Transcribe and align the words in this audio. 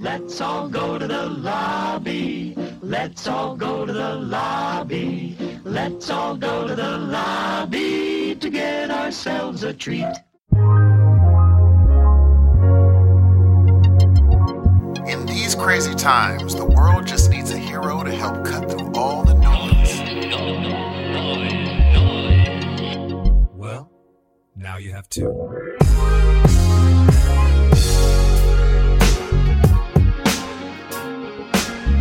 Let's 0.00 0.40
all 0.40 0.66
go 0.66 0.98
to 0.98 1.06
the 1.06 1.26
lobby. 1.26 2.54
Let's 2.80 3.28
all 3.28 3.54
go 3.54 3.84
to 3.84 3.92
the 3.92 4.14
lobby. 4.14 5.36
Let's 5.62 6.08
all 6.08 6.38
go 6.38 6.66
to 6.66 6.74
the 6.74 6.96
lobby 6.96 8.34
to 8.34 8.48
get 8.48 8.90
ourselves 8.90 9.62
a 9.62 9.74
treat. 9.74 10.06
In 15.06 15.26
these 15.26 15.54
crazy 15.54 15.94
times, 15.94 16.54
the 16.54 16.64
world 16.64 17.06
just 17.06 17.30
needs 17.30 17.50
a 17.50 17.58
hero 17.58 18.02
to 18.02 18.10
help 18.10 18.42
cut 18.42 18.70
through 18.70 18.90
all 18.94 19.22
the 19.22 19.34
noise. 19.34 20.00
Well, 23.54 23.92
now 24.56 24.78
you 24.78 24.92
have 24.92 25.10
two. 25.10 25.78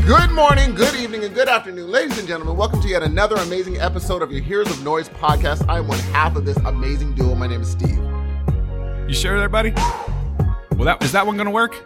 Good 0.09 0.31
morning, 0.31 0.73
good 0.73 0.95
evening, 0.95 1.23
and 1.23 1.35
good 1.35 1.47
afternoon, 1.47 1.91
ladies 1.91 2.17
and 2.17 2.27
gentlemen. 2.27 2.57
Welcome 2.57 2.81
to 2.81 2.87
yet 2.87 3.03
another 3.03 3.35
amazing 3.35 3.77
episode 3.77 4.23
of 4.23 4.31
your 4.31 4.41
Heroes 4.41 4.71
of 4.71 4.83
Noise 4.83 5.07
podcast. 5.07 5.63
I 5.69 5.77
am 5.77 5.87
one 5.87 5.99
half 5.99 6.35
of 6.35 6.45
this 6.45 6.57
amazing 6.65 7.13
duo. 7.13 7.35
My 7.35 7.45
name 7.45 7.61
is 7.61 7.69
Steve. 7.69 7.99
You 9.07 9.13
sure 9.13 9.37
there, 9.37 9.47
buddy? 9.49 9.71
Well, 10.71 10.85
that 10.85 11.03
is 11.03 11.11
that 11.11 11.27
one 11.27 11.37
gonna 11.37 11.51
work? 11.51 11.75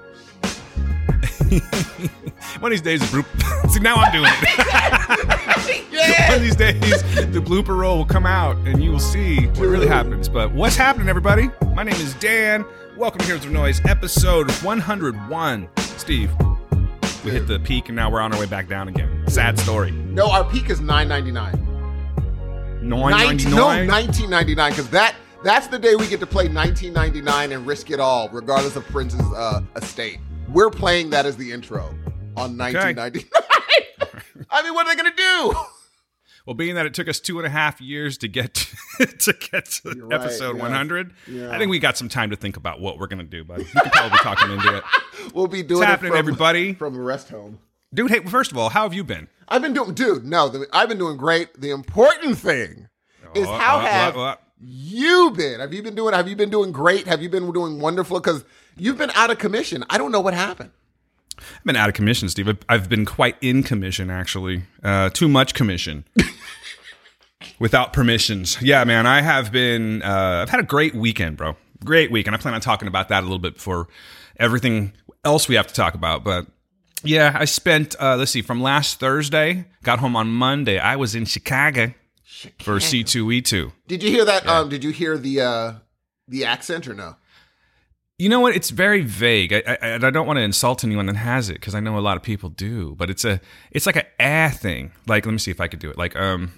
one 2.62 2.64
of 2.64 2.70
these 2.70 2.80
days, 2.80 3.02
the 3.02 3.08
bloop. 3.08 3.70
See, 3.70 3.82
now 3.82 3.96
I'm 3.98 4.14
doing 4.14 4.32
it. 4.32 6.30
One 6.30 6.36
of 6.36 6.42
these 6.42 6.56
days, 6.56 6.80
the 6.80 7.42
blooper 7.42 7.78
roll 7.78 7.98
will 7.98 8.06
come 8.06 8.26
out, 8.26 8.56
and 8.66 8.82
you 8.82 8.92
will 8.92 9.00
see 9.00 9.48
what 9.48 9.60
really 9.60 9.88
happens. 9.88 10.30
But 10.30 10.54
what's 10.54 10.78
happening, 10.78 11.10
everybody? 11.10 11.50
My 11.76 11.84
name 11.84 11.96
is 11.96 12.14
Dan. 12.16 12.64
Welcome 12.96 13.20
to 13.20 13.26
Heroes 13.26 13.44
of 13.46 13.52
Noise, 13.52 13.82
episode 13.86 14.50
101. 14.64 15.70
Steve, 15.98 16.32
we 17.24 17.32
hit 17.32 17.48
the 17.48 17.60
peak, 17.60 17.88
and 17.90 17.96
now 17.96 18.12
we're 18.12 18.22
on 18.22 18.34
our 18.34 18.40
way 18.40 18.46
back 18.46 18.68
down 18.68 18.88
again. 18.88 19.24
Sad 19.28 19.58
story. 19.60 19.92
No, 19.92 20.30
our 20.30 20.44
peak 20.44 20.70
is 20.70 20.82
nine 20.82 21.08
ninety 21.08 21.32
nine. 21.32 21.54
Nine 22.82 23.12
ninety 23.12 23.50
No, 23.50 23.70
nine. 23.70 23.88
nineteen 23.88 24.30
ninety 24.30 24.56
nine, 24.56 24.72
because 24.72 24.90
that 24.90 25.16
that's 25.44 25.68
the 25.68 25.80
day 25.80 25.96
we 25.96 26.08
get 26.08 26.20
to 26.20 26.28
play 26.28 26.48
nineteen 26.48 26.94
ninety 26.94 27.22
nine 27.22 27.52
and 27.52 27.66
risk 27.66 27.92
it 27.92 28.00
all, 28.00 28.30
regardless 28.30 28.76
of 28.76 28.86
Prince's 28.88 29.22
uh, 29.36 29.62
estate. 29.76 30.20
We're 30.50 30.70
playing 30.70 31.10
that 31.12 31.26
as 31.26 31.38
the 31.38 31.52
intro 31.52 31.94
on 32.36 32.58
nineteen 32.58 32.96
ninety 32.96 33.20
nine. 33.20 34.10
I 34.50 34.62
mean, 34.64 34.74
what 34.74 34.86
are 34.88 34.96
they 34.96 35.02
gonna 35.02 35.16
do? 35.16 35.54
Well, 36.46 36.56
being 36.56 36.76
that 36.76 36.86
it 36.86 36.94
took 36.94 37.08
us 37.08 37.20
two 37.22 37.38
and 37.40 37.48
a 37.48 37.50
half 37.50 37.80
years 37.80 38.18
to 38.20 38.28
get 38.28 38.54
to, 39.20 39.34
get 39.34 39.66
to 39.66 39.94
You're 39.96 40.08
right, 40.08 40.20
episode 40.22 40.58
yeah. 40.58 40.62
100, 40.64 41.14
Yeah. 41.28 41.52
I 41.52 41.58
think 41.58 41.72
we 41.72 41.80
got 41.80 41.98
some 41.98 42.10
time 42.10 42.30
to 42.32 42.36
think 42.36 42.58
about 42.58 42.82
what 42.82 43.00
we're 43.00 43.08
gonna 43.08 43.24
do, 43.24 43.44
buddy. 43.44 43.64
We 43.64 43.82
can 43.82 43.92
probably 43.92 44.18
talk 44.20 44.40
them 44.40 44.52
into 44.52 44.78
it, 44.78 44.84
We'll 45.34 45.48
be 45.48 45.64
doing 45.64 45.84
it 45.84 45.86
happening, 45.86 46.12
from, 46.12 46.20
everybody? 46.20 46.74
from 46.74 46.96
a 46.98 47.02
rest 47.02 47.30
home. 47.30 47.60
dude. 47.94 48.12
Hey, 48.12 48.20
first 48.20 48.52
of 48.52 48.58
all, 48.58 48.70
how 48.70 48.84
have 48.84 48.94
you 48.94 49.04
been? 49.04 49.28
I've 49.48 49.62
been 49.62 49.74
doing, 49.74 49.94
dude. 49.94 50.26
No, 50.26 50.50
the, 50.50 50.68
I've 50.74 50.90
been 50.90 50.98
doing 50.98 51.16
great. 51.18 51.54
The 51.60 51.70
important 51.72 52.38
thing 52.38 52.88
is 53.36 53.48
Uh, 53.48 53.58
how 53.58 53.78
uh, 53.78 53.86
have 53.86 54.18
uh, 54.18 54.22
uh, 54.22 54.36
you 54.60 55.32
been? 55.32 55.60
Have 55.62 55.74
you 55.74 55.82
been 55.82 55.96
doing? 55.96 56.14
Have 56.14 56.28
you 56.28 56.36
been 56.36 56.50
doing 56.50 56.72
great? 56.72 57.08
Have 57.08 57.22
you 57.22 57.30
been 57.30 57.52
doing 57.52 57.80
wonderful? 57.80 58.20
Because 58.20 58.44
you've 58.78 58.98
been 58.98 59.12
out 59.16 59.32
of 59.32 59.38
commission. 59.38 59.84
I 59.90 59.98
don't 59.98 60.12
know 60.12 60.22
what 60.22 60.34
happened. 60.34 60.72
I've 61.58 61.64
been 61.64 61.76
out 61.76 61.90
of 61.90 61.96
commission, 61.96 62.30
Steve. 62.30 62.48
I've- 62.48 62.60
I've 62.70 62.90
been 62.90 63.06
quite 63.06 63.36
in 63.42 63.64
commission, 63.64 64.10
actually. 64.10 64.64
Uh, 64.84 65.10
too 65.10 65.28
much 65.28 65.54
commission. 65.54 66.06
Without 67.60 67.92
permissions. 67.94 68.58
Yeah, 68.62 68.84
man, 68.86 69.06
I 69.06 69.22
have 69.22 69.52
been, 69.52 70.02
uh, 70.02 70.40
I've 70.44 70.50
had 70.50 70.60
a 70.62 70.66
great 70.66 70.96
weekend, 70.96 71.36
bro. 71.38 71.58
Great 71.84 72.10
weekend. 72.10 72.36
I 72.36 72.40
plan 72.40 72.54
on 72.54 72.62
talking 72.62 72.88
about 72.88 73.10
that 73.10 73.20
a 73.20 73.26
little 73.26 73.38
bit 73.40 73.56
before 73.56 73.88
everything 74.38 74.94
else 75.26 75.50
we 75.50 75.56
have 75.56 75.68
to 75.68 75.74
talk 75.74 75.94
about. 75.94 76.24
But 76.24 76.48
yeah, 77.04 77.36
I 77.38 77.44
spent, 77.46 77.96
uh, 78.00 78.16
let's 78.16 78.32
see, 78.32 78.42
from 78.42 78.62
last 78.62 79.00
Thursday, 79.00 79.66
got 79.84 80.00
home 80.00 80.16
on 80.16 80.30
Monday. 80.30 80.80
I 80.80 80.96
was 80.96 81.16
in 81.16 81.26
Chicago 81.26 81.94
for 82.60 82.78
C2E2. 82.78 83.72
Did 83.88 84.04
you 84.04 84.10
hear 84.10 84.24
that? 84.26 84.48
Um, 84.48 84.70
did 84.70 84.84
you 84.84 84.92
hear 84.92 85.18
the 85.18 85.42
uh, 85.42 85.74
the 86.30 86.46
accent 86.46 86.88
or 86.88 86.94
no? 86.94 87.18
You 88.20 88.30
know 88.30 88.40
what? 88.40 88.56
It's 88.56 88.70
very 88.70 89.02
vague, 89.02 89.52
I, 89.52 89.78
I, 89.82 89.94
I 89.96 90.10
don't 90.12 90.28
want 90.28 90.38
to 90.38 90.44
insult 90.44 90.84
anyone 90.84 91.08
that 91.08 91.16
has 91.16 91.50
it 91.50 91.56
because 91.56 91.74
I 91.74 91.80
know 91.80 91.98
a 91.98 92.00
lot 92.00 92.16
of 92.16 92.24
people 92.24 92.50
do. 92.50 92.96
But 92.96 93.10
it's 93.10 93.26
a, 93.26 93.42
it's 93.72 93.86
like 93.86 93.96
a 93.96 94.06
ah 94.20 94.50
thing. 94.50 94.92
Like, 95.08 95.26
let 95.26 95.32
me 95.32 95.40
see 95.40 95.52
if 95.52 95.60
I 95.60 95.68
could 95.68 95.80
do 95.80 95.90
it. 95.90 95.98
Like, 95.98 96.16
um, 96.16 96.52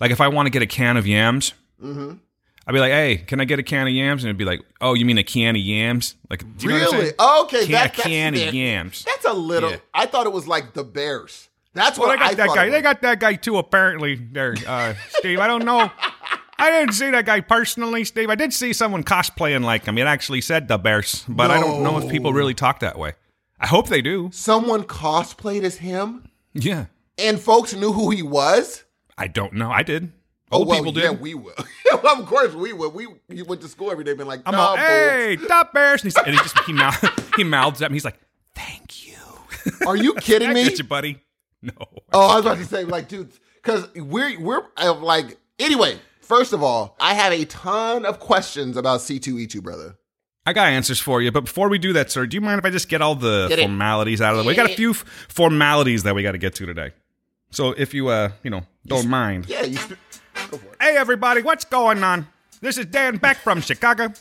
like 0.00 0.10
if 0.10 0.20
I 0.20 0.28
want 0.28 0.46
to 0.46 0.50
get 0.50 0.62
a 0.62 0.66
can 0.66 0.96
of 0.96 1.06
yams, 1.06 1.52
I'd 1.82 2.72
be 2.72 2.80
like, 2.80 2.92
"Hey, 2.92 3.16
can 3.18 3.40
I 3.40 3.44
get 3.44 3.58
a 3.58 3.62
can 3.62 3.86
of 3.86 3.92
yams?" 3.92 4.22
And 4.24 4.28
it'd 4.28 4.38
be 4.38 4.44
like, 4.44 4.60
"Oh, 4.80 4.94
you 4.94 5.04
mean 5.04 5.18
a 5.18 5.24
can 5.24 5.54
of 5.56 5.62
yams?" 5.62 6.14
Like, 6.30 6.40
do 6.58 6.66
you 6.66 6.72
know 6.72 6.84
what 6.86 6.94
I'm 6.94 7.00
Really? 7.00 7.12
Okay, 7.18 7.62
Can, 7.64 7.72
that, 7.72 7.94
a 7.94 7.96
that's 7.96 8.02
can 8.08 8.34
of 8.34 8.54
yams. 8.54 9.04
That's 9.04 9.24
a 9.26 9.32
little. 9.32 9.70
Yeah. 9.70 9.76
I 9.94 10.06
thought 10.06 10.26
it 10.26 10.32
was 10.32 10.46
like 10.46 10.74
the 10.74 10.84
Bears. 10.84 11.48
That's 11.74 11.98
Well, 11.98 12.08
what 12.08 12.18
they 12.18 12.24
got 12.24 12.30
I 12.30 12.34
that 12.34 12.54
guy. 12.54 12.70
They 12.70 12.82
got 12.82 13.02
that 13.02 13.20
guy 13.20 13.34
too. 13.34 13.58
Apparently, 13.58 14.16
there, 14.16 14.54
uh, 14.66 14.94
Steve. 15.10 15.38
I 15.38 15.46
don't 15.46 15.64
know. 15.64 15.90
I 16.58 16.70
didn't 16.70 16.94
see 16.94 17.10
that 17.10 17.24
guy 17.24 17.40
personally, 17.40 18.04
Steve. 18.04 18.30
I 18.30 18.34
did 18.34 18.52
see 18.52 18.72
someone 18.72 19.04
cosplaying 19.04 19.64
like 19.64 19.84
him. 19.84 19.96
It 19.98 20.06
actually 20.06 20.40
said 20.40 20.66
the 20.68 20.76
Bears, 20.78 21.24
but 21.28 21.50
I 21.50 21.60
don't 21.60 21.82
know 21.82 21.98
if 21.98 22.10
people 22.10 22.32
really 22.32 22.54
talk 22.54 22.80
that 22.80 22.98
way. 22.98 23.12
I 23.60 23.66
hope 23.66 23.88
they 23.88 24.02
do. 24.02 24.30
Someone 24.32 24.84
cosplayed 24.84 25.62
as 25.62 25.76
him, 25.76 26.28
Yeah, 26.54 26.86
and 27.16 27.40
folks 27.40 27.74
knew 27.74 27.92
who 27.92 28.10
he 28.10 28.22
was. 28.22 28.84
I 29.16 29.26
don't 29.26 29.54
know. 29.54 29.70
I 29.70 29.82
did. 29.82 30.12
Oh, 30.50 30.64
well, 30.64 30.78
people 30.78 30.92
did. 30.92 31.04
Yeah, 31.04 31.10
we 31.10 31.34
will. 31.34 31.52
of 31.92 32.26
course, 32.26 32.54
we 32.54 32.72
will. 32.72 32.90
We 32.90 33.06
you 33.28 33.44
went 33.44 33.60
to 33.62 33.68
school 33.68 33.90
every 33.90 34.04
day, 34.04 34.14
been 34.14 34.26
like, 34.26 34.42
I'm 34.46 34.52
nah, 34.52 34.68
all, 34.68 34.76
hey, 34.76 35.36
stop 35.44 35.72
Bears, 35.72 36.04
and, 36.04 36.12
and 36.24 36.34
he 36.34 36.40
just 36.40 36.58
he 36.60 36.72
mouth, 36.72 37.32
he 37.36 37.44
mouths 37.44 37.82
at 37.82 37.90
me. 37.90 37.96
He's 37.96 38.04
like, 38.04 38.18
"Thank 38.54 39.06
you." 39.06 39.14
Are 39.86 39.96
you 39.96 40.14
kidding 40.20 40.50
I 40.50 40.54
me? 40.54 40.64
get 40.64 40.78
you, 40.78 40.84
buddy. 40.84 41.20
No. 41.62 41.72
Oh, 42.12 42.28
I 42.28 42.36
was 42.36 42.46
about 42.46 42.58
to 42.58 42.64
say, 42.64 42.84
like, 42.84 43.08
dude, 43.08 43.30
because 43.62 43.88
we're 43.94 44.40
we're 44.40 44.62
uh, 44.76 44.94
like, 44.94 45.38
anyway. 45.58 45.98
First 46.28 46.52
of 46.52 46.62
all, 46.62 46.94
I 47.00 47.14
have 47.14 47.32
a 47.32 47.46
ton 47.46 48.04
of 48.04 48.20
questions 48.20 48.76
about 48.76 49.00
C 49.00 49.18
two 49.18 49.38
E 49.38 49.46
two, 49.46 49.62
brother. 49.62 49.96
I 50.44 50.52
got 50.52 50.68
answers 50.68 51.00
for 51.00 51.22
you, 51.22 51.32
but 51.32 51.44
before 51.46 51.70
we 51.70 51.78
do 51.78 51.94
that, 51.94 52.10
sir, 52.10 52.26
do 52.26 52.34
you 52.34 52.42
mind 52.42 52.58
if 52.58 52.66
I 52.66 52.70
just 52.70 52.90
get 52.90 53.00
all 53.00 53.14
the 53.14 53.46
Get 53.48 53.58
formalities 53.58 54.20
out 54.20 54.32
of 54.32 54.38
the 54.38 54.42
way? 54.44 54.52
We 54.52 54.54
got 54.54 54.70
a 54.70 54.74
few 54.74 54.90
f- 54.90 54.98
formalities 55.28 56.02
that 56.02 56.14
we 56.14 56.22
got 56.22 56.32
to 56.32 56.38
get 56.38 56.54
to 56.56 56.66
today. 56.66 56.90
So 57.50 57.70
if 57.72 57.94
you, 57.94 58.08
uh, 58.08 58.32
you 58.42 58.50
know, 58.50 58.60
don't 58.86 59.08
mind. 59.08 59.48
Yeah, 59.48 59.62
you. 59.62 59.78
Sp- 59.80 59.96
go 60.50 60.58
for 60.58 60.66
it. 60.66 60.76
Hey, 60.82 60.98
everybody, 60.98 61.40
what's 61.40 61.64
going 61.64 62.04
on? 62.04 62.26
This 62.60 62.76
is 62.76 62.84
Dan 62.84 63.16
Beck 63.16 63.38
from 63.38 63.62
Chicago. 63.62 64.12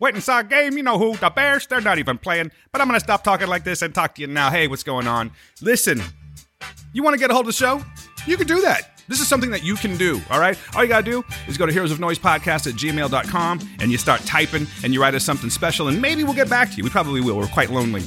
Went 0.00 0.16
and 0.16 0.24
saw 0.24 0.40
a 0.40 0.44
game. 0.44 0.76
You 0.76 0.82
know 0.82 0.98
who? 0.98 1.16
The 1.16 1.30
Bears. 1.30 1.68
They're 1.68 1.80
not 1.80 1.98
even 1.98 2.18
playing. 2.18 2.50
But 2.72 2.80
I'm 2.80 2.88
going 2.88 2.98
to 2.98 3.04
stop 3.04 3.22
talking 3.22 3.46
like 3.46 3.62
this 3.62 3.82
and 3.82 3.94
talk 3.94 4.16
to 4.16 4.20
you 4.22 4.26
now. 4.26 4.50
Hey, 4.50 4.66
what's 4.66 4.82
going 4.82 5.06
on? 5.06 5.30
Listen, 5.60 6.02
you 6.92 7.04
want 7.04 7.14
to 7.14 7.20
get 7.20 7.30
a 7.30 7.34
hold 7.34 7.46
of 7.46 7.54
the 7.54 7.56
show? 7.56 7.80
You 8.26 8.36
can 8.36 8.48
do 8.48 8.60
that. 8.62 8.91
This 9.12 9.20
is 9.20 9.28
something 9.28 9.50
that 9.50 9.62
you 9.62 9.74
can 9.74 9.98
do, 9.98 10.22
all 10.30 10.40
right? 10.40 10.58
All 10.74 10.82
you 10.82 10.88
got 10.88 11.04
to 11.04 11.10
do 11.10 11.22
is 11.46 11.58
go 11.58 11.66
to 11.66 11.72
heroes 11.72 11.92
of 11.92 12.00
noise 12.00 12.18
podcast 12.18 12.66
at 12.66 12.76
gmail.com 12.76 13.60
and 13.78 13.92
you 13.92 13.98
start 13.98 14.22
typing 14.22 14.66
and 14.82 14.94
you 14.94 15.02
write 15.02 15.14
us 15.14 15.22
something 15.22 15.50
special 15.50 15.88
and 15.88 16.00
maybe 16.00 16.24
we'll 16.24 16.32
get 16.32 16.48
back 16.48 16.70
to 16.70 16.76
you. 16.78 16.82
We 16.82 16.88
probably 16.88 17.20
will. 17.20 17.36
We're 17.36 17.46
quite 17.48 17.68
lonely 17.68 18.04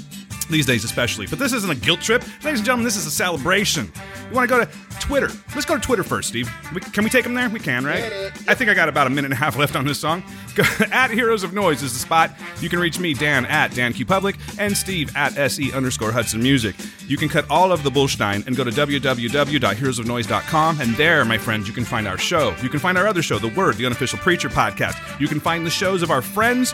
these 0.50 0.66
days, 0.66 0.84
especially. 0.84 1.28
But 1.28 1.40
this 1.40 1.54
isn't 1.54 1.70
a 1.70 1.76
guilt 1.76 2.02
trip. 2.02 2.24
Ladies 2.44 2.60
and 2.60 2.66
gentlemen, 2.66 2.86
this 2.86 2.98
is 2.98 3.06
a 3.06 3.12
celebration. 3.12 3.92
You 4.30 4.36
want 4.36 4.50
to 4.50 4.56
go 4.56 4.64
to 4.64 4.70
Twitter? 5.00 5.30
Let's 5.54 5.66
go 5.66 5.76
to 5.76 5.82
Twitter 5.82 6.04
first, 6.04 6.30
Steve. 6.30 6.50
We, 6.74 6.82
can 6.82 7.04
we 7.04 7.10
take 7.10 7.24
them 7.24 7.34
there? 7.34 7.50
We 7.50 7.60
can, 7.60 7.86
right? 7.86 8.04
I 8.48 8.56
think 8.56 8.70
I 8.70 8.74
got 8.74 8.90
about 8.90 9.08
a 9.08 9.10
minute 9.10 9.26
and 9.26 9.34
a 9.34 9.38
half 9.38 9.58
left 9.58 9.76
on 9.76 9.86
this 9.86 10.00
song. 10.00 10.24
Go, 10.56 10.64
at 10.92 11.12
Heroes 11.12 11.44
of 11.44 11.54
Noise 11.54 11.84
is 11.84 11.94
the 11.94 12.00
spot. 12.00 12.32
You 12.62 12.70
can 12.70 12.80
reach 12.80 13.00
me, 13.00 13.14
Dan, 13.14 13.46
at 13.46 13.74
Dan 13.74 13.94
Q 13.94 14.06
Public, 14.06 14.36
and 14.58 14.76
Steve 14.76 15.16
at 15.16 15.38
SE 15.38 15.72
underscore 15.74 16.12
Hudson 16.12 16.42
Music. 16.42 16.76
You 17.08 17.18
can 17.18 17.30
cut 17.30 17.46
all 17.50 17.72
of 17.72 17.84
the 17.84 17.92
bullstein 17.92 18.46
and 18.48 18.56
go 18.56 18.64
to 18.64 18.72
www.heroesofnoise.com. 18.72 20.82
And 20.82 20.96
there, 20.96 21.24
my 21.26 21.38
friends, 21.38 21.68
you 21.68 21.74
can 21.74 21.86
find 21.86 22.08
our 22.08 22.18
show. 22.18 22.56
You 22.62 22.70
can 22.70 22.80
find 22.80 22.98
our 22.98 23.08
other 23.08 23.22
show, 23.22 23.38
The 23.38 23.50
Word, 23.50 23.76
the 23.76 23.86
unofficial 23.86 24.18
preacher 24.20 24.50
podcast. 24.50 25.20
You 25.20 25.28
can 25.28 25.40
find 25.40 25.66
the 25.66 25.72
shows 25.72 26.04
of 26.04 26.12
our 26.12 26.22
friends. 26.22 26.74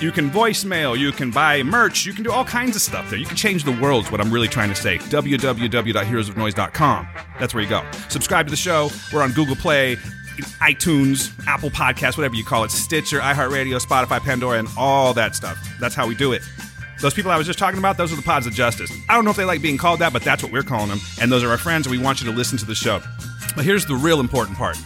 You 0.00 0.12
can 0.12 0.30
voicemail. 0.30 0.98
You 0.98 1.12
can 1.12 1.30
buy 1.30 1.62
merch. 1.62 2.06
You 2.06 2.12
can 2.12 2.24
do 2.24 2.32
all 2.32 2.44
kinds 2.44 2.76
of 2.76 2.82
stuff 2.82 3.11
there. 3.12 3.20
You 3.20 3.26
can 3.26 3.36
change 3.36 3.62
the 3.62 3.72
world, 3.72 4.06
is 4.06 4.10
what 4.10 4.20
I'm 4.20 4.32
really 4.32 4.48
trying 4.48 4.70
to 4.70 4.74
say. 4.74 4.98
www.heroesofnoise.com. 4.98 7.08
That's 7.38 7.54
where 7.54 7.62
you 7.62 7.70
go. 7.70 7.84
Subscribe 8.08 8.46
to 8.46 8.50
the 8.50 8.56
show. 8.56 8.90
We're 9.12 9.22
on 9.22 9.32
Google 9.32 9.54
Play, 9.54 9.96
iTunes, 10.60 11.32
Apple 11.46 11.70
Podcasts, 11.70 12.16
whatever 12.16 12.34
you 12.34 12.44
call 12.44 12.64
it, 12.64 12.70
Stitcher, 12.70 13.20
iHeartRadio, 13.20 13.80
Spotify, 13.80 14.20
Pandora, 14.20 14.58
and 14.58 14.68
all 14.76 15.14
that 15.14 15.36
stuff. 15.36 15.58
That's 15.78 15.94
how 15.94 16.08
we 16.08 16.14
do 16.14 16.32
it. 16.32 16.42
Those 17.00 17.14
people 17.14 17.30
I 17.30 17.36
was 17.36 17.46
just 17.46 17.58
talking 17.58 17.78
about, 17.78 17.96
those 17.96 18.12
are 18.12 18.16
the 18.16 18.22
pods 18.22 18.46
of 18.46 18.52
justice. 18.52 18.92
I 19.08 19.14
don't 19.14 19.24
know 19.24 19.30
if 19.30 19.36
they 19.36 19.44
like 19.44 19.60
being 19.60 19.76
called 19.76 20.00
that, 20.00 20.12
but 20.12 20.22
that's 20.22 20.42
what 20.42 20.52
we're 20.52 20.62
calling 20.62 20.88
them. 20.88 21.00
And 21.20 21.30
those 21.30 21.42
are 21.42 21.50
our 21.50 21.58
friends, 21.58 21.86
and 21.86 21.96
we 21.96 22.02
want 22.02 22.22
you 22.22 22.30
to 22.30 22.36
listen 22.36 22.58
to 22.58 22.64
the 22.64 22.74
show. 22.74 23.00
But 23.56 23.64
here's 23.64 23.86
the 23.86 23.96
real 23.96 24.20
important 24.20 24.56
part. 24.56 24.78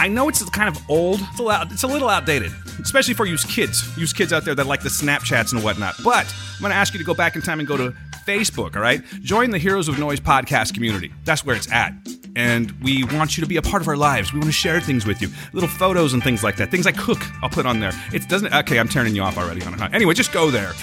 I 0.00 0.06
know 0.08 0.28
it's 0.28 0.48
kind 0.50 0.68
of 0.68 0.80
old. 0.88 1.20
It's 1.20 1.40
a, 1.40 1.42
little, 1.42 1.72
it's 1.72 1.82
a 1.82 1.86
little 1.88 2.08
outdated, 2.08 2.52
especially 2.80 3.14
for 3.14 3.26
you 3.26 3.36
kids, 3.36 3.96
you 3.98 4.06
kids 4.06 4.32
out 4.32 4.44
there 4.44 4.54
that 4.54 4.66
like 4.66 4.82
the 4.82 4.88
Snapchats 4.88 5.52
and 5.52 5.64
whatnot. 5.64 5.96
But 6.04 6.32
I'm 6.54 6.60
going 6.60 6.70
to 6.70 6.76
ask 6.76 6.92
you 6.94 6.98
to 6.98 7.04
go 7.04 7.14
back 7.14 7.34
in 7.34 7.42
time 7.42 7.58
and 7.58 7.66
go 7.66 7.76
to 7.76 7.94
Facebook, 8.24 8.76
all 8.76 8.82
right? 8.82 9.02
Join 9.22 9.50
the 9.50 9.58
Heroes 9.58 9.88
of 9.88 9.98
Noise 9.98 10.20
podcast 10.20 10.74
community. 10.74 11.12
That's 11.24 11.44
where 11.44 11.56
it's 11.56 11.70
at. 11.72 11.92
And 12.36 12.70
we 12.82 13.02
want 13.04 13.36
you 13.36 13.42
to 13.42 13.48
be 13.48 13.56
a 13.56 13.62
part 13.62 13.82
of 13.82 13.88
our 13.88 13.96
lives. 13.96 14.32
We 14.32 14.38
want 14.38 14.48
to 14.48 14.52
share 14.52 14.80
things 14.80 15.04
with 15.04 15.20
you, 15.20 15.28
little 15.52 15.68
photos 15.68 16.12
and 16.12 16.22
things 16.22 16.44
like 16.44 16.56
that. 16.58 16.70
Things 16.70 16.86
I 16.86 16.92
cook, 16.92 17.18
I'll 17.42 17.48
put 17.48 17.66
on 17.66 17.80
there. 17.80 17.92
It 18.12 18.28
doesn't. 18.28 18.54
Okay, 18.54 18.78
I'm 18.78 18.88
turning 18.88 19.16
you 19.16 19.22
off 19.22 19.36
already 19.36 19.62
on 19.64 19.74
it. 19.74 19.80
Anyway, 19.92 20.14
just 20.14 20.32
go 20.32 20.50
there 20.50 20.74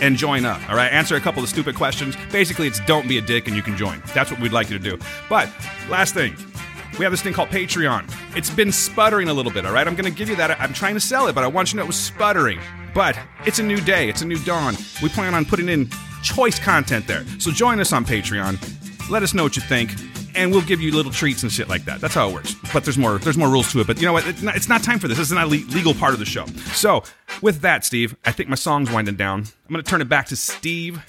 and 0.00 0.16
join 0.16 0.44
up. 0.44 0.60
All 0.70 0.76
right, 0.76 0.92
answer 0.92 1.16
a 1.16 1.20
couple 1.20 1.42
of 1.42 1.48
stupid 1.48 1.74
questions. 1.74 2.14
Basically, 2.30 2.68
it's 2.68 2.78
don't 2.80 3.08
be 3.08 3.18
a 3.18 3.22
dick 3.22 3.48
and 3.48 3.56
you 3.56 3.62
can 3.62 3.76
join. 3.76 4.02
That's 4.14 4.30
what 4.30 4.40
we'd 4.40 4.52
like 4.52 4.70
you 4.70 4.78
to 4.78 4.90
do. 4.90 4.98
But 5.28 5.48
last 5.88 6.14
thing, 6.14 6.36
we 6.98 7.04
have 7.04 7.12
this 7.12 7.22
thing 7.22 7.32
called 7.32 7.48
Patreon. 7.48 8.10
It's 8.36 8.50
been 8.50 8.72
sputtering 8.72 9.28
a 9.28 9.34
little 9.34 9.52
bit, 9.52 9.64
all 9.64 9.72
right? 9.72 9.86
I'm 9.86 9.94
going 9.94 10.10
to 10.10 10.16
give 10.16 10.28
you 10.28 10.36
that. 10.36 10.60
I'm 10.60 10.72
trying 10.72 10.94
to 10.94 11.00
sell 11.00 11.26
it, 11.28 11.34
but 11.34 11.44
I 11.44 11.46
want 11.46 11.68
you 11.68 11.70
to 11.72 11.76
know 11.78 11.82
it 11.84 11.86
was 11.86 11.98
sputtering. 11.98 12.60
But 12.94 13.18
it's 13.46 13.58
a 13.58 13.62
new 13.62 13.80
day, 13.80 14.08
it's 14.08 14.22
a 14.22 14.26
new 14.26 14.38
dawn. 14.44 14.76
We 15.02 15.08
plan 15.08 15.34
on 15.34 15.44
putting 15.44 15.68
in 15.68 15.88
choice 16.22 16.58
content 16.58 17.06
there. 17.06 17.24
So 17.38 17.50
join 17.50 17.80
us 17.80 17.92
on 17.92 18.04
Patreon. 18.04 19.10
Let 19.10 19.22
us 19.22 19.34
know 19.34 19.42
what 19.42 19.56
you 19.56 19.62
think. 19.62 19.90
And 20.34 20.50
we'll 20.50 20.62
give 20.62 20.80
you 20.80 20.92
little 20.92 21.12
treats 21.12 21.42
and 21.42 21.52
shit 21.52 21.68
like 21.68 21.84
that. 21.84 22.00
That's 22.00 22.14
how 22.14 22.30
it 22.30 22.32
works. 22.32 22.54
But 22.72 22.84
there's 22.84 22.96
more. 22.96 23.18
There's 23.18 23.36
more 23.36 23.50
rules 23.50 23.70
to 23.72 23.80
it. 23.80 23.86
But 23.86 24.00
you 24.00 24.06
know 24.06 24.14
what? 24.14 24.26
It's 24.26 24.40
not, 24.40 24.56
it's 24.56 24.68
not 24.68 24.82
time 24.82 24.98
for 24.98 25.06
this. 25.06 25.18
This 25.18 25.28
is 25.28 25.34
not 25.34 25.46
a 25.46 25.50
legal 25.50 25.92
part 25.92 26.14
of 26.14 26.20
the 26.20 26.24
show. 26.24 26.46
So 26.74 27.02
with 27.42 27.60
that, 27.60 27.84
Steve, 27.84 28.16
I 28.24 28.32
think 28.32 28.48
my 28.48 28.54
song's 28.54 28.90
winding 28.90 29.16
down. 29.16 29.40
I'm 29.40 29.72
gonna 29.72 29.82
turn 29.82 30.00
it 30.00 30.08
back 30.08 30.28
to 30.28 30.36
Steve, 30.36 31.02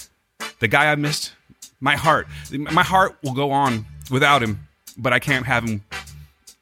the 0.58 0.68
guy 0.68 0.92
I 0.92 0.94
missed. 0.96 1.32
My 1.80 1.96
heart, 1.96 2.28
my 2.52 2.82
heart 2.82 3.16
will 3.22 3.32
go 3.32 3.50
on 3.50 3.86
without 4.10 4.42
him, 4.42 4.66
but 4.96 5.12
I 5.12 5.18
can't 5.18 5.46
have 5.46 5.64
him 5.64 5.82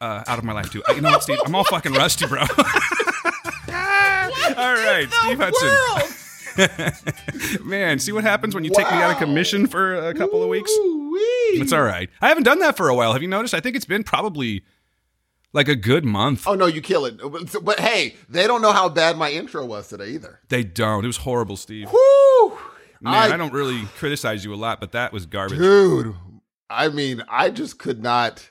uh, 0.01 0.25
out 0.27 0.39
of 0.39 0.45
my 0.45 0.53
life 0.53 0.71
too. 0.71 0.83
You 0.95 1.01
know 1.01 1.11
what, 1.11 1.23
Steve? 1.23 1.39
I'm 1.45 1.55
all 1.55 1.65
fucking 1.65 1.93
rusty, 1.93 2.27
bro. 2.27 2.41
all 2.41 2.47
right, 4.75 5.07
Steve 5.11 5.39
Hudson. 5.41 6.19
Man, 7.65 7.99
see 7.99 8.13
what 8.13 8.25
happens 8.25 8.55
when 8.55 8.65
you 8.65 8.71
wow. 8.75 8.83
take 8.83 8.93
me 8.93 8.99
out 8.99 9.13
of 9.13 9.19
commission 9.19 9.67
for 9.67 9.95
a 9.95 10.15
couple 10.15 10.43
of 10.43 10.49
weeks? 10.49 10.71
It's 11.55 11.73
all 11.73 11.83
right. 11.83 12.11
I 12.21 12.29
haven't 12.29 12.45
done 12.45 12.59
that 12.61 12.77
for 12.77 12.89
a 12.89 12.95
while. 12.95 13.13
Have 13.13 13.23
you 13.23 13.29
noticed? 13.29 13.55
I 13.55 13.61
think 13.61 13.77
it's 13.77 13.85
been 13.85 14.05
probably 14.05 14.65
like 15.53 15.69
a 15.69 15.77
good 15.77 16.05
month. 16.05 16.47
Oh 16.47 16.55
no, 16.55 16.67
you 16.67 16.81
kill 16.81 17.05
it. 17.07 17.21
But 17.63 17.81
hey, 17.81 18.17
they 18.29 18.47
don't 18.47 18.63
know 18.63 18.73
how 18.73 18.89
bad 18.89 19.17
my 19.17 19.31
intro 19.31 19.65
was 19.65 19.89
today 19.89 20.11
either. 20.11 20.41
They 20.49 20.65
don't. 20.65 21.05
It 21.05 21.09
was 21.09 21.19
horrible, 21.19 21.57
Steve. 21.57 21.91
Woo! 21.93 22.59
Man, 23.01 23.15
I, 23.15 23.35
I 23.35 23.37
don't 23.37 23.53
really 23.53 23.83
criticize 23.97 24.45
you 24.45 24.55
a 24.55 24.57
lot, 24.57 24.81
but 24.81 24.93
that 24.93 25.13
was 25.13 25.27
garbage. 25.27 25.59
Dude, 25.59 26.15
I 26.73 26.89
mean, 26.89 27.23
I 27.29 27.51
just 27.51 27.79
could 27.79 28.03
not 28.03 28.51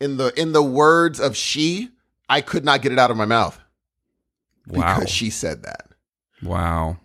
in 0.00 0.16
the 0.16 0.38
in 0.40 0.52
the 0.52 0.62
words 0.62 1.20
of 1.20 1.36
she, 1.36 1.90
I 2.28 2.40
could 2.40 2.64
not 2.64 2.82
get 2.82 2.92
it 2.92 2.98
out 2.98 3.10
of 3.10 3.16
my 3.16 3.24
mouth. 3.24 3.58
Wow. 4.68 4.98
Because 4.98 5.10
she 5.10 5.30
said 5.30 5.62
that. 5.62 5.88
Wow. 6.42 6.98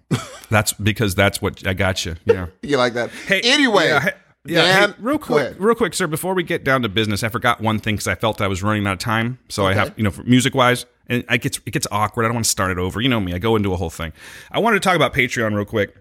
That's 0.50 0.74
because 0.74 1.16
that's 1.16 1.42
what 1.42 1.66
I 1.66 1.74
got 1.74 2.06
you. 2.06 2.16
Yeah. 2.26 2.48
you 2.62 2.78
like 2.78 2.94
that? 2.94 3.10
Hey, 3.10 3.40
anyway. 3.42 3.88
Yeah, 3.88 4.10
yeah 4.44 4.88
hey, 4.88 4.94
real 5.00 5.18
quick, 5.18 5.56
real 5.60 5.76
quick, 5.76 5.94
sir. 5.94 6.08
Before 6.08 6.34
we 6.34 6.44
get 6.44 6.64
down 6.64 6.82
to 6.82 6.90
business, 6.90 7.24
I 7.24 7.30
forgot 7.30 7.62
one 7.62 7.80
thing 7.80 7.96
because 7.96 8.08
I 8.08 8.16
felt 8.16 8.42
I 8.42 8.48
was 8.48 8.62
running 8.62 8.86
out 8.86 8.94
of 8.94 9.00
time. 9.00 9.40
So 9.50 9.66
okay. 9.66 9.72
I 9.72 9.80
have, 9.80 9.94
you 9.96 10.04
know, 10.04 10.12
music 10.26 10.54
wise, 10.54 10.86
and 11.08 11.24
it 11.30 11.42
gets 11.42 11.60
it 11.66 11.72
gets 11.72 11.88
awkward. 11.92 12.26
I 12.26 12.28
don't 12.28 12.36
want 12.36 12.46
to 12.46 12.52
start 12.52 12.72
it 12.72 12.80
over. 12.80 13.00
You 13.00 13.08
know 13.08 13.20
me. 13.20 13.34
I 13.34 13.40
go 13.40 13.56
into 13.56 13.72
a 13.72 13.78
whole 13.78 13.90
thing. 13.90 14.12
I 14.52 14.60
wanted 14.60 14.82
to 14.82 14.88
talk 14.88 14.96
about 14.96 15.14
Patreon 15.14 15.56
real 15.56 15.64
quick. 15.64 15.96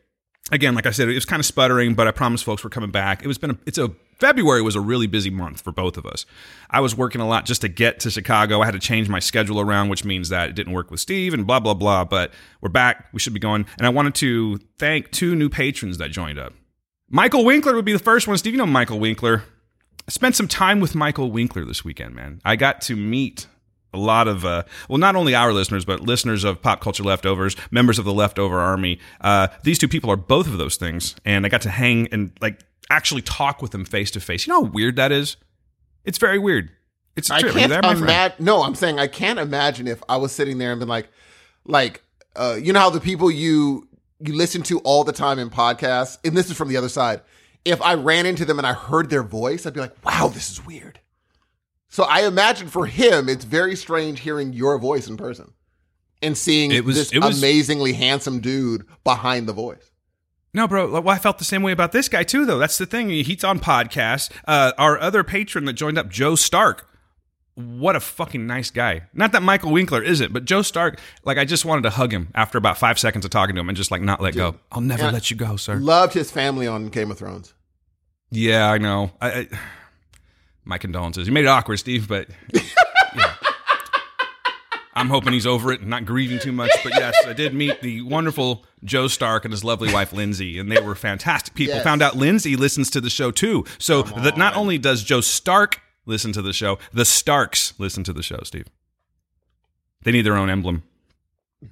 Again, 0.50 0.74
like 0.74 0.86
I 0.86 0.90
said, 0.90 1.08
it 1.08 1.14
was 1.14 1.26
kind 1.26 1.38
of 1.38 1.46
sputtering, 1.46 1.94
but 1.94 2.08
I 2.08 2.10
promised 2.10 2.44
folks 2.44 2.64
we're 2.64 2.70
coming 2.70 2.90
back. 2.90 3.22
It 3.22 3.28
was 3.28 3.38
been 3.38 3.52
a, 3.52 3.58
it's 3.66 3.78
a 3.78 3.92
February 4.20 4.62
was 4.62 4.76
a 4.76 4.80
really 4.80 5.06
busy 5.06 5.30
month 5.30 5.60
for 5.60 5.72
both 5.72 5.96
of 5.96 6.06
us. 6.06 6.26
I 6.68 6.80
was 6.80 6.94
working 6.94 7.20
a 7.20 7.26
lot 7.26 7.46
just 7.46 7.62
to 7.62 7.68
get 7.68 8.00
to 8.00 8.10
Chicago. 8.10 8.60
I 8.60 8.66
had 8.66 8.72
to 8.72 8.78
change 8.78 9.08
my 9.08 9.18
schedule 9.18 9.60
around, 9.60 9.88
which 9.88 10.04
means 10.04 10.28
that 10.28 10.50
it 10.50 10.54
didn't 10.54 10.72
work 10.74 10.90
with 10.90 11.00
Steve 11.00 11.34
and 11.34 11.46
blah, 11.46 11.60
blah, 11.60 11.74
blah. 11.74 12.04
But 12.04 12.32
we're 12.60 12.68
back. 12.68 13.06
We 13.12 13.20
should 13.20 13.34
be 13.34 13.40
going. 13.40 13.66
And 13.78 13.86
I 13.86 13.90
wanted 13.90 14.14
to 14.16 14.58
thank 14.78 15.10
two 15.10 15.34
new 15.34 15.48
patrons 15.48 15.98
that 15.98 16.10
joined 16.10 16.38
up. 16.38 16.52
Michael 17.08 17.44
Winkler 17.44 17.74
would 17.74 17.84
be 17.84 17.92
the 17.92 17.98
first 17.98 18.28
one. 18.28 18.36
Steve, 18.36 18.52
you 18.52 18.58
know 18.58 18.66
Michael 18.66 19.00
Winkler. 19.00 19.44
I 20.06 20.10
spent 20.10 20.36
some 20.36 20.48
time 20.48 20.80
with 20.80 20.94
Michael 20.94 21.30
Winkler 21.30 21.64
this 21.64 21.84
weekend, 21.84 22.14
man. 22.14 22.40
I 22.44 22.56
got 22.56 22.80
to 22.82 22.96
meet 22.96 23.46
a 23.92 23.98
lot 23.98 24.28
of 24.28 24.44
uh, 24.44 24.62
well 24.88 24.98
not 24.98 25.16
only 25.16 25.34
our 25.34 25.52
listeners 25.52 25.84
but 25.84 26.00
listeners 26.00 26.44
of 26.44 26.62
pop 26.62 26.80
culture 26.80 27.02
leftovers 27.02 27.56
members 27.70 27.98
of 27.98 28.04
the 28.04 28.12
leftover 28.12 28.60
army 28.60 29.00
uh, 29.20 29.48
these 29.64 29.78
two 29.78 29.88
people 29.88 30.10
are 30.10 30.16
both 30.16 30.46
of 30.46 30.58
those 30.58 30.76
things 30.76 31.16
and 31.24 31.44
i 31.44 31.48
got 31.48 31.62
to 31.62 31.70
hang 31.70 32.06
and 32.12 32.30
like 32.40 32.60
actually 32.90 33.22
talk 33.22 33.62
with 33.62 33.70
them 33.70 33.84
face 33.84 34.10
to 34.12 34.20
face. 34.20 34.46
You 34.46 34.52
know 34.52 34.64
how 34.64 34.70
weird 34.70 34.96
that 34.96 35.12
is? 35.12 35.36
It's 36.04 36.18
very 36.18 36.38
weird. 36.38 36.70
It's 37.16 37.30
I 37.30 37.42
can't 37.42 37.72
imagine. 37.72 38.44
No, 38.44 38.62
I'm 38.62 38.74
saying 38.74 38.98
I 38.98 39.06
can't 39.06 39.38
imagine 39.38 39.86
if 39.86 40.02
I 40.08 40.16
was 40.16 40.32
sitting 40.32 40.58
there 40.58 40.72
and 40.72 40.78
been 40.78 40.88
like, 40.88 41.08
like, 41.64 42.02
uh, 42.36 42.58
you 42.60 42.72
know 42.72 42.80
how 42.80 42.90
the 42.90 43.00
people 43.00 43.30
you 43.30 43.88
you 44.20 44.34
listen 44.34 44.62
to 44.64 44.78
all 44.80 45.04
the 45.04 45.12
time 45.12 45.38
in 45.38 45.50
podcasts, 45.50 46.18
and 46.24 46.36
this 46.36 46.50
is 46.50 46.56
from 46.56 46.68
the 46.68 46.76
other 46.76 46.88
side. 46.88 47.22
If 47.64 47.80
I 47.82 47.94
ran 47.94 48.26
into 48.26 48.44
them 48.44 48.58
and 48.58 48.66
I 48.66 48.72
heard 48.72 49.10
their 49.10 49.22
voice, 49.22 49.66
I'd 49.66 49.74
be 49.74 49.80
like, 49.80 50.04
wow, 50.04 50.28
this 50.28 50.50
is 50.50 50.64
weird. 50.64 51.00
So 51.88 52.04
I 52.04 52.26
imagine 52.26 52.68
for 52.68 52.86
him, 52.86 53.28
it's 53.28 53.44
very 53.44 53.76
strange 53.76 54.20
hearing 54.20 54.52
your 54.52 54.78
voice 54.78 55.08
in 55.08 55.16
person 55.16 55.52
and 56.22 56.36
seeing 56.36 56.84
was, 56.84 56.96
this 56.96 57.20
was, 57.20 57.38
amazingly 57.38 57.92
handsome 57.92 58.40
dude 58.40 58.86
behind 59.04 59.48
the 59.48 59.52
voice. 59.52 59.89
No, 60.52 60.66
bro. 60.66 61.00
Well, 61.00 61.08
I 61.08 61.18
felt 61.18 61.38
the 61.38 61.44
same 61.44 61.62
way 61.62 61.72
about 61.72 61.92
this 61.92 62.08
guy 62.08 62.24
too, 62.24 62.44
though. 62.44 62.58
That's 62.58 62.78
the 62.78 62.86
thing. 62.86 63.08
He's 63.10 63.44
on 63.44 63.60
podcasts. 63.60 64.30
Uh, 64.46 64.72
our 64.78 64.98
other 64.98 65.22
patron 65.22 65.64
that 65.66 65.74
joined 65.74 65.98
up, 65.98 66.08
Joe 66.08 66.34
Stark. 66.34 66.88
What 67.54 67.94
a 67.94 68.00
fucking 68.00 68.46
nice 68.46 68.70
guy. 68.70 69.02
Not 69.12 69.32
that 69.32 69.42
Michael 69.42 69.70
Winkler 69.70 70.02
isn't, 70.02 70.32
but 70.32 70.44
Joe 70.44 70.62
Stark. 70.62 70.98
Like 71.24 71.38
I 71.38 71.44
just 71.44 71.64
wanted 71.64 71.82
to 71.82 71.90
hug 71.90 72.12
him 72.12 72.30
after 72.34 72.58
about 72.58 72.78
five 72.78 72.98
seconds 72.98 73.24
of 73.24 73.30
talking 73.30 73.54
to 73.54 73.60
him 73.60 73.68
and 73.68 73.76
just 73.76 73.90
like 73.90 74.02
not 74.02 74.20
let 74.20 74.32
Dude, 74.32 74.38
go. 74.38 74.56
I'll 74.72 74.80
never 74.80 75.04
yeah, 75.04 75.10
let 75.10 75.30
you 75.30 75.36
go, 75.36 75.56
sir. 75.56 75.76
Loved 75.76 76.14
his 76.14 76.30
family 76.30 76.66
on 76.66 76.88
Game 76.88 77.10
of 77.10 77.18
Thrones. 77.18 77.54
Yeah, 78.30 78.70
I 78.70 78.78
know. 78.78 79.12
I, 79.20 79.30
I 79.30 79.48
my 80.64 80.78
condolences. 80.78 81.26
You 81.26 81.32
made 81.32 81.44
it 81.44 81.48
awkward, 81.48 81.76
Steve, 81.78 82.08
but. 82.08 82.28
I'm 84.94 85.08
hoping 85.08 85.32
he's 85.32 85.46
over 85.46 85.72
it 85.72 85.80
and 85.80 85.88
not 85.88 86.04
grieving 86.04 86.38
too 86.40 86.52
much. 86.52 86.70
But 86.82 86.94
yes, 86.94 87.14
I 87.24 87.32
did 87.32 87.54
meet 87.54 87.80
the 87.80 88.02
wonderful 88.02 88.64
Joe 88.82 89.06
Stark 89.08 89.44
and 89.44 89.52
his 89.52 89.62
lovely 89.62 89.92
wife 89.92 90.12
Lindsay, 90.12 90.58
and 90.58 90.70
they 90.70 90.80
were 90.80 90.94
fantastic 90.94 91.54
people. 91.54 91.76
Yes. 91.76 91.84
Found 91.84 92.02
out 92.02 92.16
Lindsay 92.16 92.56
listens 92.56 92.90
to 92.90 93.00
the 93.00 93.10
show 93.10 93.30
too. 93.30 93.64
So 93.78 94.02
that 94.02 94.36
not 94.36 94.56
only 94.56 94.78
does 94.78 95.04
Joe 95.04 95.20
Stark 95.20 95.80
listen 96.06 96.32
to 96.32 96.42
the 96.42 96.52
show, 96.52 96.78
the 96.92 97.04
Starks 97.04 97.74
listen 97.78 98.02
to 98.04 98.12
the 98.12 98.22
show. 98.22 98.40
Steve, 98.42 98.66
they 100.02 100.10
need 100.12 100.22
their 100.22 100.36
own 100.36 100.50
emblem. 100.50 100.82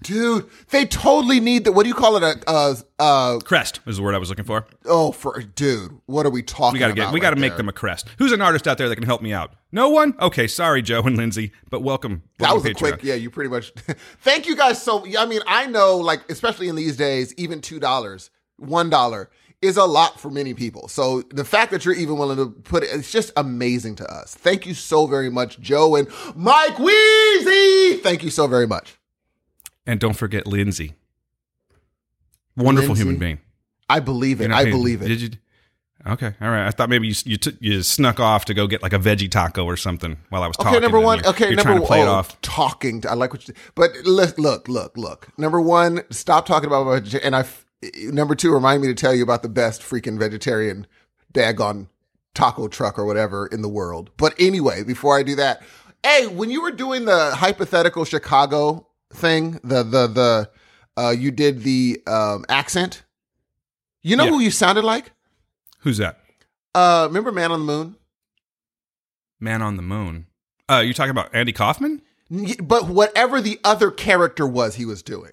Dude, 0.03 0.51
they 0.69 0.85
totally 0.85 1.41
need 1.41 1.65
that. 1.65 1.73
What 1.73 1.85
do 1.85 1.89
you 1.89 1.95
call 1.95 2.17
it? 2.17 2.23
A 2.23 2.51
uh, 2.51 2.75
uh, 2.99 3.39
crest 3.39 3.81
is 3.87 3.97
the 3.97 4.03
word 4.03 4.15
I 4.15 4.19
was 4.19 4.29
looking 4.29 4.45
for. 4.45 4.67
Oh, 4.85 5.13
for 5.13 5.41
dude, 5.41 5.99
what 6.05 6.27
are 6.27 6.31
we 6.31 6.43
talking? 6.43 6.83
About? 6.83 6.91
We 6.91 6.95
gotta 6.95 6.95
get. 6.95 7.15
We 7.15 7.21
got 7.21 7.31
to 7.31 7.37
make 7.37 7.57
them 7.57 7.71
a 7.71 7.73
crest. 7.73 8.07
Who's 8.19 8.33
an 8.33 8.43
artist 8.43 8.69
out 8.69 8.77
there 8.77 8.91
that 8.91 8.97
can 8.97 9.07
help 9.07 9.23
me 9.23 9.33
out? 9.33 9.55
No 9.73 9.89
one. 9.89 10.15
Okay, 10.21 10.47
sorry, 10.47 10.83
Joe 10.83 11.01
and 11.03 11.17
Lindsay, 11.17 11.53
but 11.71 11.81
welcome. 11.83 12.23
That 12.39 12.55
was 12.55 12.67
a 12.67 12.75
quick. 12.75 13.03
Yeah, 13.03 13.15
you 13.15 13.31
pretty 13.31 13.49
much. 13.49 13.71
thank 14.21 14.47
you 14.47 14.57
guys 14.57 14.81
so. 14.83 15.07
I 15.19 15.25
mean, 15.25 15.41
I 15.47 15.67
know, 15.67 15.97
like, 15.97 16.31
especially 16.31 16.69
in 16.69 16.77
these 16.77 16.99
days, 16.99 17.33
even 17.39 17.63
two 17.63 17.81
dollars, 17.81 18.31
one 18.59 18.91
dollar 18.91 19.31
is 19.63 19.79
a 19.79 19.85
lot 19.85 20.21
for 20.21 20.31
many 20.31 20.53
people. 20.53 20.89
So 20.89 21.23
the 21.23 21.45
fact 21.45 21.71
that 21.73 21.87
you're 21.87 21.95
even 21.95 22.19
willing 22.19 22.37
to 22.37 22.47
put 22.47 22.83
it, 22.83 22.91
it's 22.93 23.11
just 23.11 23.33
amazing 23.37 23.97
to 23.97 24.13
us. 24.13 24.35
Thank 24.35 24.67
you 24.67 24.75
so 24.75 25.07
very 25.07 25.31
much, 25.31 25.59
Joe 25.61 25.97
and 25.97 26.09
Mike 26.37 26.77
Weezy. 26.77 28.03
Thank 28.03 28.23
you 28.23 28.31
so 28.31 28.47
very 28.47 28.67
much. 28.67 28.98
And 29.89 29.99
don't 29.99 30.13
forget 30.13 30.47
Lindsay. 30.47 30.95
Wonderful 32.57 32.89
Lindsay? 32.89 33.03
human 33.03 33.19
being. 33.19 33.39
I 33.89 34.01
believe 34.01 34.43
it. 34.43 34.51
I 34.51 34.67
believe 34.67 35.01
it. 35.01 35.09
Did 35.09 35.21
you? 35.23 35.31
Okay, 36.07 36.35
all 36.41 36.51
right. 36.51 36.67
I 36.67 36.71
thought 36.71 36.91
maybe 36.91 37.09
you 37.09 37.15
you, 37.25 37.37
t- 37.39 37.57
you 37.59 37.83
snuck 37.83 38.21
off 38.21 38.45
to 38.45 38.55
go 38.55 38.67
get 38.67 38.83
like 38.83 38.93
a 38.93 38.99
veggie 38.99 39.31
taco 39.31 39.65
or 39.65 39.79
something 39.79 40.19
while 40.29 40.43
I 40.43 40.47
was 40.47 40.59
talking. 40.59 40.75
Okay, 40.75 40.81
number 40.81 41.01
one. 41.01 41.21
You're, 41.21 41.29
okay, 41.31 41.47
you're 41.47 41.57
number 41.57 41.81
one. 41.81 42.01
Oh, 42.01 42.25
talking. 42.43 43.01
To, 43.01 43.11
I 43.11 43.15
like 43.15 43.33
what 43.33 43.49
you. 43.49 43.55
But 43.75 43.97
look, 44.05 44.39
look, 44.39 44.69
look, 44.69 44.97
look. 44.97 45.29
Number 45.39 45.61
one, 45.61 46.03
stop 46.11 46.45
talking 46.45 46.67
about 46.67 46.85
veg- 46.85 47.21
and 47.25 47.35
I. 47.35 47.47
Number 47.97 48.35
two, 48.35 48.53
remind 48.53 48.83
me 48.83 48.89
to 48.89 48.95
tell 48.95 49.15
you 49.15 49.23
about 49.23 49.43
the 49.43 49.49
best 49.49 49.81
freaking 49.81 50.19
vegetarian 50.19 50.87
daggone 51.33 51.89
taco 52.35 52.69
truck 52.69 52.99
or 52.99 53.07
whatever 53.07 53.47
in 53.47 53.63
the 53.63 53.69
world. 53.71 54.11
But 54.19 54.35
anyway, 54.39 54.85
before 54.85 55.19
I 55.19 55.23
do 55.23 55.35
that, 55.37 55.63
hey, 56.05 56.27
when 56.27 56.51
you 56.51 56.61
were 56.61 56.73
doing 56.73 57.07
the 57.07 57.35
hypothetical 57.35 58.05
Chicago 58.05 58.88
thing, 59.13 59.61
the 59.63 59.83
the 59.83 60.07
the 60.07 60.51
uh, 60.97 61.11
you 61.11 61.31
did 61.31 61.63
the 61.63 62.01
um, 62.07 62.45
accent. 62.49 63.05
You 64.03 64.17
know 64.17 64.25
yeah. 64.25 64.31
who 64.31 64.41
you 64.41 64.51
sounded 64.51 64.85
like? 64.85 65.13
Who's 65.81 65.99
that? 65.99 66.21
Uh, 66.75 67.07
remember 67.09 67.33
Man 67.33 67.53
on 67.53 67.61
the 67.61 67.67
Moon? 67.67 67.97
Man 69.41 69.63
on 69.63 69.77
the 69.77 69.83
Moon. 69.83 70.27
Uh, 70.71 70.79
you 70.79 70.93
talking 70.93 71.11
about 71.11 71.35
Andy 71.35 71.53
Kaufman? 71.53 72.03
But 72.63 72.89
whatever 72.89 73.41
the 73.41 73.59
other 73.65 73.91
character 73.91 74.47
was, 74.47 74.75
he 74.75 74.85
was 74.85 75.03
doing. 75.03 75.33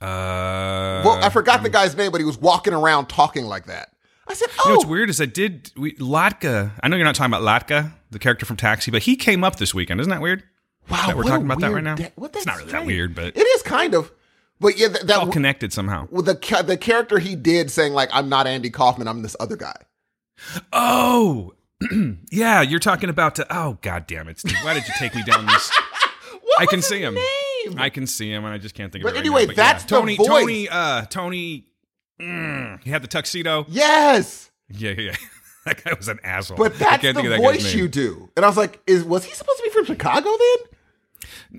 Uh, 0.00 1.02
well, 1.04 1.22
I 1.22 1.30
forgot 1.30 1.62
the 1.62 1.70
guy's 1.70 1.96
name, 1.96 2.10
but 2.10 2.20
he 2.20 2.24
was 2.24 2.38
walking 2.38 2.72
around 2.72 3.06
talking 3.06 3.44
like 3.44 3.66
that. 3.66 3.90
I 4.26 4.34
said, 4.34 4.48
"Oh." 4.50 4.62
You 4.64 4.70
know 4.70 4.76
what's 4.76 4.86
oh. 4.86 4.88
weird 4.88 5.10
is 5.10 5.20
I 5.20 5.26
did 5.26 5.70
we, 5.76 5.94
Latka. 5.94 6.72
I 6.82 6.88
know 6.88 6.96
you're 6.96 7.04
not 7.04 7.14
talking 7.14 7.32
about 7.32 7.42
Latka, 7.42 7.92
the 8.10 8.18
character 8.18 8.44
from 8.44 8.56
Taxi, 8.56 8.90
but 8.90 9.02
he 9.02 9.14
came 9.14 9.44
up 9.44 9.56
this 9.56 9.72
weekend. 9.72 10.00
Isn't 10.00 10.10
that 10.10 10.20
weird? 10.20 10.42
Wow, 10.90 11.06
that 11.06 11.16
we're 11.16 11.22
talking 11.24 11.46
about 11.46 11.60
that 11.60 11.72
right 11.72 11.84
now. 11.84 11.94
Da- 11.94 12.10
what, 12.16 12.34
it's 12.34 12.44
not 12.46 12.56
really 12.56 12.68
strange. 12.68 12.82
that 12.84 12.86
weird, 12.86 13.14
but 13.14 13.36
it 13.36 13.40
is 13.46 13.62
kind 13.62 13.94
of. 13.94 14.12
But 14.60 14.76
yeah, 14.78 14.88
that, 14.88 15.06
that 15.08 15.18
all 15.18 15.26
connected 15.32 15.72
somehow. 15.72 16.06
With 16.10 16.26
the 16.26 16.62
the 16.64 16.76
character 16.76 17.18
he 17.18 17.34
did 17.34 17.70
saying 17.70 17.92
like, 17.94 18.10
"I'm 18.12 18.28
not 18.28 18.46
Andy 18.46 18.70
Kaufman, 18.70 19.08
I'm 19.08 19.22
this 19.22 19.36
other 19.40 19.56
guy." 19.56 19.74
Oh, 20.72 21.54
yeah, 22.30 22.62
you're 22.62 22.80
talking 22.80 23.08
about. 23.10 23.34
To, 23.36 23.46
oh, 23.50 23.78
god 23.82 24.06
damn 24.06 24.28
it! 24.28 24.38
Steve, 24.38 24.56
why 24.62 24.74
did 24.74 24.86
you 24.86 24.94
take 24.98 25.14
me 25.14 25.22
down 25.24 25.46
this? 25.46 25.70
I 26.58 26.66
can 26.66 26.82
see 26.82 27.00
him. 27.00 27.14
Name? 27.14 27.78
I 27.78 27.88
can 27.90 28.06
see 28.06 28.30
him, 28.30 28.44
and 28.44 28.52
I 28.52 28.58
just 28.58 28.74
can't 28.74 28.92
think 28.92 29.02
But 29.04 29.10
of 29.10 29.16
it. 29.16 29.18
right 29.20 29.26
anyway, 29.26 29.46
now. 29.46 29.54
that's 29.54 29.84
the 29.84 29.96
Tony. 29.96 30.16
voice. 30.16 30.26
Tony. 30.26 30.68
Uh, 30.68 31.02
Tony. 31.06 31.66
Mm, 32.20 32.82
he 32.84 32.90
had 32.90 33.02
the 33.02 33.08
tuxedo. 33.08 33.64
yes, 33.68 34.50
Yeah, 34.68 34.90
yeah. 34.90 35.00
yeah. 35.10 35.16
that 35.64 35.82
guy 35.82 35.94
was 35.94 36.08
an 36.08 36.20
asshole. 36.22 36.56
but 36.58 36.74
I 36.74 36.76
that's 36.76 37.02
can't 37.02 37.02
the 37.16 37.22
think 37.22 37.24
of 37.26 37.30
that 37.30 37.40
voice 37.40 37.74
you 37.74 37.88
do. 37.88 38.30
And 38.36 38.44
I 38.44 38.48
was 38.48 38.56
like, 38.56 38.80
is 38.86 39.02
was 39.02 39.24
he 39.24 39.32
supposed 39.34 39.58
to 39.58 39.64
be 39.64 39.70
from 39.70 39.86
Chicago 39.86 40.28
then? 40.30 40.71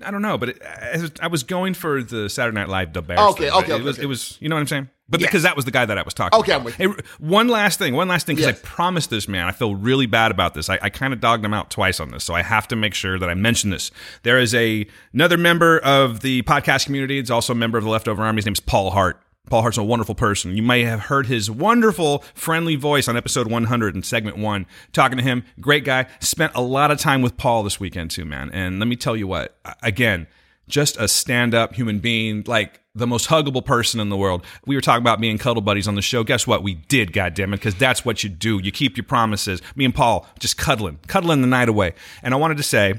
I 0.02 0.10
don't 0.10 0.22
know, 0.22 0.38
but 0.38 0.48
it, 0.50 0.62
I- 0.64 1.10
I 1.22 1.26
was 1.28 1.42
going 1.42 1.74
for 1.74 2.02
the 2.02 2.28
Saturday 2.28 2.54
Night 2.54 2.68
Live 2.68 2.92
Dub. 2.92 3.10
Okay, 3.10 3.16
thing, 3.48 3.52
okay, 3.52 3.76
it 3.76 3.82
was, 3.82 3.96
okay. 3.96 4.04
it 4.04 4.06
was, 4.06 4.36
you 4.40 4.48
know 4.48 4.56
what 4.56 4.60
I'm 4.60 4.66
saying? 4.66 4.88
But 5.08 5.20
Yes. 5.20 5.28
because 5.28 5.42
that 5.42 5.54
was 5.54 5.66
the 5.66 5.70
guy 5.70 5.84
that 5.84 5.98
I 5.98 6.02
was 6.02 6.14
talking. 6.14 6.38
Okay, 6.40 6.52
about. 6.52 6.60
I'm 6.60 6.64
with 6.64 6.76
Hey, 6.76 6.86
one 7.18 7.48
last 7.48 7.78
thing, 7.78 7.94
one 7.94 8.08
last 8.08 8.26
thing, 8.26 8.36
because 8.36 8.50
Yes. 8.52 8.60
I 8.62 8.66
promised 8.66 9.10
this 9.10 9.28
man. 9.28 9.46
I 9.46 9.52
feel 9.52 9.74
really 9.74 10.06
bad 10.06 10.30
about 10.30 10.54
this. 10.54 10.70
I, 10.70 10.78
I 10.80 10.88
kind 10.88 11.12
of 11.12 11.20
dogged 11.20 11.44
him 11.44 11.52
out 11.52 11.70
twice 11.70 12.00
on 12.00 12.10
this, 12.10 12.24
so 12.24 12.34
I 12.34 12.42
have 12.42 12.66
to 12.68 12.76
make 12.76 12.94
sure 12.94 13.18
that 13.18 13.28
I 13.28 13.34
mention 13.34 13.68
this. 13.70 13.90
There 14.22 14.38
is 14.40 14.54
a 14.54 14.86
another 15.12 15.36
member 15.36 15.78
of 15.80 16.20
the 16.20 16.42
podcast 16.42 16.86
community. 16.86 17.18
It's 17.18 17.30
also 17.30 17.52
a 17.52 17.56
member 17.56 17.76
of 17.78 17.84
the 17.84 17.90
Leftover 17.90 18.22
Army. 18.22 18.38
His 18.38 18.46
name's 18.46 18.60
Paul 18.60 18.90
Hart. 18.92 19.20
Paul 19.50 19.62
Hart's 19.62 19.78
a 19.78 19.84
wonderful 19.84 20.14
person. 20.14 20.56
You 20.56 20.62
may 20.62 20.84
have 20.84 21.00
heard 21.00 21.26
his 21.26 21.50
wonderful, 21.50 22.24
friendly 22.34 22.76
voice 22.76 23.08
on 23.08 23.16
episode 23.16 23.50
100 23.50 23.94
in 23.94 24.02
segment 24.02 24.38
one. 24.38 24.66
Talking 24.92 25.18
to 25.18 25.24
him, 25.24 25.44
great 25.60 25.84
guy. 25.84 26.06
Spent 26.20 26.52
a 26.54 26.62
lot 26.62 26.90
of 26.90 26.98
time 26.98 27.20
with 27.20 27.36
Paul 27.36 27.62
this 27.62 27.78
weekend 27.78 28.10
too, 28.10 28.24
man. 28.24 28.50
And 28.52 28.78
let 28.78 28.88
me 28.88 28.96
tell 28.96 29.16
you 29.16 29.26
what, 29.26 29.56
again, 29.82 30.26
just 30.66 30.96
a 30.96 31.06
stand-up 31.08 31.74
human 31.74 31.98
being, 31.98 32.42
like 32.46 32.80
the 32.94 33.06
most 33.06 33.28
huggable 33.28 33.62
person 33.62 34.00
in 34.00 34.08
the 34.08 34.16
world. 34.16 34.46
We 34.64 34.76
were 34.76 34.80
talking 34.80 35.02
about 35.02 35.20
being 35.20 35.36
cuddle 35.36 35.60
buddies 35.60 35.86
on 35.86 35.94
the 35.94 36.00
show. 36.00 36.24
Guess 36.24 36.46
what? 36.46 36.62
We 36.62 36.74
did, 36.74 37.12
goddammit, 37.12 37.52
because 37.52 37.74
that's 37.74 38.02
what 38.04 38.24
you 38.24 38.30
do. 38.30 38.60
You 38.62 38.72
keep 38.72 38.96
your 38.96 39.04
promises. 39.04 39.60
Me 39.76 39.84
and 39.84 39.94
Paul 39.94 40.26
just 40.38 40.56
cuddling, 40.56 41.00
cuddling 41.06 41.42
the 41.42 41.46
night 41.46 41.68
away. 41.68 41.92
And 42.22 42.32
I 42.32 42.38
wanted 42.38 42.56
to 42.56 42.62
say 42.62 42.94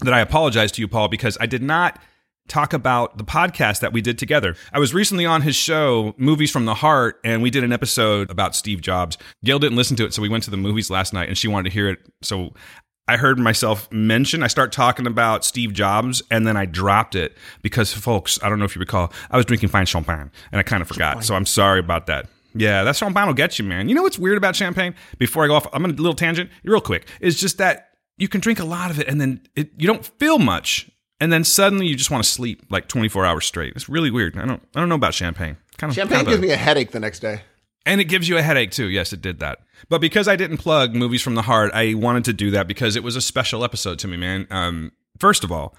that 0.00 0.12
I 0.12 0.20
apologize 0.20 0.72
to 0.72 0.80
you, 0.80 0.88
Paul, 0.88 1.06
because 1.06 1.38
I 1.40 1.46
did 1.46 1.62
not 1.62 2.00
talk 2.48 2.72
about 2.72 3.18
the 3.18 3.24
podcast 3.24 3.80
that 3.80 3.92
we 3.92 4.00
did 4.00 4.18
together. 4.18 4.54
I 4.72 4.78
was 4.78 4.94
recently 4.94 5.26
on 5.26 5.42
his 5.42 5.56
show, 5.56 6.14
Movies 6.16 6.50
from 6.50 6.64
the 6.64 6.74
Heart, 6.74 7.20
and 7.24 7.42
we 7.42 7.50
did 7.50 7.64
an 7.64 7.72
episode 7.72 8.30
about 8.30 8.54
Steve 8.54 8.80
Jobs. 8.80 9.18
Gail 9.44 9.58
didn't 9.58 9.76
listen 9.76 9.96
to 9.96 10.04
it, 10.04 10.14
so 10.14 10.22
we 10.22 10.28
went 10.28 10.44
to 10.44 10.50
the 10.50 10.56
movies 10.56 10.90
last 10.90 11.12
night 11.12 11.28
and 11.28 11.36
she 11.36 11.48
wanted 11.48 11.70
to 11.70 11.74
hear 11.74 11.88
it. 11.88 11.98
So 12.22 12.52
I 13.08 13.16
heard 13.16 13.38
myself 13.38 13.90
mention, 13.92 14.42
I 14.42 14.48
start 14.48 14.72
talking 14.72 15.06
about 15.06 15.44
Steve 15.44 15.72
Jobs, 15.72 16.22
and 16.30 16.46
then 16.46 16.56
I 16.56 16.66
dropped 16.66 17.14
it 17.14 17.36
because, 17.62 17.92
folks, 17.92 18.38
I 18.42 18.48
don't 18.48 18.58
know 18.58 18.64
if 18.64 18.74
you 18.74 18.80
recall, 18.80 19.12
I 19.30 19.36
was 19.36 19.46
drinking 19.46 19.68
fine 19.68 19.86
champagne 19.86 20.30
and 20.50 20.58
I 20.58 20.62
kind 20.62 20.82
of 20.82 20.88
forgot. 20.88 21.24
So 21.24 21.34
I'm 21.34 21.46
sorry 21.46 21.80
about 21.80 22.06
that. 22.06 22.28
Yeah, 22.54 22.84
that 22.84 22.96
champagne 22.96 23.26
will 23.26 23.34
get 23.34 23.58
you, 23.58 23.64
man. 23.64 23.88
You 23.88 23.94
know 23.94 24.02
what's 24.02 24.18
weird 24.18 24.38
about 24.38 24.56
champagne? 24.56 24.94
Before 25.18 25.44
I 25.44 25.46
go 25.46 25.54
off, 25.54 25.66
I'm 25.72 25.84
on 25.84 25.90
a 25.90 25.94
little 25.94 26.14
tangent, 26.14 26.50
real 26.64 26.80
quick. 26.80 27.06
It's 27.20 27.38
just 27.38 27.58
that 27.58 27.90
you 28.18 28.28
can 28.28 28.40
drink 28.40 28.58
a 28.58 28.64
lot 28.64 28.90
of 28.90 28.98
it 28.98 29.08
and 29.08 29.20
then 29.20 29.42
it, 29.54 29.70
you 29.76 29.86
don't 29.86 30.04
feel 30.18 30.38
much 30.38 30.90
and 31.20 31.32
then 31.32 31.44
suddenly 31.44 31.86
you 31.86 31.96
just 31.96 32.10
want 32.10 32.22
to 32.24 32.28
sleep 32.30 32.62
like 32.70 32.88
24 32.88 33.24
hours 33.26 33.46
straight. 33.46 33.72
It's 33.76 33.88
really 33.88 34.10
weird. 34.10 34.36
I 34.38 34.46
don't 34.46 34.62
I 34.74 34.80
don't 34.80 34.88
know 34.88 34.94
about 34.96 35.14
champagne. 35.14 35.56
Kind 35.78 35.90
of 35.90 35.94
Champagne 35.94 36.16
kind 36.18 36.26
of 36.28 36.32
gives 36.32 36.38
a- 36.44 36.46
me 36.46 36.52
a 36.52 36.56
headache 36.56 36.90
the 36.92 37.00
next 37.00 37.20
day. 37.20 37.42
and 37.84 38.00
it 38.00 38.04
gives 38.04 38.28
you 38.28 38.36
a 38.38 38.42
headache 38.42 38.70
too. 38.70 38.86
Yes, 38.88 39.12
it 39.12 39.20
did 39.22 39.38
that. 39.40 39.58
But 39.88 40.00
because 40.00 40.26
I 40.28 40.36
didn't 40.36 40.56
plug 40.58 40.94
movies 40.94 41.22
from 41.22 41.34
the 41.34 41.42
heart, 41.42 41.70
I 41.74 41.94
wanted 41.94 42.24
to 42.26 42.32
do 42.32 42.50
that 42.52 42.66
because 42.66 42.96
it 42.96 43.02
was 43.02 43.14
a 43.16 43.20
special 43.20 43.62
episode 43.64 43.98
to 44.00 44.08
me, 44.08 44.16
man. 44.16 44.46
Um, 44.50 44.92
first 45.18 45.44
of 45.44 45.52
all, 45.52 45.74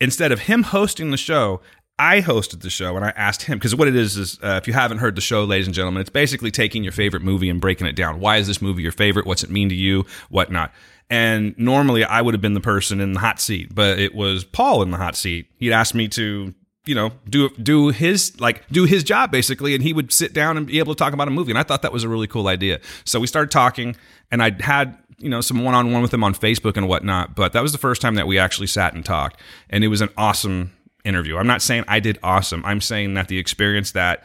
instead 0.00 0.32
of 0.32 0.40
him 0.40 0.62
hosting 0.64 1.10
the 1.10 1.16
show, 1.16 1.60
I 1.98 2.22
hosted 2.22 2.62
the 2.62 2.70
show 2.70 2.96
and 2.96 3.04
I 3.04 3.10
asked 3.10 3.42
him 3.42 3.58
because 3.58 3.74
what 3.76 3.86
it 3.86 3.94
is 3.94 4.16
is 4.16 4.38
uh, 4.42 4.58
if 4.60 4.66
you 4.66 4.72
haven't 4.72 4.98
heard 4.98 5.14
the 5.16 5.20
show, 5.20 5.44
ladies 5.44 5.66
and 5.66 5.74
gentlemen, 5.74 6.00
it's 6.00 6.08
basically 6.08 6.50
taking 6.50 6.82
your 6.82 6.92
favorite 6.92 7.22
movie 7.22 7.50
and 7.50 7.60
breaking 7.60 7.86
it 7.86 7.94
down. 7.94 8.20
Why 8.20 8.38
is 8.38 8.46
this 8.46 8.62
movie 8.62 8.82
your 8.82 8.90
favorite? 8.92 9.26
What's 9.26 9.44
it 9.44 9.50
mean 9.50 9.68
to 9.68 9.74
you? 9.74 10.06
Whatnot. 10.30 10.72
And 11.10 11.58
normally 11.58 12.04
I 12.04 12.22
would 12.22 12.34
have 12.34 12.40
been 12.40 12.54
the 12.54 12.60
person 12.60 13.00
in 13.00 13.12
the 13.12 13.20
hot 13.20 13.40
seat, 13.40 13.74
but 13.74 13.98
it 13.98 14.14
was 14.14 14.44
Paul 14.44 14.80
in 14.82 14.92
the 14.92 14.96
hot 14.96 15.16
seat. 15.16 15.48
He'd 15.56 15.72
asked 15.72 15.94
me 15.94 16.06
to, 16.08 16.54
you 16.86 16.94
know, 16.94 17.10
do 17.28 17.50
do 17.60 17.88
his 17.88 18.40
like 18.40 18.66
do 18.68 18.84
his 18.84 19.02
job 19.02 19.32
basically, 19.32 19.74
and 19.74 19.82
he 19.82 19.92
would 19.92 20.12
sit 20.12 20.32
down 20.32 20.56
and 20.56 20.68
be 20.68 20.78
able 20.78 20.94
to 20.94 20.98
talk 20.98 21.12
about 21.12 21.26
a 21.26 21.32
movie. 21.32 21.50
And 21.50 21.58
I 21.58 21.64
thought 21.64 21.82
that 21.82 21.92
was 21.92 22.04
a 22.04 22.08
really 22.08 22.28
cool 22.28 22.46
idea. 22.46 22.80
So 23.04 23.18
we 23.18 23.26
started 23.26 23.50
talking, 23.50 23.96
and 24.30 24.40
I 24.40 24.52
had 24.60 24.96
you 25.18 25.28
know 25.28 25.40
some 25.40 25.64
one 25.64 25.74
on 25.74 25.92
one 25.92 26.00
with 26.00 26.14
him 26.14 26.22
on 26.22 26.32
Facebook 26.32 26.76
and 26.76 26.88
whatnot. 26.88 27.34
But 27.34 27.52
that 27.54 27.62
was 27.62 27.72
the 27.72 27.78
first 27.78 28.00
time 28.00 28.14
that 28.14 28.28
we 28.28 28.38
actually 28.38 28.68
sat 28.68 28.94
and 28.94 29.04
talked, 29.04 29.40
and 29.68 29.82
it 29.82 29.88
was 29.88 30.00
an 30.00 30.10
awesome 30.16 30.70
interview. 31.04 31.38
I'm 31.38 31.46
not 31.46 31.60
saying 31.60 31.84
I 31.88 31.98
did 31.98 32.20
awesome. 32.22 32.64
I'm 32.64 32.80
saying 32.80 33.14
that 33.14 33.26
the 33.26 33.38
experience 33.38 33.92
that 33.92 34.24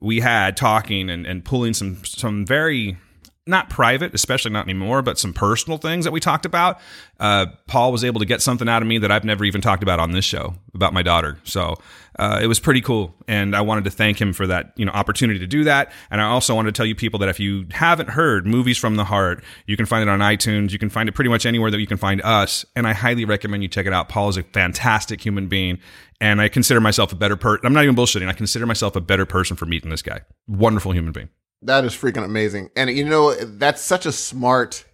we 0.00 0.20
had 0.20 0.56
talking 0.56 1.08
and, 1.08 1.26
and 1.26 1.44
pulling 1.44 1.72
some 1.72 2.04
some 2.04 2.44
very 2.44 2.98
not 3.46 3.70
private, 3.70 4.12
especially 4.14 4.50
not 4.50 4.64
anymore, 4.64 5.02
but 5.02 5.18
some 5.18 5.32
personal 5.32 5.78
things 5.78 6.04
that 6.04 6.10
we 6.10 6.18
talked 6.18 6.44
about. 6.44 6.80
Uh, 7.20 7.46
Paul 7.68 7.92
was 7.92 8.02
able 8.02 8.18
to 8.18 8.26
get 8.26 8.42
something 8.42 8.68
out 8.68 8.82
of 8.82 8.88
me 8.88 8.98
that 8.98 9.12
I've 9.12 9.24
never 9.24 9.44
even 9.44 9.60
talked 9.60 9.84
about 9.84 10.00
on 10.00 10.10
this 10.10 10.24
show 10.24 10.54
about 10.74 10.92
my 10.92 11.02
daughter. 11.02 11.38
So 11.44 11.76
uh, 12.18 12.40
it 12.42 12.48
was 12.48 12.58
pretty 12.58 12.80
cool, 12.80 13.14
and 13.28 13.54
I 13.54 13.60
wanted 13.60 13.84
to 13.84 13.90
thank 13.90 14.20
him 14.20 14.32
for 14.32 14.46
that 14.48 14.72
you 14.76 14.84
know 14.84 14.92
opportunity 14.92 15.38
to 15.38 15.46
do 15.46 15.64
that. 15.64 15.92
And 16.10 16.20
I 16.20 16.24
also 16.24 16.54
wanted 16.54 16.74
to 16.74 16.78
tell 16.78 16.86
you 16.86 16.96
people 16.96 17.20
that 17.20 17.28
if 17.28 17.38
you 17.38 17.66
haven't 17.70 18.10
heard 18.10 18.46
movies 18.46 18.78
from 18.78 18.96
the 18.96 19.04
heart, 19.04 19.44
you 19.66 19.76
can 19.76 19.86
find 19.86 20.02
it 20.02 20.10
on 20.10 20.18
iTunes. 20.18 20.72
You 20.72 20.78
can 20.78 20.90
find 20.90 21.08
it 21.08 21.12
pretty 21.12 21.30
much 21.30 21.46
anywhere 21.46 21.70
that 21.70 21.80
you 21.80 21.86
can 21.86 21.98
find 21.98 22.20
us, 22.22 22.64
and 22.74 22.86
I 22.86 22.94
highly 22.94 23.24
recommend 23.24 23.62
you 23.62 23.68
check 23.68 23.86
it 23.86 23.92
out. 23.92 24.08
Paul 24.08 24.28
is 24.28 24.36
a 24.36 24.42
fantastic 24.42 25.24
human 25.24 25.46
being. 25.48 25.78
And 26.18 26.40
I 26.40 26.48
consider 26.48 26.80
myself 26.80 27.12
a 27.12 27.14
better 27.14 27.36
person. 27.36 27.66
I'm 27.66 27.74
not 27.74 27.84
even 27.84 27.94
bullshitting. 27.94 28.26
I 28.26 28.32
consider 28.32 28.64
myself 28.64 28.96
a 28.96 29.02
better 29.02 29.26
person 29.26 29.54
for 29.54 29.66
meeting 29.66 29.90
this 29.90 30.00
guy. 30.00 30.22
Wonderful 30.48 30.92
human 30.92 31.12
being. 31.12 31.28
That 31.62 31.84
is 31.84 31.94
freaking 31.94 32.24
amazing. 32.24 32.70
And 32.76 32.90
you 32.90 33.04
know, 33.04 33.34
that's 33.34 33.80
such 33.82 34.06
a 34.06 34.12
smart 34.12 34.84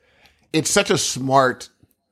it's 0.52 0.70
such 0.70 0.90
a 0.90 0.98
smart, 0.98 1.68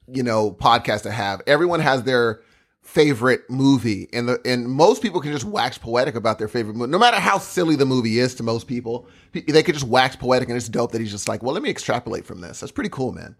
you 0.06 0.22
know, 0.22 0.50
podcast 0.52 1.02
to 1.02 1.10
have. 1.10 1.42
Everyone 1.46 1.80
has 1.80 2.02
their 2.04 2.40
favorite 2.82 3.48
movie 3.48 4.08
and 4.12 4.28
the 4.28 4.40
and 4.44 4.68
most 4.68 5.00
people 5.00 5.20
can 5.20 5.30
just 5.30 5.44
wax 5.44 5.78
poetic 5.78 6.16
about 6.16 6.38
their 6.38 6.48
favorite 6.48 6.74
movie. 6.74 6.90
No 6.90 6.98
matter 6.98 7.18
how 7.18 7.38
silly 7.38 7.76
the 7.76 7.86
movie 7.86 8.18
is 8.18 8.34
to 8.36 8.42
most 8.42 8.66
people, 8.66 9.06
they 9.32 9.62
could 9.62 9.74
just 9.74 9.86
wax 9.86 10.16
poetic 10.16 10.48
and 10.48 10.56
it's 10.56 10.68
dope 10.68 10.92
that 10.92 11.00
he's 11.00 11.10
just 11.10 11.28
like, 11.28 11.42
"Well, 11.42 11.54
let 11.54 11.62
me 11.62 11.70
extrapolate 11.70 12.24
from 12.26 12.40
this." 12.40 12.60
That's 12.60 12.72
pretty 12.72 12.90
cool, 12.90 13.12
man. 13.12 13.36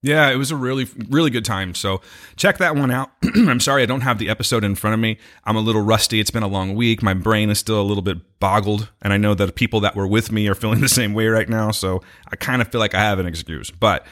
Yeah, 0.00 0.30
it 0.30 0.36
was 0.36 0.52
a 0.52 0.56
really, 0.56 0.86
really 1.08 1.30
good 1.30 1.44
time. 1.44 1.74
So 1.74 2.00
check 2.36 2.58
that 2.58 2.76
one 2.76 2.90
out. 2.90 3.10
I'm 3.34 3.58
sorry 3.58 3.82
I 3.82 3.86
don't 3.86 4.02
have 4.02 4.18
the 4.18 4.28
episode 4.28 4.62
in 4.62 4.76
front 4.76 4.94
of 4.94 5.00
me. 5.00 5.18
I'm 5.44 5.56
a 5.56 5.60
little 5.60 5.82
rusty. 5.82 6.20
It's 6.20 6.30
been 6.30 6.44
a 6.44 6.48
long 6.48 6.76
week. 6.76 7.02
My 7.02 7.14
brain 7.14 7.50
is 7.50 7.58
still 7.58 7.80
a 7.80 7.82
little 7.82 8.02
bit 8.02 8.38
boggled. 8.38 8.90
And 9.02 9.12
I 9.12 9.16
know 9.16 9.34
that 9.34 9.46
the 9.46 9.52
people 9.52 9.80
that 9.80 9.96
were 9.96 10.06
with 10.06 10.30
me 10.30 10.46
are 10.48 10.54
feeling 10.56 10.80
the 10.80 10.88
same 10.88 11.14
way 11.14 11.26
right 11.26 11.48
now. 11.48 11.72
So 11.72 12.02
I 12.30 12.36
kind 12.36 12.62
of 12.62 12.68
feel 12.68 12.80
like 12.80 12.94
I 12.94 13.00
have 13.00 13.18
an 13.18 13.26
excuse. 13.26 13.72
But 13.72 14.06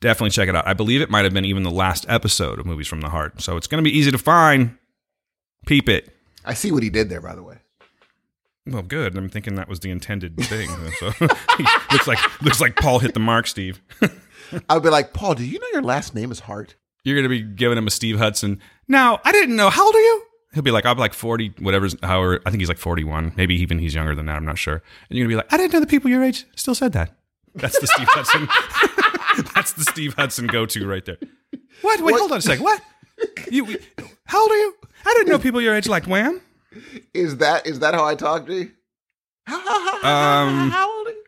definitely 0.00 0.30
check 0.30 0.48
it 0.48 0.56
out. 0.56 0.66
I 0.66 0.74
believe 0.74 1.00
it 1.00 1.10
might 1.10 1.24
have 1.24 1.34
been 1.34 1.44
even 1.44 1.62
the 1.62 1.70
last 1.70 2.04
episode 2.08 2.58
of 2.58 2.66
Movies 2.66 2.88
from 2.88 3.00
the 3.00 3.08
Heart. 3.08 3.40
So 3.40 3.56
it's 3.56 3.68
going 3.68 3.82
to 3.82 3.88
be 3.88 3.96
easy 3.96 4.10
to 4.10 4.18
find. 4.18 4.76
Peep 5.66 5.88
it. 5.88 6.12
I 6.44 6.54
see 6.54 6.72
what 6.72 6.82
he 6.82 6.90
did 6.90 7.10
there, 7.10 7.20
by 7.20 7.36
the 7.36 7.42
way. 7.42 7.58
Well, 8.66 8.82
good. 8.82 9.16
I'm 9.16 9.28
thinking 9.28 9.54
that 9.54 9.68
was 9.68 9.80
the 9.80 9.90
intended 9.90 10.36
thing. 10.36 10.68
So 10.98 11.12
looks 11.92 12.06
like 12.06 12.42
looks 12.42 12.60
like 12.60 12.76
Paul 12.76 12.98
hit 12.98 13.14
the 13.14 13.20
mark, 13.20 13.46
Steve. 13.46 13.80
I'd 14.68 14.82
be 14.82 14.88
like, 14.90 15.12
Paul, 15.12 15.34
do 15.34 15.44
you 15.44 15.58
know 15.58 15.66
your 15.72 15.82
last 15.82 16.14
name 16.14 16.30
is 16.30 16.40
Hart? 16.40 16.74
You're 17.04 17.16
gonna 17.16 17.28
be 17.28 17.42
giving 17.42 17.78
him 17.78 17.86
a 17.86 17.90
Steve 17.90 18.18
Hudson. 18.18 18.60
Now, 18.86 19.20
I 19.24 19.32
didn't 19.32 19.56
know. 19.56 19.70
How 19.70 19.84
old 19.86 19.94
are 19.94 20.00
you? 20.00 20.22
He'll 20.54 20.62
be 20.62 20.70
like, 20.70 20.86
I'm 20.86 20.96
like 20.96 21.12
40, 21.12 21.54
whatever's, 21.58 21.94
however, 22.02 22.40
I 22.46 22.50
think 22.50 22.60
he's 22.62 22.68
like 22.68 22.78
41. 22.78 23.34
Maybe 23.36 23.54
even 23.60 23.78
he's 23.78 23.94
younger 23.94 24.14
than 24.14 24.26
that. 24.26 24.36
I'm 24.36 24.44
not 24.46 24.56
sure. 24.58 24.82
And 25.08 25.16
you're 25.18 25.24
gonna 25.26 25.32
be 25.32 25.36
like, 25.36 25.52
I 25.52 25.56
didn't 25.58 25.72
know 25.74 25.80
the 25.80 25.86
people 25.86 26.10
your 26.10 26.24
age 26.24 26.46
still 26.56 26.74
said 26.74 26.92
that. 26.92 27.14
That's 27.54 27.78
the 27.80 27.86
Steve 27.86 28.08
Hudson. 28.10 28.48
That's 29.54 29.72
the 29.72 29.84
Steve 29.84 30.14
Hudson 30.14 30.46
go 30.46 30.66
to 30.66 30.86
right 30.86 31.04
there. 31.04 31.18
What? 31.82 32.00
Wait, 32.00 32.12
What? 32.12 32.18
hold 32.18 32.32
on 32.32 32.38
a 32.38 32.42
second. 32.42 32.64
What? 32.64 32.80
You? 33.50 33.64
How 34.24 34.40
old 34.42 34.50
are 34.50 34.56
you? 34.56 34.74
I 35.06 35.14
didn't 35.14 35.28
know 35.28 35.38
people 35.38 35.60
your 35.60 35.74
age 35.74 35.88
liked 35.88 36.06
Wham. 36.06 36.40
Is 37.14 37.38
that 37.38 37.66
is 37.66 37.80
that 37.80 37.94
how 37.94 38.04
I 38.04 38.14
talk 38.14 38.46
to 38.46 38.54
you? 38.54 38.70
Um, 39.46 39.52
how 40.02 40.98
old 40.98 41.08
are 41.08 41.10
you? 41.10 41.24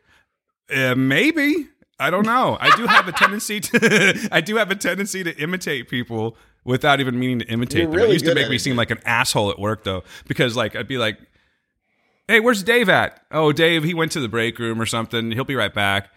Uh, 0.93 0.95
maybe. 0.95 1.69
I 2.01 2.11
don't 2.11 2.25
know. 2.27 2.57
I 2.61 2.75
do 2.77 2.87
have 2.87 3.07
a 3.07 3.13
tendency 3.13 3.61
to. 3.61 4.29
I 4.33 4.41
do 4.41 4.57
have 4.57 4.71
a 4.71 4.75
tendency 4.75 5.23
to 5.23 5.37
imitate 5.41 5.89
people 5.89 6.37
without 6.65 6.99
even 7.01 7.19
meaning 7.19 7.41
to 7.41 7.47
imitate 7.47 7.83
You're 7.83 7.91
them. 7.91 7.97
really 7.97 8.11
it 8.11 8.15
used 8.15 8.25
to 8.27 8.35
make 8.35 8.49
me 8.49 8.57
it. 8.57 8.61
seem 8.61 8.77
like 8.77 8.91
an 8.91 8.99
asshole 9.05 9.51
at 9.51 9.59
work 9.59 9.85
though, 9.85 10.03
because 10.27 10.57
like 10.57 10.75
I'd 10.75 10.89
be 10.89 10.99
like, 10.99 11.19
"Hey, 12.29 12.41
where's 12.41 12.63
Dave 12.63 12.89
at? 12.89 13.23
Oh, 13.31 13.53
Dave, 13.53 13.85
he 13.85 13.95
went 13.95 14.13
to 14.13 14.21
the 14.21 14.29
break 14.29 14.59
room 14.59 14.81
or 14.81 14.87
something. 14.87 15.31
He'll 15.33 15.45
be 15.45 15.55
right 15.57 15.73
back." 15.75 16.09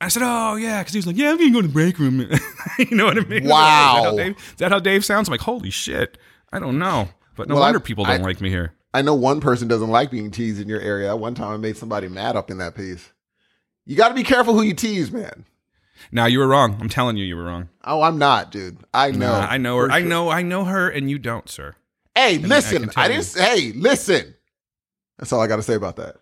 I 0.00 0.08
said, 0.08 0.22
"Oh 0.24 0.56
yeah," 0.56 0.80
because 0.80 0.92
he 0.92 0.98
was 0.98 1.06
like, 1.06 1.16
"Yeah, 1.16 1.30
I'm 1.30 1.38
gonna 1.38 1.50
go 1.52 1.62
to 1.62 1.68
the 1.68 1.72
break 1.72 1.98
room." 1.98 2.20
you 2.78 2.96
know 2.96 3.06
what 3.06 3.16
I 3.18 3.24
mean? 3.24 3.44
Wow. 3.48 3.96
Is 3.96 4.02
that, 4.04 4.10
how 4.10 4.16
Dave, 4.16 4.36
is 4.36 4.54
that 4.58 4.72
how 4.72 4.78
Dave 4.80 5.04
sounds? 5.04 5.28
I'm 5.28 5.32
like, 5.32 5.40
"Holy 5.40 5.70
shit!" 5.70 6.18
I 6.52 6.58
don't 6.58 6.78
know, 6.78 7.08
but 7.36 7.48
no 7.48 7.54
Well, 7.54 7.64
I- 7.64 7.66
wonder 7.68 7.80
people 7.80 8.04
don't 8.04 8.20
I- 8.20 8.24
like 8.24 8.40
me 8.40 8.50
here. 8.50 8.74
I 8.92 9.02
know 9.02 9.14
one 9.14 9.40
person 9.40 9.66
doesn't 9.66 9.90
like 9.90 10.12
being 10.12 10.30
teased 10.30 10.60
in 10.60 10.68
your 10.68 10.80
area. 10.80 11.16
One 11.16 11.34
time 11.34 11.50
I 11.52 11.56
made 11.56 11.76
somebody 11.76 12.06
mad 12.08 12.36
up 12.36 12.48
in 12.48 12.58
that 12.58 12.76
piece. 12.76 13.10
You 13.86 13.96
got 13.96 14.08
to 14.08 14.14
be 14.14 14.22
careful 14.22 14.54
who 14.54 14.62
you 14.62 14.74
tease, 14.74 15.10
man. 15.10 15.44
Now 16.10 16.26
you 16.26 16.38
were 16.38 16.46
wrong. 16.46 16.78
I'm 16.80 16.88
telling 16.88 17.16
you, 17.16 17.24
you 17.24 17.36
were 17.36 17.44
wrong. 17.44 17.68
Oh, 17.84 18.02
I'm 18.02 18.18
not, 18.18 18.50
dude. 18.50 18.78
I 18.92 19.10
know. 19.10 19.32
Nah, 19.32 19.46
I 19.46 19.58
know 19.58 19.76
her. 19.78 19.90
I 19.90 20.00
sure. 20.00 20.08
know. 20.08 20.28
I 20.30 20.42
know 20.42 20.64
her, 20.64 20.88
and 20.88 21.10
you 21.10 21.18
don't, 21.18 21.48
sir. 21.48 21.74
Hey, 22.14 22.36
I 22.36 22.38
listen. 22.38 22.90
I, 22.96 23.08
tell 23.08 23.08
didn't. 23.08 23.34
you. 23.34 23.42
Hey, 23.42 23.72
listen. 23.72 24.34
That's 25.18 25.32
all 25.32 25.40
I 25.40 25.46
got 25.46 25.56
to 25.56 25.62
say 25.62 25.74
about 25.74 25.96
that. 25.96 26.16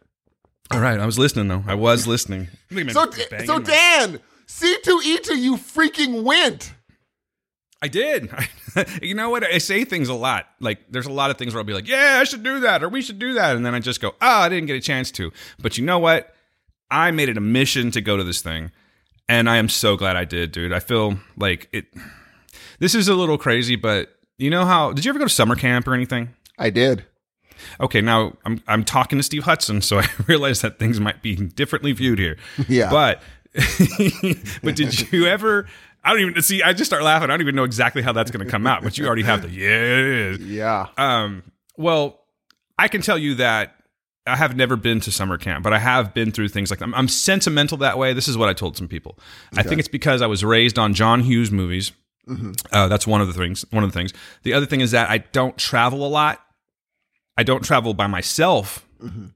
All 0.71 0.81
right, 0.81 0.99
I 0.99 1.07
was 1.07 1.19
listening 1.19 1.49
though. 1.49 1.65
I 1.67 1.75
was 1.75 2.07
listening. 2.07 2.49
At 2.71 2.77
me 2.77 2.93
So, 2.93 3.03
eh, 3.03 3.45
so 3.45 3.59
Dan, 3.59 4.21
C2E2, 4.47 5.37
you 5.37 5.57
freaking 5.57 6.23
went. 6.23 6.73
I 7.83 7.89
did. 7.89 8.31
you 9.03 9.15
know 9.15 9.29
what? 9.29 9.45
I 9.45 9.59
say 9.59 9.85
things 9.85 10.09
a 10.09 10.15
lot. 10.15 10.47
Like 10.61 10.79
there's 10.89 11.07
a 11.07 11.13
lot 11.13 11.31
of 11.31 11.37
things 11.37 11.53
where 11.53 11.61
I'll 11.61 11.67
be 11.67 11.75
like, 11.75 11.89
"Yeah, 11.89 12.19
I 12.21 12.25
should 12.25 12.45
do 12.45 12.61
that," 12.61 12.83
or 12.83 12.89
"We 12.89 13.03
should 13.03 13.19
do 13.19 13.35
that," 13.35 13.57
and 13.57 13.67
then 13.67 13.75
I 13.75 13.81
just 13.81 14.01
go, 14.01 14.11
"Oh, 14.11 14.15
I 14.21 14.49
didn't 14.49 14.67
get 14.67 14.77
a 14.77 14.81
chance 14.81 15.11
to." 15.13 15.33
But 15.59 15.77
you 15.77 15.85
know 15.85 15.99
what? 15.99 16.33
I 16.93 17.11
made 17.11 17.29
it 17.29 17.37
a 17.39 17.41
mission 17.41 17.91
to 17.93 18.01
go 18.01 18.17
to 18.17 18.23
this 18.23 18.43
thing, 18.43 18.71
and 19.29 19.49
I 19.49 19.57
am 19.57 19.69
so 19.69 19.97
glad 19.97 20.17
I 20.17 20.25
did, 20.25 20.53
dude. 20.53 20.73
I 20.73 20.79
feel 20.79 21.19
like 21.37 21.69
it. 21.73 21.87
This 22.79 22.95
is 22.95 23.09
a 23.09 23.15
little 23.15 23.39
crazy, 23.39 23.77
but 23.77 24.11
you 24.39 24.51
know 24.51 24.65
how? 24.65 24.93
Did 24.93 25.05
you 25.05 25.11
ever 25.11 25.19
go 25.19 25.25
to 25.25 25.31
summer 25.31 25.57
camp 25.57 25.89
or 25.89 25.95
anything? 25.95 26.35
I 26.59 26.71
did. 26.71 27.05
Okay, 27.81 28.01
now 28.01 28.37
I'm 28.45 28.63
I'm 28.69 28.85
talking 28.85 29.19
to 29.19 29.23
Steve 29.23 29.45
Hudson, 29.45 29.81
so 29.81 29.99
I 30.01 30.07
realize 30.27 30.61
that 30.61 30.79
things 30.79 31.01
might 31.01 31.23
be 31.23 31.35
differently 31.37 31.93
viewed 31.93 32.19
here. 32.19 32.37
Yeah. 32.69 32.91
But 32.91 33.23
but 34.63 34.77
did 34.77 35.13
you 35.13 35.27
ever 35.27 35.67
I 36.05 36.13
don't 36.13 36.21
even 36.21 36.43
see 36.43 36.63
I 36.63 36.73
just 36.73 36.89
start 36.91 37.03
laughing. 37.03 37.31
I 37.31 37.33
don't 37.35 37.43
even 37.43 37.55
know 37.55 37.65
exactly 37.65 38.03
how 38.03 38.13
that's 38.13 38.31
going 38.31 38.45
to 38.45 38.51
come 38.51 38.67
out, 38.67 38.83
but 38.83 38.99
you 38.99 39.07
already 39.07 39.23
have 39.23 39.43
the 39.43 39.51
yeah. 39.51 40.37
Yeah. 40.47 40.87
Um 40.97 41.43
well, 41.77 42.21
I 42.79 42.89
can 42.89 43.03
tell 43.03 43.19
you 43.19 43.37
that 43.37 43.77
I 44.27 44.37
have 44.37 44.57
never 44.57 44.77
been 44.77 45.01
to 45.01 45.11
summer 45.11 45.37
camp, 45.37 45.65
but 45.65 45.73
I 45.73 45.79
have 45.79 46.15
been 46.15 46.31
through 46.31 46.49
things 46.49 46.71
like 46.71 46.79
that. 46.79 46.85
I'm, 46.85 46.95
I'm 46.95 47.09
sentimental 47.09 47.79
that 47.79 47.99
way. 47.99 48.13
This 48.13 48.29
is 48.29 48.39
what 48.39 48.49
I 48.49 48.53
told 48.53 48.77
some 48.77 48.87
people. 48.89 49.19
I 49.57 49.63
think 49.63 49.81
it's 49.81 49.89
because 49.89 50.23
I 50.23 50.27
was 50.27 50.45
raised 50.45 50.79
on 50.79 50.95
John 50.95 51.21
Hughes 51.21 51.51
movies. 51.51 51.93
Uh, 52.71 52.87
that's 52.87 53.07
one 53.07 53.21
of 53.21 53.27
the 53.27 53.33
things. 53.33 53.65
One 53.71 53.83
of 53.83 53.93
the 53.93 53.99
things. 53.99 54.13
The 54.45 54.53
other 54.53 54.67
thing 54.67 54.81
is 54.81 54.93
that 54.93 55.11
I 55.11 55.19
don't 55.19 55.59
travel 55.59 56.07
a 56.07 56.09
lot. 56.09 56.41
I 57.37 57.43
don't 57.43 57.65
travel 57.65 57.95
by 57.95 58.07
myself 58.07 58.87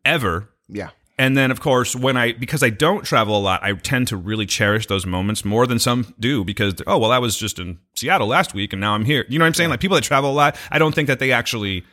ever. 0.04 0.48
Yeah. 0.68 0.90
And 1.18 1.36
then, 1.36 1.50
of 1.50 1.60
course, 1.60 1.96
when 1.96 2.16
I 2.16 2.32
because 2.32 2.62
I 2.62 2.68
don't 2.70 3.04
travel 3.04 3.36
a 3.36 3.40
lot, 3.40 3.62
I 3.62 3.72
tend 3.72 4.06
to 4.08 4.16
really 4.16 4.44
cherish 4.44 4.86
those 4.86 5.06
moments 5.06 5.44
more 5.44 5.66
than 5.66 5.78
some 5.78 6.14
do 6.20 6.44
because 6.44 6.74
oh 6.86 6.98
well, 6.98 7.10
I 7.10 7.18
was 7.18 7.36
just 7.36 7.58
in 7.58 7.78
Seattle 7.94 8.28
last 8.28 8.54
week 8.54 8.72
and 8.72 8.80
now 8.80 8.94
I'm 8.94 9.04
here. 9.04 9.24
You 9.28 9.38
know 9.38 9.44
what 9.44 9.48
I'm 9.48 9.54
saying? 9.54 9.70
Like 9.70 9.80
people 9.80 9.94
that 9.94 10.04
travel 10.04 10.30
a 10.30 10.34
lot, 10.34 10.56
I 10.70 10.78
don't 10.78 10.94
think 10.94 11.08
that 11.08 11.18
they 11.18 11.32
actually 11.32 11.84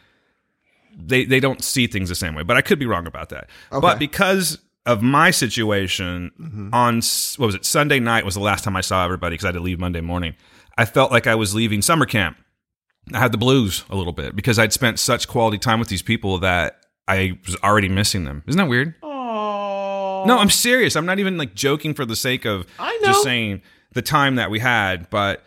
they 0.96 1.26
they 1.26 1.40
don't 1.40 1.64
see 1.64 1.88
things 1.88 2.10
the 2.10 2.16
same 2.16 2.36
way. 2.36 2.44
But 2.44 2.58
I 2.58 2.62
could 2.62 2.80
be 2.80 2.86
wrong 2.86 3.08
about 3.08 3.30
that. 3.30 3.50
But 3.72 4.00
because 4.00 4.60
of 4.86 5.02
my 5.02 5.32
situation 5.32 6.32
mm-hmm. 6.40 6.74
on 6.74 6.96
what 7.38 7.46
was 7.46 7.56
it 7.56 7.66
Sunday 7.66 8.00
night 8.00 8.26
was 8.26 8.36
the 8.36 8.42
last 8.42 8.64
time 8.64 8.76
I 8.76 8.82
saw 8.82 9.06
everybody 9.06 9.36
because 9.36 9.46
I 9.46 9.48
had 9.50 9.56
to 9.56 9.62
leave 9.62 9.80
Monday 9.80 10.02
morning. 10.02 10.36
I 10.78 10.86
felt 10.86 11.12
like 11.12 11.28
I 11.28 11.36
was 11.36 11.56
leaving 11.56 11.82
summer 11.82 12.06
camp. 12.06 12.38
I 13.14 13.20
had 13.20 13.32
the 13.32 13.38
blues 13.38 13.86
a 13.90 13.96
little 13.96 14.14
bit 14.14 14.36
because 14.36 14.58
I'd 14.58 14.74
spent 14.74 15.00
such 15.00 15.28
quality 15.28 15.58
time 15.58 15.80
with 15.80 15.90
these 15.90 16.02
people 16.02 16.40
that 16.40 16.80
I 17.08 17.38
was 17.46 17.56
already 17.58 17.90
missing 17.90 18.26
them. 18.26 18.44
Isn't 18.48 18.58
that 18.58 18.68
weird? 18.68 18.96
No, 20.26 20.38
I'm 20.40 20.50
serious. 20.50 20.96
I'm 20.96 21.06
not 21.06 21.20
even 21.20 21.38
like 21.38 21.54
joking 21.54 21.94
for 21.94 22.06
the 22.06 22.16
sake 22.16 22.46
of 22.46 22.66
I 22.80 22.98
know. 23.02 23.08
just 23.10 23.24
saying 23.24 23.62
the 23.94 24.02
time 24.02 24.36
that 24.36 24.50
we 24.50 24.60
had, 24.60 25.10
but 25.10 25.44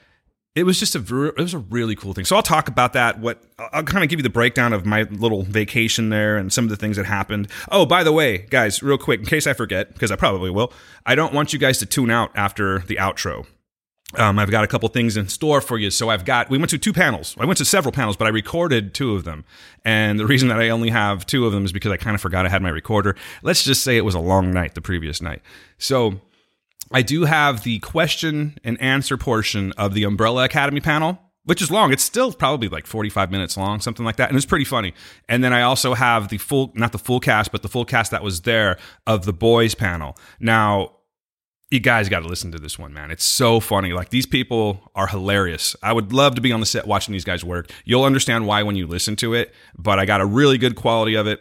it 0.56 0.64
was 0.64 0.80
just 0.80 0.96
a 0.96 1.26
it 1.26 1.36
was 1.36 1.54
a 1.54 1.58
really 1.58 1.94
cool 1.94 2.14
thing. 2.14 2.24
So 2.24 2.34
I'll 2.34 2.42
talk 2.42 2.66
about 2.66 2.94
that. 2.94 3.20
What 3.20 3.44
I'll- 3.58 3.84
kind 3.84 4.02
of 4.02 4.08
give 4.10 4.18
you 4.18 4.22
the 4.24 4.30
breakdown 4.30 4.72
of 4.72 4.84
my 4.86 5.02
little 5.02 5.42
vacation 5.42 6.08
there 6.08 6.36
and 6.38 6.52
some 6.52 6.64
of 6.64 6.70
the 6.70 6.76
things 6.76 6.96
that 6.96 7.04
happened. 7.06 7.48
Oh, 7.70 7.86
by 7.86 8.02
the 8.02 8.10
way, 8.12 8.38
guys, 8.50 8.82
real 8.82 8.98
quick, 8.98 9.20
in 9.20 9.26
case 9.26 9.46
I 9.46 9.52
forget, 9.52 9.92
because 9.92 10.10
I 10.10 10.16
probably 10.16 10.50
will, 10.50 10.72
I 11.04 11.14
don't 11.14 11.32
want 11.34 11.52
you 11.52 11.58
guys 11.58 11.78
to 11.78 11.86
tune 11.86 12.10
out 12.10 12.30
after 12.34 12.80
the 12.80 12.96
outro. 12.96 13.46
Um, 14.14 14.38
I've 14.38 14.50
got 14.50 14.62
a 14.64 14.68
couple 14.68 14.88
things 14.88 15.16
in 15.16 15.28
store 15.28 15.60
for 15.60 15.78
you. 15.78 15.90
So 15.90 16.08
I've 16.08 16.24
got, 16.24 16.48
we 16.48 16.58
went 16.58 16.70
to 16.70 16.78
two 16.78 16.92
panels. 16.92 17.36
I 17.38 17.44
went 17.44 17.58
to 17.58 17.64
several 17.64 17.92
panels, 17.92 18.16
but 18.16 18.26
I 18.26 18.30
recorded 18.30 18.94
two 18.94 19.14
of 19.14 19.24
them. 19.24 19.44
And 19.84 20.18
the 20.18 20.26
reason 20.26 20.48
that 20.48 20.60
I 20.60 20.68
only 20.70 20.90
have 20.90 21.26
two 21.26 21.44
of 21.44 21.52
them 21.52 21.64
is 21.64 21.72
because 21.72 21.90
I 21.92 21.96
kind 21.96 22.14
of 22.14 22.20
forgot 22.20 22.46
I 22.46 22.48
had 22.48 22.62
my 22.62 22.68
recorder. 22.70 23.16
Let's 23.42 23.64
just 23.64 23.82
say 23.82 23.96
it 23.96 24.04
was 24.04 24.14
a 24.14 24.20
long 24.20 24.52
night 24.52 24.74
the 24.74 24.80
previous 24.80 25.20
night. 25.20 25.42
So 25.78 26.20
I 26.92 27.02
do 27.02 27.24
have 27.24 27.62
the 27.62 27.78
question 27.80 28.58
and 28.64 28.80
answer 28.80 29.16
portion 29.16 29.72
of 29.72 29.94
the 29.94 30.04
Umbrella 30.04 30.44
Academy 30.44 30.80
panel, 30.80 31.18
which 31.44 31.62
is 31.62 31.70
long. 31.70 31.92
It's 31.92 32.04
still 32.04 32.32
probably 32.32 32.68
like 32.68 32.86
45 32.86 33.30
minutes 33.30 33.56
long, 33.56 33.80
something 33.80 34.04
like 34.04 34.16
that. 34.16 34.28
And 34.28 34.36
it's 34.36 34.46
pretty 34.46 34.64
funny. 34.64 34.94
And 35.28 35.42
then 35.42 35.52
I 35.52 35.62
also 35.62 35.94
have 35.94 36.28
the 36.28 36.38
full, 36.38 36.72
not 36.74 36.92
the 36.92 36.98
full 36.98 37.20
cast, 37.20 37.52
but 37.52 37.62
the 37.62 37.68
full 37.68 37.84
cast 37.84 38.10
that 38.10 38.22
was 38.22 38.42
there 38.42 38.78
of 39.06 39.24
the 39.24 39.32
boys 39.32 39.74
panel. 39.74 40.16
Now, 40.40 40.92
you 41.70 41.80
guys 41.80 42.08
got 42.08 42.20
to 42.20 42.28
listen 42.28 42.52
to 42.52 42.58
this 42.58 42.78
one, 42.78 42.92
man. 42.92 43.10
It's 43.10 43.24
so 43.24 43.58
funny. 43.58 43.92
Like 43.92 44.10
these 44.10 44.26
people 44.26 44.90
are 44.94 45.08
hilarious. 45.08 45.74
I 45.82 45.92
would 45.92 46.12
love 46.12 46.36
to 46.36 46.40
be 46.40 46.52
on 46.52 46.60
the 46.60 46.66
set 46.66 46.86
watching 46.86 47.12
these 47.12 47.24
guys 47.24 47.44
work. 47.44 47.70
You'll 47.84 48.04
understand 48.04 48.46
why 48.46 48.62
when 48.62 48.76
you 48.76 48.86
listen 48.86 49.16
to 49.16 49.34
it, 49.34 49.52
but 49.76 49.98
I 49.98 50.04
got 50.04 50.20
a 50.20 50.26
really 50.26 50.58
good 50.58 50.76
quality 50.76 51.16
of 51.16 51.26
it. 51.26 51.40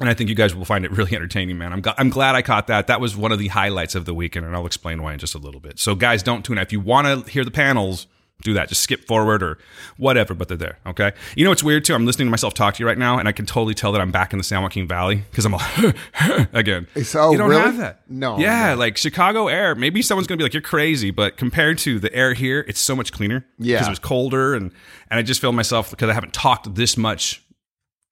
And 0.00 0.08
I 0.08 0.14
think 0.14 0.28
you 0.28 0.34
guys 0.34 0.54
will 0.54 0.64
find 0.64 0.84
it 0.84 0.90
really 0.90 1.12
entertaining, 1.16 1.56
man. 1.56 1.72
I'm, 1.72 1.80
gl- 1.82 1.94
I'm 1.96 2.10
glad 2.10 2.34
I 2.34 2.42
caught 2.42 2.66
that. 2.66 2.88
That 2.88 3.00
was 3.00 3.16
one 3.16 3.30
of 3.32 3.38
the 3.38 3.48
highlights 3.48 3.94
of 3.94 4.04
the 4.06 4.14
weekend, 4.14 4.44
and 4.44 4.54
I'll 4.54 4.66
explain 4.66 5.02
why 5.02 5.12
in 5.12 5.18
just 5.20 5.34
a 5.34 5.38
little 5.38 5.60
bit. 5.60 5.78
So, 5.78 5.94
guys, 5.94 6.22
don't 6.22 6.44
tune 6.44 6.58
out. 6.58 6.62
If 6.66 6.72
you 6.72 6.80
want 6.80 7.26
to 7.26 7.30
hear 7.30 7.44
the 7.44 7.52
panels, 7.52 8.08
do 8.42 8.52
that. 8.54 8.68
Just 8.68 8.82
skip 8.82 9.06
forward 9.06 9.40
or 9.44 9.58
whatever, 9.96 10.34
but 10.34 10.48
they're 10.48 10.56
there. 10.56 10.78
Okay. 10.84 11.12
You 11.36 11.44
know 11.44 11.50
what's 11.50 11.62
weird 11.62 11.84
too? 11.84 11.94
I'm 11.94 12.04
listening 12.04 12.26
to 12.26 12.30
myself 12.30 12.52
talk 12.54 12.74
to 12.74 12.82
you 12.82 12.86
right 12.88 12.98
now, 12.98 13.18
and 13.18 13.28
I 13.28 13.32
can 13.32 13.46
totally 13.46 13.72
tell 13.74 13.92
that 13.92 14.00
I'm 14.00 14.10
back 14.10 14.32
in 14.32 14.38
the 14.38 14.44
San 14.44 14.60
Joaquin 14.62 14.88
Valley 14.88 15.22
because 15.30 15.44
I'm 15.46 15.54
all 15.54 15.60
again. 16.52 16.88
So, 17.04 17.30
you 17.30 17.38
don't 17.38 17.48
really? 17.48 17.62
have 17.62 17.76
that. 17.78 18.02
No, 18.08 18.36
Yeah, 18.38 18.70
no. 18.74 18.80
like 18.80 18.96
Chicago 18.96 19.46
air. 19.46 19.76
Maybe 19.76 20.02
someone's 20.02 20.26
gonna 20.26 20.38
be 20.38 20.42
like, 20.42 20.52
"You're 20.52 20.60
crazy," 20.62 21.12
but 21.12 21.36
compared 21.36 21.78
to 21.78 22.00
the 22.00 22.12
air 22.12 22.34
here, 22.34 22.64
it's 22.66 22.80
so 22.80 22.96
much 22.96 23.12
cleaner. 23.12 23.46
Yeah. 23.58 23.76
because 23.76 23.86
it 23.86 23.90
was 23.90 23.98
colder, 24.00 24.54
and 24.54 24.72
and 25.10 25.18
I 25.20 25.22
just 25.22 25.40
feel 25.40 25.52
myself 25.52 25.90
because 25.90 26.10
I 26.10 26.14
haven't 26.14 26.34
talked 26.34 26.74
this 26.74 26.96
much. 26.96 27.40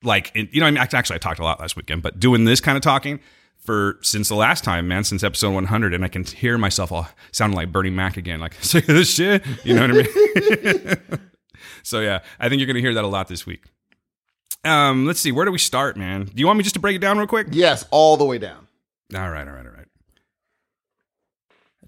Like, 0.02 0.30
in, 0.34 0.48
you 0.52 0.60
know, 0.60 0.66
I 0.66 0.70
mean, 0.70 0.78
actually, 0.78 1.16
I 1.16 1.18
talked 1.18 1.38
a 1.38 1.44
lot 1.44 1.60
last 1.60 1.76
weekend, 1.76 2.02
but 2.02 2.18
doing 2.18 2.44
this 2.44 2.60
kind 2.60 2.76
of 2.76 2.82
talking 2.82 3.20
for 3.62 3.98
since 4.02 4.28
the 4.28 4.34
last 4.34 4.64
time, 4.64 4.88
man, 4.88 5.04
since 5.04 5.22
episode 5.22 5.52
100, 5.52 5.94
and 5.94 6.04
I 6.04 6.08
can 6.08 6.24
hear 6.24 6.58
myself 6.58 6.90
all 6.92 7.08
sounding 7.30 7.56
like 7.56 7.70
Bernie 7.70 7.90
Mac 7.90 8.16
again, 8.16 8.40
like 8.40 8.54
sick 8.60 8.88
of 8.88 8.94
this 8.94 9.14
shit. 9.14 9.44
You 9.64 9.74
know 9.74 9.82
what 9.82 9.90
I 9.90 9.94
mean? 9.94 11.20
so 11.82 12.00
yeah, 12.00 12.20
I 12.40 12.48
think 12.48 12.60
you're 12.60 12.66
gonna 12.66 12.80
hear 12.80 12.94
that 12.94 13.04
a 13.04 13.08
lot 13.08 13.28
this 13.28 13.46
week. 13.46 13.64
Um, 14.64 15.06
let's 15.06 15.20
see, 15.20 15.32
where 15.32 15.44
do 15.44 15.52
we 15.52 15.58
start, 15.58 15.96
man? 15.96 16.24
Do 16.24 16.32
you 16.36 16.46
want 16.46 16.56
me 16.56 16.62
just 16.62 16.74
to 16.74 16.80
break 16.80 16.96
it 16.96 17.00
down 17.00 17.18
real 17.18 17.26
quick? 17.26 17.48
Yes, 17.50 17.84
all 17.90 18.16
the 18.16 18.24
way 18.24 18.38
down. 18.38 18.68
All 19.14 19.28
right, 19.28 19.46
all 19.46 19.54
right, 19.54 19.66
all 19.66 19.71
right. 19.71 19.71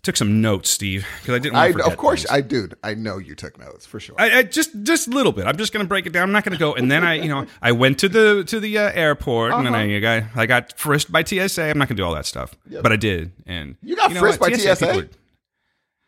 I 0.04 0.12
took 0.12 0.18
some 0.18 0.42
notes, 0.42 0.68
Steve, 0.68 1.06
because 1.22 1.34
I 1.34 1.38
didn't. 1.38 1.54
Want 1.54 1.76
I 1.76 1.78
to 1.78 1.86
of 1.86 1.96
course 1.96 2.24
things. 2.24 2.30
I 2.30 2.42
dude. 2.42 2.74
I 2.84 2.92
know 2.92 3.16
you 3.16 3.34
took 3.34 3.58
notes 3.58 3.86
for 3.86 3.98
sure. 3.98 4.14
I, 4.18 4.40
I 4.40 4.42
just 4.42 4.70
just 4.82 5.08
a 5.08 5.10
little 5.10 5.32
bit. 5.32 5.46
I'm 5.46 5.56
just 5.56 5.72
gonna 5.72 5.86
break 5.86 6.04
it 6.04 6.12
down. 6.12 6.24
I'm 6.24 6.32
not 6.32 6.44
gonna 6.44 6.58
go. 6.58 6.74
And 6.74 6.90
then 6.92 7.02
I, 7.04 7.14
you 7.14 7.28
know, 7.30 7.46
I 7.62 7.72
went 7.72 7.98
to 8.00 8.10
the 8.10 8.44
to 8.44 8.60
the 8.60 8.76
uh, 8.76 8.90
airport, 8.92 9.54
and 9.54 9.64
then 9.64 9.74
I 9.74 9.98
got 10.00 10.24
I 10.36 10.44
got 10.44 10.78
frisked 10.78 11.10
by 11.10 11.24
TSA. 11.24 11.70
I'm 11.70 11.78
not 11.78 11.88
gonna 11.88 11.96
do 11.96 12.04
all 12.04 12.14
that 12.14 12.26
stuff, 12.26 12.54
but 12.82 12.92
I 12.92 12.96
did. 12.96 13.32
And 13.46 13.76
You 13.82 13.96
got 13.96 14.12
know 14.12 14.20
frisked 14.20 14.42
what? 14.42 14.52
by 14.52 14.58
TSA? 14.58 14.76
people 14.86 15.00
are- 15.00 15.08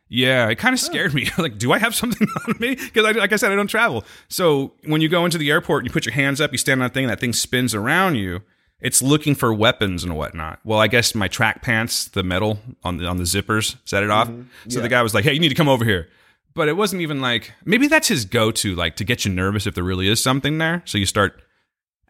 yeah, 0.08 0.48
it 0.50 0.56
kind 0.56 0.74
of 0.74 0.78
scared 0.78 1.14
me. 1.14 1.30
like, 1.38 1.56
do 1.56 1.72
I 1.72 1.78
have 1.78 1.94
something 1.94 2.28
on 2.48 2.54
me? 2.60 2.74
Because, 2.74 3.06
I, 3.06 3.12
like 3.12 3.32
I 3.32 3.36
said, 3.36 3.50
I 3.50 3.56
don't 3.56 3.66
travel. 3.66 4.04
So 4.28 4.74
when 4.84 5.00
you 5.00 5.08
go 5.08 5.24
into 5.24 5.38
the 5.38 5.50
airport, 5.50 5.84
and 5.84 5.88
you 5.88 5.92
put 5.92 6.04
your 6.04 6.12
hands 6.14 6.38
up, 6.40 6.52
you 6.52 6.58
stand 6.58 6.82
on 6.82 6.86
that 6.88 6.92
thing, 6.94 7.04
and 7.04 7.10
that 7.10 7.18
thing 7.18 7.32
spins 7.32 7.74
around 7.74 8.16
you. 8.16 8.42
It's 8.80 9.00
looking 9.00 9.34
for 9.34 9.54
weapons 9.54 10.04
and 10.04 10.16
whatnot. 10.16 10.60
Well, 10.64 10.78
I 10.78 10.86
guess 10.86 11.14
my 11.14 11.28
track 11.28 11.62
pants, 11.62 12.08
the 12.08 12.22
metal 12.22 12.58
on 12.84 12.98
the 12.98 13.06
on 13.06 13.16
the 13.16 13.24
zippers, 13.24 13.76
set 13.84 14.02
it 14.02 14.10
off. 14.10 14.28
So 14.68 14.80
the 14.80 14.88
guy 14.88 15.02
was 15.02 15.14
like, 15.14 15.24
"Hey, 15.24 15.32
you 15.32 15.40
need 15.40 15.48
to 15.48 15.54
come 15.54 15.68
over 15.68 15.84
here." 15.84 16.08
But 16.54 16.68
it 16.68 16.76
wasn't 16.76 17.02
even 17.02 17.20
like 17.20 17.52
maybe 17.64 17.86
that's 17.88 18.08
his 18.08 18.24
go-to, 18.24 18.74
like 18.74 18.96
to 18.96 19.04
get 19.04 19.24
you 19.24 19.32
nervous 19.32 19.66
if 19.66 19.74
there 19.74 19.84
really 19.84 20.08
is 20.08 20.22
something 20.22 20.58
there. 20.58 20.82
So 20.84 20.98
you 20.98 21.06
start 21.06 21.40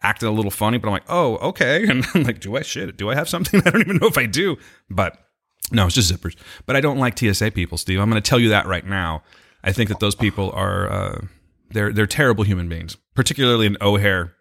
acting 0.01 0.27
a 0.27 0.31
little 0.31 0.51
funny. 0.51 0.77
But 0.77 0.87
I'm 0.89 0.93
like, 0.93 1.09
"Oh, 1.09 1.37
okay." 1.49 1.85
And 1.89 2.05
I'm 2.13 2.23
like, 2.23 2.41
"Do 2.41 2.57
I 2.57 2.61
shit? 2.63 2.97
Do 2.97 3.09
I 3.09 3.15
have 3.15 3.29
something? 3.29 3.61
I 3.65 3.69
don't 3.69 3.81
even 3.81 3.97
know 3.97 4.07
if 4.07 4.17
I 4.17 4.25
do." 4.25 4.57
But 4.89 5.17
no, 5.71 5.85
it's 5.85 5.95
just 5.95 6.11
zippers. 6.11 6.35
But 6.65 6.75
I 6.75 6.81
don't 6.81 6.97
like 6.97 7.17
TSA 7.17 7.51
people, 7.51 7.77
Steve. 7.77 7.99
I'm 7.99 8.09
going 8.09 8.21
to 8.21 8.29
tell 8.29 8.39
you 8.39 8.49
that 8.49 8.67
right 8.67 8.85
now. 8.85 9.23
I 9.63 9.71
think 9.71 9.89
that 9.89 9.99
those 9.99 10.15
people 10.15 10.51
are 10.51 10.89
uh, 10.91 11.21
they're 11.71 11.91
they're 11.91 12.07
terrible 12.07 12.43
human 12.43 12.69
beings, 12.69 12.97
particularly 13.15 13.65
in 13.67 13.77
O'Hare. 13.81 14.33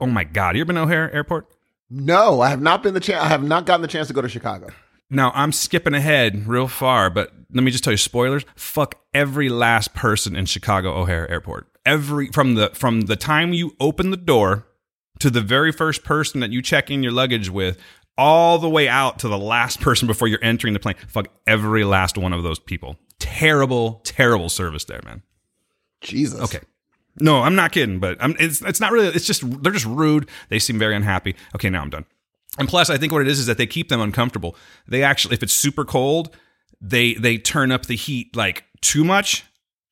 Oh 0.00 0.06
my 0.06 0.24
God, 0.24 0.56
you 0.56 0.60
ever 0.60 0.66
been 0.66 0.76
to 0.76 0.82
O'Hare 0.82 1.12
Airport? 1.12 1.48
no, 1.90 2.40
I 2.40 2.50
have 2.50 2.60
not 2.60 2.82
been 2.82 2.94
the 2.94 3.00
chance. 3.00 3.22
I 3.24 3.28
have 3.28 3.42
not 3.42 3.66
gotten 3.66 3.82
the 3.82 3.88
chance 3.88 4.08
to 4.08 4.14
go 4.14 4.20
to 4.20 4.28
Chicago. 4.28 4.68
Now 5.10 5.32
I'm 5.34 5.52
skipping 5.52 5.94
ahead 5.94 6.46
real 6.46 6.68
far, 6.68 7.08
but 7.08 7.32
let 7.52 7.64
me 7.64 7.70
just 7.70 7.82
tell 7.82 7.92
you 7.92 7.96
spoilers. 7.96 8.44
Fuck 8.56 8.96
every 9.14 9.48
last 9.48 9.94
person 9.94 10.36
in 10.36 10.44
Chicago 10.44 10.92
O'Hare 10.92 11.28
Airport. 11.30 11.66
Every 11.86 12.28
from 12.28 12.54
the 12.54 12.70
from 12.74 13.02
the 13.02 13.16
time 13.16 13.54
you 13.54 13.74
open 13.80 14.10
the 14.10 14.18
door 14.18 14.66
to 15.20 15.30
the 15.30 15.40
very 15.40 15.72
first 15.72 16.04
person 16.04 16.40
that 16.40 16.50
you 16.50 16.60
check 16.60 16.90
in 16.90 17.02
your 17.02 17.12
luggage 17.12 17.48
with, 17.48 17.78
all 18.18 18.58
the 18.58 18.68
way 18.68 18.86
out 18.88 19.18
to 19.20 19.28
the 19.28 19.38
last 19.38 19.80
person 19.80 20.06
before 20.06 20.28
you're 20.28 20.42
entering 20.42 20.74
the 20.74 20.80
plane. 20.80 20.96
Fuck 21.06 21.28
every 21.46 21.84
last 21.84 22.18
one 22.18 22.34
of 22.34 22.42
those 22.42 22.58
people. 22.58 22.96
Terrible, 23.18 24.02
terrible 24.04 24.50
service 24.50 24.84
there, 24.84 25.00
man. 25.04 25.22
Jesus. 26.02 26.40
Okay. 26.40 26.60
No, 27.20 27.42
I'm 27.42 27.54
not 27.54 27.72
kidding, 27.72 27.98
but 27.98 28.16
I'm, 28.20 28.36
it's 28.38 28.62
it's 28.62 28.80
not 28.80 28.92
really. 28.92 29.08
It's 29.08 29.26
just 29.26 29.42
they're 29.62 29.72
just 29.72 29.86
rude. 29.86 30.28
They 30.48 30.58
seem 30.58 30.78
very 30.78 30.94
unhappy. 30.94 31.34
Okay, 31.54 31.70
now 31.70 31.82
I'm 31.82 31.90
done. 31.90 32.04
And 32.58 32.68
plus, 32.68 32.90
I 32.90 32.98
think 32.98 33.12
what 33.12 33.22
it 33.22 33.28
is 33.28 33.38
is 33.38 33.46
that 33.46 33.58
they 33.58 33.66
keep 33.66 33.88
them 33.88 34.00
uncomfortable. 34.00 34.56
They 34.86 35.02
actually, 35.02 35.34
if 35.34 35.42
it's 35.42 35.52
super 35.52 35.84
cold, 35.84 36.34
they 36.80 37.14
they 37.14 37.38
turn 37.38 37.72
up 37.72 37.86
the 37.86 37.96
heat 37.96 38.34
like 38.36 38.64
too 38.80 39.04
much, 39.04 39.44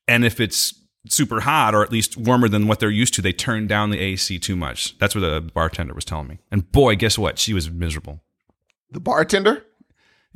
and 0.09 0.25
if 0.25 0.41
it's 0.41 0.75
super 1.09 1.41
hot 1.41 1.75
or 1.75 1.83
at 1.83 1.93
least 1.93 2.17
warmer 2.17 2.49
than 2.49 2.67
what 2.67 2.81
they're 2.81 2.91
used 2.91 3.15
to, 3.15 3.23
they 3.23 3.33
turn 3.33 3.67
down 3.67 3.91
the 3.91 3.99
AC 3.99 4.39
too 4.39 4.57
much. 4.57 4.99
That's 4.99 5.15
what 5.15 5.21
the 5.21 5.41
bartender 5.41 5.95
was 5.95 6.05
telling 6.05 6.29
me. 6.29 6.39
And 6.51 6.71
boy, 6.73 6.97
guess 6.97 7.19
what? 7.19 7.39
She 7.39 7.55
was 7.55 7.71
miserable. 7.71 8.21
The 8.91 9.01
bartender. 9.01 9.66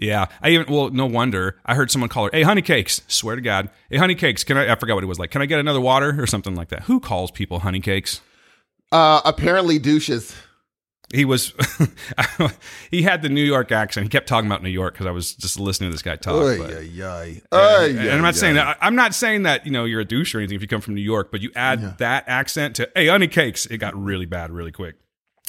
Yeah, 0.01 0.27
I 0.43 0.49
even 0.51 0.73
well, 0.73 0.89
no 0.89 1.05
wonder. 1.05 1.57
I 1.67 1.75
heard 1.75 1.91
someone 1.91 2.09
call 2.09 2.25
her, 2.25 2.31
"Hey, 2.33 2.43
honey 2.43 2.63
cakes." 2.63 3.03
Swear 3.07 3.37
to 3.37 3.43
God, 3.43 3.69
"Hey, 3.91 3.99
honey 3.99 4.15
cakes." 4.15 4.43
Can 4.45 4.57
I? 4.57 4.73
I 4.73 4.75
forgot 4.77 4.95
what 4.95 5.05
it 5.05 5.09
was 5.09 5.19
like. 5.19 5.31
Can 5.31 5.43
I 5.43 5.47
get 5.47 5.61
another 5.61 5.81
water 5.81 6.17
or 6.21 6.27
something 6.27 6.55
like 6.55 6.69
that? 6.71 6.85
Who 6.85 7.01
calls 7.01 7.31
people 7.31 7.59
honey 7.61 7.81
cakes? 7.81 8.23
Uh, 8.91 9.21
apparently 9.25 9.79
douches. 9.79 10.35
He 11.13 11.25
was, 11.25 11.53
he 12.91 13.03
had 13.03 13.21
the 13.23 13.29
New 13.29 13.43
York 13.43 13.73
accent. 13.73 14.05
He 14.05 14.09
kept 14.09 14.29
talking 14.29 14.49
about 14.49 14.63
New 14.63 14.69
York 14.71 14.95
because 14.95 15.07
I 15.07 15.11
was 15.11 15.35
just 15.35 15.59
listening 15.59 15.91
to 15.91 15.95
this 15.95 16.03
guy 16.03 16.15
talk. 16.15 16.35
Oy, 16.35 16.59
but- 16.59 16.71
oy, 16.71 17.43
oy. 17.53 17.89
and, 17.91 17.99
and 17.99 18.11
I'm 18.11 18.23
not 18.23 18.37
saying 18.37 18.55
that. 18.55 18.79
I'm 18.81 18.95
not 18.95 19.13
saying 19.15 19.43
that 19.43 19.67
you 19.67 19.73
know 19.73 19.85
you're 19.85 20.01
a 20.01 20.05
douche 20.05 20.35
or 20.35 20.39
anything 20.39 20.55
if 20.57 20.63
you 20.63 20.69
come 20.69 20.81
from 20.81 20.95
New 20.95 21.03
York, 21.03 21.33
but 21.33 21.41
you 21.41 21.51
add 21.57 21.99
that 21.99 22.25
accent 22.29 22.77
to 22.77 22.89
"Hey, 22.95 23.09
honey 23.09 23.27
cakes," 23.27 23.67
it 23.67 23.79
got 23.79 24.01
really 24.01 24.27
bad 24.27 24.51
really 24.53 24.73
quick. 24.73 24.97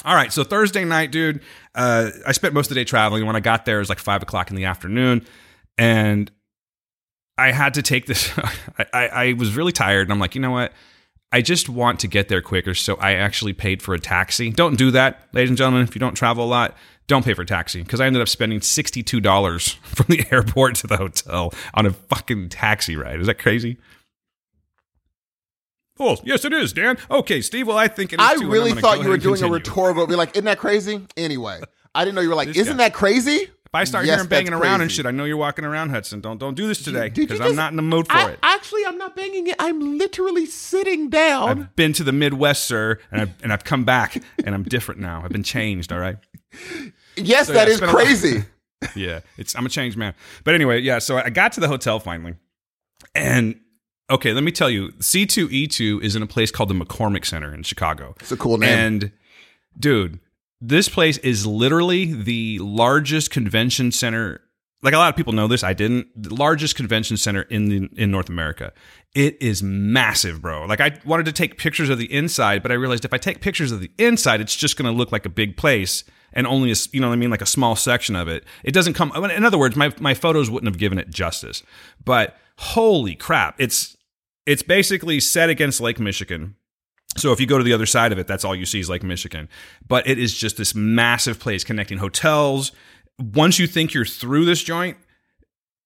All 0.03 0.15
right, 0.15 0.33
so 0.33 0.43
Thursday 0.43 0.83
night, 0.83 1.11
dude, 1.11 1.41
uh, 1.75 2.09
I 2.25 2.31
spent 2.31 2.53
most 2.53 2.67
of 2.67 2.69
the 2.69 2.81
day 2.81 2.85
traveling. 2.85 3.25
When 3.25 3.35
I 3.35 3.39
got 3.39 3.65
there, 3.65 3.77
it 3.77 3.81
was 3.81 3.89
like 3.89 3.99
five 3.99 4.23
o'clock 4.23 4.49
in 4.49 4.55
the 4.55 4.65
afternoon, 4.65 5.25
and 5.77 6.31
I 7.37 7.51
had 7.51 7.75
to 7.75 7.81
take 7.81 8.07
this. 8.07 8.31
I, 8.79 8.85
I, 8.93 9.07
I 9.07 9.33
was 9.33 9.55
really 9.55 9.71
tired, 9.71 10.07
and 10.07 10.11
I'm 10.11 10.19
like, 10.19 10.33
you 10.33 10.41
know 10.41 10.51
what? 10.51 10.73
I 11.31 11.41
just 11.41 11.69
want 11.69 11.99
to 12.01 12.07
get 12.07 12.27
there 12.27 12.41
quicker, 12.41 12.73
so 12.73 12.95
I 12.95 13.13
actually 13.13 13.53
paid 13.53 13.81
for 13.81 13.93
a 13.93 13.99
taxi. 13.99 14.49
Don't 14.49 14.75
do 14.75 14.91
that, 14.91 15.29
ladies 15.33 15.49
and 15.49 15.57
gentlemen. 15.57 15.83
If 15.83 15.95
you 15.95 15.99
don't 15.99 16.15
travel 16.15 16.43
a 16.43 16.47
lot, 16.47 16.75
don't 17.07 17.23
pay 17.23 17.33
for 17.33 17.43
a 17.43 17.45
taxi 17.45 17.83
because 17.83 18.01
I 18.01 18.07
ended 18.07 18.21
up 18.21 18.27
spending 18.27 18.59
sixty-two 18.59 19.21
dollars 19.21 19.73
from 19.83 20.07
the 20.09 20.25
airport 20.31 20.75
to 20.75 20.87
the 20.87 20.97
hotel 20.97 21.53
on 21.75 21.85
a 21.85 21.91
fucking 21.91 22.49
taxi 22.49 22.95
ride. 22.95 23.19
Is 23.19 23.27
that 23.27 23.37
crazy? 23.37 23.77
Oh, 26.03 26.17
yes, 26.23 26.43
it 26.45 26.51
is, 26.53 26.73
Dan. 26.73 26.97
Okay, 27.09 27.41
Steve. 27.41 27.67
Well, 27.67 27.77
I 27.77 27.87
think 27.87 28.11
it 28.13 28.19
is 28.19 28.25
I 28.27 28.35
too, 28.35 28.49
really 28.49 28.73
thought 28.73 29.01
you 29.03 29.09
were 29.09 29.17
doing 29.17 29.41
a 29.43 29.47
rhetorical. 29.47 30.07
Be 30.07 30.15
like, 30.15 30.31
isn't 30.31 30.45
that 30.45 30.57
crazy? 30.57 31.05
Anyway, 31.15 31.61
I 31.93 32.03
didn't 32.03 32.15
know 32.15 32.21
you 32.21 32.29
were 32.29 32.35
like, 32.35 32.47
This 32.49 32.57
isn't 32.57 32.77
guy. 32.77 32.85
that 32.89 32.93
crazy? 32.93 33.33
If 33.73 33.75
I 33.75 33.83
start 33.85 34.05
Yes, 34.05 34.15
hearing 34.15 34.27
banging 34.27 34.53
around 34.53 34.81
and 34.81 34.91
shit, 34.91 35.05
I 35.05 35.11
know 35.11 35.23
you're 35.23 35.37
walking 35.37 35.63
around, 35.63 35.91
Hudson. 35.91 36.19
Don't 36.19 36.37
don't 36.39 36.55
do 36.55 36.67
this 36.67 36.83
today 36.83 37.07
because 37.07 37.39
I'm 37.39 37.55
not 37.55 37.71
in 37.71 37.77
the 37.77 37.81
mood 37.81 38.07
for 38.07 38.17
I, 38.17 38.31
it. 38.31 38.39
actually, 38.43 38.85
I'm 38.85 38.97
not 38.97 39.15
banging 39.15 39.47
it. 39.47 39.55
I'm 39.59 39.97
literally 39.97 40.45
sitting 40.45 41.09
down. 41.09 41.47
I've 41.49 41.75
been 41.77 41.93
to 41.93 42.03
the 42.03 42.11
Midwest, 42.11 42.65
sir, 42.65 42.99
and 43.13 43.21
I've 43.21 43.43
and 43.43 43.53
I've 43.53 43.63
come 43.63 43.85
back, 43.85 44.21
and 44.43 44.53
I'm 44.53 44.63
different 44.63 44.99
now. 44.99 45.21
I've 45.23 45.31
been 45.31 45.43
changed. 45.43 45.93
All 45.93 45.99
right. 45.99 46.17
yes, 47.15 47.47
So, 47.47 47.53
that 47.53 47.67
yeah, 47.67 47.73
is 47.73 47.77
it's 47.77 47.79
been 47.79 47.89
a 47.89 47.93
lot- 47.93 48.03
crazy. 48.05 48.43
Yeah, 48.95 49.19
it's 49.37 49.55
I'm 49.55 49.65
a 49.65 49.69
changed 49.69 49.95
man. 49.95 50.15
But 50.43 50.55
anyway, 50.55 50.79
yeah. 50.81 50.97
So 50.99 51.15
I 51.17 51.29
got 51.29 51.51
to 51.53 51.59
the 51.61 51.67
hotel 51.67 51.99
finally, 51.99 52.33
and 53.13 53.59
okay, 54.11 54.33
let 54.33 54.43
me 54.43 54.51
tell 54.51 54.69
you, 54.69 54.91
C2E2 54.93 56.03
is 56.03 56.15
in 56.15 56.21
a 56.21 56.27
place 56.27 56.51
called 56.51 56.69
the 56.69 56.75
McCormick 56.75 57.25
Center 57.25 57.53
in 57.53 57.63
Chicago. 57.63 58.15
It's 58.19 58.31
a 58.31 58.37
cool 58.37 58.57
name. 58.57 58.69
And 58.69 59.11
dude, 59.79 60.19
this 60.59 60.89
place 60.89 61.17
is 61.19 61.47
literally 61.47 62.13
the 62.13 62.59
largest 62.59 63.31
convention 63.31 63.91
center. 63.91 64.41
Like 64.83 64.93
a 64.93 64.97
lot 64.97 65.09
of 65.09 65.15
people 65.15 65.33
know 65.33 65.47
this, 65.47 65.63
I 65.63 65.73
didn't. 65.73 66.07
The 66.15 66.33
largest 66.33 66.75
convention 66.75 67.17
center 67.17 67.43
in 67.43 67.69
the, 67.69 67.89
in 67.95 68.11
North 68.11 68.29
America. 68.29 68.73
It 69.13 69.41
is 69.41 69.61
massive, 69.61 70.41
bro. 70.41 70.65
Like 70.65 70.81
I 70.81 70.99
wanted 71.05 71.25
to 71.27 71.31
take 71.31 71.57
pictures 71.57 71.89
of 71.89 71.97
the 71.97 72.11
inside, 72.11 72.61
but 72.61 72.71
I 72.71 72.75
realized 72.75 73.05
if 73.05 73.13
I 73.13 73.17
take 73.17 73.41
pictures 73.41 73.71
of 73.71 73.79
the 73.79 73.91
inside, 73.97 74.41
it's 74.41 74.55
just 74.55 74.77
going 74.77 74.91
to 74.91 74.97
look 74.97 75.11
like 75.11 75.25
a 75.25 75.29
big 75.29 75.57
place 75.57 76.03
and 76.33 76.47
only 76.47 76.71
a 76.71 76.75
you 76.91 77.01
know 77.01 77.09
what 77.09 77.13
I 77.13 77.17
mean, 77.17 77.29
like 77.29 77.41
a 77.41 77.47
small 77.47 77.75
section 77.75 78.15
of 78.15 78.27
it. 78.27 78.45
It 78.63 78.71
doesn't 78.71 78.93
come. 78.93 79.11
In 79.11 79.45
other 79.45 79.57
words, 79.57 79.75
my 79.75 79.93
my 79.99 80.13
photos 80.13 80.49
wouldn't 80.49 80.71
have 80.71 80.79
given 80.79 80.97
it 80.97 81.09
justice. 81.09 81.61
But 82.03 82.37
holy 82.57 83.15
crap, 83.15 83.55
it's 83.59 83.97
it's 84.45 84.63
basically 84.63 85.19
set 85.19 85.49
against 85.49 85.81
Lake 85.81 85.99
Michigan. 85.99 86.55
So 87.17 87.31
if 87.31 87.39
you 87.39 87.47
go 87.47 87.57
to 87.57 87.63
the 87.63 87.73
other 87.73 87.85
side 87.85 88.11
of 88.11 88.19
it, 88.19 88.27
that's 88.27 88.45
all 88.45 88.55
you 88.55 88.65
see 88.65 88.79
is 88.79 88.89
Lake 88.89 89.03
Michigan. 89.03 89.49
But 89.87 90.07
it 90.07 90.17
is 90.17 90.33
just 90.33 90.57
this 90.57 90.73
massive 90.73 91.39
place 91.39 91.63
connecting 91.63 91.97
hotels. 91.97 92.71
Once 93.19 93.59
you 93.59 93.67
think 93.67 93.93
you're 93.93 94.05
through 94.05 94.45
this 94.45 94.63
joint, 94.63 94.97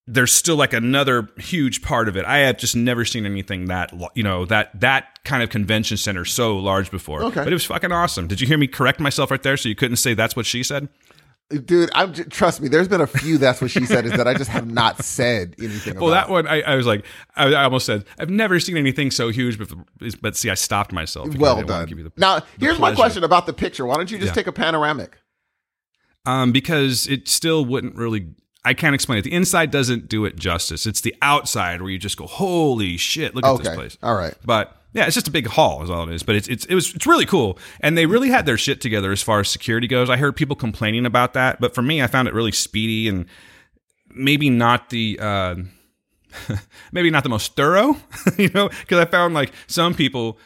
there's 0.08 0.32
still 0.32 0.56
like 0.56 0.74
another 0.74 1.30
huge 1.38 1.82
part 1.82 2.08
of 2.08 2.15
it. 2.15 2.26
I 2.26 2.39
have 2.39 2.58
just 2.58 2.76
never 2.76 3.06
seen 3.06 3.26
anything 3.26 3.65
that 3.65 3.91
you 4.13 4.22
know 4.22 4.46
that 4.46 4.80
that 4.80 5.24
kind 5.24 5.41
of 5.41 5.50
convention 5.50 5.98
center 5.98 6.26
so 6.26 6.58
large 6.58 6.91
before. 6.91 7.24
Okay. 7.24 7.44
but 7.44 7.48
it 7.48 7.54
was 7.54 7.65
fucking 7.65 7.91
awesome. 7.91 8.28
Did 8.28 8.39
you 8.39 8.48
hear 8.48 8.58
me 8.60 8.68
correct 8.68 9.00
myself 9.00 9.32
right 9.32 9.41
there? 9.41 9.58
So 9.58 9.68
you 9.68 9.76
couldn't 9.76 9.98
say 9.98 10.13
that's 10.13 10.36
what 10.36 10.46
she 10.46 10.62
said. 10.62 10.89
Dude, 11.50 11.92
I'm 11.94 12.12
j- 12.12 12.24
trust 12.24 12.60
me. 12.60 12.70
There's 12.70 12.88
been 12.88 13.02
a 13.02 13.08
few. 13.08 13.38
That's 13.38 13.62
what 13.62 13.70
she 13.70 13.86
said. 13.86 14.06
Is 14.08 14.14
that 14.14 14.28
I 14.28 14.34
just 14.34 14.50
have 14.50 14.66
not 14.70 15.04
said 15.04 15.54
anything. 15.60 15.94
Well, 16.00 16.08
about. 16.12 16.28
that 16.28 16.32
one 16.32 16.48
I, 16.48 16.62
I 16.62 16.76
was 16.76 16.88
like, 16.88 17.06
I, 17.36 17.50
I 17.54 17.64
almost 17.66 17.86
said 17.86 18.04
I've 18.18 18.32
never 18.32 18.60
seen 18.60 18.78
anything 18.78 19.12
so 19.12 19.30
huge, 19.30 19.60
but 19.60 19.72
but 20.22 20.36
see, 20.36 20.50
I 20.50 20.56
stopped 20.56 20.92
myself. 20.92 21.38
well 21.38 21.62
done. 21.62 21.88
the- 21.88 22.12
now, 22.18 22.40
here's 22.60 22.80
my 22.80 22.96
question 22.96 23.24
about 23.24 23.46
the 23.46 23.54
picture. 23.54 23.86
Why 23.86 23.96
don't 23.96 24.10
you 24.10 24.18
just 24.18 24.30
Yeah. 24.32 24.34
take 24.34 24.48
a 24.48 24.52
panoramic? 24.52 25.18
um, 26.26 26.52
because 26.52 27.06
it 27.08 27.28
still 27.28 27.64
wouldn't 27.64 27.96
really. 27.96 28.30
I 28.64 28.74
can't 28.74 28.96
explain 28.96 29.20
it. 29.20 29.22
The 29.22 29.34
inside 29.34 29.70
doesn't 29.70 30.10
do 30.10 30.26
it 30.26 30.38
justice. 30.38 30.88
It's 30.88 31.02
the 31.02 31.14
outside 31.22 31.82
where 31.84 31.92
you 31.92 32.00
just 32.00 32.18
go, 32.18 32.26
"Holy 32.26 32.98
shit! 32.98 33.36
Look 33.36 33.46
at 33.46 33.58
this 33.64 33.76
place." 33.76 33.98
all 34.02 34.16
right. 34.16 34.34
But 34.44 34.76
yeah, 34.96 35.06
it's 35.06 35.14
just 35.14 35.28
a 35.28 35.32
big 35.32 35.46
hall, 35.46 35.84
is 35.84 35.90
all 35.90 36.10
it 36.10 36.16
is. 36.16 36.24
But 36.24 36.36
it's 36.36 36.48
it's 36.48 36.66
it 36.66 36.74
was 36.74 36.96
it's 36.96 37.06
really 37.06 37.26
cool, 37.26 37.60
and 37.82 37.98
they 37.98 38.06
really 38.06 38.30
had 38.30 38.46
their 38.46 38.58
shit 38.58 38.80
together 38.80 39.12
as 39.12 39.22
far 39.22 39.42
as 39.42 39.50
security 39.50 39.88
goes. 39.88 40.10
I 40.10 40.16
heard 40.16 40.38
people 40.38 40.56
complaining 40.56 41.06
about 41.06 41.34
that, 41.34 41.60
but 41.60 41.76
for 41.76 41.82
me, 41.82 42.02
I 42.02 42.08
found 42.08 42.30
it 42.30 42.34
really 42.34 42.54
speedy 42.54 43.10
and 43.10 43.26
maybe 44.10 44.50
not 44.50 44.90
the. 44.90 45.20
Uh, 45.22 45.56
maybe 46.92 47.10
not 47.10 47.24
the 47.24 47.30
most 47.30 47.56
thorough, 47.56 47.96
you 48.38 48.50
know, 48.54 48.68
because 48.70 49.00
I 49.00 49.06
found 49.06 49.34
like 49.34 49.54
some 49.68 49.94
people 49.94 50.38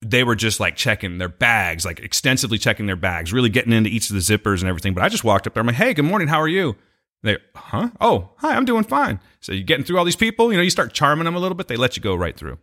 they 0.00 0.22
were 0.22 0.34
just 0.34 0.60
like 0.60 0.76
checking 0.76 1.16
their 1.16 1.28
bags, 1.28 1.84
like 1.84 2.00
extensively 2.00 2.58
checking 2.58 2.86
their 2.86 2.96
bags, 2.96 3.32
really 3.32 3.48
getting 3.48 3.72
into 3.72 3.88
each 3.88 4.10
of 4.10 4.14
the 4.14 4.20
zippers 4.20 4.60
and 4.60 4.68
everything. 4.68 4.92
But 4.92 5.02
I 5.02 5.08
just 5.08 5.24
walked 5.24 5.46
up 5.46 5.54
there. 5.54 5.62
I'm 5.62 5.66
like, 5.66 5.76
hey, 5.76 5.94
good 5.94 6.04
morning. 6.04 6.28
How 6.28 6.40
are 6.40 6.48
you? 6.48 6.76
They, 7.22 7.38
huh? 7.54 7.88
Oh, 8.02 8.30
hi, 8.36 8.54
I'm 8.54 8.66
doing 8.66 8.84
fine. 8.84 9.18
So 9.40 9.52
you're 9.52 9.64
getting 9.64 9.84
through 9.84 9.96
all 9.96 10.04
these 10.04 10.16
people. 10.16 10.52
You 10.52 10.58
know, 10.58 10.62
you 10.62 10.70
start 10.70 10.92
charming 10.92 11.24
them 11.24 11.36
a 11.36 11.38
little 11.38 11.56
bit. 11.56 11.68
They 11.68 11.76
let 11.76 11.96
you 11.96 12.02
go 12.02 12.14
right 12.14 12.36
through. 12.36 12.58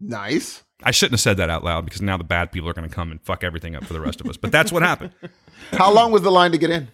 Nice. 0.00 0.64
I 0.82 0.90
shouldn't 0.90 1.12
have 1.12 1.20
said 1.20 1.36
that 1.36 1.50
out 1.50 1.64
loud 1.64 1.84
because 1.84 2.02
now 2.02 2.16
the 2.16 2.24
bad 2.24 2.52
people 2.52 2.68
are 2.68 2.72
going 2.72 2.88
to 2.88 2.94
come 2.94 3.10
and 3.10 3.20
fuck 3.22 3.44
everything 3.44 3.76
up 3.76 3.84
for 3.84 3.92
the 3.92 4.00
rest 4.00 4.20
of 4.20 4.26
us. 4.28 4.36
But 4.36 4.52
that's 4.52 4.72
what 4.72 4.82
happened. 4.82 5.12
How 5.72 5.92
long 5.92 6.10
was 6.12 6.22
the 6.22 6.30
line 6.30 6.52
to 6.52 6.58
get 6.58 6.70
in? 6.70 6.88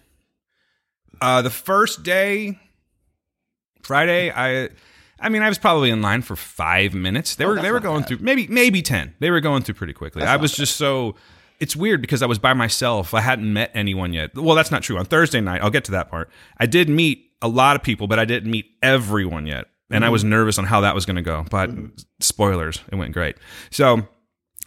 Uh, 1.21 1.41
the 1.41 1.49
first 1.49 2.03
day, 2.03 2.59
Friday, 3.81 4.31
I, 4.31 4.69
I 5.19 5.29
mean, 5.29 5.41
I 5.41 5.49
was 5.49 5.57
probably 5.57 5.89
in 5.89 6.01
line 6.01 6.21
for 6.21 6.35
five 6.35 6.93
minutes. 6.93 7.35
They 7.35 7.45
were 7.45 7.59
they 7.61 7.71
were 7.71 7.79
going 7.79 8.01
bad. 8.01 8.07
through 8.07 8.17
maybe 8.19 8.47
maybe 8.47 8.81
ten. 8.81 9.15
They 9.19 9.31
were 9.31 9.39
going 9.39 9.63
through 9.63 9.75
pretty 9.75 9.93
quickly. 9.93 10.23
I 10.23 10.35
was 10.35 10.51
just 10.51 10.77
so. 10.77 11.15
It's 11.59 11.75
weird 11.75 12.01
because 12.01 12.21
I 12.21 12.27
was 12.27 12.37
by 12.37 12.53
myself. 12.53 13.15
I 13.15 13.21
hadn't 13.21 13.51
met 13.51 13.71
anyone 13.73 14.13
yet. 14.13 14.35
Well, 14.35 14.55
that's 14.55 14.69
not 14.69 14.83
true. 14.83 14.99
On 14.99 15.05
Thursday 15.05 15.41
night, 15.41 15.63
I'll 15.63 15.71
get 15.71 15.85
to 15.85 15.91
that 15.91 16.07
part. 16.09 16.29
I 16.59 16.67
did 16.67 16.87
meet 16.87 17.31
a 17.41 17.47
lot 17.47 17.75
of 17.75 17.81
people, 17.81 18.05
but 18.05 18.19
I 18.19 18.25
didn't 18.25 18.51
meet 18.51 18.67
everyone 18.83 19.47
yet, 19.47 19.65
and 19.89 20.05
I 20.05 20.09
was 20.09 20.23
nervous 20.23 20.57
on 20.57 20.65
how 20.65 20.81
that 20.81 20.95
was 20.95 21.05
going 21.05 21.15
to 21.15 21.21
go. 21.21 21.45
But 21.49 21.71
spoilers, 22.19 22.81
it 22.91 22.95
went 22.95 23.13
great. 23.13 23.37
So 23.71 24.07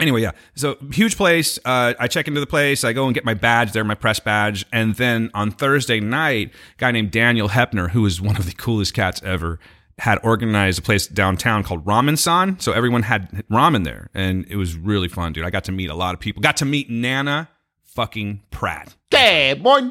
anyway, 0.01 0.23
yeah. 0.23 0.33
So 0.55 0.77
huge 0.93 1.17
place. 1.17 1.59
Uh, 1.65 1.95
I 1.99 2.09
check 2.09 2.27
into 2.27 2.41
the 2.41 2.47
place. 2.47 2.85
I 2.85 2.93
go 2.93 3.07
and 3.07 3.15
get 3.15 3.25
my 3.25 3.35
badge 3.35 3.73
there, 3.73 3.85
my 3.85 3.95
press 3.95 4.19
badge, 4.19 4.65
and 4.73 4.95
then 4.95 5.31
on 5.35 5.51
Thursday 5.51 6.01
night, 6.01 6.49
a 6.49 6.79
guy 6.79 6.91
named 6.91 7.11
Daniel 7.11 7.49
Hepner, 7.49 7.91
who 7.91 8.05
is 8.07 8.21
one 8.21 8.37
of 8.37 8.47
the 8.47 8.53
coolest 8.53 8.95
cats 8.95 9.23
ever, 9.23 9.59
had 9.99 10.19
organized 10.23 10.79
a 10.79 10.83
place 10.83 11.07
downtown 11.07 11.63
called 11.63 11.85
Ramen 11.85 12.17
San. 12.17 12.59
So 12.59 12.73
everyone 12.73 13.03
had 13.03 13.45
ramen 13.51 13.85
there, 13.85 14.09
and 14.15 14.47
it 14.49 14.57
was 14.57 14.75
really 14.75 15.09
fun, 15.09 15.33
dude. 15.33 15.45
I 15.45 15.51
got 15.51 15.65
to 15.65 15.73
meet 15.73 15.91
a 15.91 15.95
lot 15.95 16.15
of 16.15 16.21
people. 16.21 16.41
Got 16.41 16.57
to 16.59 16.65
meet 16.65 16.89
Nana 16.89 17.51
fucking 17.85 18.43
Pratt. 18.51 18.97
Good 19.11 19.63
boy. 19.63 19.91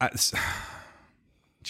I, 0.00 0.08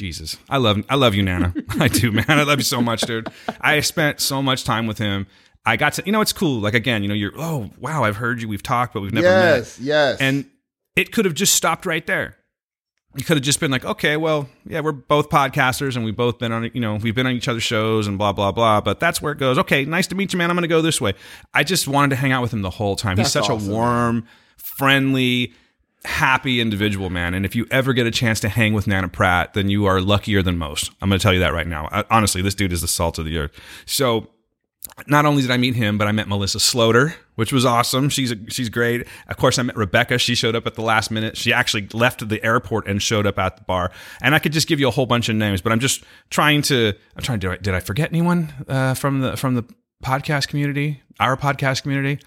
Jesus, 0.01 0.39
I 0.49 0.57
love 0.57 0.83
I 0.89 0.95
love 0.95 1.15
you, 1.15 1.23
Nana. 1.23 1.53
I 1.79 1.89
do, 1.89 2.11
man. 2.11 2.25
I 2.27 2.43
love 2.45 2.59
you 2.59 2.65
so 2.65 2.81
much, 2.81 3.03
dude. 3.03 3.29
I 3.61 3.81
spent 3.81 4.19
so 4.19 4.41
much 4.41 4.65
time 4.65 4.87
with 4.87 4.97
him. 4.97 5.27
I 5.67 5.77
got 5.77 5.93
to, 5.95 6.03
you 6.07 6.11
know, 6.11 6.23
it's 6.23 6.33
cool. 6.33 6.59
Like 6.59 6.73
again, 6.73 7.03
you 7.03 7.09
know, 7.11 7.15
you're, 7.15 7.33
oh 7.37 7.69
wow, 7.79 8.03
I've 8.03 8.17
heard 8.17 8.41
you, 8.41 8.49
we've 8.49 8.63
talked, 8.63 8.95
but 8.95 9.03
we've 9.03 9.13
never 9.13 9.29
met. 9.29 9.57
Yes, 9.59 9.79
yes. 9.79 10.19
And 10.19 10.47
it 10.97 11.13
could 11.13 11.27
have 11.27 11.35
just 11.35 11.55
stopped 11.55 11.85
right 11.85 12.07
there. 12.07 12.35
You 13.15 13.25
could 13.25 13.37
have 13.37 13.45
just 13.45 13.61
been 13.61 13.71
like, 13.71 13.85
okay, 13.85 14.17
well, 14.17 14.49
yeah, 14.65 14.81
we're 14.81 14.93
both 14.93 15.29
podcasters 15.29 15.97
and 15.97 16.05
we've 16.07 16.17
both 16.17 16.39
been 16.39 16.51
on, 16.51 16.71
you 16.73 16.81
know, 16.81 16.95
we've 16.95 17.15
been 17.15 17.27
on 17.27 17.35
each 17.35 17.49
other's 17.49 17.63
shows 17.63 18.07
and 18.07 18.17
blah 18.17 18.33
blah 18.33 18.53
blah. 18.53 18.81
But 18.81 19.01
that's 19.01 19.21
where 19.21 19.33
it 19.33 19.39
goes. 19.39 19.59
Okay, 19.59 19.85
nice 19.85 20.07
to 20.07 20.15
meet 20.15 20.33
you, 20.33 20.39
man. 20.39 20.49
I'm 20.49 20.57
going 20.57 20.63
to 20.63 20.69
go 20.69 20.81
this 20.81 20.99
way. 20.99 21.13
I 21.53 21.63
just 21.63 21.87
wanted 21.87 22.09
to 22.11 22.17
hang 22.17 22.33
out 22.33 22.41
with 22.41 22.55
him 22.55 22.63
the 22.63 22.71
whole 22.71 22.97
time. 22.97 23.19
He's 23.19 23.31
such 23.31 23.51
awesome, 23.51 23.69
a 23.69 23.75
warm, 23.75 24.27
friendly, 24.57 25.53
happy 26.05 26.61
individual, 26.61 27.11
man. 27.11 27.35
And 27.35 27.45
if 27.45 27.55
you 27.55 27.67
ever 27.71 27.93
get 27.93 28.07
a 28.07 28.11
chance 28.11 28.41
to 28.41 28.49
hang 28.49 28.73
with 28.73 28.87
Nana 28.87 29.09
Pratt, 29.09 29.55
then 29.55 29.69
you 29.69 29.87
are 29.87 30.01
luckier 30.01 30.43
than 30.43 30.57
most. 30.57 30.91
I'm 31.01 31.09
going 31.09 31.19
to 31.19 31.23
tell 31.23 31.35
you 31.35 31.41
that 31.41 31.53
right 31.53 31.67
now. 31.67 31.89
I, 31.93 32.05
honestly, 32.11 32.43
this 32.43 32.55
dude 32.55 32.73
is 32.73 32.81
the 32.81 32.89
salt 32.89 33.19
of 33.19 33.25
the 33.25 33.37
earth. 33.39 33.53
So 33.87 34.29
not 35.07 35.27
only 35.27 35.43
did 35.43 35.51
I 35.51 35.57
meet 35.57 35.75
him, 35.75 35.99
but 35.99 36.09
I 36.09 36.13
met 36.13 36.29
Melissa 36.29 36.59
Sloter, 36.59 37.15
which 37.35 37.53
was 37.53 37.65
awesome. 37.65 38.09
She's 38.09 38.33
a, 38.33 38.37
she's 38.49 38.69
great. 38.69 39.07
Of 39.29 39.37
course, 39.37 39.59
I 39.59 39.63
met 39.63 39.77
Rebecca. 39.77 40.19
She 40.19 40.35
showed 40.35 40.57
up 40.57 40.67
at 40.67 40.75
the 40.75 40.83
last 40.83 41.11
minute. 41.11 41.37
She 41.37 41.53
actually 41.53 41.87
left 41.93 42.27
the 42.29 42.43
airport 42.45 42.87
and 42.87 43.03
showed 43.03 43.27
up 43.27 43.39
at 43.39 43.57
the 43.57 43.65
bar. 43.65 43.91
And 44.23 44.35
I 44.35 44.39
could 44.39 44.53
just 44.53 44.69
give 44.69 44.81
you 44.81 44.89
a 44.89 44.91
whole 44.91 45.07
bunch 45.07 45.29
of 45.29 45.37
names, 45.37 45.61
but 45.61 45.73
I'm 45.73 45.81
just 45.81 46.03
trying 46.31 46.63
to. 46.63 46.95
I'm 47.17 47.23
trying 47.23 47.41
to. 47.41 47.57
Did 47.59 47.75
I 47.75 47.81
forget 47.81 48.11
anyone 48.11 48.53
uh, 48.69 48.95
from 48.95 49.21
the 49.21 49.37
from 49.37 49.55
the 49.55 49.65
podcast 50.03 50.49
community, 50.49 51.03
our 51.19 51.37
podcast 51.37 51.83
community? 51.83 52.23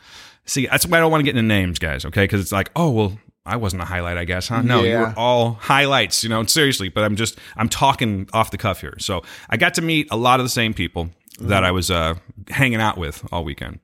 See, 0.46 0.68
that's 0.68 0.86
why 0.86 0.98
I 0.98 1.02
don't 1.02 1.12
want 1.12 1.22
to 1.22 1.26
get 1.26 1.38
into 1.38 1.48
names, 1.48 1.80
guys. 1.80 2.06
Okay, 2.06 2.24
because 2.24 2.42
it's 2.42 2.52
like, 2.52 2.72
oh 2.76 2.90
well, 2.92 3.18
I 3.46 3.58
wasn't 3.58 3.82
a 3.82 3.86
highlight, 3.86 4.18
I 4.18 4.24
guess, 4.26 4.48
huh? 4.48 4.62
No, 4.62 4.84
you 4.84 4.92
Yeah. 4.92 5.00
were 5.10 5.14
all 5.18 5.54
highlights, 5.54 6.24
you 6.24 6.30
know, 6.30 6.46
seriously, 6.46 6.88
but 6.90 7.04
I'm 7.04 7.16
just, 7.18 7.38
I'm 7.58 7.68
talking 7.68 8.30
off 8.32 8.52
the 8.52 8.58
cuff 8.58 8.80
here. 8.82 8.96
So 9.00 9.22
I 9.50 9.58
got 9.58 9.74
to 9.76 9.82
meet 9.82 10.08
a 10.12 10.16
lot 10.18 10.40
of 10.40 10.46
the 10.46 10.50
same 10.50 10.74
people 10.74 11.10
that 11.40 11.64
I 11.66 11.72
was 11.72 11.92
uh, 11.92 12.16
hanging 12.50 12.80
out 12.80 12.98
with 12.98 13.28
all 13.34 13.44
weekend. 13.44 13.80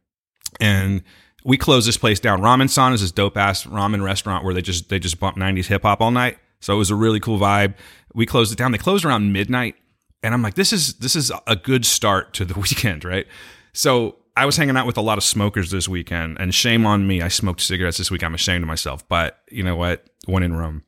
And 0.61 1.03
we 1.43 1.57
closed 1.57 1.87
this 1.87 1.97
place 1.97 2.19
down. 2.21 2.41
Ramen 2.41 2.69
San 2.69 2.93
is 2.93 3.01
this 3.01 3.11
dope 3.11 3.35
ass 3.37 3.65
ramen 3.65 4.03
restaurant 4.03 4.45
where 4.45 4.53
they 4.53 4.61
just, 4.61 4.87
they 4.89 4.99
just 4.99 5.19
bump 5.19 5.35
90s 5.35 5.65
hip 5.65 5.81
hop 5.81 5.99
all 5.99 6.11
night. 6.11 6.37
So 6.61 6.73
it 6.73 6.77
was 6.77 6.89
a 6.89 6.95
really 6.95 7.19
cool 7.19 7.39
vibe. 7.39 7.73
We 8.13 8.25
closed 8.25 8.51
it 8.53 8.57
down. 8.57 8.71
They 8.71 8.77
closed 8.77 9.03
around 9.03 9.33
midnight. 9.33 9.75
And 10.23 10.33
I'm 10.33 10.41
like, 10.41 10.55
this 10.55 10.71
is, 10.73 10.95
this 10.95 11.15
is 11.15 11.31
a 11.47 11.55
good 11.55 11.85
start 11.85 12.33
to 12.35 12.45
the 12.45 12.53
weekend, 12.59 13.03
right? 13.03 13.25
So 13.73 14.15
I 14.39 14.45
was 14.45 14.55
hanging 14.57 14.77
out 14.77 14.85
with 14.85 14.97
a 14.97 15.01
lot 15.01 15.17
of 15.17 15.23
smokers 15.23 15.69
this 15.71 15.87
weekend, 15.89 16.37
and 16.39 16.53
shame 16.55 16.85
on 16.85 17.05
me. 17.05 17.21
I 17.21 17.27
smoked 17.27 17.61
cigarettes 17.61 17.97
this 17.97 18.09
week. 18.09 18.23
I'm 18.23 18.33
ashamed 18.33 18.63
of 18.63 18.67
myself. 18.67 19.07
But 19.07 19.37
you 19.51 19.63
know 19.63 19.75
what? 19.75 20.05
When 20.27 20.43
in 20.43 20.53
Rome, 20.55 20.83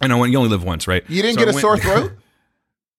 and 0.00 0.12
I 0.12 0.16
know 0.18 0.24
you 0.24 0.36
only 0.38 0.50
live 0.50 0.64
once, 0.64 0.88
right? 0.88 1.04
You 1.08 1.22
didn't 1.22 1.38
So 1.38 1.44
get 1.44 1.48
I 1.48 1.50
a 1.50 1.54
went- 1.54 1.60
sore 1.62 1.76
throat? 1.78 2.12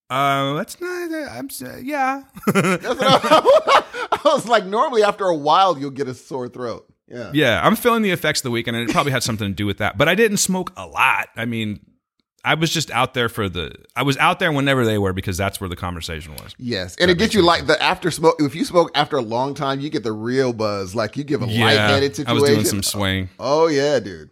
Uh, 0.10 0.54
that's 0.54 0.80
not. 0.82 1.12
I'm. 1.32 1.46
s- 1.46 1.64
Yeah. 1.84 2.24
I 3.02 4.22
was 4.26 4.48
like, 4.48 4.66
normally 4.66 5.04
after 5.04 5.26
a 5.26 5.36
while, 5.36 5.78
you'll 5.78 5.92
get 5.92 6.08
a 6.08 6.14
sore 6.14 6.48
throat. 6.48 6.86
Yeah. 7.08 7.32
yeah, 7.34 7.62
I'm 7.66 7.76
feeling 7.76 8.04
the 8.04 8.12
effects 8.12 8.40
of 8.40 8.44
the 8.44 8.52
weekend, 8.52 8.78
and 8.78 8.88
it 8.90 8.94
probably 8.94 9.12
had 9.12 9.24
something 9.24 9.48
to 9.50 9.54
do 9.54 9.66
with 9.66 9.80
that. 9.80 9.98
But 9.98 10.08
I 10.08 10.14
didn't 10.16 10.38
smoke 10.38 10.72
a 10.78 10.86
lot. 10.86 11.28
I 11.36 11.46
mean, 11.46 11.80
I 12.46 12.54
was 12.54 12.72
just 12.72 12.90
out 12.92 13.14
there 13.14 13.30
for 13.30 13.50
the. 13.50 13.74
I 13.96 14.04
was 14.04 14.18
out 14.18 14.40
there 14.40 14.52
whenever 14.52 14.86
they 14.86 14.98
were 14.98 15.14
because 15.14 15.38
that's 15.38 15.60
where 15.60 15.70
the 15.70 15.76
conversation 15.76 16.34
was. 16.36 16.56
Yes, 16.58 16.96
and 16.98 17.12
it 17.12 17.18
gets 17.18 17.34
you 17.34 17.42
like 17.42 17.68
the 17.68 17.82
after 17.82 18.12
smoke. 18.12 18.36
If 18.40 18.56
you 18.56 18.64
smoke 18.66 18.92
after 18.96 19.18
a 19.18 19.22
long 19.22 19.54
time, 19.54 19.80
you 19.80 19.90
get 19.90 20.04
the 20.04 20.14
real 20.14 20.54
buzz. 20.54 20.96
Like 20.96 21.18
you 21.18 21.24
give 21.24 21.42
a 21.42 21.46
lightheaded 21.46 22.12
I 22.12 22.14
situation. 22.14 22.42
was 22.42 22.50
doing 22.50 22.66
some 22.66 22.84
swing. 22.84 23.30
Oh, 23.40 23.64
oh 23.66 23.68
yeah, 23.68 24.00
dude. 24.00 24.30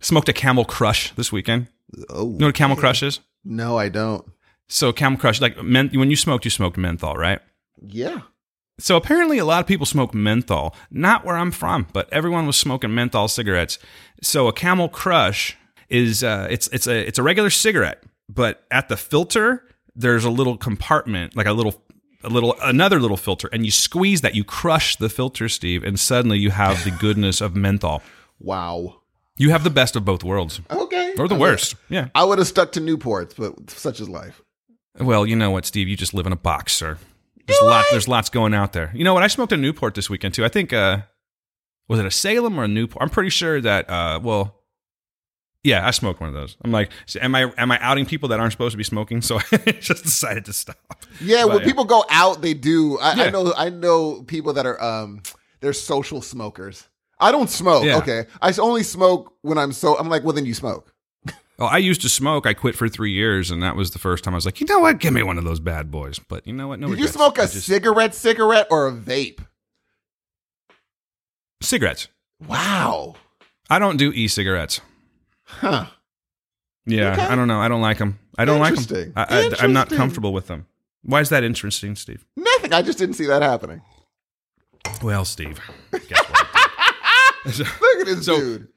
Smoked 0.00 0.28
a 0.28 0.32
Camel 0.32 0.64
Crush 0.64 1.12
this 1.14 1.30
weekend. 1.32 1.68
Oh 2.08 2.24
You 2.32 2.38
know 2.38 2.46
what 2.46 2.50
a 2.50 2.52
Camel 2.52 2.76
Crush 2.76 3.02
is? 3.02 3.20
no, 3.44 3.76
I 3.78 3.88
don't. 3.88 4.26
So 4.68 4.92
Camel 4.92 5.18
Crush, 5.18 5.40
like 5.40 5.62
men, 5.62 5.90
when 5.92 6.10
you 6.10 6.16
smoked, 6.16 6.44
you 6.44 6.50
smoked 6.50 6.78
menthol, 6.78 7.16
right? 7.16 7.40
Yeah. 7.86 8.22
So 8.78 8.96
apparently, 8.96 9.38
a 9.38 9.44
lot 9.44 9.60
of 9.60 9.66
people 9.66 9.86
smoke 9.86 10.14
menthol. 10.14 10.74
Not 10.90 11.24
where 11.24 11.36
I'm 11.36 11.50
from, 11.52 11.86
but 11.92 12.10
everyone 12.12 12.46
was 12.46 12.56
smoking 12.56 12.94
menthol 12.94 13.28
cigarettes. 13.28 13.78
So 14.22 14.48
a 14.48 14.52
Camel 14.52 14.88
Crush 14.88 15.56
is 15.88 16.22
uh, 16.24 16.46
it's 16.50 16.68
it's 16.68 16.86
a 16.86 17.06
it's 17.06 17.18
a 17.18 17.22
regular 17.22 17.50
cigarette, 17.50 18.02
but 18.28 18.64
at 18.70 18.88
the 18.88 18.96
filter 18.96 19.64
there's 19.96 20.24
a 20.24 20.30
little 20.30 20.56
compartment, 20.56 21.36
like 21.36 21.46
a 21.46 21.52
little 21.52 21.82
a 22.22 22.28
little 22.28 22.56
another 22.62 22.98
little 23.00 23.16
filter, 23.16 23.48
and 23.52 23.64
you 23.64 23.70
squeeze 23.70 24.22
that, 24.22 24.34
you 24.34 24.44
crush 24.44 24.96
the 24.96 25.08
filter, 25.08 25.48
Steve, 25.48 25.84
and 25.84 25.98
suddenly 26.00 26.38
you 26.38 26.50
have 26.50 26.82
the 26.84 26.90
goodness 26.90 27.40
of 27.40 27.54
menthol. 27.54 28.02
Wow. 28.40 29.00
You 29.36 29.50
have 29.50 29.64
the 29.64 29.70
best 29.70 29.96
of 29.96 30.04
both 30.04 30.22
worlds, 30.22 30.60
Okay. 30.70 31.12
or 31.18 31.26
the 31.28 31.34
I 31.34 31.38
worst. 31.38 31.74
Yeah. 31.88 32.08
I 32.14 32.24
would 32.24 32.38
have 32.38 32.46
stuck 32.46 32.72
to 32.72 32.80
Newports, 32.80 33.34
but 33.36 33.68
such 33.70 34.00
is 34.00 34.08
life. 34.08 34.40
Well, 34.98 35.26
you 35.26 35.34
know 35.34 35.50
what, 35.50 35.64
Steve? 35.64 35.88
You 35.88 35.96
just 35.96 36.14
live 36.14 36.26
in 36.26 36.32
a 36.32 36.36
box, 36.36 36.72
sir. 36.72 36.98
There's 37.46 37.60
lots. 37.60 37.90
There's 37.90 38.08
lots 38.08 38.30
going 38.30 38.54
out 38.54 38.72
there. 38.72 38.90
You 38.94 39.02
know 39.04 39.12
what? 39.12 39.22
I 39.22 39.26
smoked 39.26 39.52
a 39.52 39.56
Newport 39.56 39.94
this 39.94 40.08
weekend 40.08 40.34
too. 40.34 40.44
I 40.44 40.48
think 40.48 40.72
uh, 40.72 40.98
was 41.88 41.98
it 41.98 42.06
a 42.06 42.10
Salem 42.10 42.58
or 42.58 42.64
a 42.64 42.68
Newport? 42.68 43.02
I'm 43.02 43.10
pretty 43.10 43.28
sure 43.30 43.60
that. 43.60 43.90
Uh, 43.90 44.20
well, 44.22 44.62
yeah, 45.64 45.86
I 45.86 45.90
smoked 45.90 46.20
one 46.20 46.28
of 46.28 46.34
those. 46.34 46.56
I'm 46.62 46.70
like, 46.70 46.90
am 47.20 47.34
I 47.34 47.50
am 47.58 47.72
I 47.72 47.78
outing 47.80 48.06
people 48.06 48.28
that 48.28 48.38
aren't 48.38 48.52
supposed 48.52 48.72
to 48.74 48.76
be 48.78 48.84
smoking? 48.84 49.20
So 49.22 49.38
I 49.50 49.56
just 49.80 50.04
decided 50.04 50.44
to 50.44 50.52
stop. 50.52 50.76
Yeah, 51.20 51.44
But, 51.46 51.54
when 51.56 51.64
people 51.64 51.84
go 51.84 52.04
out, 52.10 52.42
they 52.42 52.54
do. 52.54 52.98
I, 52.98 53.26
I 53.26 53.30
know. 53.30 53.52
I 53.56 53.70
know 53.70 54.22
people 54.22 54.52
that 54.52 54.66
are 54.66 54.80
um, 54.82 55.22
they're 55.60 55.72
social 55.72 56.20
smokers. 56.22 56.86
I 57.18 57.32
don't 57.32 57.48
smoke. 57.48 57.84
Yeah. 57.84 57.96
Okay, 57.98 58.26
I 58.42 58.52
only 58.60 58.82
smoke 58.82 59.32
when 59.42 59.56
I'm 59.58 59.72
so. 59.72 59.96
I'm 59.98 60.08
like, 60.08 60.22
well, 60.22 60.34
then 60.34 60.46
you 60.46 60.54
smoke. 60.54 60.92
Well, 61.56 61.68
I 61.68 61.78
used 61.78 62.00
to 62.00 62.08
smoke. 62.08 62.46
I 62.48 62.52
quit 62.52 62.74
for 62.74 62.88
three 62.88 63.12
years, 63.12 63.48
and 63.52 63.62
that 63.62 63.76
was 63.76 63.92
the 63.92 64.00
first 64.00 64.24
time 64.24 64.34
I 64.34 64.36
was 64.36 64.44
like, 64.44 64.60
you 64.60 64.66
know 64.66 64.80
what? 64.80 64.98
Give 64.98 65.12
me 65.14 65.22
one 65.22 65.38
of 65.38 65.44
those 65.44 65.60
bad 65.60 65.88
boys. 65.88 66.18
But 66.18 66.44
you 66.48 66.52
know 66.52 66.66
what? 66.66 66.80
No 66.80 66.88
Did 66.88 66.98
you 66.98 67.06
smoke 67.06 67.38
a 67.38 67.42
just- 67.42 67.62
cigarette, 67.64 68.12
cigarette, 68.12 68.66
or 68.72 68.88
a 68.88 68.92
vape? 68.92 69.38
cigarettes? 71.60 72.08
Wow. 72.46 73.14
I 73.70 73.78
don't 73.78 73.96
do 73.96 74.12
e-cigarettes. 74.12 74.80
Huh. 75.60 75.86
Yeah, 76.86 77.12
Okay. 77.12 77.22
I 77.22 77.34
don't 77.34 77.48
know. 77.48 77.60
I 77.60 77.68
don't 77.68 77.80
like 77.80 77.98
them. 77.98 78.18
I 78.36 78.44
don't 78.44 78.60
like 78.60 78.74
them. 78.76 79.12
I, 79.16 79.24
I, 79.28 79.50
I'm 79.64 79.72
not 79.72 79.88
comfortable 79.88 80.32
with 80.32 80.48
them. 80.48 80.66
Why 81.02 81.20
is 81.20 81.28
that 81.30 81.42
interesting, 81.44 81.96
Steve? 81.96 82.24
Nothing. 82.36 82.72
I 82.72 82.82
just 82.82 82.98
didn't 82.98 83.14
see 83.14 83.26
that 83.26 83.42
happening. 83.42 83.80
Well, 85.02 85.24
Steve, 85.24 85.60
guess 85.92 86.20
what? 86.28 86.46
Look 87.80 88.00
at 88.00 88.06
this 88.06 88.26
So- 88.26 88.38
dude. 88.38 88.68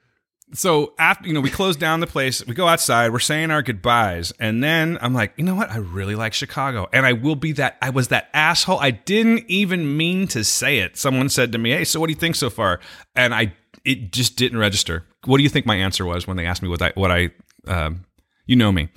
so 0.53 0.93
after 0.99 1.27
you 1.27 1.33
know 1.33 1.41
we 1.41 1.49
close 1.49 1.75
down 1.75 1.99
the 1.99 2.07
place, 2.07 2.45
we 2.45 2.53
go 2.53 2.67
outside, 2.67 3.11
we're 3.11 3.19
saying 3.19 3.51
our 3.51 3.61
goodbyes, 3.61 4.31
and 4.39 4.63
then 4.63 4.97
I'm 5.01 5.13
like, 5.13 5.33
you 5.35 5.43
know 5.43 5.55
what? 5.55 5.69
I 5.71 5.77
really 5.77 6.15
like 6.15 6.33
Chicago, 6.33 6.87
and 6.93 7.05
I 7.05 7.11
will 7.13 7.35
be 7.35 7.51
that. 7.53 7.77
I 7.81 7.89
was 7.89 8.07
that 8.09 8.29
asshole. 8.33 8.79
I 8.79 8.91
didn't 8.91 9.43
even 9.49 9.97
mean 9.97 10.27
to 10.29 10.43
say 10.45 10.79
it. 10.79 10.95
Someone 10.97 11.27
said 11.29 11.51
to 11.53 11.57
me, 11.57 11.71
"Hey, 11.71 11.83
so 11.83 11.99
what 11.99 12.07
do 12.07 12.13
you 12.13 12.19
think 12.19 12.35
so 12.35 12.49
far?" 12.49 12.79
And 13.15 13.33
I 13.35 13.53
it 13.83 14.11
just 14.13 14.37
didn't 14.37 14.57
register. 14.59 15.05
What 15.25 15.37
do 15.37 15.43
you 15.43 15.49
think 15.49 15.65
my 15.65 15.75
answer 15.75 16.05
was 16.05 16.27
when 16.27 16.37
they 16.37 16.45
asked 16.45 16.61
me 16.61 16.69
what 16.69 16.81
I 16.81 16.91
what 16.95 17.11
I 17.11 17.31
um, 17.67 18.05
you 18.45 18.55
know 18.55 18.71
me? 18.71 18.89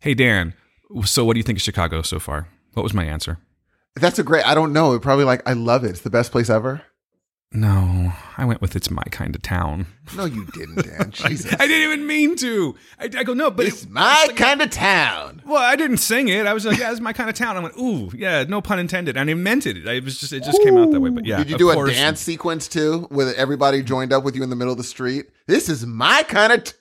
Hey 0.00 0.14
Dan, 0.14 0.54
so 1.04 1.24
what 1.24 1.34
do 1.34 1.38
you 1.38 1.44
think 1.44 1.58
of 1.58 1.62
Chicago 1.62 2.02
so 2.02 2.18
far? 2.18 2.48
What 2.74 2.82
was 2.82 2.94
my 2.94 3.04
answer? 3.04 3.38
That's 3.96 4.18
a 4.18 4.22
great. 4.22 4.46
I 4.46 4.54
don't 4.54 4.72
know. 4.72 4.98
Probably 5.00 5.24
like 5.24 5.46
I 5.48 5.54
love 5.54 5.84
it. 5.84 5.90
It's 5.90 6.00
the 6.02 6.10
best 6.10 6.32
place 6.32 6.48
ever. 6.48 6.82
No, 7.50 8.12
I 8.36 8.44
went 8.44 8.60
with 8.60 8.76
it's 8.76 8.90
my 8.90 9.02
kind 9.10 9.34
of 9.34 9.40
town. 9.40 9.86
No, 10.14 10.26
you 10.26 10.44
didn't, 10.52 10.84
Dan. 10.84 11.10
Jesus. 11.14 11.50
I 11.54 11.66
didn't 11.66 11.90
even 11.90 12.06
mean 12.06 12.36
to. 12.36 12.76
I, 13.00 13.04
I 13.04 13.24
go 13.24 13.32
no, 13.32 13.50
but 13.50 13.64
It's 13.66 13.84
it- 13.84 13.90
my 13.90 14.28
kind 14.36 14.60
of 14.60 14.68
town. 14.70 15.40
Well, 15.46 15.56
I 15.62 15.74
didn't 15.74 15.96
sing 15.96 16.28
it. 16.28 16.46
I 16.46 16.52
was 16.52 16.66
like, 16.66 16.78
"Yeah, 16.78 16.90
it's 16.90 17.00
my 17.00 17.14
kind 17.14 17.30
of 17.30 17.36
town." 17.36 17.56
I 17.56 17.60
went, 17.60 17.74
"Ooh, 17.78 18.10
yeah, 18.14 18.44
no 18.46 18.60
pun 18.60 18.78
intended," 18.78 19.16
and 19.16 19.30
I 19.30 19.34
meant 19.34 19.66
it. 19.66 19.78
It 19.86 20.04
was 20.04 20.20
just, 20.20 20.34
it 20.34 20.44
just 20.44 20.62
came 20.62 20.76
out 20.76 20.90
that 20.90 21.00
way. 21.00 21.08
But 21.08 21.24
yeah, 21.24 21.38
Did 21.38 21.48
you 21.50 21.56
do 21.56 21.70
a 21.70 21.86
dance 21.90 22.20
sequence 22.20 22.68
too, 22.68 23.08
with 23.10 23.34
everybody 23.36 23.82
joined 23.82 24.12
up 24.12 24.24
with 24.24 24.36
you 24.36 24.42
in 24.42 24.50
the 24.50 24.56
middle 24.56 24.72
of 24.72 24.78
the 24.78 24.84
street? 24.84 25.26
This 25.46 25.70
is 25.70 25.86
my 25.86 26.24
kind 26.24 26.52
of. 26.52 26.64
T- 26.64 26.72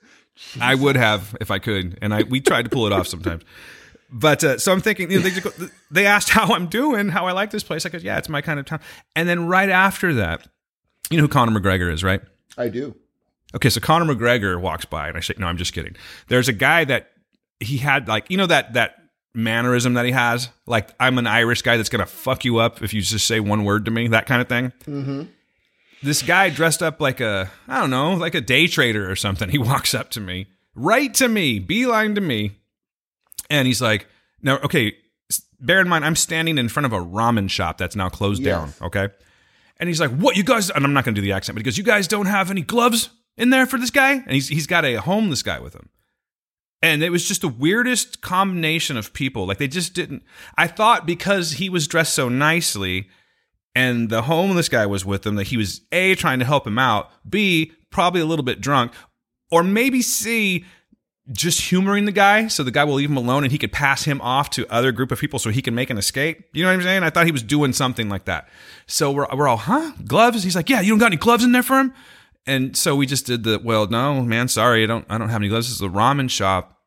I 0.59 0.75
would 0.75 0.97
have 0.97 1.35
if 1.39 1.49
I 1.49 1.59
could, 1.59 1.97
and 2.01 2.13
I 2.13 2.23
we 2.23 2.41
tried 2.41 2.63
to 2.63 2.69
pull 2.69 2.85
it 2.87 2.91
off 2.91 3.07
sometimes. 3.07 3.43
But 4.09 4.43
uh, 4.43 4.57
so 4.57 4.71
I'm 4.73 4.81
thinking, 4.81 5.11
you 5.11 5.19
know, 5.19 5.27
they, 5.29 5.65
they 5.91 6.05
asked 6.05 6.29
how 6.29 6.53
I'm 6.53 6.67
doing, 6.67 7.09
how 7.09 7.25
I 7.25 7.31
like 7.31 7.51
this 7.51 7.63
place. 7.63 7.85
I 7.85 7.89
go, 7.89 7.97
"Yeah, 7.99 8.17
it's 8.17 8.27
my 8.29 8.41
kind 8.41 8.59
of 8.59 8.65
town." 8.65 8.81
And 9.15 9.27
then 9.29 9.47
right 9.47 9.69
after 9.69 10.13
that, 10.15 10.45
you 11.09 11.17
know 11.17 11.23
who 11.23 11.27
Conor 11.27 11.59
McGregor 11.59 11.91
is, 11.91 12.03
right? 12.03 12.21
I 12.57 12.69
do. 12.69 12.95
Okay, 13.55 13.69
so 13.69 13.79
Conor 13.79 14.13
McGregor 14.13 14.59
walks 14.59 14.85
by, 14.85 15.07
and 15.07 15.17
I 15.17 15.21
say, 15.21 15.33
"No, 15.37 15.47
I'm 15.47 15.57
just 15.57 15.73
kidding." 15.73 15.95
There's 16.27 16.49
a 16.49 16.53
guy 16.53 16.83
that 16.85 17.11
he 17.59 17.77
had 17.77 18.07
like 18.07 18.29
you 18.29 18.37
know 18.37 18.45
that 18.47 18.73
that 18.73 18.95
mannerism 19.33 19.93
that 19.93 20.05
he 20.05 20.11
has, 20.11 20.49
like 20.65 20.89
I'm 20.99 21.17
an 21.17 21.27
Irish 21.27 21.61
guy 21.61 21.77
that's 21.77 21.89
gonna 21.89 22.05
fuck 22.05 22.43
you 22.43 22.57
up 22.57 22.81
if 22.81 22.93
you 22.93 23.01
just 23.01 23.25
say 23.25 23.39
one 23.39 23.63
word 23.63 23.85
to 23.85 23.91
me, 23.91 24.07
that 24.09 24.25
kind 24.25 24.41
of 24.41 24.49
thing. 24.49 24.73
Mm-hmm. 24.85 25.23
This 26.03 26.21
guy 26.21 26.49
dressed 26.49 26.83
up 26.83 26.99
like 26.99 27.21
a 27.21 27.49
I 27.67 27.79
don't 27.79 27.89
know, 27.89 28.13
like 28.13 28.35
a 28.35 28.41
day 28.41 28.67
trader 28.67 29.09
or 29.09 29.15
something. 29.15 29.49
He 29.57 29.57
walks 29.57 29.93
up 29.93 30.09
to 30.11 30.19
me, 30.19 30.47
right 30.75 31.13
to 31.15 31.27
me, 31.27 31.59
beeline 31.59 32.15
to 32.15 32.21
me, 32.21 32.51
and 33.49 33.65
he's 33.65 33.81
like, 33.81 34.07
"Now, 34.41 34.57
okay." 34.59 34.95
Bear 35.59 35.81
in 35.81 35.89
mind, 35.89 36.05
I'm 36.05 36.15
standing 36.15 36.59
in 36.59 36.69
front 36.69 36.85
of 36.85 36.93
a 36.93 36.99
ramen 36.99 37.49
shop 37.49 37.79
that's 37.79 37.95
now 37.95 38.09
closed 38.09 38.43
down. 38.43 38.73
Okay. 38.79 39.07
And 39.79 39.87
he's 39.87 40.01
like, 40.01 40.11
"What 40.11 40.35
you 40.35 40.43
guys?" 40.43 40.69
And 40.69 40.83
I'm 40.83 40.93
not 40.93 41.05
going 41.05 41.15
to 41.15 41.21
do 41.21 41.25
the 41.25 41.33
accent, 41.33 41.55
but 41.55 41.61
he 41.61 41.63
goes, 41.63 41.77
"You 41.77 41.83
guys 41.83 42.07
don't 42.07 42.25
have 42.25 42.49
any 42.51 42.61
gloves 42.61 43.09
in 43.37 43.49
there 43.49 43.65
for 43.65 43.77
this 43.77 43.91
guy?" 43.91 44.13
And 44.13 44.31
he's 44.31 44.47
he's 44.47 44.67
got 44.67 44.85
a 44.85 44.95
homeless 44.95 45.43
guy 45.43 45.59
with 45.59 45.75
him. 45.75 45.89
And 46.81 47.01
it 47.01 47.09
was 47.09 47.27
just 47.27 47.41
the 47.41 47.47
weirdest 47.47 48.21
combination 48.21 48.97
of 48.97 49.13
people. 49.13 49.47
Like 49.47 49.57
they 49.57 49.67
just 49.67 49.93
didn't. 49.93 50.23
I 50.57 50.67
thought 50.67 51.05
because 51.05 51.53
he 51.53 51.69
was 51.69 51.87
dressed 51.87 52.13
so 52.13 52.29
nicely, 52.29 53.07
and 53.75 54.09
the 54.09 54.23
homeless 54.23 54.69
guy 54.69 54.85
was 54.85 55.05
with 55.05 55.25
him, 55.25 55.35
that 55.35 55.47
he 55.47 55.57
was 55.57 55.81
a 55.91 56.15
trying 56.15 56.39
to 56.39 56.45
help 56.45 56.67
him 56.67 56.79
out. 56.79 57.09
B 57.27 57.73
probably 57.89 58.21
a 58.21 58.25
little 58.25 58.45
bit 58.45 58.61
drunk, 58.61 58.91
or 59.51 59.63
maybe 59.63 60.01
C 60.01 60.65
just 61.31 61.61
humoring 61.61 62.05
the 62.05 62.11
guy 62.11 62.47
so 62.47 62.63
the 62.63 62.71
guy 62.71 62.83
will 62.83 62.93
leave 62.93 63.09
him 63.09 63.17
alone 63.17 63.43
and 63.43 63.51
he 63.51 63.57
could 63.57 63.71
pass 63.71 64.03
him 64.05 64.21
off 64.21 64.49
to 64.51 64.65
other 64.71 64.91
group 64.91 65.11
of 65.11 65.19
people 65.19 65.39
so 65.39 65.49
he 65.49 65.61
can 65.61 65.75
make 65.75 65.89
an 65.89 65.97
escape. 65.97 66.45
You 66.53 66.63
know 66.63 66.69
what 66.69 66.75
I'm 66.75 66.83
saying? 66.83 67.03
I 67.03 67.09
thought 67.09 67.25
he 67.25 67.31
was 67.31 67.43
doing 67.43 67.73
something 67.73 68.09
like 68.09 68.25
that. 68.25 68.47
So 68.85 69.11
we're, 69.11 69.27
we're 69.35 69.47
all, 69.47 69.57
huh? 69.57 69.91
Gloves? 70.05 70.43
He's 70.43 70.55
like, 70.55 70.69
yeah, 70.69 70.81
you 70.81 70.91
don't 70.91 70.99
got 70.99 71.07
any 71.07 71.17
gloves 71.17 71.43
in 71.43 71.51
there 71.51 71.63
for 71.63 71.79
him? 71.79 71.93
And 72.45 72.77
so 72.77 72.95
we 72.95 73.05
just 73.05 73.25
did 73.25 73.43
the, 73.43 73.59
well, 73.61 73.87
no, 73.87 74.21
man, 74.21 74.47
sorry, 74.47 74.83
I 74.83 74.87
don't, 74.87 75.05
I 75.09 75.17
don't 75.17 75.29
have 75.29 75.41
any 75.41 75.49
gloves. 75.49 75.67
This 75.67 75.75
is 75.75 75.81
a 75.81 75.89
ramen 75.89 76.29
shop. 76.29 76.79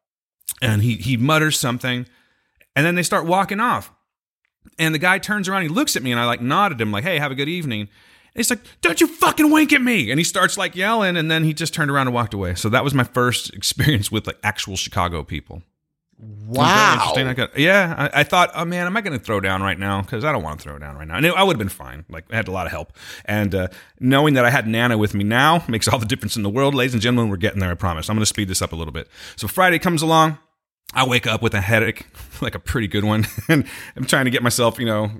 And 0.63 0.83
he, 0.83 0.97
he 0.97 1.17
mutters 1.17 1.59
something 1.59 2.07
and 2.75 2.87
then 2.87 2.95
they 2.95 3.03
start 3.03 3.27
walking 3.27 3.61
off. 3.61 3.93
And 4.79 4.95
the 4.95 4.99
guy 4.99 5.19
turns 5.19 5.49
around, 5.49 5.63
he 5.63 5.69
looks 5.69 5.97
at 5.97 6.03
me, 6.03 6.11
and 6.11 6.21
I 6.21 6.25
like 6.25 6.41
nodded 6.41 6.81
him, 6.81 6.93
like, 6.93 7.05
hey, 7.05 7.19
have 7.19 7.33
a 7.33 7.35
good 7.35 7.49
evening. 7.49 7.89
And 8.33 8.39
he's 8.41 8.51
like, 8.51 8.61
don't 8.81 9.01
you 9.01 9.07
fucking 9.07 9.51
wink 9.51 9.73
at 9.73 9.83
me. 9.83 10.11
And 10.11 10.19
he 10.21 10.25
starts 10.25 10.57
like 10.57 10.77
yelling, 10.77 11.17
and 11.17 11.31
then 11.31 11.45
he 11.45 11.53
just 11.53 11.75
turned 11.75 11.91
around 11.91 12.07
and 12.07 12.15
walked 12.15 12.35
away. 12.35 12.55
So 12.55 12.69
that 12.69 12.85
was 12.85 12.95
my 12.95 13.05
first 13.05 13.53
experience 13.55 14.11
with 14.13 14.27
like 14.27 14.39
actual 14.43 14.77
Chicago 14.77 15.23
people. 15.25 15.63
Wow. 16.23 16.93
interesting. 16.93 17.27
I 17.29 17.33
got, 17.35 17.59
yeah, 17.59 18.11
I, 18.13 18.21
I 18.21 18.25
thought, 18.25 18.51
oh 18.55 18.67
man, 18.67 18.87
am 18.87 18.95
I 18.97 19.01
going 19.01 19.19
to 19.19 19.25
throw 19.25 19.41
down 19.41 19.63
right 19.63 19.79
now? 19.79 20.03
Because 20.03 20.23
I 20.23 20.33
don't 20.33 20.43
want 20.43 20.61
to 20.61 20.65
throw 20.65 20.79
down 20.79 20.97
right 20.97 21.09
now. 21.09 21.17
And 21.17 21.25
it- 21.25 21.35
I 21.35 21.43
would 21.43 21.55
have 21.55 21.59
been 21.59 21.71
fine. 21.71 22.05
Like 22.11 22.25
I 22.31 22.37
had 22.37 22.47
a 22.47 22.51
lot 22.51 22.67
of 22.67 22.73
help, 22.73 22.93
and 23.25 23.55
uh, 23.55 23.69
knowing 23.99 24.35
that 24.35 24.45
I 24.45 24.51
had 24.51 24.67
Nana 24.69 24.99
with 24.99 25.15
me 25.15 25.25
now 25.25 25.65
makes 25.67 25.89
all 25.89 25.99
the 25.99 26.05
difference 26.07 26.37
in 26.37 26.43
the 26.43 26.51
world, 26.51 26.75
ladies 26.75 26.93
and 26.93 27.03
gentlemen. 27.03 27.31
We're 27.31 27.37
getting 27.39 27.61
there. 27.61 27.71
I 27.71 27.75
promise. 27.75 28.11
I'm 28.11 28.17
going 28.17 28.23
to 28.23 28.27
speed 28.27 28.49
this 28.49 28.61
up 28.61 28.73
a 28.73 28.77
little 28.77 28.93
bit. 28.93 29.09
So 29.37 29.49
Friday 29.49 29.79
comes 29.79 30.03
along. 30.03 30.39
I 30.93 31.07
wake 31.07 31.27
up 31.27 31.41
with 31.41 31.55
a 31.55 31.61
headache, 31.61 32.07
like 32.43 32.55
a 32.55 32.59
pretty 32.59 32.89
good 32.89 33.05
one, 33.05 33.27
and 33.49 33.65
I'm 33.97 34.05
trying 34.05 34.27
to 34.27 34.31
get 34.31 34.43
myself, 34.43 34.79
you 34.79 34.87
know, 34.87 35.11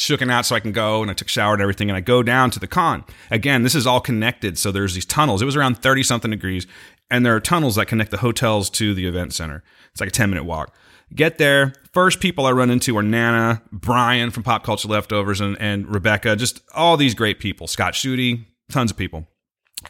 shooken 0.00 0.30
out 0.30 0.46
so 0.46 0.56
I 0.56 0.60
can 0.60 0.72
go. 0.72 1.02
And 1.02 1.10
I 1.10 1.14
took 1.14 1.28
shower 1.28 1.52
and 1.52 1.62
everything, 1.62 1.90
and 1.90 1.96
I 1.96 2.00
go 2.00 2.22
down 2.22 2.50
to 2.50 2.60
the 2.60 2.66
con. 2.66 3.04
Again, 3.30 3.62
this 3.62 3.74
is 3.74 3.86
all 3.86 4.00
connected. 4.00 4.58
So 4.58 4.72
there's 4.72 4.94
these 4.94 5.06
tunnels. 5.06 5.42
It 5.42 5.46
was 5.46 5.56
around 5.56 5.78
30 5.78 6.02
something 6.02 6.30
degrees, 6.30 6.66
and 7.10 7.24
there 7.24 7.34
are 7.34 7.40
tunnels 7.40 7.76
that 7.76 7.86
connect 7.86 8.10
the 8.10 8.18
hotels 8.18 8.70
to 8.70 8.94
the 8.94 9.06
event 9.06 9.34
center. 9.34 9.62
It's 9.92 10.00
like 10.00 10.08
a 10.08 10.12
10 10.12 10.30
minute 10.30 10.44
walk. 10.44 10.74
Get 11.14 11.38
there. 11.38 11.72
First 11.92 12.20
people 12.20 12.46
I 12.46 12.52
run 12.52 12.70
into 12.70 12.96
are 12.96 13.02
Nana, 13.02 13.62
Brian 13.72 14.30
from 14.30 14.44
Pop 14.44 14.62
Culture 14.62 14.88
Leftovers, 14.88 15.40
and, 15.40 15.56
and 15.60 15.92
Rebecca. 15.92 16.36
Just 16.36 16.62
all 16.74 16.96
these 16.96 17.14
great 17.14 17.40
people. 17.40 17.66
Scott 17.66 17.94
Schutte, 17.94 18.44
tons 18.70 18.92
of 18.92 18.96
people. 18.96 19.26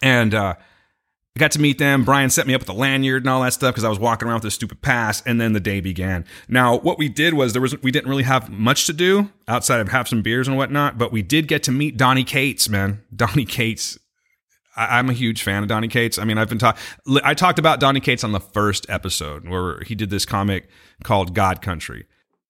And 0.03 0.35
uh, 0.35 0.55
I 1.37 1.38
got 1.40 1.53
to 1.53 1.61
meet 1.61 1.79
them. 1.79 2.05
Brian 2.05 2.29
set 2.29 2.47
me 2.49 2.55
up 2.55 2.61
with 2.62 2.69
a 2.69 2.73
lanyard 2.75 3.23
and 3.23 3.31
all 3.31 3.43
that 3.43 3.53
stuff 3.53 3.73
because 3.73 3.85
I 3.85 3.88
was 3.88 4.01
walking 4.01 4.27
around 4.27 4.37
with 4.38 4.43
this 4.45 4.55
stupid 4.55 4.83
pass. 4.83 5.23
And 5.25 5.40
then 5.40 5.53
the 5.53 5.61
day 5.61 5.81
began. 5.81 6.25
Now, 6.49 6.77
what 6.79 6.99
we 6.99 7.09
did 7.09 7.35
was 7.35 7.53
there 7.53 7.62
was 7.62 7.81
we 7.83 7.93
didn't 7.93 8.11
really 8.11 8.25
have 8.25 8.51
much 8.51 8.87
to 8.87 8.93
do 8.93 9.31
outside 9.47 9.79
of 9.81 9.88
have 9.90 10.09
some 10.09 10.23
beers 10.23 10.49
and 10.49 10.57
whatnot, 10.57 10.99
but 10.99 11.12
we 11.12 11.23
did 11.23 11.47
get 11.47 11.62
to 11.64 11.71
meet 11.73 11.97
Donny 11.97 12.25
Cates, 12.25 12.69
man. 12.69 13.03
Donny 13.14 13.45
Cates. 13.45 13.97
I, 14.77 14.99
I'm 14.99 15.09
a 15.09 15.12
huge 15.12 15.43
fan 15.45 15.62
of 15.62 15.69
Donny 15.69 15.87
Cates. 15.88 16.19
I 16.19 16.25
mean, 16.25 16.37
I've 16.37 16.49
been 16.49 16.59
talking. 16.59 16.83
I 17.23 17.35
talked 17.35 17.61
about 17.61 17.79
Donny 17.79 18.01
Cates 18.01 18.25
on 18.25 18.33
the 18.33 18.40
first 18.40 18.87
episode 18.90 19.49
where 19.49 19.81
he 19.85 19.95
did 19.95 20.11
this 20.11 20.27
comic 20.27 20.69
called 21.05 21.33
God 21.35 21.62
Country. 21.62 22.07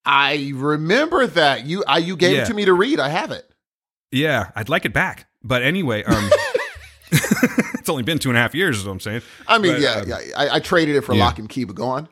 I 0.06 0.52
remember 0.54 1.26
that 1.26 1.66
you 1.66 1.84
I, 1.86 1.98
you 1.98 2.16
gave 2.16 2.34
Yeah. 2.34 2.42
it 2.44 2.46
to 2.46 2.54
me 2.54 2.64
to 2.64 2.72
read. 2.72 2.98
I 2.98 3.10
have 3.10 3.30
it. 3.30 3.44
Yeah, 4.10 4.50
I'd 4.56 4.70
like 4.70 4.86
it 4.86 4.94
back. 4.94 5.26
But 5.42 5.62
anyway, 5.62 6.02
um, 6.04 6.30
only 7.90 8.02
been 8.02 8.18
two 8.18 8.30
and 8.30 8.38
a 8.38 8.40
half 8.40 8.54
years, 8.54 8.78
is 8.78 8.84
what 8.86 8.92
I'm 8.92 9.00
saying. 9.00 9.22
I 9.46 9.58
mean, 9.58 9.72
But, 9.74 9.80
yeah, 9.80 9.90
um, 9.94 10.08
yeah. 10.08 10.18
I, 10.36 10.56
I 10.56 10.60
traded 10.60 10.96
it 10.96 11.02
for 11.02 11.14
yeah. 11.14 11.24
lock 11.24 11.38
and 11.38 11.48
key, 11.48 11.64
but 11.64 11.76
go 11.76 11.84
on. 11.86 12.08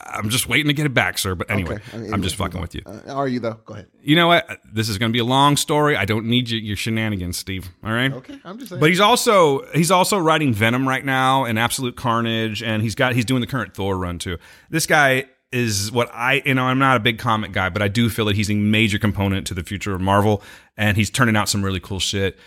I'm 0.00 0.28
just 0.28 0.48
waiting 0.48 0.68
to 0.68 0.72
get 0.72 0.86
it 0.86 0.94
back, 0.94 1.18
sir. 1.18 1.34
But 1.34 1.50
anyway, 1.50 1.74
Okay. 1.74 1.82
I 1.92 1.96
mean, 1.98 2.14
I'm 2.14 2.22
just 2.22 2.36
fucking 2.36 2.60
with 2.60 2.74
you. 2.74 2.82
Uh, 2.86 3.12
are 3.12 3.26
you 3.26 3.40
though? 3.40 3.58
Go 3.64 3.74
ahead. 3.74 3.88
You 4.00 4.14
know 4.14 4.28
what? 4.28 4.60
This 4.72 4.88
is 4.88 4.96
going 4.96 5.10
to 5.10 5.12
be 5.12 5.18
a 5.18 5.24
long 5.24 5.56
story. 5.56 5.96
I 5.96 6.04
don't 6.04 6.26
need 6.26 6.48
you, 6.50 6.58
your 6.60 6.76
shenanigans, 6.76 7.36
Steve. 7.36 7.68
All 7.82 7.92
right. 7.92 8.12
Okay, 8.12 8.38
I'm 8.44 8.58
just 8.58 8.70
saying. 8.70 8.80
But 8.80 8.90
he's 8.90 9.00
also 9.00 9.66
he's 9.74 9.90
also 9.90 10.16
writing 10.18 10.54
Venom 10.54 10.86
right 10.86 11.04
now 11.04 11.44
and 11.44 11.58
Absolute 11.58 11.96
Carnage, 11.96 12.62
and 12.62 12.82
he's 12.82 12.94
got 12.94 13.14
he's 13.14 13.24
doing 13.24 13.40
the 13.40 13.46
current 13.48 13.74
Thor 13.74 13.98
run 13.98 14.18
too. 14.18 14.38
This 14.70 14.86
guy 14.86 15.24
is 15.50 15.90
what 15.90 16.10
I 16.14 16.42
you 16.44 16.54
know 16.54 16.64
I'm 16.64 16.78
not 16.78 16.96
a 16.96 17.00
big 17.00 17.18
comic 17.18 17.52
guy, 17.52 17.68
but 17.68 17.82
I 17.82 17.88
do 17.88 18.08
feel 18.08 18.26
that 18.26 18.36
he's 18.36 18.50
a 18.50 18.54
major 18.54 18.98
component 18.98 19.46
to 19.48 19.54
the 19.54 19.64
future 19.64 19.94
of 19.94 20.00
Marvel, 20.00 20.42
and 20.76 20.96
he's 20.96 21.10
turning 21.10 21.36
out 21.36 21.48
some 21.48 21.64
really 21.64 21.80
cool 21.80 22.00
shit. 22.00 22.38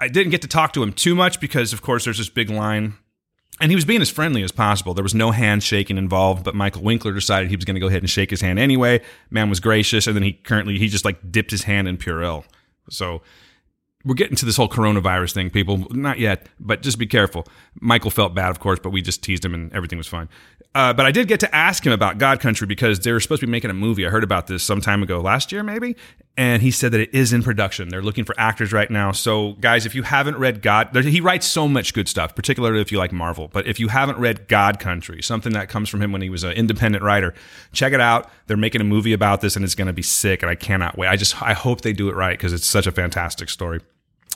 I 0.00 0.08
didn't 0.08 0.30
get 0.30 0.42
to 0.42 0.48
talk 0.48 0.72
to 0.74 0.82
him 0.82 0.92
too 0.92 1.14
much 1.14 1.40
because, 1.40 1.72
of 1.72 1.82
course, 1.82 2.04
there's 2.04 2.18
this 2.18 2.28
big 2.28 2.50
line. 2.50 2.94
And 3.60 3.70
he 3.70 3.76
was 3.76 3.84
being 3.84 4.02
as 4.02 4.10
friendly 4.10 4.42
as 4.42 4.50
possible. 4.50 4.94
There 4.94 5.04
was 5.04 5.14
no 5.14 5.30
handshaking 5.30 5.96
involved, 5.96 6.42
but 6.42 6.56
Michael 6.56 6.82
Winkler 6.82 7.12
decided 7.12 7.50
he 7.50 7.56
was 7.56 7.64
going 7.64 7.76
to 7.76 7.80
go 7.80 7.86
ahead 7.86 8.02
and 8.02 8.10
shake 8.10 8.30
his 8.30 8.40
hand 8.40 8.58
anyway. 8.58 9.00
Man 9.30 9.48
was 9.48 9.60
gracious, 9.60 10.08
and 10.08 10.16
then 10.16 10.24
he 10.24 10.32
currently 10.32 10.76
he 10.78 10.88
just 10.88 11.04
like 11.04 11.30
dipped 11.30 11.52
his 11.52 11.62
hand 11.62 11.86
in 11.86 11.96
Purell. 11.96 12.44
So 12.90 13.22
we're 14.04 14.14
getting 14.14 14.36
to 14.36 14.44
this 14.44 14.56
whole 14.56 14.68
coronavirus 14.68 15.32
thing, 15.32 15.50
people. 15.50 15.86
Not 15.90 16.18
yet, 16.18 16.48
but 16.60 16.82
just 16.82 16.98
be 16.98 17.06
careful. 17.06 17.46
Michael 17.80 18.10
felt 18.10 18.34
bad, 18.34 18.50
of 18.50 18.60
course, 18.60 18.80
but 18.82 18.90
we 18.90 19.00
just 19.00 19.22
teased 19.22 19.44
him 19.44 19.54
and 19.54 19.72
everything 19.72 19.98
was 19.98 20.06
fine. 20.06 20.28
Uh, 20.74 20.92
but 20.92 21.06
I 21.06 21.12
did 21.12 21.28
get 21.28 21.40
to 21.40 21.54
ask 21.54 21.86
him 21.86 21.92
about 21.92 22.18
God 22.18 22.40
Country 22.40 22.66
because 22.66 23.00
they 23.00 23.12
were 23.12 23.20
supposed 23.20 23.40
to 23.40 23.46
be 23.46 23.52
making 23.52 23.70
a 23.70 23.74
movie. 23.74 24.06
I 24.06 24.10
heard 24.10 24.24
about 24.24 24.48
this 24.48 24.62
some 24.62 24.80
time 24.80 25.02
ago, 25.02 25.20
last 25.20 25.52
year 25.52 25.62
maybe, 25.62 25.96
and 26.36 26.62
he 26.62 26.72
said 26.72 26.90
that 26.92 27.00
it 27.00 27.14
is 27.14 27.32
in 27.32 27.44
production. 27.44 27.90
They're 27.90 28.02
looking 28.02 28.24
for 28.24 28.34
actors 28.38 28.72
right 28.72 28.90
now. 28.90 29.12
So, 29.12 29.52
guys, 29.60 29.86
if 29.86 29.94
you 29.94 30.02
haven't 30.02 30.36
read 30.36 30.62
God, 30.62 30.94
he 30.96 31.20
writes 31.20 31.46
so 31.46 31.68
much 31.68 31.94
good 31.94 32.08
stuff, 32.08 32.34
particularly 32.34 32.80
if 32.80 32.90
you 32.90 32.98
like 32.98 33.12
Marvel. 33.12 33.48
But 33.52 33.68
if 33.68 33.78
you 33.78 33.86
haven't 33.88 34.18
read 34.18 34.48
God 34.48 34.80
Country, 34.80 35.22
something 35.22 35.52
that 35.52 35.68
comes 35.68 35.88
from 35.88 36.02
him 36.02 36.10
when 36.10 36.22
he 36.22 36.30
was 36.30 36.42
an 36.42 36.52
independent 36.52 37.04
writer, 37.04 37.34
check 37.72 37.92
it 37.92 38.00
out. 38.00 38.28
They're 38.48 38.56
making 38.56 38.80
a 38.80 38.84
movie 38.84 39.12
about 39.12 39.42
this, 39.42 39.54
and 39.54 39.64
it's 39.64 39.76
going 39.76 39.86
to 39.86 39.92
be 39.92 40.02
sick. 40.02 40.42
And 40.42 40.50
I 40.50 40.56
cannot 40.56 40.98
wait. 40.98 41.06
I 41.06 41.16
just 41.16 41.40
I 41.40 41.52
hope 41.52 41.82
they 41.82 41.92
do 41.92 42.08
it 42.08 42.16
right 42.16 42.36
because 42.36 42.52
it's 42.52 42.66
such 42.66 42.88
a 42.88 42.92
fantastic 42.92 43.48
story. 43.48 43.80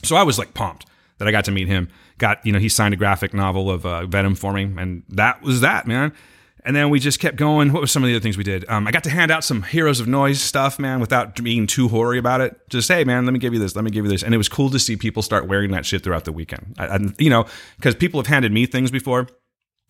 So 0.05 0.15
I 0.15 0.23
was 0.23 0.39
like 0.39 0.55
pumped 0.55 0.87
that 1.19 1.27
I 1.27 1.33
got 1.33 1.47
to 1.47 1.51
meet 1.51 1.67
him. 1.67 1.89
Got 2.19 2.47
you 2.47 2.53
know 2.53 2.61
he 2.61 2.69
signed 2.69 2.95
a 2.95 2.97
graphic 2.97 3.35
novel 3.35 3.71
of 3.71 3.85
uh, 3.85 4.07
Venom 4.07 4.37
for 4.37 4.53
me, 4.53 4.63
and 4.63 5.03
that 5.09 5.43
was 5.43 5.63
that 5.63 5.89
man. 5.89 6.13
And 6.65 6.75
then 6.75 6.91
we 6.91 7.01
just 7.01 7.21
kept 7.21 7.37
going. 7.37 7.73
What 7.73 7.81
was 7.81 7.91
some 7.91 8.03
of 8.03 8.09
the 8.09 8.15
other 8.15 8.23
things 8.23 8.37
we 8.37 8.45
did? 8.45 8.69
Um, 8.69 8.87
I 8.87 8.91
got 8.91 9.05
to 9.05 9.11
hand 9.11 9.31
out 9.31 9.45
some 9.45 9.63
Heroes 9.63 10.01
of 10.01 10.09
Noise 10.09 10.41
stuff, 10.41 10.79
man, 10.79 11.01
without 11.01 11.37
being 11.43 11.67
too 11.67 11.89
hoary 11.89 12.19
about 12.19 12.41
it. 12.41 12.61
Just 12.69 12.89
hey, 12.89 13.05
man, 13.05 13.25
let 13.25 13.33
me 13.33 13.39
give 13.39 13.55
you 13.55 13.61
this. 13.61 13.75
Let 13.77 13.85
me 13.85 13.91
give 13.91 14.05
you 14.05 14.11
this. 14.11 14.23
And 14.23 14.35
it 14.35 14.39
was 14.39 14.49
cool 14.49 14.69
to 14.71 14.79
see 14.79 14.97
people 14.97 15.23
start 15.23 15.47
wearing 15.47 15.71
that 15.71 15.87
shit 15.87 16.03
throughout 16.03 16.25
the 16.25 16.33
weekend. 16.33 16.75
I, 16.79 16.87
I, 16.87 16.99
you 17.19 17.31
know, 17.31 17.47
because 17.77 17.95
people 17.95 18.21
have 18.21 18.27
handed 18.27 18.53
me 18.53 18.67
things 18.67 18.91
before, 18.91 19.29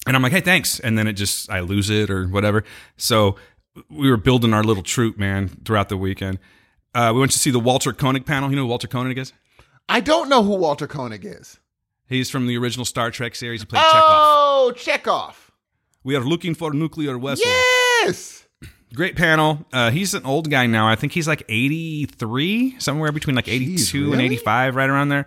and 0.06 0.14
I'm 0.14 0.22
like, 0.22 0.32
hey, 0.32 0.40
thanks. 0.40 0.78
And 0.78 0.96
then 0.96 1.06
it 1.06 1.14
just 1.14 1.50
I 1.50 1.60
lose 1.60 1.90
it 1.90 2.10
or 2.10 2.26
whatever. 2.26 2.64
So 2.96 3.36
we 3.88 4.10
were 4.10 4.16
building 4.16 4.52
our 4.52 4.62
little 4.62 4.82
troop, 4.82 5.18
man, 5.18 5.48
throughout 5.64 5.88
the 5.88 5.96
weekend. 5.96 6.38
Uh, 6.94 7.12
we 7.14 7.20
went 7.20 7.32
to 7.32 7.38
see 7.38 7.50
the 7.50 7.60
Walter 7.60 7.92
Koenig 7.92 8.26
panel. 8.26 8.50
You 8.50 8.56
know 8.56 8.62
who 8.62 8.68
Walter 8.68 8.88
Koenig 8.88 9.18
is? 9.18 9.32
I 9.88 10.00
don't 10.00 10.28
know 10.28 10.42
who 10.42 10.54
Walter 10.54 10.86
Koenig 10.86 11.24
is. 11.24 11.58
He's 12.06 12.30
from 12.30 12.46
the 12.46 12.56
original 12.56 12.84
Star 12.84 13.10
Trek 13.10 13.34
series. 13.34 13.60
He 13.60 13.66
played 13.66 13.82
Chekov. 13.82 14.02
Oh, 14.02 14.72
Chekov. 14.74 15.34
We 16.08 16.16
are 16.16 16.24
looking 16.24 16.54
for 16.54 16.72
nuclear 16.72 17.18
vessel. 17.18 17.44
Yes. 17.44 18.46
Great 18.94 19.14
panel. 19.14 19.66
Uh, 19.74 19.90
he's 19.90 20.14
an 20.14 20.24
old 20.24 20.48
guy 20.48 20.64
now. 20.64 20.88
I 20.88 20.96
think 20.96 21.12
he's 21.12 21.28
like 21.28 21.42
83, 21.50 22.76
somewhere 22.78 23.12
between 23.12 23.36
like 23.36 23.46
82 23.46 24.04
and 24.04 24.12
really? 24.12 24.24
85, 24.24 24.74
right 24.74 24.88
around 24.88 25.10
there. 25.10 25.26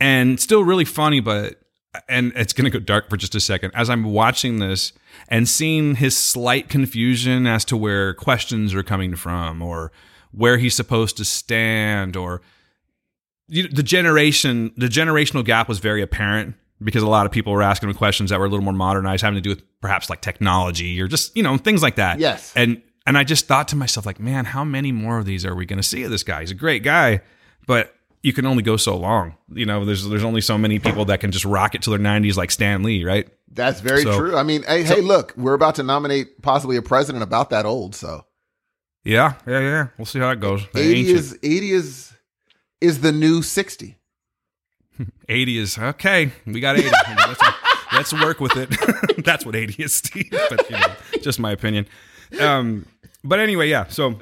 And 0.00 0.40
still 0.40 0.64
really 0.64 0.86
funny, 0.86 1.20
but, 1.20 1.60
and 2.08 2.32
it's 2.34 2.54
going 2.54 2.64
to 2.64 2.70
go 2.70 2.82
dark 2.82 3.10
for 3.10 3.18
just 3.18 3.34
a 3.34 3.40
second. 3.40 3.72
As 3.74 3.90
I'm 3.90 4.04
watching 4.04 4.58
this 4.58 4.94
and 5.28 5.46
seeing 5.46 5.96
his 5.96 6.16
slight 6.16 6.70
confusion 6.70 7.46
as 7.46 7.66
to 7.66 7.76
where 7.76 8.14
questions 8.14 8.72
are 8.72 8.82
coming 8.82 9.14
from 9.16 9.60
or 9.60 9.92
where 10.30 10.56
he's 10.56 10.74
supposed 10.74 11.18
to 11.18 11.26
stand 11.26 12.16
or 12.16 12.40
you 13.48 13.68
the 13.68 13.82
generation, 13.82 14.72
the 14.78 14.86
generational 14.86 15.44
gap 15.44 15.68
was 15.68 15.78
very 15.78 16.00
apparent 16.00 16.54
because 16.84 17.02
a 17.02 17.08
lot 17.08 17.26
of 17.26 17.32
people 17.32 17.52
were 17.52 17.62
asking 17.62 17.88
him 17.88 17.94
questions 17.96 18.30
that 18.30 18.38
were 18.38 18.46
a 18.46 18.48
little 18.48 18.64
more 18.64 18.72
modernized, 18.72 19.22
having 19.22 19.36
to 19.36 19.40
do 19.40 19.50
with 19.50 19.62
perhaps 19.80 20.08
like 20.10 20.20
technology 20.20 21.00
or 21.00 21.08
just, 21.08 21.36
you 21.36 21.42
know, 21.42 21.56
things 21.56 21.82
like 21.82 21.96
that. 21.96 22.18
Yes. 22.18 22.52
And 22.56 22.82
and 23.06 23.18
I 23.18 23.24
just 23.24 23.46
thought 23.46 23.68
to 23.68 23.76
myself, 23.76 24.06
like, 24.06 24.20
man, 24.20 24.44
how 24.44 24.62
many 24.64 24.92
more 24.92 25.18
of 25.18 25.24
these 25.24 25.44
are 25.44 25.54
we 25.54 25.66
going 25.66 25.78
to 25.78 25.82
see 25.82 26.02
of 26.04 26.10
this 26.10 26.22
guy? 26.22 26.40
He's 26.40 26.50
a 26.52 26.54
great 26.54 26.82
guy, 26.84 27.20
but 27.66 27.94
you 28.22 28.32
can 28.32 28.46
only 28.46 28.62
go 28.62 28.76
so 28.76 28.96
long. 28.96 29.34
You 29.52 29.66
know, 29.66 29.84
there's 29.84 30.06
there's 30.08 30.22
only 30.22 30.40
so 30.40 30.56
many 30.56 30.78
people 30.78 31.04
that 31.06 31.18
can 31.20 31.32
just 31.32 31.44
rock 31.44 31.74
it 31.74 31.82
till 31.82 31.90
their 31.90 32.00
90s, 32.00 32.36
like 32.36 32.50
Stan 32.52 32.82
Lee, 32.84 33.04
right? 33.04 33.28
That's 33.50 33.80
very 33.80 34.02
So- 34.04 34.16
true. 34.16 34.36
I 34.36 34.44
mean, 34.44 34.62
hey, 34.62 34.84
hey, 34.84 35.00
look, 35.00 35.34
we're 35.36 35.54
about 35.54 35.74
to 35.76 35.82
nominate 35.82 36.40
possibly 36.42 36.76
a 36.76 36.82
president 36.82 37.22
about 37.24 37.50
that 37.50 37.66
old. 37.66 37.94
So 37.96 38.24
Yeah, 39.04 39.34
yeah, 39.48 39.58
yeah. 39.60 39.86
We'll 39.98 40.06
see 40.06 40.20
how 40.20 40.30
it 40.30 40.38
goes. 40.40 40.62
The 40.72 40.80
eighty 40.80 41.00
ancient- 41.00 41.18
is 41.18 41.38
eighty 41.42 41.72
is 41.72 42.12
is 42.80 43.00
the 43.00 43.10
new 43.12 43.42
sixty. 43.42 43.98
80 45.32 45.58
is 45.58 45.78
okay. 45.78 46.30
We 46.46 46.60
got 46.60 46.78
80. 46.78 46.90
let's, 47.16 47.42
let's 47.92 48.12
work 48.12 48.40
with 48.40 48.56
it. 48.56 49.24
That's 49.24 49.44
what 49.46 49.56
80 49.56 49.82
is, 49.82 49.94
Steve. 49.94 50.30
But 50.30 50.70
you 50.70 50.76
know, 50.78 50.94
just 51.20 51.40
my 51.40 51.52
opinion. 51.52 51.86
Um, 52.40 52.86
but 53.24 53.40
anyway, 53.40 53.68
yeah. 53.68 53.86
So 53.88 54.18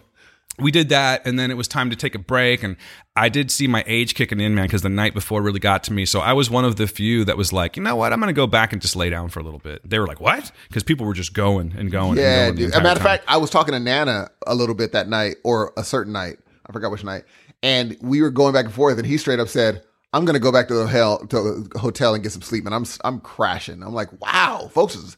we 0.58 0.70
did 0.70 0.90
that, 0.90 1.26
and 1.26 1.38
then 1.38 1.50
it 1.50 1.56
was 1.56 1.68
time 1.68 1.90
to 1.90 1.96
take 1.96 2.14
a 2.14 2.18
break. 2.18 2.62
And 2.62 2.76
I 3.16 3.28
did 3.28 3.50
see 3.50 3.66
my 3.66 3.82
age 3.86 4.14
kicking 4.14 4.40
in, 4.40 4.54
man, 4.54 4.66
because 4.66 4.82
the 4.82 4.88
night 4.88 5.14
before 5.14 5.42
really 5.42 5.60
got 5.60 5.82
to 5.84 5.92
me. 5.92 6.04
So 6.04 6.20
I 6.20 6.32
was 6.32 6.50
one 6.50 6.64
of 6.64 6.76
the 6.76 6.86
few 6.86 7.24
that 7.24 7.36
was 7.36 7.52
like, 7.52 7.76
you 7.76 7.82
know 7.82 7.96
what? 7.96 8.12
I'm 8.12 8.20
going 8.20 8.28
to 8.28 8.38
go 8.38 8.46
back 8.46 8.72
and 8.72 8.80
just 8.80 8.96
lay 8.96 9.10
down 9.10 9.28
for 9.30 9.40
a 9.40 9.42
little 9.42 9.58
bit. 9.58 9.88
They 9.88 9.98
were 9.98 10.06
like, 10.06 10.20
what? 10.20 10.52
Because 10.68 10.82
people 10.82 11.06
were 11.06 11.14
just 11.14 11.32
going 11.32 11.74
and 11.76 11.90
going. 11.90 12.18
Yeah, 12.18 12.46
and 12.48 12.56
going 12.56 12.68
dude. 12.68 12.74
As 12.74 12.80
a 12.80 12.82
matter 12.82 12.98
of 12.98 13.04
fact, 13.04 13.24
I 13.26 13.38
was 13.38 13.50
talking 13.50 13.72
to 13.72 13.80
Nana 13.80 14.30
a 14.46 14.54
little 14.54 14.74
bit 14.74 14.92
that 14.92 15.08
night, 15.08 15.36
or 15.44 15.72
a 15.76 15.84
certain 15.84 16.12
night. 16.12 16.38
I 16.66 16.72
forgot 16.72 16.90
which 16.90 17.04
night, 17.04 17.24
and 17.62 17.96
we 18.00 18.22
were 18.22 18.30
going 18.30 18.52
back 18.52 18.66
and 18.66 18.74
forth, 18.74 18.98
and 18.98 19.06
he 19.06 19.18
straight 19.18 19.40
up 19.40 19.48
said. 19.48 19.82
I'm 20.12 20.24
gonna 20.24 20.38
go 20.40 20.50
back 20.52 20.68
to 20.68 20.74
the 20.74 20.86
hotel 20.86 21.18
to 21.26 21.62
the 21.68 21.78
hotel 21.78 22.14
and 22.14 22.22
get 22.22 22.32
some 22.32 22.42
sleep, 22.42 22.66
and 22.66 22.74
I'm 22.74 22.84
I'm 23.04 23.20
crashing. 23.20 23.82
I'm 23.82 23.94
like, 23.94 24.08
wow, 24.20 24.68
folks 24.72 24.94
is 24.96 25.16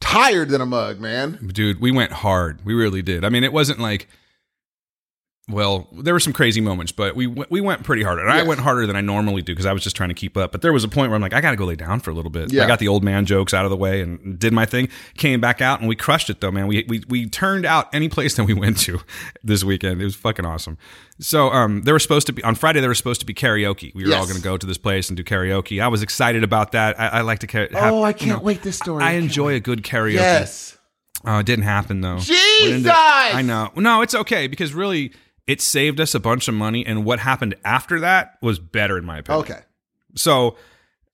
tired 0.00 0.48
than 0.50 0.60
a 0.60 0.66
mug, 0.66 1.00
man. 1.00 1.50
dude 1.52 1.80
we 1.80 1.90
went 1.90 2.12
hard 2.12 2.64
we 2.64 2.72
really 2.72 3.02
did 3.02 3.24
i 3.24 3.28
mean 3.28 3.42
it 3.42 3.52
wasn't 3.52 3.80
like 3.80 4.06
well 5.48 5.88
there 5.92 6.12
were 6.12 6.20
some 6.20 6.32
crazy 6.32 6.60
moments 6.60 6.92
but 6.92 7.16
we 7.16 7.26
w- 7.26 7.46
we 7.48 7.60
went 7.60 7.82
pretty 7.82 8.02
hard. 8.02 8.18
And 8.18 8.30
i 8.30 8.42
went 8.42 8.60
harder 8.60 8.86
than 8.86 8.96
i 8.96 9.00
normally 9.00 9.40
do 9.42 9.52
because 9.52 9.66
i 9.66 9.72
was 9.72 9.82
just 9.82 9.96
trying 9.96 10.10
to 10.10 10.14
keep 10.14 10.36
up. 10.36 10.52
But 10.52 10.60
there 10.62 10.72
was 10.72 10.84
a 10.84 10.88
point 10.88 11.10
where 11.10 11.16
i'm 11.16 11.22
like 11.22 11.32
i 11.32 11.40
gotta 11.40 11.56
go 11.56 11.64
lay 11.64 11.76
down 11.76 12.00
for 12.00 12.10
a 12.10 12.14
little 12.14 12.30
bit. 12.30 12.52
Yeah. 12.52 12.64
i 12.64 12.66
got 12.66 12.78
the 12.78 12.88
old 12.88 13.02
man 13.02 13.24
jokes 13.24 13.54
out 13.54 13.64
of 13.64 13.70
the 13.70 13.76
way 13.76 14.00
and 14.02 14.38
did 14.38 14.52
my 14.52 14.66
thing 14.66 14.88
came 15.16 15.40
back 15.40 15.60
out 15.62 15.80
and 15.80 15.88
we 15.88 15.96
crushed 15.96 16.28
it 16.30 16.40
though 16.40 16.50
man. 16.50 16.66
We 16.66 16.84
we, 16.88 17.02
we 17.08 17.28
turned 17.28 17.64
out 17.64 17.88
any 17.94 18.08
place 18.08 18.34
that 18.36 18.44
we 18.44 18.54
went 18.54 18.78
to 18.80 19.00
this 19.42 19.64
weekend. 19.64 20.00
It 20.00 20.04
was 20.04 20.14
fucking 20.16 20.44
awesome. 20.44 20.76
So 21.20 21.48
um 21.50 21.82
there 21.82 21.94
was 21.94 22.02
supposed 22.02 22.26
to 22.26 22.32
be 22.32 22.42
on 22.44 22.54
friday 22.54 22.80
there 22.80 22.90
was 22.90 22.98
supposed 22.98 23.20
to 23.20 23.26
be 23.26 23.34
karaoke. 23.34 23.94
We 23.94 24.06
were 24.06 24.14
all 24.14 24.26
gonna 24.26 24.40
go 24.40 24.56
to 24.56 24.66
this 24.66 24.78
place 24.78 25.08
and 25.08 25.16
do 25.16 25.24
karaoke. 25.24 25.82
I 25.82 25.88
was 25.88 26.02
excited 26.02 26.44
about 26.44 26.72
that. 26.72 26.98
I, 27.00 27.06
I 27.08 27.20
like 27.22 27.38
to 27.40 27.46
have, 27.58 27.68
Oh, 27.74 28.02
I 28.02 28.12
can't 28.12 28.38
know, 28.38 28.44
wait 28.44 28.62
this 28.62 28.76
story. 28.76 29.02
i 29.02 29.10
I 29.10 29.12
enjoy 29.12 29.54
a 29.54 29.60
good 29.60 29.82
karaoke. 29.82 30.14
Yes. 30.14 30.76
Oh, 31.24 31.38
it 31.38 31.46
didn't 31.46 31.64
happen 31.64 32.00
though. 32.00 32.18
Jesus! 32.18 32.86
I 32.92 33.42
know. 33.42 33.70
No, 33.74 34.02
it's 34.02 34.14
okay 34.14 34.46
because 34.46 34.72
really 34.72 35.12
it 35.48 35.62
saved 35.62 35.98
us 35.98 36.14
a 36.14 36.20
bunch 36.20 36.46
of 36.46 36.54
money 36.54 36.86
and 36.86 37.04
what 37.04 37.18
happened 37.18 37.56
after 37.64 37.98
that 38.00 38.36
was 38.40 38.60
better 38.60 38.98
in 38.98 39.04
my 39.04 39.18
opinion. 39.18 39.44
Okay. 39.44 39.60
So 40.14 40.56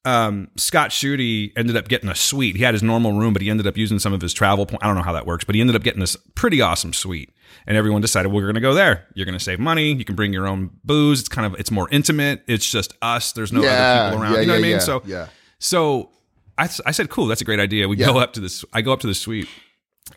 um, 0.04 0.50
Scott 0.56 0.90
Schutte 0.90 1.52
ended 1.56 1.76
up 1.76 1.88
getting 1.88 2.10
a 2.10 2.14
suite. 2.14 2.56
He 2.56 2.64
had 2.64 2.74
his 2.74 2.82
normal 2.82 3.12
room, 3.12 3.32
but 3.32 3.40
he 3.40 3.48
ended 3.48 3.66
up 3.66 3.76
using 3.76 3.98
some 3.98 4.12
of 4.12 4.20
his 4.20 4.34
travel. 4.34 4.66
Po- 4.66 4.78
I 4.82 4.86
don't 4.86 4.96
know 4.96 5.02
how 5.02 5.12
that 5.12 5.24
works, 5.24 5.44
but 5.44 5.54
he 5.54 5.60
ended 5.60 5.76
up 5.76 5.82
getting 5.82 6.00
this 6.00 6.16
pretty 6.34 6.60
awesome 6.60 6.92
suite. 6.92 7.30
And 7.66 7.76
everyone 7.76 8.02
decided 8.02 8.28
well, 8.28 8.36
we're 8.36 8.46
going 8.46 8.56
to 8.56 8.60
go 8.60 8.74
there. 8.74 9.06
You're 9.14 9.24
going 9.24 9.38
to 9.38 9.42
save 9.42 9.60
money. 9.60 9.92
You 9.92 10.04
can 10.04 10.16
bring 10.16 10.32
your 10.32 10.46
own 10.46 10.70
booze. 10.82 11.20
It's 11.20 11.28
kind 11.28 11.46
of 11.46 11.58
it's 11.58 11.70
more 11.70 11.88
intimate. 11.90 12.42
It's 12.48 12.68
just 12.68 12.92
us. 13.00 13.32
There's 13.32 13.52
no 13.52 13.62
yeah. 13.62 13.70
other 13.70 14.10
people 14.10 14.22
around. 14.22 14.34
Yeah, 14.34 14.40
you 14.40 14.46
know 14.46 14.54
yeah, 14.54 14.60
what 14.60 14.66
I 14.66 14.70
mean? 14.72 14.80
So 14.80 15.02
yeah. 15.06 15.28
so 15.60 16.10
I, 16.58 16.64
I 16.84 16.90
said, 16.90 17.08
cool, 17.08 17.26
that's 17.26 17.40
a 17.40 17.44
great 17.44 17.60
idea. 17.60 17.88
We 17.88 17.96
go 17.96 18.18
up 18.18 18.32
to 18.34 18.40
this. 18.40 18.64
I 18.72 18.82
go 18.82 18.92
up 18.92 19.00
to 19.00 19.06
the 19.06 19.14
suite, 19.14 19.48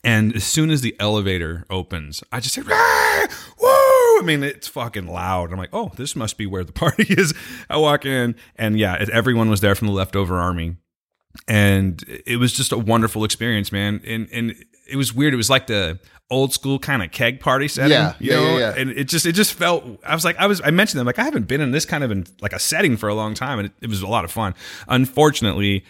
and 0.03 0.35
as 0.35 0.43
soon 0.43 0.71
as 0.71 0.81
the 0.81 0.95
elevator 0.99 1.65
opens, 1.69 2.23
I 2.31 2.39
just 2.41 2.55
say, 2.55 2.61
"Rah! 2.61 3.27
"Woo!" 3.61 3.96
I 4.19 4.21
mean, 4.23 4.43
it's 4.43 4.67
fucking 4.67 5.07
loud. 5.07 5.51
I'm 5.51 5.57
like, 5.57 5.69
oh, 5.73 5.91
this 5.95 6.15
must 6.15 6.37
be 6.37 6.45
where 6.45 6.63
the 6.63 6.71
party 6.83 7.05
is. 7.09 7.33
I 7.69 7.77
walk 7.77 8.05
in, 8.05 8.35
and 8.55 8.77
yeah, 8.79 9.05
everyone 9.11 9.49
was 9.49 9.61
there 9.61 9.75
from 9.75 9.87
the 9.87 9.93
leftover 9.93 10.37
army, 10.37 10.77
and 11.47 12.03
it 12.25 12.37
was 12.37 12.53
just 12.53 12.71
a 12.71 12.77
wonderful 12.77 13.23
experience, 13.23 13.71
man. 13.71 14.01
And 14.05 14.27
and 14.31 14.55
it 14.89 14.95
was 14.95 15.13
weird. 15.13 15.33
It 15.33 15.37
was 15.37 15.49
like 15.49 15.67
the 15.67 15.99
old 16.29 16.51
school 16.53 16.77
kind 16.77 17.01
of 17.01 17.11
keg 17.11 17.39
party 17.39 17.67
setting. 17.67 17.91
Yeah, 17.91 18.13
you 18.19 18.31
yeah, 18.31 18.35
know? 18.37 18.57
yeah, 18.57 18.59
yeah. 18.59 18.73
And 18.77 18.89
it 18.91 19.05
just 19.05 19.25
it 19.25 19.33
just 19.33 19.53
felt. 19.53 19.83
I 20.05 20.13
was 20.15 20.25
like, 20.25 20.37
I 20.37 20.47
was. 20.47 20.61
I 20.63 20.71
mentioned 20.71 20.99
them 20.99 21.05
like 21.07 21.19
I 21.19 21.23
haven't 21.23 21.47
been 21.47 21.61
in 21.61 21.71
this 21.71 21.85
kind 21.85 22.03
of 22.03 22.11
in 22.11 22.25
like 22.41 22.53
a 22.53 22.59
setting 22.59 22.97
for 22.97 23.09
a 23.09 23.13
long 23.15 23.33
time, 23.33 23.59
and 23.59 23.67
it, 23.67 23.73
it 23.81 23.89
was 23.89 24.01
a 24.01 24.07
lot 24.07 24.25
of 24.25 24.31
fun. 24.31 24.53
Unfortunately 24.87 25.85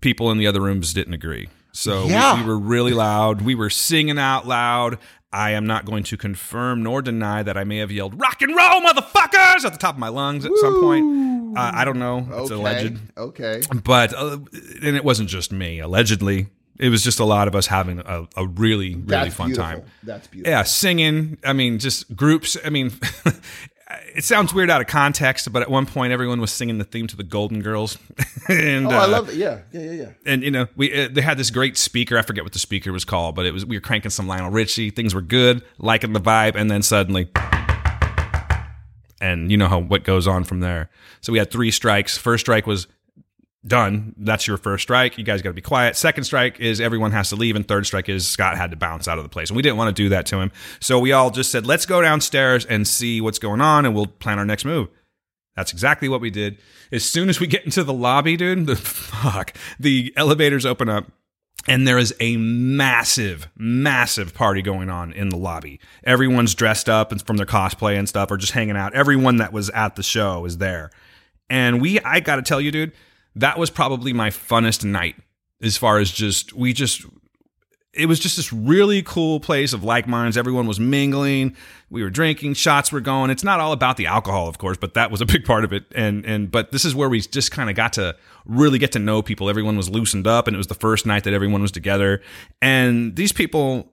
people 0.00 0.30
in 0.30 0.38
the 0.38 0.46
other 0.46 0.60
rooms 0.60 0.94
didn't 0.94 1.14
agree. 1.14 1.48
So 1.72 2.06
we- 2.06 2.42
we, 2.42 2.46
were 2.46 2.58
really 2.58 2.92
loud. 2.92 3.42
We 3.42 3.54
were 3.54 3.70
singing 3.70 4.18
out 4.18 4.46
loud. 4.46 4.98
I 5.32 5.50
am 5.50 5.66
not 5.66 5.84
going 5.84 6.04
to 6.04 6.16
confirm 6.16 6.82
nor 6.82 7.02
deny 7.02 7.42
that 7.42 7.56
I 7.56 7.64
may 7.64 7.78
have 7.78 7.90
yelled 7.92 8.18
"rock 8.20 8.40
and 8.42 8.54
roll, 8.56 8.80
motherfuckers" 8.80 9.64
at 9.64 9.72
the 9.72 9.78
top 9.78 9.94
of 9.94 9.98
my 9.98 10.08
lungs 10.08 10.44
at 10.46 10.52
some 10.56 10.80
point. 10.80 11.56
Uh, 11.56 11.70
I 11.74 11.84
don't 11.84 11.98
know. 11.98 12.18
It's 12.30 12.50
Okay. 12.50 12.54
alleged, 12.54 12.98
Okay. 13.16 13.60
but 13.84 14.14
uh, 14.14 14.38
and 14.82 14.96
it 14.96 15.04
wasn't 15.04 15.28
just 15.28 15.50
me. 15.52 15.80
Allegedly, 15.80 16.48
it 16.78 16.88
was 16.90 17.02
just 17.02 17.20
a 17.20 17.24
lot 17.24 17.48
of 17.48 17.54
us 17.54 17.66
having 17.66 17.98
a, 18.00 18.26
a 18.36 18.46
really 18.46 18.94
really 18.94 19.04
That's 19.06 19.34
fun 19.34 19.48
beautiful. 19.48 19.70
time. 19.80 19.82
That's 20.02 20.26
beautiful. 20.28 20.50
Yeah, 20.50 20.62
singing. 20.62 21.38
I 21.44 21.52
mean, 21.52 21.78
just 21.78 22.14
groups. 22.16 22.56
I 22.64 22.70
mean, 22.70 22.92
it 24.14 24.24
sounds 24.24 24.52
weird 24.52 24.70
out 24.70 24.80
of 24.80 24.86
context, 24.86 25.50
but 25.52 25.62
at 25.62 25.70
one 25.70 25.86
point, 25.86 26.12
everyone 26.12 26.40
was 26.40 26.52
singing 26.52 26.78
the 26.78 26.84
theme 26.84 27.06
to 27.06 27.16
the 27.16 27.22
Golden 27.22 27.62
Girls. 27.62 27.96
and 28.48 28.86
Oh, 28.86 28.90
I 28.90 29.04
uh, 29.04 29.08
love 29.08 29.28
it. 29.30 29.36
Yeah. 29.36 29.60
Yeah. 29.72 29.80
Yeah. 29.80 29.92
Yeah. 29.92 30.10
and 30.26 30.42
you 30.42 30.50
know 30.50 30.66
we 30.76 31.04
uh, 31.04 31.08
they 31.10 31.22
had 31.22 31.38
this 31.38 31.50
great 31.50 31.76
speaker. 31.76 32.18
I 32.18 32.22
forget 32.22 32.44
what 32.44 32.52
the 32.52 32.58
speaker 32.58 32.92
was 32.92 33.04
called, 33.04 33.34
but 33.34 33.46
it 33.46 33.52
was 33.52 33.64
we 33.64 33.76
were 33.76 33.80
cranking 33.80 34.10
some 34.10 34.26
Lionel 34.26 34.50
Richie. 34.50 34.90
Things 34.90 35.14
were 35.14 35.22
good, 35.22 35.62
liking 35.78 36.12
the 36.12 36.20
vibe, 36.20 36.54
and 36.54 36.70
then 36.70 36.82
suddenly, 36.82 37.30
and 39.20 39.50
you 39.50 39.56
know 39.56 39.68
how 39.68 39.78
what 39.78 40.04
goes 40.04 40.26
on 40.26 40.44
from 40.44 40.60
there. 40.60 40.90
So 41.20 41.32
we 41.32 41.38
had 41.38 41.50
three 41.50 41.70
strikes. 41.70 42.16
First 42.18 42.42
strike 42.42 42.66
was 42.66 42.86
done. 43.66 44.14
That's 44.16 44.46
your 44.46 44.56
first 44.56 44.82
strike. 44.82 45.18
You 45.18 45.24
guys 45.24 45.42
got 45.42 45.50
to 45.50 45.54
be 45.54 45.60
quiet. 45.60 45.96
Second 45.96 46.24
strike 46.24 46.60
is 46.60 46.80
everyone 46.80 47.12
has 47.12 47.30
to 47.30 47.36
leave, 47.36 47.56
and 47.56 47.66
third 47.66 47.86
strike 47.86 48.08
is 48.08 48.26
Scott 48.26 48.56
had 48.56 48.70
to 48.70 48.76
bounce 48.76 49.08
out 49.08 49.18
of 49.18 49.24
the 49.24 49.28
place, 49.28 49.50
and 49.50 49.56
we 49.56 49.62
didn't 49.62 49.76
want 49.76 49.94
to 49.94 50.02
do 50.02 50.08
that 50.10 50.26
to 50.26 50.40
him. 50.40 50.52
So 50.80 50.98
we 50.98 51.12
all 51.12 51.30
just 51.30 51.50
said, 51.50 51.66
let's 51.66 51.86
go 51.86 52.00
downstairs 52.00 52.64
and 52.64 52.86
see 52.86 53.20
what's 53.20 53.38
going 53.38 53.60
on, 53.60 53.84
and 53.84 53.94
we'll 53.94 54.06
plan 54.06 54.38
our 54.38 54.44
next 54.44 54.64
move. 54.64 54.88
That's 55.56 55.72
exactly 55.72 56.08
what 56.08 56.20
we 56.20 56.30
did. 56.30 56.58
As 56.92 57.04
soon 57.04 57.28
as 57.28 57.40
we 57.40 57.48
get 57.48 57.64
into 57.64 57.82
the 57.82 57.92
lobby, 57.92 58.36
dude, 58.36 58.66
the 58.66 58.76
fuck, 58.76 59.52
the 59.78 60.12
elevators 60.16 60.64
open 60.64 60.88
up 60.88 61.06
and 61.66 61.86
there 61.86 61.98
is 61.98 62.14
a 62.20 62.36
massive, 62.36 63.48
massive 63.56 64.32
party 64.32 64.62
going 64.62 64.88
on 64.88 65.12
in 65.12 65.28
the 65.28 65.36
lobby. 65.36 65.80
Everyone's 66.04 66.54
dressed 66.54 66.88
up 66.88 67.12
and 67.12 67.20
from 67.20 67.36
their 67.36 67.46
cosplay 67.46 67.98
and 67.98 68.08
stuff, 68.08 68.30
or 68.30 68.36
just 68.36 68.52
hanging 68.52 68.76
out. 68.76 68.94
Everyone 68.94 69.36
that 69.36 69.52
was 69.52 69.68
at 69.70 69.96
the 69.96 70.02
show 70.02 70.44
is 70.44 70.58
there. 70.58 70.90
And 71.50 71.80
we, 71.80 72.00
I 72.00 72.20
got 72.20 72.36
to 72.36 72.42
tell 72.42 72.60
you, 72.60 72.70
dude, 72.70 72.92
that 73.40 73.58
was 73.58 73.70
probably 73.70 74.12
my 74.12 74.30
funnest 74.30 74.84
night 74.84 75.16
as 75.60 75.76
far 75.76 75.98
as 75.98 76.10
just, 76.10 76.52
we 76.52 76.72
just, 76.72 77.04
it 77.98 78.06
was 78.06 78.20
just 78.20 78.36
this 78.36 78.52
really 78.52 79.02
cool 79.02 79.40
place 79.40 79.72
of 79.72 79.82
like 79.82 80.06
minds. 80.06 80.36
Everyone 80.36 80.66
was 80.66 80.78
mingling. 80.78 81.56
We 81.90 82.02
were 82.02 82.10
drinking, 82.10 82.54
shots 82.54 82.92
were 82.92 83.00
going. 83.00 83.30
It's 83.30 83.42
not 83.42 83.60
all 83.60 83.72
about 83.72 83.96
the 83.96 84.06
alcohol, 84.06 84.48
of 84.48 84.58
course, 84.58 84.76
but 84.76 84.94
that 84.94 85.10
was 85.10 85.20
a 85.20 85.26
big 85.32 85.44
part 85.44 85.64
of 85.64 85.72
it. 85.72 85.84
And 85.94 86.24
and 86.24 86.50
but 86.50 86.70
this 86.70 86.84
is 86.84 86.94
where 86.94 87.08
we 87.08 87.20
just 87.20 87.50
kind 87.50 87.68
of 87.68 87.76
got 87.76 87.94
to 87.94 88.14
really 88.44 88.78
get 88.78 88.92
to 88.92 88.98
know 88.98 89.22
people. 89.22 89.50
Everyone 89.50 89.76
was 89.76 89.88
loosened 89.88 90.26
up, 90.26 90.46
and 90.46 90.54
it 90.54 90.58
was 90.58 90.68
the 90.68 90.74
first 90.74 91.06
night 91.06 91.24
that 91.24 91.34
everyone 91.34 91.62
was 91.62 91.72
together. 91.72 92.22
And 92.62 93.16
these 93.16 93.32
people, 93.32 93.92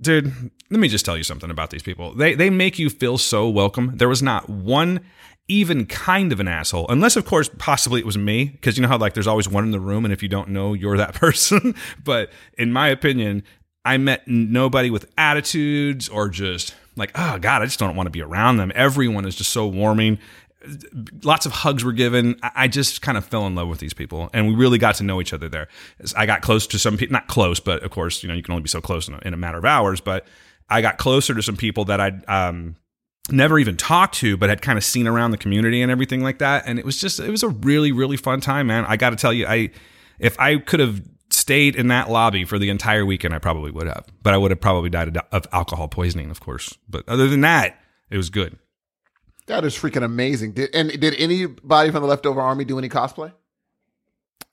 dude, 0.00 0.32
let 0.70 0.80
me 0.80 0.88
just 0.88 1.04
tell 1.04 1.16
you 1.16 1.24
something 1.24 1.50
about 1.50 1.70
these 1.70 1.82
people. 1.82 2.14
They 2.14 2.34
they 2.34 2.50
make 2.50 2.78
you 2.78 2.90
feel 2.90 3.16
so 3.16 3.48
welcome. 3.48 3.96
There 3.96 4.08
was 4.08 4.22
not 4.22 4.50
one 4.50 5.00
even 5.48 5.84
kind 5.86 6.32
of 6.32 6.40
an 6.40 6.46
asshole 6.46 6.86
unless 6.88 7.16
of 7.16 7.24
course 7.24 7.50
possibly 7.58 8.00
it 8.00 8.06
was 8.06 8.16
me 8.16 8.44
because 8.44 8.76
you 8.76 8.82
know 8.82 8.88
how 8.88 8.98
like 8.98 9.14
there's 9.14 9.26
always 9.26 9.48
one 9.48 9.64
in 9.64 9.72
the 9.72 9.80
room 9.80 10.04
and 10.04 10.12
if 10.12 10.22
you 10.22 10.28
don't 10.28 10.48
know 10.48 10.74
you're 10.74 10.96
that 10.96 11.14
person 11.14 11.74
but 12.04 12.30
in 12.56 12.72
my 12.72 12.88
opinion 12.88 13.42
i 13.84 13.96
met 13.96 14.26
nobody 14.28 14.90
with 14.90 15.10
attitudes 15.18 16.08
or 16.08 16.28
just 16.28 16.74
like 16.96 17.10
oh 17.14 17.38
god 17.38 17.62
i 17.62 17.64
just 17.64 17.78
don't 17.78 17.96
want 17.96 18.06
to 18.06 18.10
be 18.10 18.22
around 18.22 18.58
them 18.58 18.70
everyone 18.74 19.24
is 19.24 19.34
just 19.34 19.50
so 19.50 19.66
warming 19.66 20.18
lots 21.24 21.46
of 21.46 21.52
hugs 21.52 21.84
were 21.84 21.92
given. 21.92 22.38
I 22.42 22.50
I 22.54 22.68
just 22.68 23.02
kind 23.02 23.16
of 23.16 23.24
fell 23.24 23.46
in 23.46 23.54
love 23.54 23.68
with 23.68 23.78
these 23.78 23.94
people, 23.94 24.28
and 24.32 24.46
we 24.46 24.54
really 24.54 24.78
got 24.78 24.96
to 24.96 25.04
know 25.04 25.20
each 25.20 25.32
other 25.32 25.48
there. 25.48 25.68
I 26.16 26.26
got 26.26 26.42
close 26.42 26.66
to 26.68 26.78
some 26.78 26.96
people, 26.96 27.12
not 27.12 27.26
close, 27.26 27.60
but 27.60 27.82
of 27.82 27.90
course, 27.90 28.22
you 28.22 28.28
know, 28.28 28.34
you 28.34 28.42
can 28.42 28.52
only 28.52 28.62
be 28.62 28.68
so 28.68 28.80
close 28.80 29.08
in 29.08 29.14
a, 29.14 29.18
in 29.24 29.34
a 29.34 29.36
matter 29.36 29.58
of 29.58 29.64
hours. 29.64 30.00
But 30.00 30.26
I 30.68 30.82
got 30.82 30.98
closer 30.98 31.34
to 31.34 31.42
some 31.42 31.56
people 31.56 31.86
that 31.86 32.00
I'd 32.00 32.28
um, 32.28 32.76
never 33.30 33.58
even 33.58 33.76
talked 33.76 34.14
to, 34.16 34.36
but 34.36 34.48
had 34.48 34.62
kind 34.62 34.76
of 34.76 34.84
seen 34.84 35.06
around 35.06 35.30
the 35.30 35.38
community 35.38 35.82
and 35.82 35.90
everything 35.90 36.22
like 36.22 36.38
that. 36.38 36.64
And 36.66 36.78
it 36.78 36.84
was 36.84 37.00
just, 37.00 37.20
it 37.20 37.30
was 37.30 37.42
a 37.42 37.48
really, 37.48 37.92
really 37.92 38.16
fun 38.16 38.40
time, 38.40 38.68
man. 38.68 38.84
I 38.86 38.96
got 38.96 39.10
to 39.10 39.16
tell 39.16 39.32
you, 39.32 39.46
I 39.46 39.70
if 40.18 40.38
I 40.38 40.58
could 40.58 40.80
have 40.80 41.02
stayed 41.30 41.76
in 41.76 41.88
that 41.88 42.10
lobby 42.10 42.44
for 42.44 42.58
the 42.58 42.68
entire 42.70 43.06
weekend, 43.06 43.34
I 43.34 43.38
probably 43.38 43.70
would 43.70 43.86
have, 43.86 44.06
but 44.22 44.34
I 44.34 44.36
would 44.36 44.50
have 44.50 44.60
probably 44.60 44.90
died 44.90 45.16
of- 45.32 45.46
alcohol 45.52 45.88
poisoning, 45.88 46.30
of 46.30 46.40
course. 46.40 46.76
But 46.88 47.08
other 47.08 47.28
than 47.28 47.40
that, 47.40 47.78
it 48.10 48.16
was 48.16 48.30
good. 48.30 48.58
That 49.46 49.64
is 49.64 49.74
freaking 49.74 50.04
amazing. 50.04 50.52
Did 50.52 50.70
and 50.74 50.90
did 51.00 51.14
anybody 51.18 51.90
from 51.90 52.02
the 52.02 52.08
leftover 52.08 52.40
army 52.40 52.64
do 52.64 52.78
any 52.78 52.88
cosplay? 52.88 53.32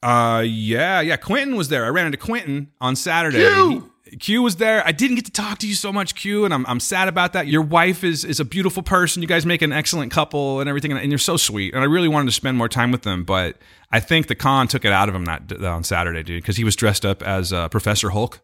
Uh, 0.02 0.44
yeah, 0.46 1.02
yeah. 1.02 1.18
Quentin 1.18 1.56
was 1.56 1.70
there. 1.70 1.86
I 1.86 1.90
ran 1.90 2.06
into 2.08 2.18
Quentin 2.18 2.72
on 2.80 2.96
Saturday. 2.96 3.40
Q! 3.40 3.92
Q 4.20 4.42
was 4.42 4.56
there. 4.58 4.86
I 4.86 4.92
didn't 4.92 5.16
get 5.16 5.26
to 5.26 5.32
talk 5.32 5.58
to 5.60 5.68
you 5.68 5.74
so 5.76 5.92
much, 5.94 6.16
Q, 6.16 6.46
and 6.46 6.54
I'm, 6.54 6.66
I'm 6.66 6.80
sad 6.80 7.08
about 7.08 7.34
that. 7.34 7.48
Your 7.48 7.62
wife 7.62 8.04
is 8.04 8.24
is 8.26 8.40
a 8.40 8.46
beautiful 8.46 8.84
person. 8.84 9.22
You 9.22 9.28
guys 9.28 9.46
make 9.46 9.62
an 9.62 9.72
excellent 9.72 10.12
couple 10.12 10.60
and 10.60 10.70
everything, 10.70 10.92
and 10.94 11.12
you're 11.12 11.18
so 11.20 11.38
sweet. 11.38 11.74
And 11.74 11.82
I 11.84 11.86
really 11.86 12.08
wanted 12.08 12.26
to 12.28 12.32
spend 12.32 12.58
more 12.58 12.70
time 12.70 12.92
with 12.92 13.04
them, 13.04 13.24
but 13.24 13.58
I 13.92 14.00
think 14.00 14.28
the 14.28 14.36
con 14.36 14.68
took 14.68 14.86
it 14.86 14.92
out 14.92 15.10
of 15.10 15.16
him 15.16 15.26
that 15.26 15.52
on 15.64 15.84
Saturday, 15.84 16.24
dude, 16.24 16.42
because 16.42 16.58
he 16.58 16.64
was 16.64 16.76
dressed 16.76 17.06
up 17.06 17.22
as 17.24 17.52
uh, 17.54 17.70
Professor 17.70 18.10
Hulk. 18.10 18.42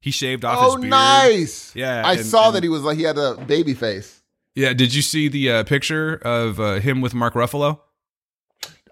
He 0.00 0.10
shaved 0.10 0.44
off 0.44 0.58
Oh, 0.60 0.66
his 0.66 0.74
beard. 0.82 0.86
Oh, 0.92 0.96
nice. 0.96 1.74
Yeah, 1.76 2.02
I 2.04 2.14
and- 2.14 2.26
saw 2.26 2.46
and- 2.48 2.56
that 2.56 2.62
he 2.62 2.68
was 2.68 2.82
like 2.82 2.96
he 2.98 3.04
had 3.04 3.18
a 3.18 3.36
baby 3.36 3.74
face. 3.74 4.20
Yeah, 4.54 4.72
did 4.74 4.92
you 4.92 5.00
see 5.02 5.28
the 5.28 5.50
uh, 5.50 5.64
picture 5.64 6.16
of 6.24 6.60
uh, 6.60 6.74
him 6.80 7.00
with 7.00 7.14
Mark 7.14 7.34
Ruffalo? 7.34 7.80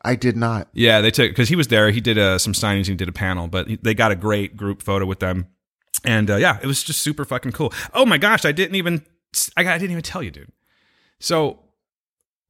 I 0.03 0.14
did 0.14 0.37
not. 0.37 0.68
Yeah, 0.73 1.03
they 1.03 1.11
took 1.11 1.31
because 1.31 1.51
he 1.51 1.57
was 1.57 1.68
there. 1.68 1.91
He 1.91 2.01
did 2.01 2.16
uh, 2.16 2.39
some 2.39 2.55
signings. 2.55 2.87
He 2.87 2.95
did 2.95 3.09
a 3.09 3.12
panel, 3.12 3.49
but 3.49 3.68
they 3.83 3.93
got 3.93 4.11
a 4.12 4.16
great 4.16 4.57
group 4.57 4.81
photo 4.83 5.05
with 5.05 5.18
them. 5.21 5.49
And 6.05 6.31
uh, 6.31 6.37
yeah, 6.37 6.59
it 6.63 6.67
was 6.67 6.83
just 6.83 7.03
super 7.03 7.25
fucking 7.25 7.53
cool. 7.53 7.73
Oh 7.93 8.07
my 8.07 8.19
gosh, 8.19 8.45
I 8.45 8.53
didn't 8.53 8.77
even 8.77 9.05
I, 9.57 9.67
I 9.67 9.79
didn't 9.79 9.93
even 9.93 10.03
tell 10.03 10.23
you, 10.23 10.31
dude. 10.31 10.53
So 11.19 11.61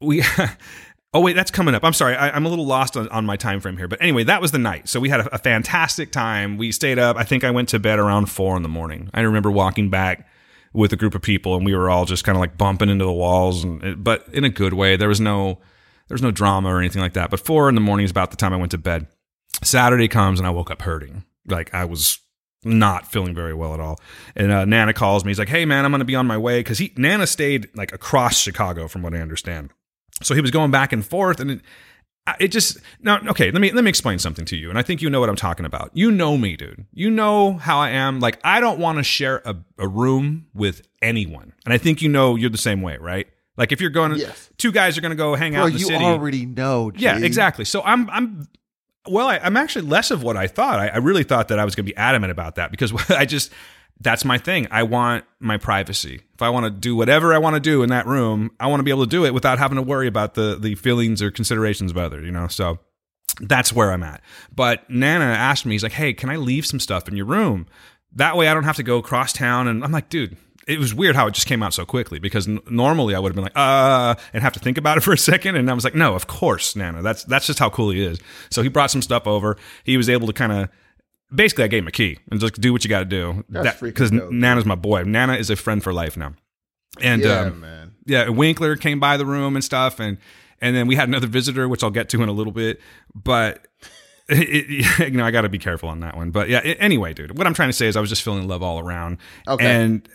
we. 0.01 0.23
oh 1.15 1.21
wait, 1.21 1.35
that's 1.35 1.51
coming 1.51 1.75
up. 1.75 1.85
I'm 1.85 1.93
sorry, 1.93 2.17
I, 2.17 2.31
I'm 2.31 2.47
a 2.47 2.49
little 2.49 2.67
lost 2.67 2.97
on, 2.97 3.09
on 3.09 3.27
my 3.27 3.37
time 3.37 3.61
frame 3.61 3.77
here. 3.77 3.89
But 3.89 4.01
anyway, 4.01 4.25
that 4.25 4.41
was 4.41 4.53
the 4.53 4.59
night. 4.59 4.89
So 4.89 5.01
we 5.01 5.09
had 5.09 5.21
a, 5.21 5.35
a 5.35 5.39
fantastic 5.39 6.13
time. 6.13 6.57
We 6.57 6.73
stayed 6.73 6.99
up. 6.99 7.17
I 7.17 7.25
think 7.25 7.45
I 7.45 7.51
went 7.51 7.69
to 7.71 7.79
bed 7.79 7.99
around 7.99 8.27
four 8.27 8.57
in 8.57 8.63
the 8.63 8.69
morning. 8.69 9.11
I 9.13 9.23
remember 9.23 9.51
walking 9.51 9.91
back 9.91 10.29
with 10.73 10.93
a 10.93 10.97
group 10.97 11.15
of 11.15 11.23
people, 11.23 11.57
and 11.57 11.65
we 11.65 11.75
were 11.75 11.91
all 11.91 12.05
just 12.05 12.25
kind 12.25 12.37
of 12.37 12.41
like 12.41 12.57
bumping 12.57 12.89
into 12.89 13.05
the 13.05 13.13
walls, 13.13 13.65
and 13.65 14.03
but 14.03 14.27
in 14.33 14.45
a 14.45 14.51
good 14.51 14.73
way. 14.73 14.97
There 14.97 15.09
was 15.09 15.21
no 15.21 15.59
there 16.09 16.15
was 16.15 16.23
no 16.23 16.31
drama 16.31 16.69
or 16.69 16.79
anything 16.79 17.03
like 17.03 17.15
that. 17.15 17.31
But 17.31 17.41
four 17.41 17.69
in 17.69 17.75
the 17.75 17.81
morning 17.81 18.05
is 18.05 18.11
about 18.11 18.31
the 18.31 18.37
time 18.37 18.53
I 18.53 18.57
went 18.57 18.71
to 18.73 18.79
bed. 18.79 19.07
Saturday 19.63 20.09
comes 20.09 20.41
and 20.41 20.47
I 20.47 20.51
woke 20.51 20.71
up 20.71 20.83
hurting. 20.83 21.25
Like 21.47 21.75
I 21.75 21.85
was 21.85 22.21
not 22.65 23.11
feeling 23.11 23.35
very 23.35 23.55
well 23.55 23.73
at 23.75 23.81
all. 23.81 23.99
And 24.37 24.53
uh, 24.53 24.65
Nana 24.65 24.93
calls 24.93 25.25
me. 25.25 25.31
He's 25.31 25.39
like, 25.39 25.49
"Hey 25.49 25.65
man, 25.65 25.85
I'm 25.85 25.91
going 25.91 26.01
to 26.01 26.05
be 26.05 26.15
on 26.17 26.27
my 26.27 26.37
way 26.39 26.61
because 26.61 26.79
he 26.79 26.93
Nana 26.97 27.27
stayed 27.27 27.69
like 27.75 27.93
across 27.93 28.39
Chicago 28.39 28.87
from 28.89 29.03
what 29.03 29.15
I 29.15 29.19
understand. 29.19 29.71
So 30.23 30.35
he 30.35 30.41
was 30.41 30.51
going 30.51 30.71
back 30.71 30.93
and 30.93 31.05
forth, 31.05 31.41
and 31.41 31.51
it, 31.51 31.61
it 32.39 32.49
just 32.49 32.77
now 33.01 33.19
okay. 33.29 33.51
Let 33.51 33.61
me 33.63 33.73
let 33.73 33.83
me 33.85 33.89
explain 33.89 34.19
something 34.19 34.45
to 34.47 34.57
you, 34.57 34.69
and 34.69 34.79
I 34.79 34.83
think 34.83 35.01
you 35.01 35.09
know 35.09 35.21
what 35.21 35.31
I'm 35.31 35.37
talking 35.37 35.65
about. 35.65 35.91
You 35.95 36.11
know 36.11 36.37
me, 36.37 36.57
dude. 36.57 36.85
You 36.93 37.11
know 37.11 37.55
how 37.55 37.79
I 37.79 37.91
am. 37.91 38.21
Like 38.21 38.39
I 38.45 38.61
don't 38.61 38.79
want 38.79 38.99
to 38.99 39.03
share 39.03 39.41
a, 39.47 39.57
a 39.79 39.89
room 39.89 40.47
with 40.53 40.83
anyone, 41.01 41.55
and 41.65 41.73
I 41.73 41.79
think 41.79 42.03
you 42.03 42.09
know 42.11 42.37
you're 42.37 42.51
the 42.51 42.59
same 42.59 42.83
way, 42.83 42.99
right? 42.99 43.27
Like 43.57 43.73
if 43.73 43.81
you're 43.81 43.91
going, 43.91 44.15
Yes. 44.17 44.51
two 44.59 44.73
guys 44.73 44.97
are 44.97 45.01
going 45.01 45.11
to 45.11 45.17
go 45.17 45.35
hang 45.35 45.55
out 45.55 45.61
Bro, 45.63 45.67
in 45.69 45.73
the 45.75 45.79
you 45.81 45.87
city. 45.87 46.05
already 46.05 46.47
know. 46.47 46.91
G. 46.91 47.03
Yeah, 47.05 47.19
exactly. 47.19 47.65
So 47.65 47.83
I'm 47.83 48.09
I'm 48.11 48.49
Well, 49.09 49.29
I, 49.29 49.39
I'm 49.39 49.57
actually 49.57 49.87
less 49.87 50.11
of 50.11 50.23
what 50.23 50.37
I 50.37 50.47
thought. 50.47 50.79
I, 50.79 50.89
I 50.89 50.97
really 50.99 51.25
thought 51.25 51.49
that 51.49 51.59
I 51.59 51.65
was 51.65 51.75
going 51.75 51.87
to 51.87 51.93
be 51.93 51.97
adamant 51.97 52.31
about 52.31 52.57
that 52.57 52.71
because 52.71 52.93
I 53.11 53.25
just 53.25 53.53
that's 54.01 54.25
my 54.25 54.39
thing. 54.39 54.67
I 54.71 54.83
want 54.83 55.25
my 55.41 55.59
privacy. 55.59 56.21
If 56.35 56.43
I 56.43 56.49
want 56.49 56.65
to 56.65 56.71
do 56.71 56.97
whatever 56.97 57.35
I 57.35 57.39
want 57.39 57.55
to 57.55 57.61
do 57.61 57.83
in 57.83 57.91
that 57.91 58.07
room, 58.07 58.51
I 58.59 58.67
want 58.67 58.81
to 58.81 58.85
be 58.85 58.91
able 58.91 59.05
to 59.05 59.11
do 59.11 59.27
it 59.27 59.35
without 59.35 59.59
having 59.59 59.77
to 59.77 59.83
worry 59.83 60.07
about 60.07 60.35
the 60.35 60.57
the 60.59 60.75
feelings 60.75 61.23
or 61.23 61.31
considerations 61.31 61.91
of 61.91 61.99
others. 61.99 62.25
You 62.25 62.33
know, 62.33 62.49
so 62.49 62.79
that's 63.41 63.73
where 63.73 63.93
I'm 63.93 64.03
at. 64.03 64.23
But 64.55 64.89
Nana 64.91 65.25
asked 65.25 65.67
me, 65.67 65.75
he's 65.75 65.83
like, 65.83 65.93
"Hey, 65.93 66.13
can 66.13 66.31
I 66.31 66.37
leave 66.37 66.67
some 66.67 66.81
stuff 66.81 67.09
in 67.09 67.17
your 67.17 67.27
room? 67.27 67.67
That 68.13 68.37
way, 68.37 68.49
I 68.49 68.55
don't 68.55 68.65
have 68.65 68.77
to 68.77 68.83
go 68.83 68.99
across 68.99 69.33
town." 69.33 69.69
And 69.69 69.85
I'm 69.85 69.93
like, 69.93 70.09
"Dude." 70.09 70.37
It 70.69 70.79
was 70.79 70.95
weird 70.95 71.17
how 71.17 71.27
it 71.27 71.35
just 71.35 71.47
came 71.47 71.63
out 71.63 71.75
so 71.75 71.85
quickly 71.85 72.19
because 72.19 72.47
n- 72.47 72.61
normally 72.69 73.15
I 73.15 73.19
would 73.19 73.31
have 73.31 73.35
been 73.35 73.45
like, 73.45 73.57
uh, 73.57 74.15
and 74.33 74.43
have 74.43 74.53
to 74.53 74.61
think 74.61 74.79
about 74.79 74.99
it 74.99 75.01
for 75.05 75.13
a 75.13 75.19
second. 75.19 75.57
And 75.57 75.71
I 75.71 75.75
was 75.75 75.85
like, 75.85 75.95
no, 75.95 76.15
of 76.15 76.27
course, 76.27 76.77
Nana. 76.77 77.03
That's 77.03 77.25
that's 77.25 77.47
just 77.47 77.59
how 77.59 77.71
cool 77.71 77.91
he 77.91 78.05
is. 78.05 78.19
So 78.51 78.63
he 78.63 78.69
brought 78.69 78.91
some 78.91 79.03
stuff 79.03 79.27
over. 79.27 79.57
He 79.85 79.97
was 79.97 80.09
able 80.09 80.27
to 80.27 80.33
kind 80.33 80.53
of 80.53 80.69
basically 81.35 81.65
I 81.65 81.69
gave 81.69 81.83
him 81.83 81.89
a 81.89 81.93
key 81.93 82.19
and 82.31 82.41
just 82.41 82.61
do 82.61 82.73
what 82.73 82.85
you 82.85 82.91
got 82.91 83.01
to 83.01 83.05
do. 83.05 83.45
That's 83.49 83.81
Because 83.81 84.13
Nana's 84.13 84.65
my 84.67 84.75
boy. 84.75 85.03
Nana 85.05 85.35
is 85.35 85.51
a 85.51 85.57
friend 85.57 85.83
for 85.83 85.93
life 85.93 86.17
now. 86.17 86.35
And 87.01 87.23
yeah, 87.23 87.41
um, 87.43 87.61
man. 87.61 87.95
yeah, 88.05 88.29
Winkler 88.29 88.77
came 88.77 88.99
by 89.01 89.17
the 89.17 89.25
room 89.25 89.55
and 89.57 89.65
stuff, 89.65 90.01
and 90.01 90.19
and 90.61 90.75
then 90.77 90.87
we 90.89 90.97
had 90.97 91.09
another 91.09 91.29
visitor, 91.29 91.69
which 91.69 91.83
I'll 91.83 91.91
get 91.91 92.09
to 92.11 92.23
in 92.23 92.29
a 92.29 92.33
little 92.33 92.53
bit. 92.53 92.81
But 93.15 93.67
it, 94.29 94.71
it- 94.99 95.11
you 95.13 95.17
know, 95.17 95.25
I 95.25 95.31
got 95.31 95.43
to 95.43 95.49
be 95.49 95.59
careful 95.59 95.89
on 95.89 96.01
that 96.01 96.17
one. 96.17 96.31
But 96.33 96.49
yeah, 96.49 96.59
a- 96.65 96.77
anyway, 96.81 97.15
dude, 97.15 97.39
what 97.39 97.47
I'm 97.47 97.55
trying 97.55 97.69
to 97.69 97.73
say 97.73 97.87
is 97.87 97.97
I 97.97 98.01
was 98.01 98.11
just 98.11 98.23
feeling 98.23 98.47
love 98.49 98.63
all 98.63 98.79
around. 98.81 99.19
Okay. 99.49 99.65
And 99.67 100.09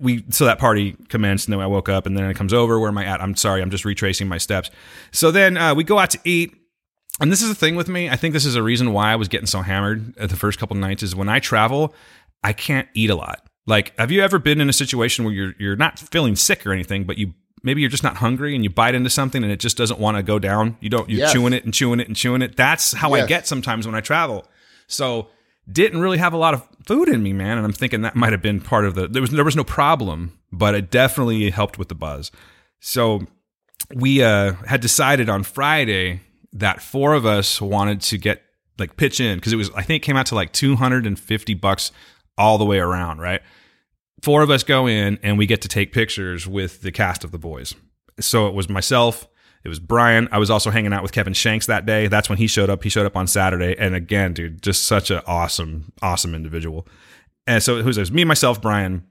we 0.00 0.24
so 0.30 0.44
that 0.46 0.58
party 0.58 0.96
commenced, 1.08 1.46
and 1.48 1.52
then 1.52 1.60
I 1.60 1.66
woke 1.66 1.88
up, 1.88 2.06
and 2.06 2.16
then 2.16 2.24
it 2.28 2.34
comes 2.36 2.52
over. 2.52 2.78
Where 2.80 2.88
am 2.88 2.98
I 2.98 3.04
at? 3.04 3.20
I'm 3.20 3.36
sorry, 3.36 3.62
I'm 3.62 3.70
just 3.70 3.84
retracing 3.84 4.28
my 4.28 4.38
steps. 4.38 4.70
So 5.12 5.30
then 5.30 5.56
uh, 5.56 5.74
we 5.74 5.84
go 5.84 5.98
out 5.98 6.10
to 6.10 6.18
eat. 6.24 6.54
And 7.20 7.30
this 7.30 7.42
is 7.42 7.50
the 7.50 7.54
thing 7.54 7.76
with 7.76 7.88
me. 7.88 8.08
I 8.08 8.16
think 8.16 8.32
this 8.32 8.46
is 8.46 8.54
a 8.56 8.62
reason 8.62 8.94
why 8.94 9.12
I 9.12 9.16
was 9.16 9.28
getting 9.28 9.46
so 9.46 9.60
hammered 9.60 10.16
at 10.16 10.30
the 10.30 10.36
first 10.36 10.58
couple 10.58 10.74
of 10.74 10.80
nights 10.80 11.02
is 11.02 11.14
when 11.14 11.28
I 11.28 11.38
travel, 11.38 11.94
I 12.42 12.54
can't 12.54 12.88
eat 12.94 13.10
a 13.10 13.14
lot. 13.14 13.46
Like, 13.66 13.94
have 13.98 14.10
you 14.10 14.22
ever 14.22 14.38
been 14.38 14.58
in 14.58 14.70
a 14.70 14.72
situation 14.72 15.26
where 15.26 15.34
you're 15.34 15.52
you're 15.58 15.76
not 15.76 15.98
feeling 15.98 16.34
sick 16.34 16.64
or 16.66 16.72
anything, 16.72 17.04
but 17.04 17.18
you 17.18 17.34
maybe 17.62 17.82
you're 17.82 17.90
just 17.90 18.02
not 18.02 18.16
hungry 18.16 18.54
and 18.54 18.64
you 18.64 18.70
bite 18.70 18.94
into 18.94 19.10
something 19.10 19.42
and 19.42 19.52
it 19.52 19.60
just 19.60 19.76
doesn't 19.76 20.00
want 20.00 20.16
to 20.16 20.22
go 20.22 20.38
down? 20.38 20.78
You 20.80 20.88
don't 20.88 21.10
you're 21.10 21.18
Yes. 21.20 21.32
chewing 21.34 21.52
it 21.52 21.64
and 21.66 21.74
chewing 21.74 22.00
it 22.00 22.06
and 22.08 22.16
chewing 22.16 22.40
it. 22.40 22.56
That's 22.56 22.92
how 22.94 23.12
I 23.12 23.26
get 23.26 23.46
sometimes 23.46 23.84
when 23.86 23.94
I 23.94 24.00
travel. 24.00 24.46
So 24.86 25.28
didn't 25.70 26.00
really 26.00 26.18
have 26.18 26.32
a 26.32 26.38
lot 26.38 26.54
of 26.54 26.66
food 26.86 27.08
in 27.08 27.22
me, 27.22 27.32
man. 27.32 27.56
And 27.56 27.66
I'm 27.66 27.72
thinking 27.72 28.02
that 28.02 28.16
might 28.16 28.32
have 28.32 28.42
been 28.42 28.60
part 28.60 28.84
of 28.84 28.94
the 28.94 29.08
there 29.08 29.22
was 29.22 29.30
there 29.30 29.44
was 29.44 29.56
no 29.56 29.64
problem, 29.64 30.38
but 30.52 30.74
it 30.74 30.90
definitely 30.90 31.50
helped 31.50 31.78
with 31.78 31.88
the 31.88 31.94
buzz. 31.94 32.30
So 32.80 33.26
we 33.94 34.22
uh, 34.22 34.54
had 34.66 34.80
decided 34.80 35.28
on 35.28 35.42
Friday 35.42 36.20
that 36.52 36.82
four 36.82 37.14
of 37.14 37.26
us 37.26 37.60
wanted 37.60 38.00
to 38.02 38.18
get 38.18 38.42
like 38.78 38.96
pitch 38.96 39.20
in 39.20 39.38
because 39.38 39.52
it 39.52 39.56
was 39.56 39.70
I 39.70 39.82
think 39.82 40.02
it 40.02 40.06
came 40.06 40.16
out 40.16 40.26
to 40.26 40.34
like 40.34 40.52
250 40.52 41.54
bucks 41.54 41.92
all 42.38 42.58
the 42.58 42.64
way 42.64 42.78
around, 42.78 43.20
right? 43.20 43.42
Four 44.22 44.42
of 44.42 44.50
us 44.50 44.62
go 44.62 44.86
in 44.86 45.18
and 45.22 45.38
we 45.38 45.46
get 45.46 45.62
to 45.62 45.68
take 45.68 45.92
pictures 45.92 46.46
with 46.46 46.82
the 46.82 46.92
cast 46.92 47.24
of 47.24 47.30
the 47.30 47.38
boys. 47.38 47.74
So 48.18 48.48
it 48.48 48.54
was 48.54 48.68
myself, 48.68 49.28
it 49.62 49.68
was 49.68 49.78
Brian. 49.78 50.28
I 50.32 50.38
was 50.38 50.50
also 50.50 50.70
hanging 50.70 50.92
out 50.92 51.02
with 51.02 51.12
Kevin 51.12 51.34
Shanks 51.34 51.66
that 51.66 51.84
day. 51.84 52.08
That's 52.08 52.28
when 52.28 52.38
he 52.38 52.46
showed 52.46 52.70
up. 52.70 52.82
He 52.82 52.88
showed 52.88 53.06
up 53.06 53.16
on 53.16 53.26
Saturday, 53.26 53.76
and 53.78 53.94
again, 53.94 54.32
dude, 54.32 54.62
just 54.62 54.84
such 54.84 55.10
an 55.10 55.20
awesome, 55.26 55.92
awesome 56.00 56.34
individual. 56.34 56.86
And 57.46 57.62
so 57.62 57.76
it 57.76 57.84
was, 57.84 57.98
it 57.98 58.00
was 58.00 58.12
me, 58.12 58.24
myself, 58.24 58.62
Brian, 58.62 59.04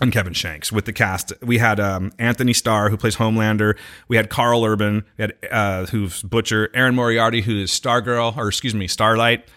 and 0.00 0.12
Kevin 0.12 0.32
Shanks 0.32 0.70
with 0.70 0.84
the 0.84 0.92
cast. 0.92 1.32
We 1.42 1.58
had 1.58 1.80
um, 1.80 2.12
Antony 2.18 2.52
Starr, 2.52 2.90
who 2.90 2.96
plays 2.96 3.16
Homelander. 3.16 3.76
We 4.06 4.16
had 4.16 4.30
Karl 4.30 4.64
Urban, 4.64 5.04
we 5.16 5.22
had 5.22 5.34
uh, 5.50 5.86
who's 5.86 6.22
Butcher, 6.22 6.70
Erin 6.74 6.94
Moriarty, 6.94 7.40
who 7.40 7.60
is 7.62 7.70
Stargirl, 7.70 8.36
or 8.36 8.48
excuse 8.48 8.74
me, 8.74 8.86
Starlight, 8.86 9.48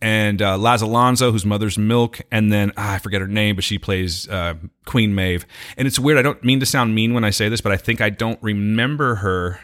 and 0.00 0.40
uh, 0.40 0.56
Laz 0.56 0.80
Alonso, 0.80 1.32
whose 1.32 1.44
mother's 1.44 1.76
Milk, 1.76 2.20
and 2.30 2.50
then 2.50 2.72
ah, 2.78 2.94
I 2.94 2.98
forget 2.98 3.20
her 3.20 3.28
name, 3.28 3.56
but 3.56 3.64
she 3.64 3.78
plays 3.78 4.26
uh, 4.28 4.54
Queen 4.86 5.14
Maeve. 5.14 5.44
And 5.76 5.86
it's 5.86 5.98
weird. 5.98 6.18
I 6.18 6.22
don't 6.22 6.42
mean 6.42 6.60
to 6.60 6.66
sound 6.66 6.94
mean 6.94 7.12
when 7.12 7.24
I 7.24 7.30
say 7.30 7.50
this, 7.50 7.60
but 7.60 7.72
I 7.72 7.76
think 7.76 8.00
I 8.00 8.08
don't 8.08 8.42
remember 8.42 9.16
her 9.16 9.60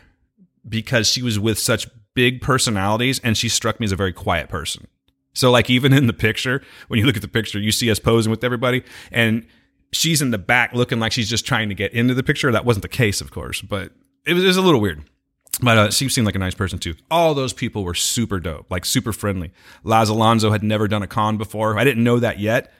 because 0.68 1.08
she 1.08 1.22
was 1.22 1.38
with 1.38 1.58
such 1.58 1.88
big 2.14 2.40
personalities, 2.40 3.20
and 3.22 3.36
she 3.36 3.48
struck 3.48 3.78
me 3.80 3.84
as 3.84 3.92
a 3.92 3.96
very 3.96 4.12
quiet 4.12 4.48
person. 4.48 4.86
So 5.34 5.50
like 5.50 5.70
even 5.70 5.92
in 5.92 6.06
the 6.06 6.12
picture, 6.12 6.62
when 6.88 6.98
you 6.98 7.06
look 7.06 7.16
at 7.16 7.22
the 7.22 7.28
picture, 7.28 7.60
you 7.60 7.70
see 7.70 7.90
us 7.90 7.98
posing 7.98 8.30
with 8.30 8.42
everybody, 8.42 8.82
and 9.12 9.46
she's 9.92 10.20
in 10.20 10.30
the 10.30 10.38
back 10.38 10.72
looking 10.72 10.98
like 10.98 11.12
she's 11.12 11.30
just 11.30 11.46
trying 11.46 11.68
to 11.68 11.74
get 11.74 11.92
into 11.92 12.14
the 12.14 12.22
picture. 12.22 12.50
That 12.50 12.64
wasn't 12.64 12.82
the 12.82 12.88
case, 12.88 13.20
of 13.20 13.30
course, 13.30 13.62
but 13.62 13.92
it 14.26 14.34
was, 14.34 14.44
it 14.44 14.48
was 14.48 14.56
a 14.56 14.62
little 14.62 14.80
weird. 14.80 15.04
But 15.60 15.78
uh, 15.78 15.90
she 15.90 16.08
seemed 16.08 16.26
like 16.26 16.34
a 16.34 16.40
nice 16.40 16.54
person 16.54 16.78
too. 16.78 16.94
All 17.10 17.34
those 17.34 17.52
people 17.52 17.82
were 17.82 17.94
super 17.94 18.38
dope, 18.38 18.70
like 18.70 18.84
super 18.84 19.12
friendly. 19.12 19.52
Laz 19.82 20.08
Alonso 20.08 20.50
had 20.50 20.62
never 20.62 20.86
done 20.86 21.02
a 21.02 21.08
con 21.08 21.36
before. 21.36 21.78
I 21.78 21.84
didn't 21.84 22.04
know 22.04 22.18
that 22.18 22.38
yet, 22.38 22.72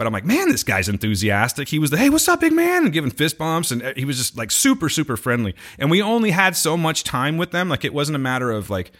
but 0.00 0.06
I'm 0.06 0.14
like, 0.14 0.24
man, 0.24 0.48
this 0.48 0.64
guy's 0.64 0.88
enthusiastic. 0.88 1.68
He 1.68 1.78
was 1.78 1.90
the, 1.90 1.98
hey, 1.98 2.08
what's 2.08 2.26
up, 2.26 2.40
big 2.40 2.54
man? 2.54 2.84
And 2.84 2.92
giving 2.94 3.10
fist 3.10 3.36
bumps. 3.36 3.70
And 3.70 3.82
uh, 3.82 3.92
he 3.94 4.06
was 4.06 4.16
just 4.16 4.34
like 4.34 4.50
super, 4.50 4.88
super 4.88 5.14
friendly. 5.14 5.54
And 5.78 5.90
we 5.90 6.00
only 6.00 6.30
had 6.30 6.56
so 6.56 6.74
much 6.74 7.04
time 7.04 7.36
with 7.36 7.50
them. 7.50 7.68
Like 7.68 7.84
it 7.84 7.92
wasn't 7.92 8.16
a 8.16 8.18
matter 8.18 8.50
of 8.50 8.70
like, 8.70 8.92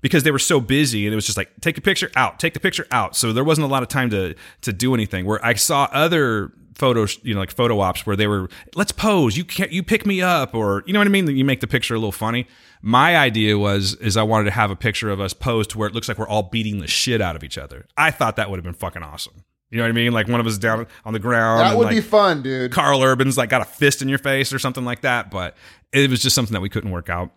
because 0.00 0.22
they 0.22 0.30
were 0.30 0.38
so 0.38 0.60
busy 0.60 1.06
and 1.06 1.12
it 1.12 1.16
was 1.16 1.26
just 1.26 1.36
like 1.36 1.50
take 1.60 1.76
a 1.76 1.80
picture 1.80 2.10
out 2.14 2.38
take 2.38 2.52
the 2.52 2.60
picture 2.60 2.86
out 2.90 3.16
so 3.16 3.32
there 3.32 3.42
wasn't 3.42 3.64
a 3.64 3.68
lot 3.68 3.82
of 3.82 3.88
time 3.88 4.10
to 4.10 4.34
to 4.60 4.70
do 4.70 4.92
anything 4.92 5.24
where 5.24 5.42
i 5.42 5.54
saw 5.54 5.88
other 5.92 6.52
photos 6.74 7.18
you 7.22 7.32
know 7.32 7.40
like 7.40 7.50
photo 7.50 7.80
ops 7.80 8.04
where 8.04 8.14
they 8.14 8.26
were 8.26 8.50
let's 8.74 8.92
pose 8.92 9.34
you 9.34 9.44
can't 9.44 9.72
you 9.72 9.82
pick 9.82 10.04
me 10.04 10.20
up 10.20 10.54
or 10.54 10.82
you 10.84 10.92
know 10.92 11.00
what 11.00 11.06
i 11.06 11.10
mean 11.10 11.26
you 11.28 11.42
make 11.42 11.60
the 11.60 11.66
picture 11.66 11.94
a 11.94 11.98
little 11.98 12.12
funny 12.12 12.46
my 12.82 13.16
idea 13.16 13.56
was 13.56 13.94
is 13.94 14.14
i 14.18 14.22
wanted 14.22 14.44
to 14.44 14.50
have 14.50 14.70
a 14.70 14.76
picture 14.76 15.08
of 15.08 15.22
us 15.22 15.32
posed 15.32 15.70
to 15.70 15.78
where 15.78 15.88
it 15.88 15.94
looks 15.94 16.06
like 16.06 16.18
we're 16.18 16.28
all 16.28 16.42
beating 16.42 16.80
the 16.80 16.86
shit 16.86 17.22
out 17.22 17.34
of 17.34 17.42
each 17.42 17.56
other 17.56 17.86
i 17.96 18.10
thought 18.10 18.36
that 18.36 18.50
would 18.50 18.58
have 18.58 18.64
been 18.64 18.74
fucking 18.74 19.02
awesome 19.02 19.42
you 19.74 19.78
know 19.78 19.84
what 19.84 19.88
i 19.88 19.92
mean 19.92 20.12
like 20.12 20.28
one 20.28 20.38
of 20.38 20.46
us 20.46 20.56
down 20.56 20.86
on 21.04 21.12
the 21.12 21.18
ground 21.18 21.58
That 21.58 21.76
would 21.76 21.86
like, 21.86 21.96
be 21.96 22.00
fun, 22.00 22.42
dude. 22.42 22.70
Karl 22.70 23.02
Urban's 23.02 23.36
like 23.36 23.48
got 23.48 23.60
a 23.60 23.64
fist 23.64 24.02
in 24.02 24.08
your 24.08 24.18
face 24.18 24.52
or 24.52 24.60
something 24.60 24.84
like 24.84 25.00
that, 25.00 25.32
but 25.32 25.56
it 25.92 26.08
was 26.08 26.22
just 26.22 26.36
something 26.36 26.52
that 26.52 26.60
we 26.60 26.68
couldn't 26.68 26.92
work 26.92 27.08
out. 27.08 27.32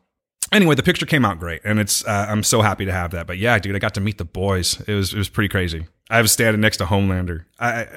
Anyway, 0.52 0.76
the 0.76 0.84
picture 0.84 1.08
came 1.08 1.26
out 1.26 1.40
great, 1.40 1.62
and 1.66 1.80
it's 1.80 2.06
uh, 2.06 2.28
I'm 2.30 2.44
so 2.44 2.62
happy 2.62 2.86
to 2.86 2.92
have 2.92 3.10
that. 3.12 3.26
But 3.26 3.40
yeah, 3.40 3.58
dude, 3.58 3.76
I 3.76 3.80
got 3.80 3.96
to 3.96 4.02
meet 4.02 4.20
the 4.20 4.26
boys. 4.26 4.80
It 4.88 4.94
was 4.94 5.14
it 5.14 5.18
was 5.18 5.30
pretty 5.30 5.50
crazy. 5.50 5.88
I 6.12 6.22
was 6.22 6.32
standing 6.32 6.62
next 6.62 6.78
to 6.78 6.86
Homelander. 6.86 7.46
I 7.60 7.88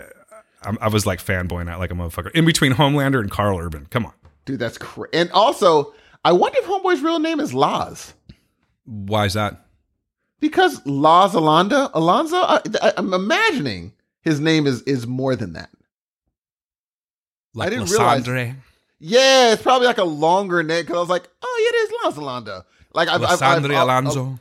I, 0.62 0.76
I 0.80 0.88
was 0.88 1.05
like 1.05 1.22
fanboying 1.22 1.70
out 1.70 1.78
like 1.78 1.91
a 1.91 1.95
motherfucker 1.95 2.30
in 2.32 2.47
between 2.47 2.72
Homelander 2.72 3.20
and 3.20 3.30
Karl 3.30 3.59
Urban. 3.59 3.86
Come 3.91 4.07
on, 4.07 4.12
Dude, 4.47 4.59
that's 4.59 4.78
cra 4.78 5.07
And 5.12 5.30
also, 5.32 5.93
I 6.24 6.32
wonder 6.32 6.59
if 6.61 6.64
Homeboy's 6.64 7.03
real 7.03 7.18
name 7.18 7.41
is 7.41 7.53
Laz. 7.53 8.14
why 8.84 9.26
is 9.26 9.34
that? 9.34 9.66
Because 10.41 10.84
Laz 10.86 11.32
Alonda, 11.34 11.91
Alonzo, 11.93 12.36
I, 12.38 12.61
I, 12.80 12.93
I'm 12.97 13.12
imagining 13.12 13.93
his 14.22 14.40
name 14.40 14.66
is 14.66 14.82
is 14.82 15.06
more 15.06 15.36
than 15.36 15.54
that. 15.54 15.70
Like 17.54 17.66
I 17.66 17.70
didn't 17.70 17.90
realize- 17.90 18.18
Yeah, 18.98 19.52
it's 19.52 19.62
probably 19.62 19.86
like 19.86 19.98
a 19.98 20.04
longer 20.04 20.62
name 20.62 20.82
because 20.82 20.96
I 20.96 21.00
was 21.00 21.08
like, 21.08 21.26
oh, 21.42 21.60
yeah, 21.62 21.78
it 21.78 21.82
is 21.82 21.92
Laz 22.04 22.14
Alonda. 22.44 22.64
Like 22.92 23.08
I've, 23.08 23.22
I've, 23.32 23.38
I've, 23.42 23.64
I've- 23.76 23.82
Alonso. 23.82 24.38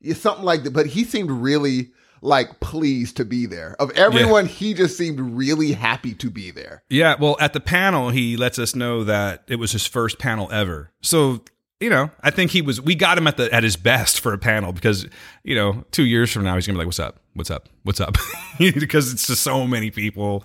yeah, 0.00 0.14
something 0.14 0.44
like 0.44 0.62
that. 0.62 0.70
But 0.72 0.86
he 0.86 1.02
seemed 1.04 1.30
really 1.30 1.90
like 2.22 2.60
pleased 2.60 3.16
to 3.16 3.24
be 3.24 3.46
there. 3.46 3.74
Of 3.80 3.90
everyone, 3.92 4.46
he 4.46 4.72
just 4.74 4.96
seemed 4.96 5.18
really 5.20 5.72
happy 5.72 6.14
to 6.14 6.30
be 6.30 6.50
there. 6.52 6.82
Yeah, 6.88 7.16
well, 7.18 7.36
at 7.40 7.52
the 7.54 7.60
panel, 7.60 8.10
he 8.10 8.36
lets 8.36 8.58
us 8.58 8.74
know 8.76 9.04
that 9.04 9.42
it 9.48 9.56
was 9.56 9.72
his 9.72 9.86
first 9.86 10.18
panel 10.18 10.50
ever. 10.52 10.92
So, 11.02 11.42
you 11.80 11.90
know, 11.90 12.10
I 12.22 12.30
think 12.30 12.50
he 12.50 12.60
was. 12.60 12.80
We 12.80 12.94
got 12.94 13.18
him 13.18 13.26
at 13.26 13.36
the 13.36 13.52
at 13.52 13.62
his 13.62 13.76
best 13.76 14.20
for 14.20 14.32
a 14.32 14.38
panel 14.38 14.72
because, 14.72 15.06
you 15.44 15.54
know, 15.54 15.84
two 15.92 16.04
years 16.04 16.30
from 16.30 16.42
now 16.42 16.56
he's 16.56 16.66
gonna 16.66 16.76
be 16.76 16.80
like, 16.80 16.86
"What's 16.86 16.98
up? 16.98 17.20
What's 17.34 17.50
up? 17.50 17.68
What's 17.84 18.00
up?" 18.00 18.16
because 18.58 19.12
it's 19.12 19.26
just 19.26 19.42
so 19.42 19.66
many 19.66 19.90
people. 19.90 20.44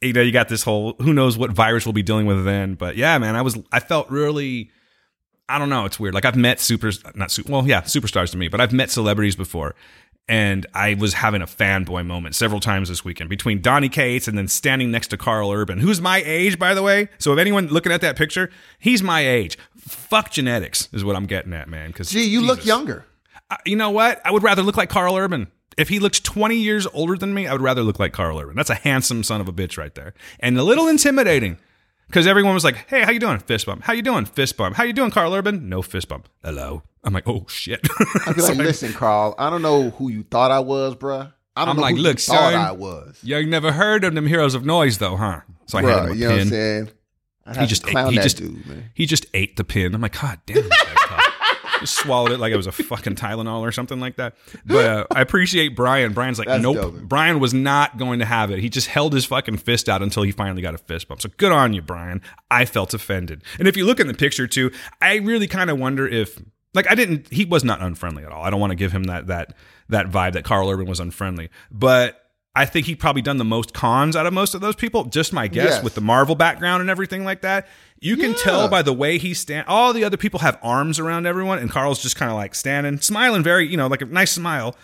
You 0.00 0.12
know, 0.12 0.20
you 0.20 0.30
got 0.30 0.48
this 0.48 0.62
whole. 0.62 0.94
Who 1.00 1.12
knows 1.12 1.36
what 1.36 1.50
virus 1.50 1.84
we'll 1.84 1.94
be 1.94 2.02
dealing 2.04 2.26
with 2.26 2.44
then? 2.44 2.74
But 2.74 2.96
yeah, 2.96 3.18
man, 3.18 3.34
I 3.34 3.42
was. 3.42 3.58
I 3.72 3.80
felt 3.80 4.08
really. 4.08 4.70
I 5.48 5.58
don't 5.58 5.70
know. 5.70 5.84
It's 5.86 5.98
weird. 5.98 6.14
Like 6.14 6.26
I've 6.26 6.36
met 6.36 6.60
super, 6.60 6.92
not 7.14 7.30
super. 7.30 7.50
Well, 7.50 7.66
yeah, 7.66 7.80
superstars 7.80 8.30
to 8.32 8.36
me, 8.36 8.48
but 8.48 8.60
I've 8.60 8.72
met 8.72 8.90
celebrities 8.90 9.34
before, 9.34 9.74
and 10.28 10.66
I 10.74 10.94
was 10.94 11.14
having 11.14 11.40
a 11.40 11.46
fanboy 11.46 12.04
moment 12.06 12.34
several 12.34 12.60
times 12.60 12.90
this 12.90 13.02
weekend 13.02 13.30
between 13.30 13.62
Donny 13.62 13.88
Cates 13.88 14.28
and 14.28 14.36
then 14.36 14.46
standing 14.46 14.90
next 14.90 15.08
to 15.08 15.16
Karl 15.16 15.50
Urban, 15.50 15.78
who's 15.78 16.02
my 16.02 16.22
age, 16.24 16.58
by 16.58 16.74
the 16.74 16.82
way. 16.82 17.08
So 17.18 17.32
if 17.32 17.38
anyone 17.38 17.68
looking 17.68 17.92
at 17.92 18.02
that 18.02 18.16
picture, 18.16 18.50
he's 18.78 19.02
my 19.02 19.26
age. 19.26 19.56
Fuck 19.88 20.30
genetics 20.30 20.88
is 20.92 21.04
what 21.04 21.16
I'm 21.16 21.26
getting 21.26 21.52
at, 21.52 21.68
man. 21.68 21.88
Because 21.88 22.10
Gee, 22.10 22.24
you 22.24 22.40
look 22.40 22.64
younger. 22.64 23.04
You 23.64 23.76
know 23.76 23.90
what? 23.90 24.20
I 24.24 24.30
would 24.30 24.42
rather 24.42 24.62
look 24.62 24.76
like 24.76 24.90
Karl 24.90 25.16
Urban. 25.16 25.48
If 25.76 25.88
he 25.88 26.00
looks 26.00 26.20
20 26.20 26.56
years 26.56 26.86
older 26.92 27.16
than 27.16 27.32
me, 27.32 27.46
I 27.46 27.52
would 27.52 27.62
rather 27.62 27.82
look 27.82 27.98
like 27.98 28.12
Karl 28.12 28.38
Urban. 28.38 28.56
That's 28.56 28.70
a 28.70 28.74
handsome 28.74 29.22
son 29.22 29.40
of 29.40 29.48
a 29.48 29.52
bitch 29.52 29.78
right 29.78 29.94
there, 29.94 30.12
and 30.40 30.58
a 30.58 30.62
little 30.62 30.88
intimidating. 30.88 31.58
Because 32.08 32.26
everyone 32.26 32.54
was 32.54 32.64
like, 32.64 32.88
"Hey, 32.88 33.02
how 33.02 33.10
you 33.10 33.20
doing?" 33.20 33.38
Fist 33.38 33.66
bump. 33.66 33.82
How 33.84 33.92
you 33.92 34.02
doing? 34.02 34.24
Fist 34.24 34.56
bump. 34.56 34.76
How 34.76 34.82
you 34.84 34.94
doing, 34.94 35.10
Karl 35.10 35.34
Urban? 35.34 35.68
No 35.68 35.82
fist 35.82 36.08
bump. 36.08 36.28
Hello. 36.42 36.82
I'm 37.04 37.12
like, 37.14 37.28
oh 37.28 37.44
shit. 37.48 37.86
I'd 38.26 38.34
be 38.34 38.42
like, 38.42 38.56
listen, 38.58 38.92
Karl, 38.92 39.34
I 39.38 39.50
don't 39.50 39.62
know 39.62 39.90
who 39.90 40.10
you 40.10 40.24
thought 40.24 40.50
I 40.50 40.60
was, 40.60 40.94
bruh. 40.94 41.32
I 41.56 41.64
know 41.64 41.80
like, 41.80 41.96
look, 41.96 42.18
son, 42.18 42.54
I 42.54 42.72
was. 42.72 43.18
You 43.22 43.44
never 43.46 43.72
heard 43.72 44.04
of 44.04 44.14
them 44.14 44.26
heroes 44.26 44.54
of 44.54 44.64
noise, 44.64 44.98
though, 44.98 45.16
huh? 45.16 45.40
So 45.66 45.78
I 45.78 45.82
Bruh, 45.82 46.04
him 46.04 46.12
a 46.12 46.14
you 46.14 46.20
know 46.20 46.26
what 46.26 46.32
I'm 46.32 46.38
pin. 46.38 46.48
saying? 46.48 46.90
I'd 47.48 47.56
He 47.56 47.66
just 47.66 47.86
ate, 47.88 48.08
he 48.10 48.16
just 48.18 48.36
dude, 48.36 48.66
man. 48.66 48.90
he 48.94 49.06
just 49.06 49.26
ate 49.34 49.56
the 49.56 49.64
pin. 49.64 49.94
I'm 49.94 50.00
like, 50.00 50.20
God 50.20 50.38
damn. 50.46 50.56
this 50.56 50.68
guy's 50.68 50.94
tough." 51.08 51.24
Just 51.80 51.94
swallowed 51.98 52.32
it 52.32 52.40
like 52.40 52.52
it 52.52 52.56
was 52.56 52.66
a 52.66 52.72
fucking 52.72 53.14
Tylenol 53.14 53.60
or 53.60 53.70
something 53.70 54.00
like 54.00 54.16
that. 54.16 54.34
But 54.66 54.84
uh, 54.84 55.04
I 55.14 55.20
appreciate 55.20 55.76
Brian. 55.76 56.12
Brian's 56.12 56.36
like, 56.36 56.48
That's 56.48 56.60
nope. 56.60 56.74
dope. 56.74 57.02
Brian 57.02 57.38
was 57.38 57.54
not 57.54 57.98
going 57.98 58.18
to 58.18 58.24
have 58.24 58.50
it. 58.50 58.58
He 58.58 58.68
just 58.68 58.88
held 58.88 59.12
his 59.12 59.24
fucking 59.26 59.58
fist 59.58 59.88
out 59.88 60.02
until 60.02 60.24
he 60.24 60.32
finally 60.32 60.60
got 60.60 60.74
a 60.74 60.78
fist 60.78 61.06
bump. 61.06 61.20
So 61.22 61.28
good 61.36 61.52
on 61.52 61.74
you, 61.74 61.80
Brian. 61.80 62.20
I 62.50 62.64
felt 62.64 62.94
offended. 62.94 63.44
And 63.60 63.68
if 63.68 63.76
you 63.76 63.86
look 63.86 64.00
in 64.00 64.08
the 64.08 64.14
picture 64.14 64.48
too, 64.48 64.72
I 65.00 65.18
really 65.18 65.46
kind 65.46 65.70
of 65.70 65.78
wonder 65.78 66.04
if, 66.08 66.36
like, 66.74 66.90
I 66.90 66.96
didn't. 66.96 67.32
He 67.32 67.44
was 67.44 67.62
not 67.62 67.80
unfriendly 67.80 68.24
at 68.24 68.32
all. 68.32 68.42
I 68.42 68.50
don't 68.50 68.58
want 68.58 68.72
to 68.72 68.76
give 68.76 68.90
him 68.90 69.04
that 69.04 69.28
that 69.28 69.54
that 69.88 70.10
vibe 70.10 70.32
that 70.32 70.42
Karl 70.42 70.68
Urban 70.68 70.86
was 70.86 70.98
unfriendly, 70.98 71.48
but. 71.70 72.24
I 72.54 72.64
think 72.66 72.86
he 72.86 72.96
probably 72.96 73.22
done 73.22 73.36
the 73.36 73.44
most 73.44 73.72
cons 73.72 74.16
out 74.16 74.26
of 74.26 74.32
most 74.32 74.54
of 74.54 74.60
those 74.60 74.74
people. 74.74 75.04
Just 75.04 75.32
my 75.32 75.46
guess 75.46 75.74
Yes. 75.74 75.84
with 75.84 75.94
the 75.94 76.00
Marvel 76.00 76.34
background 76.34 76.80
and 76.80 76.90
everything 76.90 77.24
like 77.24 77.42
that. 77.42 77.68
You 78.00 78.16
can 78.16 78.34
tell 78.34 78.68
by 78.68 78.82
the 78.82 78.92
way 78.92 79.18
he 79.18 79.32
stand. 79.34 79.66
All 79.68 79.92
the 79.92 80.02
other 80.04 80.16
people 80.16 80.40
have 80.40 80.58
arms 80.62 80.98
around 80.98 81.26
everyone, 81.26 81.58
and 81.58 81.70
Karl's 81.70 82.00
just 82.02 82.16
kind 82.16 82.30
of 82.30 82.36
like 82.36 82.54
standing, 82.54 83.00
smiling, 83.00 83.42
very 83.44 83.68
you 83.68 83.76
know, 83.76 83.86
like 83.86 84.02
a 84.02 84.06
nice 84.06 84.32
smile. 84.32 84.74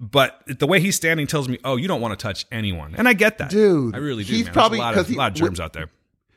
But 0.00 0.42
the 0.46 0.66
way 0.66 0.80
he's 0.80 0.96
standing 0.96 1.26
tells 1.26 1.48
me, 1.48 1.58
oh, 1.64 1.76
you 1.76 1.86
don't 1.88 2.00
want 2.00 2.18
to 2.18 2.22
touch 2.22 2.46
anyone, 2.52 2.94
and 2.98 3.08
I 3.08 3.12
get 3.12 3.38
that, 3.38 3.50
Dude, 3.50 3.94
I 3.94 3.98
really 3.98 4.24
do. 4.24 4.32
he's 4.32 4.44
man. 4.46 4.52
probably- 4.54 4.78
There's 4.78 4.86
a 4.92 4.96
lot, 4.96 4.98
of, 4.98 5.06
he- 5.08 5.14
lot 5.16 5.28
of 5.32 5.34
germs 5.34 5.60
out 5.60 5.72
there. 5.72 5.88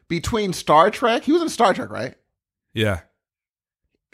Between 0.07 0.53
Star 0.53 0.89
Trek, 0.91 1.23
he 1.23 1.31
was 1.31 1.41
in 1.41 1.49
Star 1.49 1.73
Trek, 1.73 1.89
right? 1.89 2.15
Yeah, 2.73 3.01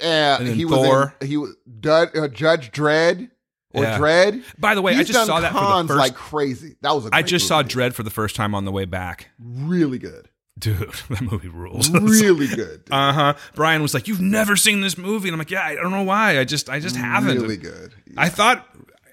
Uh, 0.01 0.38
And 0.39 0.47
he 0.47 0.63
Thor. 0.63 0.78
was 0.78 1.11
in, 1.21 1.28
he 1.28 1.38
was 1.38 1.51
uh, 1.86 2.28
Judge 2.30 2.71
Dredd 2.71 3.30
or 3.74 3.84
Yeah. 3.84 3.97
Dredd. 3.97 4.43
By 4.57 4.76
the 4.76 4.82
way, 4.82 4.95
I 4.95 5.03
just 5.03 5.26
saw 5.26 5.39
that 5.39 5.51
for 5.53 5.59
the 5.84 5.88
first. 5.88 5.97
like 5.99 6.15
crazy. 6.15 6.76
That 6.82 6.93
was 6.93 7.05
a 7.05 7.09
I 7.11 7.21
just 7.21 7.47
saw 7.47 7.57
movie. 7.57 7.69
Dredd 7.69 7.93
for 7.93 8.03
the 8.03 8.09
first 8.09 8.36
time 8.36 8.53
on 8.55 8.65
the 8.65 8.71
way 8.71 8.86
back. 8.86 9.30
Really 9.39 9.97
good. 9.99 10.30
Dude, 10.59 10.78
that 11.09 11.21
movie 11.21 11.47
rules. 11.49 11.89
Really 11.89 12.47
good. 12.47 12.84
uh 12.91 13.11
huh. 13.13 13.34
Brian 13.55 13.82
was 13.82 13.93
like, 13.93 14.07
"You've 14.07 14.21
never 14.21 14.55
seen 14.55 14.82
this 14.82 14.97
movie," 14.97 15.28
and 15.28 15.34
I'm 15.34 15.39
like, 15.39 15.49
"Yeah, 15.51 15.63
I 15.65 15.76
don't 15.76 15.91
know 15.91 16.03
why. 16.03 16.39
I 16.39 16.43
just, 16.43 16.69
I 16.69 16.80
just 16.80 16.95
haven't." 16.95 17.39
Really 17.41 17.57
good. 17.57 17.93
I 18.15 18.30
thought 18.30 18.67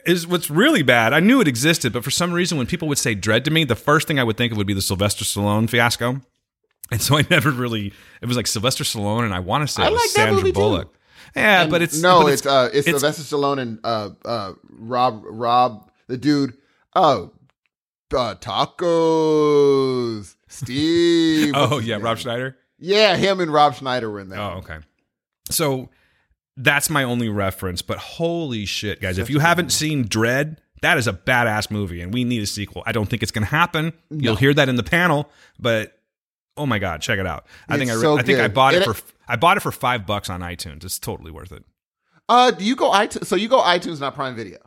is 0.06 0.26
what's 0.26 0.50
really 0.50 0.82
bad. 0.82 1.12
I 1.12 1.20
knew 1.20 1.40
it 1.40 1.48
existed, 1.48 1.92
but 1.92 2.04
for 2.04 2.10
some 2.10 2.32
reason, 2.32 2.56
when 2.58 2.66
people 2.66 2.88
would 2.88 2.98
say 2.98 3.14
Dredd 3.14 3.44
to 3.44 3.50
me, 3.50 3.64
the 3.64 3.74
first 3.76 4.06
thing 4.06 4.18
I 4.18 4.24
would 4.24 4.36
think 4.36 4.52
of 4.52 4.58
would 4.58 4.66
be 4.66 4.74
the 4.74 4.82
Sylvester 4.82 5.24
Stallone 5.24 5.68
fiasco. 5.68 6.20
And 6.92 7.00
so 7.00 7.16
I 7.18 7.24
never 7.30 7.50
really. 7.50 7.92
It 8.20 8.26
was 8.26 8.36
like 8.36 8.46
Sylvester 8.46 8.84
Stallone, 8.84 9.24
and 9.24 9.32
I 9.34 9.40
want 9.40 9.66
to 9.66 9.72
say 9.72 9.82
I 9.82 9.86
it 9.88 9.92
was 9.92 10.00
like 10.02 10.10
that 10.10 10.14
Sandra 10.16 10.36
movie, 10.36 10.52
too. 10.52 10.90
Bullock. 11.34 11.46
Yeah, 11.46 11.66
but 11.68 11.82
it's 11.82 12.00
no, 12.00 12.22
but 12.22 12.32
it's, 12.32 12.46
uh, 12.46 12.70
it's, 12.72 12.86
it's- 12.86 13.00
Sylvester 13.00 13.22
Stallone 13.36 13.58
and 13.60 13.78
uh, 13.84 14.10
uh, 14.24 14.52
Rob, 14.68 15.22
Rob, 15.24 15.90
the 16.06 16.16
dude. 16.16 16.54
Oh, 16.94 17.32
uh, 18.12 18.34
tacos, 19.30 20.34
Steve. 20.48 21.52
oh 21.56 21.78
yeah, 21.78 21.96
name? 21.96 22.04
Rob 22.04 22.18
Schneider. 22.18 22.56
Yeah, 22.78 23.16
him 23.16 23.40
and 23.40 23.52
Rob 23.52 23.74
Schneider 23.74 24.10
were 24.10 24.20
in 24.20 24.28
there. 24.28 24.40
Oh 24.40 24.58
okay. 24.58 24.78
So 25.50 25.88
that's 26.56 26.90
my 26.90 27.04
only 27.04 27.28
reference. 27.28 27.82
But 27.82 27.98
holy 27.98 28.64
shit, 28.66 29.00
guys! 29.00 29.18
if 29.18 29.30
you 29.30 29.38
haven't 29.38 29.70
seen 29.70 30.06
Dredd, 30.06 30.56
that 30.82 30.98
is 30.98 31.06
a 31.06 31.12
badass 31.12 31.70
movie, 31.70 32.00
and 32.00 32.12
we 32.12 32.24
need 32.24 32.42
a 32.42 32.46
sequel. 32.46 32.82
I 32.86 32.92
don't 32.92 33.06
think 33.06 33.22
it's 33.22 33.32
going 33.32 33.44
to 33.44 33.50
happen. 33.50 33.92
You'll 34.10 34.36
hear 34.36 34.54
that 34.54 34.68
in 34.68 34.76
the 34.76 34.82
panel, 34.82 35.30
but. 35.58 35.96
Oh 36.56 36.66
my 36.66 36.78
god, 36.78 37.00
check 37.00 37.18
it 37.18 37.26
out! 37.26 37.46
I 37.70 37.78
think 37.78 37.90
I, 37.90 37.94
re- 37.94 38.00
so 38.00 38.18
I 38.18 38.22
think 38.22 38.38
I 38.38 38.48
bought 38.48 38.74
it 38.74 38.86
And 38.86 38.94
for 38.94 39.02
I 39.30 39.36
bought 39.36 39.56
it 39.56 39.60
for 39.60 39.72
five 39.72 40.06
bucks 40.06 40.28
on 40.28 40.40
iTunes. 40.40 40.84
It's 40.84 40.98
totally 40.98 41.30
worth 41.30 41.52
it. 41.52 41.64
Uh, 42.28 42.50
do 42.50 42.64
you 42.64 42.76
go 42.76 42.90
iTunes? 42.90 43.26
So 43.26 43.36
you 43.36 43.48
go 43.48 43.60
iTunes, 43.60 44.00
not 44.00 44.14
Prime 44.14 44.34
Video. 44.36 44.58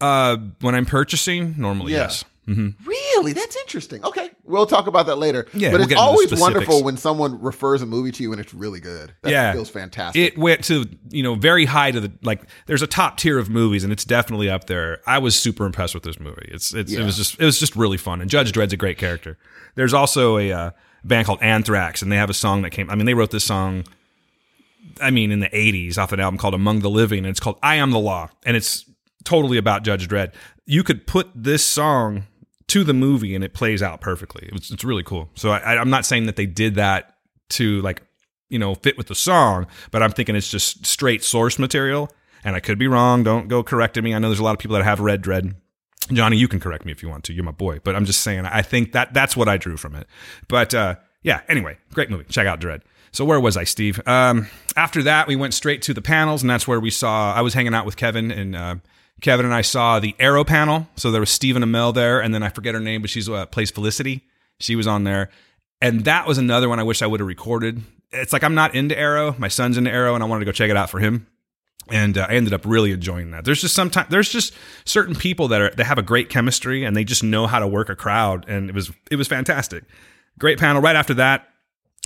Uh, 0.00 0.36
when 0.60 0.74
I'm 0.74 0.86
purchasing, 0.86 1.54
normally 1.56 1.92
Yeah. 1.92 1.98
yes. 2.00 2.24
hmm 2.46 2.70
Really? 2.84 3.32
That's 3.32 3.56
interesting. 3.56 4.04
Okay. 4.04 4.30
We'll 4.44 4.66
talk 4.66 4.88
about 4.88 5.06
that 5.06 5.16
later. 5.16 5.46
Yeah, 5.54 5.70
but 5.70 5.74
we'll 5.74 5.82
it's 5.82 5.88
get 5.90 5.94
into 5.94 5.94
the 5.94 6.00
always 6.00 6.40
wonderful 6.40 6.82
when 6.82 6.96
someone 6.96 7.40
refers 7.40 7.80
a 7.82 7.86
movie 7.86 8.10
to 8.10 8.22
you 8.22 8.32
and 8.32 8.40
it's 8.40 8.52
really 8.52 8.80
good. 8.80 9.14
That 9.22 9.30
Yeah. 9.30 9.52
feels 9.52 9.70
fantastic. 9.70 10.20
It 10.32 10.36
went 10.38 10.64
to 10.64 10.86
you 11.10 11.22
know 11.22 11.36
very 11.36 11.64
high 11.66 11.92
to 11.92 12.00
the 12.00 12.12
like. 12.22 12.42
There's 12.66 12.82
a 12.82 12.88
top 12.88 13.16
tier 13.18 13.38
of 13.38 13.48
movies, 13.48 13.84
and 13.84 13.92
it's 13.92 14.04
definitely 14.04 14.50
up 14.50 14.66
there. 14.66 15.00
I 15.06 15.18
was 15.18 15.36
super 15.36 15.64
impressed 15.66 15.94
with 15.94 16.02
this 16.02 16.18
movie. 16.18 16.48
It's, 16.50 16.74
it's 16.74 16.92
it 16.92 17.04
was 17.04 17.16
just 17.16 17.38
it 17.40 17.44
was 17.44 17.60
just 17.60 17.76
really 17.76 17.96
fun, 17.96 18.20
and 18.20 18.28
Judge 18.28 18.50
Dredd's 18.50 18.72
a 18.72 18.76
great 18.76 18.98
character. 18.98 19.38
There's 19.76 19.94
also 19.94 20.36
a 20.38 20.50
uh, 20.50 20.70
band 21.04 21.26
called 21.26 21.42
Anthrax, 21.42 22.02
and 22.02 22.10
they 22.10 22.16
have 22.16 22.30
a 22.30 22.34
song 22.34 22.62
that 22.62 22.70
came. 22.70 22.90
I 22.90 22.94
mean, 22.94 23.06
they 23.06 23.14
wrote 23.14 23.30
this 23.30 23.44
song. 23.44 23.84
I 25.00 25.10
mean, 25.10 25.30
in 25.30 25.40
the 25.40 25.48
'80s, 25.48 25.98
off 25.98 26.12
an 26.12 26.20
album 26.20 26.38
called 26.38 26.54
"Among 26.54 26.80
the 26.80 26.90
Living," 26.90 27.18
and 27.20 27.28
it's 27.28 27.40
called 27.40 27.58
"I 27.62 27.76
Am 27.76 27.90
the 27.90 27.98
Law," 27.98 28.30
and 28.44 28.56
it's 28.56 28.84
totally 29.24 29.58
about 29.58 29.82
Judge 29.82 30.08
Dredd. 30.08 30.32
You 30.66 30.82
could 30.82 31.06
put 31.06 31.30
this 31.34 31.64
song 31.64 32.24
to 32.68 32.84
the 32.84 32.94
movie, 32.94 33.34
and 33.34 33.44
it 33.44 33.52
plays 33.54 33.82
out 33.82 34.00
perfectly. 34.00 34.48
It's, 34.52 34.70
it's 34.70 34.84
really 34.84 35.02
cool. 35.02 35.28
So 35.34 35.50
I, 35.50 35.76
I'm 35.78 35.90
not 35.90 36.06
saying 36.06 36.26
that 36.26 36.36
they 36.36 36.46
did 36.46 36.76
that 36.76 37.16
to 37.50 37.80
like 37.82 38.02
you 38.48 38.58
know 38.58 38.74
fit 38.74 38.96
with 38.96 39.08
the 39.08 39.14
song, 39.14 39.66
but 39.90 40.02
I'm 40.02 40.12
thinking 40.12 40.36
it's 40.36 40.50
just 40.50 40.86
straight 40.86 41.22
source 41.24 41.58
material. 41.58 42.10
And 42.44 42.56
I 42.56 42.60
could 42.60 42.76
be 42.76 42.88
wrong. 42.88 43.22
Don't 43.22 43.46
go 43.46 43.62
correcting 43.62 44.02
me. 44.02 44.14
I 44.14 44.18
know 44.18 44.28
there's 44.28 44.40
a 44.40 44.42
lot 44.42 44.52
of 44.52 44.58
people 44.58 44.76
that 44.76 44.82
have 44.82 44.98
read 44.98 45.22
Dredd. 45.22 45.54
Johnny, 46.06 46.36
you 46.36 46.48
can 46.48 46.60
correct 46.60 46.84
me 46.84 46.92
if 46.92 47.02
you 47.02 47.08
want 47.08 47.24
to. 47.24 47.32
You're 47.32 47.44
my 47.44 47.50
boy. 47.50 47.80
But 47.82 47.96
I'm 47.96 48.04
just 48.04 48.20
saying, 48.20 48.46
I 48.46 48.62
think 48.62 48.92
that 48.92 49.14
that's 49.14 49.36
what 49.36 49.48
I 49.48 49.56
drew 49.56 49.76
from 49.76 49.94
it. 49.94 50.06
But 50.48 50.74
uh, 50.74 50.96
yeah, 51.22 51.42
anyway, 51.48 51.78
great 51.92 52.10
movie. 52.10 52.24
Check 52.28 52.46
out 52.46 52.60
Dredd. 52.60 52.82
So 53.12 53.24
where 53.24 53.40
was 53.40 53.56
I, 53.56 53.64
Steve? 53.64 54.00
Um, 54.06 54.48
after 54.74 55.02
that, 55.02 55.28
we 55.28 55.36
went 55.36 55.52
straight 55.52 55.82
to 55.82 55.94
the 55.94 56.00
panels, 56.00 56.42
and 56.42 56.50
that's 56.50 56.66
where 56.66 56.80
we 56.80 56.90
saw. 56.90 57.34
I 57.34 57.42
was 57.42 57.52
hanging 57.54 57.74
out 57.74 57.84
with 57.84 57.96
Kevin, 57.96 58.30
and 58.30 58.56
uh, 58.56 58.76
Kevin 59.20 59.44
and 59.44 59.54
I 59.54 59.60
saw 59.60 60.00
the 60.00 60.16
Arrow 60.18 60.44
panel. 60.44 60.88
So 60.96 61.10
there 61.10 61.20
was 61.20 61.30
Stephen 61.30 61.62
Amell 61.62 61.92
there, 61.94 62.20
and 62.20 62.34
then 62.34 62.42
I 62.42 62.48
forget 62.48 62.74
her 62.74 62.80
name, 62.80 63.02
but 63.02 63.10
she's 63.10 63.28
uh, 63.28 63.46
plays 63.46 63.70
Felicity. 63.70 64.22
She 64.60 64.76
was 64.76 64.86
on 64.86 65.04
there, 65.04 65.28
and 65.80 66.04
that 66.04 66.26
was 66.26 66.38
another 66.38 66.68
one 66.68 66.78
I 66.78 66.84
wish 66.84 67.02
I 67.02 67.06
would 67.06 67.20
have 67.20 67.26
recorded. 67.26 67.82
It's 68.12 68.32
like 68.32 68.44
I'm 68.44 68.54
not 68.54 68.74
into 68.74 68.98
Arrow. 68.98 69.34
My 69.38 69.48
son's 69.48 69.76
into 69.76 69.90
Arrow, 69.90 70.14
and 70.14 70.22
I 70.22 70.26
wanted 70.26 70.40
to 70.40 70.46
go 70.46 70.52
check 70.52 70.70
it 70.70 70.76
out 70.76 70.88
for 70.88 70.98
him 70.98 71.26
and 71.92 72.16
uh, 72.16 72.26
I 72.28 72.34
ended 72.34 72.54
up 72.54 72.64
really 72.64 72.90
enjoying 72.90 73.30
that. 73.32 73.44
There's 73.44 73.60
just 73.60 73.74
sometimes 73.74 74.08
there's 74.08 74.30
just 74.30 74.54
certain 74.84 75.14
people 75.14 75.48
that 75.48 75.60
are 75.60 75.70
they 75.70 75.84
have 75.84 75.98
a 75.98 76.02
great 76.02 76.30
chemistry 76.30 76.84
and 76.84 76.96
they 76.96 77.04
just 77.04 77.22
know 77.22 77.46
how 77.46 77.58
to 77.58 77.68
work 77.68 77.88
a 77.90 77.94
crowd, 77.94 78.48
and 78.48 78.68
it 78.68 78.74
was 78.74 78.90
it 79.10 79.16
was 79.16 79.28
fantastic. 79.28 79.84
Great 80.38 80.58
panel. 80.58 80.80
Right 80.80 80.96
after 80.96 81.14
that 81.14 81.46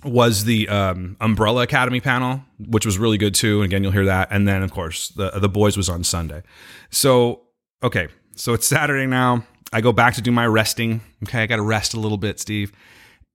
was 0.05 0.45
the 0.45 0.69
um, 0.69 1.17
Umbrella 1.21 1.63
Academy 1.63 2.01
panel, 2.01 2.43
which 2.59 2.85
was 2.85 2.99
really 2.99 3.17
good 3.17 3.35
too. 3.35 3.63
And 3.63 3.67
again, 3.67 3.83
you'll 3.83 3.93
hear 3.93 4.05
that. 4.05 4.29
And 4.31 4.47
then 4.47 4.63
of 4.63 4.73
course 4.73 5.09
the 5.09 5.31
the 5.31 5.49
boys 5.49 5.77
was 5.77 5.89
on 5.89 6.05
Sunday. 6.05 6.43
So 6.91 7.43
okay, 7.83 8.09
so 8.35 8.53
it's 8.53 8.67
Saturday 8.67 9.07
now. 9.07 9.45
I 9.73 9.81
go 9.81 9.93
back 9.93 10.15
to 10.15 10.21
do 10.21 10.33
my 10.33 10.47
resting. 10.47 11.01
Okay, 11.25 11.43
I 11.43 11.47
got 11.47 11.57
to 11.57 11.63
rest 11.63 11.95
a 11.95 12.01
little 12.01 12.19
bit, 12.19 12.41
Steve. 12.41 12.73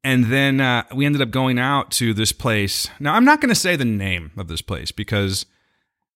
And 0.04 0.26
then 0.26 0.60
uh, 0.60 0.84
we 0.94 1.06
ended 1.06 1.22
up 1.22 1.30
going 1.30 1.60
out 1.60 1.92
to 1.92 2.14
this 2.14 2.32
place. 2.32 2.90
Now, 3.00 3.14
I'm 3.14 3.26
not 3.26 3.40
going 3.40 3.50
to 3.50 3.56
say 3.56 3.76
the 3.76 3.86
name 3.86 4.32
of 4.36 4.48
this 4.48 4.62
place 4.62 4.92
because 4.92 5.46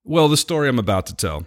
well, 0.06 0.28
the 0.30 0.38
story 0.38 0.70
I'm 0.70 0.80
about 0.80 1.08
to 1.08 1.16
tell. 1.16 1.46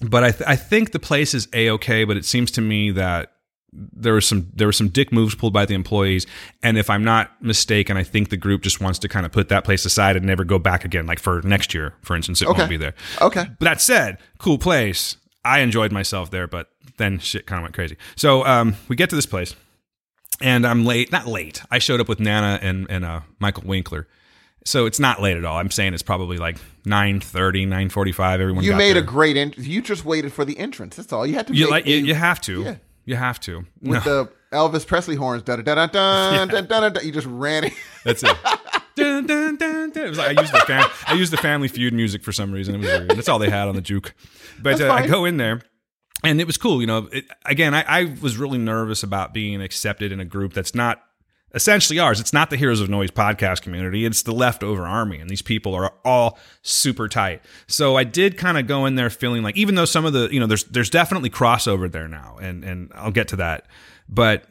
But 0.00 0.24
I, 0.24 0.30
th- 0.32 0.48
I 0.48 0.56
think 0.56 0.90
the 0.90 0.98
place 0.98 1.32
is 1.34 1.46
a 1.52 1.70
okay. 1.70 2.02
But 2.04 2.16
it 2.16 2.24
seems 2.24 2.50
to 2.52 2.60
me 2.60 2.90
that 2.92 3.32
there 3.72 4.14
was 4.14 4.26
some 4.26 4.50
there 4.54 4.66
were 4.66 4.72
some 4.72 4.88
dick 4.88 5.12
moves 5.12 5.34
pulled 5.34 5.52
by 5.52 5.64
the 5.64 5.74
employees, 5.74 6.26
and 6.62 6.76
if 6.76 6.90
I'm 6.90 7.04
not 7.04 7.40
mistaken, 7.40 7.96
I 7.96 8.02
think 8.02 8.28
the 8.30 8.36
group 8.36 8.62
just 8.62 8.80
wants 8.80 8.98
to 9.00 9.08
kind 9.08 9.24
of 9.24 9.32
put 9.32 9.48
that 9.50 9.64
place 9.64 9.84
aside 9.84 10.16
and 10.16 10.26
never 10.26 10.44
go 10.44 10.58
back 10.58 10.84
again. 10.84 11.06
Like 11.06 11.20
for 11.20 11.40
next 11.42 11.72
year, 11.72 11.94
for 12.02 12.16
instance, 12.16 12.42
it 12.42 12.48
Okay. 12.48 12.58
won't 12.58 12.70
be 12.70 12.76
there. 12.76 12.94
okay. 13.20 13.44
But 13.58 13.64
that 13.64 13.80
said, 13.80 14.18
cool 14.38 14.58
place. 14.58 15.16
I 15.44 15.60
enjoyed 15.60 15.92
myself 15.92 16.30
there, 16.30 16.46
but 16.46 16.68
then 16.98 17.18
shit 17.18 17.46
kind 17.46 17.58
of 17.60 17.62
went 17.62 17.74
crazy. 17.74 17.96
So 18.16 18.44
um, 18.44 18.74
we 18.88 18.96
get 18.96 19.08
to 19.10 19.16
this 19.16 19.26
place, 19.26 19.54
and 20.40 20.66
I'm 20.66 20.84
late. 20.84 21.12
Not 21.12 21.26
late. 21.26 21.62
I 21.70 21.78
showed 21.78 22.00
up 22.00 22.08
with 22.08 22.18
Nana 22.20 22.58
and 22.62 22.86
and 22.90 23.04
uh, 23.04 23.20
Michael 23.38 23.64
Winkler. 23.66 24.06
So 24.64 24.86
it's 24.86 25.00
not 25.00 25.20
late 25.20 25.36
at 25.36 25.44
all. 25.44 25.58
I'm 25.58 25.70
saying 25.70 25.92
it's 25.94 26.02
probably 26.04 26.36
like 26.38 26.56
9.30, 26.84 27.66
9.45. 27.66 28.32
Everyone 28.40 28.64
You 28.64 28.74
made 28.76 28.94
there. 28.96 29.02
a 29.02 29.06
great 29.06 29.36
ent- 29.36 29.58
You 29.58 29.82
just 29.82 30.04
waited 30.04 30.32
for 30.32 30.44
the 30.44 30.56
entrance. 30.58 30.96
That's 30.96 31.12
all. 31.12 31.26
You 31.26 31.34
had 31.34 31.48
to 31.48 31.54
You 31.54 31.68
like 31.68 31.86
you, 31.86 31.96
a- 31.96 32.00
you 32.00 32.14
have 32.14 32.40
to. 32.42 32.62
Yeah. 32.62 32.74
You 33.04 33.16
have 33.16 33.40
to. 33.40 33.64
No, 33.80 33.90
with 33.90 34.04
the 34.04 34.30
Elvis 34.52 34.86
Presley 34.86 35.16
horns. 35.16 35.42
Da 35.42 35.56
da 35.56 35.62
da 35.62 35.86
da 35.86 36.44
da 36.46 36.60
da 36.60 36.60
da 36.60 36.88
da. 36.90 37.00
You 37.00 37.10
just 37.10 37.26
ran 37.26 37.64
it. 37.64 37.72
that's 38.04 38.22
it. 38.22 38.36
Dun, 38.94 39.26
dun, 39.26 39.56
dun, 39.56 39.90
dun. 39.90 40.04
It 40.04 40.08
was 40.08 40.18
like 40.18 40.36
I 40.38 40.40
used 40.40 40.52
the 40.52 40.60
fam- 40.60 40.90
I 41.08 41.14
used 41.14 41.32
the 41.32 41.36
Family 41.38 41.66
Feud 41.66 41.92
music 41.94 42.22
for 42.22 42.30
some 42.30 42.52
reason. 42.52 42.74
It 42.76 42.78
was 42.78 42.86
weird. 42.86 43.08
That's 43.10 43.28
all 43.28 43.38
they 43.40 43.50
had 43.50 43.66
on 43.66 43.74
the 43.74 43.80
juke. 43.80 44.14
But 44.62 44.80
uh, 44.80 44.92
I 44.92 45.06
go 45.08 45.24
in 45.24 45.38
there, 45.38 45.62
and 46.22 46.40
it 46.40 46.46
was 46.46 46.56
cool. 46.58 46.80
You 46.80 46.86
know, 46.86 47.08
it, 47.10 47.24
again, 47.44 47.74
I, 47.74 47.82
I 47.82 48.14
was 48.20 48.36
really 48.36 48.58
nervous 48.58 49.02
about 49.02 49.32
being 49.34 49.60
accepted 49.62 50.12
in 50.12 50.20
a 50.20 50.24
group 50.24 50.52
that's 50.52 50.74
not 50.74 51.02
essentially 51.54 51.98
ours. 51.98 52.20
It's 52.20 52.32
not 52.32 52.50
the 52.50 52.56
Heroes 52.56 52.80
of 52.80 52.88
Noise 52.88 53.10
podcast 53.10 53.62
community. 53.62 54.04
It's 54.04 54.22
the 54.22 54.32
leftover 54.32 54.86
army, 54.86 55.18
and 55.18 55.28
these 55.28 55.42
people 55.42 55.74
are 55.74 55.92
all 56.04 56.38
super 56.62 57.08
tight. 57.08 57.42
So 57.66 57.96
I 57.96 58.04
did 58.04 58.38
kind 58.38 58.58
of 58.58 58.66
go 58.66 58.86
in 58.86 58.94
there 58.94 59.10
feeling 59.10 59.42
like, 59.42 59.56
even 59.56 59.74
though 59.74 59.84
some 59.84 60.04
of 60.04 60.12
the, 60.12 60.28
you 60.32 60.40
know, 60.40 60.46
there's 60.46 60.64
there's 60.64 60.90
definitely 60.90 61.30
crossover 61.30 61.90
there 61.90 62.08
now, 62.08 62.38
and 62.40 62.64
and 62.64 62.90
I'll 62.94 63.10
get 63.10 63.28
to 63.28 63.36
that, 63.36 63.66
but 64.08 64.44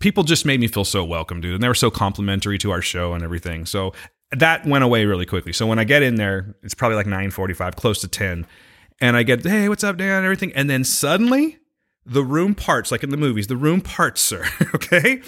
people 0.00 0.24
just 0.24 0.44
made 0.44 0.58
me 0.60 0.66
feel 0.66 0.84
so 0.84 1.04
welcome, 1.04 1.40
dude, 1.40 1.54
and 1.54 1.62
they 1.62 1.68
were 1.68 1.74
so 1.74 1.90
complimentary 1.90 2.58
to 2.58 2.70
our 2.72 2.82
show 2.82 3.14
and 3.14 3.22
everything. 3.22 3.66
So 3.66 3.92
that 4.32 4.66
went 4.66 4.82
away 4.82 5.04
really 5.04 5.26
quickly. 5.26 5.52
So 5.52 5.66
when 5.66 5.78
I 5.78 5.84
get 5.84 6.02
in 6.02 6.16
there, 6.16 6.56
it's 6.62 6.74
probably 6.74 6.96
like 6.96 7.06
nine 7.06 7.30
forty-five, 7.30 7.76
close 7.76 8.00
to 8.00 8.08
ten, 8.08 8.46
and 9.00 9.16
I 9.16 9.22
get, 9.22 9.44
hey, 9.44 9.68
what's 9.68 9.84
up, 9.84 9.96
Dan, 9.96 10.24
everything, 10.24 10.52
and 10.54 10.68
then 10.68 10.84
suddenly 10.84 11.58
the 12.04 12.24
room 12.24 12.54
parts, 12.54 12.90
like 12.90 13.04
in 13.04 13.10
the 13.10 13.16
movies, 13.16 13.46
the 13.46 13.56
room 13.56 13.80
parts, 13.80 14.20
sir. 14.22 14.44
okay. 14.74 15.22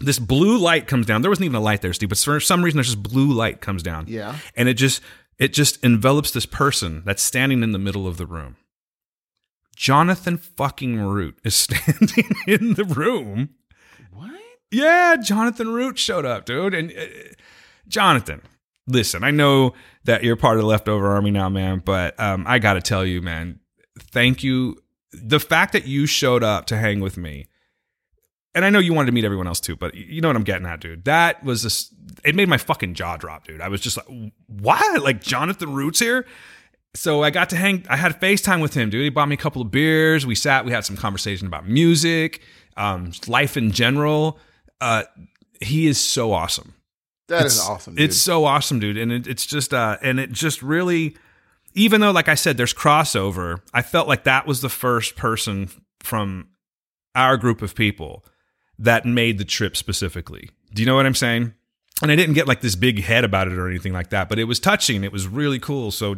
This 0.00 0.18
blue 0.18 0.58
light 0.58 0.86
comes 0.86 1.06
down. 1.06 1.22
There 1.22 1.30
wasn't 1.30 1.46
even 1.46 1.56
a 1.56 1.60
light 1.60 1.80
there, 1.82 1.92
Steve, 1.94 2.10
but 2.10 2.18
for 2.18 2.38
some 2.40 2.62
reason, 2.62 2.76
there's 2.76 2.88
just 2.94 3.02
blue 3.02 3.32
light 3.32 3.60
comes 3.60 3.82
down 3.82 4.04
Yeah. 4.08 4.36
and 4.54 4.68
it 4.68 4.74
just 4.74 5.00
it 5.38 5.52
just 5.52 5.82
envelops 5.84 6.30
this 6.30 6.46
person 6.46 7.02
that's 7.04 7.22
standing 7.22 7.62
in 7.62 7.72
the 7.72 7.78
middle 7.78 8.06
of 8.06 8.16
the 8.16 8.26
room. 8.26 8.56
Jonathan 9.74 10.38
fucking 10.38 10.98
Root 11.00 11.38
is 11.44 11.54
standing 11.56 12.24
in 12.46 12.74
the 12.74 12.84
room. 12.84 13.50
What? 14.12 14.30
Yeah, 14.70 15.16
Jonathan 15.22 15.68
Root 15.68 15.98
showed 15.98 16.24
up, 16.24 16.46
dude. 16.46 16.74
And 16.74 16.90
uh, 16.90 17.04
Jonathan, 17.88 18.40
listen, 18.86 19.22
I 19.22 19.30
know 19.30 19.74
that 20.04 20.24
you're 20.24 20.36
part 20.36 20.56
of 20.56 20.62
the 20.62 20.66
leftover 20.68 21.08
army 21.08 21.30
now, 21.30 21.48
man, 21.50 21.82
but 21.84 22.18
um, 22.18 22.44
I 22.46 22.58
got 22.58 22.74
to 22.74 22.80
tell 22.80 23.04
you, 23.04 23.20
man, 23.20 23.60
thank 23.98 24.42
you. 24.42 24.78
The 25.12 25.40
fact 25.40 25.72
that 25.72 25.86
you 25.86 26.06
showed 26.06 26.42
up 26.42 26.66
to 26.66 26.76
hang 26.78 27.00
with 27.00 27.16
me, 27.16 27.46
and 28.56 28.64
I 28.64 28.70
know 28.70 28.78
you 28.78 28.94
wanted 28.94 29.06
to 29.06 29.12
meet 29.12 29.26
everyone 29.26 29.46
else 29.46 29.60
too, 29.60 29.76
but 29.76 29.94
you 29.94 30.22
know 30.22 30.28
what 30.28 30.36
I'm 30.36 30.42
getting 30.42 30.66
at, 30.66 30.80
dude. 30.80 31.04
That 31.04 31.44
was 31.44 31.60
just, 31.60 31.92
it 32.24 32.34
made 32.34 32.48
my 32.48 32.56
fucking 32.56 32.94
jaw 32.94 33.18
drop, 33.18 33.46
dude. 33.46 33.60
I 33.60 33.68
was 33.68 33.82
just 33.82 33.98
like, 33.98 34.32
what? 34.46 35.02
Like 35.02 35.20
Jonathan 35.20 35.74
Root's 35.74 35.98
here? 35.98 36.24
So 36.94 37.22
I 37.22 37.28
got 37.28 37.50
to 37.50 37.56
hang, 37.56 37.84
I 37.90 37.98
had 37.98 38.18
FaceTime 38.18 38.62
with 38.62 38.72
him, 38.72 38.88
dude. 38.88 39.02
He 39.02 39.10
bought 39.10 39.28
me 39.28 39.34
a 39.34 39.36
couple 39.36 39.60
of 39.60 39.70
beers. 39.70 40.24
We 40.24 40.34
sat, 40.34 40.64
we 40.64 40.72
had 40.72 40.86
some 40.86 40.96
conversation 40.96 41.46
about 41.46 41.68
music, 41.68 42.40
um, 42.78 43.12
life 43.28 43.58
in 43.58 43.72
general. 43.72 44.38
Uh, 44.80 45.02
he 45.60 45.86
is 45.86 46.00
so 46.00 46.32
awesome. 46.32 46.72
That 47.28 47.44
it's, 47.44 47.56
is 47.56 47.60
awesome. 47.60 47.96
Dude. 47.96 48.04
It's 48.06 48.16
so 48.16 48.46
awesome, 48.46 48.80
dude. 48.80 48.96
And 48.96 49.12
it, 49.12 49.26
it's 49.26 49.44
just, 49.44 49.74
uh, 49.74 49.98
and 50.00 50.18
it 50.18 50.32
just 50.32 50.62
really, 50.62 51.14
even 51.74 52.00
though, 52.00 52.10
like 52.10 52.28
I 52.28 52.36
said, 52.36 52.56
there's 52.56 52.72
crossover, 52.72 53.60
I 53.74 53.82
felt 53.82 54.08
like 54.08 54.24
that 54.24 54.46
was 54.46 54.62
the 54.62 54.70
first 54.70 55.14
person 55.14 55.68
from 56.00 56.48
our 57.14 57.36
group 57.36 57.60
of 57.60 57.74
people 57.74 58.24
that 58.78 59.04
made 59.04 59.38
the 59.38 59.44
trip 59.44 59.76
specifically. 59.76 60.50
Do 60.74 60.82
you 60.82 60.86
know 60.86 60.96
what 60.96 61.06
I'm 61.06 61.14
saying? 61.14 61.54
And 62.02 62.12
I 62.12 62.16
didn't 62.16 62.34
get 62.34 62.46
like 62.46 62.60
this 62.60 62.74
big 62.74 63.02
head 63.02 63.24
about 63.24 63.48
it 63.48 63.54
or 63.56 63.68
anything 63.70 63.94
like 63.94 64.10
that, 64.10 64.28
but 64.28 64.38
it 64.38 64.44
was 64.44 64.60
touching. 64.60 65.02
It 65.02 65.12
was 65.12 65.26
really 65.26 65.58
cool. 65.58 65.90
So 65.90 66.16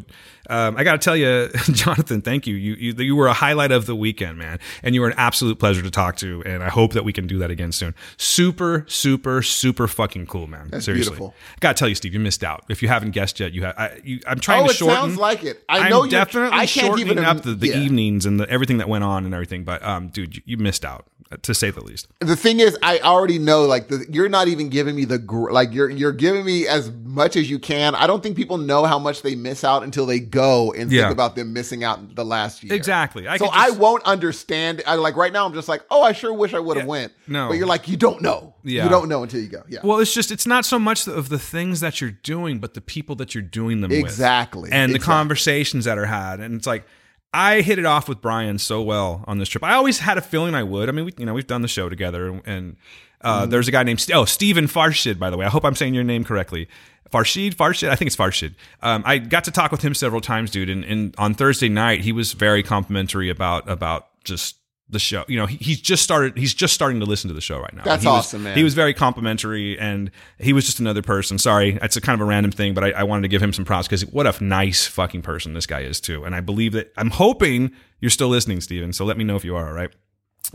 um, 0.51 0.76
I 0.76 0.83
got 0.83 0.93
to 0.93 0.99
tell 0.99 1.16
you, 1.16 1.49
Jonathan, 1.72 2.20
thank 2.20 2.49
you. 2.49 2.57
You, 2.57 2.74
you. 2.74 2.93
You 2.95 3.14
were 3.14 3.29
a 3.29 3.33
highlight 3.33 3.70
of 3.70 3.87
the 3.87 3.95
weekend, 3.95 4.39
man, 4.39 4.59
and 4.83 4.93
you 4.97 5.01
were 5.03 5.07
an 5.07 5.14
absolute 5.16 5.61
pleasure 5.61 5.81
to 5.83 5.91
talk 5.91 6.16
to. 6.16 6.43
And 6.45 6.64
I 6.64 6.68
hope 6.68 6.95
that 6.95 7.05
we 7.05 7.12
can 7.12 7.29
do 7.29 7.39
that 7.39 7.53
again 7.53 7.70
soon. 7.70 7.95
Super, 8.16 8.87
super, 8.89 9.41
super 9.41 9.87
fucking 9.87 10.26
cool, 10.26 10.49
man. 10.49 10.68
That's 10.70 10.85
Seriously, 10.87 11.11
beautiful. 11.12 11.35
got 11.61 11.76
to 11.76 11.79
tell 11.79 11.89
you, 11.89 11.95
Steve, 11.95 12.12
you 12.12 12.18
missed 12.18 12.43
out. 12.43 12.64
If 12.68 12.83
you 12.83 12.89
haven't 12.89 13.12
guessed 13.12 13.39
yet, 13.39 13.53
you 13.53 13.62
have. 13.62 13.79
I, 13.79 14.01
you, 14.03 14.18
I'm 14.26 14.41
trying 14.41 14.64
to. 14.64 14.64
Oh, 14.64 14.66
to 14.68 14.72
it 14.72 14.76
shorten. 14.79 14.97
sounds 14.97 15.16
like 15.16 15.45
it. 15.45 15.62
I 15.68 15.89
know 15.91 16.09
definitely 16.09 16.59
I 16.59 16.66
can't 16.66 16.87
shortening 16.89 17.07
even- 17.12 17.24
up 17.24 17.43
the, 17.43 17.55
the 17.55 17.68
yeah. 17.68 17.76
evenings 17.79 18.26
and 18.26 18.41
the, 18.41 18.51
everything 18.51 18.79
that 18.79 18.89
went 18.89 19.05
on 19.05 19.24
and 19.24 19.33
everything. 19.33 19.62
But 19.62 19.85
um, 19.85 20.09
dude, 20.09 20.35
you, 20.35 20.43
you 20.45 20.57
missed 20.57 20.85
out 20.85 21.07
uh, 21.31 21.37
to 21.43 21.55
say 21.55 21.70
the 21.70 21.83
least. 21.85 22.09
the 22.20 22.37
thing 22.37 22.59
is, 22.61 22.76
I 22.83 22.99
already 23.01 23.39
know 23.39 23.64
like 23.64 23.89
the, 23.89 24.05
you're 24.11 24.29
not 24.29 24.49
even 24.49 24.70
giving 24.70 24.97
me 24.97 25.05
the 25.05 25.18
gr- 25.18 25.53
like 25.53 25.68
you're 25.73 25.89
you're 25.91 26.12
giving 26.12 26.45
me 26.45 26.66
as 26.66 26.91
much 26.91 27.37
as 27.37 27.51
you 27.51 27.59
can. 27.59 27.95
I 27.95 28.07
don't 28.07 28.23
think 28.23 28.37
people 28.37 28.59
know 28.59 28.85
how 28.85 28.99
much 28.99 29.23
they 29.23 29.35
miss 29.35 29.64
out 29.64 29.83
until 29.83 30.07
they 30.07 30.21
go 30.21 30.73
and 30.73 30.91
Yeah. 30.91 31.03
think 31.03 31.12
about 31.12 31.37
them 31.37 31.53
missing 31.53 31.85
out 31.85 32.14
the 32.14 32.25
last 32.25 32.62
year. 32.62 32.75
Exactly. 32.75 33.27
I 33.29 33.37
so 33.37 33.47
just- 33.47 33.57
I 33.57 33.71
won't 33.71 34.03
understand. 34.05 34.83
I 34.87 34.95
like 34.97 35.16
right 35.16 35.33
now. 35.33 35.47
I'm 35.47 35.55
just 35.55 35.69
like, 35.69 35.83
oh, 35.91 36.03
I 36.03 36.12
sure 36.12 36.33
wish 36.33 36.55
I 36.55 36.59
would 36.59 36.77
have 36.77 36.87
Yeah. 36.87 36.91
went. 36.91 37.12
No. 37.27 37.49
but 37.49 37.57
you're 37.57 37.66
like, 37.66 37.89
you 37.89 37.97
don't 37.97 38.23
know. 38.23 38.55
Yeah. 38.64 38.85
you 38.85 38.91
don't 38.91 39.09
know 39.09 39.23
until 39.23 39.41
you 39.41 39.49
go. 39.49 39.62
Yeah, 39.69 39.81
Well, 39.83 39.99
it's 39.99 40.12
just 40.12 40.31
it's 40.31 40.47
not 40.47 40.64
so 40.64 40.79
much 40.79 41.07
of 41.07 41.29
the 41.29 41.39
things 41.39 41.81
that 41.81 42.01
you're 42.01 42.11
doing, 42.23 42.59
but 42.59 42.75
the 42.75 42.81
people 42.81 43.16
that 43.16 43.35
you're 43.35 43.43
doing 43.43 43.81
them 43.81 43.91
with. 43.91 43.99
Exactly. 44.01 44.71
And 44.73 44.95
the 44.95 44.99
conversations 44.99 45.85
that 45.87 45.97
are 45.99 46.07
had. 46.07 46.41
And 46.41 46.55
it's 46.55 46.66
like 46.66 46.85
I 47.33 47.61
hit 47.61 47.79
it 47.79 47.85
off 47.85 48.09
with 48.09 48.23
Brian 48.23 48.59
so 48.59 48.81
well 48.81 49.23
on 49.27 49.39
this 49.39 49.49
trip. 49.51 49.62
I 49.62 49.75
always 49.75 49.99
had 49.99 50.16
a 50.16 50.23
feeling 50.23 50.55
I 50.55 50.62
would. 50.62 50.89
I 50.89 50.93
mean, 50.93 51.05
we, 51.05 51.12
you 51.19 51.27
know, 51.27 51.35
we've 51.35 51.47
done 51.47 51.61
the 51.61 51.69
show 51.69 51.91
together, 51.91 52.41
and 52.47 52.77
uh, 53.23 53.43
Mm-hmm. 53.43 53.51
there's 53.51 53.69
a 53.69 53.71
guy 53.73 53.83
named 53.83 54.07
oh 54.14 54.25
Stephen 54.25 54.66
Farshid, 54.66 55.19
by 55.19 55.31
the 55.31 55.37
way. 55.37 55.47
I 55.47 55.49
hope 55.49 55.64
I'm 55.64 55.75
saying 55.75 55.95
your 55.95 56.05
name 56.05 56.25
correctly. 56.25 56.69
Farshid, 57.12 57.55
Farshid. 57.55 57.89
I 57.89 57.97
think 57.97 58.07
it's 58.09 58.16
Farshid. 58.16 58.55
Um, 58.83 59.03
I 59.07 59.16
got 59.19 59.45
to 59.45 59.51
talk 59.51 59.73
with 59.73 59.81
him 59.83 59.95
several 59.95 60.21
times, 60.21 60.51
dude. 60.51 60.69
And, 60.69 60.85
and 60.85 61.14
on 61.16 61.33
Thursday 61.35 61.69
night, 61.71 62.03
he 62.03 62.12
was 62.12 62.33
very 62.35 62.62
complimentary 62.62 63.31
about 63.31 63.69
about 63.69 64.09
just 64.25 64.57
the 64.91 64.99
show. 64.99 65.25
You 65.27 65.39
know, 65.39 65.47
he, 65.47 65.57
he's 65.57 65.81
just 65.81 66.03
started. 66.03 66.37
He's 66.37 66.53
just 66.55 66.75
starting 66.75 67.01
to 67.01 67.07
listen 67.07 67.29
to 67.29 67.35
the 67.35 67.41
show 67.41 67.61
right 67.61 67.75
now. 67.75 67.83
That's 67.83 68.03
He 68.03 68.09
was- 68.09 68.19
awesome, 68.27 68.43
man. 68.43 68.57
He 68.57 68.62
was 68.62 68.75
very 68.75 68.93
complimentary, 68.95 69.79
and 69.79 70.11
he 70.39 70.53
was 70.53 70.66
just 70.66 70.81
another 70.81 71.01
person. 71.03 71.39
Sorry, 71.39 71.79
it's 71.83 71.97
a 71.97 72.01
kind 72.03 72.14
of 72.21 72.27
a 72.27 72.29
random 72.29 72.53
thing, 72.53 72.75
but 72.75 72.85
I, 72.85 72.91
I 72.91 73.03
wanted 73.05 73.23
to 73.23 73.29
give 73.29 73.43
him 73.43 73.53
some 73.55 73.64
props 73.64 73.89
because 73.89 74.05
what 74.07 74.27
a 74.27 74.45
nice 74.45 74.87
fucking 74.87 75.23
person 75.23 75.55
this 75.55 75.66
guy 75.66 75.81
is 75.81 76.01
too. 76.01 76.25
And 76.25 76.35
I 76.35 76.41
believe 76.41 76.73
that 76.73 76.93
I'm 76.97 77.11
hoping 77.11 77.73
you're 78.01 78.11
still 78.11 78.29
listening, 78.29 78.61
Steven. 78.61 78.93
So 78.93 79.05
let 79.07 79.16
me 79.16 79.25
know 79.25 79.37
if 79.37 79.45
you 79.47 79.57
are. 79.57 79.66
All 79.66 79.75
right, 79.75 79.91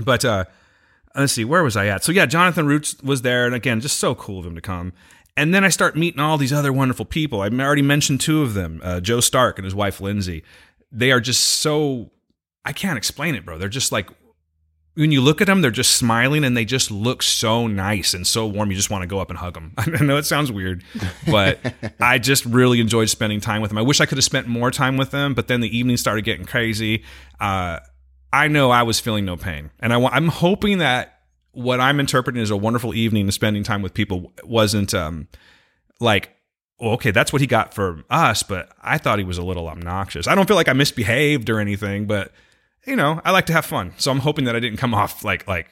but 0.04 0.24
uh, 0.24 0.46
let's 1.16 1.34
see, 1.34 1.46
where 1.46 1.64
was 1.64 1.78
I 1.78 1.88
at? 1.88 2.04
So 2.04 2.12
yeah, 2.12 2.26
Jonathan 2.26 2.66
Roots 2.66 2.96
was 3.04 3.22
there, 3.22 3.46
and 3.46 3.56
again, 3.56 3.82
just 3.82 3.98
so 3.98 4.16
cool 4.16 4.40
of 4.40 4.46
him 4.46 4.56
to 4.56 4.62
come. 4.62 4.94
And 5.36 5.54
then 5.54 5.64
I 5.64 5.70
start 5.70 5.96
meeting 5.96 6.20
all 6.20 6.38
these 6.38 6.54
other 6.54 6.72
wonderful 6.72 7.06
people. 7.06 7.42
I 7.42 7.50
already 7.50 7.82
mentioned 7.82 8.22
two 8.22 8.44
of 8.44 8.54
them, 8.54 8.82
uh, 8.84 9.00
Joe 9.00 9.20
Stark 9.20 9.58
and 9.58 9.66
his 9.66 9.74
wife 9.74 10.00
Lindsay. 10.00 10.44
They 10.92 11.12
are 11.12 11.20
just 11.20 11.44
so 11.44 12.12
I 12.66 12.72
can't 12.72 12.98
explain 12.98 13.36
it, 13.36 13.46
bro. 13.46 13.58
They're 13.58 13.70
just 13.70 13.92
like 13.92 14.10
when 14.96 15.12
you 15.12 15.22
look 15.22 15.42
at 15.42 15.48
them, 15.48 15.62
they're 15.62 15.72
just 15.72 15.96
smiling 15.96 16.44
and 16.44 16.56
they 16.56 16.66
just 16.66 16.92
look 16.92 17.24
so 17.24 17.66
nice 17.66 18.14
and 18.14 18.28
so 18.28 18.46
warm. 18.46 18.70
You 18.70 18.78
just 18.78 18.92
want 18.92 19.02
to 19.02 19.08
go 19.08 19.20
up 19.20 19.30
and 19.32 19.40
hug 19.40 19.56
them. 19.56 19.74
I 19.78 20.04
know 20.04 20.18
it 20.18 20.26
sounds 20.26 20.52
weird, 20.52 20.84
but 21.30 21.60
I 22.00 22.20
just 22.20 22.46
really 22.46 22.80
enjoyed 22.80 23.10
spending 23.10 23.42
time 23.42 23.62
with 23.62 23.70
them. 23.70 23.78
I 23.80 23.82
wish 23.82 24.02
I 24.02 24.06
could 24.06 24.20
have 24.20 24.26
spent 24.26 24.48
more 24.48 24.70
time 24.70 24.98
with 24.98 25.12
them, 25.12 25.34
but 25.34 25.48
then 25.48 25.62
the 25.62 25.78
evening 25.78 25.98
started 25.98 26.24
getting 26.24 26.46
crazy. 26.46 27.04
Uh, 27.40 27.80
I 28.34 28.48
know 28.48 28.72
I 28.72 28.84
was 28.84 29.00
feeling 29.00 29.26
no 29.26 29.38
pain, 29.38 29.72
and 29.80 29.94
I, 29.94 30.04
I'm 30.04 30.28
hoping 30.28 30.80
that 30.80 31.20
what 31.52 31.80
I'm 31.80 32.00
interpreting 32.00 32.42
as 32.42 32.50
a 32.50 32.58
wonderful 32.58 32.96
evening 32.96 33.28
and 33.28 33.34
spending 33.34 33.64
time 33.64 33.84
with 33.84 33.94
people 33.94 34.34
wasn't 34.44 34.94
um, 34.94 35.28
like 36.00 36.32
well, 36.80 36.94
okay, 36.94 37.12
that's 37.12 37.32
what 37.32 37.40
he 37.40 37.48
got 37.48 37.74
for 37.74 38.04
us, 38.10 38.44
but 38.44 38.70
I 38.82 38.98
thought 38.98 39.20
he 39.20 39.24
was 39.24 39.38
a 39.38 39.44
little 39.44 39.70
obnoxious. 39.70 40.28
I 40.28 40.36
don't 40.36 40.48
feel 40.48 40.58
like 40.58 40.68
I 40.68 40.74
misbehaved 40.74 41.50
or 41.50 41.60
anything, 41.60 42.08
but 42.08 42.34
you 42.86 42.96
know, 42.96 43.22
I 43.24 43.32
like 43.32 43.46
to 43.46 43.54
have 43.54 43.66
fun. 43.66 43.94
So 43.98 44.12
I'm 44.12 44.20
hoping 44.20 44.46
that 44.46 44.56
I 44.56 44.60
didn't 44.60 44.78
come 44.78 44.94
off 44.94 45.24
like 45.24 45.48
like 45.48 45.68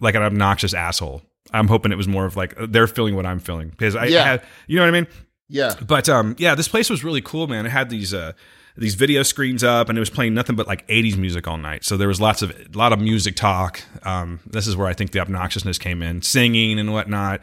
like 0.00 0.14
an 0.14 0.22
obnoxious 0.22 0.74
asshole. 0.74 1.22
I'm 1.52 1.68
hoping 1.68 1.90
it 1.90 1.96
was 1.96 2.06
more 2.06 2.26
of 2.26 2.36
like 2.36 2.54
they're 2.68 2.86
feeling 2.86 3.16
what 3.16 3.26
I'm 3.26 3.40
feeling 3.40 3.70
because 3.70 3.96
I, 3.96 4.04
I 4.04 4.10
had, 4.10 4.42
you 4.66 4.76
know 4.76 4.82
what 4.82 4.94
I 4.94 5.00
mean? 5.00 5.06
yeah. 5.48 5.74
But 5.86 6.08
um, 6.08 6.36
yeah, 6.38 6.54
this 6.54 6.68
place 6.68 6.90
was 6.90 7.02
really 7.02 7.20
cool, 7.20 7.46
man. 7.46 7.66
It 7.66 7.70
had 7.70 7.90
these 7.90 8.14
uh, 8.14 8.32
these 8.76 8.94
video 8.94 9.22
screens 9.22 9.62
up, 9.62 9.88
and 9.88 9.96
it 9.96 10.00
was 10.00 10.10
playing 10.10 10.34
nothing 10.34 10.56
but 10.56 10.66
like 10.66 10.86
'80s 10.88 11.16
music 11.16 11.46
all 11.46 11.56
night. 11.58 11.84
So 11.84 11.96
there 11.96 12.08
was 12.08 12.20
lots 12.20 12.42
of 12.42 12.50
a 12.50 12.76
lot 12.76 12.92
of 12.92 13.00
music 13.00 13.36
talk. 13.36 13.82
Um, 14.02 14.40
this 14.46 14.66
is 14.66 14.76
where 14.76 14.86
I 14.88 14.92
think 14.94 15.12
the 15.12 15.20
obnoxiousness 15.20 15.78
came 15.78 16.02
in, 16.02 16.22
singing 16.22 16.78
and 16.78 16.92
whatnot. 16.92 17.40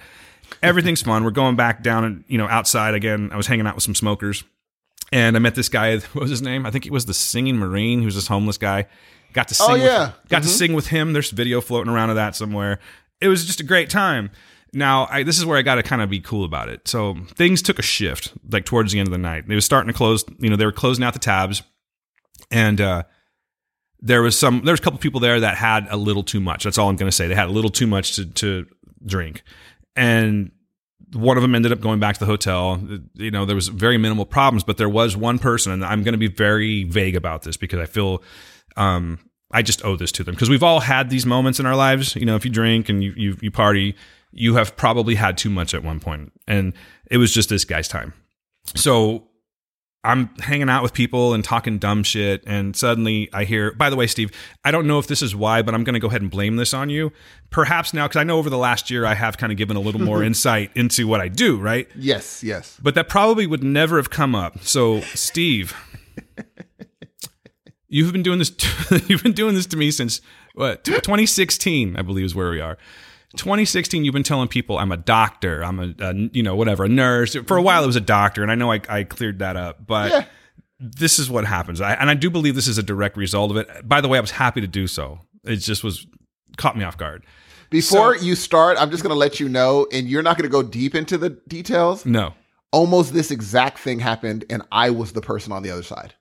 Everything's 0.61 1.01
fun. 1.03 1.23
We're 1.23 1.32
going 1.32 1.55
back 1.55 1.84
down 1.84 2.03
and 2.03 2.23
you 2.27 2.38
know 2.38 2.47
outside 2.47 2.93
again. 2.93 3.29
I 3.32 3.38
was 3.38 3.47
hanging 3.47 3.65
out 3.67 3.75
with 3.75 3.84
some 3.84 3.95
smokers, 3.95 4.43
and 5.11 5.36
I 5.36 5.39
met 5.39 5.55
this 5.55 5.69
guy. 5.69 5.97
What 6.13 6.21
was 6.23 6.29
his 6.32 6.41
name? 6.41 6.65
I 6.65 6.71
think 6.71 6.84
he 6.84 6.89
was 6.89 7.05
the 7.05 7.13
singing 7.13 7.57
marine. 7.57 7.99
He 7.99 8.05
was 8.05 8.15
this 8.15 8.27
homeless 8.27 8.57
guy. 8.57 8.88
Got 9.34 9.47
to 9.47 9.55
sing. 9.55 9.67
Oh, 9.69 9.73
with- 9.73 9.84
yeah. 9.84 10.11
got 10.27 10.43
to 10.43 10.49
sing 10.49 10.73
with 10.73 10.88
him. 10.88 11.13
There's 11.13 11.29
video 11.32 11.61
floating 11.61 11.91
around 11.93 12.09
of 12.09 12.17
that 12.17 12.36
somewhere. 12.36 12.79
It 13.21 13.29
was 13.29 13.45
just 13.45 13.59
a 13.61 13.63
great 13.63 13.89
time. 13.89 14.32
Now, 14.74 15.07
I, 15.09 15.24
this 15.24 15.38
is 15.38 15.45
where 15.45 15.57
I 15.57 15.63
got 15.63 15.76
to 15.76 15.84
kind 15.84 16.01
of 16.01 16.09
be 16.09 16.22
cool 16.22 16.45
about 16.45 16.69
it. 16.69 16.88
So 16.88 17.15
things 17.36 17.61
took 17.61 17.78
a 17.78 17.82
shift, 17.82 18.34
like 18.49 18.65
towards 18.65 18.93
the 18.93 18.99
end 18.99 19.07
of 19.07 19.11
the 19.11 19.17
night. 19.17 19.47
They 19.47 19.55
was 19.55 19.65
starting 19.65 19.91
to 19.91 19.97
close. 19.97 20.24
You 20.39 20.49
know, 20.49 20.55
they 20.55 20.65
were 20.65 20.72
closing 20.72 21.03
out 21.03 21.13
the 21.13 21.19
tabs, 21.19 21.61
and 22.49 22.80
uh, 22.80 23.03
there 23.99 24.22
was 24.22 24.39
some. 24.39 24.61
There 24.63 24.72
was 24.72 24.80
a 24.80 24.84
couple 24.84 24.99
people 24.99 25.19
there 25.19 25.39
that 25.41 25.57
had 25.57 25.88
a 25.89 25.97
little 25.97 26.24
too 26.24 26.39
much. 26.39 26.63
That's 26.63 26.78
all 26.78 26.89
I'm 26.89 26.95
going 26.95 27.09
to 27.09 27.15
say. 27.15 27.28
They 27.28 27.36
had 27.36 27.49
a 27.49 27.51
little 27.51 27.69
too 27.69 27.88
much 27.88 28.15
to, 28.15 28.26
to 28.26 28.65
drink, 29.05 29.43
and 29.95 30.51
one 31.13 31.38
of 31.38 31.41
them 31.41 31.55
ended 31.55 31.74
up 31.74 31.82
going 31.82 31.99
back 31.99 32.15
to 32.15 32.19
the 32.22 32.26
hotel. 32.26 32.82
You 33.15 33.32
know, 33.32 33.45
there 33.45 33.55
was 33.55 33.67
very 33.67 33.97
minimal 33.97 34.26
problems, 34.26 34.63
but 34.63 34.78
there 34.78 34.89
was 34.89 35.17
one 35.17 35.39
person, 35.39 35.74
and 35.74 35.84
I'm 35.84 36.03
going 36.03 36.13
to 36.13 36.17
be 36.17 36.28
very 36.28 36.86
vague 36.86 37.15
about 37.15 37.41
this 37.43 37.57
because 37.57 37.80
I 37.80 37.86
feel 37.86 38.24
um, 38.78 39.19
I 39.51 39.61
just 39.61 39.84
owe 39.84 39.95
this 39.95 40.11
to 40.13 40.24
them 40.24 40.34
because 40.34 40.49
we've 40.49 40.63
all 40.63 40.80
had 40.80 41.09
these 41.09 41.26
moments 41.26 41.59
in 41.59 41.65
our 41.65 41.76
lives. 41.76 42.15
You 42.15 42.26
know, 42.26 42.36
if 42.36 42.45
you 42.45 42.51
drink 42.51 42.89
and 42.89 43.03
you, 43.03 43.13
you 43.15 43.38
you 43.41 43.51
party, 43.51 43.95
you 44.32 44.55
have 44.55 44.75
probably 44.75 45.15
had 45.15 45.38
too 45.38 45.49
much 45.49 45.73
at 45.73 45.84
one 45.84 45.99
point, 45.99 46.32
and 46.47 46.73
it 47.09 47.17
was 47.17 47.34
just 47.34 47.49
this 47.49 47.65
guy's 47.65 47.88
time. 47.88 48.13
So 48.75 49.27
I'm 50.03 50.29
hanging 50.39 50.69
out 50.69 50.82
with 50.82 50.93
people 50.93 51.34
and 51.34 51.43
talking 51.43 51.77
dumb 51.77 52.03
shit, 52.03 52.43
and 52.47 52.75
suddenly 52.75 53.29
I 53.34 53.43
hear. 53.43 53.71
By 53.73 53.89
the 53.89 53.95
way, 53.95 54.07
Steve, 54.07 54.32
I 54.65 54.71
don't 54.71 54.88
know 54.88 54.97
if 54.97 55.05
this 55.05 55.21
is 55.21 55.36
why, 55.36 55.61
but 55.61 55.75
I'm 55.75 55.84
going 55.84 55.93
to 55.93 55.99
go 55.99 56.07
ahead 56.07 56.21
and 56.21 56.32
blame 56.32 56.55
this 56.55 56.73
on 56.73 56.89
you. 56.89 57.11
Perhaps 57.51 57.93
now, 57.93 58.07
because 58.07 58.19
I 58.19 58.23
know 58.23 58.39
over 58.39 58.49
the 58.49 58.57
last 58.57 58.89
year 58.89 59.05
I 59.05 59.13
have 59.13 59.38
kind 59.38 59.51
of 59.51 59.57
given 59.57 59.77
a 59.77 59.79
little 59.79 60.01
more 60.01 60.23
insight 60.32 60.71
into 60.75 61.07
what 61.07 61.21
I 61.21 61.27
do, 61.27 61.59
right? 61.59 61.88
Yes. 61.95 62.43
Yes. 62.43 62.79
but 62.82 62.95
that 62.95 63.09
probably 63.09 63.45
would 63.45 63.63
never 63.63 63.97
have 63.97 64.09
come 64.09 64.34
up. 64.34 64.63
So, 64.63 65.01
Steve, 65.01 65.75
you've 67.88 68.11
been 68.11 68.23
doing 68.23 68.39
this. 68.39 68.51
you've 69.07 69.21
been 69.23 69.34
doing 69.34 69.53
this 69.53 69.67
to 69.67 69.77
me 69.77 69.91
since 69.91 70.19
what? 70.55 70.84
2016, 70.84 71.95
I 71.95 72.01
believe, 72.01 72.25
is 72.25 72.34
where 72.34 72.49
we 72.49 72.59
are. 72.59 72.77
2016, 73.38 74.03
you've 74.03 74.13
been 74.13 74.23
telling 74.23 74.47
people 74.47 74.77
I'm 74.77 74.91
a 74.91 74.97
doctor. 74.97 75.63
I'm 75.63 75.79
a, 75.79 75.93
a 75.99 76.13
you 76.34 76.43
know 76.43 76.55
whatever 76.55 76.86
a 76.86 76.89
nurse. 76.89 77.36
For 77.47 77.57
a 77.57 77.61
while, 77.61 77.84
it 77.84 77.88
was 77.88 77.95
a 77.95 78.01
doctor, 78.01 78.43
and 78.43 78.51
I 78.51 78.55
know 78.55 78.71
I, 78.71 78.82
I 78.89 79.03
cleared 79.03 79.39
that 79.39 79.55
up, 79.55 79.86
but. 79.86 80.11
Yeah. 80.11 80.25
This 80.84 81.19
is 81.19 81.29
what 81.29 81.45
happens, 81.45 81.79
I, 81.79 81.93
and 81.93 82.09
I 82.09 82.15
do 82.15 82.32
believe 82.32 82.55
this 82.55 82.67
is 82.67 82.79
a 82.79 82.82
direct 82.82 83.15
result 83.15 83.51
of 83.51 83.57
it. 83.57 83.88
By 83.88 84.01
the 84.01 84.07
way, 84.07 84.17
I 84.17 84.21
was 84.21 84.32
happy 84.32 84.61
to 84.61 84.67
do 84.67 84.88
so. 84.88 85.19
It 85.43 85.57
just 85.57 85.84
was 85.84 86.07
caught 86.57 86.75
me 86.75 86.84
off 86.84 86.97
guard. 86.97 87.23
Before 87.69 88.15
you 88.15 88.34
start, 88.34 88.79
I'm 88.79 88.89
just 88.89 89.03
going 89.03 89.13
to 89.13 89.19
let 89.19 89.39
you 89.39 89.47
know, 89.47 89.86
and 89.91 90.07
you're 90.07 90.23
not 90.23 90.39
going 90.39 90.49
to 90.49 90.51
go 90.51 90.63
deep 90.63 90.95
into 90.95 91.19
the 91.19 91.29
details. 91.47 92.03
No, 92.03 92.34
almost 92.71 93.13
this 93.13 93.32
exact 93.32 93.79
thing 93.79 93.99
happened 93.99 94.45
and 94.49 94.63
I 94.71 94.89
was 94.89 95.13
the 95.13 95.21
person 95.21 95.51
on 95.51 95.63
the 95.63 95.69
other 95.69 95.84
side. 95.84 96.15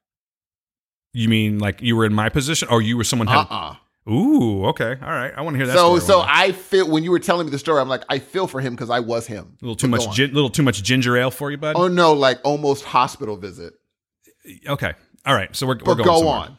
You 1.13 1.29
mean 1.29 1.59
like 1.59 1.81
you 1.81 1.97
were 1.97 2.05
in 2.05 2.15
my 2.15 2.29
position, 2.29 2.69
or 2.71 2.83
you 2.83 2.97
were 2.97 3.05
someone? 3.05 3.29
Had, 3.29 3.39
Uh-uh. 3.39 3.77
Ooh, 4.09 4.65
okay, 4.67 4.97
all 5.03 5.11
right. 5.11 5.33
I 5.37 5.43
want 5.43 5.55
to 5.55 5.59
hear 5.59 5.67
that. 5.67 5.77
So 5.77 5.99
story 5.99 6.01
so. 6.01 6.25
I 6.27 6.53
feel 6.53 6.89
when 6.91 7.05
you 7.05 7.11
were 7.11 7.19
telling 7.19 7.47
me 7.47 7.51
the 7.51 7.59
story, 7.59 7.81
I'm 7.81 7.89
like, 7.89 8.03
I 8.09 8.19
feel 8.19 8.47
for 8.47 8.61
him 8.61 8.75
because 8.75 8.91
I 8.91 9.01
was 9.01 9.27
him. 9.27 9.57
a 9.61 9.65
little 9.65 9.77
too 9.77 9.89
much, 9.89 10.11
gin, 10.15 10.33
little 10.33 10.51
too 10.51 10.63
much 10.63 10.83
ginger 10.83 11.17
ale 11.17 11.31
for 11.31 11.51
you, 11.51 11.59
bud. 11.59 11.77
Oh 11.77 11.87
no, 11.89 12.13
like 12.15 12.41
almost 12.45 12.85
hospital 12.85 13.37
visit. 13.37 13.75
Okay, 14.67 14.95
all 15.27 15.35
right. 15.35 15.55
So 15.55 15.67
we're, 15.67 15.75
we're 15.75 15.95
But 15.95 15.95
going 15.97 16.05
go 16.05 16.17
somewhere. 16.19 16.35
on. 16.35 16.59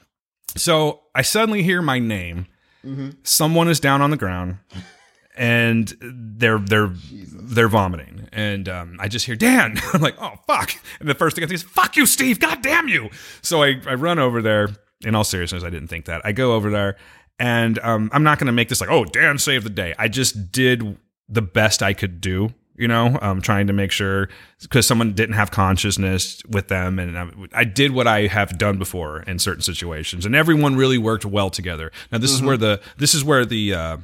So 0.55 1.01
I 1.15 1.23
suddenly 1.23 1.63
hear 1.63 1.81
my 1.81 1.97
name. 1.99 2.45
Mm-hmm. 2.85 3.09
Someone 3.23 3.67
is 3.69 3.79
down 3.79 4.01
on 4.01 4.11
the 4.11 4.17
ground, 4.17 4.57
and 5.35 5.93
they're 6.01 6.59
they're 6.59 6.91
they're 7.13 7.67
vomiting, 7.67 8.27
and 8.31 8.69
um, 8.69 8.97
I 8.99 9.07
just 9.07 9.25
hear 9.25 9.35
Dan. 9.35 9.77
I'm 9.93 10.01
like, 10.01 10.15
oh 10.21 10.33
fuck! 10.47 10.73
And 10.99 11.09
the 11.09 11.15
first 11.15 11.35
thing 11.35 11.43
I 11.43 11.47
think 11.47 11.55
is, 11.55 11.63
fuck 11.63 11.97
you, 11.97 12.05
Steve! 12.05 12.39
God 12.39 12.61
damn 12.61 12.87
you! 12.87 13.09
So 13.41 13.63
I 13.63 13.81
I 13.87 13.95
run 13.95 14.19
over 14.19 14.41
there. 14.41 14.69
In 15.03 15.15
all 15.15 15.23
seriousness, 15.23 15.63
I 15.63 15.71
didn't 15.71 15.87
think 15.87 16.05
that. 16.05 16.21
I 16.23 16.31
go 16.31 16.53
over 16.53 16.69
there, 16.69 16.95
and 17.41 17.79
um, 17.79 18.11
I'm 18.13 18.21
not 18.21 18.37
going 18.37 18.45
to 18.45 18.53
make 18.53 18.69
this 18.69 18.79
like, 18.79 18.91
oh, 18.91 19.03
Dan 19.03 19.39
saved 19.39 19.65
the 19.65 19.71
day. 19.71 19.95
I 19.97 20.07
just 20.09 20.51
did 20.51 20.95
the 21.27 21.41
best 21.41 21.81
I 21.81 21.93
could 21.93 22.21
do. 22.21 22.53
You 22.75 22.87
know, 22.87 23.17
um, 23.21 23.41
trying 23.41 23.67
to 23.67 23.73
make 23.73 23.91
sure 23.91 24.29
because 24.61 24.87
someone 24.87 25.13
didn't 25.13 25.35
have 25.35 25.51
consciousness 25.51 26.41
with 26.49 26.67
them, 26.67 26.97
and 26.97 27.17
I, 27.17 27.29
I 27.53 27.63
did 27.63 27.91
what 27.91 28.07
I 28.07 28.27
have 28.27 28.57
done 28.57 28.79
before 28.79 29.21
in 29.23 29.37
certain 29.39 29.61
situations, 29.61 30.25
and 30.25 30.35
everyone 30.35 30.75
really 30.75 30.97
worked 30.97 31.25
well 31.25 31.49
together. 31.51 31.91
Now, 32.11 32.17
this 32.17 32.31
is 32.31 32.41
where 32.41 32.57
the 32.57 32.81
this 32.97 33.13
is 33.13 33.23
where 33.23 33.45
the 33.45 33.73
uh, 33.73 33.97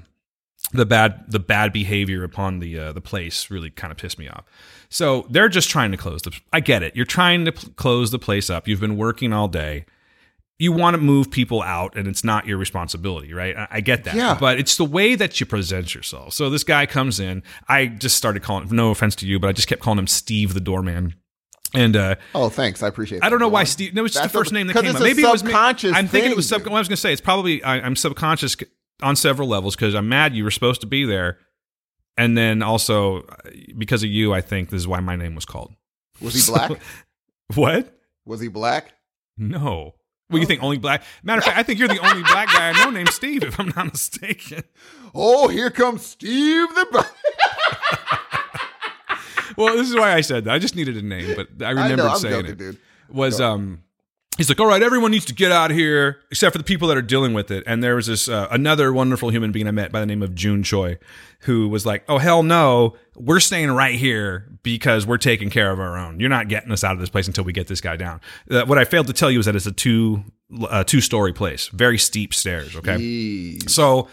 the 0.73 0.85
bad 0.85 1.23
the 1.27 1.39
bad 1.39 1.73
behavior 1.73 2.23
upon 2.23 2.59
the 2.59 2.77
uh, 2.77 2.91
the 2.91 3.01
place 3.01 3.49
really 3.49 3.71
kind 3.71 3.89
of 3.89 3.97
pissed 3.97 4.19
me 4.19 4.27
off. 4.27 4.43
So 4.89 5.25
they're 5.29 5.49
just 5.49 5.69
trying 5.69 5.91
to 5.91 5.97
close 5.97 6.21
the. 6.21 6.37
I 6.53 6.59
get 6.59 6.83
it. 6.83 6.95
You're 6.95 7.05
trying 7.05 7.45
to 7.45 7.53
pl- 7.53 7.69
close 7.77 8.11
the 8.11 8.19
place 8.19 8.49
up. 8.49 8.67
You've 8.67 8.81
been 8.81 8.97
working 8.97 9.33
all 9.33 9.47
day. 9.47 9.85
You 10.59 10.71
want 10.71 10.95
to 10.95 11.01
move 11.01 11.29
people 11.29 11.61
out, 11.61 11.95
and 11.95 12.07
it's 12.07 12.23
not 12.23 12.47
your 12.47 12.57
responsibility, 12.57 13.31
right? 13.31 13.67
I, 13.69 13.79
get 13.81 14.05
that. 14.05 14.15
Yeah. 14.15 14.35
But 14.39 14.59
it's 14.59 14.75
the 14.77 14.85
way 14.85 15.13
that 15.13 15.39
you 15.39 15.45
present 15.45 15.93
yourself. 15.93 16.33
So 16.33 16.49
this 16.49 16.63
guy 16.63 16.87
comes 16.87 17.19
in. 17.19 17.43
I 17.67 17.85
just 17.85 18.17
started 18.17 18.41
calling. 18.41 18.67
No 18.71 18.89
offense 18.89 19.15
to 19.17 19.27
you, 19.27 19.39
but 19.39 19.49
I 19.49 19.51
just 19.51 19.67
kept 19.67 19.81
calling 19.81 19.99
him 19.99 20.07
Steve 20.07 20.55
the 20.55 20.59
doorman. 20.59 21.13
And 21.75 21.95
uh, 21.95 22.15
Oh, 22.33 22.49
thanks. 22.49 22.81
I 22.81 22.87
appreciate. 22.87 23.19
It. 23.19 23.23
I 23.23 23.29
don't 23.29 23.39
know 23.39 23.49
why. 23.49 23.65
Steve. 23.65 23.93
No, 23.93 24.03
it's 24.05 24.13
just 24.15 24.23
That's 24.23 24.33
the 24.33 24.39
first 24.39 24.51
a- 24.51 24.53
name 24.55 24.65
that 24.67 24.73
came 24.73 24.95
up. 24.95 25.01
Maybe 25.01 25.21
it 25.21 25.29
was 25.31 25.43
me. 25.43 25.49
subconscious 25.51 25.93
I'm 25.95 26.07
thinking 26.07 26.31
it 26.31 26.37
was 26.37 26.47
sub. 26.49 26.61
What 26.63 26.71
I 26.71 26.79
was 26.79 26.87
going 26.87 26.95
to 26.95 27.01
say, 27.01 27.11
it's 27.11 27.21
probably 27.21 27.61
I, 27.63 27.75
I'm 27.81 27.95
subconscious 27.95 28.55
on 29.03 29.15
several 29.15 29.47
levels 29.47 29.75
because 29.75 29.93
I'm 29.93 30.09
mad 30.09 30.33
you 30.33 30.43
were 30.43 30.49
supposed 30.51 30.81
to 30.81 30.87
be 30.87 31.05
there, 31.05 31.37
and 32.17 32.35
then 32.35 32.63
also 32.63 33.23
uh, 33.23 33.35
because 33.77 34.01
of 34.01 34.09
you, 34.09 34.33
I 34.33 34.41
think 34.41 34.69
this 34.71 34.79
is 34.79 34.87
why 34.87 35.01
my 35.01 35.15
name 35.15 35.35
was 35.35 35.45
called. 35.45 35.73
Was 36.21 36.33
he 36.33 36.51
black? 36.51 36.71
What? 37.53 37.93
Was 38.25 38.41
he 38.41 38.47
black? 38.47 38.93
No. 39.37 39.93
Well, 40.29 40.39
you 40.39 40.45
think 40.45 40.61
only 40.61 40.77
black? 40.77 41.03
Matter 41.23 41.39
of 41.39 41.45
fact, 41.45 41.57
I 41.57 41.63
think 41.63 41.79
you're 41.79 41.87
the 41.87 41.99
only 41.99 42.21
black 42.23 42.47
guy 42.49 42.69
I 42.69 42.83
know 42.83 42.89
named 42.91 43.09
Steve, 43.09 43.43
if 43.43 43.59
I'm 43.59 43.71
not 43.75 43.85
mistaken. 43.93 44.63
Oh, 45.15 45.47
here 45.47 45.69
comes 45.69 46.05
Steve 46.05 46.67
the. 46.75 47.07
Well, 49.55 49.75
this 49.75 49.89
is 49.89 49.95
why 49.95 50.13
I 50.13 50.21
said 50.21 50.43
that. 50.45 50.53
I 50.53 50.59
just 50.59 50.75
needed 50.75 50.97
a 50.97 51.01
name, 51.01 51.35
but 51.35 51.47
I 51.61 51.69
I 51.69 51.71
remembered 51.71 51.97
know, 51.97 52.09
I'm 52.09 52.19
saying 52.19 52.45
it. 52.45 52.57
dude. 52.57 52.77
was 53.09 53.41
um 53.41 53.81
he's 54.37 54.49
like 54.49 54.59
all 54.59 54.67
right 54.67 54.81
everyone 54.81 55.11
needs 55.11 55.25
to 55.25 55.33
get 55.33 55.51
out 55.51 55.71
of 55.71 55.77
here 55.77 56.21
except 56.31 56.53
for 56.53 56.57
the 56.57 56.63
people 56.63 56.87
that 56.87 56.97
are 56.97 57.01
dealing 57.01 57.33
with 57.33 57.51
it. 57.51 57.63
And 57.67 57.83
there 57.83 57.95
was 57.95 58.07
this 58.07 58.29
uh, 58.29 58.47
another 58.51 58.93
wonderful 58.93 59.29
human 59.29 59.51
being 59.51 59.67
i 59.67 59.71
met 59.71 59.91
by 59.91 59.99
the 59.99 60.05
name 60.05 60.23
of 60.23 60.33
june 60.35 60.63
choi 60.63 60.97
who 61.41 61.67
was 61.69 61.85
like 61.85 62.03
oh 62.07 62.17
hell 62.17 62.43
no. 62.43 62.95
We're 63.15 63.39
staying 63.39 63.71
right 63.71 63.95
here 63.95 64.47
because 64.61 65.07
we're 65.07 65.17
taking 65.17 65.49
care 65.49 65.71
of 65.71 65.79
our 65.79 65.97
own. 65.97 66.19
You're 66.19 66.29
not 66.29 66.49
getting 66.49 66.71
us 66.71 66.83
out 66.83 66.93
of 66.93 66.99
this 66.99 67.09
place 67.09 67.25
until 67.27 67.43
we 67.43 67.51
get 67.51 67.67
this 67.67 67.81
guy 67.81 67.95
down. 67.95 68.21
Uh, 68.49 68.63
what 68.65 68.77
i 68.77 68.85
failed 68.85 69.07
to 69.07 69.13
tell 69.13 69.31
you 69.31 69.39
is 69.39 69.45
that 69.47 69.55
it's 69.55 69.65
a 69.65 69.71
two 69.71 70.23
uh, 70.69 70.83
two 70.83 71.01
story 71.01 71.33
place 71.33 71.67
very 71.67 71.97
steep 71.97 72.33
stairs 72.33 72.75
okay? 72.75 72.95
Jeez. 72.95 73.69
so 73.69 74.07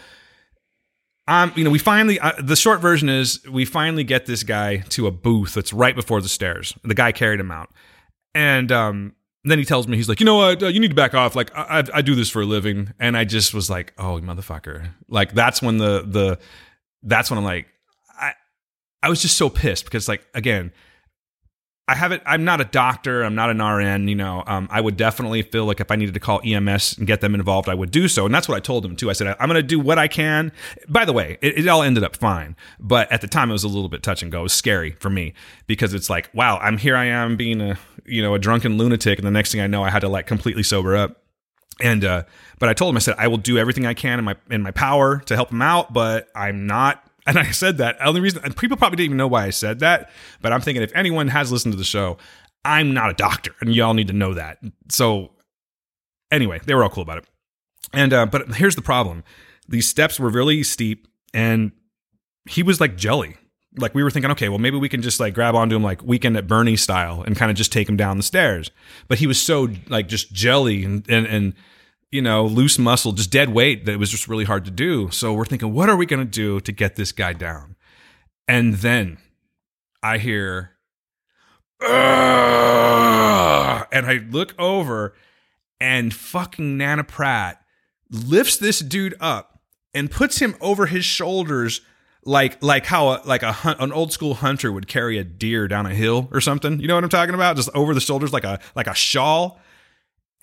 um, 1.27 1.51
you 1.55 1.63
know, 1.63 1.71
we 1.71 1.79
finally 1.79 2.19
uh, 2.19 2.33
the 2.39 2.55
short 2.55 2.81
version 2.81 3.09
is 3.09 3.43
we 3.49 3.65
finally 3.65 4.03
get 4.03 4.25
this 4.27 4.43
guy 4.43 4.77
to 4.89 5.07
a 5.07 5.11
booth 5.11 5.55
that's 5.55 5.73
right 5.73 5.95
before 5.95 6.21
the 6.21 6.29
stairs. 6.29 6.75
The 6.83 6.93
guy 6.93 7.11
carried 7.11 7.39
him 7.39 7.49
out, 7.51 7.71
and 8.35 8.71
um, 8.71 9.15
then 9.51 9.59
he 9.59 9.65
tells 9.65 9.87
me 9.87 9.97
he's 9.97 10.09
like, 10.09 10.19
you 10.19 10.25
know 10.25 10.37
what, 10.37 10.63
uh, 10.63 10.67
you 10.67 10.79
need 10.79 10.89
to 10.89 10.95
back 10.95 11.13
off. 11.13 11.35
Like 11.35 11.55
I, 11.55 11.79
I, 11.79 11.83
I 11.95 12.01
do 12.01 12.15
this 12.15 12.29
for 12.29 12.41
a 12.41 12.45
living, 12.45 12.93
and 12.99 13.15
I 13.15 13.25
just 13.25 13.53
was 13.53 13.69
like, 13.69 13.93
oh 13.97 14.19
motherfucker. 14.21 14.89
Like 15.07 15.33
that's 15.33 15.61
when 15.61 15.77
the 15.77 16.03
the 16.05 16.39
that's 17.03 17.29
when 17.29 17.37
I'm 17.37 17.43
like, 17.43 17.67
I 18.19 18.33
I 19.03 19.09
was 19.09 19.21
just 19.21 19.37
so 19.37 19.49
pissed 19.49 19.85
because 19.85 20.07
like 20.07 20.25
again. 20.33 20.71
I 21.87 21.93
haven't. 21.93 22.23
I'm 22.25 22.43
not 22.43 22.61
a 22.61 22.65
doctor. 22.65 23.23
I'm 23.23 23.35
not 23.35 23.51
an 23.51 23.61
RN. 23.61 24.07
You 24.07 24.15
know, 24.15 24.43
um, 24.47 24.67
I 24.71 24.81
would 24.81 24.97
definitely 24.97 25.43
feel 25.43 25.65
like 25.65 25.79
if 25.79 25.91
I 25.91 25.95
needed 25.95 26.15
to 26.15 26.19
call 26.19 26.41
EMS 26.43 26.97
and 26.97 27.05
get 27.05 27.21
them 27.21 27.35
involved, 27.35 27.69
I 27.69 27.75
would 27.75 27.91
do 27.91 28.07
so. 28.07 28.25
And 28.25 28.33
that's 28.33 28.47
what 28.47 28.55
I 28.55 28.59
told 28.59 28.83
them 28.83 28.95
too. 28.95 29.11
I 29.11 29.13
said 29.13 29.35
I'm 29.39 29.47
going 29.47 29.61
to 29.61 29.63
do 29.63 29.79
what 29.79 29.99
I 29.99 30.07
can. 30.07 30.51
By 30.87 31.05
the 31.05 31.13
way, 31.13 31.37
it, 31.41 31.59
it 31.59 31.67
all 31.67 31.83
ended 31.83 32.03
up 32.03 32.15
fine, 32.15 32.55
but 32.79 33.11
at 33.11 33.21
the 33.21 33.27
time 33.27 33.51
it 33.51 33.53
was 33.53 33.63
a 33.63 33.67
little 33.67 33.89
bit 33.89 34.01
touch 34.01 34.23
and 34.23 34.31
go. 34.31 34.39
It 34.39 34.43
was 34.43 34.53
scary 34.53 34.91
for 34.99 35.11
me 35.11 35.33
because 35.67 35.93
it's 35.93 36.09
like, 36.09 36.31
wow, 36.33 36.57
I'm 36.57 36.79
here. 36.79 36.95
I 36.95 37.05
am 37.05 37.37
being 37.37 37.61
a 37.61 37.77
you 38.03 38.23
know 38.23 38.33
a 38.33 38.39
drunken 38.39 38.77
lunatic, 38.77 39.19
and 39.19 39.27
the 39.27 39.31
next 39.31 39.51
thing 39.51 39.61
I 39.61 39.67
know, 39.67 39.83
I 39.83 39.91
had 39.91 39.99
to 39.99 40.09
like 40.09 40.25
completely 40.25 40.63
sober 40.63 40.95
up. 40.95 41.21
And 41.81 42.03
uh, 42.03 42.23
but 42.57 42.67
I 42.67 42.73
told 42.73 42.93
him 42.93 42.95
I 42.95 42.99
said 42.99 43.15
I 43.19 43.27
will 43.27 43.37
do 43.37 43.59
everything 43.59 43.85
I 43.85 43.93
can 43.93 44.17
in 44.17 44.25
my 44.25 44.35
in 44.49 44.63
my 44.63 44.71
power 44.71 45.19
to 45.27 45.35
help 45.35 45.51
him 45.51 45.61
out, 45.61 45.93
but 45.93 46.29
I'm 46.35 46.65
not. 46.65 47.04
And 47.25 47.39
I 47.39 47.51
said 47.51 47.77
that. 47.77 47.97
The 47.97 48.05
only 48.05 48.21
reason 48.21 48.41
and 48.43 48.55
people 48.55 48.77
probably 48.77 48.97
didn't 48.97 49.05
even 49.05 49.17
know 49.17 49.27
why 49.27 49.45
I 49.45 49.49
said 49.49 49.79
that, 49.79 50.11
but 50.41 50.53
I'm 50.53 50.61
thinking 50.61 50.83
if 50.83 50.95
anyone 50.95 51.27
has 51.29 51.51
listened 51.51 51.73
to 51.73 51.77
the 51.77 51.83
show, 51.83 52.17
I'm 52.63 52.93
not 52.93 53.09
a 53.09 53.13
doctor, 53.13 53.51
and 53.61 53.73
y'all 53.73 53.93
need 53.93 54.07
to 54.07 54.13
know 54.13 54.33
that. 54.33 54.59
So 54.89 55.31
anyway, 56.31 56.59
they 56.65 56.73
were 56.73 56.83
all 56.83 56.89
cool 56.89 57.03
about 57.03 57.19
it. 57.19 57.25
And 57.93 58.13
uh, 58.13 58.25
but 58.25 58.55
here's 58.55 58.75
the 58.75 58.81
problem: 58.81 59.23
these 59.67 59.87
steps 59.87 60.19
were 60.19 60.29
really 60.29 60.63
steep, 60.63 61.07
and 61.33 61.71
he 62.47 62.63
was 62.63 62.79
like 62.79 62.97
jelly. 62.97 63.37
Like 63.77 63.93
we 63.93 64.03
were 64.03 64.11
thinking, 64.11 64.31
okay, 64.31 64.49
well 64.49 64.59
maybe 64.59 64.77
we 64.77 64.87
can 64.87 65.01
just 65.01 65.19
like 65.19 65.33
grab 65.33 65.53
onto 65.53 65.75
him 65.75 65.83
like 65.83 66.01
weekend 66.03 66.37
at 66.37 66.47
Bernie 66.47 66.77
style 66.77 67.23
and 67.23 67.35
kind 67.35 67.51
of 67.51 67.57
just 67.57 67.73
take 67.73 67.89
him 67.89 67.97
down 67.97 68.17
the 68.17 68.23
stairs. 68.23 68.71
But 69.07 69.19
he 69.19 69.27
was 69.27 69.41
so 69.41 69.69
like 69.87 70.07
just 70.07 70.31
jelly 70.31 70.85
and 70.85 71.05
and 71.09 71.25
and 71.25 71.53
you 72.11 72.21
know 72.21 72.45
loose 72.45 72.77
muscle, 72.79 73.11
just 73.11 73.31
dead 73.31 73.53
weight 73.53 73.85
that 73.85 73.93
it 73.93 73.99
was 73.99 74.09
just 74.09 74.27
really 74.27 74.45
hard 74.45 74.65
to 74.65 74.71
do. 74.71 75.09
So 75.11 75.33
we're 75.33 75.45
thinking, 75.45 75.73
what 75.73 75.89
are 75.89 75.95
we 75.95 76.05
gonna 76.05 76.25
do 76.25 76.59
to 76.61 76.71
get 76.71 76.95
this 76.95 77.11
guy 77.11 77.33
down? 77.33 77.75
And 78.47 78.75
then 78.75 79.17
I 80.03 80.19
hear, 80.19 80.71
and 81.81 81.91
I 84.05 84.23
look 84.29 84.53
over, 84.59 85.15
and 85.79 86.13
fucking 86.13 86.77
Nana 86.77 87.03
Pratt 87.03 87.61
lifts 88.09 88.57
this 88.57 88.79
dude 88.79 89.15
up 89.19 89.59
and 89.93 90.11
puts 90.11 90.39
him 90.39 90.55
over 90.61 90.85
his 90.85 91.05
shoulders 91.05 91.81
like 92.25 92.61
like 92.61 92.85
how 92.85 93.09
a, 93.09 93.21
like 93.25 93.43
a 93.43 93.51
hunt, 93.51 93.79
an 93.79 93.91
old 93.93 94.11
school 94.11 94.35
hunter 94.35 94.71
would 94.71 94.87
carry 94.87 95.17
a 95.17 95.23
deer 95.23 95.67
down 95.67 95.85
a 95.85 95.93
hill 95.93 96.27
or 96.31 96.41
something. 96.41 96.79
You 96.79 96.87
know 96.87 96.95
what 96.95 97.03
I'm 97.03 97.09
talking 97.09 97.35
about? 97.35 97.55
Just 97.55 97.69
over 97.73 97.93
the 97.93 98.01
shoulders 98.01 98.33
like 98.33 98.43
a 98.43 98.59
like 98.75 98.87
a 98.87 98.95
shawl. 98.95 99.59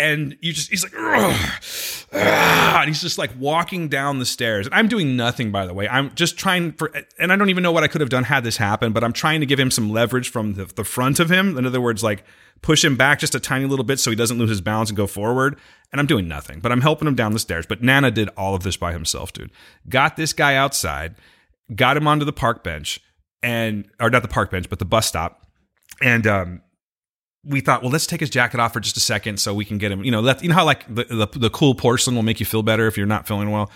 And 0.03 0.36
you 0.40 0.53
just 0.53 0.68
he's 0.70 0.82
like 0.82 0.94
and 2.12 2.88
he's 2.88 3.00
just 3.00 3.18
like 3.18 3.30
walking 3.38 3.88
down 3.88 4.18
the 4.18 4.26
stairs. 4.26 4.66
And 4.66 4.74
I'm 4.74 4.88
doing 4.88 5.16
nothing 5.16 5.53
by 5.53 5.64
the 5.64 5.72
way. 5.72 5.88
I'm 5.88 6.14
just 6.14 6.36
trying 6.36 6.72
for 6.72 6.92
and 7.18 7.32
I 7.32 7.36
don't 7.36 7.50
even 7.50 7.62
know 7.62 7.72
what 7.72 7.84
I 7.84 7.88
could 7.88 8.00
have 8.00 8.11
done 8.11 8.24
had 8.24 8.42
this 8.42 8.57
happen, 8.57 8.92
but 8.92 9.05
I'm 9.05 9.12
trying 9.12 9.40
to 9.40 9.46
give 9.46 9.61
him 9.61 9.70
some 9.70 9.90
leverage 9.90 10.28
from 10.28 10.55
the, 10.55 10.64
the 10.64 10.84
front 10.84 11.20
of 11.20 11.30
him. 11.30 11.57
In 11.57 11.64
other 11.66 11.80
words, 11.80 12.03
like 12.03 12.24
push 12.62 12.84
him 12.84 12.96
back 12.96 13.18
just 13.18 13.34
a 13.34 13.40
tiny 13.40 13.66
little 13.66 13.84
bit 13.84 14.00
so 14.00 14.11
he 14.11 14.16
doesn't 14.16 14.38
lose 14.38 14.50
his 14.50 14.61
balance 14.61 14.90
and 14.90 14.96
go 14.96 15.07
forward. 15.07 15.59
And 15.92 16.00
I'm 16.00 16.07
doing 16.07 16.26
nothing, 16.26 16.61
but 16.61 16.72
I'm 16.72 16.80
helping 16.80 17.07
him 17.07 17.14
down 17.14 17.32
the 17.32 17.38
stairs. 17.38 17.66
But 17.66 17.82
Nana 17.82 18.11
did 18.11 18.28
all 18.36 18.55
of 18.55 18.62
this 18.62 18.76
by 18.76 18.92
himself, 18.92 19.32
dude. 19.32 19.50
Got 19.88 20.16
this 20.16 20.32
guy 20.32 20.57
outside, 20.57 21.16
got 21.74 21.96
him 21.96 22.09
onto 22.09 22.24
the 22.24 22.32
park 22.32 22.64
bench, 22.64 23.00
and 23.42 23.88
or 24.00 24.11
not 24.11 24.22
the 24.22 24.28
park 24.28 24.50
bench, 24.50 24.68
but 24.68 24.78
the 24.78 24.84
bus 24.84 25.07
stop. 25.07 25.46
And 26.00 26.26
um, 26.26 26.62
we 27.45 27.61
thought, 27.61 27.82
well, 27.82 27.90
let's 27.90 28.07
take 28.07 28.20
his 28.20 28.30
jacket 28.30 28.61
off 28.61 28.72
for 28.72 28.80
just 28.80 28.97
a 28.97 29.01
second 29.01 29.40
so 29.40 29.53
we 29.53 29.64
can 29.64 29.78
get 29.78 29.90
him. 29.90 30.05
You 30.05 30.11
know, 30.11 30.20
let, 30.20 30.43
you 30.43 30.49
know 30.49 30.55
how 30.55 30.64
like 30.64 30.86
the, 30.93 31.05
the 31.05 31.38
the 31.38 31.51
cool 31.51 31.74
porcelain 31.74 32.14
will 32.14 32.22
make 32.22 32.40
you 32.40 32.47
feel 32.47 32.62
better 32.62 32.86
if 32.86 32.97
you're 32.97 33.07
not 33.07 33.26
feeling 33.26 33.51
well. 33.51 33.70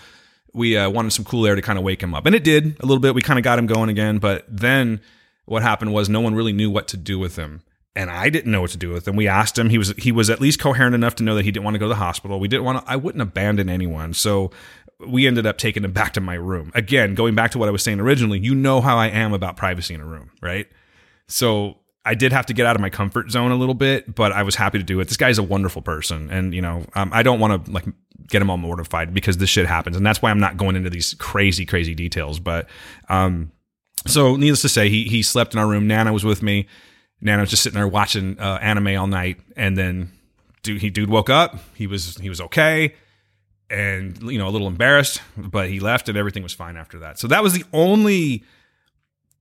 We 0.53 0.77
uh, 0.77 0.89
wanted 0.89 1.11
some 1.11 1.25
cool 1.25 1.45
air 1.45 1.55
to 1.55 1.61
kind 1.61 1.77
of 1.77 1.83
wake 1.83 2.01
him 2.01 2.13
up, 2.13 2.25
and 2.25 2.33
it 2.33 2.43
did 2.43 2.79
a 2.79 2.85
little 2.85 3.01
bit. 3.01 3.13
We 3.13 3.21
kind 3.21 3.37
of 3.37 3.43
got 3.43 3.59
him 3.59 3.67
going 3.67 3.89
again, 3.89 4.17
but 4.17 4.45
then 4.47 5.01
what 5.45 5.61
happened 5.61 5.93
was 5.93 6.09
no 6.09 6.21
one 6.21 6.35
really 6.35 6.53
knew 6.53 6.69
what 6.69 6.87
to 6.89 6.97
do 6.97 7.19
with 7.19 7.35
him 7.35 7.61
and 7.97 8.11
I 8.11 8.29
didn't 8.29 8.51
know 8.51 8.61
what 8.61 8.69
to 8.71 8.77
do 8.77 8.91
with 8.91 9.07
him. 9.07 9.15
We 9.15 9.27
asked 9.27 9.57
him. 9.57 9.69
He 9.69 9.79
was 9.79 9.89
he 9.97 10.11
was 10.11 10.29
at 10.29 10.39
least 10.39 10.59
coherent 10.59 10.93
enough 10.93 11.15
to 11.15 11.23
know 11.23 11.33
that 11.33 11.45
he 11.45 11.51
didn't 11.51 11.63
want 11.63 11.73
to 11.75 11.79
go 11.79 11.85
to 11.85 11.89
the 11.89 11.95
hospital. 11.95 12.39
We 12.39 12.47
didn't 12.47 12.63
want 12.63 12.85
to. 12.85 12.91
I 12.91 12.95
wouldn't 12.95 13.23
abandon 13.23 13.69
anyone. 13.69 14.13
So 14.13 14.51
we 14.99 15.25
ended 15.25 15.47
up 15.47 15.57
taking 15.57 15.83
him 15.83 15.93
back 15.93 16.13
to 16.13 16.21
my 16.21 16.35
room. 16.35 16.71
Again, 16.75 17.15
going 17.15 17.33
back 17.33 17.51
to 17.51 17.57
what 17.57 17.67
I 17.67 17.71
was 17.71 17.81
saying 17.81 17.99
originally. 17.99 18.39
You 18.39 18.53
know 18.53 18.81
how 18.81 18.97
I 18.97 19.07
am 19.07 19.33
about 19.33 19.57
privacy 19.57 19.95
in 19.95 20.01
a 20.01 20.05
room, 20.05 20.29
right? 20.41 20.67
So 21.27 21.77
I 22.07 22.15
did 22.15 22.31
have 22.31 22.45
to 22.47 22.53
get 22.53 22.65
out 22.65 22.75
of 22.75 22.81
my 22.81 22.89
comfort 22.89 23.29
zone 23.29 23.51
a 23.51 23.55
little 23.55 23.75
bit, 23.75 24.13
but 24.13 24.31
I 24.31 24.43
was 24.43 24.55
happy 24.55 24.77
to 24.77 24.83
do 24.83 24.99
it. 24.99 25.07
This 25.07 25.17
guy's 25.17 25.37
a 25.37 25.43
wonderful 25.43 25.81
person, 25.81 26.29
and 26.29 26.53
you 26.53 26.61
know 26.61 26.85
um, 26.95 27.11
I 27.13 27.23
don't 27.23 27.39
want 27.39 27.65
to 27.65 27.71
like 27.71 27.85
get 28.27 28.41
him 28.41 28.49
all 28.49 28.57
mortified 28.57 29.13
because 29.13 29.37
this 29.37 29.49
shit 29.49 29.65
happens, 29.65 29.95
and 29.97 30.05
that's 30.05 30.21
why 30.21 30.31
I'm 30.31 30.39
not 30.39 30.57
going 30.57 30.75
into 30.75 30.89
these 30.89 31.13
crazy 31.15 31.65
crazy 31.65 31.95
details. 31.95 32.39
But 32.39 32.69
um, 33.09 33.51
so 34.05 34.35
needless 34.35 34.61
to 34.63 34.69
say, 34.69 34.89
he 34.89 35.03
he 35.03 35.23
slept 35.23 35.53
in 35.53 35.59
our 35.59 35.67
room. 35.67 35.87
Nana 35.87 36.13
was 36.13 36.23
with 36.23 36.41
me 36.41 36.67
Nana 37.21 37.41
was 37.41 37.49
just 37.49 37.63
sitting 37.63 37.77
there 37.77 37.87
watching 37.87 38.39
uh, 38.39 38.59
anime 38.61 38.97
all 38.97 39.07
night, 39.07 39.39
and 39.55 39.77
then 39.77 40.11
dude, 40.63 40.81
he 40.81 40.89
dude 40.89 41.09
woke 41.09 41.29
up. 41.29 41.59
He 41.73 41.87
was 41.87 42.15
he 42.17 42.29
was 42.29 42.39
okay, 42.41 42.93
and 43.69 44.21
you 44.23 44.37
know 44.37 44.47
a 44.47 44.51
little 44.51 44.67
embarrassed, 44.67 45.21
but 45.35 45.69
he 45.69 45.79
left, 45.79 46.09
and 46.09 46.17
everything 46.17 46.43
was 46.43 46.53
fine 46.53 46.77
after 46.77 46.99
that. 46.99 47.17
So 47.17 47.27
that 47.27 47.41
was 47.41 47.53
the 47.53 47.63
only 47.73 48.43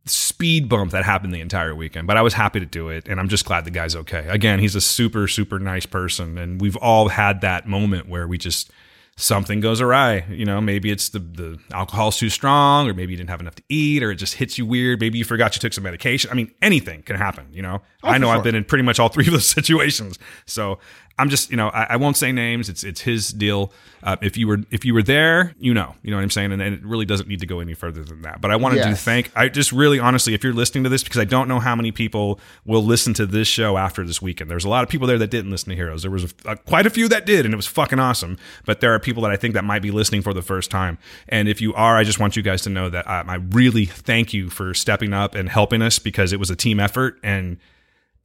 speed 0.07 0.69
bump 0.69 0.93
that 0.93 1.05
happened 1.05 1.35
the 1.35 1.41
entire 1.41 1.75
weekend. 1.75 2.07
But 2.07 2.17
I 2.17 2.23
was 2.23 2.35
happy 2.35 2.61
to 2.61 2.67
do 2.67 2.89
it, 2.89 3.09
and 3.09 3.19
I'm 3.21 3.29
just 3.29 3.45
glad 3.45 3.65
the 3.65 3.71
guy's 3.71 3.97
okay. 3.97 4.27
Again, 4.29 4.59
he's 4.59 4.75
a 4.75 4.81
super 4.81 5.29
super 5.29 5.59
nice 5.59 5.87
person, 5.87 6.39
and 6.39 6.61
we've 6.61 6.77
all 6.77 7.09
had 7.09 7.41
that 7.41 7.67
moment 7.67 8.09
where 8.09 8.27
we 8.27 8.39
just 8.39 8.71
something 9.17 9.61
goes 9.61 9.81
awry. 9.81 10.25
You 10.29 10.45
know, 10.45 10.61
maybe 10.61 10.91
it's 10.91 11.09
the 11.09 11.19
the 11.19 11.59
alcohol's 11.73 12.19
too 12.19 12.31
strong, 12.31 12.89
or 12.89 12.95
maybe 12.95 13.13
you 13.13 13.17
didn't 13.17 13.31
have 13.31 13.41
enough 13.41 13.57
to 13.57 13.63
eat, 13.69 14.03
or 14.03 14.11
it 14.11 14.17
just 14.17 14.35
hits 14.35 14.59
you 14.59 14.67
weird. 14.67 15.01
Maybe 15.01 15.19
you 15.19 15.25
forgot 15.25 15.57
you 15.57 15.61
took 15.61 15.73
some 15.73 15.85
medication. 15.85 16.31
I 16.31 16.35
mean, 16.35 16.53
anything 16.63 17.03
can 17.03 17.17
happen. 17.17 17.47
You 17.51 17.63
know, 17.63 17.83
I 18.03 18.17
oh, 18.17 18.19
know 18.19 18.29
for 18.29 18.37
I've 18.37 18.45
been 18.45 18.55
in 18.55 18.65
pretty 18.65 18.85
much 18.85 19.01
all 19.01 19.09
three 19.11 19.27
of 19.27 19.33
those 19.33 19.49
situations. 19.49 20.19
So 20.47 20.79
I'm 21.19 21.31
just, 21.31 21.51
you 21.51 21.57
know, 21.57 21.69
I, 21.69 21.87
I 21.91 21.97
won't 21.97 22.17
say 22.19 22.31
names. 22.31 22.69
It's 22.69 22.85
it's 22.85 23.01
his 23.01 23.33
deal. 23.33 23.73
Uh, 24.03 24.17
if 24.21 24.37
you 24.37 24.47
were 24.47 24.59
if 24.71 24.85
you 24.85 24.93
were 24.93 25.03
there, 25.03 25.55
you 25.59 25.73
know, 25.73 25.95
you 26.03 26.11
know 26.11 26.19
what 26.19 26.23
I'm 26.23 26.31
saying, 26.31 26.53
and, 26.53 26.61
and 26.61 26.75
it 26.75 26.85
really 26.85 27.07
doesn't 27.07 27.27
need 27.27 27.41
to 27.41 27.47
go 27.47 27.61
any 27.61 27.73
further 27.73 28.05
than 28.05 28.21
that. 28.23 28.43
But 28.43 28.51
I 28.51 28.57
wanted 28.57 28.83
to 28.83 28.91
Yes. 28.91 29.03
thank. 29.03 29.31
I 29.35 29.49
just 29.49 29.73
really 29.73 29.99
honestly, 29.99 30.35
if 30.35 30.45
you're 30.45 30.53
listening 30.53 30.85
to 30.85 30.91
this, 30.91 31.03
because 31.03 31.19
I 31.19 31.25
don't 31.25 31.49
know 31.49 31.59
how 31.59 31.75
many 31.75 31.91
people 31.91 32.39
will 32.67 32.85
listen 32.85 33.15
to 33.15 33.25
this 33.25 33.49
show 33.49 33.79
after 33.79 34.05
this 34.07 34.21
weekend. 34.21 34.51
There's 34.51 34.67
a 34.67 34.69
lot 34.69 34.85
of 34.85 34.91
people 34.91 35.07
there 35.07 35.17
that 35.19 35.31
didn't 35.31 35.51
listen 35.51 35.71
to 35.71 35.77
Heroes. 35.77 36.03
There 36.03 36.11
was 36.11 36.25
a, 36.25 36.29
uh, 36.51 36.55
quite 36.57 36.85
a 36.87 36.91
few 36.91 37.09
that 37.09 37.25
did, 37.25 37.47
and 37.47 37.55
it 37.55 37.57
was 37.57 37.67
fucking 37.67 37.99
awesome. 37.99 38.37
But 38.67 38.81
there 38.81 38.93
are 38.93 38.99
people 39.01 39.23
that 39.23 39.33
I 39.33 39.37
think 39.37 39.55
that 39.55 39.65
might 39.65 39.81
be 39.83 39.91
listening 39.91 40.21
for 40.21 40.35
the 40.35 40.43
first 40.43 40.71
time. 40.71 40.99
And 41.31 41.49
if 41.49 41.63
you 41.63 41.73
are, 41.75 41.97
I 41.97 42.05
just 42.05 42.21
want 42.21 42.37
you 42.37 42.43
guys 42.43 42.61
to 42.63 42.71
know 42.71 42.91
that 42.91 43.09
um, 43.09 43.31
I 43.31 43.37
really 43.37 43.87
thank 43.87 44.35
you 44.35 44.51
for 44.51 44.75
stepping 44.75 45.15
up 45.15 45.35
and 45.35 45.49
helping 45.49 45.81
us 45.81 45.99
because 45.99 46.35
it 46.35 46.39
was 46.39 46.51
a 46.51 46.57
team 46.57 46.79
effort 46.79 47.19
and 47.23 47.57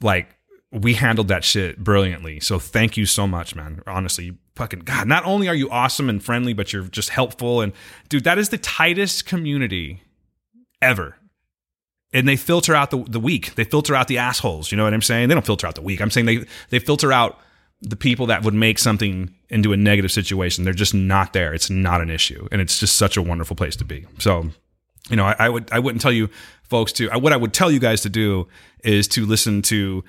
like 0.02 0.28
we 0.72 0.94
handled 0.94 1.28
that 1.28 1.44
shit 1.44 1.84
brilliantly. 1.84 2.40
So 2.40 2.58
thank 2.58 2.96
you 2.96 3.06
so 3.06 3.28
much, 3.28 3.56
man. 3.56 3.82
Honestly, 3.86 4.38
fucking 4.56 4.82
God, 4.82 5.08
not 5.08 5.26
only 5.26 5.48
are 5.50 5.56
you 5.56 5.70
awesome 5.70 6.10
and 6.10 6.24
friendly, 6.24 6.54
but 6.54 6.72
you're 6.72 6.84
just 6.84 7.10
helpful. 7.10 7.62
And 7.62 7.74
dude, 8.10 8.24
that 8.24 8.38
is 8.38 8.50
the 8.50 8.58
tightest 8.58 9.26
community 9.26 10.04
ever. 10.82 11.18
And 12.14 12.28
they 12.28 12.36
filter 12.36 12.76
out 12.76 12.92
the, 12.92 13.04
the 13.04 13.20
weak. 13.20 13.56
They 13.56 13.64
filter 13.64 13.96
out 13.96 14.08
the 14.08 14.18
assholes. 14.18 14.72
You 14.72 14.78
know 14.78 14.84
what 14.84 14.94
I'm 14.94 15.02
saying? 15.02 15.30
They 15.30 15.36
don't 15.36 15.46
filter 15.46 15.68
out 15.68 15.76
the 15.76 15.82
weak. 15.82 16.02
I'm 16.02 16.12
saying 16.12 16.26
they, 16.26 16.46
they 16.70 16.80
filter 16.80 17.12
out 17.12 17.40
the 17.82 17.96
people 17.96 18.28
that 18.28 18.44
would 18.44 18.54
make 18.54 18.80
something 18.80 19.34
into 19.50 19.74
a 19.74 19.78
negative 19.78 20.12
situation. 20.12 20.64
They're 20.64 20.74
just 20.74 20.94
not 20.94 21.34
there. 21.34 21.54
It's 21.54 21.70
not 21.70 22.02
an 22.02 22.10
issue. 22.10 22.48
And 22.52 22.62
it's 22.62 22.80
just 22.80 22.96
such 22.96 23.18
a 23.18 23.22
wonderful 23.22 23.56
place 23.56 23.76
to 23.78 23.86
be. 23.86 24.06
So 24.20 24.52
you 25.10 25.16
know, 25.16 25.26
I, 25.26 25.36
I 25.40 25.50
would 25.50 25.72
I 25.72 25.80
wouldn't 25.80 26.02
tell 26.02 26.12
you 26.12 26.30
folks 26.64 26.92
to 26.94 27.10
I, 27.10 27.18
what 27.18 27.34
I 27.34 27.38
would 27.38 27.54
tell 27.54 27.72
you 27.72 27.80
guys 27.80 28.02
to 28.02 28.10
do 28.10 28.48
is 28.84 29.08
to 29.10 29.26
listen 29.26 29.62
to 29.64 30.04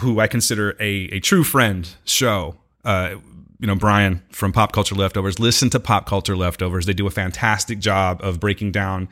who 0.00 0.20
I 0.20 0.26
consider 0.26 0.76
a 0.80 1.04
a 1.12 1.20
true 1.20 1.44
friend 1.44 1.88
show. 2.04 2.56
Uh, 2.84 3.16
you 3.60 3.66
know, 3.68 3.76
Brian 3.76 4.20
from 4.30 4.52
Pop 4.52 4.72
Culture 4.72 4.96
Leftovers. 4.96 5.38
Listen 5.38 5.70
to 5.70 5.78
Pop 5.78 6.06
Culture 6.06 6.36
Leftovers. 6.36 6.84
They 6.86 6.92
do 6.94 7.06
a 7.06 7.10
fantastic 7.10 7.78
job 7.78 8.20
of 8.22 8.40
breaking 8.40 8.72
down 8.72 9.08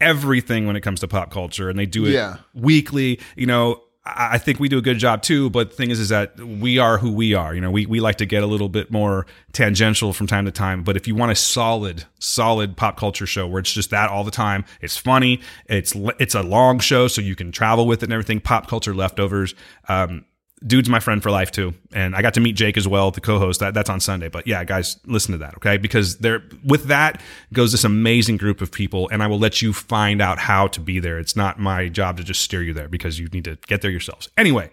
everything 0.00 0.66
when 0.66 0.76
it 0.76 0.80
comes 0.82 1.00
to 1.00 1.08
pop 1.08 1.30
culture, 1.30 1.68
and 1.68 1.78
they 1.78 1.86
do 1.86 2.06
it 2.06 2.12
Yeah. 2.12 2.36
weekly. 2.54 3.20
You 3.36 3.46
know, 3.46 3.82
I 4.02 4.38
think 4.38 4.58
we 4.58 4.70
do 4.70 4.78
a 4.78 4.82
good 4.82 4.98
job 4.98 5.22
too. 5.22 5.50
But 5.50 5.70
the 5.70 5.76
thing 5.76 5.90
is, 5.90 6.00
is 6.00 6.08
that 6.08 6.38
we 6.40 6.78
are 6.78 6.98
who 6.98 7.12
we 7.12 7.34
are. 7.34 7.54
You 7.54 7.60
know, 7.60 7.70
we, 7.70 7.84
we 7.84 8.00
like 8.00 8.16
to 8.16 8.26
get 8.26 8.42
a 8.42 8.46
little 8.46 8.70
bit 8.70 8.90
more 8.90 9.26
tangential 9.52 10.12
from 10.12 10.26
time 10.26 10.46
to 10.46 10.50
time. 10.50 10.82
But 10.82 10.96
if 10.96 11.06
you 11.06 11.14
want 11.14 11.32
a 11.32 11.34
solid, 11.34 12.04
solid 12.18 12.76
pop 12.76 12.96
culture 12.96 13.26
show 13.26 13.46
where 13.46 13.60
it's 13.60 13.72
just 13.72 13.90
that 13.90 14.08
all 14.08 14.24
the 14.24 14.30
time, 14.30 14.64
it's 14.80 14.96
funny, 14.96 15.40
it's 15.66 15.94
it's 16.18 16.34
a 16.34 16.42
long 16.42 16.78
show, 16.78 17.08
so 17.08 17.20
you 17.20 17.36
can 17.36 17.52
travel 17.52 17.86
with 17.86 18.02
it 18.02 18.04
and 18.04 18.12
everything. 18.12 18.40
Pop 18.40 18.68
culture 18.68 18.94
leftovers. 18.94 19.54
Um, 19.88 20.24
dude's 20.66 20.88
my 20.88 21.00
friend 21.00 21.22
for 21.22 21.30
life 21.30 21.50
too, 21.50 21.74
and 21.92 22.14
I 22.14 22.22
got 22.22 22.34
to 22.34 22.40
meet 22.40 22.54
Jake 22.54 22.76
as 22.76 22.86
well, 22.86 23.10
the 23.10 23.20
co-host. 23.20 23.60
That 23.60 23.74
that's 23.74 23.90
on 23.90 24.00
Sunday. 24.00 24.28
But 24.28 24.46
yeah, 24.46 24.62
guys, 24.64 24.98
listen 25.06 25.32
to 25.32 25.38
that, 25.38 25.54
okay? 25.56 25.78
Because 25.78 26.18
there, 26.18 26.42
with 26.64 26.84
that 26.84 27.20
goes 27.52 27.72
this 27.72 27.84
amazing 27.84 28.36
group 28.36 28.60
of 28.60 28.70
people, 28.70 29.08
and 29.10 29.22
I 29.22 29.26
will 29.26 29.38
let 29.38 29.62
you 29.62 29.72
find 29.72 30.20
out 30.20 30.38
how 30.38 30.66
to 30.68 30.80
be 30.80 30.98
there. 30.98 31.18
It's 31.18 31.36
not 31.36 31.58
my 31.58 31.88
job 31.88 32.18
to 32.18 32.24
just 32.24 32.42
steer 32.42 32.62
you 32.62 32.74
there 32.74 32.88
because 32.88 33.18
you 33.18 33.28
need 33.28 33.44
to 33.44 33.56
get 33.66 33.82
there 33.82 33.90
yourselves. 33.90 34.28
Anyway, 34.36 34.70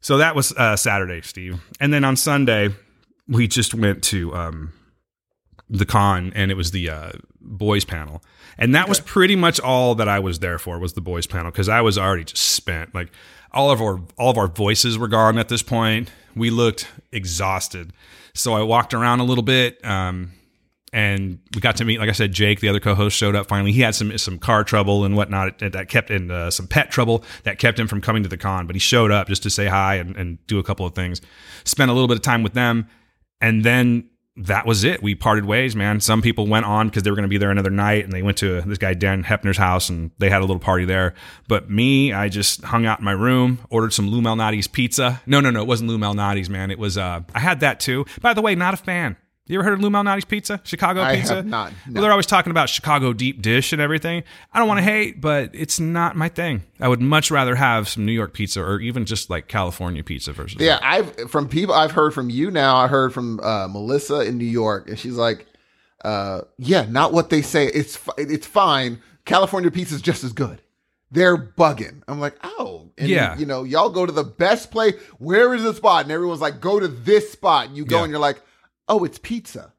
so 0.00 0.18
that 0.18 0.34
was 0.34 0.52
uh, 0.52 0.76
Saturday, 0.76 1.20
Steve, 1.22 1.60
and 1.78 1.92
then 1.92 2.04
on 2.04 2.16
Sunday 2.16 2.70
we 3.28 3.46
just 3.46 3.74
went 3.74 4.02
to 4.04 4.34
um, 4.34 4.72
the 5.68 5.86
con, 5.86 6.32
and 6.34 6.50
it 6.50 6.56
was 6.56 6.70
the 6.70 6.88
uh, 6.88 7.12
boys 7.40 7.84
panel, 7.84 8.22
and 8.56 8.74
that 8.74 8.88
was 8.88 9.00
pretty 9.00 9.36
much 9.36 9.60
all 9.60 9.94
that 9.94 10.08
I 10.08 10.18
was 10.20 10.38
there 10.38 10.58
for 10.58 10.78
was 10.78 10.94
the 10.94 11.00
boys 11.00 11.26
panel 11.26 11.50
because 11.50 11.68
I 11.68 11.82
was 11.82 11.98
already 11.98 12.24
just 12.24 12.42
spent. 12.42 12.94
Like 12.94 13.12
all 13.52 13.70
of 13.70 13.80
our 13.80 14.00
all 14.18 14.30
of 14.30 14.38
our 14.38 14.48
voices 14.48 14.98
were 14.98 15.08
gone 15.08 15.38
at 15.38 15.48
this 15.48 15.62
point. 15.62 16.10
We 16.34 16.50
looked 16.50 16.88
exhausted, 17.10 17.92
so 18.34 18.54
I 18.54 18.62
walked 18.62 18.94
around 18.94 19.20
a 19.20 19.24
little 19.24 19.44
bit. 19.44 19.84
Um, 19.84 20.32
and 20.94 21.38
we 21.54 21.62
got 21.62 21.76
to 21.76 21.86
meet, 21.86 22.00
like 22.00 22.10
I 22.10 22.12
said, 22.12 22.32
Jake, 22.32 22.60
the 22.60 22.68
other 22.68 22.80
co-host, 22.80 23.16
showed 23.16 23.34
up 23.34 23.48
finally. 23.48 23.72
He 23.72 23.80
had 23.80 23.94
some 23.94 24.16
some 24.18 24.38
car 24.38 24.62
trouble 24.62 25.04
and 25.04 25.16
whatnot 25.16 25.58
that 25.60 25.88
kept 25.88 26.10
in 26.10 26.30
uh, 26.30 26.50
some 26.50 26.66
pet 26.66 26.90
trouble 26.90 27.24
that 27.44 27.58
kept 27.58 27.78
him 27.78 27.86
from 27.86 28.02
coming 28.02 28.22
to 28.22 28.28
the 28.28 28.36
con. 28.36 28.66
But 28.66 28.76
he 28.76 28.80
showed 28.80 29.10
up 29.10 29.28
just 29.28 29.42
to 29.44 29.50
say 29.50 29.66
hi 29.66 29.94
and, 29.96 30.16
and 30.16 30.46
do 30.46 30.58
a 30.58 30.62
couple 30.62 30.84
of 30.84 30.94
things. 30.94 31.22
Spent 31.64 31.90
a 31.90 31.94
little 31.94 32.08
bit 32.08 32.18
of 32.18 32.22
time 32.22 32.42
with 32.42 32.52
them, 32.52 32.88
and 33.40 33.64
then 33.64 34.10
that 34.36 34.66
was 34.66 34.82
it. 34.84 35.02
We 35.02 35.14
parted 35.14 35.44
ways, 35.44 35.76
man. 35.76 36.00
Some 36.00 36.22
people 36.22 36.46
went 36.46 36.64
on 36.64 36.88
because 36.88 37.02
they 37.02 37.10
were 37.10 37.16
going 37.16 37.24
to 37.24 37.28
be 37.28 37.38
there 37.38 37.50
another 37.50 37.70
night, 37.70 38.04
and 38.04 38.12
they 38.12 38.22
went 38.22 38.38
to 38.38 38.62
this 38.62 38.78
guy 38.78 38.94
Dan 38.94 39.22
Hepner's 39.24 39.58
house, 39.58 39.90
and 39.90 40.10
they 40.18 40.30
had 40.30 40.38
a 40.40 40.44
little 40.44 40.58
party 40.58 40.84
there. 40.86 41.14
But 41.48 41.68
me, 41.70 42.12
I 42.12 42.28
just 42.28 42.62
hung 42.64 42.86
out 42.86 42.98
in 42.98 43.04
my 43.04 43.12
room, 43.12 43.58
ordered 43.68 43.92
some 43.92 44.08
Lou 44.08 44.22
Malnati's 44.22 44.68
pizza. 44.68 45.20
No, 45.26 45.40
no, 45.40 45.50
no, 45.50 45.60
it 45.60 45.66
wasn't 45.66 45.90
Lou 45.90 45.98
Malnati's, 45.98 46.48
man. 46.48 46.70
It 46.70 46.78
was. 46.78 46.96
uh 46.96 47.20
I 47.34 47.40
had 47.40 47.60
that 47.60 47.78
too. 47.78 48.06
By 48.20 48.32
the 48.32 48.42
way, 48.42 48.54
not 48.54 48.74
a 48.74 48.78
fan. 48.78 49.16
You 49.52 49.58
ever 49.58 49.64
heard 49.68 49.74
of 49.74 49.80
Lou 49.80 49.90
Malnati's 49.90 50.24
pizza? 50.24 50.60
Chicago 50.64 51.02
I 51.02 51.16
pizza? 51.16 51.36
have 51.36 51.46
not, 51.46 51.72
no. 51.86 51.92
Well, 51.92 52.02
they're 52.02 52.10
always 52.10 52.24
talking 52.26 52.50
about 52.50 52.70
Chicago 52.70 53.12
deep 53.12 53.42
dish 53.42 53.72
and 53.74 53.82
everything. 53.82 54.24
I 54.52 54.58
don't 54.58 54.66
want 54.66 54.78
to 54.78 54.84
hate, 54.84 55.20
but 55.20 55.50
it's 55.52 55.78
not 55.78 56.16
my 56.16 56.30
thing. 56.30 56.62
I 56.80 56.88
would 56.88 57.02
much 57.02 57.30
rather 57.30 57.54
have 57.54 57.86
some 57.86 58.06
New 58.06 58.12
York 58.12 58.32
pizza 58.32 58.62
or 58.62 58.80
even 58.80 59.04
just 59.04 59.28
like 59.28 59.48
California 59.48 60.02
pizza 60.02 60.32
versus. 60.32 60.58
Yeah, 60.60 60.78
I've 60.82 61.30
from 61.30 61.48
people 61.48 61.74
I've 61.74 61.92
heard 61.92 62.14
from 62.14 62.30
you 62.30 62.50
now. 62.50 62.76
I 62.76 62.86
heard 62.88 63.12
from 63.12 63.40
uh, 63.40 63.68
Melissa 63.68 64.20
in 64.20 64.38
New 64.38 64.46
York, 64.46 64.88
and 64.88 64.98
she's 64.98 65.16
like, 65.16 65.46
uh, 66.02 66.40
"Yeah, 66.58 66.86
not 66.88 67.12
what 67.12 67.28
they 67.28 67.42
say. 67.42 67.66
It's 67.66 67.98
it's 68.16 68.46
fine. 68.46 69.02
California 69.26 69.70
pizza 69.70 69.94
is 69.94 70.00
just 70.02 70.24
as 70.24 70.32
good. 70.32 70.62
They're 71.10 71.36
bugging." 71.36 72.00
I'm 72.08 72.20
like, 72.20 72.36
"Oh, 72.42 72.90
and, 72.96 73.06
Yeah. 73.08 73.36
You 73.36 73.44
know, 73.44 73.64
y'all 73.64 73.90
go 73.90 74.06
to 74.06 74.12
the 74.12 74.24
best 74.24 74.70
place. 74.70 74.94
Where 75.18 75.52
is 75.52 75.62
the 75.62 75.74
spot?" 75.74 76.04
And 76.04 76.10
everyone's 76.10 76.40
like, 76.40 76.58
"Go 76.60 76.80
to 76.80 76.88
this 76.88 77.30
spot." 77.30 77.66
And 77.68 77.76
you 77.76 77.84
go, 77.84 77.98
Yeah. 77.98 78.04
and 78.04 78.10
you're 78.10 78.18
like, 78.20 78.40
"Oh, 78.88 79.04
it's 79.04 79.18
pizza." 79.18 79.72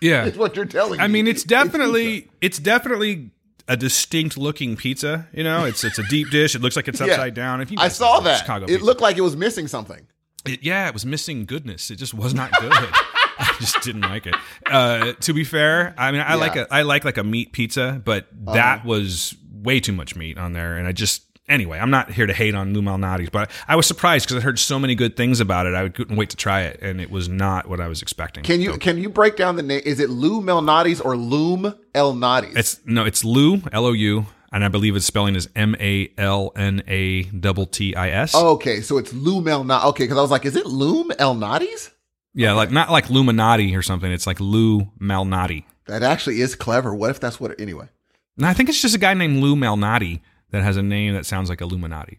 yeah. 0.00 0.24
That's 0.24 0.36
what 0.36 0.56
you're 0.56 0.64
telling 0.66 0.98
me. 0.98 1.04
I 1.04 1.06
me. 1.06 1.14
mean, 1.14 1.26
it's 1.26 1.44
definitely 1.44 2.28
it's 2.40 2.58
definitely 2.58 3.30
a 3.68 3.76
distinct 3.76 4.36
looking 4.38 4.76
pizza. 4.76 5.26
You 5.32 5.44
know, 5.44 5.64
it's 5.64 5.82
it's 5.84 5.98
a 5.98 6.04
deep 6.04 6.30
dish. 6.30 6.54
It 6.54 6.62
looks 6.62 6.76
like 6.76 6.88
it's 6.88 7.00
Yeah. 7.00 7.06
upside 7.08 7.34
down. 7.34 7.60
If 7.60 7.70
you 7.70 7.78
I 7.80 7.88
saw 7.88 8.20
that. 8.20 8.38
Chicago 8.38 8.64
it 8.64 8.68
pizza. 8.68 8.84
looked 8.84 9.00
like 9.00 9.16
it 9.16 9.22
was 9.22 9.36
missing 9.36 9.66
something. 9.68 10.06
It- 10.46 10.62
yeah, 10.62 10.86
it 10.86 10.94
was 10.94 11.04
missing 11.04 11.44
goodness. 11.46 11.90
It 11.90 11.96
just 11.96 12.14
was 12.14 12.32
not 12.34 12.50
good. 12.60 12.72
I 13.38 13.54
just 13.60 13.82
didn't 13.82 14.02
like 14.02 14.26
it. 14.26 14.34
Uh, 14.64 15.12
to 15.14 15.34
be 15.34 15.44
fair, 15.44 15.94
I 15.98 16.10
mean, 16.10 16.22
I 16.26 16.34
like 16.36 16.54
Yeah. 16.54 16.62
Uh-huh. 16.62 16.68
a 16.70 16.78
I 16.78 16.82
like 16.82 17.04
like 17.04 17.18
a 17.18 17.24
meat 17.24 17.52
pizza, 17.52 18.00
but 18.04 18.28
that 18.54 18.84
was 18.84 19.34
way 19.52 19.78
too 19.80 19.92
much 19.92 20.16
meat 20.16 20.38
on 20.38 20.52
there, 20.52 20.76
and 20.78 20.86
I 20.86 20.92
just. 20.92 21.25
Anyway, 21.48 21.78
I'm 21.78 21.90
not 21.90 22.10
here 22.10 22.26
to 22.26 22.32
hate 22.32 22.54
on 22.56 22.72
Lou 22.74 22.82
Malnati's, 22.82 23.30
but 23.30 23.50
I 23.68 23.76
was 23.76 23.86
surprised 23.86 24.26
because 24.26 24.42
I 24.42 24.44
heard 24.44 24.58
so 24.58 24.80
many 24.80 24.96
good 24.96 25.16
things 25.16 25.38
about 25.38 25.66
it. 25.66 25.74
I 25.74 25.88
couldn't 25.88 26.16
wait 26.16 26.30
to 26.30 26.36
try 26.36 26.62
it, 26.62 26.80
and 26.82 27.00
it 27.00 27.08
was 27.10 27.28
not 27.28 27.68
what 27.68 27.80
I 27.80 27.86
was 27.86 28.02
expecting. 28.02 28.42
Can 28.42 28.60
you 28.60 28.76
can 28.78 28.98
you 28.98 29.08
break 29.08 29.36
down 29.36 29.54
the 29.56 29.62
name? 29.62 29.80
Is 29.84 30.00
it 30.00 30.10
Lou 30.10 30.40
Melnati's 30.42 31.00
or 31.00 31.16
Loom 31.16 31.72
El 31.94 32.14
Nati's? 32.14 32.56
It's 32.56 32.80
no, 32.84 33.04
it's 33.04 33.24
Lou 33.24 33.62
L 33.70 33.86
O 33.86 33.92
U, 33.92 34.26
and 34.52 34.64
I 34.64 34.68
believe 34.68 34.96
its 34.96 35.06
spelling 35.06 35.36
is 35.36 35.48
M 35.54 35.76
A 35.78 36.10
L 36.18 36.50
N 36.56 36.82
A 36.88 37.22
double 37.24 37.66
T 37.66 37.94
I 37.94 38.10
S. 38.10 38.34
okay, 38.34 38.80
so 38.80 38.98
it's 38.98 39.12
Lou 39.12 39.40
Melnati. 39.40 39.84
Okay, 39.90 40.02
because 40.04 40.18
I 40.18 40.22
was 40.22 40.32
like, 40.32 40.44
is 40.46 40.56
it 40.56 40.66
Loom 40.66 41.12
El 41.18 41.36
Nati's? 41.36 41.90
yeah, 42.34 42.52
like 42.54 42.72
not 42.72 42.90
like 42.90 43.06
Luminati 43.06 43.76
or 43.78 43.82
something. 43.82 44.10
It's 44.10 44.26
like 44.26 44.40
Lou 44.40 44.90
Malnati. 45.00 45.62
That 45.86 46.02
actually 46.02 46.40
is 46.40 46.56
clever. 46.56 46.92
What 46.92 47.10
if 47.10 47.20
that's 47.20 47.38
what? 47.38 47.58
Anyway, 47.60 47.86
No, 48.36 48.48
I 48.48 48.52
think 48.52 48.68
it's 48.68 48.82
just 48.82 48.96
a 48.96 48.98
guy 48.98 49.14
named 49.14 49.40
Lou 49.40 49.54
Malnati 49.54 50.20
that 50.56 50.64
has 50.64 50.76
a 50.76 50.82
name 50.82 51.14
that 51.14 51.26
sounds 51.26 51.48
like 51.48 51.60
Illuminati. 51.60 52.18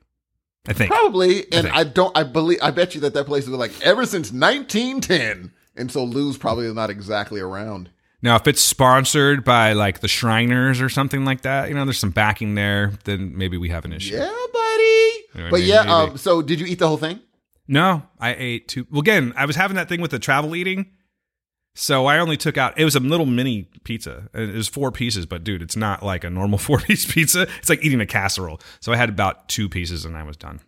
I 0.68 0.74
think. 0.74 0.92
probably. 0.92 1.44
And 1.52 1.64
think. 1.64 1.76
I, 1.76 1.84
don't. 1.84 2.16
I 2.18 2.24
believe. 2.24 2.60
I 2.62 2.72
bet 2.72 2.96
you 2.96 3.02
that 3.02 3.14
that 3.14 3.26
place 3.26 3.48
was 3.48 3.58
like 3.58 3.72
ever 3.82 4.06
since 4.06 4.32
1910, 4.32 5.52
and 5.76 5.92
so 5.92 6.04
Lou's 6.04 6.38
probably 6.38 6.72
not 6.74 6.90
exactly 6.90 7.40
around. 7.40 7.90
Now, 8.22 8.36
if 8.36 8.48
it's 8.48 8.62
sponsored 8.62 9.44
by 9.44 9.74
like 9.74 10.00
the 10.00 10.08
Shriners 10.08 10.82
or 10.82 10.90
something 10.90 11.24
like 11.24 11.42
that, 11.42 11.70
you 11.70 11.76
know, 11.76 11.86
there's 11.86 12.00
some 12.00 12.10
backing 12.10 12.56
there, 12.56 12.94
then 13.06 13.38
maybe 13.38 13.58
we 13.58 13.70
have 13.70 13.86
an 13.86 13.94
issue. 13.94 14.16
Yeah, 14.16 14.36
buddy. 14.52 15.12
But 15.34 15.52
maybe, 15.52 15.64
yeah. 15.64 15.84
maybe. 15.84 15.92
Um. 16.12 16.18
So 16.18 16.42
did 16.42 16.60
you 16.60 16.66
eat 16.66 16.80
the 16.80 16.88
whole 16.88 16.98
thing? 16.98 17.20
No, 17.68 18.04
I 18.20 18.34
ate 18.34 18.68
two. 18.68 18.88
Well, 18.90 19.02
again, 19.02 19.34
I 19.36 19.46
was 19.46 19.56
having 19.56 19.76
that 19.76 19.90
thing 19.90 20.02
with 20.02 20.12
the 20.12 20.20
travel 20.20 20.56
eating. 20.56 20.92
So 21.80 22.08
I 22.08 22.18
only 22.18 22.38
took 22.38 22.58
out. 22.58 22.76
It 22.80 22.86
was 22.86 22.96
a 22.96 23.00
little 23.00 23.28
mini 23.28 23.70
pizza. 23.84 24.30
It 24.34 24.56
was 24.56 24.68
four 24.68 24.92
pieces, 24.92 25.28
but 25.28 25.44
dude, 25.44 25.62
it's 25.62 25.76
not 25.76 26.02
like 26.02 26.24
a 26.24 26.30
normal 26.30 26.58
four 26.68 26.80
piece 26.80 27.06
pizza. 27.06 27.44
It's 27.60 27.70
like 27.70 27.84
eating 27.84 28.02
a 28.02 28.06
casserole. 28.06 28.60
So 28.80 28.92
I 28.92 28.96
had 28.98 29.10
about 29.10 29.48
two 29.48 29.70
pieces 29.70 30.04
and 30.04 30.18
I 30.18 30.24
was 30.24 30.36
done. 30.36 30.60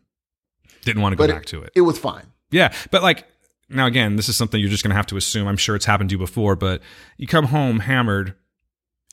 Didn't 0.83 1.01
want 1.01 1.13
to 1.13 1.15
go 1.17 1.25
But 1.25 1.33
back 1.33 1.45
to 1.47 1.63
it. 1.63 1.71
It 1.75 1.81
was 1.81 1.97
fine. 1.97 2.27
Yeah, 2.51 2.71
but 2.91 3.01
like 3.01 3.25
now 3.69 3.87
again, 3.87 4.17
this 4.17 4.29
is 4.29 4.35
something 4.35 4.59
you're 4.61 4.69
just 4.69 4.83
going 4.83 4.91
to 4.91 4.95
have 4.95 5.07
to 5.07 5.17
assume. 5.17 5.47
I'm 5.47 5.57
sure 5.57 5.75
it's 5.75 5.85
happened 5.85 6.11
to 6.11 6.13
you 6.13 6.19
before, 6.19 6.55
but 6.55 6.81
you 7.17 7.25
come 7.25 7.45
home 7.45 7.79
hammered, 7.79 8.35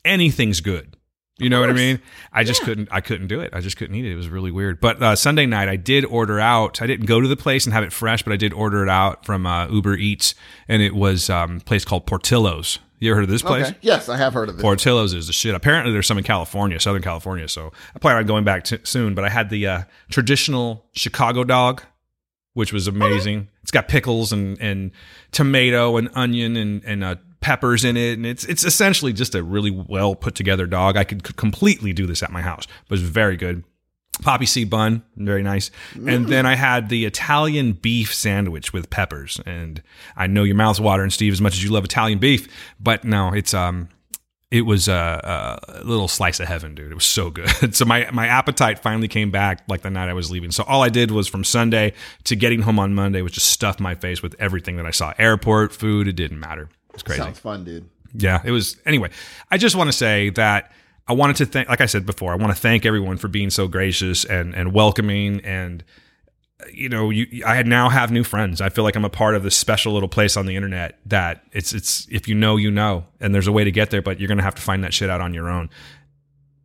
anything's 0.05 0.61
good. 0.61 0.96
You 1.39 1.51
know 1.51 1.61
what 1.61 1.69
I 1.69 1.75
mean? 1.75 2.01
I 2.33 2.45
just 2.45 2.63
couldn't. 2.63 2.89
I 2.91 3.03
couldn't 3.03 3.27
do 3.27 3.41
it. 3.41 3.51
I 3.53 3.61
just 3.61 3.77
couldn't 3.77 3.95
eat 3.95 4.07
it. 4.07 4.13
It 4.13 4.17
was 4.17 4.29
really 4.29 4.51
weird. 4.51 4.81
But 4.81 5.03
uh, 5.03 5.17
Sunday 5.17 5.45
night, 5.45 5.69
I 5.69 5.77
did 5.77 6.07
order 6.07 6.41
out. 6.41 6.81
I 6.81 6.87
didn't 6.87 7.05
go 7.07 7.21
to 7.21 7.29
the 7.29 7.37
place 7.37 7.67
and 7.67 7.75
have 7.75 7.85
it 7.85 7.93
fresh, 7.93 8.23
but 8.23 8.33
I 8.33 8.37
did 8.37 8.55
order 8.55 8.83
it 8.83 8.89
out 8.89 9.27
from 9.27 9.47
uh, 9.47 9.69
Uber 9.69 9.97
Eats, 9.97 10.35
and 10.67 10.81
it 10.81 10.95
was 10.95 11.29
um, 11.29 11.59
a 11.59 11.61
place 11.61 11.85
called 11.85 12.07
Portillo's. 12.07 12.79
You 12.99 13.11
ever 13.11 13.17
heard 13.17 13.25
of 13.25 13.31
this 13.31 13.43
place? 13.43 13.67
Okay. 13.69 13.77
Yes, 13.83 14.09
I 14.09 14.17
have 14.17 14.33
heard 14.33 14.49
of 14.49 14.59
it. 14.59 14.63
Portillo's 14.63 15.13
is 15.13 15.27
the 15.27 15.35
shit. 15.35 15.55
Apparently, 15.55 15.93
there's 15.93 16.07
some 16.07 16.17
in 16.17 16.25
California, 16.25 16.81
Southern 16.81 17.03
California. 17.03 17.47
So 17.49 17.71
I 17.95 17.99
plan 17.99 18.17
on 18.17 18.25
going 18.25 18.45
back 18.45 18.65
t- 18.65 18.79
soon. 18.85 19.15
But 19.15 19.25
I 19.25 19.29
had 19.29 19.51
the 19.51 19.67
uh, 19.67 19.83
traditional 20.11 20.87
Chicago 20.93 21.45
dog, 21.45 21.83
which 22.55 22.73
was 22.73 22.87
amazing. 22.87 23.49
It's 23.63 23.71
got 23.71 23.89
pickles 23.89 24.33
and, 24.33 24.59
and 24.59 24.93
tomato 25.33 25.99
and 25.99 26.09
onion 26.15 26.57
and 26.57 26.83
and 26.85 27.05
uh, 27.05 27.17
peppers 27.47 27.85
in 27.85 27.97
it, 27.97 28.15
and 28.15 28.27
it's 28.27 28.45
it's 28.47 28.65
essentially 28.65 29.13
just 29.13 29.37
a 29.37 29.43
really 29.43 29.71
well 29.71 30.17
put 30.17 30.35
together 30.35 30.67
dog. 30.67 30.97
I 30.97 31.05
could, 31.05 31.23
completely 31.37 31.93
do 31.93 32.05
this 32.05 32.21
at 32.21 32.33
my 32.33 32.43
house. 32.43 32.65
It 32.65 32.91
was 32.91 33.03
very 33.03 33.37
good. 33.37 33.63
Poppy 34.23 34.47
seed 34.47 34.69
bun, 34.69 35.05
very 35.15 35.45
nice. 35.45 35.71
And 35.95 36.27
then 36.27 36.45
I 36.45 36.57
had 36.57 36.89
the 36.89 37.05
Italian 37.05 37.75
beef 37.75 38.13
sandwich 38.13 38.73
with 38.73 38.91
peppers. 38.91 39.39
And 39.47 39.81
I 40.17 40.27
know 40.27 40.43
your 40.43 40.57
mouth's 40.57 40.81
watering, 40.81 41.11
Steve, 41.11 41.35
as 41.35 41.41
much 41.41 41.53
as 41.53 41.63
you 41.63 41.71
love 41.71 41.85
Italian 41.85 42.19
beef, 42.19 42.49
but 42.81 43.05
no, 43.05 43.33
it's 43.33 43.55
um, 43.55 43.91
it 44.51 44.63
was 44.63 44.89
a, 44.89 45.61
a 45.69 45.85
little 45.85 46.09
slice 46.09 46.41
of 46.41 46.49
heaven, 46.49 46.75
dude. 46.75 46.91
It 46.91 46.95
was 46.95 47.07
so 47.07 47.31
good. 47.31 47.75
so 47.77 47.85
my 47.85 48.11
my 48.11 48.27
appetite 48.27 48.81
finally 48.81 49.07
came 49.07 49.31
back 49.31 49.63
like 49.69 49.83
the 49.83 49.91
night 49.91 50.09
I 50.09 50.15
was 50.15 50.33
leaving. 50.33 50.51
So 50.51 50.65
all 50.65 50.83
I 50.83 50.89
did 50.89 51.13
was 51.13 51.29
from 51.29 51.45
Sunday 51.45 51.93
to 52.25 52.35
getting 52.35 52.63
home 52.63 52.81
on 52.81 52.93
Monday 52.93 53.23
was 53.23 53.33
just 53.33 53.51
stuff 53.51 53.79
my 53.79 53.95
face 53.95 54.21
with 54.21 54.35
everything 54.41 54.79
that 54.79 54.87
I 54.87 54.91
saw. 54.91 55.15
Airport 55.17 55.73
food, 55.73 56.09
it 56.09 56.15
didn't 56.17 56.41
matter. 56.41 56.71
It 56.97 56.99
was 56.99 57.03
crazy. 57.03 57.23
Sounds 57.23 57.39
fun, 57.39 57.65
dude. 57.65 57.89
Yeah, 58.15 58.41
it 58.45 58.51
was. 58.51 58.77
Anyway, 58.87 59.11
I 59.51 59.59
just 59.59 59.77
want 59.77 59.89
to 59.89 59.93
say 59.93 60.31
that 60.31 60.73
I 61.07 61.13
wanted 61.13 61.37
to 61.37 61.47
thank, 61.47 61.69
like 61.69 61.81
I 61.81 61.87
said 61.87 62.07
before, 62.07 62.33
I 62.33 62.37
want 62.37 62.55
to 62.55 62.61
thank 62.61 62.87
everyone 62.87 63.17
for 63.17 63.29
being 63.29 63.51
so 63.51 63.69
gracious 63.69 64.25
and 64.25 64.55
and 64.55 64.73
welcoming 64.73 65.41
and 65.45 65.85
you 66.73 66.89
know, 66.89 67.11
you 67.11 67.45
I 67.45 67.63
now 67.63 67.89
have 67.89 68.11
new 68.11 68.25
friends. 68.25 68.61
I 68.61 68.71
feel 68.71 68.83
like 68.83 68.97
I'm 68.97 69.05
a 69.05 69.11
part 69.11 69.35
of 69.35 69.43
this 69.43 69.57
special 69.57 69.93
little 69.93 70.09
place 70.09 70.37
on 70.37 70.47
the 70.47 70.57
internet 70.57 70.99
that 71.07 71.45
it's 71.53 71.73
it's 71.73 72.09
if 72.11 72.29
you 72.29 72.35
know 72.35 72.57
you 72.57 72.71
know, 72.71 73.05
and 73.21 73.35
there's 73.35 73.47
a 73.47 73.53
way 73.53 73.65
to 73.65 73.71
get 73.71 73.91
there, 73.91 74.03
but 74.03 74.19
you're 74.19 74.29
gonna 74.29 74.43
have 74.43 74.55
to 74.55 74.63
find 74.63 74.83
that 74.83 74.95
shit 74.95 75.11
out 75.11 75.21
on 75.21 75.35
your 75.35 75.49
own. 75.49 75.69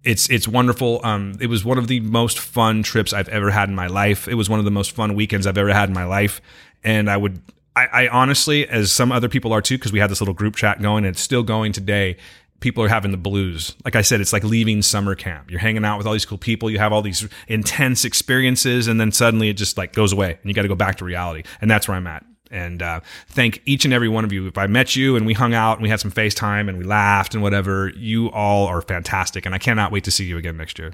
It's 0.04 0.30
it's 0.30 0.48
wonderful. 0.48 1.02
Um, 1.04 1.36
it 1.42 1.48
was 1.48 1.66
one 1.66 1.78
of 1.78 1.88
the 1.88 2.00
most 2.00 2.40
fun 2.40 2.84
trips 2.84 3.14
I've 3.14 3.30
ever 3.30 3.52
had 3.52 3.70
in 3.70 3.76
my 3.76 3.88
life. 3.88 4.28
It 4.28 4.36
was 4.36 4.50
one 4.50 4.60
of 4.60 4.66
the 4.66 4.72
most 4.72 4.92
fun 4.92 5.14
weekends 5.14 5.46
I've 5.46 5.58
ever 5.58 5.74
had 5.74 5.90
in 5.90 5.94
my 5.94 6.06
life, 6.06 6.42
and 6.84 7.10
I 7.10 7.18
would. 7.18 7.42
I, 7.76 7.86
I 7.88 8.08
honestly, 8.10 8.68
as 8.68 8.92
some 8.92 9.12
other 9.12 9.30
people 9.30 9.54
are 9.54 9.62
too, 9.62 9.78
because 9.78 9.94
we 9.94 10.00
had 10.00 10.10
this 10.10 10.22
little 10.22 10.34
group 10.34 10.56
chat 10.56 10.82
going, 10.82 11.06
and 11.06 11.14
it's 11.14 11.22
still 11.22 11.44
going 11.44 11.72
today 11.72 12.18
people 12.62 12.84
are 12.84 12.88
having 12.88 13.12
the 13.12 13.18
blues. 13.18 13.76
Like 13.84 13.98
I 13.98 14.02
said, 14.04 14.22
it's 14.22 14.32
like 14.32 14.44
leaving 14.46 14.82
summer 14.82 15.16
camp. 15.16 15.52
You're 15.52 15.60
hanging 15.60 15.84
out 15.84 15.98
with 15.98 16.08
all 16.08 16.14
these 16.14 16.26
cool 16.26 16.38
people. 16.38 16.70
You 16.70 16.80
have 16.80 16.94
all 16.94 17.02
these 17.02 17.28
intense 17.48 18.06
experiences, 18.06 18.88
and 18.88 19.02
then 19.02 19.12
suddenly 19.12 19.50
it 19.50 19.56
just 19.58 19.78
like 19.78 19.92
goes 19.94 20.14
away, 20.14 20.38
and 20.42 20.46
you 20.46 20.54
got 20.54 20.62
to 20.62 20.70
go 20.70 20.76
back 20.76 20.96
to 20.98 21.06
reality. 21.06 21.44
And 21.60 21.70
that's 21.70 21.88
where 21.88 21.98
I'm 21.98 22.08
at. 22.08 22.24
And 22.50 22.82
uh, 22.82 23.02
thank 23.28 23.62
each 23.66 23.84
and 23.86 23.94
every 23.94 24.10
one 24.10 24.24
of 24.24 24.32
you. 24.32 24.48
If 24.48 24.58
I 24.58 24.68
met 24.68 24.96
you 24.96 25.16
and 25.16 25.26
we 25.26 25.34
hung 25.34 25.54
out 25.54 25.74
and 25.78 25.84
we 25.84 25.90
had 25.90 26.02
some 26.02 26.12
FaceTime 26.12 26.68
and 26.68 26.78
we 26.78 26.84
laughed 26.84 27.34
and 27.34 27.42
whatever, 27.42 27.90
you 27.96 28.30
all 28.32 28.68
are 28.68 28.82
fantastic, 28.82 29.46
and 29.46 29.54
I 29.54 29.58
cannot 29.58 29.92
wait 29.92 30.04
to 30.06 30.12
see 30.12 30.26
you 30.26 30.38
again 30.38 30.58
next 30.58 30.80
year. 30.80 30.94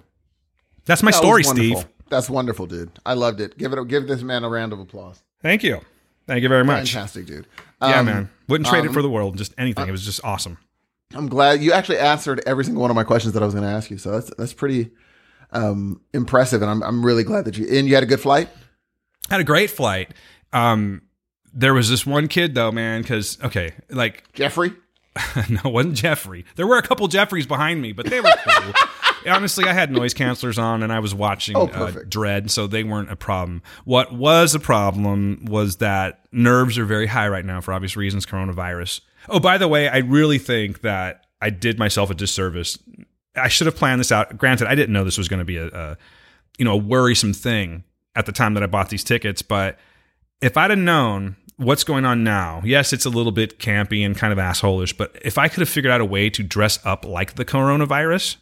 That's 0.86 1.04
my 1.04 1.12
That 1.12 1.18
story. 1.18 1.44
Steve. 1.44 1.86
That's 2.10 2.30
wonderful, 2.30 2.68
dude. 2.68 2.92
I 3.06 3.16
loved 3.16 3.42
it. 3.42 3.58
Give 3.58 3.74
it. 3.74 3.88
Give 3.90 4.08
this 4.08 4.22
man 4.22 4.46
a 4.46 4.50
round 4.50 4.72
of 4.72 4.80
applause. 4.80 5.22
Thank 5.42 5.62
you. 5.62 5.82
Thank 6.28 6.44
you 6.44 6.50
very 6.50 6.64
much. 6.64 6.92
Fantastic, 6.92 7.26
dude. 7.26 7.48
Yeah, 7.82 8.00
Um, 8.00 8.06
man. 8.06 8.30
Wouldn't 8.48 8.68
trade 8.68 8.84
it 8.86 8.90
um, 8.90 8.94
for 8.94 9.02
the 9.02 9.10
world. 9.10 9.38
Just 9.38 9.54
anything. 9.58 9.88
it 9.88 9.92
was 9.92 10.06
just 10.06 10.24
awesome. 10.24 10.58
I'm 11.16 11.28
glad 11.28 11.62
you 11.64 11.72
actually 11.72 12.00
answered 12.00 12.42
every 12.46 12.66
single 12.66 12.82
one 12.82 12.92
of 12.92 12.96
my 12.96 13.04
questions 13.06 13.34
that 13.34 13.42
I 13.42 13.46
was 13.46 13.54
going 13.56 13.66
to 13.66 13.72
ask 13.72 13.90
you. 13.90 13.98
So 13.98 14.12
that's 14.12 14.30
that's 14.38 14.54
pretty 14.54 14.92
um, 15.52 16.02
impressive, 16.14 16.62
and 16.62 16.70
I'm 16.70 16.84
I'm 16.84 17.06
really 17.06 17.24
glad 17.24 17.46
that 17.46 17.58
you 17.58 17.66
and 17.70 17.88
you 17.88 17.94
had 17.96 18.04
a 18.04 18.08
good 18.08 18.20
flight. 18.20 18.50
Had 19.30 19.40
a 19.40 19.46
great 19.46 19.70
flight. 19.70 20.14
Um, 20.54 21.02
there 21.54 21.74
was 21.74 21.90
this 21.90 22.06
one 22.06 22.28
kid 22.28 22.56
though, 22.56 22.72
man. 22.72 23.02
Because 23.02 23.38
okay, 23.42 23.72
like 23.90 24.32
Jeffrey, 24.34 24.74
no, 25.50 25.62
it 25.64 25.72
wasn't 25.72 25.96
Jeffrey. 25.96 26.46
There 26.56 26.68
were 26.68 26.78
a 26.78 26.82
couple 26.84 27.08
Jeffreys 27.08 27.48
behind 27.48 27.82
me, 27.82 27.94
but 27.94 28.06
they 28.08 28.20
were 28.20 28.34
cool. 28.46 28.74
Honestly, 29.28 29.66
I 29.66 29.74
had 29.74 29.92
noise 29.92 30.14
cancelers 30.14 30.62
on 30.62 30.84
and 30.84 30.92
I 30.92 31.00
was 31.00 31.14
watching 31.14 31.56
Oh, 31.58 31.68
uh. 31.68 31.92
Dredd, 31.92 32.50
so 32.50 32.68
they 32.68 32.84
weren't 32.84 33.12
a 33.12 33.16
problem. 33.16 33.62
What 33.86 34.14
was 34.14 34.56
a 34.56 34.60
problem 34.60 35.46
was 35.46 35.78
that 35.78 36.26
nerves 36.32 36.78
are 36.78 36.86
very 36.86 37.08
high 37.08 37.28
right 37.28 37.46
now 37.46 37.62
for 37.62 37.74
obvious 37.74 37.96
reasons, 37.98 38.26
coronavirus. 38.26 39.02
Oh, 39.30 39.40
by 39.40 39.58
the 39.58 39.68
way, 39.68 39.90
I 39.90 39.98
really 39.98 40.38
think 40.40 40.82
that 40.82 41.26
I 41.42 41.50
did 41.50 41.78
myself 41.78 42.10
a 42.10 42.14
disservice. 42.14 42.78
I 43.36 43.48
should 43.50 43.68
have 43.68 43.76
planned 43.76 44.00
this 44.00 44.12
out. 44.12 44.38
Granted, 44.38 44.68
I 44.68 44.76
didn't 44.76 44.94
know 44.94 45.04
this 45.04 45.18
was 45.18 45.28
going 45.28 45.40
to 45.40 45.46
be 45.46 45.58
a, 45.58 45.68
a 45.68 45.98
you 46.58 46.66
know 46.66 46.74
a 46.74 46.78
worrisome 46.78 47.34
thing 47.34 47.84
at 48.16 48.26
the 48.26 48.32
time 48.32 48.54
that 48.56 48.64
I 48.64 48.68
bought 48.68 48.90
these 48.90 49.04
tickets, 49.04 49.42
but 49.42 49.78
if 50.42 50.58
I'd 50.58 50.72
have 50.72 50.80
known 50.80 51.36
what's 51.58 51.84
going 51.84 52.06
on 52.06 52.24
now, 52.24 52.62
yes, 52.64 52.94
it's 52.94 53.06
a 53.06 53.10
little 53.10 53.32
bit 53.32 53.60
campy 53.60 54.04
and 54.06 54.16
kind 54.18 54.32
of 54.34 54.40
assholish, 54.40 54.98
but 54.98 55.16
if 55.24 55.38
I 55.38 55.48
could 55.50 55.60
have 55.60 55.70
figured 55.70 55.92
out 55.92 56.02
a 56.02 56.06
way 56.06 56.30
to 56.32 56.42
dress 56.44 56.80
up 56.86 57.06
like 57.06 57.36
the 57.36 57.46
coronavirus, 57.46 58.38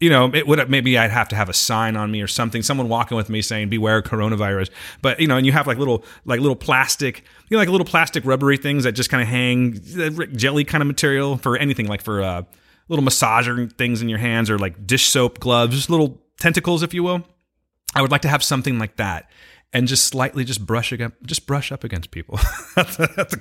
you 0.00 0.08
know, 0.08 0.30
it 0.32 0.46
would 0.46 0.70
maybe 0.70 0.96
I'd 0.96 1.10
have 1.10 1.28
to 1.28 1.36
have 1.36 1.50
a 1.50 1.52
sign 1.52 1.94
on 1.94 2.10
me 2.10 2.22
or 2.22 2.26
something, 2.26 2.62
someone 2.62 2.88
walking 2.88 3.18
with 3.18 3.28
me 3.28 3.42
saying 3.42 3.68
"Beware 3.68 4.00
coronavirus." 4.00 4.70
But 5.02 5.20
you 5.20 5.26
know, 5.28 5.36
and 5.36 5.44
you 5.44 5.52
have 5.52 5.66
like 5.66 5.76
little 5.76 6.04
like 6.24 6.40
little 6.40 6.56
plastic, 6.56 7.22
you 7.48 7.56
know, 7.56 7.58
like 7.58 7.68
little 7.68 7.86
plastic 7.86 8.24
rubbery 8.24 8.56
things 8.56 8.84
that 8.84 8.92
just 8.92 9.10
kind 9.10 9.22
of 9.22 9.28
hang, 9.28 9.78
uh, 10.00 10.24
jelly 10.34 10.64
kind 10.64 10.80
of 10.80 10.88
material 10.88 11.36
for 11.36 11.56
anything, 11.58 11.86
like 11.86 12.00
for 12.00 12.22
uh, 12.22 12.42
little 12.88 13.04
massager 13.04 13.70
things 13.74 14.00
in 14.00 14.08
your 14.08 14.18
hands 14.18 14.48
or 14.48 14.58
like 14.58 14.86
dish 14.86 15.06
soap 15.06 15.38
gloves, 15.38 15.76
just 15.76 15.90
little 15.90 16.18
tentacles, 16.40 16.82
if 16.82 16.94
you 16.94 17.02
will. 17.02 17.22
I 17.94 18.00
would 18.00 18.10
like 18.10 18.22
to 18.22 18.28
have 18.28 18.42
something 18.42 18.78
like 18.78 18.96
that, 18.96 19.28
and 19.72 19.86
just 19.86 20.04
slightly 20.04 20.44
just 20.44 20.66
brush 20.66 20.90
against, 20.90 21.16
just 21.24 21.46
brush 21.46 21.70
up 21.70 21.84
against 21.84 22.10
people 22.10 22.38
at 22.76 22.88
the, 22.88 23.08
at 23.16 23.30
the. 23.30 23.38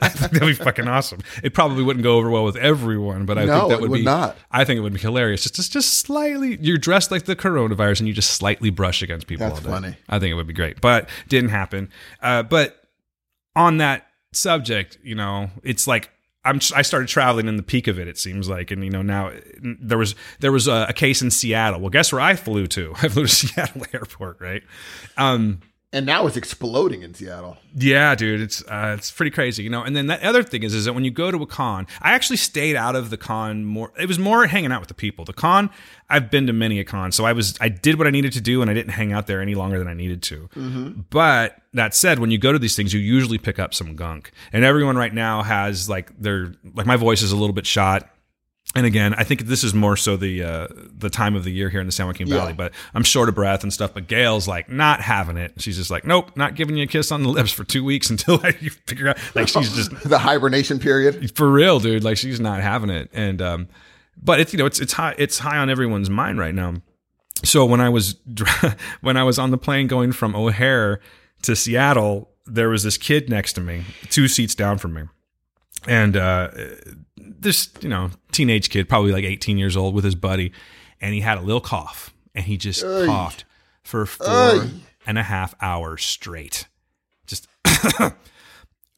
I 0.00 0.08
think 0.08 0.30
that'd 0.32 0.40
be 0.40 0.54
fucking 0.54 0.86
awesome. 0.86 1.20
It 1.42 1.52
probably 1.52 1.82
wouldn't 1.82 2.04
go 2.04 2.16
over 2.16 2.30
well 2.30 2.44
with 2.44 2.56
everyone, 2.56 3.26
but 3.26 3.36
I 3.38 3.44
No, 3.44 3.58
think 3.60 3.68
that 3.70 3.74
it 3.74 3.80
would, 3.80 3.90
would 3.90 3.96
be. 3.98 4.04
not. 4.04 4.36
I 4.52 4.64
think 4.64 4.78
it 4.78 4.82
would 4.82 4.92
be 4.94 5.00
hilarious. 5.00 5.42
Just, 5.42 5.56
just, 5.56 5.72
just 5.72 5.94
slightly. 5.94 6.58
You're 6.60 6.78
dressed 6.78 7.10
like 7.10 7.24
the 7.24 7.34
coronavirus, 7.36 8.00
and 8.00 8.08
you 8.08 8.14
just 8.14 8.30
slightly 8.32 8.70
brush 8.70 9.02
against 9.02 9.26
people. 9.26 9.48
That's 9.48 9.60
funny. 9.60 9.96
I 10.08 10.18
think 10.18 10.30
it 10.30 10.34
would 10.34 10.46
be 10.46 10.52
great, 10.52 10.80
but 10.80 11.08
didn't 11.28 11.50
happen. 11.50 11.90
Uh, 12.22 12.42
but 12.44 12.76
on 13.56 13.78
that 13.78 14.06
subject, 14.32 14.98
you 15.02 15.14
know, 15.14 15.50
it's 15.64 15.86
like 15.86 16.10
I'm 16.46 16.60
I 16.74 16.82
started 16.82 17.08
traveling 17.08 17.48
in 17.48 17.56
the 17.56 17.62
peak 17.62 17.88
of 17.88 17.98
it. 17.98 18.08
It 18.08 18.18
seems 18.18 18.48
like, 18.48 18.70
and 18.70 18.84
you 18.84 18.90
know, 18.90 19.02
now 19.02 19.32
there 19.60 19.98
was 19.98 20.14
there 20.40 20.52
was 20.52 20.68
a, 20.68 20.86
a 20.88 20.92
case 20.92 21.20
in 21.20 21.30
Seattle. 21.30 21.80
Well, 21.80 21.90
guess 21.90 22.12
where 22.12 22.20
I 22.20 22.36
flew 22.36 22.66
to? 22.68 22.92
I 23.02 23.08
flew 23.08 23.26
to 23.26 23.28
Seattle 23.34 23.84
Airport, 23.92 24.40
right? 24.40 24.62
Um, 25.16 25.60
and 25.96 26.04
now 26.04 26.26
it's 26.26 26.36
exploding 26.36 27.02
in 27.02 27.14
Seattle. 27.14 27.56
yeah, 27.74 28.14
dude, 28.14 28.42
it's 28.42 28.62
uh, 28.62 28.94
it's 28.98 29.10
pretty 29.10 29.30
crazy, 29.30 29.62
you 29.62 29.70
know. 29.70 29.82
And 29.82 29.96
then 29.96 30.08
that 30.08 30.22
other 30.22 30.42
thing 30.42 30.62
is, 30.62 30.74
is 30.74 30.84
that 30.84 30.92
when 30.92 31.04
you 31.04 31.10
go 31.10 31.30
to 31.30 31.42
a 31.42 31.46
con, 31.46 31.86
I 32.02 32.12
actually 32.12 32.36
stayed 32.36 32.76
out 32.76 32.94
of 32.94 33.08
the 33.08 33.16
con 33.16 33.64
more. 33.64 33.92
It 33.98 34.06
was 34.06 34.18
more 34.18 34.46
hanging 34.46 34.72
out 34.72 34.80
with 34.80 34.88
the 34.88 34.94
people. 34.94 35.24
The 35.24 35.32
con, 35.32 35.70
I've 36.10 36.30
been 36.30 36.46
to 36.48 36.52
many 36.52 36.80
a 36.80 36.84
con, 36.84 37.12
so 37.12 37.24
I 37.24 37.32
was 37.32 37.56
I 37.62 37.70
did 37.70 37.96
what 37.96 38.06
I 38.06 38.10
needed 38.10 38.32
to 38.34 38.42
do, 38.42 38.60
and 38.60 38.70
I 38.70 38.74
didn't 38.74 38.92
hang 38.92 39.14
out 39.14 39.26
there 39.26 39.40
any 39.40 39.54
longer 39.54 39.78
than 39.78 39.88
I 39.88 39.94
needed 39.94 40.22
to. 40.24 40.48
But 41.08 41.56
that 41.72 41.94
said, 41.94 42.18
when 42.18 42.30
you 42.30 42.36
go 42.36 42.52
to 42.52 42.58
these 42.58 42.76
things, 42.76 42.92
you 42.92 43.00
usually 43.00 43.38
pick 43.38 43.58
up 43.58 43.72
some 43.72 43.96
gunk, 43.96 44.32
and 44.52 44.64
everyone 44.64 44.96
right 44.96 45.14
now 45.14 45.42
has 45.42 45.88
like 45.88 46.16
their 46.20 46.52
like 46.74 46.84
my 46.86 46.96
voice 46.96 47.22
is 47.22 47.32
a 47.32 47.36
little 47.36 47.54
bit 47.54 47.66
shot. 47.66 48.10
And 48.74 48.84
again, 48.84 49.14
I 49.14 49.24
think 49.24 49.42
this 49.42 49.64
is 49.64 49.72
more 49.72 49.96
so 49.96 50.18
the 50.18 50.42
uh, 50.42 50.66
the 50.98 51.08
time 51.08 51.34
of 51.34 51.44
the 51.44 51.50
year 51.50 51.70
here 51.70 51.80
in 51.80 51.86
the 51.86 51.92
San 51.92 52.06
Joaquin 52.08 52.28
Valley. 52.28 52.52
But 52.52 52.72
I'm 52.94 53.04
short 53.04 53.30
of 53.30 53.34
breath 53.34 53.62
and 53.62 53.72
stuff. 53.72 53.94
But 53.94 54.06
Gail's 54.06 54.46
like 54.46 54.68
not 54.68 55.00
having 55.00 55.38
it. 55.38 55.54
She's 55.58 55.76
just 55.78 55.90
like, 55.90 56.04
nope, 56.04 56.36
not 56.36 56.56
giving 56.56 56.76
you 56.76 56.82
a 56.84 56.86
kiss 56.86 57.10
on 57.10 57.22
the 57.22 57.30
lips 57.30 57.52
for 57.52 57.64
two 57.64 57.82
weeks 57.82 58.10
until 58.10 58.38
I 58.42 58.54
you 58.60 58.70
figure 58.86 59.08
out. 59.08 59.18
Like 59.34 59.48
she's 59.48 59.74
just 59.74 59.90
The 60.08 60.18
hibernation 60.18 60.78
period. 60.78 61.34
for 61.36 61.50
real, 61.50 61.78
dude. 61.80 62.04
Like 62.04 62.18
she's 62.18 62.38
not 62.40 62.60
having 62.60 62.90
it. 62.90 63.08
And 63.14 63.40
um, 63.40 63.68
but 64.20 64.40
it's 64.40 64.52
you 64.52 64.58
know 64.58 64.66
it's 64.66 64.80
it's 64.80 64.92
high 64.92 65.14
it's 65.16 65.38
high 65.38 65.56
on 65.56 65.70
everyone's 65.70 66.10
mind 66.10 66.38
right 66.38 66.54
now. 66.54 66.74
So 67.44 67.64
when 67.64 67.80
I 67.80 67.88
was 67.88 68.14
dr- 68.14 68.76
when 69.00 69.16
I 69.16 69.22
was 69.22 69.38
on 69.38 69.52
the 69.52 69.58
plane 69.58 69.86
going 69.86 70.12
from 70.12 70.34
O'Hare 70.34 71.00
to 71.42 71.56
Seattle, 71.56 72.30
there 72.46 72.68
was 72.68 72.82
this 72.82 72.98
kid 72.98 73.30
next 73.30 73.54
to 73.54 73.60
me, 73.60 73.84
two 74.10 74.28
seats 74.28 74.54
down 74.54 74.78
from 74.78 74.94
me, 74.94 75.02
and 75.86 76.16
uh, 76.16 76.50
this 77.16 77.70
you 77.80 77.88
know 77.88 78.10
teenage 78.36 78.70
kid, 78.70 78.88
probably 78.88 79.12
like 79.12 79.24
18 79.24 79.58
years 79.58 79.76
old, 79.76 79.94
with 79.94 80.04
his 80.04 80.14
buddy, 80.14 80.52
and 81.00 81.14
he 81.14 81.20
had 81.20 81.38
a 81.38 81.40
little 81.40 81.60
cough, 81.60 82.14
and 82.34 82.44
he 82.44 82.56
just 82.56 82.82
coughed 82.82 83.44
for 83.82 84.06
four 84.06 84.26
Ay. 84.28 84.70
and 85.06 85.18
a 85.18 85.22
half 85.22 85.54
hours 85.60 86.04
straight. 86.04 86.68
Just 87.26 87.48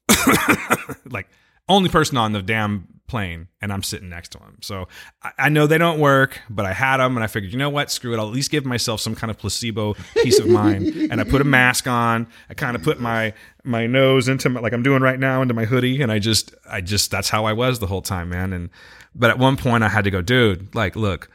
like 1.11 1.29
only 1.69 1.89
person 1.89 2.17
on 2.17 2.33
the 2.33 2.43
damn 2.43 2.98
plane, 3.09 3.49
and 3.61 3.73
I'm 3.73 3.83
sitting 3.83 4.09
next 4.09 4.33
to 4.33 4.39
him. 4.39 4.59
So 4.61 4.87
I, 5.23 5.33
I 5.39 5.49
know 5.49 5.67
they 5.67 5.79
don't 5.79 5.99
work, 5.99 6.41
but 6.49 6.65
I 6.65 6.73
had 6.73 6.99
them, 6.99 7.17
and 7.17 7.25
I 7.25 7.27
figured, 7.27 7.53
you 7.53 7.59
know 7.59 7.71
what, 7.71 7.91
screw 7.91 8.15
it. 8.15 8.19
I'll 8.19 8.29
at 8.29 8.33
least 8.33 8.51
give 8.51 8.65
myself 8.65 9.01
some 9.01 9.15
kind 9.15 9.31
of 9.31 9.39
placebo 9.39 9.95
peace 10.23 10.39
of 10.39 10.47
mind. 10.47 10.87
and 11.11 11.21
I 11.21 11.25
put 11.25 11.41
a 11.41 11.45
mask 11.45 11.87
on. 11.87 12.29
I 12.49 12.55
kind 12.55 12.77
of 12.77 12.83
put 12.83 13.01
my 13.01 13.33
my 13.65 13.87
nose 13.87 14.29
into 14.29 14.49
my, 14.49 14.61
like 14.61 14.73
I'm 14.73 14.83
doing 14.83 15.03
right 15.03 15.19
now 15.19 15.43
into 15.43 15.55
my 15.55 15.65
hoodie, 15.65 16.01
and 16.03 16.13
I 16.13 16.19
just 16.21 16.55
I 16.71 16.81
just 16.81 17.11
that's 17.11 17.31
how 17.31 17.45
I 17.45 17.53
was 17.53 17.81
the 17.81 17.87
whole 17.87 18.03
time, 18.03 18.29
man. 18.29 18.53
And 18.53 18.71
but 19.15 19.31
at 19.31 19.39
one 19.39 19.57
point 19.57 19.83
I 19.83 19.89
had 19.89 20.05
to 20.05 20.11
go, 20.11 20.23
dude, 20.23 20.75
like, 20.75 20.95
look, 20.95 21.29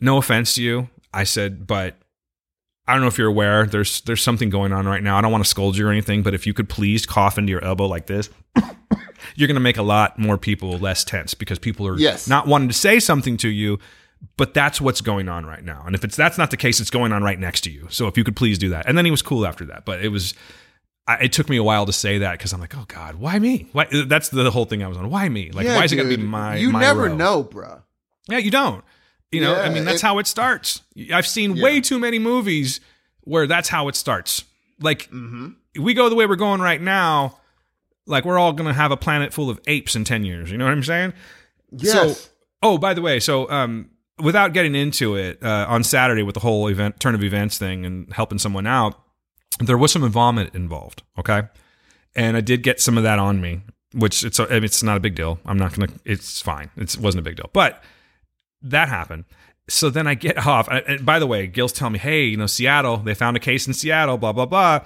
no 0.00 0.16
offense 0.16 0.54
to 0.56 0.62
you. 0.62 0.88
I 1.12 1.24
said, 1.24 1.66
but 1.66 1.96
I 2.90 2.92
don't 2.94 3.02
know 3.02 3.08
if 3.08 3.16
you're 3.18 3.28
aware. 3.28 3.66
There's 3.66 4.00
there's 4.02 4.22
something 4.22 4.50
going 4.50 4.72
on 4.72 4.86
right 4.86 5.02
now. 5.02 5.16
I 5.16 5.20
don't 5.20 5.32
want 5.32 5.44
to 5.44 5.48
scold 5.50 5.76
you 5.76 5.86
or 5.86 5.90
anything, 5.90 6.22
but 6.22 6.34
if 6.34 6.46
you 6.46 6.52
could 6.54 6.68
please 6.68 7.06
cough 7.06 7.38
into 7.38 7.50
your 7.50 7.64
elbow 7.64 7.86
like 7.86 8.06
this, 8.06 8.28
you're 9.36 9.46
going 9.48 9.54
to 9.54 9.60
make 9.60 9.76
a 9.76 9.82
lot 9.82 10.18
more 10.18 10.36
people 10.38 10.76
less 10.78 11.04
tense 11.04 11.34
because 11.34 11.58
people 11.58 11.86
are 11.86 11.96
Yes. 11.98 12.26
not 12.28 12.46
wanting 12.46 12.68
to 12.68 12.74
say 12.74 12.98
something 13.00 13.36
to 13.38 13.48
you. 13.48 13.78
But 14.36 14.52
that's 14.52 14.82
what's 14.82 15.00
going 15.00 15.30
on 15.30 15.46
right 15.46 15.64
now. 15.64 15.82
And 15.86 15.94
if 15.94 16.04
it's 16.04 16.14
that's 16.14 16.36
not 16.36 16.50
the 16.50 16.58
case, 16.58 16.78
it's 16.78 16.90
going 16.90 17.10
on 17.10 17.22
right 17.22 17.38
next 17.38 17.62
to 17.62 17.70
you. 17.70 17.86
So 17.88 18.06
if 18.06 18.18
you 18.18 18.24
could 18.24 18.36
please 18.36 18.58
do 18.58 18.68
that. 18.68 18.86
And 18.86 18.98
then 18.98 19.06
he 19.06 19.10
was 19.10 19.22
cool 19.22 19.46
after 19.46 19.64
that. 19.66 19.86
But 19.86 20.04
it 20.04 20.08
was 20.08 20.34
I, 21.08 21.14
it 21.24 21.32
took 21.32 21.48
me 21.48 21.56
a 21.56 21.62
while 21.62 21.86
to 21.86 21.92
say 21.92 22.18
that 22.18 22.32
because 22.32 22.52
I'm 22.52 22.60
like, 22.60 22.76
oh 22.76 22.84
God, 22.86 23.14
why 23.14 23.38
me? 23.38 23.68
Why? 23.72 23.86
That's 24.06 24.28
the 24.28 24.50
whole 24.50 24.66
thing 24.66 24.82
I 24.84 24.88
was 24.88 24.98
on. 24.98 25.08
Why 25.08 25.26
me? 25.30 25.50
Like, 25.52 25.64
Yeah, 25.64 25.76
why 25.76 25.84
is 25.84 25.92
it 25.92 25.96
going 25.96 26.08
to 26.10 26.14
be 26.16 26.20
dude. 26.20 26.28
my? 26.30 26.56
You 26.56 26.70
my 26.70 26.80
never 26.80 27.04
row? 27.04 27.16
know, 27.16 27.44
bruh. 27.44 27.80
Yeah, 28.28 28.36
you 28.38 28.50
don't. 28.50 28.84
You 29.32 29.40
know, 29.40 29.54
I 29.54 29.68
mean, 29.68 29.84
that's 29.84 30.02
it- 30.02 30.06
how 30.06 30.18
it 30.18 30.26
starts. 30.26 30.82
I've 31.12 31.26
seen 31.26 31.56
Yeah. 31.56 31.62
way 31.64 31.80
too 31.80 31.98
many 31.98 32.18
movies 32.18 32.80
where 33.22 33.46
that's 33.46 33.68
how 33.68 33.88
it 33.88 33.94
starts. 33.96 34.44
Like, 34.80 35.02
Mm-hmm. 35.10 35.48
if 35.74 35.82
we 35.82 35.94
go 35.94 36.08
the 36.08 36.14
way 36.16 36.26
we're 36.26 36.36
going 36.36 36.60
right 36.60 36.80
now, 36.80 37.38
like 38.06 38.24
we're 38.24 38.38
all 38.38 38.52
going 38.52 38.66
to 38.66 38.72
have 38.74 38.90
a 38.90 38.96
planet 38.96 39.32
full 39.32 39.48
of 39.50 39.60
apes 39.66 39.94
in 39.94 40.04
10 40.04 40.24
years. 40.24 40.50
You 40.50 40.58
know 40.58 40.64
what 40.64 40.72
I'm 40.72 40.82
saying? 40.82 41.12
Yes. 41.70 41.92
So, 42.22 42.30
oh, 42.62 42.78
by 42.78 42.92
the 42.94 43.02
way, 43.02 43.20
so 43.20 43.48
um, 43.50 43.90
without 44.18 44.52
getting 44.52 44.74
into 44.74 45.14
it, 45.14 45.40
uh, 45.42 45.66
on 45.68 45.84
Saturday 45.84 46.22
with 46.24 46.34
the 46.34 46.40
whole 46.40 46.66
event, 46.68 46.98
turn 46.98 47.14
of 47.14 47.22
events 47.22 47.56
thing 47.56 47.86
and 47.86 48.12
helping 48.12 48.38
someone 48.38 48.66
out, 48.66 49.00
there 49.60 49.78
was 49.78 49.92
some 49.92 50.08
vomit 50.10 50.52
involved. 50.56 51.02
Okay. 51.18 51.42
And 52.16 52.36
I 52.36 52.40
did 52.40 52.64
get 52.64 52.80
some 52.80 52.96
of 52.96 53.04
that 53.04 53.20
on 53.20 53.40
me, 53.40 53.60
which 53.92 54.24
it's, 54.24 54.40
it's 54.40 54.82
not 54.82 54.96
a 54.96 55.00
big 55.00 55.14
deal. 55.14 55.38
I'm 55.46 55.58
not 55.58 55.72
going 55.76 55.88
to, 55.88 55.94
it's 56.04 56.40
fine. 56.42 56.70
It 56.76 56.96
wasn't 56.98 57.20
a 57.20 57.22
big 57.22 57.36
deal. 57.36 57.50
But 57.52 57.80
that 58.62 58.88
happened. 58.88 59.24
So 59.68 59.88
then 59.90 60.06
I 60.06 60.14
get 60.14 60.38
off. 60.46 60.68
And 60.68 61.04
by 61.06 61.18
the 61.18 61.26
way, 61.26 61.46
Gil's 61.46 61.72
telling 61.72 61.94
me, 61.94 61.98
hey, 61.98 62.24
you 62.24 62.36
know, 62.36 62.46
Seattle, 62.46 62.98
they 62.98 63.14
found 63.14 63.36
a 63.36 63.40
case 63.40 63.66
in 63.66 63.72
Seattle, 63.74 64.18
blah, 64.18 64.32
blah, 64.32 64.46
blah. 64.46 64.80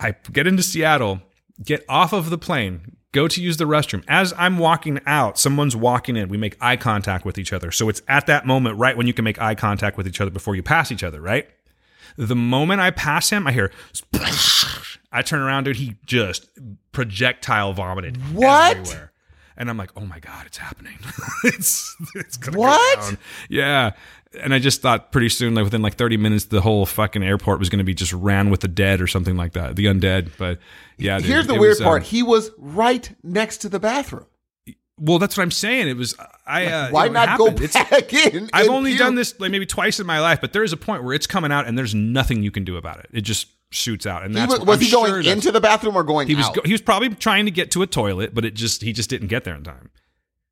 I 0.00 0.14
get 0.32 0.46
into 0.46 0.62
Seattle, 0.62 1.20
get 1.62 1.84
off 1.88 2.12
of 2.12 2.30
the 2.30 2.38
plane, 2.38 2.96
go 3.12 3.28
to 3.28 3.40
use 3.40 3.56
the 3.58 3.64
restroom. 3.64 4.02
As 4.08 4.34
I'm 4.36 4.58
walking 4.58 4.98
out, 5.06 5.38
someone's 5.38 5.76
walking 5.76 6.16
in. 6.16 6.28
We 6.28 6.36
make 6.36 6.56
eye 6.60 6.76
contact 6.76 7.24
with 7.24 7.38
each 7.38 7.52
other. 7.52 7.70
So 7.70 7.88
it's 7.88 8.02
at 8.08 8.26
that 8.26 8.44
moment, 8.44 8.76
right 8.76 8.96
when 8.96 9.06
you 9.06 9.14
can 9.14 9.24
make 9.24 9.40
eye 9.40 9.54
contact 9.54 9.96
with 9.96 10.08
each 10.08 10.20
other 10.20 10.32
before 10.32 10.56
you 10.56 10.62
pass 10.64 10.90
each 10.90 11.04
other, 11.04 11.20
right? 11.20 11.48
The 12.16 12.36
moment 12.36 12.80
I 12.80 12.90
pass 12.90 13.30
him, 13.30 13.46
I 13.46 13.52
hear, 13.52 13.70
I 15.12 15.22
turn 15.22 15.40
around, 15.40 15.64
dude, 15.64 15.76
he 15.76 15.96
just 16.06 16.48
projectile 16.92 17.72
vomited 17.72 18.16
What? 18.34 18.76
everywhere. 18.76 19.12
And 19.56 19.70
I'm 19.70 19.76
like, 19.76 19.90
oh 19.96 20.04
my 20.04 20.18
God, 20.18 20.46
it's 20.46 20.58
happening. 20.58 20.98
it's 21.44 21.96
it's 22.14 22.36
gonna 22.36 22.58
What? 22.58 22.98
go 22.98 23.02
down. 23.10 23.18
Yeah. 23.48 23.92
And 24.42 24.52
I 24.52 24.58
just 24.58 24.82
thought 24.82 25.12
pretty 25.12 25.28
soon, 25.28 25.54
like 25.54 25.62
within 25.62 25.80
like 25.80 25.94
30 25.94 26.16
minutes, 26.16 26.46
the 26.46 26.60
whole 26.60 26.86
fucking 26.86 27.22
airport 27.22 27.60
was 27.60 27.68
going 27.68 27.78
to 27.78 27.84
be 27.84 27.94
just 27.94 28.12
ran 28.12 28.50
with 28.50 28.60
the 28.62 28.68
dead 28.68 29.00
or 29.00 29.06
something 29.06 29.36
like 29.36 29.52
that, 29.52 29.76
the 29.76 29.84
undead. 29.84 30.32
But 30.36 30.58
yeah, 30.98 31.18
dude, 31.18 31.26
Here's 31.26 31.46
the 31.46 31.54
weird 31.54 31.70
was, 31.72 31.80
um, 31.80 31.84
part. 31.84 32.02
he 32.02 32.24
was 32.24 32.50
right 32.58 33.08
next 33.22 33.58
to 33.58 33.68
the 33.68 33.78
bathroom. 33.78 34.26
well, 34.98 35.20
that's 35.20 35.36
what 35.36 35.44
I'm 35.44 35.52
saying. 35.52 35.86
It 35.86 35.96
was 35.96 36.16
I. 36.48 36.66
Uh, 36.66 36.90
Why 36.90 37.04
you 37.04 37.10
know, 37.12 37.24
not 37.24 37.38
go 37.38 37.44
happened. 37.46 37.64
It's- 37.64 37.90
back 37.90 38.12
in? 38.12 38.50
I've 38.52 38.68
only 38.70 38.96
done 38.96 39.14
this 39.14 39.38
like 39.38 39.52
maybe 39.52 39.66
twice 39.66 40.00
in 40.00 40.06
my 40.06 40.18
life, 40.18 40.40
but 40.40 40.52
there 40.52 40.64
is 40.64 40.72
a 40.72 40.76
point 40.76 41.04
where 41.04 41.14
it's 41.14 41.28
coming 41.28 41.52
out 41.52 41.68
and 41.68 41.78
there's 41.78 41.94
nothing 41.94 42.42
you 42.42 42.50
can 42.50 42.64
do 42.64 42.76
about 42.76 42.98
it. 42.98 43.06
It 43.12 43.20
just 43.20 43.46
shoots 43.74 44.06
out, 44.06 44.22
and 44.24 44.32
He 44.34 44.40
that's 44.40 44.50
was, 44.52 44.58
what- 44.60 44.68
was 44.68 44.80
he 44.80 44.90
going 44.90 45.10
sure 45.10 45.16
that's- 45.22 45.32
into 45.34 45.50
the 45.52 45.60
bathroom 45.60 45.96
or 45.96 46.02
going 46.04 46.28
He 46.28 46.34
was 46.34 46.46
out? 46.46 46.54
go- 46.54 46.62
he 46.64 46.72
was 46.72 46.80
probably 46.80 47.08
trying 47.10 47.44
to 47.44 47.50
get 47.50 47.70
to 47.72 47.82
a 47.82 47.86
toilet, 47.86 48.34
but 48.34 48.44
it 48.44 48.54
just 48.54 48.82
he 48.82 48.92
just 48.92 49.10
didn't 49.10 49.28
get 49.28 49.44
there 49.44 49.54
in 49.54 49.64
time. 49.64 49.90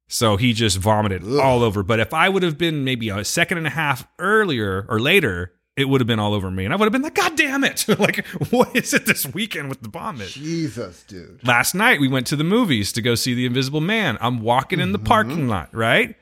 So 0.08 0.36
he 0.36 0.52
just 0.52 0.76
vomited 0.76 1.22
all 1.38 1.62
over. 1.62 1.82
But 1.82 1.98
if 2.00 2.12
I 2.12 2.28
would 2.28 2.42
have 2.42 2.58
been 2.58 2.84
maybe 2.84 3.08
a 3.08 3.24
second 3.24 3.56
and 3.58 3.66
a 3.66 3.70
half 3.70 4.06
earlier 4.18 4.84
or 4.90 5.00
later, 5.00 5.54
it 5.74 5.88
would 5.88 6.02
have 6.02 6.06
been 6.06 6.18
all 6.18 6.34
over 6.34 6.50
me, 6.50 6.66
and 6.66 6.74
I 6.74 6.76
would 6.76 6.84
have 6.84 6.92
been 6.92 7.00
like, 7.00 7.14
"God 7.14 7.34
damn 7.34 7.64
it! 7.64 7.86
like, 7.98 8.26
what 8.50 8.76
is 8.76 8.92
it 8.92 9.06
this 9.06 9.24
weekend 9.32 9.70
with 9.70 9.80
the 9.80 9.88
vomit?" 9.88 10.28
Jesus, 10.28 11.02
dude. 11.04 11.40
Last 11.46 11.74
night 11.74 11.98
we 11.98 12.08
went 12.08 12.26
to 12.26 12.36
the 12.36 12.44
movies 12.44 12.92
to 12.92 13.00
go 13.00 13.14
see 13.14 13.32
The 13.32 13.46
Invisible 13.46 13.80
Man. 13.80 14.18
I'm 14.20 14.40
walking 14.40 14.80
in 14.80 14.92
the 14.92 14.98
Mm-hmm. 14.98 15.06
parking 15.06 15.48
lot, 15.48 15.74
right? 15.74 16.14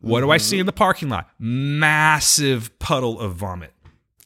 What 0.00 0.20
do 0.20 0.30
I 0.30 0.36
see 0.38 0.58
in 0.58 0.66
the 0.66 0.72
parking 0.72 1.08
lot? 1.08 1.28
Massive 1.38 2.76
puddle 2.78 3.18
of 3.20 3.34
vomit. 3.36 3.72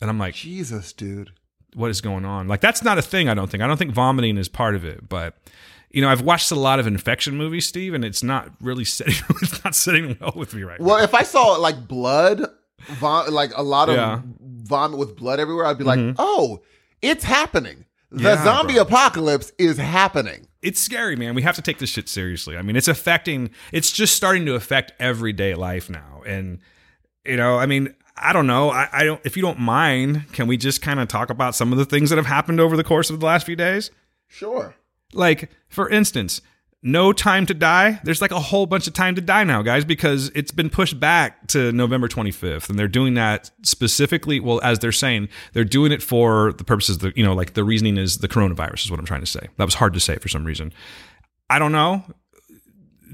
And 0.00 0.08
I'm 0.08 0.18
like, 0.18 0.34
Jesus, 0.34 0.92
dude. 0.92 1.30
What 1.74 1.90
is 1.90 2.00
going 2.00 2.24
on? 2.24 2.48
Like 2.48 2.60
that's 2.60 2.82
not 2.82 2.98
a 2.98 3.02
thing, 3.02 3.28
I 3.28 3.34
don't 3.34 3.50
think. 3.50 3.62
I 3.62 3.66
don't 3.66 3.76
think 3.76 3.92
vomiting 3.92 4.36
is 4.38 4.48
part 4.48 4.74
of 4.74 4.84
it, 4.84 5.08
but 5.08 5.36
you 5.90 6.00
know, 6.00 6.08
I've 6.08 6.22
watched 6.22 6.50
a 6.52 6.54
lot 6.56 6.78
of 6.78 6.86
infection 6.86 7.36
movies, 7.36 7.66
Steve, 7.66 7.94
and 7.94 8.04
it's 8.04 8.22
not 8.22 8.50
really 8.60 8.84
sitting 8.96 9.14
it's 9.42 9.64
not 9.64 9.74
sitting 9.74 10.16
well 10.20 10.32
with 10.36 10.54
me 10.54 10.62
right 10.62 10.80
now. 10.80 10.86
Well, 10.86 11.04
if 11.04 11.14
I 11.14 11.22
saw 11.22 11.56
like 11.56 11.86
blood, 11.88 12.42
vom- 12.88 13.32
like 13.32 13.50
a 13.56 13.62
lot 13.62 13.88
of 13.88 13.96
Yeah. 13.96 14.18
Mm-hmm. 14.18 14.64
vomit 14.64 14.98
with 14.98 15.16
blood 15.16 15.40
everywhere, 15.40 15.66
I'd 15.66 15.78
be 15.78 15.84
like, 15.84 16.14
oh, 16.18 16.60
it's 17.02 17.24
happening. 17.24 17.86
The 18.12 18.22
Yeah, 18.22 18.44
zombie 18.44 18.74
bro. 18.74 18.82
apocalypse 18.82 19.52
is 19.58 19.78
happening. 19.78 20.46
It's 20.62 20.80
scary, 20.80 21.16
man. 21.16 21.34
We 21.34 21.42
have 21.42 21.54
to 21.56 21.62
take 21.62 21.78
this 21.78 21.88
shit 21.90 22.08
seriously. 22.08 22.56
I 22.56 22.62
mean, 22.62 22.76
it's 22.76 22.88
affecting 22.88 23.50
it's 23.72 23.90
just 23.92 24.14
starting 24.16 24.44
to 24.46 24.54
affect 24.54 24.92
everyday 25.00 25.54
life 25.54 25.88
now. 25.88 26.22
And 26.26 26.58
you 27.24 27.36
know, 27.36 27.58
I 27.58 27.66
mean, 27.66 27.94
I 28.16 28.32
don't 28.32 28.46
know. 28.46 28.70
I, 28.70 28.88
I 28.92 29.04
don't 29.04 29.20
if 29.24 29.36
you 29.36 29.42
don't 29.42 29.58
mind, 29.58 30.32
can 30.32 30.46
we 30.46 30.56
just 30.56 30.82
kind 30.82 31.00
of 31.00 31.08
talk 31.08 31.30
about 31.30 31.54
some 31.54 31.72
of 31.72 31.78
the 31.78 31.84
things 31.84 32.10
that 32.10 32.16
have 32.16 32.26
happened 32.26 32.60
over 32.60 32.76
the 32.76 32.84
course 32.84 33.10
of 33.10 33.20
the 33.20 33.26
last 33.26 33.46
few 33.46 33.56
days? 33.56 33.90
Sure. 34.26 34.74
Like, 35.12 35.50
for 35.68 35.88
instance, 35.88 36.40
no 36.82 37.12
time 37.12 37.44
to 37.46 37.54
die. 37.54 38.00
There's 38.04 38.22
like 38.22 38.30
a 38.30 38.40
whole 38.40 38.66
bunch 38.66 38.86
of 38.86 38.94
time 38.94 39.14
to 39.16 39.20
die 39.20 39.44
now, 39.44 39.60
guys, 39.62 39.84
because 39.84 40.30
it's 40.34 40.50
been 40.50 40.70
pushed 40.70 40.98
back 40.98 41.46
to 41.48 41.72
November 41.72 42.08
25th. 42.08 42.70
And 42.70 42.78
they're 42.78 42.88
doing 42.88 43.14
that 43.14 43.50
specifically, 43.62 44.40
well, 44.40 44.60
as 44.62 44.78
they're 44.78 44.92
saying, 44.92 45.28
they're 45.52 45.64
doing 45.64 45.92
it 45.92 46.02
for 46.02 46.52
the 46.54 46.64
purposes 46.64 46.96
of 46.96 47.02
the, 47.02 47.12
you 47.16 47.24
know, 47.24 47.34
like 47.34 47.52
the 47.52 47.64
reasoning 47.64 47.98
is 47.98 48.18
the 48.18 48.28
coronavirus, 48.28 48.84
is 48.84 48.90
what 48.90 48.98
I'm 48.98 49.06
trying 49.06 49.20
to 49.20 49.26
say. 49.26 49.48
That 49.58 49.64
was 49.64 49.74
hard 49.74 49.92
to 49.94 50.00
say 50.00 50.16
for 50.16 50.28
some 50.28 50.44
reason. 50.44 50.72
I 51.50 51.58
don't 51.58 51.72
know. 51.72 52.04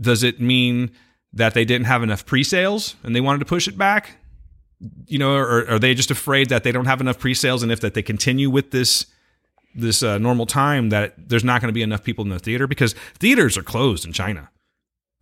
Does 0.01 0.23
it 0.23 0.41
mean 0.41 0.93
that 1.33 1.55
they 1.55 1.65
didn't 1.65 1.87
have 1.87 2.03
enough 2.03 2.25
pre 2.25 2.45
sales 2.45 2.95
and 3.03 3.17
they 3.17 3.21
wanted 3.21 3.41
to 3.41 3.47
push 3.47 3.67
it 3.67 3.77
back? 3.77 4.19
You 5.07 5.19
know, 5.19 5.35
or 5.35 5.69
are 5.71 5.79
they 5.79 5.95
just 5.95 6.11
afraid 6.11 6.49
that 6.51 6.63
they 6.63 6.73
don't 6.73 6.85
have 6.87 7.01
enough 7.01 7.19
pre 7.19 7.33
sales 7.35 7.63
and 7.63 7.73
if 7.73 7.81
that 7.81 7.95
they 7.95 8.03
continue 8.03 8.51
with 8.51 8.71
this 8.73 9.07
this 9.75 10.03
uh, 10.03 10.19
normal 10.19 10.47
time 10.47 10.89
that 10.91 11.15
there's 11.29 11.45
not 11.45 11.61
going 11.61 11.69
to 11.69 11.73
be 11.75 11.83
enough 11.83 12.03
people 12.03 12.25
in 12.25 12.31
the 12.31 12.39
theater 12.39 12.67
because 12.67 12.95
theaters 13.19 13.57
are 13.59 13.63
closed 13.63 14.07
in 14.07 14.13
China. 14.13 14.51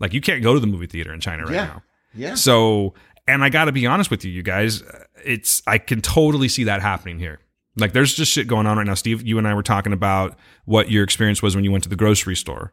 Like 0.01 0.12
you 0.12 0.20
can't 0.20 0.43
go 0.43 0.55
to 0.55 0.60
the 0.60 0.66
movie 0.66 0.86
theater 0.86 1.12
in 1.12 1.20
China 1.20 1.44
right 1.44 1.55
Yeah. 1.55 1.64
now. 1.64 1.82
Yeah. 2.14 2.35
So, 2.36 2.94
and 3.26 3.43
I 3.43 3.48
got 3.48 3.64
to 3.64 3.72
be 3.72 3.86
honest 3.86 4.10
with 4.10 4.24
you, 4.24 4.31
you 4.31 4.43
guys, 4.43 4.82
it's 5.24 5.62
I 5.66 5.78
can 5.78 6.01
totally 6.02 6.48
see 6.48 6.64
that 6.64 6.82
happening 6.82 7.18
here. 7.18 7.40
Like 7.76 7.93
there's 7.93 8.14
just 8.14 8.31
shit 8.31 8.47
going 8.47 8.66
on 8.68 8.76
right 8.76 8.86
now. 8.86 8.94
Steve, 8.94 9.22
you 9.26 9.39
and 9.39 9.48
I 9.48 9.55
were 9.55 9.62
talking 9.64 9.93
about 9.93 10.36
what 10.64 10.90
your 10.90 11.02
experience 11.02 11.43
was 11.43 11.56
when 11.56 11.64
you 11.64 11.72
went 11.72 11.82
to 11.85 11.90
the 11.90 11.97
grocery 11.97 12.36
store. 12.36 12.72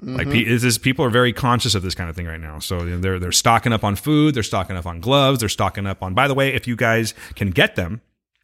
Like 0.00 0.30
pe- 0.30 0.46
is 0.46 0.62
this, 0.62 0.78
people 0.78 1.04
are 1.04 1.10
very 1.10 1.32
conscious 1.32 1.74
of 1.74 1.82
this 1.82 1.94
kind 1.94 2.08
of 2.08 2.14
thing 2.14 2.26
right 2.26 2.40
now. 2.40 2.60
So 2.60 2.84
they're 2.84 3.18
they're 3.18 3.32
stocking 3.32 3.72
up 3.72 3.82
on 3.82 3.96
food, 3.96 4.34
they're 4.34 4.44
stocking 4.44 4.76
up 4.76 4.86
on 4.86 5.00
gloves, 5.00 5.40
they're 5.40 5.48
stocking 5.48 5.86
up 5.86 6.02
on. 6.02 6.14
By 6.14 6.28
the 6.28 6.34
way, 6.34 6.54
if 6.54 6.68
you 6.68 6.76
guys 6.76 7.14
can 7.34 7.50
get 7.50 7.74
them, 7.74 8.00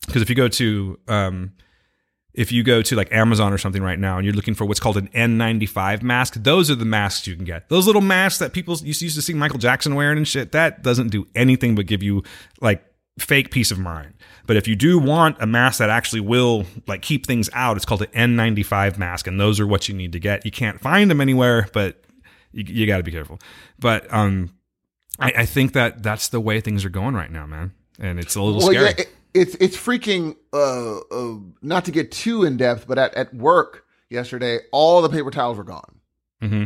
because 0.06 0.20
if 0.20 0.28
you 0.28 0.35
go 0.35 0.48
to 0.48 0.98
um, 1.06 1.52
if 2.35 2.51
you 2.51 2.64
go 2.64 2.82
to 2.82 2.97
like 2.97 3.12
Amazon 3.12 3.52
or 3.52 3.59
something 3.59 3.82
right 3.82 3.98
now 3.98 4.16
and 4.16 4.24
you're 4.24 4.35
looking 4.35 4.55
for 4.55 4.64
what's 4.64 4.81
called 4.81 4.97
an 4.97 5.09
N95 5.14 6.02
mask, 6.02 6.35
those 6.43 6.70
are 6.70 6.74
the 6.74 6.85
masks 6.85 7.26
you 7.26 7.36
can 7.36 7.44
get. 7.44 7.68
Those 7.68 7.86
little 7.86 8.02
masks 8.02 8.40
that 8.40 8.52
people 8.52 8.76
used 8.78 9.01
to 9.01 9.22
see 9.22 9.35
Michael 9.35 9.59
Jackson 9.59 9.94
wearing 9.94 10.18
and 10.18 10.26
shit, 10.26 10.52
that 10.52 10.82
doesn't 10.82 11.09
do 11.09 11.26
anything 11.36 11.76
but 11.76 11.86
give 11.86 12.02
you 12.02 12.24
like 12.60 12.85
fake 13.18 13.52
peace 13.52 13.70
of 13.70 13.78
mind. 13.78 14.14
But 14.47 14.57
if 14.57 14.69
you 14.69 14.77
do 14.77 14.99
want 14.99 15.37
a 15.41 15.47
mask 15.47 15.79
that 15.79 15.89
actually 15.91 16.21
will 16.21 16.65
like 16.87 17.01
keep 17.03 17.27
things 17.27 17.49
out, 17.55 17.77
it's 17.77 17.87
called 17.87 18.03
an 18.03 18.37
N95 18.37 18.99
mask, 18.99 19.27
and 19.27 19.41
those 19.41 19.59
are 19.61 19.66
what 19.66 19.89
you 19.89 19.95
need 19.95 20.12
to 20.12 20.21
get. 20.21 20.45
You 20.45 20.51
can't 20.51 20.81
find 20.81 21.11
them 21.11 21.21
anywhere, 21.21 21.66
but 21.73 22.05
you, 22.53 22.65
you 22.66 22.87
got 22.87 22.99
to 22.99 23.03
be 23.03 23.11
careful. 23.12 23.39
But 23.79 24.12
um, 24.12 24.51
I, 25.19 25.33
I 25.39 25.47
think 25.47 25.73
that 25.73 26.03
that's 26.03 26.29
the 26.29 26.41
way 26.41 26.61
things 26.61 26.85
are 26.85 26.91
going 26.91 27.15
right 27.15 27.31
now, 27.31 27.47
man, 27.47 27.73
and 27.99 28.19
it's 28.21 28.35
a 28.35 28.43
little 28.43 28.59
Well, 28.59 28.69
scary. 28.69 28.85
yeah, 28.87 28.95
it, 28.99 29.09
it's 29.33 29.55
it's 29.57 29.77
freaking. 29.77 30.37
Uh, 30.53 30.99
uh, 31.11 31.39
not 31.62 31.85
to 31.87 31.91
get 31.91 32.12
too 32.12 32.45
in 32.45 32.57
depth, 32.57 32.87
but 32.87 32.99
at, 32.99 33.15
at 33.15 33.33
work 33.35 33.85
yesterday, 34.11 34.59
all 34.73 35.01
the 35.03 35.09
paper 35.09 35.31
towels 35.31 35.57
were 35.57 35.65
gone, 35.65 36.01
hmm 36.41 36.65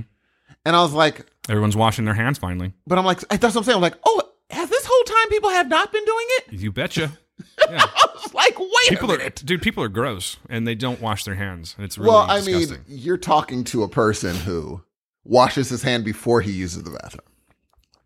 and 0.66 0.76
I 0.76 0.82
was 0.82 0.92
like, 0.92 1.24
Everyone's 1.48 1.76
washing 1.76 2.04
their 2.04 2.12
hands 2.14 2.36
finally. 2.38 2.72
but 2.86 2.98
I'm 2.98 3.04
like, 3.06 3.20
that's 3.20 3.42
what 3.42 3.56
I'm 3.56 3.62
saying. 3.64 3.76
I'm 3.76 3.80
like, 3.82 3.94
oh, 4.04 4.20
has 4.50 4.68
this 4.68 4.84
whole 4.84 5.04
time 5.04 5.28
people 5.30 5.48
have 5.50 5.68
not 5.68 5.92
been 5.92 6.04
doing 6.04 6.26
it? 6.30 6.52
You 6.54 6.72
betcha. 6.72 7.12
Yeah. 7.70 7.82
I 7.84 8.06
was 8.14 8.32
Like, 8.34 8.58
wait 8.58 8.68
People 8.88 9.10
a 9.10 9.14
are, 9.14 9.18
minute. 9.18 9.42
dude. 9.44 9.60
People 9.62 9.82
are 9.84 9.88
gross, 9.88 10.36
and 10.48 10.66
they 10.66 10.74
don't 10.74 11.00
wash 11.00 11.24
their 11.24 11.34
hands. 11.34 11.74
And 11.76 11.84
it's 11.84 11.98
really 11.98 12.10
well, 12.10 12.18
I 12.30 12.36
disgusting. 12.40 12.70
mean, 12.88 12.98
you're 12.98 13.18
talking 13.18 13.64
to 13.64 13.82
a 13.82 13.88
person 13.88 14.36
who 14.36 14.82
washes 15.24 15.68
his 15.68 15.82
hand 15.82 16.04
before 16.04 16.40
he 16.40 16.50
uses 16.52 16.82
the 16.84 16.90
bathroom. 16.90 17.26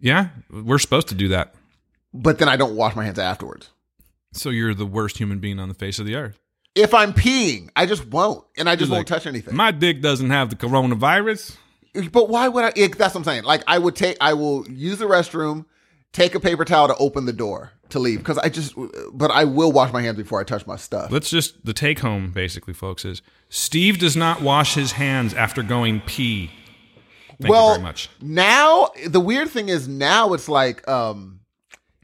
yeah, 0.00 0.28
we're 0.50 0.78
supposed 0.78 1.08
to 1.08 1.14
do 1.14 1.28
that. 1.28 1.54
But 2.12 2.38
then 2.38 2.48
I 2.48 2.56
don't 2.56 2.74
wash 2.76 2.96
my 2.96 3.04
hands 3.04 3.18
afterwards. 3.18 3.70
So 4.32 4.50
you're 4.50 4.74
the 4.74 4.86
worst 4.86 5.18
human 5.18 5.38
being 5.38 5.58
on 5.60 5.68
the 5.68 5.74
face 5.74 5.98
of 5.98 6.06
the 6.06 6.16
earth. 6.16 6.38
If 6.74 6.94
I'm 6.94 7.12
peeing, 7.12 7.68
I 7.76 7.86
just 7.86 8.06
won't, 8.06 8.44
and 8.56 8.68
I 8.68 8.74
just 8.76 8.88
You're 8.88 8.96
won't 8.98 9.06
touch 9.08 9.26
anything. 9.26 9.54
My 9.54 9.70
dick 9.70 10.00
doesn't 10.00 10.30
have 10.30 10.48
the 10.50 10.56
coronavirus. 10.56 11.56
but 12.10 12.28
why 12.30 12.48
would 12.48 12.64
I? 12.64 12.72
it- 12.74 12.98
That's 12.98 13.14
what 13.14 13.20
I'm 13.20 13.24
saying. 13.24 13.44
Like 13.44 13.62
I 13.66 13.78
would 13.78 13.94
take, 13.94 14.16
I 14.20 14.32
will 14.32 14.66
use 14.68 14.98
the 14.98 15.04
restroom, 15.04 15.66
take 16.12 16.34
a 16.34 16.40
paper 16.40 16.64
towel 16.64 16.88
to 16.88 16.96
open 16.96 17.26
the 17.26 17.32
door 17.32 17.72
to 17.92 17.98
leave 17.98 18.18
because 18.18 18.38
I 18.38 18.48
just. 18.48 18.74
But 19.12 19.30
I 19.30 19.44
will 19.44 19.72
wash 19.72 19.92
my 19.92 20.02
hands 20.02 20.16
before 20.16 20.40
I 20.40 20.44
touch 20.44 20.66
my 20.66 20.76
stuff. 20.76 21.10
Let's 21.10 21.30
just 21.30 21.64
the 21.64 21.72
take 21.72 22.00
home, 22.00 22.32
basically, 22.32 22.74
folks, 22.74 23.04
is 23.04 23.22
Steve 23.48 23.98
does 23.98 24.16
not 24.16 24.42
wash 24.42 24.74
his 24.74 24.92
hands 24.92 25.34
after 25.34 25.62
going 25.62 26.00
pee. 26.00 26.50
Thank 27.40 27.50
well, 27.50 27.68
you 27.68 27.74
very 27.74 27.82
much. 27.82 28.10
now 28.20 28.90
the 29.06 29.20
weird 29.20 29.48
thing 29.48 29.68
is 29.68 29.88
now 29.88 30.32
it's 30.32 30.48
like, 30.48 30.86
um, 30.88 31.40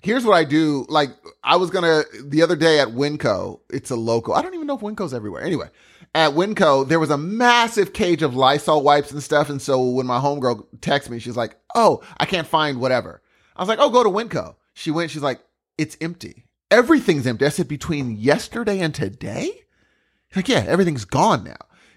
here's 0.02 0.24
what 0.24 0.34
I 0.34 0.44
do. 0.44 0.86
Like 0.88 1.10
I 1.42 1.56
was 1.56 1.70
gonna 1.70 2.02
the 2.24 2.42
other 2.42 2.56
day 2.56 2.80
at 2.80 2.88
Winco. 2.88 3.60
It's 3.70 3.90
a 3.90 3.96
local. 3.96 4.34
I 4.34 4.42
don't 4.42 4.54
even 4.54 4.66
know 4.66 4.76
if 4.76 4.80
Winco's 4.80 5.14
everywhere. 5.14 5.42
Anyway, 5.42 5.68
at 6.14 6.32
Winco 6.32 6.88
there 6.88 7.00
was 7.00 7.10
a 7.10 7.18
massive 7.18 7.92
cage 7.92 8.22
of 8.22 8.34
Lysol 8.34 8.82
wipes 8.82 9.10
and 9.10 9.22
stuff. 9.22 9.50
And 9.50 9.60
so 9.60 9.82
when 9.82 10.06
my 10.06 10.18
homegirl 10.18 10.66
texted 10.80 11.10
me, 11.10 11.18
she's 11.18 11.36
like, 11.36 11.56
"Oh, 11.74 12.02
I 12.18 12.26
can't 12.26 12.46
find 12.46 12.80
whatever." 12.80 13.22
I 13.56 13.62
was 13.62 13.68
like, 13.68 13.78
"Oh, 13.80 13.90
go 13.90 14.02
to 14.02 14.10
Winco." 14.10 14.54
She 14.74 14.92
went. 14.92 15.10
She's 15.10 15.22
like, 15.22 15.40
"It's 15.78 15.96
empty. 16.00 16.44
Everything's 16.70 17.26
empty." 17.26 17.46
I 17.46 17.48
said, 17.50 17.68
"Between 17.68 18.16
yesterday 18.16 18.80
and 18.80 18.94
today." 18.94 19.46
She's 20.28 20.36
like, 20.36 20.48
"Yeah, 20.48 20.64
everything's 20.66 21.04
gone 21.06 21.44
now." 21.44 21.56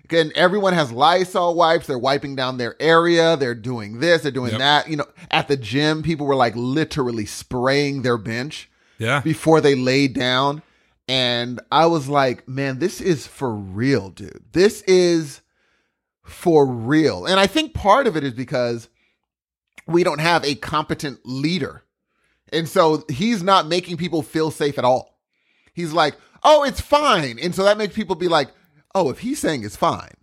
And 0.09 0.31
everyone 0.33 0.73
has 0.73 0.91
Lysol 0.91 1.55
wipes. 1.55 1.87
They're 1.87 1.97
wiping 1.97 2.35
down 2.35 2.57
their 2.57 2.75
area. 2.81 3.37
They're 3.37 3.55
doing 3.55 3.99
this. 3.99 4.21
They're 4.23 4.31
doing 4.31 4.51
Yep. 4.51 4.59
that. 4.59 4.89
You 4.89 4.97
know, 4.97 5.05
at 5.29 5.47
the 5.47 5.55
gym, 5.55 6.03
people 6.03 6.25
were 6.25 6.35
like 6.35 6.53
literally 6.55 7.25
spraying 7.25 8.01
their 8.01 8.17
bench 8.17 8.69
Yeah. 8.97 9.21
before 9.21 9.61
they 9.61 9.73
laid 9.73 10.13
down. 10.13 10.63
And 11.07 11.61
I 11.71 11.85
was 11.85 12.09
like, 12.09 12.47
man, 12.47 12.79
this 12.79 12.99
is 12.99 13.25
for 13.25 13.53
real, 13.55 14.09
dude. 14.09 14.43
This 14.51 14.81
is 14.81 15.41
for 16.23 16.65
real. 16.65 17.25
And 17.25 17.39
I 17.39 17.47
think 17.47 17.73
part 17.73 18.05
of 18.05 18.15
it 18.17 18.23
is 18.25 18.33
because 18.33 18.89
we 19.87 20.03
don't 20.03 20.19
have 20.19 20.43
a 20.43 20.55
competent 20.55 21.19
leader. 21.25 21.83
And 22.51 22.67
so 22.67 23.03
he's 23.09 23.43
not 23.43 23.67
making 23.67 23.97
people 23.97 24.21
feel 24.21 24.51
safe 24.51 24.77
at 24.77 24.85
all. 24.85 25.17
He's 25.73 25.93
like, 25.93 26.15
oh, 26.43 26.63
it's 26.63 26.81
fine. 26.81 27.39
And 27.39 27.55
so 27.55 27.63
that 27.63 27.77
makes 27.77 27.95
people 27.95 28.15
be 28.15 28.27
like, 28.27 28.49
oh, 28.93 29.09
if 29.09 29.19
he's 29.19 29.39
saying 29.39 29.63
it's 29.63 29.75
fine, 29.75 30.13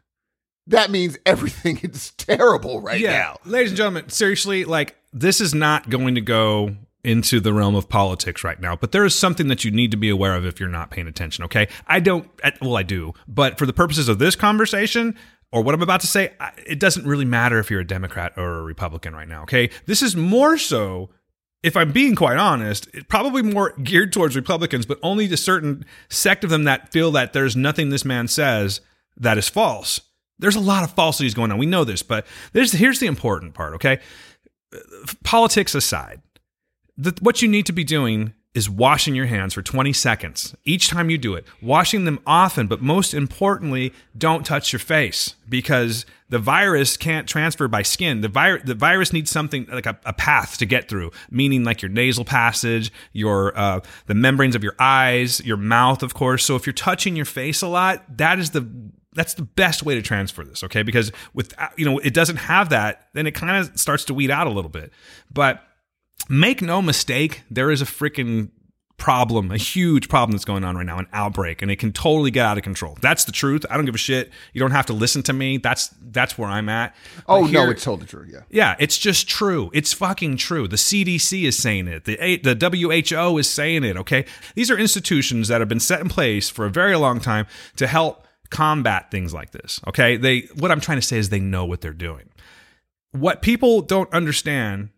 that 0.66 0.90
means 0.90 1.18
everything 1.24 1.78
is 1.82 2.10
terrible 2.12 2.80
right 2.80 3.00
now. 3.02 3.36
Ladies 3.44 3.70
and 3.70 3.76
gentlemen, 3.76 4.09
seriously, 4.09 4.64
like 4.64 4.96
this 5.12 5.40
is 5.40 5.55
not 5.55 5.88
going 5.88 6.14
to 6.14 6.20
go 6.20 6.76
into 7.05 7.40
the 7.40 7.52
realm 7.52 7.74
of 7.74 7.88
politics 7.88 8.44
right 8.44 8.60
now, 8.60 8.76
but 8.76 8.92
there 8.92 9.05
is 9.05 9.14
something 9.14 9.48
that 9.48 9.64
you 9.64 9.70
need 9.70 9.90
to 9.90 9.96
be 9.96 10.10
aware 10.10 10.34
of 10.34 10.44
if 10.44 10.60
you're 10.60 10.68
not 10.68 10.90
paying 10.90 11.06
attention, 11.06 11.44
okay? 11.44 11.68
I 11.86 12.00
don't 12.00 12.28
well 12.60 12.76
I 12.76 12.82
do, 12.82 13.14
but 13.26 13.56
for 13.59 13.66
the 13.66 13.72
purposes 13.72 14.09
of 14.09 14.18
this 14.18 14.36
conversation 14.36 15.16
or 15.50 15.62
what 15.62 15.74
I'm 15.74 15.80
about 15.80 16.00
to 16.02 16.06
say, 16.06 16.34
it 16.66 16.78
doesn't 16.78 17.06
really 17.06 17.24
matter 17.24 17.59
if 17.59 17.70
you're 17.70 17.80
a 17.80 17.86
Democrat 17.86 18.34
or 18.36 18.59
a 18.59 18.62
Republican 18.62 19.14
right 19.14 19.28
now, 19.28 19.42
okay? 19.44 19.70
This 19.86 20.02
is 20.02 20.14
more 20.16 20.59
so 20.59 21.09
if 21.62 21.76
I'm 21.76 21.93
being 21.93 22.14
quite 22.14 22.36
honest, 22.36 22.89
probably 23.09 23.43
more 23.43 23.74
geared 23.82 24.12
towards 24.12 24.36
Republicans, 24.36 24.86
but 24.86 24.98
only 25.02 25.32
a 25.32 25.36
certain 25.36 25.85
sect 26.09 26.44
of 26.44 26.51
them 26.51 26.64
that 26.64 26.93
feel 26.93 27.10
that 27.12 27.32
there's 27.32 27.56
nothing 27.56 27.90
this 27.90 28.05
man 28.05 28.28
says 28.28 28.80
that 29.16 29.39
is 29.39 29.48
false. 29.48 30.01
There's 30.39 30.56
a 30.56 30.60
lot 30.60 30.85
of 30.85 30.93
falsities 30.93 31.35
going 31.35 31.51
on. 31.51 31.59
We 31.59 31.66
know 31.66 31.85
this, 31.85 32.02
but 32.02 32.26
here's 32.52 33.01
the 33.01 33.06
important 33.06 33.55
part, 33.55 33.74
okay? 33.74 33.98
Politics 35.24 35.74
aside, 35.74 36.22
the, 36.97 37.16
what 37.20 37.43
you 37.43 37.48
need 37.48 37.66
to 37.66 37.72
be 37.72 37.85
doing 37.85 38.35
is 38.55 38.69
washing 38.69 39.15
your 39.15 39.27
hands 39.27 39.55
for 39.55 39.62
20 39.62 39.93
seconds 39.93 40.57
each 40.65 40.89
time 40.89 41.11
you 41.11 41.19
do 41.19 41.35
it, 41.35 41.47
washing 41.61 42.05
them 42.05 42.19
often, 42.27 42.66
but 42.66 42.81
most 42.81 43.12
importantly, 43.15 43.93
don't 44.16 44.45
touch 44.45 44.73
your 44.73 44.81
face 44.81 45.35
because 45.49 46.07
the 46.31 46.39
virus 46.39 46.97
can't 46.97 47.29
transfer 47.29 47.69
by 47.69 47.83
skin. 47.83 48.20
The, 48.20 48.29
vir- 48.29 48.62
the 48.65 48.75
virus 48.75 49.12
needs 49.12 49.31
something 49.31 49.66
like 49.70 49.87
a, 49.87 49.99
a 50.05 50.12
path 50.12 50.59
to 50.59 50.66
get 50.66 50.89
through, 50.89 51.11
meaning 51.31 51.62
like 51.62 51.83
your 51.83 51.91
nasal 51.91 52.25
passage, 52.25 52.91
your 53.12 53.57
uh, 53.57 53.81
the 54.07 54.15
membranes 54.15 54.57
of 54.57 54.62
your 54.62 54.75
eyes, 54.79 55.45
your 55.45 55.57
mouth, 55.57 56.03
of 56.03 56.15
course. 56.15 56.45
So 56.45 56.57
if 56.57 56.66
you're 56.66 56.73
touching 56.73 57.16
your 57.16 57.27
face 57.27 57.62
a 57.62 57.69
lot, 57.69 58.16
that 58.16 58.39
is 58.39 58.51
the 58.51 58.69
that's 59.15 59.35
the 59.35 59.43
best 59.43 59.83
way 59.83 59.95
to 59.95 60.03
transfer 60.03 60.45
this, 60.45 60.62
okay? 60.65 60.83
Because 60.83 61.12
with 61.35 61.53
you 61.77 61.85
know 61.85 61.99
it 61.99 62.15
doesn't 62.15 62.37
have 62.37 62.70
that, 62.70 63.09
then 63.15 63.27
it 63.27 63.35
kind 63.35 63.57
of 63.57 63.79
starts 63.79 64.05
to 64.07 64.15
weed 64.15 64.31
out 64.31 64.47
a 64.47 64.51
little 64.51 64.70
bit. 64.70 64.93
But 65.33 65.62
make 66.28 66.62
no 66.62 66.82
mistake, 66.82 67.42
there 67.50 67.70
is 67.70 67.82
a 67.82 67.86
freaking 67.86 68.50
problem, 68.98 69.52
a 69.52 69.56
huge 69.56 70.09
problem 70.09 70.32
that's 70.32 70.44
going 70.44 70.64
on 70.64 70.76
right 70.76 70.84
now, 70.84 70.98
an 70.98 71.06
outbreak, 71.12 71.62
and 71.62 71.70
it 71.70 71.76
can 71.76 71.92
totally 71.92 72.30
get 72.32 72.44
out 72.44 72.59
of 72.59 72.64
control. 72.64 72.98
That's 73.00 73.24
the 73.24 73.32
truth. 73.32 73.64
I 73.70 73.76
don't 73.76 73.86
give 73.86 73.94
a 73.94 73.98
shit. 73.98 74.30
You 74.52 74.60
don't 74.60 74.72
have 74.72 74.86
to 74.86 74.92
listen 74.92 75.22
to 75.24 75.32
me. 75.32 75.56
That's 75.56 75.94
that's 76.02 76.36
where 76.36 76.48
I'm 76.48 76.68
at. 76.68 76.94
Oh, 77.28 77.42
But 77.42 77.52
no, 77.52 77.70
it's 77.70 77.84
totally 77.84 78.06
true. 78.06 78.26
Yeah. 78.28 78.40
yeah, 78.50 78.76
it's 78.78 78.98
just 78.98 79.28
true. 79.28 79.70
It's 79.72 79.92
fucking 79.92 80.36
true. 80.36 80.68
The 80.68 80.76
CDC 80.76 81.44
is 81.44 81.56
saying 81.56 81.86
it. 81.86 82.05
The 82.05 82.38
the 82.42 83.09
WHO 83.14 83.38
is 83.38 83.48
saying 83.48 83.84
it, 83.84 83.96
okay? 83.96 84.26
These 84.55 84.70
are 84.70 84.76
institutions 84.76 85.48
that 85.48 85.60
have 85.60 85.68
been 85.68 85.80
set 85.80 86.00
in 86.00 86.09
place 86.09 86.50
for 86.50 86.66
a 86.66 86.70
very 86.70 86.96
long 86.96 87.20
time 87.20 87.46
to 87.76 87.86
help 87.86 88.26
combat 88.50 89.10
things 89.10 89.32
like 89.32 89.52
this, 89.52 89.80
okay? 89.86 90.16
They 90.16 90.48
what 90.56 90.72
I'm 90.72 90.80
trying 90.80 90.98
to 90.98 91.06
say 91.06 91.18
is 91.18 91.28
they 91.28 91.40
know 91.40 91.64
what 91.64 91.80
they're 91.80 91.92
doing. 91.92 92.30
What 93.12 93.42
people 93.42 93.80
don't 93.80 94.12
understand 94.12 94.90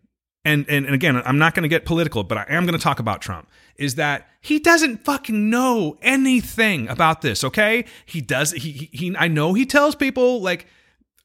and, 0.43 0.65
and, 0.67 0.85
and 0.85 0.95
again, 0.95 1.21
I'm 1.23 1.37
not 1.37 1.53
going 1.53 1.63
to 1.63 1.69
get 1.69 1.85
political, 1.85 2.23
but 2.23 2.37
I 2.37 2.45
am 2.49 2.65
going 2.65 2.77
to 2.77 2.83
talk 2.83 2.99
about 2.99 3.21
Trump, 3.21 3.47
is 3.75 3.95
that 3.95 4.27
he 4.41 4.59
doesn't 4.59 5.03
fucking 5.03 5.49
know 5.49 5.97
anything 6.01 6.87
about 6.87 7.21
this, 7.21 7.43
okay? 7.43 7.85
He 8.05 8.21
does, 8.21 8.51
he, 8.51 8.71
he, 8.71 8.89
he 8.91 9.15
I 9.17 9.27
know 9.27 9.53
he 9.53 9.65
tells 9.65 9.95
people, 9.95 10.41
like, 10.41 10.65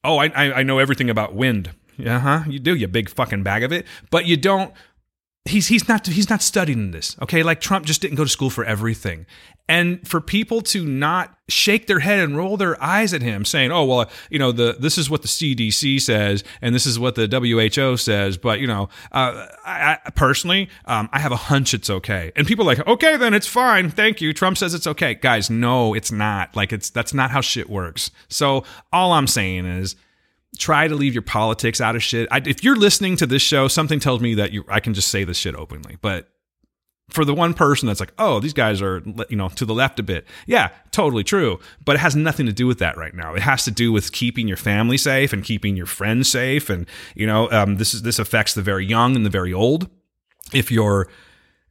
oh, 0.05 0.19
I, 0.19 0.27
I, 0.27 0.53
I 0.53 0.63
know 0.63 0.79
everything 0.79 1.09
about 1.09 1.35
wind. 1.35 1.71
Yeah, 1.97 2.21
huh? 2.21 2.45
You 2.47 2.59
do, 2.59 2.75
you 2.75 2.89
big 2.89 3.09
fucking 3.09 3.43
bag 3.43 3.63
of 3.63 3.73
it. 3.73 3.87
But 4.11 4.27
you 4.27 4.37
don't, 4.37 4.75
he's 5.47 5.69
he's 5.69 5.89
not 5.89 6.07
he's 6.07 6.29
not 6.29 6.43
studying 6.43 6.91
this 6.91 7.17
okay 7.23 7.43
like 7.43 7.61
trump 7.61 7.87
just 7.87 8.03
didn't 8.03 8.17
go 8.17 8.25
to 8.25 8.31
school 8.31 8.51
for 8.51 8.65
everything 8.65 9.27
and 9.69 10.07
for 10.07 10.21
people 10.21 10.61
to 10.61 10.85
not 10.85 11.33
shake 11.49 11.87
their 11.87 12.01
head 12.01 12.21
and 12.21 12.37
roll 12.37 12.57
their 12.57 12.83
eyes 12.83 13.15
at 13.15 13.23
him 13.23 13.45
saying 13.45 13.71
oh 13.71 13.85
well 13.85 14.11
you 14.31 14.39
know 14.39 14.51
the 14.51 14.77
this 14.81 14.99
is 14.99 15.09
what 15.09 15.23
the 15.23 15.29
cdc 15.29 16.01
says 16.01 16.43
and 16.61 16.75
this 16.75 16.87
is 16.87 16.99
what 16.99 17.15
the 17.15 17.29
who 17.29 17.97
says 17.97 18.37
but 18.37 18.59
you 18.59 18.67
know 18.67 18.89
uh, 19.13 19.47
I, 19.65 19.99
I 20.05 20.11
personally 20.11 20.69
um, 20.87 21.09
i 21.13 21.21
have 21.21 21.31
a 21.33 21.37
hunch 21.37 21.75
it's 21.75 21.91
okay. 21.91 22.33
And 22.35 22.47
people 22.47 22.65
are 22.65 22.75
like 22.75 22.87
okay 22.87 23.17
then 23.17 23.35
it's 23.35 23.47
fine. 23.47 23.91
Thank 23.91 24.21
you. 24.21 24.33
Trump 24.33 24.59
says 24.59 24.75
it's 24.75 24.87
okay. 24.87 25.15
Guys 25.15 25.51
no 25.51 25.95
it's 25.95 26.11
not. 26.11 26.57
Like 26.57 26.73
it's 26.73 26.91
that's 26.91 27.15
not 27.15 27.31
how 27.31 27.41
shit 27.41 27.71
works. 27.71 28.11
So 28.29 28.65
all 28.93 29.13
i'm 29.13 29.27
saying 29.27 29.67
is 29.67 29.97
try 30.59 30.89
to 30.89 30.95
leave 30.95 31.15
your 31.15 31.23
politics 31.23 31.81
out 31.81 31.97
of 31.97 32.03
shit. 32.03 32.29
I, 32.31 32.41
if 32.45 32.65
you're 32.65 32.77
listening 32.77 33.17
to 33.19 33.27
this 33.27 33.43
show, 33.43 33.69
something 33.69 34.01
tells 34.01 34.21
me 34.21 34.35
that 34.35 34.53
you 34.53 34.65
I 34.69 34.81
can 34.81 34.95
just 34.95 35.09
say 35.09 35.25
this 35.25 35.39
shit 35.39 35.55
openly. 35.55 35.97
But 36.01 36.29
for 37.09 37.25
the 37.25 37.35
one 37.35 37.55
person 37.55 37.87
that's 37.87 38.01
like, 38.01 38.13
oh, 38.19 38.41
these 38.41 38.53
guys 38.53 38.83
are 38.83 39.03
you 39.29 39.37
know 39.37 39.49
to 39.51 39.65
the 39.65 39.75
left 39.75 39.99
a 39.99 40.03
bit, 40.03 40.27
yeah, 40.47 40.71
totally 40.91 41.25
true. 41.25 41.59
But 41.85 41.97
it 41.97 42.01
has 42.01 42.17
nothing 42.17 42.47
to 42.47 42.53
do 42.53 42.67
with 42.67 42.79
that 42.79 42.97
right 42.97 43.15
now. 43.15 43.35
It 43.35 43.43
has 43.43 43.65
to 43.65 43.71
do 43.71 43.93
with 43.93 44.13
keeping 44.13 44.49
your 44.49 44.57
family 44.57 44.99
safe 44.99 45.33
and 45.33 45.45
keeping 45.45 45.77
your 45.77 45.87
friends 45.87 46.29
safe, 46.31 46.69
and 46.69 46.87
you 47.15 47.27
know 47.27 47.51
um, 47.51 47.77
this 47.77 47.95
is 47.95 48.03
this 48.03 48.19
affects 48.19 48.55
the 48.55 48.63
very 48.63 48.85
young 48.85 49.17
and 49.17 49.25
the 49.25 49.31
very 49.31 49.53
old. 49.53 49.89
If 50.53 50.71
you're 50.71 51.09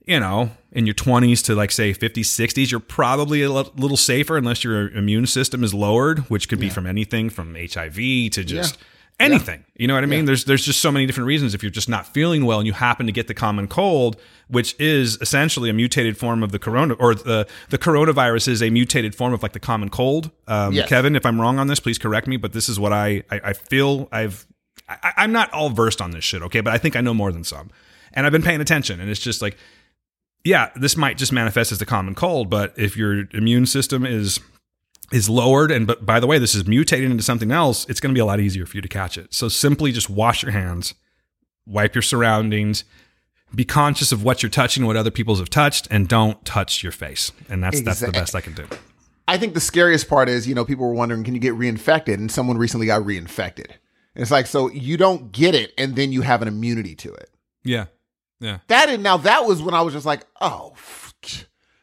you 0.05 0.19
know, 0.19 0.51
in 0.71 0.85
your 0.85 0.93
20s 0.93 1.43
to 1.45 1.55
like 1.55 1.71
say 1.71 1.91
50s, 1.91 2.25
60s, 2.25 2.69
you're 2.69 2.79
probably 2.79 3.41
a 3.41 3.49
little 3.49 3.97
safer 3.97 4.37
unless 4.37 4.63
your 4.63 4.89
immune 4.89 5.25
system 5.25 5.63
is 5.63 5.73
lowered, 5.73 6.19
which 6.29 6.47
could 6.47 6.59
be 6.59 6.69
from 6.69 6.85
anything 6.85 7.29
from 7.29 7.55
HIV 7.55 7.95
to 7.95 8.43
just 8.43 8.77
anything. 9.19 9.65
You 9.75 9.87
know 9.87 9.95
what 9.95 10.03
I 10.03 10.07
mean? 10.07 10.25
There's 10.25 10.45
there's 10.45 10.63
just 10.63 10.79
so 10.81 10.91
many 10.91 11.05
different 11.05 11.27
reasons 11.27 11.53
if 11.53 11.63
you're 11.63 11.71
just 11.71 11.89
not 11.89 12.05
feeling 12.05 12.45
well 12.45 12.59
and 12.59 12.67
you 12.67 12.73
happen 12.73 13.05
to 13.07 13.11
get 13.11 13.27
the 13.27 13.33
common 13.33 13.67
cold, 13.67 14.17
which 14.47 14.75
is 14.79 15.17
essentially 15.21 15.69
a 15.69 15.73
mutated 15.73 16.17
form 16.17 16.43
of 16.43 16.51
the 16.51 16.59
corona 16.59 16.93
or 16.95 17.15
the 17.15 17.47
the 17.69 17.77
coronavirus 17.77 18.47
is 18.47 18.61
a 18.61 18.69
mutated 18.69 19.15
form 19.15 19.33
of 19.33 19.41
like 19.43 19.53
the 19.53 19.59
common 19.59 19.89
cold. 19.89 20.31
Um, 20.47 20.73
Yes. 20.73 20.89
Kevin, 20.89 21.15
if 21.15 21.25
I'm 21.25 21.39
wrong 21.41 21.59
on 21.59 21.67
this, 21.67 21.79
please 21.79 21.97
correct 21.97 22.27
me, 22.27 22.37
but 22.37 22.53
this 22.53 22.69
is 22.69 22.79
what 22.79 22.93
I 22.93 23.23
I, 23.31 23.41
I 23.45 23.53
feel 23.53 24.07
I've 24.11 24.45
I, 24.87 25.13
I'm 25.17 25.31
not 25.31 25.51
all 25.51 25.69
versed 25.69 26.01
on 26.01 26.11
this 26.11 26.23
shit, 26.23 26.41
okay, 26.43 26.61
but 26.61 26.73
I 26.73 26.77
think 26.77 26.95
I 26.95 27.01
know 27.01 27.13
more 27.13 27.31
than 27.31 27.43
some. 27.43 27.71
And 28.13 28.25
I've 28.25 28.31
been 28.31 28.43
paying 28.43 28.61
attention 28.61 28.99
and 28.99 29.09
it's 29.09 29.19
just 29.19 29.41
like 29.41 29.57
yeah, 30.43 30.69
this 30.75 30.95
might 30.95 31.17
just 31.17 31.31
manifest 31.31 31.71
as 31.71 31.79
the 31.79 31.87
common 31.87 32.13
cold, 32.13 32.51
but 32.51 32.71
if 32.77 32.95
your 32.95 33.23
immune 33.33 33.65
system 33.65 34.05
is 34.05 34.39
is 35.11 35.27
lowered 35.29 35.71
and 35.71 35.85
but 35.87 36.05
by 36.05 36.19
the 36.19 36.27
way, 36.27 36.37
this 36.39 36.53
is 36.55 36.63
mutating 36.63 37.11
into 37.11 37.23
something 37.23 37.51
else, 37.51 37.85
it's 37.89 37.99
going 37.99 38.13
to 38.13 38.17
be 38.17 38.21
a 38.21 38.25
lot 38.25 38.39
easier 38.39 38.65
for 38.65 38.77
you 38.77 38.81
to 38.81 38.87
catch 38.87 39.17
it. 39.17 39.33
So 39.33 39.49
simply 39.49 39.91
just 39.91 40.09
wash 40.09 40.43
your 40.43 40.51
hands, 40.51 40.93
wipe 41.65 41.95
your 41.95 42.01
surroundings, 42.03 42.83
be 43.55 43.65
conscious 43.65 44.11
of 44.11 44.23
what 44.23 44.43
you're 44.43 44.49
touching, 44.49 44.85
what 44.85 44.95
other 44.95 45.11
people's 45.11 45.39
have 45.39 45.49
touched, 45.49 45.87
and 45.89 46.07
don't 46.07 46.43
touch 46.45 46.83
your 46.83 46.91
face. 46.91 47.31
And 47.49 47.63
that's 47.63 47.81
that's 47.81 47.99
the 47.99 48.11
best 48.11 48.35
I 48.35 48.41
can 48.41 48.53
do. 48.53 48.67
I 49.27 49.37
think 49.37 49.53
the 49.53 49.61
scariest 49.61 50.07
part 50.07 50.29
is, 50.29 50.47
you 50.47 50.53
know, 50.53 50.65
people 50.65 50.85
were 50.85 50.93
wondering, 50.93 51.23
can 51.23 51.33
you 51.33 51.39
get 51.39 51.53
reinfected? 51.53 52.15
And 52.15 52.31
someone 52.31 52.57
recently 52.57 52.85
got 52.85 53.01
reinfected. 53.01 53.69
And 54.13 54.21
it's 54.21 54.31
like, 54.31 54.45
so 54.45 54.69
you 54.69 54.97
don't 54.97 55.31
get 55.31 55.55
it, 55.55 55.73
and 55.77 55.95
then 55.95 56.11
you 56.11 56.21
have 56.21 56.41
an 56.41 56.47
immunity 56.47 56.95
to 56.95 57.13
it. 57.13 57.29
Yeah, 57.63 57.85
yeah. 58.39 58.59
That 58.67 58.89
is 58.89 58.99
now 58.99 59.17
that 59.17 59.45
was 59.45 59.61
when 59.61 59.73
I 59.73 59.81
was 59.81 59.93
just 59.93 60.05
like, 60.05 60.25
oh. 60.41 60.73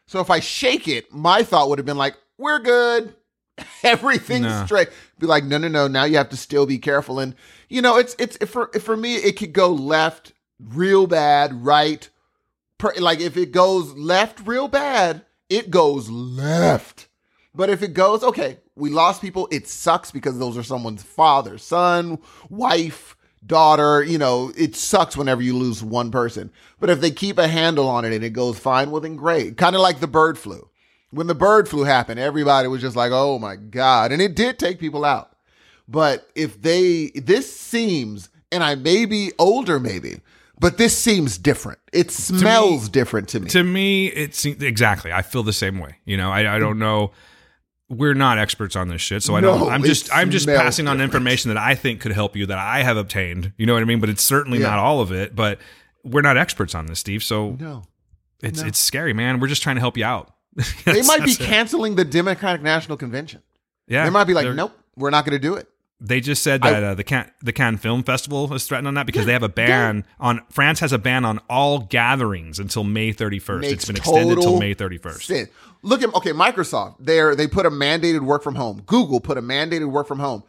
So 0.07 0.19
if 0.19 0.29
I 0.29 0.39
shake 0.39 0.87
it, 0.87 1.11
my 1.11 1.41
thought 1.41 1.69
would 1.69 1.79
have 1.79 1.87
been 1.87 1.97
like, 1.97 2.15
we're 2.37 2.59
good. 2.59 3.15
Everything's 3.83 4.65
straight. 4.65 4.89
Be 5.19 5.25
like, 5.25 5.43
no, 5.43 5.57
no, 5.57 5.67
no. 5.67 5.87
Now 5.87 6.03
you 6.03 6.17
have 6.17 6.29
to 6.29 6.37
still 6.37 6.65
be 6.65 6.77
careful. 6.77 7.19
And 7.19 7.35
you 7.67 7.81
know, 7.81 7.97
it's 7.97 8.15
it's 8.19 8.37
for 8.45 8.67
for 8.79 8.95
me, 8.95 9.15
it 9.15 9.37
could 9.37 9.53
go 9.53 9.71
left 9.71 10.33
real 10.59 11.07
bad, 11.07 11.65
right. 11.65 12.09
Per, 12.77 12.93
like 12.99 13.19
if 13.19 13.37
it 13.37 13.51
goes 13.51 13.93
left 13.93 14.45
real 14.45 14.67
bad, 14.67 15.25
it 15.49 15.69
goes 15.69 16.09
left. 16.09 17.07
But 17.55 17.69
if 17.69 17.83
it 17.83 17.93
goes, 17.93 18.23
okay, 18.23 18.57
we 18.75 18.89
lost 18.89 19.21
people, 19.21 19.47
it 19.51 19.67
sucks 19.67 20.11
because 20.11 20.39
those 20.39 20.57
are 20.57 20.63
someone's 20.63 21.03
father, 21.03 21.57
son, 21.57 22.17
wife, 22.49 23.15
daughter. 23.45 24.03
You 24.03 24.17
know, 24.17 24.51
it 24.57 24.75
sucks 24.75 25.15
whenever 25.15 25.41
you 25.41 25.55
lose 25.55 25.83
one 25.83 26.09
person. 26.11 26.51
But 26.79 26.89
if 26.89 26.99
they 26.99 27.11
keep 27.11 27.37
a 27.37 27.47
handle 27.47 27.87
on 27.87 28.05
it 28.05 28.13
and 28.13 28.23
it 28.23 28.31
goes 28.31 28.57
fine, 28.57 28.89
well, 28.89 29.01
then 29.01 29.15
great. 29.15 29.57
Kind 29.57 29.75
of 29.75 29.81
like 29.81 29.99
the 29.99 30.07
bird 30.07 30.37
flu. 30.37 30.69
When 31.11 31.27
the 31.27 31.35
bird 31.35 31.69
flu 31.69 31.83
happened, 31.83 32.19
everybody 32.19 32.67
was 32.67 32.81
just 32.81 32.95
like, 32.95 33.11
oh 33.13 33.37
my 33.37 33.55
God. 33.55 34.11
And 34.11 34.21
it 34.21 34.35
did 34.35 34.57
take 34.57 34.79
people 34.79 35.05
out. 35.05 35.35
But 35.87 36.27
if 36.33 36.59
they, 36.61 37.11
this 37.13 37.55
seems, 37.55 38.29
and 38.51 38.63
I 38.63 38.73
may 38.75 39.05
be 39.05 39.31
older, 39.37 39.79
maybe, 39.79 40.21
but 40.63 40.77
this 40.77 40.97
seems 40.97 41.37
different. 41.37 41.77
It 41.91 42.09
smells 42.09 42.87
different 42.87 43.27
to 43.29 43.41
me. 43.41 43.49
To 43.49 43.63
me, 43.65 44.07
it's 44.07 44.45
exactly. 44.45 45.11
I 45.11 45.21
feel 45.21 45.43
the 45.43 45.51
same 45.51 45.77
way. 45.77 45.97
You 46.05 46.15
know, 46.15 46.31
I, 46.31 46.55
I 46.55 46.57
don't 46.57 46.79
know. 46.79 47.11
We're 47.89 48.13
not 48.13 48.37
experts 48.37 48.77
on 48.77 48.87
this 48.87 49.01
shit, 49.01 49.23
so 49.23 49.35
I 49.35 49.41
don't. 49.41 49.69
I'm 49.69 49.83
just 49.83 50.09
I'm 50.15 50.31
just 50.31 50.47
passing 50.47 50.87
on 50.87 51.01
information 51.01 51.49
that 51.49 51.57
I 51.57 51.75
think 51.75 51.99
could 51.99 52.13
help 52.13 52.37
you 52.37 52.45
that 52.45 52.57
I 52.57 52.81
have 52.81 52.95
obtained. 52.95 53.51
You 53.57 53.65
know 53.65 53.73
what 53.73 53.81
I 53.81 53.85
mean? 53.85 53.99
But 53.99 54.07
it's 54.07 54.23
certainly 54.23 54.59
Yeah. 54.59 54.69
not 54.69 54.79
all 54.79 55.01
of 55.01 55.11
it. 55.11 55.35
But 55.35 55.59
we're 56.05 56.21
not 56.21 56.37
experts 56.37 56.73
on 56.73 56.85
this, 56.85 56.99
Steve. 56.99 57.23
So 57.23 57.57
no. 57.59 57.83
it's 58.41 58.61
no. 58.61 58.67
it's 58.67 58.79
scary, 58.79 59.11
man. 59.11 59.41
We're 59.41 59.49
just 59.49 59.63
trying 59.63 59.75
to 59.75 59.81
help 59.81 59.97
you 59.97 60.05
out. 60.05 60.33
They 60.85 61.01
might 61.01 61.25
be 61.25 61.31
it. 61.31 61.39
canceling 61.39 61.95
the 61.95 62.05
Democratic 62.05 62.61
National 62.61 62.95
Convention. 62.95 63.41
Yeah, 63.89 64.05
they 64.05 64.11
might 64.11 64.25
be 64.27 64.33
like, 64.33 64.47
nope, 64.55 64.71
we're 64.95 65.09
not 65.09 65.25
going 65.25 65.33
to 65.33 65.45
do 65.45 65.55
it. 65.55 65.67
They 66.05 66.19
just 66.19 66.43
said 66.43 66.65
I- 66.65 66.71
that 66.71 66.83
uh, 66.83 66.93
the 66.95 67.03
Cannes, 67.05 67.31
the 67.41 67.53
Cannes 67.53 67.77
Film 67.77 68.03
Festival 68.03 68.53
is 68.53 68.65
threatened 68.65 68.89
on 68.89 68.95
that 68.95 69.05
because 69.05 69.25
they 69.25 69.31
have 69.31 69.41
a 69.41 69.49
ban 69.49 70.05
on 70.19 70.41
France 70.49 70.81
has 70.81 70.91
a 70.91 70.97
ban 70.97 71.23
on 71.23 71.39
all 71.49 71.79
gatherings 71.79 72.59
until 72.59 72.83
May 72.83 73.13
31st. 73.13 73.61
Makes 73.61 73.73
it's 73.73 73.85
been 73.85 73.95
extended 73.95 74.41
till 74.41 74.59
May 74.59 74.75
31st. 74.75 75.23
sense. 75.23 75.49
Look 75.81 76.03
at 76.03 76.13
okay, 76.13 76.31
Microsoft. 76.31 76.97
They 76.99 77.33
they 77.35 77.47
put 77.47 77.65
a 77.65 77.71
mandated 77.71 78.19
work 78.19 78.43
from 78.43 78.55
home. 78.55 78.83
Google 78.85 79.21
put 79.21 79.37
a 79.37 79.41
mandated 79.41 79.89
work 79.89 80.05
from 80.05 80.19
home. 80.19 80.43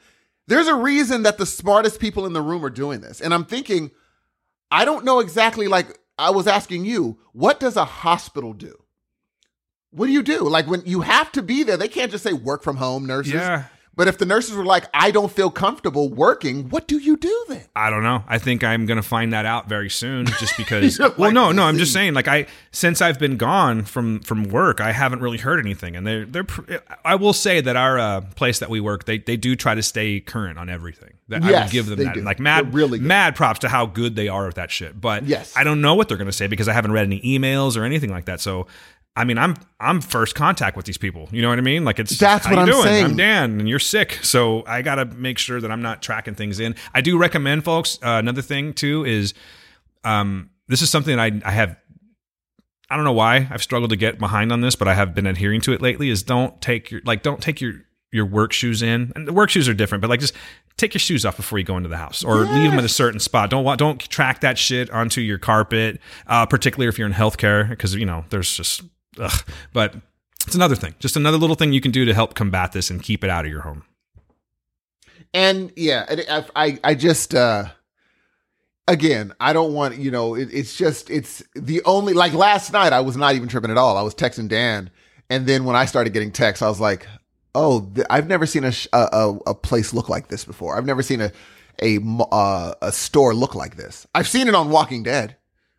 There's 0.48 0.66
a 0.66 0.74
reason 0.74 1.22
that 1.22 1.38
the 1.38 1.46
smartest 1.46 2.00
people 2.00 2.26
in 2.26 2.32
the 2.32 2.42
room 2.42 2.64
are 2.64 2.70
doing 2.70 3.00
this, 3.00 3.20
and 3.20 3.32
I'm 3.32 3.44
thinking, 3.44 3.92
I 4.72 4.84
don't 4.84 5.04
know 5.04 5.20
exactly. 5.20 5.68
Like 5.68 5.98
I 6.18 6.30
was 6.30 6.48
asking 6.48 6.84
you, 6.84 7.18
what 7.32 7.60
does 7.60 7.76
a 7.76 7.84
hospital 7.84 8.54
do? 8.54 8.74
What 9.90 10.06
do 10.06 10.12
you 10.12 10.24
do? 10.24 10.48
Like 10.48 10.66
when 10.66 10.82
you 10.84 11.02
have 11.02 11.30
to 11.32 11.42
be 11.42 11.62
there, 11.62 11.76
they 11.76 11.86
can't 11.88 12.10
just 12.10 12.24
say 12.24 12.32
work 12.32 12.64
from 12.64 12.76
home, 12.76 13.06
nurses. 13.06 13.34
Yeah. 13.34 13.66
But 13.96 14.08
if 14.08 14.18
the 14.18 14.26
nurses 14.26 14.56
were 14.56 14.64
like, 14.64 14.86
I 14.92 15.10
don't 15.10 15.30
feel 15.30 15.50
comfortable 15.50 16.08
working, 16.08 16.68
what 16.68 16.88
do 16.88 16.98
you 16.98 17.16
do 17.16 17.44
then? 17.48 17.64
I 17.76 17.90
don't 17.90 18.02
know. 18.02 18.24
I 18.26 18.38
think 18.38 18.64
I'm 18.64 18.86
going 18.86 18.96
to 18.96 19.02
find 19.02 19.32
that 19.32 19.46
out 19.46 19.68
very 19.68 19.88
soon 19.90 20.26
just 20.26 20.56
because 20.58 20.98
Well, 20.98 21.14
like, 21.16 21.32
no, 21.32 21.52
no, 21.52 21.62
I'm 21.64 21.78
just 21.78 21.92
saying 21.92 22.14
like 22.14 22.26
I 22.28 22.46
since 22.72 23.00
I've 23.00 23.18
been 23.18 23.36
gone 23.36 23.84
from 23.84 24.20
from 24.20 24.44
work, 24.44 24.80
I 24.80 24.92
haven't 24.92 25.20
really 25.20 25.38
heard 25.38 25.60
anything 25.60 25.94
and 25.96 26.06
they're 26.06 26.24
they're 26.24 26.46
I 27.04 27.14
will 27.14 27.32
say 27.32 27.60
that 27.60 27.76
our 27.76 27.98
uh, 27.98 28.20
place 28.34 28.58
that 28.58 28.70
we 28.70 28.80
work, 28.80 29.04
they 29.04 29.18
they 29.18 29.36
do 29.36 29.54
try 29.56 29.74
to 29.74 29.82
stay 29.82 30.20
current 30.20 30.58
on 30.58 30.68
everything. 30.68 31.14
That 31.28 31.42
I 31.42 31.62
would 31.62 31.70
give 31.70 31.86
them 31.86 31.98
that. 32.00 32.16
Like 32.18 32.38
mad 32.38 32.66
They're 32.66 32.72
really 32.72 32.98
good. 32.98 33.06
mad 33.08 33.34
props 33.34 33.60
to 33.60 33.68
how 33.68 33.86
good 33.86 34.14
they 34.14 34.28
are 34.28 34.44
with 34.46 34.56
that 34.56 34.70
shit. 34.70 35.00
But 35.00 35.24
Yes. 35.24 35.54
I 35.56 35.64
don't 35.64 35.80
know 35.80 35.94
what 35.94 36.08
they're 36.08 36.18
going 36.18 36.26
to 36.26 36.32
say 36.32 36.48
because 36.48 36.68
I 36.68 36.74
haven't 36.74 36.92
read 36.92 37.04
any 37.06 37.20
emails 37.22 37.78
or 37.78 37.84
anything 37.84 38.10
like 38.10 38.26
that. 38.26 38.40
So 38.40 38.66
I 39.16 39.24
mean, 39.24 39.38
I'm 39.38 39.54
I'm 39.78 40.00
first 40.00 40.34
contact 40.34 40.76
with 40.76 40.86
these 40.86 40.98
people. 40.98 41.28
You 41.30 41.40
know 41.42 41.48
what 41.48 41.58
I 41.58 41.62
mean? 41.62 41.84
Like 41.84 42.00
it's 42.00 42.18
That's 42.18 42.48
what 42.48 42.58
I'm 42.58 42.66
doing? 42.66 42.82
saying. 42.82 43.04
I'm 43.04 43.16
Dan, 43.16 43.60
and 43.60 43.68
you're 43.68 43.78
sick, 43.78 44.18
so 44.22 44.64
I 44.66 44.82
got 44.82 44.96
to 44.96 45.04
make 45.04 45.38
sure 45.38 45.60
that 45.60 45.70
I'm 45.70 45.82
not 45.82 46.02
tracking 46.02 46.34
things 46.34 46.58
in. 46.58 46.74
I 46.92 47.00
do 47.00 47.16
recommend, 47.16 47.64
folks. 47.64 47.98
Uh, 48.02 48.18
another 48.18 48.42
thing 48.42 48.72
too 48.72 49.04
is, 49.04 49.32
um, 50.02 50.50
this 50.66 50.82
is 50.82 50.90
something 50.90 51.18
I 51.18 51.40
I 51.44 51.52
have. 51.52 51.76
I 52.90 52.96
don't 52.96 53.04
know 53.04 53.12
why 53.12 53.48
I've 53.50 53.62
struggled 53.62 53.90
to 53.90 53.96
get 53.96 54.18
behind 54.18 54.52
on 54.52 54.60
this, 54.60 54.74
but 54.76 54.88
I 54.88 54.94
have 54.94 55.14
been 55.14 55.26
adhering 55.26 55.60
to 55.62 55.72
it 55.72 55.80
lately. 55.80 56.10
Is 56.10 56.22
don't 56.24 56.60
take 56.60 56.90
your 56.90 57.00
like 57.04 57.22
don't 57.22 57.40
take 57.40 57.60
your 57.60 57.74
your 58.10 58.26
work 58.26 58.52
shoes 58.52 58.82
in, 58.82 59.12
and 59.14 59.28
the 59.28 59.32
work 59.32 59.48
shoes 59.50 59.68
are 59.68 59.74
different, 59.74 60.02
but 60.02 60.10
like 60.10 60.20
just 60.20 60.34
take 60.76 60.92
your 60.92 60.98
shoes 61.00 61.24
off 61.24 61.36
before 61.36 61.58
you 61.58 61.64
go 61.64 61.76
into 61.76 61.88
the 61.88 61.96
house, 61.96 62.24
or 62.24 62.38
leave 62.38 62.70
them 62.70 62.78
at 62.80 62.84
a 62.84 62.88
certain 62.88 63.20
spot. 63.20 63.48
Don't 63.48 63.64
want 63.64 63.78
don't 63.78 64.00
track 64.00 64.40
that 64.40 64.58
shit 64.58 64.90
onto 64.90 65.20
your 65.20 65.38
carpet, 65.38 66.00
uh, 66.26 66.46
particularly 66.46 66.88
if 66.88 66.98
you're 66.98 67.06
in 67.06 67.14
healthcare, 67.14 67.68
because 67.68 67.94
you 67.94 68.06
know 68.06 68.24
there's 68.30 68.56
just 68.56 68.82
ugh. 69.18 69.46
But 69.72 69.94
it's 70.46 70.54
another 70.54 70.76
thing, 70.76 70.94
just 70.98 71.16
another 71.16 71.38
little 71.38 71.56
thing 71.56 71.72
you 71.72 71.80
can 71.80 71.90
do 71.90 72.04
to 72.04 72.14
help 72.14 72.34
combat 72.34 72.72
this 72.72 72.90
and 72.90 73.02
keep 73.02 73.24
it 73.24 73.30
out 73.30 73.44
of 73.44 73.50
your 73.50 73.62
home. 73.62 73.84
And 75.32 75.72
yeah, 75.74 76.04
I, 76.54 76.78
I, 76.84 76.94
just, 76.94 77.34
uh, 77.34 77.64
again, 78.86 79.32
I 79.40 79.52
don't 79.52 79.72
want, 79.72 79.96
you 79.96 80.10
know, 80.10 80.34
it, 80.34 80.48
it's 80.52 80.76
just, 80.76 81.10
it's 81.10 81.42
the 81.54 81.82
only, 81.84 82.12
like 82.12 82.34
last 82.34 82.72
night, 82.72 82.92
I 82.92 83.00
was 83.00 83.16
not 83.16 83.34
even 83.34 83.48
tripping 83.48 83.70
at 83.70 83.76
all. 83.76 83.96
I 83.96 84.02
was 84.02 84.14
texting 84.14 84.48
Dan. 84.48 84.90
And 85.30 85.46
then 85.46 85.64
when 85.64 85.74
I 85.74 85.86
started 85.86 86.12
getting 86.12 86.30
texts, 86.30 86.62
I 86.62 86.68
was 86.68 86.78
like, 86.78 87.08
oh, 87.54 87.90
th- 87.94 88.06
I've 88.10 88.28
never 88.28 88.46
seen 88.46 88.62
a, 88.62 88.70
sh- 88.70 88.86
a, 88.92 89.08
a, 89.12 89.38
a 89.48 89.54
place 89.54 89.92
look 89.92 90.08
like 90.08 90.28
this 90.28 90.44
before. 90.44 90.76
I've 90.76 90.86
never 90.86 91.02
seen 91.02 91.20
a, 91.20 91.32
a, 91.82 91.98
uh, 92.30 92.74
a 92.80 92.92
store 92.92 93.34
look 93.34 93.54
like 93.56 93.76
this. 93.76 94.06
I've 94.14 94.28
seen 94.28 94.46
it 94.46 94.54
on 94.54 94.70
Walking 94.70 95.02
Dead 95.02 95.36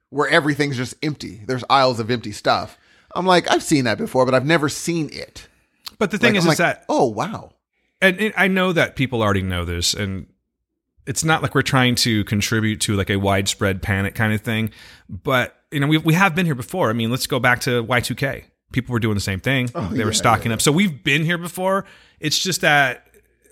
where 0.10 0.28
everything's 0.28 0.76
just 0.76 0.95
empty. 1.02 1.41
There's 1.45 1.64
aisles 1.70 1.99
of 1.99 2.12
empty 2.12 2.32
stuff. 2.32 2.78
I'm 3.16 3.26
like, 3.26 3.50
I've 3.50 3.64
seen 3.64 3.86
that 3.86 3.98
before, 3.98 4.26
but 4.26 4.34
I've 4.34 4.46
never 4.46 4.70
seen 4.70 5.10
it. 5.12 5.48
But 5.98 6.12
the 6.12 6.18
thing 6.18 6.34
Like, 6.34 6.40
is, 6.40 6.44
is 6.44 6.48
like, 6.50 6.58
that 6.58 6.86
oh, 6.90 7.06
wow. 7.06 7.54
and, 8.02 8.20
and 8.20 8.34
I 8.38 8.48
know 8.48 8.74
that 8.74 8.96
people 8.96 9.22
already 9.24 9.42
know 9.42 9.64
this, 9.66 9.94
and 9.94 10.28
it's 11.08 11.24
not 11.24 11.42
like 11.42 11.56
we're 11.56 11.62
trying 11.62 11.96
to 11.96 12.24
contribute 12.26 12.82
to 12.82 12.96
like 12.96 13.10
a 13.10 13.16
widespread 13.18 13.82
panic 13.82 14.16
kind 14.16 14.34
of 14.34 14.42
thing. 14.42 14.72
But 15.10 15.56
you 15.72 15.80
know, 15.80 15.88
we 15.88 15.98
we 15.98 16.14
have 16.14 16.36
been 16.36 16.46
here 16.46 16.56
before. 16.56 16.90
I 16.90 16.94
mean, 16.94 17.12
let's 17.12 17.28
go 17.28 17.40
back 17.40 17.62
to 17.62 17.82
Y 17.84 18.00
two 18.02 18.16
K. 18.16 18.46
People 18.74 18.92
were 18.94 19.00
doing 19.00 19.16
the 19.16 19.22
same 19.22 19.40
thing. 19.40 19.70
Oh, 19.74 19.82
they 19.84 19.88
Oh, 19.88 19.94
yeah, 20.00 20.06
were 20.06 20.14
stocking 20.14 20.52
up. 20.52 20.62
So 20.62 20.72
we've 20.72 21.04
been 21.04 21.24
here 21.24 21.38
before. 21.38 21.86
It's 22.20 22.38
just 22.42 22.62
that 22.62 23.08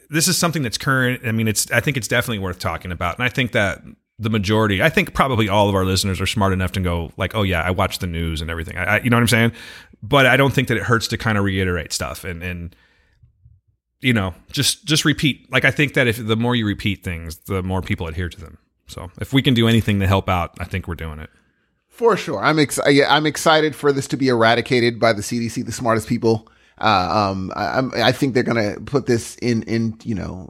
this 0.09 0.27
is 0.27 0.37
something 0.37 0.63
that's 0.63 0.77
current. 0.77 1.21
I 1.25 1.31
mean, 1.31 1.47
it's 1.47 1.71
I 1.71 1.79
think 1.79 1.95
it's 1.95 2.07
definitely 2.09 2.39
worth 2.39 2.59
talking 2.59 2.91
about, 2.91 3.17
and 3.17 3.23
I 3.23 3.29
think 3.29 3.53
that 3.53 3.81
the 4.23 4.29
majority, 4.29 4.81
I 4.81 4.89
think 4.89 5.13
probably 5.13 5.49
all 5.49 5.69
of 5.69 5.75
our 5.75 5.85
listeners 5.85 6.19
are 6.19 6.25
smart 6.25 6.53
enough 6.53 6.71
to 6.73 6.79
go 6.79 7.11
like, 7.17 7.35
oh 7.35 7.43
yeah, 7.43 7.61
I 7.61 7.71
watch 7.71 7.99
the 7.99 8.07
news 8.07 8.41
and 8.41 8.49
everything. 8.49 8.77
I, 8.77 8.83
I, 8.83 8.99
you 9.01 9.09
know 9.09 9.17
what 9.17 9.21
I'm 9.21 9.27
saying? 9.27 9.51
But 10.01 10.25
I 10.25 10.37
don't 10.37 10.53
think 10.53 10.67
that 10.69 10.77
it 10.77 10.83
hurts 10.83 11.07
to 11.09 11.17
kind 11.17 11.37
of 11.37 11.43
reiterate 11.43 11.93
stuff 11.93 12.23
and 12.23 12.41
and 12.43 12.75
you 14.01 14.13
know 14.13 14.33
just 14.51 14.85
just 14.85 15.05
repeat. 15.05 15.51
Like 15.51 15.65
I 15.65 15.71
think 15.71 15.93
that 15.93 16.07
if 16.07 16.25
the 16.25 16.35
more 16.35 16.55
you 16.55 16.65
repeat 16.65 17.03
things, 17.03 17.37
the 17.37 17.61
more 17.61 17.81
people 17.81 18.07
adhere 18.07 18.29
to 18.29 18.39
them. 18.39 18.57
So 18.87 19.11
if 19.21 19.33
we 19.33 19.41
can 19.41 19.53
do 19.53 19.67
anything 19.67 19.99
to 19.99 20.07
help 20.07 20.27
out, 20.27 20.55
I 20.59 20.65
think 20.65 20.87
we're 20.87 20.95
doing 20.95 21.19
it. 21.19 21.29
For 21.87 22.17
sure, 22.17 22.39
I'm 22.43 22.57
ex- 22.57 22.79
I'm 22.85 23.25
excited 23.25 23.75
for 23.75 23.91
this 23.91 24.07
to 24.09 24.17
be 24.17 24.27
eradicated 24.27 24.99
by 24.99 25.13
the 25.13 25.21
CDC, 25.21 25.65
the 25.65 25.71
smartest 25.71 26.07
people. 26.07 26.49
Uh, 26.79 27.29
um, 27.31 27.51
I, 27.55 27.77
I'm, 27.77 28.13
think 28.13 28.33
they're 28.33 28.43
gonna 28.43 28.75
put 28.85 29.05
this 29.05 29.35
in, 29.37 29.63
in 29.63 29.97
you 30.03 30.15
know, 30.15 30.49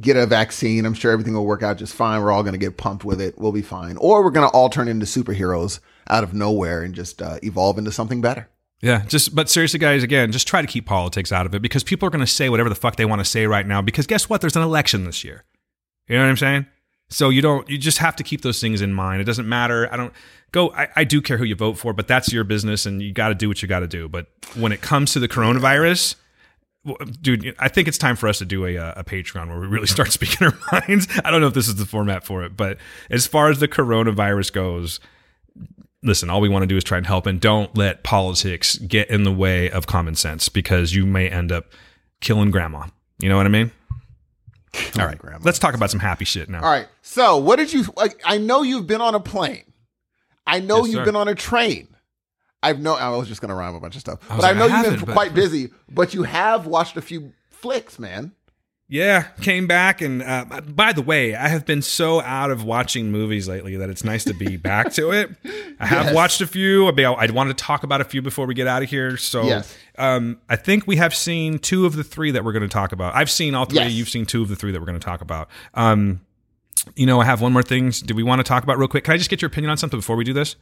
get 0.00 0.16
a 0.16 0.26
vaccine. 0.26 0.86
I'm 0.86 0.94
sure 0.94 1.12
everything 1.12 1.34
will 1.34 1.46
work 1.46 1.62
out 1.62 1.78
just 1.78 1.94
fine. 1.94 2.22
We're 2.22 2.32
all 2.32 2.42
gonna 2.42 2.58
get 2.58 2.76
pumped 2.76 3.04
with 3.04 3.20
it. 3.20 3.38
We'll 3.38 3.52
be 3.52 3.62
fine. 3.62 3.96
Or 3.96 4.22
we're 4.22 4.30
gonna 4.30 4.48
all 4.48 4.70
turn 4.70 4.88
into 4.88 5.06
superheroes 5.06 5.80
out 6.08 6.24
of 6.24 6.32
nowhere 6.32 6.82
and 6.82 6.94
just 6.94 7.20
uh, 7.20 7.38
evolve 7.42 7.78
into 7.78 7.92
something 7.92 8.20
better. 8.20 8.48
Yeah, 8.80 9.04
just 9.06 9.34
but 9.34 9.48
seriously, 9.48 9.80
guys, 9.80 10.02
again, 10.02 10.30
just 10.30 10.46
try 10.46 10.60
to 10.62 10.68
keep 10.68 10.86
politics 10.86 11.32
out 11.32 11.46
of 11.46 11.54
it 11.54 11.62
because 11.62 11.82
people 11.82 12.06
are 12.06 12.10
going 12.10 12.24
to 12.24 12.30
say 12.30 12.48
whatever 12.48 12.68
the 12.68 12.76
fuck 12.76 12.94
they 12.96 13.04
want 13.04 13.20
to 13.20 13.24
say 13.24 13.46
right 13.46 13.66
now. 13.66 13.82
Because 13.82 14.06
guess 14.06 14.28
what? 14.28 14.40
There's 14.40 14.56
an 14.56 14.62
election 14.62 15.04
this 15.04 15.24
year. 15.24 15.44
You 16.06 16.16
know 16.16 16.22
what 16.22 16.30
I'm 16.30 16.36
saying? 16.36 16.66
So 17.10 17.30
you 17.30 17.40
don't. 17.40 17.68
You 17.68 17.78
just 17.78 17.98
have 17.98 18.16
to 18.16 18.22
keep 18.22 18.42
those 18.42 18.60
things 18.60 18.82
in 18.82 18.92
mind. 18.92 19.20
It 19.20 19.24
doesn't 19.24 19.48
matter. 19.48 19.92
I 19.92 19.96
don't 19.96 20.12
go. 20.52 20.70
I, 20.72 20.88
I 20.96 21.04
do 21.04 21.22
care 21.22 21.38
who 21.38 21.44
you 21.44 21.54
vote 21.54 21.78
for, 21.78 21.92
but 21.92 22.06
that's 22.06 22.32
your 22.32 22.44
business, 22.44 22.84
and 22.86 23.00
you 23.00 23.12
got 23.12 23.28
to 23.28 23.34
do 23.34 23.48
what 23.48 23.62
you 23.62 23.68
got 23.68 23.80
to 23.80 23.86
do. 23.86 24.08
But 24.08 24.26
when 24.54 24.72
it 24.72 24.80
comes 24.80 25.12
to 25.12 25.20
the 25.20 25.28
coronavirus. 25.28 26.16
Dude, 27.20 27.54
I 27.58 27.68
think 27.68 27.86
it's 27.86 27.98
time 27.98 28.16
for 28.16 28.28
us 28.28 28.38
to 28.38 28.46
do 28.46 28.64
a, 28.64 28.76
a 28.76 29.04
Patreon 29.04 29.48
where 29.48 29.58
we 29.58 29.66
really 29.66 29.88
start 29.88 30.10
speaking 30.12 30.46
our 30.46 30.56
minds. 30.72 31.06
I 31.22 31.30
don't 31.30 31.42
know 31.42 31.48
if 31.48 31.52
this 31.52 31.68
is 31.68 31.74
the 31.74 31.84
format 31.84 32.24
for 32.24 32.44
it, 32.44 32.56
but 32.56 32.78
as 33.10 33.26
far 33.26 33.50
as 33.50 33.58
the 33.58 33.68
coronavirus 33.68 34.52
goes, 34.52 35.00
listen, 36.02 36.30
all 36.30 36.40
we 36.40 36.48
want 36.48 36.62
to 36.62 36.66
do 36.66 36.76
is 36.76 36.84
try 36.84 36.96
and 36.96 37.06
help 37.06 37.26
and 37.26 37.40
don't 37.40 37.76
let 37.76 38.04
politics 38.04 38.78
get 38.78 39.10
in 39.10 39.24
the 39.24 39.32
way 39.32 39.68
of 39.70 39.86
common 39.86 40.14
sense 40.14 40.48
because 40.48 40.94
you 40.94 41.04
may 41.04 41.28
end 41.28 41.52
up 41.52 41.66
killing 42.20 42.50
grandma. 42.50 42.86
You 43.18 43.28
know 43.28 43.36
what 43.36 43.46
I 43.46 43.50
mean? 43.50 43.70
All 44.98 45.06
right. 45.06 45.18
grandma. 45.18 45.38
Let's 45.42 45.58
talk 45.58 45.74
about 45.74 45.90
some 45.90 46.00
happy 46.00 46.24
shit 46.24 46.48
now. 46.48 46.62
All 46.62 46.70
right. 46.70 46.88
So, 47.02 47.36
what 47.38 47.56
did 47.56 47.72
you? 47.72 47.84
Like, 47.96 48.20
I 48.24 48.38
know 48.38 48.62
you've 48.62 48.86
been 48.86 49.00
on 49.00 49.14
a 49.14 49.20
plane. 49.20 49.64
I 50.46 50.60
know 50.60 50.78
Yes, 50.78 50.86
you've 50.88 50.94
sir. 51.00 51.04
been 51.04 51.16
on 51.16 51.28
a 51.28 51.34
train. 51.34 51.88
I've 52.62 52.80
no. 52.80 52.94
I 52.94 53.10
was 53.10 53.28
just 53.28 53.40
gonna 53.40 53.54
rhyme 53.54 53.74
a 53.74 53.80
bunch 53.80 53.94
of 53.94 54.00
stuff, 54.00 54.18
I 54.24 54.28
but 54.28 54.36
was 54.36 54.44
I 54.44 54.52
know 54.54 54.68
I 54.68 54.80
you've 54.82 54.96
been 54.98 55.04
but- 55.06 55.12
quite 55.14 55.34
busy. 55.34 55.70
But 55.88 56.14
you 56.14 56.22
have 56.24 56.66
watched 56.66 56.96
a 56.96 57.02
few 57.02 57.32
flicks, 57.50 57.98
man. 57.98 58.32
Yeah, 58.90 59.24
came 59.42 59.66
back 59.66 60.00
and 60.00 60.22
uh, 60.22 60.46
by 60.66 60.94
the 60.94 61.02
way, 61.02 61.34
I 61.34 61.48
have 61.48 61.66
been 61.66 61.82
so 61.82 62.22
out 62.22 62.50
of 62.50 62.64
watching 62.64 63.12
movies 63.12 63.46
lately 63.46 63.76
that 63.76 63.90
it's 63.90 64.02
nice 64.02 64.24
to 64.24 64.32
be 64.32 64.56
back 64.56 64.92
to 64.94 65.10
it. 65.12 65.30
I 65.78 65.84
have 65.86 66.06
Yes. 66.06 66.14
watched 66.14 66.40
a 66.40 66.46
few. 66.46 66.88
I 66.88 66.92
mean, 66.92 67.04
I 67.04 67.30
want 67.30 67.50
to 67.50 67.54
talk 67.54 67.82
about 67.82 68.00
a 68.00 68.04
few 68.04 68.22
before 68.22 68.46
we 68.46 68.54
get 68.54 68.66
out 68.66 68.82
of 68.82 68.88
here. 68.88 69.18
So, 69.18 69.42
Yes. 69.44 69.76
um, 69.98 70.38
I 70.48 70.56
think 70.56 70.86
we 70.86 70.96
have 70.96 71.14
seen 71.14 71.58
two 71.58 71.84
of 71.84 71.96
the 71.96 72.02
three 72.04 72.30
that 72.30 72.44
we're 72.44 72.52
going 72.52 72.62
to 72.62 72.68
talk 72.68 72.92
about. 72.92 73.14
I've 73.14 73.30
seen 73.30 73.54
all 73.54 73.66
three. 73.66 73.80
Yes. 73.80 73.92
You've 73.92 74.08
seen 74.08 74.24
two 74.24 74.40
of 74.40 74.48
the 74.48 74.56
three 74.56 74.72
that 74.72 74.80
we're 74.80 74.86
going 74.86 74.98
to 74.98 75.04
talk 75.04 75.20
about. 75.20 75.50
Um, 75.74 76.22
you 76.96 77.04
know, 77.04 77.20
I 77.20 77.26
have 77.26 77.42
one 77.42 77.52
more 77.52 77.62
thing. 77.62 77.90
Do 77.90 78.14
we 78.14 78.22
want 78.22 78.38
to 78.38 78.44
talk 78.44 78.62
about 78.62 78.78
real 78.78 78.88
quick? 78.88 79.04
Can 79.04 79.12
I 79.12 79.18
just 79.18 79.28
get 79.28 79.42
your 79.42 79.48
opinion 79.50 79.70
on 79.70 79.76
something 79.76 79.98
before 79.98 80.16
we 80.16 80.24
do 80.24 80.32
this? 80.32 80.56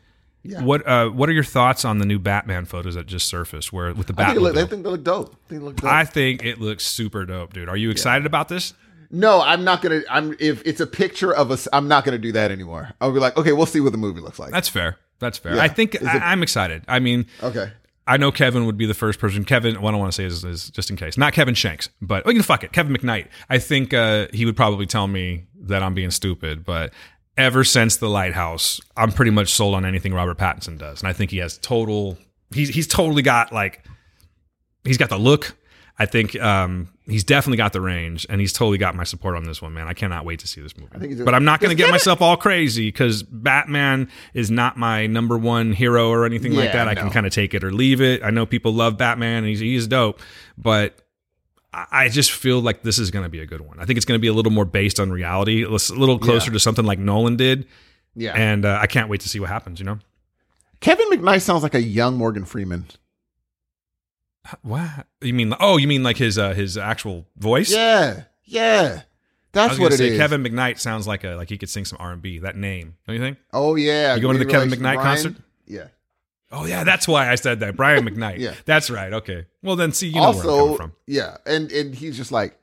Yeah. 0.49 0.63
What 0.63 0.87
uh, 0.87 1.09
What 1.09 1.29
are 1.29 1.33
your 1.33 1.45
thoughts 1.45 1.85
on 1.85 1.99
the 1.99 2.07
new 2.07 2.19
Batman 2.19 2.65
photos 2.65 2.95
that 2.95 3.07
just 3.07 3.29
surfaced? 3.29 3.73
Where 3.73 3.93
with 3.95 4.07
the 4.07 4.15
I 4.17 4.27
think, 4.29 4.41
look, 4.41 4.55
Batman? 4.55 4.65
I 4.65 4.69
think 4.69 4.83
they 4.85 4.91
look 4.91 5.05
dope. 5.05 5.29
I 5.35 5.49
think 5.49 5.61
they 5.61 5.65
look 5.67 5.77
dope. 5.77 5.91
I 5.91 6.05
think 6.05 6.45
it 6.45 6.61
looks 6.61 6.85
super 6.87 7.25
dope, 7.25 7.53
dude. 7.53 7.69
Are 7.69 7.77
you 7.77 7.91
excited 7.91 8.27
about 8.27 8.49
this? 8.49 8.75
no, 9.11 9.41
I'm 9.41 9.63
not 9.65 9.83
gonna. 9.83 10.03
I'm 10.11 10.35
if 10.41 10.63
it's 10.67 10.81
a 10.81 10.87
picture 10.87 11.33
of 11.33 11.51
us. 11.51 11.69
I'm 11.73 11.87
not 11.89 12.05
gonna 12.05 12.19
do 12.19 12.33
that 12.33 12.51
anymore. 12.51 12.91
I'll 13.01 13.13
be 13.13 13.21
like, 13.21 13.37
okay, 13.37 13.53
we'll 13.53 13.67
see 13.67 13.81
what 13.81 13.93
the 13.93 13.99
movie 13.99 14.21
looks 14.21 14.39
like. 14.39 14.51
That's 14.51 14.69
fair. 14.69 14.99
That's 15.19 15.39
fair. 15.39 15.57
Yeah. 15.57 15.63
I 15.63 15.69
think 15.69 15.95
it- 15.95 16.03
I, 16.05 16.19
I'm 16.33 16.43
excited. 16.43 16.83
I 16.89 16.99
mean, 16.99 17.27
okay. 17.43 17.71
I 18.09 18.19
know 18.19 18.31
Kevin 18.31 18.67
would 18.67 18.77
be 18.77 18.87
the 18.87 18.95
first 18.95 19.19
person. 19.19 19.45
Kevin, 19.45 19.81
what 19.83 19.93
I 19.95 19.97
want 19.97 20.13
to 20.13 20.17
say 20.17 20.25
is, 20.25 20.45
is 20.45 20.71
just 20.71 20.91
in 20.91 20.97
case, 20.97 21.17
not 21.19 21.33
Kevin 21.33 21.55
Shanks, 21.55 21.89
but 22.01 22.23
oh, 22.25 22.31
you 22.31 22.37
can 22.37 22.43
fuck 22.45 22.63
it, 22.63 22.71
Kevin 22.73 22.95
McKnight. 22.97 23.27
I 23.51 23.59
think 23.59 23.93
uh, 23.95 24.29
he 24.33 24.45
would 24.45 24.57
probably 24.57 24.87
tell 24.87 25.09
me 25.09 25.47
that 25.63 25.83
I'm 25.83 25.95
being 25.95 26.11
stupid, 26.13 26.65
but 26.65 26.93
ever 27.37 27.65
since 27.65 27.97
the 27.97 28.09
Lighthouse, 28.09 28.81
I'm 28.97 29.13
pretty 29.13 29.31
much 29.31 29.53
sold 29.53 29.75
on 29.75 29.85
anything 29.85 30.15
Robert 30.15 30.39
Pattinson 30.39 30.79
does, 30.79 31.01
and 31.01 31.09
I 31.09 31.13
think 31.13 31.31
he 31.31 31.39
has 31.39 31.59
total. 31.59 32.19
He's 32.55 32.69
he's 32.69 32.87
totally 32.87 33.23
got 33.23 33.53
like, 33.53 33.85
he's 34.85 34.99
got 34.99 35.11
the 35.11 35.19
look. 35.19 35.57
I 35.99 36.05
think 36.05 36.39
um, 36.41 36.89
he's 37.07 37.25
definitely 37.25 37.57
got 37.57 37.73
the 37.73 37.81
range, 37.81 38.27
and 38.29 38.39
he's 38.39 38.53
totally 38.53 38.77
got 38.77 38.95
my 38.95 39.05
support 39.05 39.35
on 39.35 39.45
this 39.45 39.63
one, 39.63 39.73
man. 39.73 39.89
I 39.89 39.95
cannot 39.95 40.27
wait 40.27 40.41
to 40.41 40.47
see 40.47 40.61
this 40.61 40.75
movie. 40.77 41.25
but 41.25 41.35
I'm 41.35 41.45
not 41.45 41.59
going 41.61 41.71
to 41.71 41.75
get 41.75 41.91
myself 41.91 42.21
all 42.21 42.37
crazy 42.37 42.89
because 42.89 43.23
Batman 43.23 44.11
is 44.35 44.51
not 44.51 44.77
my 44.77 45.07
number 45.07 45.39
one 45.39 45.73
hero 45.73 46.11
or 46.11 46.27
anything 46.27 46.53
like 46.53 46.73
that. 46.73 46.87
I 46.87 46.95
can 46.95 47.09
kind 47.11 47.25
of 47.25 47.33
take 47.33 47.55
it 47.55 47.65
or 47.65 47.73
leave 47.73 48.03
it. 48.03 48.23
I 48.23 48.29
know 48.29 48.45
people 48.45 48.75
love 48.75 48.99
Batman, 48.99 49.39
and 49.39 49.47
he's 49.47 49.61
he's 49.61 49.87
dope, 49.87 50.21
but 50.59 51.01
I 51.73 52.09
just 52.09 52.31
feel 52.33 52.61
like 52.61 52.83
this 52.83 52.99
is 52.99 53.11
going 53.11 53.25
to 53.25 53.29
be 53.29 53.41
a 53.41 53.47
good 53.47 53.61
one. 53.61 53.79
I 53.79 53.85
think 53.85 53.97
it's 53.99 54.07
going 54.07 54.19
to 54.19 54.23
be 54.23 54.29
a 54.29 54.33
little 54.33 54.53
more 54.53 54.65
based 54.65 54.99
on 54.99 55.11
reality, 55.11 55.63
a 55.63 55.69
little 55.69 56.19
closer 56.19 56.47
Yeah. 56.51 56.55
to 56.55 56.61
something 56.61 56.87
like 56.87 56.99
Nolan 56.99 57.37
did, 57.37 57.67
Yeah. 58.15 58.33
and 58.35 58.65
uh, 58.65 58.79
I 58.81 58.87
can't 58.87 59.11
wait 59.11 59.21
to 59.23 59.29
see 59.29 59.41
what 59.41 59.51
happens. 59.51 59.79
You 59.79 59.85
know, 59.87 59.99
Kevin 60.81 61.11
McKnight 61.11 61.43
sounds 61.43 61.63
like 61.63 61.75
a 61.75 61.83
young 61.83 62.17
Morgan 62.17 62.45
Freeman. 62.47 62.87
what 64.63 65.07
you 65.21 65.35
mean? 65.35 65.53
Oh, 65.61 65.77
you 65.77 65.89
mean 65.89 66.03
like 66.03 66.17
his 66.17 66.39
uh, 66.39 66.55
his 66.55 66.79
actual 66.79 67.27
voice? 67.37 67.71
Yeah. 67.73 68.23
Yeah. 68.45 69.03
That's 69.53 69.79
what 69.79 69.93
it 69.93 69.97
say 69.97 70.09
is. 70.09 70.19
Kevin 70.19 70.43
McKnight 70.45 70.79
sounds 70.79 71.07
like 71.07 71.25
a 71.25 71.31
like 71.35 71.49
he 71.49 71.59
could 71.59 71.71
sing 71.71 71.85
some 71.85 71.97
R 72.01 72.13
and 72.13 72.23
B. 72.23 72.39
That 72.39 72.57
name, 72.57 72.97
don't 73.07 73.17
you 73.17 73.23
think? 73.23 73.39
Oh 73.53 73.75
yeah. 73.75 74.15
You 74.15 74.21
going 74.23 74.39
to 74.39 74.45
the 74.45 74.51
Kevin 74.51 74.69
McKnight 74.71 75.03
concert? 75.03 75.35
Yeah. 75.67 75.89
Oh 76.53 76.65
yeah, 76.65 76.85
that's 76.85 77.09
why 77.09 77.31
I 77.31 77.35
said 77.35 77.61
that. 77.61 77.77
Brian 77.77 78.05
McKnight. 78.09 78.39
Yeah. 78.39 78.55
that's 78.65 78.89
right. 78.91 79.13
Okay. 79.13 79.47
Well 79.63 79.77
then, 79.77 79.93
see, 79.93 80.09
you 80.09 80.15
know 80.15 80.31
where 80.31 80.41
I'm 80.41 80.43
coming 80.43 80.77
from. 80.77 80.93
yeah, 81.07 81.37
and 81.47 81.71
and 81.73 81.95
he's 81.95 82.17
just 82.17 82.31
like, 82.33 82.59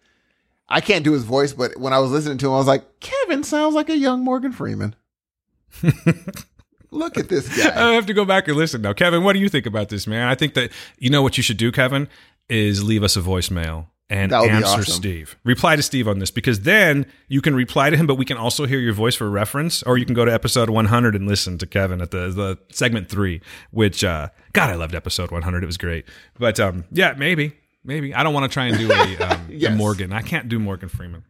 I 0.69 0.81
can't 0.81 1.03
do 1.03 1.11
his 1.11 1.23
voice, 1.23 1.53
but 1.53 1.77
when 1.77 1.93
I 1.93 1.99
was 1.99 2.11
listening 2.11 2.38
to 2.39 2.47
him, 2.47 2.53
I 2.53 2.57
was 2.57 2.68
like, 2.68 2.99
Kevin 2.99 3.43
sounds 3.43 3.76
like 3.76 3.89
a 3.89 3.97
young 3.97 4.23
Morgan 4.23 4.51
Freeman. 4.51 4.95
Look 6.91 7.18
at 7.18 7.27
this 7.27 7.49
guy. 7.57 7.89
I 7.89 7.93
have 7.93 8.05
to 8.05 8.14
go 8.14 8.23
back 8.23 8.47
and 8.47 8.55
listen 8.55 8.81
now. 8.81 8.93
Kevin, 8.93 9.23
what 9.23 9.34
do 9.34 9.39
you 9.39 9.49
think 9.49 9.65
about 9.65 9.89
this, 9.89 10.05
man? 10.05 10.27
I 10.27 10.35
think 10.35 10.53
that 10.53 10.72
you 10.99 11.10
know 11.10 11.22
what 11.23 11.38
you 11.38 11.43
should 11.43 11.57
do, 11.57 11.72
Kevin, 11.72 12.07
is 12.49 12.84
leave 12.84 13.03
us 13.03 13.18
a 13.18 13.22
voicemail 13.22 13.88
and 14.10 14.32
answer 14.34 14.66
awesome. 14.82 14.84
Steve. 14.84 15.38
Reply 15.44 15.76
to 15.76 15.82
Steve 15.82 16.08
on 16.08 16.20
this 16.20 16.30
because 16.30 16.62
then 16.62 17.06
you 17.28 17.42
can 17.42 17.56
reply 17.56 17.90
to 17.90 17.98
him, 17.98 18.06
but 18.06 18.16
we 18.16 18.26
can 18.26 18.38
also 18.38 18.66
hear 18.66 18.80
your 18.80 18.94
voice 18.94 19.16
for 19.16 19.30
reference, 19.30 19.82
or 19.84 19.98
you 19.98 20.06
can 20.06 20.14
go 20.14 20.26
to 20.26 20.32
episode 20.34 20.70
100 20.70 21.16
and 21.16 21.28
listen 21.28 21.58
to 21.58 21.66
Kevin 21.66 22.02
at 22.02 22.12
the 22.12 22.30
the 22.30 22.60
segment 22.72 23.10
three. 23.10 23.42
Which, 23.72 24.04
uh, 24.04 24.30
God, 24.54 24.70
I 24.70 24.76
loved 24.76 24.94
episode 24.94 25.32
100. 25.32 25.64
It 25.64 25.66
was 25.66 25.78
great. 25.78 26.06
But 26.38 26.60
um, 26.60 26.86
yeah, 26.92 27.14
maybe, 27.18 27.54
maybe 27.84 28.14
I 28.14 28.24
don't 28.24 28.34
want 28.34 28.44
to 28.50 28.54
try 28.54 28.66
and 28.66 28.78
do 28.78 28.92
a, 28.92 29.18
um, 29.18 29.50
a 29.66 29.70
Morgan. 29.76 30.14
I 30.14 30.22
can't 30.22 30.48
do 30.50 30.60
Morgan 30.60 30.90
Freeman. 30.90 31.24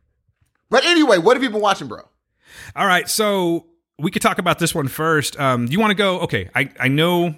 But 0.70 0.84
anyway, 0.86 1.20
what 1.20 1.38
have 1.38 1.44
you 1.44 1.50
been 1.52 1.62
watching, 1.62 1.88
bro? 1.88 2.02
All 2.76 2.88
right, 2.88 3.08
so 3.08 3.68
we 4.00 4.12
could 4.12 4.22
talk 4.22 4.40
about 4.40 4.60
this 4.60 4.74
one 4.76 4.88
first. 4.88 5.40
Um, 5.40 5.68
you 5.68 5.80
want 5.80 5.92
to 5.92 5.96
go? 5.96 6.20
Okay, 6.22 6.50
I 6.56 6.70
I 6.80 6.88
know 6.88 7.36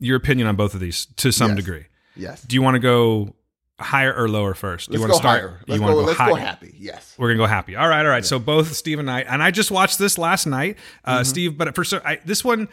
your 0.00 0.16
opinion 0.16 0.48
on 0.48 0.56
both 0.56 0.74
of 0.74 0.80
these 0.80 1.06
to 1.16 1.30
some 1.32 1.50
Yes. 1.50 1.56
degree. 1.56 1.84
Yes. 2.16 2.42
Do 2.42 2.54
you 2.56 2.62
want 2.62 2.74
to 2.74 2.78
go 2.80 3.34
higher 3.80 4.14
or 4.14 4.28
lower 4.28 4.54
first? 4.54 4.88
Let's 4.90 4.96
you 4.96 5.00
want 5.00 5.12
to 5.12 5.18
start? 5.18 5.40
higher. 5.40 5.60
you 5.66 5.72
Let's 5.74 5.80
wanna 5.80 5.94
go. 5.94 6.00
let's 6.02 6.18
go 6.18 6.34
happy. 6.34 6.74
Yes. 6.78 7.14
We're 7.18 7.28
gonna 7.28 7.38
go 7.38 7.46
happy. 7.46 7.76
All 7.76 7.88
right, 7.88 8.04
all 8.04 8.10
right. 8.10 8.24
So 8.24 8.38
both 8.38 8.74
Steve 8.74 8.98
and 8.98 9.10
I, 9.10 9.20
and 9.20 9.42
I 9.42 9.50
just 9.50 9.70
watched 9.70 9.98
this 9.98 10.18
last 10.18 10.46
night, 10.46 10.76
Mm-hmm. 10.76 11.10
uh, 11.10 11.24
Steve. 11.24 11.56
But 11.58 11.74
for 11.74 11.84
I, 12.06 12.18
this 12.24 12.44
one, 12.44 12.68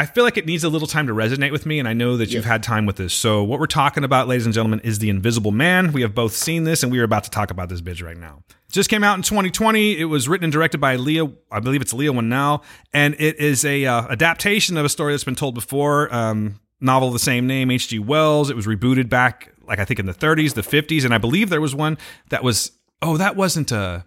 I 0.00 0.06
feel 0.06 0.22
like 0.22 0.36
it 0.36 0.46
needs 0.46 0.62
a 0.62 0.68
little 0.68 0.86
time 0.86 1.08
to 1.08 1.12
resonate 1.12 1.50
with 1.50 1.66
me, 1.66 1.80
and 1.80 1.88
I 1.88 1.92
know 1.92 2.16
that 2.18 2.30
you've 2.30 2.44
had 2.44 2.62
time 2.62 2.86
with 2.86 2.94
this. 2.96 3.12
So 3.12 3.42
what 3.42 3.58
we're 3.58 3.66
talking 3.66 4.04
about, 4.04 4.28
ladies 4.28 4.44
and 4.46 4.54
gentlemen, 4.54 4.80
is 4.84 5.00
the 5.00 5.10
Invisible 5.10 5.50
Man. 5.50 5.92
We 5.92 6.02
have 6.02 6.14
both 6.14 6.34
seen 6.34 6.62
this, 6.62 6.84
and 6.84 6.92
we 6.92 7.00
are 7.00 7.04
about 7.04 7.24
to 7.24 7.30
talk 7.30 7.50
about 7.50 7.68
this 7.68 7.80
bitch 7.80 8.00
right 8.04 8.16
now. 8.16 8.44
Just 8.70 8.90
came 8.90 9.02
out 9.02 9.16
in 9.16 9.22
2020. 9.22 9.98
It 9.98 10.04
was 10.04 10.28
written 10.28 10.44
and 10.44 10.52
directed 10.52 10.78
by 10.78 10.94
Leah, 10.96 11.26
I 11.50 11.58
believe 11.58 11.80
it's 11.80 11.92
Leah 11.92 12.12
Whannell, 12.12 12.62
and 12.92 13.16
it 13.18 13.40
is 13.40 13.64
a 13.64 13.86
uh, 13.86 14.02
adaptation 14.08 14.76
of 14.76 14.84
a 14.84 14.88
story 14.88 15.14
that's 15.14 15.24
been 15.24 15.34
told 15.34 15.54
before. 15.56 16.14
Um, 16.14 16.60
novel 16.80 17.08
of 17.08 17.12
the 17.14 17.18
same 17.18 17.48
name, 17.48 17.70
H.G. 17.72 17.98
Wells. 17.98 18.50
It 18.50 18.56
was 18.56 18.66
rebooted 18.68 19.08
back, 19.08 19.52
like 19.68 19.78
I 19.78 19.84
think 19.84 20.00
in 20.00 20.06
the 20.06 20.14
30s, 20.14 20.54
the 20.54 20.62
50s, 20.62 21.04
and 21.04 21.14
I 21.14 21.18
believe 21.18 21.50
there 21.50 21.60
was 21.60 21.74
one 21.74 21.98
that 22.30 22.42
was. 22.42 22.72
Oh, 23.00 23.16
that 23.16 23.36
wasn't 23.36 23.70
a 23.70 24.04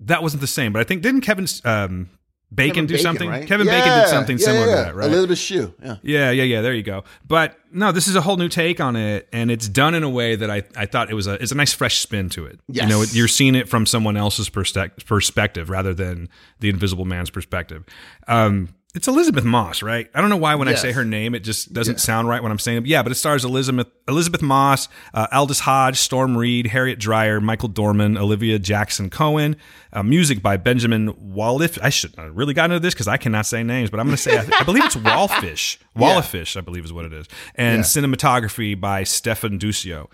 that 0.00 0.20
wasn't 0.22 0.40
the 0.40 0.48
same, 0.48 0.72
but 0.72 0.80
I 0.80 0.84
think 0.84 1.02
didn't 1.02 1.20
Kevin 1.20 1.46
um, 1.64 2.10
Bacon 2.52 2.74
Kevin 2.74 2.86
do 2.86 2.94
Bacon, 2.94 3.02
something? 3.02 3.28
right? 3.30 3.46
Kevin 3.46 3.66
Yeah, 3.68 3.80
Bacon 3.80 3.98
did 4.00 4.08
something 4.08 4.38
yeah, 4.38 4.44
similar 4.44 4.66
yeah. 4.66 4.76
to 4.76 4.82
that, 4.82 4.94
right? 4.96 5.06
Elisabeth 5.08 5.38
Shue. 5.38 5.74
Yeah. 5.82 5.96
Yeah, 6.02 6.30
yeah, 6.32 6.42
yeah. 6.42 6.60
There 6.60 6.74
you 6.74 6.82
go. 6.82 7.04
But 7.26 7.56
no, 7.72 7.92
this 7.92 8.08
is 8.08 8.16
a 8.16 8.20
whole 8.20 8.36
new 8.36 8.48
take 8.48 8.80
on 8.80 8.96
it, 8.96 9.28
and 9.32 9.50
it's 9.50 9.68
done 9.68 9.94
in 9.94 10.02
a 10.02 10.08
way 10.10 10.34
that 10.36 10.50
I, 10.50 10.64
I 10.76 10.86
thought 10.86 11.10
it 11.10 11.14
was 11.14 11.26
a 11.28 11.34
it's 11.42 11.52
a 11.52 11.54
nice 11.54 11.72
fresh 11.72 11.98
spin 11.98 12.28
to 12.30 12.46
it. 12.46 12.58
Yes. 12.68 12.84
You 12.84 12.88
know, 12.88 13.02
you're 13.12 13.28
seeing 13.28 13.54
it 13.54 13.68
from 13.68 13.86
someone 13.86 14.16
else's 14.16 14.50
perspec- 14.50 15.06
perspective 15.06 15.70
rather 15.70 15.94
than 15.94 16.28
the 16.58 16.68
Invisible 16.68 17.04
Man's 17.04 17.30
perspective. 17.30 17.84
Um, 18.26 18.74
it's 18.94 19.08
Elisabeth 19.08 19.44
Moss, 19.44 19.82
right? 19.82 20.08
I 20.14 20.20
don't 20.20 20.30
know 20.30 20.36
why 20.36 20.54
when 20.54 20.68
I 20.68 20.74
say 20.74 20.92
her 20.92 21.04
name, 21.04 21.34
it 21.34 21.40
just 21.40 21.72
doesn't 21.72 21.98
sound 22.00 22.28
right 22.28 22.40
when 22.42 22.52
I'm 22.52 22.58
saying 22.60 22.78
it. 22.78 22.80
But 22.82 22.88
Yeah, 22.90 23.02
but 23.02 23.10
it 23.12 23.16
stars 23.16 23.44
Elizabeth 23.44 23.88
Elisabeth 24.06 24.40
Moss, 24.40 24.88
uh, 25.12 25.26
Aldis 25.32 25.60
Hodge, 25.60 25.98
Storm 25.98 26.36
Reid, 26.38 26.68
Harriet 26.68 26.98
Dreyer, 27.00 27.40
Michael 27.40 27.68
Dorman, 27.68 28.16
Olivia 28.16 28.58
Jackson 28.58 29.10
Cohen. 29.10 29.56
Uh, 29.92 30.02
music 30.02 30.42
by 30.42 30.56
Benjamin 30.56 31.12
Wallif. 31.14 31.78
I 31.82 31.88
should 31.90 32.14
have 32.16 32.36
really 32.36 32.54
gotten 32.54 32.72
into 32.72 32.80
this 32.80 32.94
because 32.94 33.08
I 33.08 33.16
cannot 33.16 33.46
say 33.46 33.62
names, 33.62 33.90
but 33.90 33.98
I'm 34.00 34.06
going 34.06 34.16
to 34.16 34.22
say 34.22 34.36
I, 34.38 34.46
I 34.60 34.62
believe 34.64 34.84
it's 34.84 34.96
Wallfisch. 34.96 35.78
Wallafish, 35.96 36.56
I 36.56 36.60
believe 36.60 36.84
is 36.84 36.92
what 36.92 37.04
it 37.04 37.12
is, 37.12 37.26
and 37.56 37.78
Yeah. 37.78 37.82
cinematography 37.82 38.78
by 38.80 39.02
Stefan 39.04 39.58
Duscio. 39.58 40.08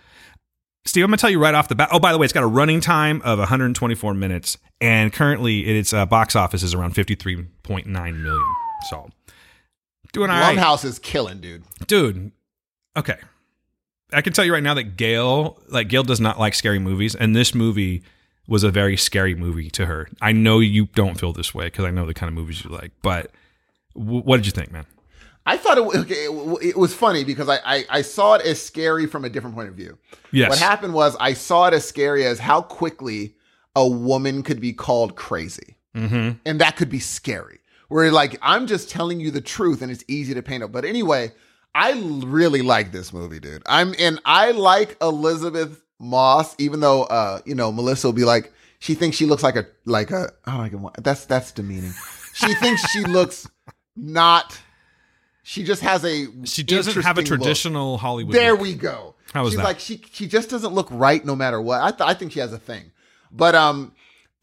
Steve, 0.87 1.05
I'm 1.05 1.11
gonna 1.11 1.19
tell 1.19 1.29
you 1.29 1.39
right 1.39 1.55
off 1.55 1.69
the 1.69 1.75
bat. 1.75 1.91
Oh, 1.93 1.99
by 1.99 2.11
the 2.13 2.17
way, 2.19 2.25
it's 2.25 2.33
got 2.33 2.43
a 2.43 2.47
running 2.47 2.81
time 2.81 3.21
of 3.23 3.39
124 3.39 4.15
minutes, 4.15 4.57
and 4.81 5.13
currently 5.13 5.61
its 5.79 5.93
uh, 5.93 6.07
box 6.07 6.35
office 6.35 6.63
is 6.63 6.73
around 6.73 6.95
53.9 6.95 7.85
million. 7.87 8.45
So, 8.89 9.09
doing 10.13 10.31
all 10.31 10.41
right, 10.41 10.57
Blumhouse 10.57 10.85
is 10.85 10.99
killing, 10.99 11.41
dude. 11.41 11.65
dude. 11.87 12.33
Okay, 12.97 13.17
I 14.13 14.21
can 14.23 14.33
tell 14.33 14.45
you 14.45 14.53
right 14.53 14.63
now 14.63 14.75
that 14.75 14.97
Gail, 14.97 15.61
like 15.69 15.89
Gail, 15.89 16.03
does 16.03 16.21
not 16.21 16.39
like 16.39 16.55
scary 16.55 16.79
movies, 16.79 17.15
and 17.15 17.35
this 17.37 17.55
movie 17.55 18.03
was 18.49 18.65
a 18.65 18.71
very 18.71 18.97
scary 18.97 19.35
movie 19.35 19.71
to 19.71 19.87
her. 19.87 20.09
I 20.21 20.33
know 20.33 20.59
you 20.59 20.87
don't 20.95 21.19
feel 21.19 21.33
this 21.33 21.55
way 21.55 21.67
because 21.67 21.85
I 21.85 21.91
know 21.91 22.07
the 22.07 22.15
kind 22.15 22.29
of 22.29 22.35
movies 22.35 22.65
you 22.65 22.71
like, 22.71 22.91
but 23.03 23.31
w- 23.95 24.23
what 24.23 24.39
did 24.39 24.47
you 24.47 24.53
think, 24.53 24.73
man? 24.73 24.87
I 25.47 25.57
thought 25.57 25.79
it, 25.79 25.83
okay, 25.83 26.25
it, 26.27 26.69
it 26.71 26.77
was 26.77 26.93
funny 26.95 27.25
because 27.25 27.49
I, 27.49 27.59
I 27.65 27.85
I 27.91 28.03
saw 28.03 28.35
it 28.35 28.43
as 28.45 28.61
scary 28.61 29.07
from 29.07 29.25
a 29.25 29.29
different 29.31 29.55
point 29.55 29.69
of 29.69 29.75
view. 29.75 29.99
Yes, 30.33 30.51
What 30.51 30.59
happened 30.59 30.95
was 30.95 31.17
I 31.21 31.33
saw 31.33 31.67
it 31.67 31.75
as 31.75 31.87
scary 31.87 32.27
as 32.27 32.39
how 32.41 32.61
quickly 32.63 33.35
a 33.77 33.87
woman 33.89 34.43
could 34.43 34.61
be 34.61 34.73
called 34.73 35.15
crazy. 35.17 35.77
Mm-hmm. 35.95 36.39
And 36.45 36.61
that 36.61 36.77
could 36.77 36.91
be 36.91 36.99
scary. 37.01 37.60
Where 37.91 38.11
like 38.11 38.39
I'm 38.41 38.67
just 38.67 38.89
telling 38.89 39.21
you 39.21 39.31
the 39.31 39.41
truth 39.43 39.83
and 39.83 39.91
it's 39.93 40.03
easy 40.09 40.33
to 40.33 40.43
paint 40.43 40.63
up. 40.63 40.73
But 40.73 40.85
anyway, 40.87 41.33
I 41.75 41.93
really 42.25 42.63
like 42.63 42.93
this 42.93 43.13
movie, 43.13 43.39
dude. 43.41 43.63
I'm 43.67 43.95
and 43.99 44.19
I 44.25 44.53
like 44.53 44.97
Elisabeth 45.03 45.83
Moss, 45.99 46.55
even 46.59 46.81
though 46.81 47.03
uh, 47.05 47.41
you 47.45 47.55
know, 47.55 47.71
Melissa 47.71 48.07
will 48.09 48.13
be 48.15 48.25
like, 48.25 48.53
she 48.79 48.95
thinks 48.95 49.17
she 49.19 49.27
looks 49.27 49.43
like 49.43 49.57
a 49.57 49.67
like 49.85 50.11
a 50.11 50.31
I 50.47 50.53
don't 50.69 50.83
like 50.83 50.97
it. 50.99 51.05
That's 51.05 51.27
that's 51.27 51.53
demeaning. 51.53 51.93
She 52.33 52.55
thinks 52.55 52.89
she 52.91 53.01
looks 53.05 53.47
not 53.97 54.59
she 55.43 55.65
just 55.65 55.83
has 55.83 56.05
a 56.05 56.27
She 56.45 56.63
doesn't 56.63 57.03
have 57.03 57.19
a 57.19 57.21
interesting 57.21 57.23
look. 57.23 57.25
traditional 57.43 57.99
Hollywood. 57.99 58.35
There 58.35 58.53
look. 58.53 58.61
we 58.61 58.75
go. 58.75 59.15
How 59.35 59.43
was 59.43 59.53
She's 59.53 59.59
that? 59.59 59.65
like 59.65 59.81
she 59.81 60.01
she 60.13 60.27
just 60.29 60.49
doesn't 60.49 60.73
look 60.73 60.89
right 60.91 61.25
no 61.25 61.35
matter 61.35 61.61
what. 61.61 61.81
I 61.83 61.91
th- 61.91 62.09
I 62.09 62.15
think 62.15 62.33
she 62.33 62.39
has 62.41 62.53
a 62.53 62.59
thing, 62.59 62.93
but 63.33 63.55
um, 63.55 63.93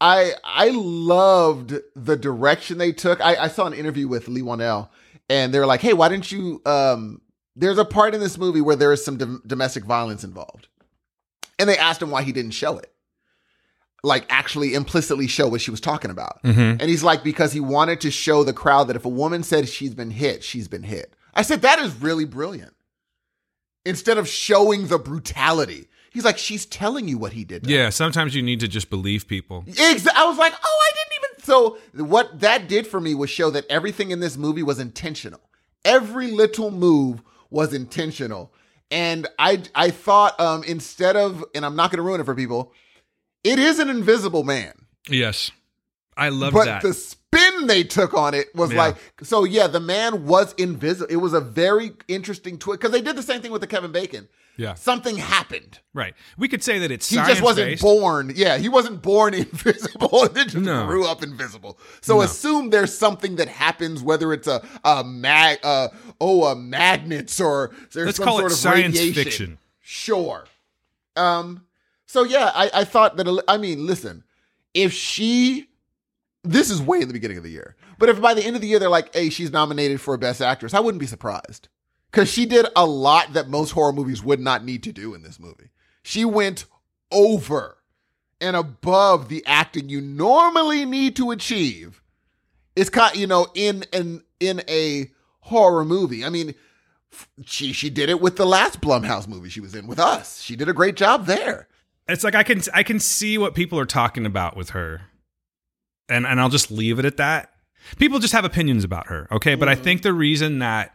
I 0.00 0.32
I 0.44 0.70
loved 0.70 1.74
the 1.96 2.16
direction 2.16 2.78
they 2.78 2.92
took. 2.92 3.20
I, 3.20 3.36
I 3.36 3.48
saw 3.48 3.66
an 3.66 3.72
interview 3.72 4.06
with 4.08 4.28
Leigh 4.28 4.42
Whannell, 4.42 4.90
and 5.28 5.52
they 5.52 5.58
were 5.58 5.66
like, 5.66 5.80
"Hey, 5.80 5.92
why 5.92 6.08
didn't 6.08 6.30
you?" 6.30 6.62
Um, 6.64 7.20
there's 7.56 7.78
a 7.78 7.84
part 7.84 8.14
in 8.14 8.20
this 8.20 8.38
movie 8.38 8.60
where 8.60 8.76
there 8.76 8.92
is 8.92 9.04
some 9.04 9.16
dom- 9.16 9.42
domestic 9.46 9.84
violence 9.84 10.22
involved, 10.22 10.68
and 11.58 11.68
they 11.68 11.76
asked 11.76 12.00
him 12.00 12.10
why 12.10 12.22
he 12.22 12.30
didn't 12.30 12.52
show 12.52 12.78
it, 12.78 12.92
like 14.04 14.24
actually 14.28 14.74
implicitly 14.74 15.26
show 15.26 15.48
what 15.48 15.60
she 15.60 15.72
was 15.72 15.80
talking 15.80 16.12
about. 16.12 16.42
Mm-hmm. 16.44 16.80
And 16.80 16.82
he's 16.82 17.02
like, 17.02 17.24
because 17.24 17.52
he 17.52 17.60
wanted 17.60 18.00
to 18.02 18.10
show 18.12 18.44
the 18.44 18.52
crowd 18.52 18.84
that 18.84 18.96
if 18.96 19.04
a 19.04 19.10
woman 19.10 19.42
said 19.42 19.68
she's 19.68 19.94
been 19.94 20.12
hit, 20.12 20.44
she's 20.44 20.68
been 20.68 20.84
hit. 20.84 21.14
I 21.34 21.42
said 21.42 21.62
that 21.62 21.80
is 21.80 22.00
really 22.00 22.24
brilliant. 22.24 22.74
Instead 23.84 24.18
of 24.18 24.28
showing 24.28 24.86
the 24.86 24.98
brutality, 24.98 25.88
he's 26.12 26.24
like, 26.24 26.38
she's 26.38 26.66
telling 26.66 27.08
you 27.08 27.18
what 27.18 27.32
he 27.32 27.44
did. 27.44 27.66
Yeah, 27.66 27.90
sometimes 27.90 28.34
you 28.34 28.42
need 28.42 28.60
to 28.60 28.68
just 28.68 28.90
believe 28.90 29.26
people. 29.28 29.64
Exa- 29.66 30.08
I 30.14 30.26
was 30.26 30.38
like, 30.38 30.52
oh, 30.62 30.80
I 30.86 30.90
didn't 30.94 31.12
even. 31.18 31.44
So 31.44 31.78
what 32.04 32.40
that 32.40 32.68
did 32.68 32.86
for 32.86 33.00
me 33.00 33.14
was 33.14 33.30
show 33.30 33.50
that 33.50 33.64
everything 33.70 34.10
in 34.10 34.20
this 34.20 34.36
movie 34.36 34.62
was 34.62 34.78
intentional. 34.78 35.40
Every 35.84 36.30
little 36.30 36.70
move 36.70 37.22
was 37.50 37.72
intentional, 37.72 38.52
and 38.90 39.26
I 39.38 39.62
I 39.74 39.90
thought 39.90 40.38
um 40.40 40.62
instead 40.64 41.16
of 41.16 41.44
and 41.54 41.64
I'm 41.64 41.76
not 41.76 41.90
going 41.90 41.96
to 41.98 42.02
ruin 42.02 42.20
it 42.20 42.24
for 42.24 42.34
people, 42.34 42.72
it 43.44 43.58
is 43.58 43.78
an 43.78 43.88
invisible 43.88 44.42
man, 44.44 44.72
Yes. 45.08 45.50
I 46.16 46.30
love 46.30 46.52
but 46.52 46.64
that. 46.64 46.82
the 46.82 46.92
spin 46.94 47.68
they 47.68 47.84
took 47.84 48.12
on 48.12 48.34
it 48.34 48.52
was 48.54 48.72
Yeah. 48.72 48.78
like 48.78 48.96
so. 49.22 49.44
Yeah, 49.44 49.68
the 49.68 49.78
man 49.80 50.26
was 50.26 50.52
invisible. 50.54 51.06
It 51.10 51.16
was 51.18 51.32
a 51.32 51.40
very 51.40 51.92
interesting 52.08 52.58
twist 52.58 52.80
because 52.80 52.90
they 52.92 53.00
did 53.00 53.14
the 53.16 53.22
same 53.22 53.40
thing 53.40 53.52
with 53.52 53.60
the 53.60 53.68
Kevin 53.68 53.92
Bacon. 53.92 54.28
Yeah. 54.58 54.74
Something 54.74 55.16
happened. 55.16 55.78
Right. 55.94 56.14
We 56.36 56.48
could 56.48 56.62
say 56.62 56.78
that 56.80 56.90
it's 56.90 57.08
He 57.08 57.16
just 57.16 57.40
wasn't 57.40 57.68
science-based. 57.68 57.82
born. 57.82 58.32
Yeah, 58.36 58.58
he 58.58 58.68
wasn't 58.68 59.00
born 59.00 59.32
invisible. 59.44 60.28
He 60.34 60.44
just 60.44 60.56
No. 60.56 60.86
grew 60.86 61.06
up 61.06 61.22
invisible. 61.22 61.78
So 62.02 62.16
No. 62.16 62.20
assume 62.22 62.68
there's 62.70 62.96
something 62.96 63.36
that 63.36 63.48
happens, 63.48 64.02
whether 64.02 64.32
it's 64.34 64.46
a 64.46 64.60
a 64.84 65.02
mag, 65.02 65.58
uh, 65.62 65.88
oh, 66.20 66.44
a 66.44 66.54
magnets 66.54 67.40
or 67.40 67.70
there's 67.94 68.06
Let's 68.06 68.18
some 68.18 68.26
call 68.26 68.36
it 68.38 68.42
sort 68.42 68.52
of 68.52 68.58
science 68.58 68.96
radiation. 68.98 69.24
fiction. 69.24 69.58
Sure. 69.80 70.44
Um. 71.16 71.64
So 72.06 72.24
yeah, 72.24 72.50
I 72.54 72.70
I 72.74 72.84
thought 72.84 73.16
that. 73.16 73.44
I 73.48 73.56
mean, 73.56 73.86
listen, 73.86 74.24
if 74.74 74.92
she. 74.92 75.66
This 76.44 76.70
is 76.70 76.80
way 76.80 77.00
in 77.02 77.08
the 77.08 77.12
beginning 77.12 77.36
of 77.36 77.42
the 77.42 77.50
year. 77.50 77.74
But 77.98 78.08
if 78.08 78.20
by 78.20 78.32
the 78.32 78.42
end 78.44 78.54
of 78.54 78.62
the 78.62 78.68
year 78.68 78.78
they're 78.78 78.88
like, 78.88 79.12
hey, 79.14 79.28
she's 79.28 79.50
nominated 79.50 80.00
for 80.00 80.16
Best 80.16 80.40
Actress, 80.40 80.72
I 80.72 80.80
wouldn't 80.80 81.00
be 81.00 81.06
surprised. 81.06 81.68
Because 82.10 82.30
she 82.30 82.46
did 82.46 82.66
a 82.74 82.86
lot 82.86 83.34
that 83.34 83.48
most 83.48 83.72
horror 83.72 83.92
movies 83.92 84.22
would 84.22 84.40
not 84.40 84.64
need 84.64 84.82
to 84.84 84.92
do 84.92 85.14
in 85.14 85.22
this 85.22 85.38
movie. 85.38 85.70
She 86.02 86.24
went 86.24 86.64
over 87.12 87.78
and 88.40 88.56
above 88.56 89.28
the 89.28 89.44
acting 89.46 89.88
you 89.88 90.00
normally 90.00 90.84
need 90.84 91.16
to 91.16 91.30
achieve. 91.30 92.02
It's 92.76 92.90
kind, 92.90 93.16
you 93.16 93.26
know, 93.26 93.48
in 93.54 93.84
in 93.92 94.22
in 94.40 94.62
a 94.68 95.10
horror 95.40 95.84
movie. 95.84 96.24
I 96.24 96.30
mean, 96.30 96.54
she 97.44 97.72
she 97.72 97.90
did 97.90 98.08
it 98.08 98.20
with 98.20 98.36
the 98.36 98.46
last 98.46 98.80
Blumhouse 98.80 99.26
movie 99.26 99.48
she 99.48 99.60
was 99.60 99.74
in 99.74 99.86
with 99.86 99.98
us. 99.98 100.40
She 100.40 100.56
did 100.56 100.68
a 100.68 100.72
great 100.72 100.94
job 100.94 101.26
there. 101.26 101.68
It's 102.08 102.24
like 102.24 102.34
I 102.34 102.42
can 102.42 102.62
I 102.72 102.82
can 102.82 103.00
see 103.00 103.36
what 103.36 103.54
people 103.54 103.78
are 103.78 103.86
talking 103.86 104.24
about 104.24 104.56
with 104.56 104.70
her. 104.70 105.02
And 106.08 106.26
and 106.26 106.40
I'll 106.40 106.48
just 106.48 106.70
leave 106.70 106.98
it 106.98 107.04
at 107.04 107.16
that. 107.18 107.52
People 107.98 108.18
just 108.18 108.32
have 108.32 108.44
opinions 108.44 108.84
about 108.84 109.08
her, 109.08 109.28
okay? 109.32 109.54
But 109.54 109.68
I 109.68 109.74
mm-hmm. 109.74 109.84
think 109.84 110.02
the 110.02 110.12
reason 110.12 110.58
that 110.60 110.94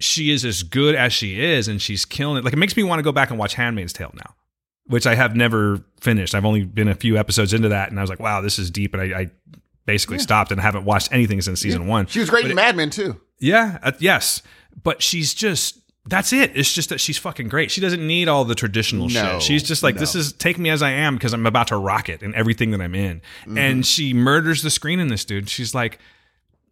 she 0.00 0.30
is 0.30 0.44
as 0.44 0.62
good 0.62 0.94
as 0.94 1.12
she 1.12 1.40
is 1.40 1.68
and 1.68 1.80
she's 1.80 2.04
killing 2.04 2.38
it, 2.38 2.44
like 2.44 2.52
it 2.52 2.58
makes 2.58 2.76
me 2.76 2.82
want 2.82 2.98
to 2.98 3.02
go 3.02 3.12
back 3.12 3.30
and 3.30 3.38
watch 3.38 3.54
Handmaid's 3.54 3.92
Tale 3.92 4.12
now, 4.14 4.34
which 4.86 5.06
I 5.06 5.14
have 5.14 5.36
never 5.36 5.84
finished. 6.00 6.34
I've 6.34 6.44
only 6.44 6.64
been 6.64 6.88
a 6.88 6.94
few 6.94 7.16
episodes 7.16 7.52
into 7.52 7.68
that, 7.68 7.90
and 7.90 7.98
I 7.98 8.02
was 8.02 8.10
like, 8.10 8.20
wow, 8.20 8.40
this 8.40 8.58
is 8.58 8.70
deep. 8.70 8.92
And 8.94 9.02
I, 9.14 9.20
I 9.20 9.30
basically 9.86 10.18
stopped 10.18 10.50
and 10.50 10.60
haven't 10.60 10.84
watched 10.84 11.12
anything 11.12 11.40
since 11.40 11.60
season 11.60 11.86
one. 11.86 12.06
She 12.06 12.20
was 12.20 12.30
great 12.30 12.42
But 12.42 12.50
in 12.50 12.58
it- 12.58 12.60
Mad 12.62 12.76
Men 12.76 12.90
too. 12.90 13.20
Yeah, 13.38 13.78
uh, 13.82 13.92
yes. 13.98 14.42
But 14.82 15.02
she's 15.02 15.34
just 15.34 15.78
that's 16.06 16.32
it. 16.32 16.52
It's 16.54 16.72
just 16.72 16.90
that 16.90 17.00
she's 17.00 17.16
fucking 17.16 17.48
great. 17.48 17.70
She 17.70 17.80
doesn't 17.80 18.06
need 18.06 18.28
all 18.28 18.44
the 18.44 18.54
traditional 18.54 19.08
No, 19.08 19.34
shit. 19.38 19.42
She's 19.42 19.62
just 19.62 19.82
like, 19.82 19.96
this 19.96 20.14
is 20.14 20.32
take 20.34 20.58
me 20.58 20.68
as 20.68 20.82
I 20.82 20.90
am 20.90 21.14
because 21.14 21.32
I'm 21.32 21.46
about 21.46 21.68
to 21.68 21.78
rock 21.78 22.08
it 22.10 22.22
in 22.22 22.34
everything 22.34 22.72
that 22.72 22.80
I'm 22.82 22.94
in. 22.94 23.22
Mm-hmm. 23.42 23.56
And 23.58 23.86
she 23.86 24.12
murders 24.12 24.62
the 24.62 24.70
screen 24.70 25.00
in 25.00 25.08
this 25.08 25.24
dude. 25.24 25.48
She's 25.48 25.74
like, 25.74 25.98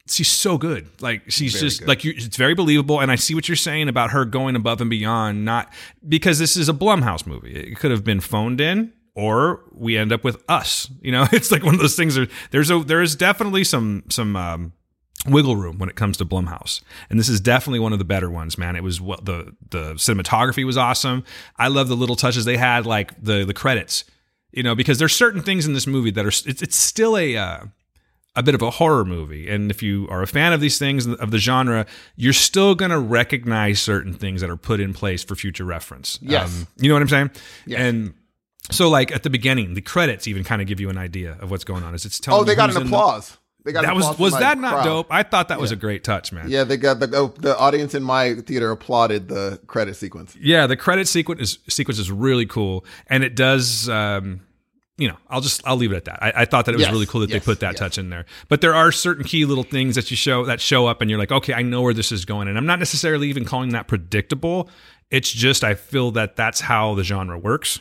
she's 0.08 0.30
so 0.30 0.58
good. 0.58 0.88
Like 1.00 1.30
she's 1.30 1.52
Very 1.52 1.60
just 1.62 1.80
good. 1.80 1.88
like 1.88 2.04
you, 2.04 2.12
it's 2.16 2.36
very 2.36 2.54
believable. 2.54 3.00
And 3.00 3.10
I 3.10 3.16
see 3.16 3.34
what 3.34 3.48
you're 3.48 3.56
saying 3.56 3.88
about 3.88 4.10
her 4.10 4.24
going 4.24 4.56
above 4.56 4.80
and 4.80 4.90
beyond. 4.90 5.44
Not 5.44 5.72
because 6.06 6.38
this 6.38 6.56
is 6.56 6.68
a 6.68 6.72
Blumhouse 6.72 7.26
movie. 7.26 7.54
It 7.54 7.76
could 7.76 7.90
have 7.90 8.04
been 8.04 8.20
phoned 8.20 8.60
in. 8.60 8.92
Or 9.14 9.60
we 9.72 9.98
end 9.98 10.10
up 10.10 10.24
with 10.24 10.42
us, 10.48 10.88
you 11.02 11.12
know. 11.12 11.26
It's 11.32 11.52
like 11.52 11.62
one 11.62 11.74
of 11.74 11.80
those 11.80 11.96
things. 11.96 12.16
Are 12.16 12.26
there's 12.50 12.70
a 12.70 12.78
there 12.78 13.02
is 13.02 13.14
definitely 13.14 13.62
some 13.62 14.04
some 14.08 14.34
um, 14.36 14.72
wiggle 15.26 15.54
room 15.54 15.76
when 15.78 15.90
it 15.90 15.96
comes 15.96 16.16
to 16.16 16.24
Blumhouse. 16.24 16.80
And 17.10 17.18
this 17.20 17.28
is 17.28 17.38
definitely 17.38 17.80
one 17.80 17.92
of 17.92 17.98
the 17.98 18.06
better 18.06 18.30
ones, 18.30 18.56
man. 18.56 18.74
It 18.74 18.82
was 18.82 19.02
what 19.02 19.26
the 19.26 19.54
the 19.68 19.92
cinematography 19.96 20.64
was 20.64 20.78
awesome. 20.78 21.24
I 21.58 21.68
love 21.68 21.88
the 21.88 21.94
little 21.94 22.16
touches 22.16 22.46
they 22.46 22.56
had, 22.56 22.86
like 22.86 23.22
the 23.22 23.44
the 23.44 23.52
credits, 23.52 24.04
you 24.50 24.62
know, 24.62 24.74
because 24.74 24.98
there's 24.98 25.14
certain 25.14 25.42
things 25.42 25.66
in 25.66 25.74
this 25.74 25.86
movie 25.86 26.10
that 26.12 26.24
are 26.24 26.28
it's, 26.28 26.62
it's 26.62 26.76
still 26.76 27.18
a 27.18 27.36
uh, 27.36 27.64
a 28.34 28.42
bit 28.42 28.54
of 28.54 28.62
a 28.62 28.70
horror 28.70 29.04
movie. 29.04 29.48
And 29.48 29.70
if 29.70 29.82
you 29.82 30.08
are 30.10 30.22
a 30.22 30.26
fan 30.26 30.52
of 30.52 30.60
these 30.60 30.78
things 30.78 31.06
of 31.06 31.30
the 31.30 31.38
genre, 31.38 31.84
you're 32.16 32.32
still 32.32 32.74
going 32.74 32.90
to 32.90 32.98
recognize 32.98 33.80
certain 33.80 34.14
things 34.14 34.40
that 34.40 34.48
are 34.48 34.56
put 34.56 34.80
in 34.80 34.94
place 34.94 35.22
for 35.22 35.34
future 35.34 35.64
reference. 35.64 36.18
Um, 36.22 36.28
Yes. 36.28 36.66
you 36.78 36.88
know 36.88 36.94
what 36.94 37.02
I'm 37.02 37.08
saying? 37.08 37.30
Yes. 37.66 37.80
And 37.80 38.14
so 38.70 38.88
like 38.88 39.12
at 39.12 39.22
the 39.22 39.30
beginning, 39.30 39.74
the 39.74 39.82
credits 39.82 40.26
even 40.26 40.44
kind 40.44 40.62
of 40.62 40.68
give 40.68 40.80
you 40.80 40.88
an 40.88 40.96
idea 40.98 41.36
of 41.40 41.50
what's 41.50 41.64
going 41.64 41.82
on. 41.82 41.92
As 41.94 42.06
it's 42.06 42.18
telling 42.18 42.40
Oh, 42.40 42.44
they 42.44 42.54
got 42.54 42.70
an 42.70 42.76
in 42.76 42.82
the- 42.84 42.88
applause. 42.88 43.36
They 43.64 43.70
got 43.72 43.84
an 43.84 43.90
that 43.90 43.96
was 43.96 44.06
applause 44.06 44.18
was 44.32 44.40
that 44.40 44.58
not 44.58 44.72
crowd. 44.72 44.84
dope? 44.84 45.06
I 45.10 45.22
thought 45.22 45.46
that 45.48 45.60
was 45.60 45.70
a 45.70 45.76
great 45.76 46.02
touch, 46.02 46.32
man. 46.32 46.50
Yeah, 46.50 46.64
they 46.64 46.76
got 46.76 46.98
the 46.98 47.14
oh, 47.14 47.32
the 47.38 47.56
audience 47.56 47.94
in 47.94 48.02
my 48.02 48.34
theater 48.34 48.72
applauded 48.72 49.28
the 49.28 49.60
credit 49.68 49.94
sequence. 49.94 50.34
Yeah, 50.40 50.66
the 50.66 50.76
credit 50.76 51.06
sequence 51.06 51.40
is 51.42 51.58
sequence 51.68 52.00
is 52.00 52.10
really 52.10 52.44
cool, 52.46 52.84
and 53.06 53.22
it 53.22 53.36
does. 53.36 53.88
Um, 53.88 54.40
you 54.98 55.08
know, 55.08 55.16
I'll 55.28 55.40
just 55.40 55.66
I'll 55.66 55.76
leave 55.76 55.92
it 55.92 55.96
at 55.96 56.04
that. 56.04 56.22
I, 56.22 56.32
I 56.42 56.44
thought 56.44 56.66
that 56.66 56.72
it 56.72 56.76
was 56.76 56.84
Yes, 56.86 56.92
really 56.92 57.06
cool 57.06 57.22
that 57.22 57.30
yes, 57.30 57.40
they 57.40 57.44
put 57.44 57.60
that 57.60 57.72
yes. 57.72 57.78
touch 57.78 57.98
in 57.98 58.10
there. 58.10 58.26
But 58.48 58.60
there 58.60 58.74
are 58.74 58.92
certain 58.92 59.24
key 59.24 59.44
little 59.44 59.64
things 59.64 59.94
that 59.94 60.10
you 60.10 60.16
show 60.16 60.44
that 60.44 60.60
show 60.60 60.86
up, 60.86 61.00
and 61.00 61.10
you're 61.10 61.18
like, 61.18 61.32
okay, 61.32 61.54
I 61.54 61.62
know 61.62 61.82
where 61.82 61.94
this 61.94 62.12
is 62.12 62.24
going, 62.24 62.48
and 62.48 62.58
I'm 62.58 62.66
not 62.66 62.78
necessarily 62.78 63.28
even 63.28 63.44
calling 63.44 63.70
that 63.70 63.88
predictable. 63.88 64.68
It's 65.10 65.30
just 65.30 65.64
I 65.64 65.74
feel 65.74 66.10
that 66.12 66.36
that's 66.36 66.60
how 66.60 66.94
the 66.94 67.04
genre 67.04 67.38
works. 67.38 67.80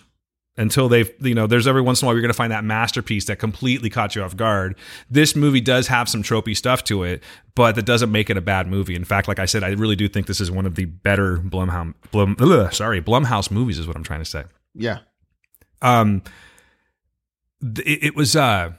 Until 0.58 0.90
they've, 0.90 1.10
you 1.22 1.34
know, 1.34 1.48
there's 1.48 1.66
every 1.66 1.82
once 1.82 2.02
in 2.02 2.06
a 2.06 2.08
while 2.08 2.14
you're 2.14 2.22
going 2.22 2.30
to 2.30 2.38
find 2.38 2.52
that 2.52 2.66
masterpiece 2.66 3.26
that 3.26 3.40
completely 3.40 3.90
caught 3.90 4.18
you 4.18 4.22
off 4.22 4.36
guard. 4.36 4.76
This 5.10 5.34
movie 5.34 5.62
does 5.62 5.88
have 5.88 6.10
some 6.10 6.22
tropey 6.24 6.56
stuff 6.58 6.84
to 6.84 7.04
it, 7.04 7.24
but 7.56 7.76
that 7.76 7.86
doesn't 7.86 8.12
make 8.12 8.30
it 8.30 8.36
a 8.36 8.42
bad 8.42 8.68
movie. 8.68 8.94
In 8.94 9.06
fact, 9.06 9.30
like 9.30 9.40
I 9.40 9.46
said, 9.46 9.64
I 9.64 9.70
really 9.70 9.96
do 9.96 10.10
think 10.10 10.28
this 10.28 10.42
is 10.42 10.52
one 10.52 10.66
of 10.66 10.76
the 10.76 10.86
better 10.86 11.38
Blumhouse, 11.38 11.94
Blum, 12.12 12.36
ugh, 12.38 12.74
sorry, 12.74 13.02
Blumhouse 13.02 13.50
movies 13.50 13.80
is 13.80 13.88
what 13.88 13.96
I'm 13.96 14.04
trying 14.04 14.20
to 14.20 14.26
say. 14.26 14.44
Yeah. 14.76 15.00
Um, 15.82 16.22
it, 17.62 18.04
it 18.04 18.16
was 18.16 18.36
uh 18.36 18.72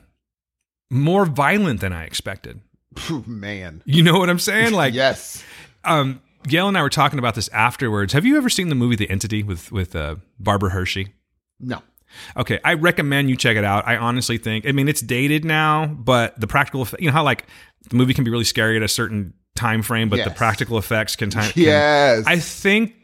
more 0.90 1.24
violent 1.26 1.80
than 1.80 1.92
I 1.92 2.04
expected. 2.04 2.60
Man. 3.26 3.82
You 3.86 4.02
know 4.02 4.18
what 4.18 4.28
I'm 4.28 4.38
saying? 4.38 4.72
Like, 4.74 4.92
yes. 4.94 5.42
um, 5.84 6.20
Gail 6.46 6.68
and 6.68 6.76
I 6.76 6.82
were 6.82 6.90
talking 6.90 7.18
about 7.18 7.34
this 7.34 7.48
afterwards. 7.48 8.12
Have 8.12 8.26
you 8.26 8.36
ever 8.36 8.50
seen 8.50 8.68
the 8.68 8.74
movie 8.74 8.96
The 8.96 9.09
Entity 9.09 9.42
with 9.42 9.72
with 9.72 9.96
uh, 9.96 10.16
Barbara 10.38 10.70
Hershey? 10.70 11.14
No. 11.60 11.80
Okay, 12.36 12.60
I 12.62 12.74
recommend 12.74 13.30
you 13.30 13.36
check 13.36 13.56
it 13.56 13.64
out. 13.64 13.86
I 13.88 13.96
honestly 13.96 14.36
think, 14.36 14.66
I 14.66 14.72
mean, 14.72 14.86
it's 14.86 15.00
dated 15.00 15.46
now, 15.46 15.86
but 15.86 16.38
the 16.38 16.46
practical, 16.46 16.82
effect, 16.82 17.00
you 17.00 17.06
know 17.09 17.14
how 17.14 17.24
like 17.24 17.46
the 17.88 17.96
movie 17.96 18.12
can 18.12 18.24
be 18.24 18.30
really 18.30 18.44
scary 18.44 18.76
at 18.76 18.82
a 18.82 18.88
certain 18.88 19.32
time 19.54 19.80
frame, 19.82 20.10
but 20.10 20.22
the 20.22 20.30
practical 20.30 20.76
effects 20.76 21.16
can 21.16 21.30
time. 21.30 21.50
can- 21.52 21.62
Yes. 21.62 22.24
I 22.26 22.38
think 22.38 22.94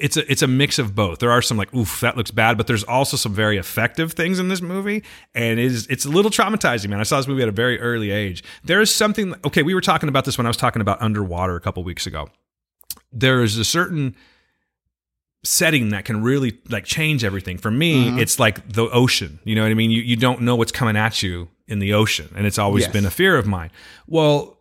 it's 0.00 0.16
a 0.16 0.30
it's 0.32 0.40
a 0.42 0.46
mix 0.46 0.78
of 0.78 0.94
both. 0.94 1.18
There 1.18 1.30
are 1.30 1.42
some 1.42 1.56
like 1.58 1.74
oof 1.74 2.00
that 2.00 2.16
looks 2.16 2.30
bad, 2.30 2.56
but 2.56 2.66
there's 2.66 2.84
also 2.84 3.16
some 3.18 3.34
very 3.34 3.58
effective 3.58 4.12
things 4.14 4.38
in 4.38 4.48
this 4.48 4.62
movie, 4.62 5.02
and 5.34 5.58
it 5.60 5.64
is 5.66 5.86
it's 5.88 6.04
a 6.06 6.08
little 6.08 6.30
traumatizing, 6.30 6.88
man. 6.88 7.00
I 7.00 7.02
saw 7.02 7.18
this 7.18 7.28
movie 7.28 7.42
at 7.42 7.48
a 7.48 7.52
very 7.52 7.78
early 7.80 8.10
age. 8.10 8.42
There 8.64 8.80
is 8.80 8.90
something. 8.94 9.34
Okay, 9.44 9.62
we 9.62 9.74
were 9.74 9.82
talking 9.82 10.08
about 10.08 10.24
this 10.24 10.38
when 10.38 10.46
I 10.46 10.50
was 10.50 10.56
talking 10.56 10.80
about 10.80 11.02
Underwater 11.02 11.54
a 11.56 11.60
couple 11.60 11.84
weeks 11.84 12.06
ago. 12.06 12.28
There 13.12 13.42
is 13.42 13.58
a 13.58 13.64
certain 13.64 14.16
setting 15.42 15.90
that 15.90 16.04
can 16.06 16.22
really 16.22 16.58
like 16.70 16.84
change 16.84 17.22
everything. 17.24 17.58
For 17.58 17.70
me, 17.70 18.06
Mm-hmm. 18.06 18.18
it's 18.18 18.38
like 18.38 18.66
the 18.72 18.88
ocean. 18.90 19.38
You 19.44 19.54
know 19.54 19.62
what 19.62 19.70
I 19.70 19.74
mean? 19.74 19.90
You 19.90 20.00
you 20.02 20.16
don't 20.16 20.40
know 20.42 20.56
what's 20.56 20.72
coming 20.72 20.96
at 20.96 21.22
you 21.22 21.48
in 21.68 21.78
the 21.78 21.92
ocean, 21.92 22.28
and 22.34 22.46
it's 22.46 22.58
always 22.58 22.84
Yes. 22.84 22.92
been 22.92 23.04
a 23.06 23.10
fear 23.10 23.36
of 23.36 23.46
mine. 23.46 23.70
Well, 24.06 24.58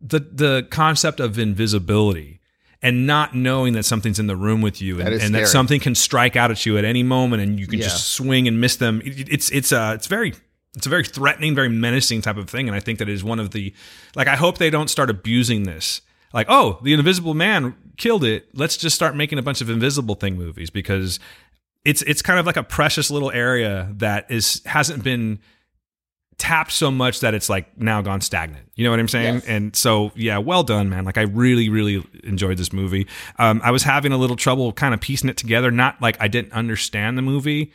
the 0.00 0.20
the 0.20 0.66
concept 0.70 1.20
of 1.20 1.38
invisibility 1.38 2.40
and 2.82 3.06
not 3.06 3.34
knowing 3.34 3.74
that 3.74 3.84
something's 3.84 4.18
in 4.18 4.26
the 4.26 4.36
room 4.36 4.60
with 4.60 4.82
you 4.82 4.98
and, 5.00 5.06
That 5.14 5.22
and 5.22 5.34
that 5.34 5.46
something 5.48 5.78
can 5.80 5.94
strike 5.94 6.34
out 6.36 6.50
at 6.50 6.66
you 6.66 6.76
at 6.78 6.84
any 6.84 7.02
moment 7.02 7.42
and 7.42 7.58
you 7.60 7.66
can 7.66 7.78
Yeah. 7.78 7.84
just 7.84 8.08
swing 8.08 8.48
and 8.48 8.60
miss 8.60 8.76
them. 8.76 9.00
It- 9.04 9.28
it's 9.30 9.50
it's 9.50 9.72
uh 9.72 9.92
it's 9.94 10.06
very 10.08 10.34
it's 10.76 10.86
a 10.86 10.88
very 10.88 11.04
threatening, 11.04 11.54
very 11.54 11.68
menacing 11.68 12.22
type 12.22 12.38
of 12.38 12.48
thing, 12.48 12.66
and 12.66 12.74
I 12.74 12.80
think 12.80 12.98
that 12.98 13.08
is 13.08 13.22
one 13.22 13.38
of 13.38 13.50
the 13.50 13.72
like 14.16 14.26
I 14.28 14.36
hope 14.36 14.58
they 14.58 14.70
don't 14.70 14.88
start 14.88 15.10
abusing 15.10 15.64
this. 15.64 16.00
Like, 16.32 16.46
oh, 16.48 16.78
the 16.82 16.94
Invisible 16.94 17.34
Man 17.34 17.74
killed 17.98 18.24
it. 18.24 18.46
Let's 18.54 18.78
just 18.78 18.96
start 18.96 19.14
making 19.14 19.38
a 19.38 19.42
bunch 19.42 19.60
of 19.60 19.68
Invisible 19.68 20.14
Thing 20.14 20.36
movies 20.38 20.70
because 20.70 21.20
it's 21.84 22.00
it's 22.02 22.22
kind 22.22 22.38
of 22.40 22.46
like 22.46 22.56
a 22.56 22.62
precious 22.62 23.10
little 23.10 23.30
area 23.30 23.92
that 23.98 24.30
is 24.30 24.62
hasn't 24.64 25.04
been 25.04 25.40
tapped 26.38 26.72
so 26.72 26.90
much 26.90 27.20
that 27.20 27.34
it's 27.34 27.48
like 27.48 27.78
now 27.78 28.02
gone 28.02 28.20
stagnant. 28.20 28.66
You 28.74 28.84
know 28.84 28.90
what 28.90 29.00
I'm 29.00 29.08
saying? 29.08 29.34
Yes. 29.34 29.44
And 29.46 29.76
so, 29.76 30.12
yeah, 30.14 30.38
well 30.38 30.62
done, 30.62 30.88
man. 30.88 31.04
Like 31.04 31.18
I 31.18 31.22
really, 31.22 31.68
really 31.68 32.04
enjoyed 32.24 32.56
this 32.56 32.72
movie. 32.72 33.06
Um, 33.38 33.60
I 33.62 33.70
was 33.70 33.82
having 33.82 34.12
a 34.12 34.16
little 34.16 34.36
trouble 34.36 34.72
kind 34.72 34.94
of 34.94 35.00
piecing 35.00 35.30
it 35.30 35.36
together. 35.36 35.70
Not 35.70 36.00
like 36.00 36.16
I 36.20 36.28
didn't 36.28 36.52
understand 36.52 37.16
the 37.16 37.22
movie, 37.22 37.72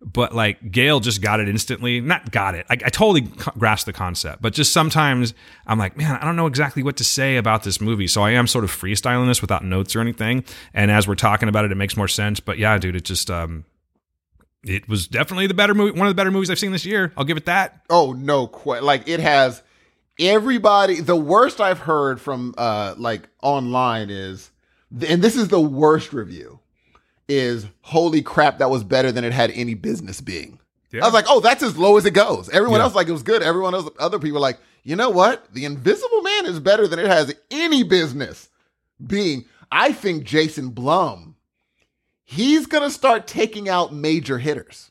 but 0.00 0.34
like 0.34 0.70
Gail 0.70 1.00
just 1.00 1.20
got 1.20 1.40
it 1.40 1.48
instantly. 1.48 2.00
Not 2.00 2.30
got 2.30 2.54
it. 2.54 2.66
I, 2.70 2.74
I 2.74 2.90
totally 2.90 3.22
grasped 3.58 3.86
the 3.86 3.92
concept, 3.92 4.40
but 4.40 4.52
just 4.52 4.72
sometimes 4.72 5.34
I'm 5.66 5.78
like, 5.78 5.96
man, 5.96 6.16
I 6.16 6.24
don't 6.24 6.36
know 6.36 6.46
exactly 6.46 6.82
what 6.82 6.96
to 6.98 7.04
say 7.04 7.36
about 7.36 7.64
this 7.64 7.80
movie. 7.80 8.06
So 8.06 8.22
I 8.22 8.30
am 8.32 8.46
sort 8.46 8.64
of 8.64 8.70
freestyling 8.70 9.26
this 9.26 9.40
without 9.40 9.64
notes 9.64 9.96
or 9.96 10.00
anything. 10.00 10.44
And 10.74 10.90
as 10.90 11.08
we're 11.08 11.16
talking 11.16 11.48
about 11.48 11.64
it, 11.64 11.72
it 11.72 11.76
makes 11.76 11.96
more 11.96 12.08
sense. 12.08 12.40
But 12.40 12.58
yeah, 12.58 12.78
dude, 12.78 12.96
it 12.96 13.04
just 13.04 13.30
um, 13.30 13.64
it 14.66 14.88
was 14.88 15.06
definitely 15.06 15.46
the 15.46 15.54
better 15.54 15.74
movie, 15.74 15.96
one 15.98 16.06
of 16.06 16.10
the 16.10 16.14
better 16.20 16.30
movies 16.30 16.50
I've 16.50 16.58
seen 16.58 16.72
this 16.72 16.84
year. 16.84 17.12
I'll 17.16 17.24
give 17.24 17.36
it 17.36 17.46
that. 17.46 17.82
Oh 17.88 18.12
no, 18.12 18.46
quite 18.46 18.82
like 18.82 19.08
it 19.08 19.20
has 19.20 19.62
everybody. 20.18 21.00
The 21.00 21.16
worst 21.16 21.60
I've 21.60 21.78
heard 21.78 22.20
from 22.20 22.54
uh 22.58 22.94
like 22.98 23.28
online 23.42 24.10
is, 24.10 24.50
and 25.06 25.22
this 25.22 25.36
is 25.36 25.48
the 25.48 25.60
worst 25.60 26.12
review, 26.12 26.60
is 27.28 27.66
holy 27.82 28.22
crap 28.22 28.58
that 28.58 28.70
was 28.70 28.84
better 28.84 29.12
than 29.12 29.24
it 29.24 29.32
had 29.32 29.50
any 29.52 29.74
business 29.74 30.20
being. 30.20 30.58
Yeah. 30.92 31.02
I 31.02 31.06
was 31.06 31.14
like, 31.14 31.26
oh, 31.28 31.40
that's 31.40 31.62
as 31.62 31.76
low 31.76 31.96
as 31.96 32.06
it 32.06 32.12
goes. 32.12 32.48
Everyone 32.50 32.78
Yeah. 32.78 32.84
else 32.84 32.94
like 32.94 33.08
it 33.08 33.12
was 33.12 33.22
good. 33.24 33.42
Everyone 33.42 33.74
else, 33.74 33.88
other 33.98 34.18
people 34.18 34.40
like, 34.40 34.58
you 34.84 34.94
know 34.96 35.10
what? 35.10 35.52
The 35.52 35.64
Invisible 35.64 36.22
Man 36.22 36.46
is 36.46 36.60
better 36.60 36.86
than 36.86 36.98
it 36.98 37.06
has 37.06 37.34
any 37.50 37.82
business 37.82 38.48
being. 39.04 39.44
I 39.70 39.92
think 39.92 40.22
Jason 40.24 40.70
Blum, 40.70 41.34
he's 42.26 42.66
gonna 42.66 42.90
start 42.90 43.26
taking 43.26 43.70
out 43.70 43.94
major 43.94 44.38
hitters. 44.38 44.90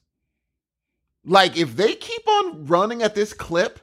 Like 1.23 1.57
if 1.57 1.75
they 1.75 1.93
keep 1.93 2.27
on 2.27 2.65
running 2.65 3.03
at 3.03 3.13
this 3.13 3.33
clip, 3.33 3.79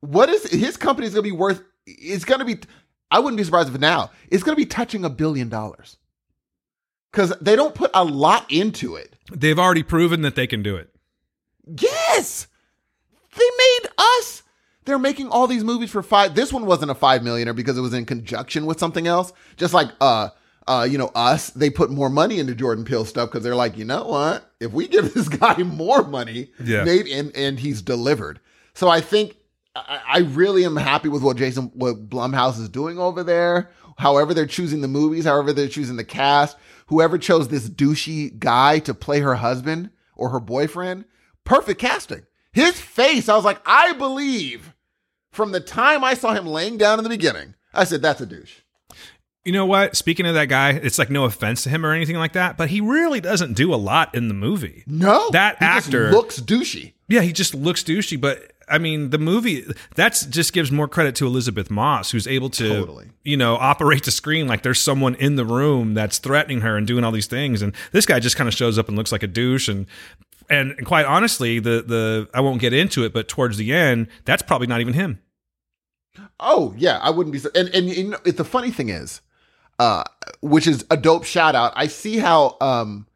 what 0.00 0.28
is 0.28 0.50
his 0.50 0.76
company's 0.76 1.10
gonna 1.10 1.22
be 1.22 1.32
worth? 1.32 1.62
It's 1.86 2.24
gonna 2.26 2.44
be. 2.44 2.58
I 3.10 3.20
wouldn't 3.20 3.38
be 3.38 3.44
surprised 3.44 3.72
if 3.72 3.80
now 3.80 4.10
it's 4.28 4.42
gonna 4.42 4.56
be 4.56 4.66
touching 4.66 5.04
a 5.04 5.10
billion 5.10 5.48
dollars 5.48 5.96
because 7.12 7.32
they 7.40 7.56
don't 7.56 7.74
put 7.74 7.90
a 7.94 8.04
lot 8.04 8.50
into 8.50 8.96
it. 8.96 9.14
They've 9.32 9.58
already 9.58 9.82
proven 9.82 10.22
that 10.22 10.34
they 10.34 10.46
can 10.46 10.62
do 10.62 10.76
it. 10.76 10.90
Yes, 11.66 12.48
they 13.36 13.44
made 13.58 13.90
us. 13.96 14.42
They're 14.84 14.98
making 14.98 15.28
all 15.28 15.46
these 15.46 15.64
movies 15.64 15.90
for 15.90 16.02
five. 16.02 16.34
This 16.34 16.52
one 16.52 16.66
wasn't 16.66 16.90
a 16.90 16.94
five 16.94 17.22
millionaire 17.22 17.54
because 17.54 17.76
it 17.76 17.80
was 17.80 17.94
in 17.94 18.04
conjunction 18.04 18.66
with 18.66 18.78
something 18.78 19.06
else. 19.06 19.32
Just 19.56 19.74
like 19.74 19.88
uh 20.00 20.30
uh 20.68 20.86
you 20.90 20.98
know 20.98 21.10
us, 21.14 21.50
they 21.50 21.70
put 21.70 21.90
more 21.90 22.08
money 22.10 22.38
into 22.38 22.54
Jordan 22.54 22.84
Peele 22.84 23.04
stuff 23.04 23.30
because 23.30 23.42
they're 23.44 23.54
like, 23.56 23.76
you 23.76 23.84
know 23.84 24.04
what? 24.06 24.50
If 24.60 24.72
we 24.72 24.88
give 24.88 25.12
this 25.14 25.28
guy 25.28 25.56
more 25.62 26.02
money, 26.04 26.50
Yeah. 26.62 26.84
maybe 26.84 27.12
and 27.12 27.34
and 27.36 27.58
he's 27.58 27.82
delivered. 27.82 28.40
So 28.74 28.88
I 28.88 29.00
think 29.00 29.36
I, 29.74 30.00
I 30.06 30.18
really 30.20 30.64
am 30.64 30.76
happy 30.76 31.08
with 31.08 31.22
what 31.22 31.36
Jason 31.36 31.70
what 31.74 32.08
Blumhouse 32.08 32.58
is 32.58 32.68
doing 32.68 32.98
over 32.98 33.22
there. 33.22 33.70
However 33.98 34.34
they're 34.34 34.46
choosing 34.46 34.80
the 34.82 34.88
movies, 34.88 35.24
however 35.24 35.52
they're 35.52 35.68
choosing 35.68 35.96
the 35.96 36.04
cast, 36.04 36.56
whoever 36.88 37.16
chose 37.18 37.48
this 37.48 37.68
douchey 37.68 38.38
guy 38.38 38.78
to 38.80 38.92
play 38.94 39.20
her 39.20 39.36
husband 39.36 39.90
or 40.14 40.30
her 40.30 40.40
boyfriend, 40.40 41.04
perfect 41.44 41.80
casting. 41.80 42.22
His 42.52 42.78
face, 42.80 43.28
I 43.28 43.36
was 43.36 43.44
like, 43.44 43.60
I 43.66 43.92
believe 43.94 44.74
from 45.30 45.52
the 45.52 45.60
time 45.60 46.02
I 46.04 46.14
saw 46.14 46.32
him 46.34 46.46
laying 46.46 46.76
down 46.78 46.98
in 46.98 47.04
the 47.04 47.10
beginning, 47.10 47.54
I 47.74 47.84
said, 47.84 48.00
that's 48.02 48.20
a 48.22 48.26
douche. 48.26 48.60
You 49.46 49.52
know 49.52 49.64
what? 49.66 49.96
Speaking 49.96 50.26
of 50.26 50.34
that 50.34 50.46
guy, 50.48 50.70
it's 50.70 50.98
like 50.98 51.08
no 51.08 51.24
offense 51.24 51.62
to 51.62 51.70
him 51.70 51.86
or 51.86 51.92
anything 51.92 52.16
like 52.16 52.32
that, 52.32 52.56
but 52.56 52.68
he 52.68 52.80
really 52.80 53.20
doesn't 53.20 53.54
do 53.54 53.72
a 53.72 53.76
lot 53.76 54.14
in 54.14 54.28
the 54.28 54.34
movie. 54.34 54.82
No, 54.86 55.30
That 55.30 55.58
he 55.60 55.64
just 55.64 55.86
actor- 55.88 56.10
looks 56.10 56.40
douchey. 56.40 56.92
Yeah, 57.08 57.20
he 57.20 57.32
just 57.32 57.54
looks 57.54 57.84
douchey, 57.84 58.20
but 58.20 58.52
I 58.68 58.78
mean, 58.78 59.10
the 59.10 59.18
movie 59.18 59.64
that's 59.94 60.26
just 60.26 60.52
gives 60.52 60.72
more 60.72 60.88
credit 60.88 61.14
to 61.16 61.26
Elisabeth 61.26 61.70
Moss, 61.70 62.10
who's 62.10 62.26
able 62.26 62.50
to, 62.50 62.68
Totally. 62.68 63.06
you 63.22 63.36
know, 63.36 63.54
operate 63.54 64.02
the 64.04 64.10
screen 64.10 64.48
like 64.48 64.64
there's 64.64 64.80
someone 64.80 65.14
in 65.14 65.36
the 65.36 65.44
room 65.44 65.94
that's 65.94 66.18
threatening 66.18 66.62
her 66.62 66.76
and 66.76 66.84
doing 66.84 67.04
all 67.04 67.12
these 67.12 67.28
things. 67.28 67.62
And 67.62 67.72
this 67.92 68.04
guy 68.04 68.18
just 68.18 68.34
kind 68.36 68.48
of 68.48 68.54
shows 68.54 68.76
up 68.80 68.88
and 68.88 68.96
looks 68.96 69.12
like 69.12 69.22
a 69.22 69.28
douche. 69.28 69.68
And 69.68 69.86
and 70.50 70.84
quite 70.84 71.06
honestly, 71.06 71.60
the 71.60 71.84
the 71.86 72.28
I 72.34 72.40
won't 72.40 72.60
get 72.60 72.72
into 72.72 73.04
it, 73.04 73.12
but 73.12 73.28
towards 73.28 73.56
the 73.56 73.72
end, 73.72 74.08
that's 74.24 74.42
probably 74.42 74.66
not 74.66 74.80
even 74.80 74.94
him. 74.94 75.20
Oh 76.40 76.74
yeah, 76.76 76.98
I 77.00 77.10
wouldn't 77.10 77.32
be. 77.32 77.48
And 77.58 77.68
and 77.74 77.88
you 77.88 78.08
know, 78.10 78.18
it, 78.24 78.36
the 78.36 78.44
funny 78.44 78.72
thing 78.72 78.88
is, 78.88 79.20
uh, 79.78 80.04
which 80.40 80.66
is 80.66 80.84
a 80.90 80.96
dope 80.96 81.24
shout 81.24 81.54
out. 81.54 81.72
I 81.76 81.86
see 81.86 82.18
how 82.18 82.56
um, 82.60 83.06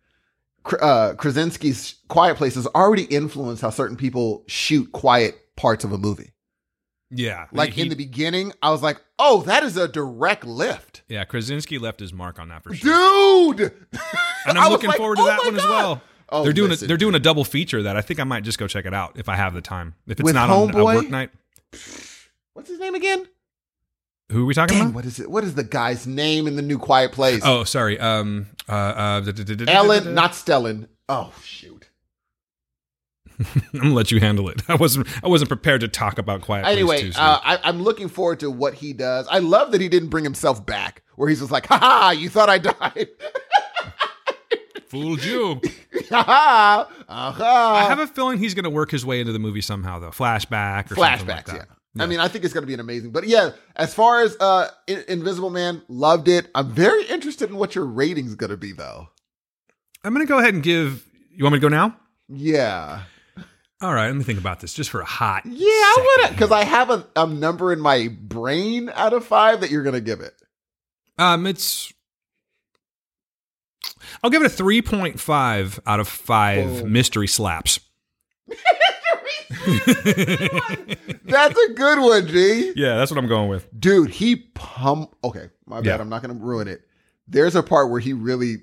uh, 0.80 1.14
Krasinski's 1.16 1.96
Quiet 2.08 2.36
Place 2.36 2.54
has 2.54 2.66
already 2.68 3.04
influenced 3.04 3.62
how 3.62 3.70
certain 3.70 3.96
people 3.96 4.44
shoot 4.46 4.92
quiet 4.92 5.38
parts 5.56 5.84
of 5.84 5.92
a 5.92 5.98
movie. 5.98 6.32
Yeah, 7.12 7.46
Like 7.50 7.72
he- 7.72 7.82
in 7.82 7.88
the 7.88 7.96
beginning, 7.96 8.52
I 8.62 8.70
was 8.70 8.82
like, 8.84 9.00
oh, 9.18 9.42
that 9.42 9.64
is 9.64 9.76
a 9.76 9.88
direct 9.88 10.44
lift, 10.44 11.02
yeah, 11.08 11.24
Krasinski 11.24 11.76
left 11.78 11.98
his 11.98 12.12
mark 12.12 12.38
on 12.38 12.48
that 12.50 12.62
for 12.62 12.72
sure. 12.72 13.52
dude. 13.54 13.72
and 14.46 14.56
I'm 14.58 14.70
looking 14.70 14.88
like, 14.88 14.96
forward 14.96 15.16
to 15.16 15.22
oh 15.22 15.26
that 15.26 15.44
one 15.44 15.56
as 15.56 15.64
well. 15.64 16.02
Oh, 16.28 16.44
they're 16.44 16.52
doing 16.52 16.70
listen, 16.70 16.84
a, 16.84 16.88
they're 16.88 16.96
doing 16.96 17.16
a 17.16 17.18
double 17.18 17.42
feature 17.42 17.82
that 17.82 17.96
I 17.96 18.00
think 18.00 18.20
I 18.20 18.24
might 18.24 18.44
just 18.44 18.58
go 18.60 18.68
check 18.68 18.86
it 18.86 18.94
out 18.94 19.18
if 19.18 19.28
I 19.28 19.34
have 19.34 19.54
the 19.54 19.60
time. 19.60 19.96
If 20.06 20.20
it's 20.20 20.22
With 20.22 20.36
not 20.36 20.48
on 20.50 20.72
a 20.72 20.84
work 20.84 21.10
night. 21.10 21.30
What's 22.52 22.68
his 22.68 22.78
name 22.78 22.94
again? 22.94 23.26
Who 24.30 24.42
are 24.42 24.46
we 24.46 24.54
talking 24.54 24.76
Dang, 24.76 24.86
about? 24.86 24.94
what 24.94 25.04
is 25.06 25.18
it? 25.20 25.30
What 25.30 25.44
is 25.44 25.54
the 25.54 25.64
guy's 25.64 26.06
name 26.06 26.46
in 26.46 26.56
the 26.56 26.62
new 26.62 26.78
Quiet 26.78 27.12
Place? 27.12 27.42
Oh, 27.44 27.64
sorry. 27.64 27.98
Um, 27.98 28.46
uh, 28.68 28.72
uh, 28.72 29.20
da- 29.20 29.32
da- 29.32 29.44
da- 29.44 29.54
da- 29.56 29.64
da- 29.64 29.72
Ellen, 29.72 30.14
not 30.14 30.32
Stellan. 30.32 30.86
Oh 31.08 31.32
shoot. 31.42 31.88
I'm 33.40 33.80
gonna 33.80 33.94
let 33.94 34.10
you 34.10 34.20
handle 34.20 34.48
it. 34.50 34.62
I 34.68 34.74
wasn't. 34.76 35.06
I 35.24 35.28
wasn't 35.28 35.48
prepared 35.48 35.80
to 35.80 35.88
talk 35.88 36.18
about 36.18 36.42
Quiet 36.42 36.64
Place 36.64 36.72
Anyway, 36.72 37.00
too 37.00 37.12
soon. 37.12 37.22
uh, 37.22 37.40
I, 37.42 37.58
I'm 37.64 37.82
looking 37.82 38.08
forward 38.08 38.40
to 38.40 38.50
what 38.50 38.74
he 38.74 38.92
does. 38.92 39.26
I 39.30 39.38
love 39.38 39.72
that 39.72 39.80
he 39.80 39.88
didn't 39.88 40.10
bring 40.10 40.24
himself 40.24 40.64
back, 40.66 41.02
where 41.16 41.28
he's 41.28 41.40
just 41.40 41.50
like, 41.50 41.66
"Ha 41.66 41.78
ha, 41.78 42.10
you 42.10 42.28
thought 42.28 42.48
I 42.50 42.58
died." 42.58 43.08
Fooled 44.88 45.24
you. 45.24 45.60
Ha 46.10 46.24
ha, 46.24 46.88
aha. 47.08 47.84
I 47.86 47.88
have 47.88 48.00
a 48.00 48.06
feeling 48.08 48.38
he's 48.38 48.54
gonna 48.54 48.68
work 48.68 48.90
his 48.90 49.06
way 49.06 49.20
into 49.20 49.32
the 49.32 49.38
movie 49.38 49.60
somehow, 49.60 50.00
though. 50.00 50.10
Flashback 50.10 50.90
or 50.90 50.96
something 50.96 51.04
flashbacks. 51.28 51.28
like 51.28 51.46
that. 51.46 51.68
Yeah. 51.94 52.02
I 52.04 52.06
mean, 52.06 52.20
I 52.20 52.28
think 52.28 52.44
it's 52.44 52.54
going 52.54 52.62
to 52.62 52.66
be 52.68 52.74
an 52.74 52.80
amazing. 52.80 53.10
But 53.12 53.26
yeah, 53.26 53.50
as 53.76 53.92
far 53.94 54.22
as 54.22 54.36
uh, 54.40 54.68
In- 54.86 55.04
Invisible 55.08 55.50
Man, 55.50 55.82
loved 55.88 56.28
it. 56.28 56.48
I'm 56.54 56.70
very 56.72 57.04
interested 57.06 57.50
in 57.50 57.56
what 57.56 57.74
your 57.74 57.84
rating's 57.86 58.34
going 58.34 58.50
to 58.50 58.56
be, 58.56 58.72
though. 58.72 59.08
I'm 60.02 60.12
gonna 60.14 60.24
go 60.26 60.38
ahead 60.38 60.54
and 60.54 60.62
give. 60.62 61.04
You 61.30 61.44
want 61.44 61.52
me 61.54 61.58
to 61.58 61.62
go 61.62 61.68
now? 61.68 61.96
Yeah, 62.28 63.02
All 63.82 63.92
right. 63.92 64.06
Let 64.06 64.16
me 64.16 64.24
think 64.24 64.38
about 64.38 64.60
this 64.60 64.72
just 64.72 64.88
for 64.90 65.00
a 65.00 65.04
hot. 65.04 65.42
yeah, 65.46 65.56
I 65.66 65.96
want 65.98 66.26
to 66.28 66.32
because 66.32 66.50
I 66.52 66.64
have 66.64 66.90
a, 66.90 67.06
a 67.16 67.26
number 67.26 67.72
in 67.72 67.80
my 67.80 68.08
brain 68.08 68.90
out 68.94 69.12
of 69.12 69.26
five 69.26 69.60
that 69.62 69.70
you're 69.70 69.82
going 69.82 69.94
to 69.94 70.00
give 70.00 70.20
it. 70.20 70.32
Um, 71.18 71.46
it's. 71.46 71.92
I'll 74.22 74.30
give 74.30 74.42
it 74.42 74.58
a 74.58 74.62
3.5 74.62 75.80
out 75.86 76.00
of 76.00 76.08
five 76.08 76.80
Boom. 76.82 76.92
mystery 76.92 77.26
slaps. 77.26 77.80
That's 81.24 81.58
a 81.58 81.72
good 81.74 81.98
one, 82.00 82.26
G. 82.28 82.72
Yeah, 82.76 82.96
that's 82.96 83.10
what 83.10 83.18
I'm 83.18 83.26
going 83.26 83.48
with. 83.48 83.68
Dude, 83.78 84.10
he 84.10 84.36
pump. 84.36 85.14
Okay, 85.24 85.50
my 85.66 85.76
bad. 85.80 85.86
Yeah. 85.86 86.00
I'm 86.00 86.08
not 86.08 86.22
going 86.22 86.36
to 86.36 86.42
ruin 86.44 86.68
it. 86.68 86.82
There's 87.28 87.54
a 87.56 87.62
part 87.62 87.90
where 87.90 88.00
he 88.00 88.12
really. 88.12 88.58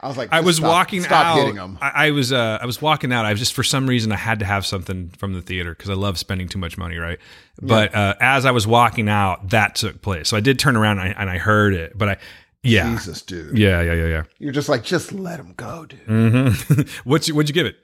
I 0.00 0.06
was 0.06 0.16
like, 0.16 0.32
I 0.32 0.40
was 0.40 0.56
stop- 0.56 0.68
walking 0.68 1.02
stop 1.02 1.26
out. 1.26 1.36
hitting 1.38 1.56
him. 1.56 1.76
I, 1.82 2.06
I 2.06 2.10
was 2.12 2.32
uh, 2.32 2.58
I 2.62 2.66
was 2.66 2.80
walking 2.80 3.12
out. 3.12 3.24
I 3.26 3.30
was 3.32 3.40
just 3.40 3.52
for 3.54 3.64
some 3.64 3.88
reason 3.88 4.12
I 4.12 4.16
had 4.16 4.38
to 4.38 4.44
have 4.44 4.64
something 4.64 5.08
from 5.10 5.32
the 5.34 5.42
theater 5.42 5.70
because 5.72 5.90
I 5.90 5.94
love 5.94 6.18
spending 6.18 6.48
too 6.48 6.58
much 6.60 6.78
money, 6.78 6.98
right? 6.98 7.18
But 7.60 7.92
uh, 7.94 8.14
as 8.20 8.46
I 8.46 8.52
was 8.52 8.64
walking 8.66 9.08
out, 9.08 9.48
that 9.50 9.74
took 9.74 10.00
place. 10.00 10.28
So 10.28 10.36
I 10.36 10.40
did 10.40 10.60
turn 10.60 10.76
around 10.76 11.00
and 11.00 11.08
I, 11.08 11.20
and 11.20 11.28
I 11.30 11.38
heard 11.38 11.74
it. 11.74 11.98
But 11.98 12.08
I, 12.10 12.16
yeah, 12.62 12.88
Jesus, 12.92 13.22
dude. 13.22 13.58
yeah, 13.58 13.80
yeah, 13.82 13.94
yeah, 13.94 14.06
yeah. 14.06 14.22
You're 14.38 14.52
just 14.52 14.68
like, 14.68 14.84
just 14.84 15.10
let 15.12 15.40
him 15.40 15.54
go, 15.56 15.86
dude. 15.86 16.00
hmm 16.06 16.82
What's 17.02 17.26
you, 17.26 17.34
what'd 17.34 17.48
you 17.48 17.54
give 17.54 17.66
it? 17.66 17.76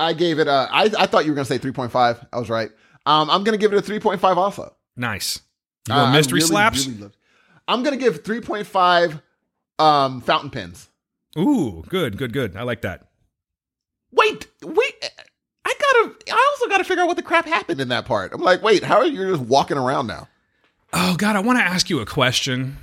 I 0.00 0.12
gave 0.14 0.38
it 0.38 0.48
a. 0.48 0.68
I 0.70 0.90
I 0.98 1.06
thought 1.06 1.24
you 1.24 1.30
were 1.32 1.36
gonna 1.36 1.44
say 1.44 1.58
3.5. 1.58 2.26
I 2.32 2.38
was 2.38 2.48
right. 2.50 2.70
Um, 3.06 3.30
I'm 3.30 3.44
gonna 3.44 3.56
give 3.58 3.72
it 3.72 3.78
a 3.78 3.82
3.5 3.92 4.36
also. 4.36 4.74
Nice. 4.96 5.40
You 5.88 5.94
Uh, 5.94 6.12
mystery 6.12 6.38
really, 6.38 6.48
slaps? 6.48 6.86
really 6.86 6.98
loved- 7.00 7.16
I'm 7.68 7.82
gonna 7.82 7.96
give 7.96 8.22
3.5 8.22 9.20
um 9.78 10.20
fountain 10.20 10.50
pens. 10.50 10.88
Ooh, 11.38 11.84
good, 11.88 12.16
good, 12.18 12.32
good. 12.32 12.56
I 12.56 12.62
like 12.62 12.82
that. 12.82 13.06
Wait, 14.12 14.48
wait. 14.62 15.10
I 15.64 15.72
gotta. 15.78 16.14
I 16.32 16.52
also 16.52 16.68
gotta 16.68 16.84
figure 16.84 17.02
out 17.02 17.06
what 17.08 17.16
the 17.16 17.22
crap 17.22 17.46
happened 17.46 17.80
in 17.80 17.88
that 17.88 18.04
part. 18.06 18.32
I'm 18.32 18.40
like, 18.40 18.62
wait, 18.62 18.82
how 18.82 18.96
are 18.96 19.06
you 19.06 19.30
just 19.36 19.42
walking 19.48 19.76
around 19.78 20.06
now? 20.08 20.28
Oh 20.92 21.14
God, 21.16 21.36
I 21.36 21.40
want 21.40 21.58
to 21.58 21.64
ask 21.64 21.88
you 21.88 22.00
a 22.00 22.06
question. 22.06 22.76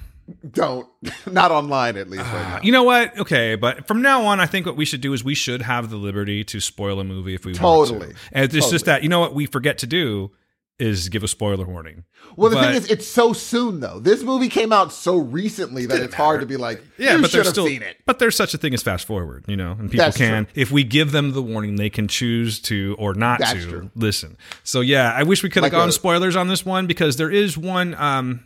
Don't. 0.50 0.88
Not 1.32 1.52
online, 1.52 1.96
at 1.98 2.10
least 2.10 2.24
right 2.24 2.34
Uh, 2.34 2.50
now. 2.58 2.60
you 2.62 2.72
know 2.72 2.84
what? 2.84 3.18
Okay, 3.20 3.56
but 3.56 3.88
from 3.88 4.02
now 4.02 4.24
on, 4.26 4.40
I 4.40 4.46
think 4.46 4.66
what 4.66 4.76
we 4.76 4.86
should 4.86 5.02
do 5.02 5.14
is 5.14 5.24
we 5.24 5.36
should 5.36 5.62
have 5.62 5.90
the 5.90 5.98
liberty 5.98 6.44
to 6.46 6.60
spoil 6.60 7.00
a 7.00 7.04
movie 7.04 7.34
if 7.34 7.46
we 7.46 7.54
want 7.54 7.90
Totally. 7.90 8.14
to. 8.14 8.20
And 8.34 8.54
it's 8.54 8.70
just 8.70 8.86
that 8.86 9.04
you 9.04 9.10
know 9.10 9.20
what 9.20 9.34
we 9.34 9.46
forget 9.46 9.78
to 9.80 9.88
do 9.88 10.32
is 10.80 11.10
give 11.10 11.24
a 11.24 11.28
spoiler 11.28 11.66
warning. 11.66 12.04
Well, 12.36 12.52
the 12.52 12.58
But- 12.58 12.66
thing 12.68 12.76
is, 12.76 12.92
it's 12.92 13.08
so 13.08 13.34
soon 13.34 13.80
though. 13.80 14.00
This 14.00 14.22
movie 14.22 14.48
came 14.48 14.72
out 14.72 14.94
so 14.94 15.18
recently 15.18 15.88
that 15.88 16.02
it's 16.02 16.14
hard 16.14 16.42
to 16.42 16.46
be 16.46 16.56
like, 16.56 16.84
Yeah, 17.00 17.16
you 17.16 17.22
but 17.22 17.32
should 17.32 17.38
there's 17.38 17.48
have 17.48 17.54
still 17.56 17.66
seen 17.66 17.82
it. 17.82 17.98
but 18.06 18.20
there's 18.20 18.36
such 18.36 18.54
a 18.54 18.60
thing 18.60 18.76
as 18.76 18.84
fast 18.84 19.08
forward, 19.08 19.44
you 19.48 19.56
know, 19.56 19.72
and 19.72 19.90
people 19.90 20.06
That's 20.06 20.18
can 20.18 20.46
true. 20.46 20.54
if 20.62 20.70
we 20.72 20.84
give 20.84 21.14
them 21.14 21.32
the 21.32 21.42
warning, 21.42 21.78
they 21.78 21.90
can 21.90 22.08
choose 22.08 22.60
to 22.64 22.96
or 23.00 23.16
not 23.16 23.40
That's 23.40 23.54
to 23.54 23.62
true. 23.68 23.92
listen. 23.96 24.38
So 24.64 24.82
yeah, 24.82 25.12
I 25.14 25.24
wish 25.24 25.42
we 25.42 25.50
could 25.50 25.64
have 25.64 25.72
Like 25.74 25.80
gone 25.80 25.90
a- 25.90 25.94
spoilers 25.94 26.36
on 26.36 26.48
this 26.48 26.64
one 26.64 26.86
because 26.86 27.16
there 27.18 27.32
is 27.32 27.58
one. 27.58 27.96
Um, 27.96 28.44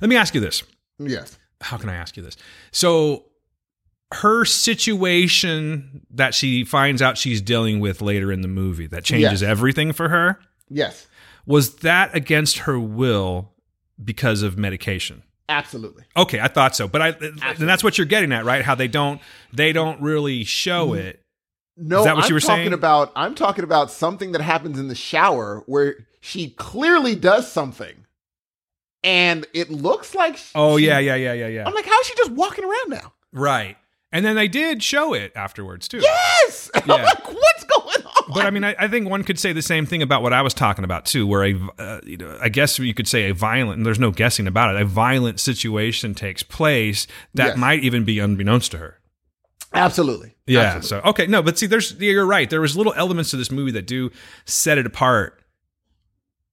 let 0.00 0.08
me 0.08 0.16
ask 0.16 0.34
you 0.34 0.40
this: 0.40 0.62
Yes. 0.98 1.38
How 1.60 1.76
can 1.76 1.88
I 1.88 1.94
ask 1.94 2.16
you 2.16 2.22
this? 2.22 2.36
So 2.70 3.24
her 4.12 4.44
situation 4.44 6.06
that 6.10 6.34
she 6.34 6.64
finds 6.64 7.02
out 7.02 7.18
she's 7.18 7.40
dealing 7.42 7.80
with 7.80 8.00
later 8.00 8.30
in 8.30 8.40
the 8.40 8.48
movie 8.48 8.86
that 8.86 9.04
changes 9.04 9.42
Yes. 9.42 9.48
everything 9.50 9.92
for 9.92 10.08
her 10.08 10.38
Yes. 10.68 11.06
was 11.44 11.76
that 11.76 12.14
against 12.14 12.58
her 12.58 12.78
will 12.78 13.52
because 14.02 14.42
of 14.42 14.56
medication? 14.56 15.22
Absolutely. 15.48 16.04
Okay, 16.16 16.40
I 16.40 16.48
thought 16.48 16.74
so, 16.76 16.86
but 16.88 17.00
I 17.02 17.08
and 17.20 17.56
that's 17.68 17.82
what 17.84 17.98
you're 17.98 18.06
getting 18.06 18.32
at, 18.32 18.44
right? 18.44 18.64
How 18.64 18.74
they 18.74 18.88
don't 18.88 19.20
they 19.52 19.72
don't 19.72 20.00
really 20.00 20.44
show 20.44 20.88
Mm-hmm. 20.88 21.06
it. 21.08 21.22
No, 21.78 21.98
Is 21.98 22.04
that 22.06 22.16
what 22.16 22.24
I'm 22.24 22.28
you 22.30 22.34
were 22.34 22.40
talking 22.40 22.56
saying? 22.62 22.72
about. 22.72 23.12
I'm 23.14 23.34
talking 23.34 23.62
about 23.62 23.90
something 23.90 24.32
that 24.32 24.40
happens 24.40 24.78
in 24.78 24.88
the 24.88 24.94
shower 24.94 25.62
where 25.66 26.06
she 26.22 26.48
clearly 26.50 27.14
does 27.14 27.52
something, 27.52 28.05
and 29.06 29.46
it 29.54 29.70
looks 29.70 30.14
like. 30.14 30.36
she- 30.36 30.50
Oh 30.54 30.76
yeah, 30.76 30.98
yeah, 30.98 31.14
yeah, 31.14 31.32
yeah, 31.32 31.46
yeah. 31.46 31.64
I'm 31.66 31.72
like, 31.74 31.86
how 31.86 31.98
is 32.00 32.06
she 32.06 32.14
just 32.16 32.32
walking 32.32 32.64
around 32.64 32.90
now? 32.90 33.12
Right. 33.32 33.76
And 34.12 34.24
then 34.24 34.36
they 34.36 34.48
did 34.48 34.82
show 34.82 35.14
it 35.14 35.32
afterwards 35.34 35.88
too. 35.88 35.98
Yes. 35.98 36.70
I'm 36.74 36.82
Yeah. 36.86 37.04
like, 37.04 37.26
what's 37.26 37.64
going 37.64 38.04
on? 38.04 38.32
But 38.34 38.46
I 38.46 38.50
mean, 38.50 38.64
I, 38.64 38.74
I 38.78 38.88
think 38.88 39.08
one 39.08 39.22
could 39.24 39.38
say 39.38 39.52
the 39.52 39.62
same 39.62 39.84
thing 39.86 40.00
about 40.02 40.22
what 40.22 40.32
I 40.32 40.42
was 40.42 40.54
talking 40.54 40.84
about 40.84 41.06
too, 41.06 41.26
where 41.26 41.44
a, 41.44 41.54
uh, 41.78 42.00
you 42.04 42.16
know, 42.16 42.38
I 42.40 42.48
guess 42.48 42.78
you 42.78 42.94
could 42.94 43.08
say 43.08 43.28
a 43.30 43.34
violent, 43.34 43.78
and 43.78 43.86
there's 43.86 43.98
no 43.98 44.10
guessing 44.10 44.46
about 44.46 44.74
it, 44.74 44.80
a 44.80 44.84
violent 44.84 45.38
situation 45.40 46.14
takes 46.14 46.42
place 46.42 47.06
that 47.34 47.48
Yes. 47.48 47.56
might 47.56 47.80
even 47.84 48.04
be 48.04 48.18
unbeknownst 48.18 48.70
to 48.72 48.78
her. 48.78 49.00
Absolutely. 49.72 50.36
Yeah. 50.46 50.60
Absolutely. 50.76 50.88
So 51.04 51.10
okay, 51.10 51.26
no, 51.26 51.42
but 51.42 51.58
see, 51.58 51.66
there's 51.66 51.92
you're 52.00 52.24
right. 52.26 52.48
There 52.48 52.60
was 52.60 52.76
little 52.76 52.94
elements 52.94 53.30
to 53.30 53.36
this 53.36 53.50
movie 53.50 53.72
that 53.72 53.86
do 53.86 54.10
set 54.44 54.78
it 54.78 54.86
apart 54.86 55.40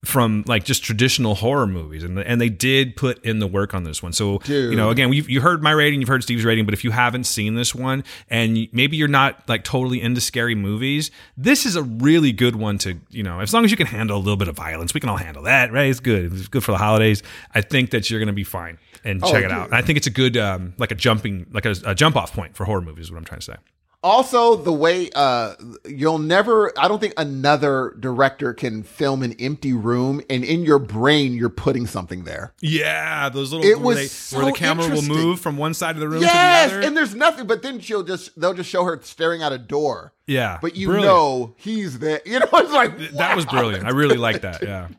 from 0.04 0.44
like 0.48 0.66
just 0.66 0.84
traditional 0.84 1.34
horror 1.36 1.66
movies, 1.68 2.04
and 2.04 2.20
and 2.20 2.40
they 2.42 2.50
did 2.50 2.96
put 2.96 3.24
in 3.24 3.40
the 3.40 3.48
work 3.48 3.74
on 3.74 3.84
this 3.84 4.04
one. 4.04 4.12
So 4.14 4.40
Dude. 4.40 4.72
you 4.72 4.76
know, 4.78 4.90
again, 4.90 5.12
you've, 5.14 5.30
you 5.30 5.40
heard 5.42 5.64
my 5.64 5.72
rating, 5.72 6.02
you've 6.02 6.10
heard 6.10 6.24
Steve's 6.24 6.44
rating, 6.44 6.66
but 6.66 6.74
if 6.74 6.84
you 6.84 6.92
haven't 6.92 7.24
seen 7.24 7.56
this 7.56 7.74
one, 7.74 8.04
and 8.30 8.68
maybe 8.74 8.98
you're 8.98 9.08
not 9.08 9.48
like 9.48 9.64
totally 9.64 10.02
into 10.02 10.20
scary 10.22 10.56
movies, 10.56 11.10
this 11.38 11.66
is 11.66 11.76
a 11.76 11.84
really 11.84 12.32
good 12.32 12.56
one 12.56 12.78
to 12.80 13.00
you 13.10 13.24
know, 13.24 13.40
as 13.40 13.54
long 13.54 13.64
as 13.66 13.72
you 13.72 13.78
can 13.78 13.88
handle 13.88 14.18
a 14.18 14.20
little 14.20 14.36
bit 14.38 14.48
of 14.48 14.56
violence, 14.56 14.94
we 14.94 15.00
can 15.00 15.10
all 15.10 15.18
handle 15.18 15.44
that, 15.44 15.72
right? 15.72 15.90
It's 15.90 16.00
good. 16.00 16.34
It's 16.34 16.48
good 16.48 16.64
for 16.64 16.72
the 16.74 16.78
holidays. 16.78 17.24
I 17.56 17.62
think 17.62 17.92
that 17.92 18.10
you're 18.10 18.20
going 18.20 18.28
to 18.28 18.34
be 18.34 18.44
fine. 18.44 18.78
And 19.06 19.22
Oh, 19.24 19.32
check 19.32 19.44
it 19.44 19.48
dude. 19.48 19.52
out. 19.52 19.66
And 19.68 19.76
I 19.76 19.82
think 19.82 19.98
it's 19.98 20.08
a 20.08 20.12
good, 20.12 20.38
um, 20.38 20.74
like 20.78 20.92
a 20.92 20.96
jumping, 20.96 21.48
like 21.52 21.66
a, 21.66 21.76
a 21.86 21.94
jump 21.96 22.16
off 22.16 22.34
point 22.34 22.56
for 22.56 22.66
horror 22.66 22.82
movies. 22.82 23.06
Is 23.06 23.12
what 23.12 23.18
I'm 23.18 23.26
trying 23.26 23.40
to 23.42 23.46
say. 23.46 23.56
Also, 24.04 24.56
the 24.58 24.74
way 24.74 25.10
uh, 25.16 25.54
you'll 25.88 26.20
never, 26.20 26.78
I 26.78 26.90
don't 26.90 27.00
think 27.00 27.14
another 27.16 27.96
director 28.00 28.54
can 28.54 28.84
film 28.84 29.24
an 29.24 29.34
empty 29.40 29.72
room 29.72 30.22
and 30.30 30.44
in 30.44 30.64
your 30.64 30.78
brain 30.80 31.34
you're 31.34 31.50
putting 31.50 31.88
something 31.88 32.26
there. 32.26 32.54
Yeah, 32.60 33.30
those 33.30 33.54
little 33.54 33.66
It 33.66 33.78
where, 33.78 33.86
was 33.86 33.96
they, 33.98 34.08
so 34.08 34.38
where 34.38 34.46
the 34.48 34.52
camera 34.52 34.90
will 34.90 35.04
move 35.04 35.40
from 35.40 35.56
one 35.56 35.74
side 35.74 35.96
of 35.96 36.02
the 36.02 36.10
room 36.10 36.22
Yes, 36.22 36.70
to 36.70 36.74
the 36.74 36.78
other. 36.80 36.88
and 36.88 36.98
there's 36.98 37.16
nothing, 37.16 37.48
but 37.48 37.62
then 37.64 37.80
she'll 37.80 38.04
just 38.04 38.38
they'll 38.40 38.54
just 38.54 38.70
show 38.70 38.84
her 38.84 39.00
staring 39.04 39.42
at 39.42 39.54
a 39.54 39.58
door, 39.58 40.14
yeah, 40.28 40.58
but 40.62 40.76
you 40.76 40.88
brilliant. 40.88 41.08
know 41.14 41.56
he's 41.58 42.00
there. 42.00 42.20
You 42.26 42.40
know, 42.40 42.48
it's 42.54 42.74
like 42.74 42.98
that 43.14 43.36
was 43.36 43.46
brilliant. 43.46 43.86
I 43.86 43.92
really 43.92 44.18
like 44.18 44.42
that. 44.42 44.62
Yeah. 44.62 44.90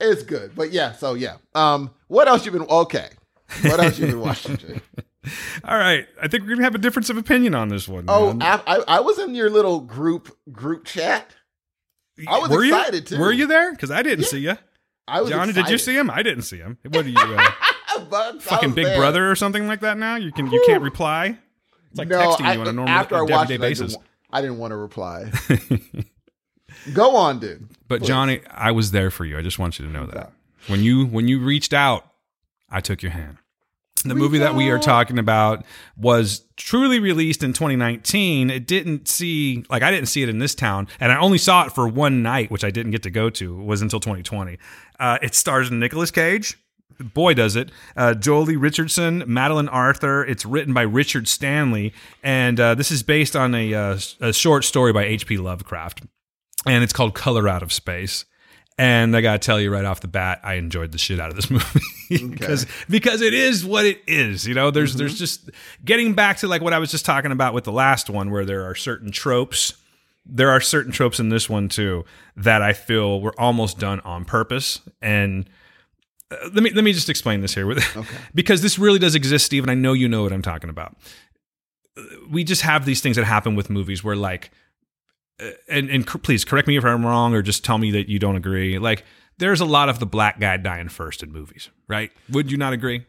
It's 0.00 0.24
good, 0.24 0.56
but 0.56 0.72
yeah. 0.72 0.92
So 0.92 1.14
yeah. 1.14 1.36
Um, 1.54 1.90
what 2.08 2.26
else 2.26 2.44
you 2.44 2.50
been? 2.50 2.62
Okay, 2.62 3.08
what 3.62 3.78
else 3.78 3.98
you 4.00 4.06
been 4.06 4.20
watching? 4.20 4.58
All 5.64 5.78
right, 5.78 6.06
I 6.20 6.28
think 6.28 6.42
we're 6.42 6.50
gonna 6.50 6.64
have 6.64 6.74
a 6.74 6.78
difference 6.78 7.10
of 7.10 7.16
opinion 7.16 7.54
on 7.54 7.68
this 7.68 7.86
one. 7.86 8.06
Oh. 8.08 8.36
I, 8.40 8.60
I, 8.66 8.84
I 8.96 9.00
was 9.00 9.18
in 9.18 9.34
your 9.34 9.50
little 9.50 9.80
group 9.80 10.36
group 10.50 10.84
chat. 10.84 11.30
I 12.28 12.38
was 12.38 12.50
were 12.50 12.64
excited, 12.64 13.10
you? 13.10 13.16
too. 13.16 13.22
Were 13.22 13.32
you 13.32 13.46
there? 13.46 13.70
Because 13.72 13.90
I 13.90 14.02
didn't 14.02 14.24
see 14.24 14.40
you. 14.40 14.56
I 15.08 15.20
was. 15.20 15.30
Johnny, 15.30 15.52
did 15.52 15.68
you 15.68 15.78
see 15.78 15.96
him? 15.96 16.10
I 16.10 16.22
didn't 16.22 16.42
see 16.42 16.58
him. 16.58 16.78
What 16.84 17.06
are 17.06 17.08
you, 17.08 17.18
uh, 17.18 18.32
fucking 18.40 18.72
Big 18.72 18.96
Brother 18.96 19.30
or 19.30 19.36
something 19.36 19.66
like 19.66 19.80
that? 19.80 19.98
Now 19.98 20.16
you 20.16 20.32
can 20.32 20.50
you 20.50 20.62
can't 20.66 20.82
reply. 20.82 21.38
It's 21.90 21.98
like 21.98 22.08
no, 22.08 22.18
texting 22.20 22.46
I, 22.46 22.54
you 22.54 22.60
on 22.60 22.68
a 22.68 22.72
normal 22.72 22.94
after 22.94 23.16
I 23.16 23.22
watched 23.22 23.50
it, 23.50 23.60
basis. 23.60 23.96
I 24.32 24.40
didn't 24.40 24.58
want 24.58 24.70
to 24.72 24.76
reply. 24.76 25.30
Go 26.94 27.16
on, 27.16 27.38
dude. 27.38 27.68
But 27.86 28.00
Please. 28.00 28.08
Johnny, 28.08 28.40
I 28.50 28.70
was 28.70 28.92
there 28.92 29.10
for 29.10 29.24
you. 29.24 29.36
I 29.36 29.42
just 29.42 29.58
want 29.58 29.78
you 29.78 29.86
to 29.86 29.92
know 29.92 30.06
that. 30.06 30.32
When 30.68 30.82
you 30.82 31.06
when 31.06 31.28
you 31.28 31.40
reached 31.40 31.74
out, 31.74 32.06
I 32.70 32.80
took 32.80 33.02
your 33.02 33.12
hand. 33.12 33.38
The 34.04 34.14
movie 34.14 34.38
that 34.38 34.54
we 34.54 34.70
are 34.70 34.78
talking 34.78 35.18
about 35.18 35.64
was 35.96 36.44
truly 36.56 36.98
released 36.98 37.42
in 37.42 37.52
2019. 37.52 38.50
It 38.50 38.66
didn't 38.66 39.08
see 39.08 39.64
like 39.70 39.82
I 39.82 39.90
didn't 39.90 40.08
see 40.08 40.22
it 40.22 40.28
in 40.28 40.38
this 40.38 40.54
town, 40.54 40.88
and 41.00 41.12
I 41.12 41.18
only 41.18 41.38
saw 41.38 41.66
it 41.66 41.72
for 41.72 41.86
one 41.88 42.22
night, 42.22 42.50
which 42.50 42.64
I 42.64 42.70
didn't 42.70 42.92
get 42.92 43.02
to 43.04 43.10
go 43.10 43.30
to. 43.30 43.60
It 43.60 43.64
was 43.64 43.82
until 43.82 44.00
2020. 44.00 44.58
Uh, 44.98 45.18
it 45.22 45.34
stars 45.34 45.70
Nicolas 45.70 46.10
Cage. 46.10 46.58
Boy, 47.00 47.34
does 47.34 47.56
it! 47.56 47.72
Uh, 47.96 48.14
Joely 48.16 48.60
Richardson, 48.60 49.24
Madeleine 49.26 49.68
Arthur. 49.68 50.24
It's 50.24 50.44
written 50.44 50.74
by 50.74 50.82
Richard 50.82 51.26
Stanley, 51.26 51.92
and 52.22 52.60
uh, 52.60 52.74
this 52.74 52.90
is 52.90 53.02
based 53.02 53.34
on 53.34 53.54
a, 53.54 53.74
uh, 53.74 53.98
a 54.20 54.32
short 54.32 54.64
story 54.64 54.92
by 54.92 55.04
H.P. 55.04 55.38
Lovecraft 55.38 56.02
and 56.66 56.84
it's 56.84 56.92
called 56.92 57.14
Color 57.14 57.48
Out 57.48 57.62
of 57.62 57.72
Space. 57.72 58.24
And 58.78 59.16
I 59.16 59.20
gotta 59.20 59.38
tell 59.38 59.60
you 59.60 59.70
right 59.70 59.84
off 59.84 60.00
the 60.00 60.08
bat, 60.08 60.40
I 60.42 60.54
enjoyed 60.54 60.92
the 60.92 60.98
shit 60.98 61.20
out 61.20 61.30
of 61.30 61.36
this 61.36 61.50
movie 62.10 62.28
because 62.28 62.66
because 62.88 63.20
it 63.20 63.34
is 63.34 63.64
what 63.64 63.84
it 63.84 64.00
is. 64.06 64.46
You 64.46 64.54
know, 64.54 64.70
there's 64.70 64.94
there's 64.94 65.18
just 65.18 65.50
getting 65.84 66.14
back 66.14 66.38
to 66.38 66.48
like 66.48 66.62
what 66.62 66.72
I 66.72 66.78
was 66.78 66.90
just 66.90 67.04
talking 67.04 67.32
about 67.32 67.54
with 67.54 67.64
the 67.64 67.72
last 67.72 68.08
one, 68.08 68.30
where 68.30 68.44
there 68.44 68.64
are 68.64 68.74
certain 68.74 69.10
tropes. 69.10 69.74
There 70.24 70.50
are 70.50 70.60
certain 70.60 70.92
tropes 70.92 71.20
in 71.20 71.28
this 71.28 71.50
one 71.50 71.68
too 71.68 72.04
that 72.36 72.62
I 72.62 72.72
feel 72.72 73.20
were 73.20 73.38
almost 73.38 73.78
done 73.78 74.00
on 74.00 74.24
purpose. 74.24 74.80
And 75.02 75.50
uh, 76.30 76.36
let 76.54 76.62
me 76.62 76.70
let 76.70 76.84
me 76.84 76.92
just 76.92 77.10
explain 77.10 77.40
this 77.42 77.54
here, 77.54 77.66
with 77.66 77.84
because 78.34 78.62
this 78.62 78.78
really 78.78 78.98
does 78.98 79.14
exist, 79.14 79.44
Steve. 79.44 79.64
And 79.64 79.70
I 79.70 79.74
know 79.74 79.92
you 79.92 80.08
know 80.08 80.22
what 80.22 80.32
I'm 80.32 80.42
talking 80.42 80.70
about. 80.70 80.96
We 82.30 82.42
just 82.42 82.62
have 82.62 82.86
these 82.86 83.02
things 83.02 83.16
that 83.16 83.26
happen 83.26 83.54
with 83.54 83.68
movies 83.68 84.02
where 84.02 84.16
like 84.16 84.50
and 85.68 85.90
and 85.90 86.06
please 86.06 86.44
correct 86.44 86.68
me 86.68 86.76
if 86.76 86.84
I'm 86.84 87.04
wrong 87.04 87.34
or 87.34 87.42
just 87.42 87.64
tell 87.64 87.78
me 87.78 87.90
that 87.92 88.08
you 88.08 88.18
don't 88.18 88.36
agree. 88.36 88.78
Like 88.78 89.04
there's 89.38 89.60
a 89.60 89.64
lot 89.64 89.88
of 89.88 89.98
the 89.98 90.06
black 90.06 90.38
guy 90.40 90.56
dying 90.56 90.88
first 90.88 91.22
in 91.22 91.32
movies, 91.32 91.70
right? 91.88 92.10
Would 92.30 92.50
you 92.50 92.58
not 92.58 92.72
agree? 92.72 93.06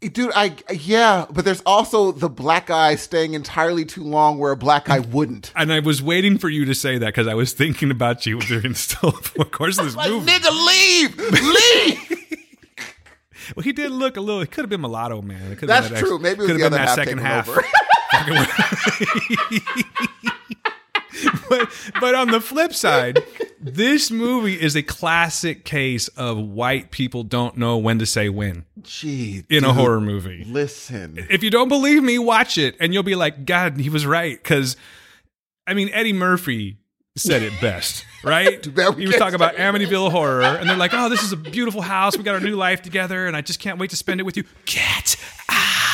Dude, 0.00 0.30
I 0.34 0.54
yeah, 0.72 1.26
but 1.28 1.44
there's 1.44 1.60
also 1.66 2.12
the 2.12 2.28
black 2.28 2.66
guy 2.66 2.94
staying 2.94 3.34
entirely 3.34 3.84
too 3.84 4.04
long 4.04 4.38
where 4.38 4.52
a 4.52 4.56
black 4.56 4.84
guy 4.84 5.00
wouldn't. 5.00 5.52
And 5.56 5.72
I 5.72 5.80
was 5.80 6.00
waiting 6.00 6.38
for 6.38 6.48
you 6.48 6.64
to 6.66 6.74
say 6.74 6.98
that 6.98 7.06
because 7.06 7.26
I 7.26 7.34
was 7.34 7.52
thinking 7.52 7.90
about 7.90 8.24
you 8.24 8.38
during 8.38 8.74
still 8.74 9.08
of 9.38 9.50
course 9.50 9.76
of 9.78 9.86
this 9.86 9.96
Like, 9.96 10.08
movie. 10.10 10.30
nigga, 10.30 10.66
leave, 10.66 11.18
leave. 11.18 12.14
Well, 13.56 13.62
he 13.64 13.72
did 13.72 13.90
look 13.90 14.18
a 14.18 14.20
little. 14.20 14.42
It 14.42 14.50
could 14.50 14.60
have 14.60 14.68
been 14.68 14.82
mulatto 14.82 15.22
man. 15.22 15.52
It 15.52 15.56
could 15.56 15.70
That's 15.70 15.86
been 15.86 15.94
that 15.94 16.00
true. 16.00 16.18
Maybe 16.18 16.32
it 16.34 16.38
was 16.40 16.46
could 16.48 16.60
the 16.60 16.64
have 16.64 16.72
other 16.74 17.06
been 17.06 17.16
that 17.16 17.48
half 17.48 17.48
second 17.48 18.48
half. 19.88 20.57
but 21.48 21.70
but 22.00 22.14
on 22.14 22.28
the 22.30 22.40
flip 22.40 22.72
side, 22.72 23.22
this 23.60 24.10
movie 24.10 24.60
is 24.60 24.76
a 24.76 24.82
classic 24.82 25.64
case 25.64 26.08
of 26.08 26.38
white 26.38 26.90
people 26.90 27.24
don't 27.24 27.56
know 27.56 27.76
when 27.76 27.98
to 27.98 28.06
say 28.06 28.28
when 28.28 28.64
Gee, 28.82 29.44
in 29.48 29.64
a 29.64 29.72
horror 29.72 30.00
movie. 30.00 30.44
Listen, 30.44 31.26
If 31.30 31.42
you 31.42 31.50
don't 31.50 31.68
believe 31.68 32.02
me, 32.02 32.18
watch 32.18 32.58
it 32.58 32.76
and 32.80 32.92
you'll 32.94 33.02
be 33.02 33.14
like, 33.14 33.44
God, 33.44 33.78
he 33.78 33.90
was 33.90 34.06
right. 34.06 34.40
Because, 34.40 34.76
I 35.66 35.74
mean, 35.74 35.90
Eddie 35.92 36.12
Murphy 36.12 36.78
said 37.16 37.42
it 37.42 37.52
best, 37.60 38.04
right? 38.24 38.62
Too 38.62 38.70
bad 38.70 38.94
we 38.94 39.02
he 39.02 39.06
was 39.08 39.16
talking 39.16 39.34
about 39.34 39.56
Amityville 39.56 40.10
Horror, 40.10 40.42
and 40.42 40.68
they're 40.68 40.76
like, 40.76 40.94
oh, 40.94 41.08
this 41.08 41.22
is 41.22 41.32
a 41.32 41.36
beautiful 41.36 41.82
house. 41.82 42.16
We 42.16 42.22
got 42.22 42.34
our 42.34 42.40
new 42.40 42.56
life 42.56 42.82
together, 42.82 43.26
and 43.26 43.36
I 43.36 43.40
just 43.40 43.60
can't 43.60 43.78
wait 43.78 43.90
to 43.90 43.96
spend 43.96 44.20
it 44.20 44.24
with 44.24 44.36
you. 44.36 44.44
Get 44.66 45.16
out. 45.48 45.87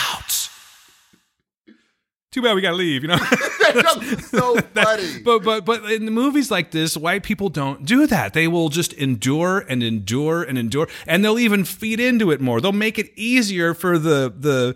Too 2.34 2.42
bad 2.42 2.56
we 2.56 2.62
got 2.62 2.70
to 2.70 2.76
leave, 2.76 3.02
you 3.02 3.08
know? 3.08 3.16
that 3.18 3.74
joke 3.76 4.10
was 4.10 4.26
so 4.26 4.60
funny. 4.74 5.20
But 5.22 5.44
but 5.44 5.64
but 5.64 5.84
in 5.84 6.04
the 6.04 6.10
movies 6.10 6.50
like 6.50 6.72
this, 6.72 6.96
white 6.96 7.22
people 7.22 7.48
don't 7.48 7.84
do 7.84 8.08
that. 8.08 8.32
They 8.32 8.48
will 8.48 8.70
just 8.70 8.92
endure 8.94 9.60
and 9.60 9.84
endure 9.84 10.42
and 10.42 10.58
endure, 10.58 10.88
and 11.06 11.24
they'll 11.24 11.38
even 11.38 11.64
feed 11.64 12.00
into 12.00 12.32
it 12.32 12.40
more. 12.40 12.60
They'll 12.60 12.72
make 12.72 12.98
it 12.98 13.12
easier 13.14 13.72
for 13.72 14.00
the 14.00 14.34
the 14.36 14.74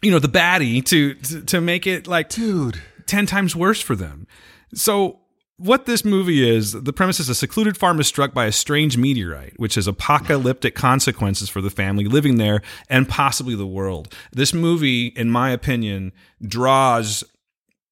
you 0.00 0.12
know 0.12 0.20
the 0.20 0.28
baddie 0.28 0.84
to 0.84 1.14
to, 1.14 1.42
to 1.42 1.60
make 1.60 1.88
it 1.88 2.06
like 2.06 2.28
Dude, 2.28 2.80
ten 3.04 3.26
times 3.26 3.56
worse 3.56 3.80
for 3.80 3.96
them. 3.96 4.28
So. 4.74 5.18
What 5.56 5.86
this 5.86 6.04
movie 6.04 6.48
is, 6.48 6.72
the 6.72 6.92
premise 6.92 7.20
is 7.20 7.28
a 7.28 7.34
secluded 7.34 7.76
farm 7.76 8.00
is 8.00 8.08
struck 8.08 8.34
by 8.34 8.46
a 8.46 8.52
strange 8.52 8.96
meteorite, 8.96 9.54
which 9.56 9.76
has 9.76 9.86
apocalyptic 9.86 10.74
consequences 10.74 11.48
for 11.48 11.60
the 11.60 11.70
family 11.70 12.06
living 12.06 12.38
there 12.38 12.60
and 12.88 13.08
possibly 13.08 13.54
the 13.54 13.66
world. 13.66 14.12
This 14.32 14.52
movie, 14.52 15.06
in 15.06 15.30
my 15.30 15.50
opinion, 15.50 16.12
draws 16.44 17.22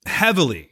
heavily, 0.07 0.71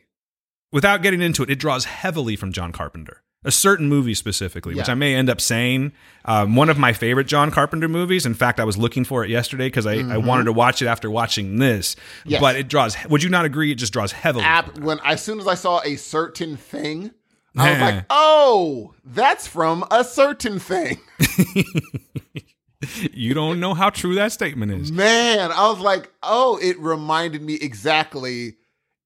without 0.73 1.01
getting 1.01 1.23
into 1.23 1.45
it, 1.45 1.51
it 1.51 1.61
draws 1.61 1.85
heavily 1.85 2.35
from 2.35 2.51
John 2.51 2.73
Carpenter. 2.73 3.23
A 3.45 3.51
certain 3.51 3.89
movie 3.89 4.15
specifically, 4.15 4.75
which 4.75 4.89
I 4.89 4.95
may 4.95 5.15
end 5.15 5.31
up 5.31 5.41
saying. 5.41 5.93
Um, 6.27 6.57
one 6.57 6.69
of 6.69 6.79
my 6.79 6.93
favorite 6.93 7.27
John 7.27 7.51
Carpenter 7.51 7.89
movies. 7.89 8.27
In 8.27 8.35
fact, 8.35 8.61
I 8.61 8.65
was 8.65 8.77
looking 8.77 9.05
for 9.05 9.25
it 9.25 9.31
yesterday 9.31 9.69
because 9.69 9.87
I, 9.87 9.95
I 9.95 10.19
wanted 10.19 10.45
to 10.45 10.53
watch 10.53 10.83
it 10.83 10.87
after 10.87 11.11
watching 11.11 11.57
this. 11.57 11.95
Mm-hmm. 11.95 12.31
Yes. 12.31 12.41
But 12.41 12.57
it 12.57 12.69
draws. 12.69 12.97
Would 13.09 13.23
you 13.23 13.31
not 13.31 13.47
agree? 13.47 13.73
It 13.73 13.77
just 13.77 13.95
draws 13.95 14.13
heavily. 14.13 14.45
App, 14.45 14.79
when 14.79 14.99
as 15.05 15.23
soon 15.23 15.41
as 15.41 15.49
I 15.49 15.55
saw 15.55 15.81
a 15.85 15.97
certain 15.97 16.57
thing, 16.59 17.13
I 17.57 17.71
was 17.71 17.81
like, 17.81 18.05
"Oh, 18.11 18.95
that's 19.05 19.47
from 19.47 19.85
a 19.91 20.05
certain 20.05 20.59
thing." 20.59 21.01
you 23.13 23.33
don't 23.33 23.59
know 23.59 23.73
how 23.73 23.89
true 23.89 24.15
that 24.17 24.33
statement 24.33 24.73
is. 24.73 24.93
Man, 24.93 25.51
I 25.51 25.69
was 25.71 25.79
like, 25.81 26.13
"Oh, 26.23 26.59
it 26.61 26.79
reminded 26.79 27.41
me 27.41 27.55
exactly." 27.55 28.57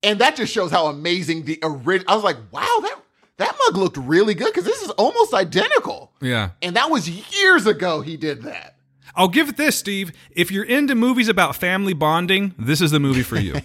And 0.02 0.18
that 0.18 0.36
just 0.36 0.52
shows 0.52 0.70
how 0.70 0.86
amazing 0.86 1.44
the 1.44 1.58
original. 1.62 2.10
I 2.10 2.14
was 2.16 2.24
like, 2.24 2.36
"Wow, 2.50 2.80
that 2.82 2.98
that 3.38 3.56
mug 3.66 3.76
looked 3.76 3.96
really 3.96 4.34
good 4.34 4.52
because 4.52 4.64
this 4.64 4.82
is 4.82 4.90
almost 4.90 5.34
identical." 5.34 6.12
Yeah. 6.20 6.50
And 6.62 6.76
that 6.76 6.90
was 6.90 7.08
years 7.08 7.66
ago 7.66 8.00
he 8.00 8.16
did 8.16 8.42
that. 8.42 8.76
I'll 9.16 9.28
give 9.28 9.48
it 9.48 9.56
this, 9.56 9.76
Steve. 9.76 10.12
If 10.30 10.50
you're 10.50 10.64
into 10.64 10.94
movies 10.94 11.28
about 11.28 11.54
family 11.54 11.92
bonding, 11.92 12.54
this 12.58 12.80
is 12.80 12.90
the 12.90 12.98
movie 13.00 13.22
for 13.22 13.36
you. 13.36 13.54
you 13.54 13.60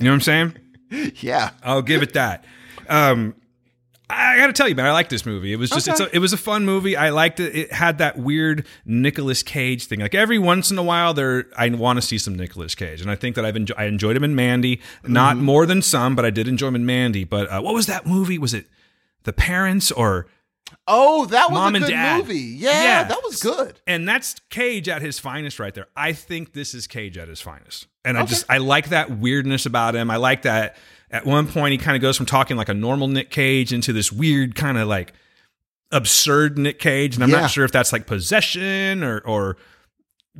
know 0.00 0.10
what 0.10 0.14
I'm 0.14 0.20
saying? 0.20 0.58
Yeah. 1.16 1.50
I'll 1.62 1.82
give 1.82 2.02
it 2.02 2.12
that. 2.12 2.44
Um, 2.88 3.34
I 4.16 4.38
got 4.38 4.46
to 4.48 4.52
tell 4.52 4.68
you, 4.68 4.74
man, 4.74 4.86
I 4.86 4.92
like 4.92 5.08
this 5.08 5.24
movie. 5.26 5.52
It 5.52 5.56
was 5.56 5.70
just, 5.70 5.88
it's 5.88 6.00
a, 6.00 6.14
it 6.14 6.18
was 6.18 6.32
a 6.32 6.36
fun 6.36 6.64
movie. 6.64 6.96
I 6.96 7.10
liked 7.10 7.40
it. 7.40 7.54
It 7.54 7.72
had 7.72 7.98
that 7.98 8.18
weird 8.18 8.66
Nicolas 8.84 9.42
Cage 9.42 9.86
thing. 9.86 10.00
Like 10.00 10.14
every 10.14 10.38
once 10.38 10.70
in 10.70 10.78
a 10.78 10.82
while, 10.82 11.14
there 11.14 11.46
I 11.56 11.68
want 11.70 11.96
to 11.98 12.02
see 12.02 12.18
some 12.18 12.34
Nicolas 12.34 12.74
Cage, 12.74 13.00
and 13.00 13.10
I 13.10 13.14
think 13.16 13.36
that 13.36 13.44
I've 13.44 13.56
enjoyed. 13.56 13.76
I 13.78 13.84
enjoyed 13.84 14.16
him 14.16 14.24
in 14.24 14.34
Mandy, 14.34 14.80
not 15.06 15.36
more 15.36 15.66
than 15.66 15.82
some, 15.82 16.14
but 16.16 16.24
I 16.24 16.30
did 16.30 16.48
enjoy 16.48 16.68
him 16.68 16.76
in 16.76 16.86
Mandy. 16.86 17.24
But 17.24 17.48
uh, 17.50 17.60
what 17.60 17.74
was 17.74 17.86
that 17.86 18.06
movie? 18.06 18.38
Was 18.38 18.54
it 18.54 18.66
The 19.24 19.32
Parents 19.32 19.90
or? 19.90 20.26
Oh, 20.88 21.26
that 21.26 21.50
was 21.50 21.54
Mom 21.58 21.74
a 21.76 21.80
good 21.80 22.18
movie. 22.18 22.38
Yeah, 22.38 22.82
Yeah. 22.82 23.04
that 23.04 23.18
was 23.22 23.40
good. 23.42 23.80
And 23.86 24.08
that's 24.08 24.40
Cage 24.50 24.88
at 24.88 25.02
his 25.02 25.18
finest 25.18 25.58
right 25.58 25.72
there. 25.74 25.86
I 25.96 26.12
think 26.12 26.52
this 26.52 26.74
is 26.74 26.86
Cage 26.86 27.16
at 27.16 27.28
his 27.28 27.40
finest. 27.40 27.86
And 28.04 28.18
I 28.18 28.24
just 28.24 28.44
I 28.50 28.58
like 28.58 28.88
that 28.90 29.10
weirdness 29.10 29.66
about 29.66 29.94
him. 29.94 30.10
I 30.10 30.16
like 30.16 30.42
that 30.42 30.76
at 31.14 31.24
one 31.24 31.46
point 31.46 31.72
he 31.72 31.78
kind 31.78 31.96
of 31.96 32.02
goes 32.02 32.16
from 32.16 32.26
talking 32.26 32.56
like 32.58 32.68
a 32.68 32.74
normal 32.74 33.08
Nick 33.08 33.30
Cage 33.30 33.72
into 33.72 33.92
this 33.92 34.12
weird 34.12 34.54
kind 34.54 34.76
of 34.76 34.88
like 34.88 35.12
absurd 35.92 36.58
Nick 36.58 36.78
Cage. 36.80 37.14
And 37.14 37.22
I'm 37.24 37.30
Yeah. 37.30 37.42
not 37.42 37.50
sure 37.50 37.64
if 37.64 37.72
that's 37.72 37.92
like 37.92 38.06
possession 38.06 39.02
or 39.04 39.20
or 39.20 39.56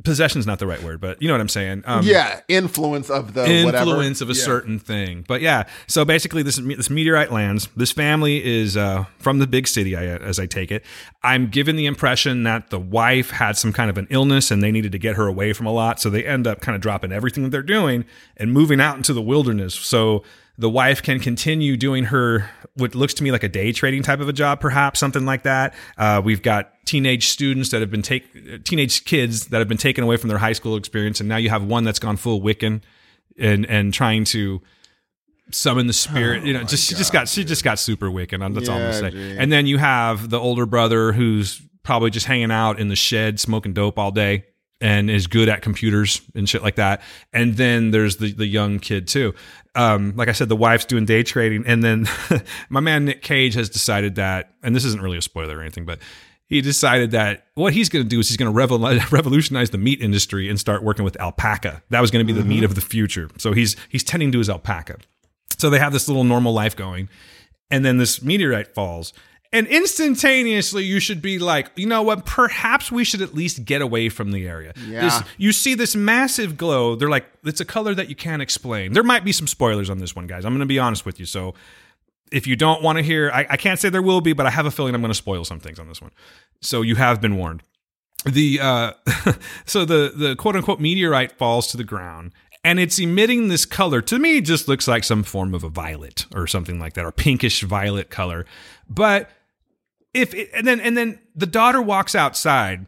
possession's 0.03 0.45
not 0.45 0.59
the 0.59 0.67
right 0.67 0.83
word, 0.83 0.99
but 0.99 1.21
you 1.21 1.29
know 1.29 1.33
what 1.33 1.39
I'm 1.39 1.47
saying. 1.47 1.83
Um, 1.85 2.05
yeah, 2.05 2.41
influence 2.49 3.09
of 3.09 3.33
the 3.33 3.43
whatever. 3.63 3.91
influence 3.91 4.19
of 4.19 4.29
a 4.29 4.33
Yeah. 4.33 4.43
certain 4.43 4.77
thing. 4.77 5.23
But 5.25 5.39
yeah, 5.39 5.63
so 5.87 6.03
basically, 6.03 6.43
this 6.43 6.57
this 6.57 6.89
meteorite 6.89 7.31
lands. 7.31 7.69
This 7.77 7.93
family 7.93 8.43
is 8.45 8.75
uh, 8.75 9.05
from 9.19 9.39
the 9.39 9.47
big 9.47 9.69
city, 9.69 9.95
I, 9.95 10.03
as 10.03 10.37
I 10.37 10.47
take 10.47 10.69
it. 10.69 10.83
I'm 11.23 11.47
given 11.47 11.77
the 11.77 11.85
impression 11.85 12.43
that 12.43 12.69
the 12.71 12.79
wife 12.79 13.29
had 13.29 13.55
some 13.55 13.71
kind 13.71 13.89
of 13.89 13.97
an 13.97 14.07
illness, 14.09 14.51
and 14.51 14.61
they 14.61 14.71
needed 14.73 14.91
to 14.91 14.99
get 14.99 15.15
her 15.15 15.27
away 15.27 15.53
from 15.53 15.65
a 15.65 15.71
lot. 15.71 16.01
So 16.01 16.09
they 16.09 16.25
end 16.25 16.45
up 16.45 16.59
kind 16.59 16.75
of 16.75 16.81
dropping 16.81 17.13
everything 17.13 17.43
that 17.43 17.51
they're 17.51 17.61
doing 17.63 18.03
and 18.35 18.51
moving 18.51 18.81
out 18.81 18.97
into 18.97 19.13
the 19.13 19.21
wilderness. 19.21 19.73
So 19.75 20.23
the 20.57 20.69
wife 20.69 21.03
can 21.03 21.19
continue 21.19 21.75
doing 21.75 22.05
her 22.05 22.49
what 22.75 22.95
looks 22.95 23.13
to 23.15 23.23
me 23.23 23.31
like 23.31 23.43
a 23.43 23.49
day 23.49 23.71
trading 23.71 24.03
type 24.03 24.19
of 24.19 24.29
a 24.29 24.33
job, 24.33 24.59
perhaps 24.59 24.99
something 24.99 25.25
like 25.25 25.43
that. 25.43 25.73
Uh, 25.97 26.21
we've 26.23 26.41
got 26.41 26.71
teenage 26.85 27.27
students 27.27 27.71
that 27.71 27.81
have 27.81 27.91
been 27.91 28.01
take 28.01 28.63
teenage 28.63 29.05
kids 29.05 29.47
that 29.47 29.59
have 29.59 29.67
been 29.67 29.77
taken 29.77 30.03
away 30.03 30.17
from 30.17 30.29
their 30.29 30.37
high 30.37 30.53
school 30.53 30.75
experience, 30.75 31.19
and 31.19 31.27
now 31.27 31.37
you 31.37 31.49
have 31.49 31.63
one 31.63 31.83
that's 31.83 31.99
gone 31.99 32.17
full 32.17 32.41
Wiccan 32.41 32.81
and 33.37 33.65
and 33.65 33.93
trying 33.93 34.23
to 34.25 34.61
summon 35.51 35.87
the 35.87 35.93
spirit. 35.93 36.43
you 36.43 36.53
know, 36.53 36.63
just 36.63 36.87
she 36.87 36.95
just 36.95 37.11
got 37.11 37.27
she 37.27 37.43
just 37.43 37.63
got 37.63 37.79
super 37.79 38.09
Wiccan. 38.09 38.53
That's 38.53 38.69
all 38.69 38.77
I'm 38.77 38.81
gonna 38.81 38.93
say. 38.93 39.11
gee. 39.11 39.37
And 39.37 39.51
then 39.51 39.67
you 39.67 39.77
have 39.77 40.29
the 40.29 40.39
older 40.39 40.65
brother 40.65 41.11
who's 41.11 41.61
probably 41.83 42.09
just 42.09 42.25
hanging 42.25 42.51
out 42.51 42.79
in 42.79 42.87
the 42.87 42.95
shed 42.95 43.39
smoking 43.39 43.73
dope 43.73 43.99
all 43.99 44.11
day 44.11 44.45
and 44.81 45.09
is 45.09 45.27
good 45.27 45.49
at 45.49 45.61
computers 45.61 46.21
and 46.35 46.47
shit 46.47 46.61
like 46.61 46.75
that. 46.75 47.01
And 47.33 47.55
then 47.55 47.91
there's 47.91 48.17
the 48.17 48.31
the 48.31 48.45
young 48.45 48.79
kid 48.79 49.07
too. 49.07 49.33
Um, 49.73 50.13
like 50.15 50.29
I 50.29 50.31
said, 50.31 50.49
the 50.49 50.55
wife's 50.55 50.85
doing 50.85 51.05
day 51.05 51.23
trading, 51.23 51.63
and 51.65 51.83
then 51.83 52.07
my 52.69 52.79
man 52.79 53.05
Nick 53.05 53.21
Cage 53.21 53.55
has 53.55 53.69
decided 53.69 54.15
that, 54.15 54.53
and 54.63 54.75
this 54.75 54.85
isn't 54.85 55.01
really 55.01 55.17
a 55.17 55.21
spoiler 55.21 55.57
or 55.57 55.61
anything, 55.61 55.85
but 55.85 55.99
he 56.47 56.61
decided 56.61 57.11
that 57.11 57.47
what 57.55 57.73
he's 57.73 57.89
going 57.89 58.05
to 58.05 58.09
do 58.09 58.19
is 58.19 58.27
he's 58.29 58.37
going 58.37 58.53
to 58.53 58.57
revol- 58.57 59.11
revolutionize 59.11 59.71
the 59.71 59.77
meat 59.77 60.01
industry 60.01 60.49
and 60.49 60.59
start 60.59 60.83
working 60.83 61.03
with 61.03 61.19
alpaca. 61.19 61.81
That 61.89 62.01
was 62.01 62.11
going 62.11 62.25
to 62.25 62.33
be 62.33 62.39
the 62.39 62.45
meat 62.45 62.63
of 62.63 62.75
the 62.75 62.81
future. 62.81 63.29
So 63.37 63.51
he's 63.53 63.75
he's 63.89 64.03
tending 64.03 64.31
to 64.33 64.37
his 64.37 64.49
alpaca. 64.49 64.97
So 65.57 65.69
they 65.69 65.79
have 65.79 65.93
this 65.93 66.07
little 66.07 66.23
normal 66.23 66.53
life 66.53 66.75
going, 66.75 67.09
and 67.71 67.83
then 67.83 67.97
this 67.97 68.21
meteorite 68.21 68.73
falls. 68.73 69.13
And 69.53 69.67
instantaneously, 69.67 70.83
you 70.83 70.99
should 70.99 71.21
be 71.21 71.39
like, 71.39 71.71
you 71.75 71.85
know 71.85 72.01
what? 72.01 72.25
Perhaps 72.25 72.91
we 72.91 73.03
should 73.03 73.21
at 73.21 73.33
least 73.33 73.63
get 73.65 73.81
away 73.81 74.09
from 74.09 74.31
the 74.31 74.47
area. 74.47 74.73
Yeah. 74.87 75.01
This- 75.01 75.21
you 75.37 75.51
see 75.51 75.73
this 75.75 75.95
massive 75.95 76.57
glow. 76.57 76.95
They're 76.95 77.09
like, 77.09 77.25
it's 77.43 77.61
a 77.61 77.65
color 77.65 77.93
that 77.95 78.09
you 78.09 78.15
can't 78.15 78.41
explain. 78.41 78.93
There 78.93 79.03
might 79.03 79.23
be 79.23 79.31
some 79.31 79.47
spoilers 79.47 79.89
on 79.89 79.99
this 79.99 80.15
one, 80.15 80.27
guys. 80.27 80.45
I'm 80.45 80.51
going 80.53 80.59
to 80.59 80.65
be 80.65 80.79
honest 80.79 81.05
with 81.05 81.19
you. 81.19 81.25
So 81.25 81.53
if 82.31 82.47
you 82.47 82.55
don't 82.55 82.81
want 82.81 82.97
to 82.97 83.03
hear, 83.03 83.31
I, 83.33 83.45
I 83.51 83.57
can't 83.57 83.79
say 83.79 83.89
there 83.89 84.01
will 84.01 84.21
be, 84.21 84.33
but 84.33 84.45
I 84.45 84.49
have 84.49 84.65
a 84.65 84.71
feeling 84.71 84.95
I'm 84.95 85.01
going 85.01 85.11
to 85.11 85.15
spoil 85.15 85.45
some 85.45 85.59
things 85.59 85.79
on 85.79 85.87
this 85.87 86.01
one. 86.01 86.11
So 86.61 86.81
you 86.81 86.95
have 86.95 87.21
been 87.21 87.37
warned. 87.37 87.63
The 88.25 88.59
uh, 88.59 88.93
so 89.65 89.85
the 89.85 90.11
the 90.15 90.35
quote 90.35 90.55
unquote 90.55 90.79
meteorite 90.79 91.33
falls 91.33 91.67
to 91.67 91.77
the 91.77 91.83
ground 91.83 92.31
and 92.65 92.79
it's 92.79 92.97
emitting 92.99 93.47
this 93.47 93.65
color. 93.65 94.01
To 94.01 94.17
me, 94.19 94.37
it 94.37 94.41
just 94.45 94.67
looks 94.67 94.87
like 94.87 95.03
some 95.03 95.23
form 95.23 95.53
of 95.53 95.63
a 95.63 95.69
violet 95.69 96.25
or 96.33 96.47
something 96.47 96.79
like 96.79 96.93
that, 96.95 97.05
or 97.05 97.11
pinkish 97.11 97.61
violet 97.61 98.09
color. 98.09 98.45
But 98.89 99.29
if 100.13 100.33
it, 100.33 100.49
and 100.53 100.65
then 100.67 100.79
and 100.81 100.97
then 100.97 101.19
the 101.35 101.45
daughter 101.45 101.81
walks 101.81 102.15
outside 102.15 102.85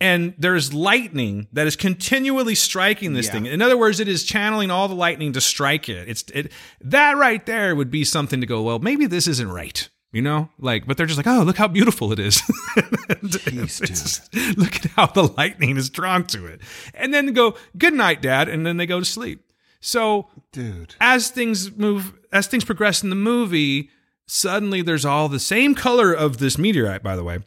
and 0.00 0.34
there's 0.36 0.74
lightning 0.74 1.46
that 1.52 1.66
is 1.66 1.76
continually 1.76 2.54
striking 2.56 3.12
this 3.14 3.26
Yeah. 3.26 3.32
thing. 3.32 3.46
In 3.46 3.62
other 3.62 3.78
words, 3.78 4.00
it 4.00 4.08
is 4.08 4.24
channeling 4.24 4.70
all 4.70 4.88
the 4.88 4.94
lightning 4.94 5.32
to 5.34 5.40
strike 5.40 5.88
it. 5.88 6.08
It's 6.08 6.24
it 6.34 6.50
that 6.80 7.16
right 7.16 7.44
there 7.46 7.74
would 7.76 7.90
be 7.90 8.04
something 8.04 8.40
to 8.40 8.46
go. 8.46 8.62
Well, 8.62 8.80
maybe 8.80 9.06
this 9.06 9.28
isn't 9.28 9.48
right. 9.50 9.88
You 10.14 10.22
know, 10.22 10.48
like, 10.60 10.86
but 10.86 10.96
they're 10.96 11.06
just 11.06 11.16
like, 11.16 11.26
oh, 11.26 11.42
look 11.42 11.56
how 11.56 11.66
beautiful 11.66 12.12
it 12.12 12.20
is. 12.20 12.36
Jeez, 13.24 14.56
look 14.56 14.76
at 14.76 14.84
how 14.92 15.06
the 15.06 15.24
lightning 15.24 15.76
is 15.76 15.90
drawn 15.90 16.24
to 16.28 16.46
it, 16.46 16.60
and 16.94 17.12
then 17.12 17.26
they 17.26 17.32
go, 17.32 17.56
"Good 17.76 17.94
night, 17.94 18.22
Dad," 18.22 18.48
and 18.48 18.64
then 18.64 18.76
they 18.76 18.86
go 18.86 19.00
to 19.00 19.04
sleep. 19.04 19.50
So 19.80 20.28
Dude. 20.52 20.94
as 21.00 21.30
things 21.30 21.76
move 21.76 22.14
as 22.32 22.46
things 22.46 22.64
progress 22.64 23.02
in 23.02 23.10
the 23.10 23.16
movie 23.16 23.90
suddenly 24.26 24.82
there's 24.82 25.04
all 25.04 25.28
the 25.28 25.40
same 25.40 25.74
color 25.74 26.12
of 26.12 26.38
this 26.38 26.56
meteorite 26.58 27.02
by 27.02 27.16
the 27.16 27.24
way. 27.24 27.40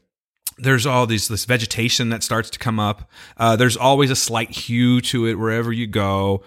There's 0.58 0.86
all 0.86 1.08
these 1.08 1.30
this 1.30 1.46
vegetation 1.46 2.10
that 2.10 2.22
starts 2.22 2.50
to 2.50 2.60
come 2.60 2.82
up. 2.82 3.10
Uh, 3.38 3.56
there's 3.56 3.78
always 3.78 4.12
a 4.12 4.16
slight 4.16 4.52
hue 4.52 5.00
to 5.02 5.26
it 5.26 5.36
wherever 5.36 5.72
you 5.72 5.88
go. 5.88 6.44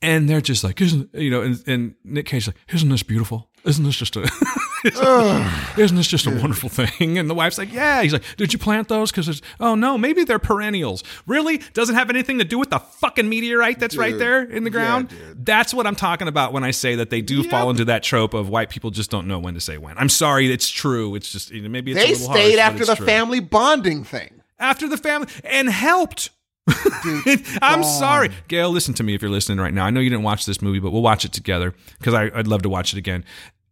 And 0.00 0.28
they're 0.28 0.40
just 0.40 0.64
like 0.64 0.80
isn't 0.80 1.14
you 1.14 1.30
know 1.30 1.42
and, 1.42 1.62
and 1.68 1.94
nick 2.02 2.26
cage's 2.26 2.48
like 2.48 2.56
isn't 2.74 2.88
this 2.88 3.04
beautiful 3.04 3.48
isn't 3.64 3.84
this 3.84 3.96
just 3.96 4.16
a 4.16 4.22
isn't 5.76 5.96
this 5.96 6.06
just 6.06 6.26
a 6.26 6.30
wonderful 6.30 6.68
thing 6.68 7.18
and 7.18 7.30
the 7.30 7.34
wife's 7.34 7.58
like 7.58 7.72
yeah 7.72 8.02
he's 8.02 8.12
like 8.12 8.24
did 8.36 8.52
you 8.52 8.58
plant 8.58 8.88
those 8.88 9.10
because 9.10 9.28
it's 9.28 9.40
oh 9.60 9.74
no 9.74 9.96
maybe 9.96 10.24
they're 10.24 10.38
perennials 10.38 11.04
really 11.26 11.58
doesn't 11.72 11.94
have 11.94 12.10
anything 12.10 12.38
to 12.38 12.44
do 12.44 12.58
with 12.58 12.70
the 12.70 12.78
fucking 12.78 13.28
meteorite 13.28 13.78
that's 13.78 13.96
right 13.96 14.18
there 14.18 14.42
in 14.42 14.64
the 14.64 14.70
ground 14.70 15.08
dude. 15.08 15.46
that's 15.46 15.72
what 15.72 15.86
I'm 15.86 15.94
talking 15.96 16.28
about 16.28 16.52
when 16.52 16.64
I 16.64 16.70
say 16.72 16.96
that 16.96 17.10
they 17.10 17.20
do 17.20 17.42
fall 17.44 17.70
into 17.70 17.84
that 17.86 18.02
trope 18.02 18.34
of 18.34 18.48
white 18.48 18.70
people 18.70 18.90
just 18.90 19.10
don't 19.10 19.26
know 19.28 19.38
when 19.38 19.54
to 19.54 19.60
say 19.60 19.78
when. 19.78 19.96
I'm 19.98 20.08
sorry, 20.08 20.50
it's 20.52 20.68
true. 20.68 21.14
It's 21.14 21.30
just 21.30 21.50
you 21.50 21.62
know, 21.62 21.68
maybe 21.68 21.92
it's 21.92 22.02
a 22.02 22.06
They 22.06 22.14
stayed 22.14 22.58
harsh, 22.58 22.72
after 22.72 22.84
the 22.84 22.96
true. 22.96 23.06
family 23.06 23.40
bonding 23.40 24.04
thing. 24.04 24.42
after 24.58 24.88
the 24.88 24.96
family 24.96 25.28
and 25.44 25.68
helped. 25.68 26.30
I'm 27.62 27.82
sorry, 27.82 28.30
Gail. 28.48 28.70
Listen 28.70 28.94
to 28.94 29.02
me 29.02 29.14
if 29.14 29.22
you're 29.22 29.30
listening 29.30 29.58
right 29.58 29.74
now. 29.74 29.84
I 29.84 29.90
know 29.90 30.00
you 30.00 30.10
didn't 30.10 30.22
watch 30.22 30.46
this 30.46 30.62
movie, 30.62 30.78
but 30.78 30.92
we'll 30.92 31.02
watch 31.02 31.24
it 31.24 31.32
together 31.32 31.74
because 31.98 32.14
I'd 32.14 32.46
love 32.46 32.62
to 32.62 32.68
watch 32.68 32.92
it 32.92 32.98
again. 32.98 33.24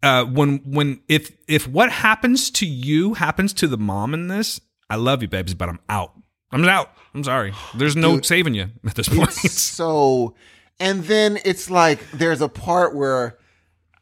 Uh, 0.03 0.25
when 0.25 0.59
when 0.65 1.01
if 1.09 1.31
if 1.47 1.69
what 1.69 1.91
happens 1.91 2.51
to 2.51 2.67
you 2.67 3.15
happens 3.15 3.53
to 3.53 3.69
the 3.69 3.77
mom 3.77 4.15
in 4.15 4.29
this, 4.29 4.61
I 4.89 4.97
love 4.97 5.23
you, 5.23 5.29
babes, 5.29 5.55
but 5.55 5.69
I'm 5.69 5.79
out. 5.89 6.15
I'm 6.51 6.65
out. 6.65 6.91
I'm 7.15 7.23
sorry. 7.23 7.53
There's 7.75 7.97
no 7.97 8.17
Dude, 8.17 8.27
saving 8.27 8.55
you 8.55 8.71
at 8.85 8.95
this 8.95 9.09
point. 9.09 9.33
so 9.33 10.35
and 10.81 11.05
then 11.05 11.39
it's 11.45 11.71
like 11.71 12.11
there's 12.13 12.41
a 12.41 12.49
part 12.49 12.95
where 12.95 13.39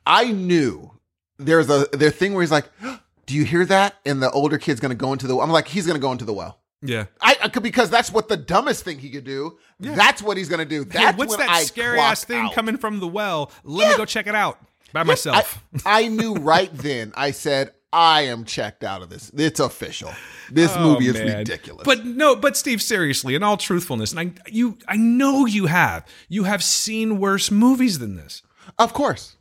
I 0.06 0.30
knew 0.32 0.92
there's 1.38 1.68
a 1.68 1.86
their 1.92 2.10
thing 2.10 2.32
where 2.32 2.42
he's 2.42 2.52
like, 2.52 2.66
"Do 3.26 3.34
you 3.34 3.44
hear 3.44 3.66
that?" 3.66 3.96
And 4.06 4.22
the 4.22 4.30
older 4.30 4.56
kid's 4.56 4.80
gonna 4.80 4.94
go 4.94 5.12
into 5.12 5.26
the. 5.26 5.38
I'm 5.38 5.50
like, 5.50 5.68
he's 5.68 5.86
gonna 5.86 5.98
go 5.98 6.12
into 6.12 6.24
the 6.24 6.32
well. 6.32 6.60
Yeah. 6.82 7.06
I, 7.20 7.36
I 7.44 7.48
could 7.48 7.62
because 7.62 7.90
that's 7.90 8.10
what 8.12 8.28
the 8.28 8.36
dumbest 8.36 8.84
thing 8.84 8.98
he 8.98 9.10
could 9.10 9.24
do. 9.24 9.58
Yeah. 9.80 9.94
That's 9.94 10.22
what 10.22 10.36
he's 10.36 10.48
gonna 10.48 10.64
do. 10.64 10.86
Hey, 10.90 11.12
what's 11.12 11.36
when 11.36 11.46
that 11.46 11.50
I 11.50 11.62
scary 11.62 11.98
ass 11.98 12.24
thing 12.24 12.46
out. 12.46 12.54
coming 12.54 12.76
from 12.76 13.00
the 13.00 13.08
well? 13.08 13.50
Let 13.64 13.90
me 13.90 13.96
go 13.96 14.04
check 14.04 14.26
it 14.26 14.34
out 14.34 14.58
by 14.92 15.00
I, 15.00 15.04
myself. 15.04 15.62
I 15.86 16.08
knew 16.08 16.34
right 16.34 16.70
then. 16.72 17.12
I 17.16 17.30
said, 17.32 17.72
I 17.92 18.22
am 18.22 18.44
checked 18.44 18.84
out 18.84 19.02
of 19.02 19.08
this. 19.08 19.30
It's 19.34 19.60
official. 19.60 20.12
This 20.50 20.72
oh, 20.76 20.80
movie 20.82 21.08
is 21.08 21.16
Oh, 21.20 21.24
man. 21.24 21.38
ridiculous. 21.38 21.84
But 21.84 22.04
no, 22.04 22.36
but 22.36 22.56
Steve, 22.56 22.82
seriously, 22.82 23.34
in 23.34 23.42
all 23.42 23.56
truthfulness, 23.56 24.12
and 24.12 24.20
I 24.20 24.50
you 24.50 24.78
I 24.86 24.96
know 24.96 25.46
you 25.46 25.66
have. 25.66 26.06
You 26.28 26.44
have 26.44 26.62
seen 26.62 27.18
worse 27.18 27.50
movies 27.50 27.98
than 27.98 28.16
this 28.16 28.42
of 28.78 28.92
course, 28.92 29.36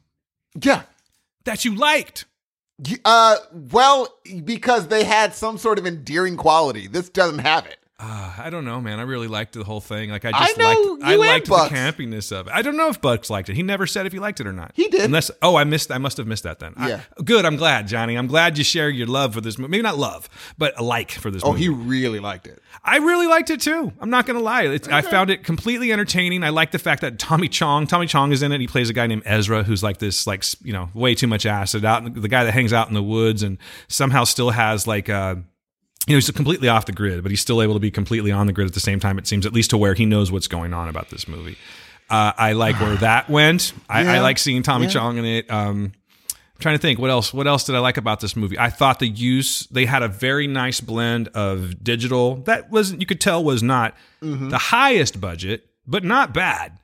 yeah. 0.61 0.83
that 1.45 1.65
you 1.65 1.75
liked. 1.75 2.25
Uh, 3.05 3.37
well, 3.71 4.19
because 4.45 4.87
they 4.87 5.03
had 5.03 5.33
some 5.33 5.57
sort 5.57 5.79
of 5.79 5.87
endearing 5.87 6.37
quality. 6.37 6.87
This 6.87 7.09
doesn't 7.09 7.39
have 7.39 7.65
it. 7.65 7.77
Uh, 7.99 8.31
I 8.37 8.51
don't 8.51 8.63
know, 8.63 8.79
man. 8.79 8.99
I 8.99 9.03
really 9.03 9.27
liked 9.27 9.53
the 9.53 9.63
whole 9.63 9.81
thing. 9.81 10.11
Like 10.11 10.23
I 10.23 10.31
just 10.31 10.59
I 10.59 10.63
liked, 10.63 11.03
I 11.03 11.15
liked 11.15 11.47
the 11.47 11.55
campiness 11.55 12.31
of 12.31 12.45
it. 12.45 12.53
I 12.53 12.61
don't 12.61 12.77
know 12.77 12.89
if 12.89 13.01
Bucks 13.01 13.31
liked 13.31 13.49
it. 13.49 13.55
He 13.55 13.63
never 13.63 13.87
said 13.87 14.05
if 14.05 14.13
he 14.13 14.19
liked 14.19 14.39
it 14.39 14.45
or 14.45 14.53
not. 14.53 14.71
He 14.75 14.87
did. 14.87 15.01
Unless, 15.01 15.31
oh, 15.41 15.55
I 15.55 15.63
missed. 15.63 15.91
I 15.91 15.97
must 15.97 16.17
have 16.17 16.27
missed 16.27 16.43
that 16.43 16.59
then. 16.59 16.73
I- 16.77 16.89
Yeah. 16.89 17.01
good. 17.23 17.43
I'm 17.43 17.55
glad, 17.55 17.87
Johnny. 17.87 18.15
I'm 18.15 18.27
glad 18.27 18.55
you 18.59 18.63
share 18.63 18.87
your 18.87 19.07
love 19.07 19.33
for 19.33 19.41
this 19.41 19.57
movie. 19.57 19.71
Maybe 19.71 19.81
not 19.81 19.97
love, 19.97 20.29
but 20.59 20.79
a 20.79 20.83
like 20.83 21.09
for 21.09 21.31
this 21.31 21.41
Oh, 21.43 21.53
movie. 21.53 21.63
he 21.63 21.69
really 21.69 22.19
liked 22.19 22.45
it. 22.45 22.61
I 22.83 22.97
really 22.97 23.25
liked 23.25 23.49
it 23.49 23.61
too. 23.61 23.91
I'm 23.99 24.11
not 24.11 24.27
gonna 24.27 24.41
lie. 24.41 24.67
It's, 24.67 24.87
I 24.87 25.01
found 25.01 25.31
it 25.31 25.43
completely 25.43 25.91
entertaining. 25.91 26.43
I 26.43 26.49
like 26.49 26.69
the 26.69 26.79
fact 26.79 27.01
that 27.01 27.17
Tommy 27.17 27.47
Chong, 27.49 27.87
Tommy 27.87 28.05
Chong 28.05 28.31
is 28.31 28.43
in 28.43 28.51
it. 28.51 28.61
He 28.61 28.67
plays 28.67 28.91
a 28.91 28.93
guy 28.93 29.07
named 29.07 29.23
Ezra, 29.25 29.63
who's 29.63 29.81
like 29.81 29.97
this, 29.97 30.27
like 30.27 30.43
you 30.63 30.71
know, 30.71 30.91
way 30.93 31.15
too 31.15 31.25
much 31.27 31.47
acid. 31.47 31.83
Out 31.83 32.13
the 32.13 32.27
guy 32.29 32.43
that 32.43 32.51
hangs 32.53 32.73
out 32.73 32.89
in 32.89 32.93
the 32.93 33.01
woods 33.01 33.41
and 33.41 33.57
somehow 33.87 34.23
still 34.23 34.51
has 34.51 34.85
like. 34.85 35.09
Uh, 35.09 35.37
you 36.07 36.13
know, 36.13 36.17
he's 36.17 36.31
completely 36.31 36.69
off 36.69 36.85
the 36.85 36.91
grid, 36.93 37.21
but 37.21 37.31
he's 37.31 37.41
still 37.41 37.61
able 37.61 37.73
to 37.73 37.79
be 37.79 37.91
completely 37.91 38.31
on 38.31 38.47
the 38.47 38.53
grid 38.53 38.67
at 38.67 38.73
the 38.73 38.79
same 38.79 38.99
time. 38.99 39.17
It 39.19 39.27
seems, 39.27 39.45
at 39.45 39.53
least 39.53 39.69
to 39.71 39.77
where 39.77 39.93
he 39.93 40.05
knows 40.05 40.31
what's 40.31 40.47
going 40.47 40.73
on 40.73 40.87
about 40.89 41.09
this 41.09 41.27
movie. 41.27 41.57
Uh, 42.09 42.31
I 42.37 42.53
like 42.53 42.79
where 42.79 42.95
that 42.95 43.29
went. 43.29 43.73
I, 43.89 44.15
I 44.15 44.19
like 44.21 44.37
seeing 44.37 44.63
Tommy 44.63 44.85
Yeah. 44.85 44.91
Chong 44.93 45.17
in 45.17 45.25
it. 45.25 45.51
Um, 45.51 45.91
I'm 46.31 46.59
trying 46.61 46.75
to 46.75 46.81
think 46.81 46.97
what 46.97 47.09
else. 47.11 47.33
What 47.33 47.45
else 47.45 47.65
did 47.65 47.75
I 47.75 47.79
like 47.79 47.97
about 47.97 48.19
this 48.21 48.35
movie? 48.35 48.57
I 48.57 48.69
thought 48.69 48.99
the 48.99 49.07
use 49.07 49.67
they 49.67 49.85
had 49.85 50.01
a 50.01 50.07
very 50.07 50.47
nice 50.47 50.79
blend 50.81 51.27
of 51.35 51.83
digital 51.83 52.37
that 52.45 52.71
wasn't 52.71 53.01
you 53.01 53.05
could 53.05 53.21
tell 53.21 53.43
was 53.43 53.61
not 53.61 53.93
Mm-hmm. 54.23 54.49
the 54.49 54.57
highest 54.57 55.21
budget, 55.21 55.67
but 55.85 56.03
not 56.03 56.33
bad. 56.33 56.79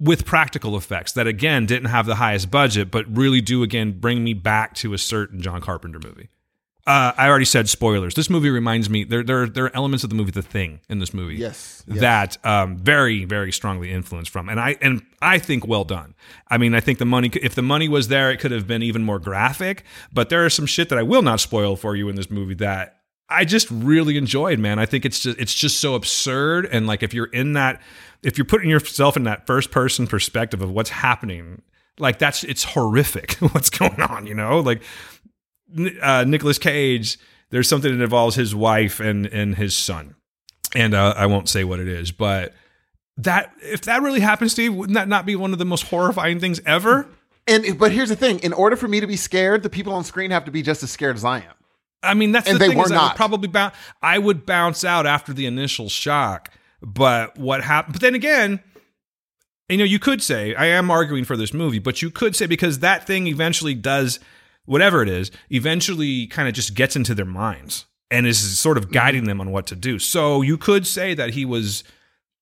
With 0.00 0.24
practical 0.24 0.76
effects 0.76 1.12
that 1.12 1.26
again 1.26 1.66
didn't 1.66 1.90
have 1.90 2.06
the 2.06 2.14
highest 2.16 2.50
budget, 2.50 2.90
but 2.90 3.04
really 3.16 3.40
do 3.40 3.62
again 3.62 3.98
bring 4.00 4.24
me 4.24 4.32
back 4.32 4.74
to 4.76 4.94
a 4.94 4.98
certain 4.98 5.40
John 5.42 5.60
Carpenter 5.60 6.00
movie. 6.02 6.28
Uh, 6.88 7.12
I 7.18 7.28
already 7.28 7.44
said 7.44 7.68
spoilers. 7.68 8.14
This 8.14 8.30
movie 8.30 8.48
reminds 8.48 8.88
me 8.88 9.04
there 9.04 9.22
there 9.22 9.46
there 9.46 9.66
are 9.66 9.76
elements 9.76 10.04
of 10.04 10.10
the 10.10 10.16
movie 10.16 10.30
The 10.30 10.40
Thing 10.40 10.80
in 10.88 11.00
this 11.00 11.12
movie 11.12 11.36
Yes, 11.36 11.84
yes. 11.86 12.00
that 12.00 12.46
um, 12.46 12.78
very 12.78 13.26
very 13.26 13.52
strongly 13.52 13.92
influenced 13.92 14.30
from, 14.30 14.48
and 14.48 14.58
I 14.58 14.76
and 14.80 15.02
I 15.20 15.38
think 15.38 15.66
well 15.66 15.84
done. 15.84 16.14
I 16.48 16.56
mean, 16.56 16.74
I 16.74 16.80
think 16.80 16.98
the 16.98 17.04
money 17.04 17.30
if 17.42 17.54
the 17.54 17.60
money 17.62 17.90
was 17.90 18.08
there, 18.08 18.30
it 18.30 18.38
could 18.38 18.52
have 18.52 18.66
been 18.66 18.82
even 18.82 19.02
more 19.02 19.18
graphic. 19.18 19.84
But 20.14 20.30
there 20.30 20.46
is 20.46 20.54
some 20.54 20.64
shit 20.64 20.88
that 20.88 20.98
I 20.98 21.02
will 21.02 21.20
not 21.20 21.40
spoil 21.40 21.76
for 21.76 21.94
you 21.94 22.08
in 22.08 22.16
this 22.16 22.30
movie 22.30 22.54
that 22.54 22.96
I 23.28 23.44
just 23.44 23.70
really 23.70 24.16
enjoyed. 24.16 24.58
Man, 24.58 24.78
I 24.78 24.86
think 24.86 25.04
it's 25.04 25.20
just 25.20 25.38
it's 25.38 25.54
just 25.54 25.80
so 25.80 25.94
absurd, 25.94 26.66
and 26.72 26.86
like 26.86 27.02
if 27.02 27.12
you're 27.12 27.26
in 27.26 27.52
that, 27.52 27.82
if 28.22 28.38
you're 28.38 28.46
putting 28.46 28.70
yourself 28.70 29.14
in 29.14 29.24
that 29.24 29.46
first 29.46 29.70
person 29.70 30.06
perspective 30.06 30.62
of 30.62 30.70
what's 30.70 30.88
happening, 30.88 31.60
like 31.98 32.18
that's 32.18 32.44
it's 32.44 32.64
horrific 32.64 33.32
what's 33.52 33.68
going 33.68 34.00
on. 34.00 34.26
You 34.26 34.34
know, 34.34 34.60
like 34.60 34.82
uh, 36.02 36.24
Nicolas 36.26 36.58
Cage, 36.58 37.18
there's 37.50 37.68
something 37.68 37.96
that 37.96 38.02
involves 38.02 38.36
his 38.36 38.54
wife 38.54 39.00
and 39.00 39.26
and 39.26 39.56
his 39.56 39.76
son, 39.76 40.14
and 40.74 40.94
uh, 40.94 41.14
I 41.16 41.26
won't 41.26 41.48
say 41.48 41.64
what 41.64 41.80
it 41.80 41.88
is, 41.88 42.12
but 42.12 42.54
that 43.16 43.52
if 43.62 43.82
that 43.82 44.02
really 44.02 44.20
happens, 44.20 44.52
Steve, 44.52 44.74
wouldn't 44.74 44.94
that 44.94 45.08
not 45.08 45.26
be 45.26 45.34
one 45.36 45.52
of 45.52 45.58
the 45.58 45.64
most 45.64 45.84
horrifying 45.88 46.40
things 46.40 46.60
ever? 46.66 47.08
And 47.46 47.78
but 47.78 47.92
here's 47.92 48.10
the 48.10 48.16
thing: 48.16 48.38
in 48.40 48.52
order 48.52 48.76
for 48.76 48.88
me 48.88 49.00
to 49.00 49.06
be 49.06 49.16
scared, 49.16 49.62
the 49.62 49.70
people 49.70 49.92
on 49.92 50.04
screen 50.04 50.30
have 50.30 50.44
to 50.44 50.50
be 50.50 50.62
just 50.62 50.82
as 50.82 50.90
scared 50.90 51.16
as 51.16 51.24
I 51.24 51.38
am. 51.38 51.54
I 52.02 52.14
mean, 52.14 52.32
that's 52.32 52.46
And 52.48 52.56
the 52.56 52.60
they 52.60 52.68
thing 52.68 52.78
were 52.78 52.84
is 52.84 52.92
I 52.92 52.96
not. 52.96 53.16
probably 53.16 53.48
bounce. 53.48 53.74
I 54.02 54.18
would 54.18 54.46
bounce 54.46 54.84
out 54.84 55.06
after 55.06 55.32
the 55.32 55.46
initial 55.46 55.88
shock, 55.88 56.52
but 56.80 57.36
what 57.38 57.62
happened? 57.64 57.94
But 57.94 58.02
then 58.02 58.14
again. 58.14 58.60
You 59.70 59.76
know, 59.76 59.84
you 59.84 59.98
could 59.98 60.22
say 60.22 60.54
I 60.54 60.64
am 60.64 60.90
arguing 60.90 61.24
for 61.24 61.36
this 61.36 61.52
movie, 61.52 61.78
but 61.78 62.00
you 62.00 62.10
could 62.10 62.34
say 62.34 62.46
because 62.46 62.78
that 62.78 63.06
thing 63.06 63.26
eventually 63.26 63.74
does 63.74 64.18
whatever 64.68 65.02
it 65.02 65.08
is, 65.08 65.30
eventually 65.50 66.26
kind 66.26 66.46
of 66.46 66.54
just 66.54 66.74
gets 66.74 66.94
into 66.94 67.14
their 67.14 67.24
minds 67.24 67.86
and 68.10 68.26
is 68.26 68.58
sort 68.58 68.76
of 68.76 68.84
mm-hmm. 68.84 68.92
guiding 68.92 69.24
them 69.24 69.40
on 69.40 69.50
what 69.50 69.66
to 69.68 69.76
do. 69.76 69.98
So 69.98 70.42
you 70.42 70.58
could 70.58 70.86
say 70.86 71.14
that 71.14 71.30
he 71.30 71.44
was 71.44 71.84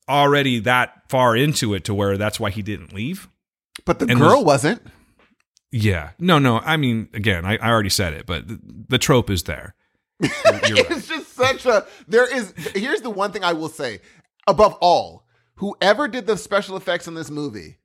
already 0.09 0.59
that 0.61 1.09
far 1.09 1.37
into 1.37 1.75
it 1.75 1.85
to 1.85 1.95
where 1.95 2.17
that's 2.19 2.39
why 2.39 2.51
he 2.51 2.63
didn't 2.63 2.93
leave. 2.93 3.29
But 3.85 3.99
the 3.99 4.07
And 4.07 4.19
girl 4.19 4.39
was- 4.39 4.65
wasn't. 4.65 4.83
Yeah. 5.73 6.11
No, 6.19 6.39
no. 6.39 6.61
I 6.61 6.77
mean, 6.77 7.09
again, 7.13 7.45
I, 7.45 7.57
I 7.57 7.71
already 7.71 7.91
said 7.91 8.15
it, 8.15 8.27
but 8.27 8.47
the, 8.49 8.59
the 8.89 8.99
trope 8.99 9.31
is 9.31 9.43
there. 9.43 9.75
You're 10.21 10.31
right. 10.53 10.91
It's 10.91 11.09
just 11.09 11.35
such 11.35 11.67
a. 11.67 11.87
There 12.09 12.33
is. 12.35 12.53
Here's 12.75 13.03
the 13.03 13.11
one 13.11 13.33
thing 13.33 13.45
I 13.45 13.53
will 13.53 13.69
say. 13.69 14.01
Above 14.47 14.75
all, 14.81 15.27
whoever 15.57 16.09
did 16.09 16.27
the 16.27 16.37
special 16.39 16.77
effects 16.77 17.09
in 17.09 17.15
this 17.15 17.31
movie, 17.31 17.79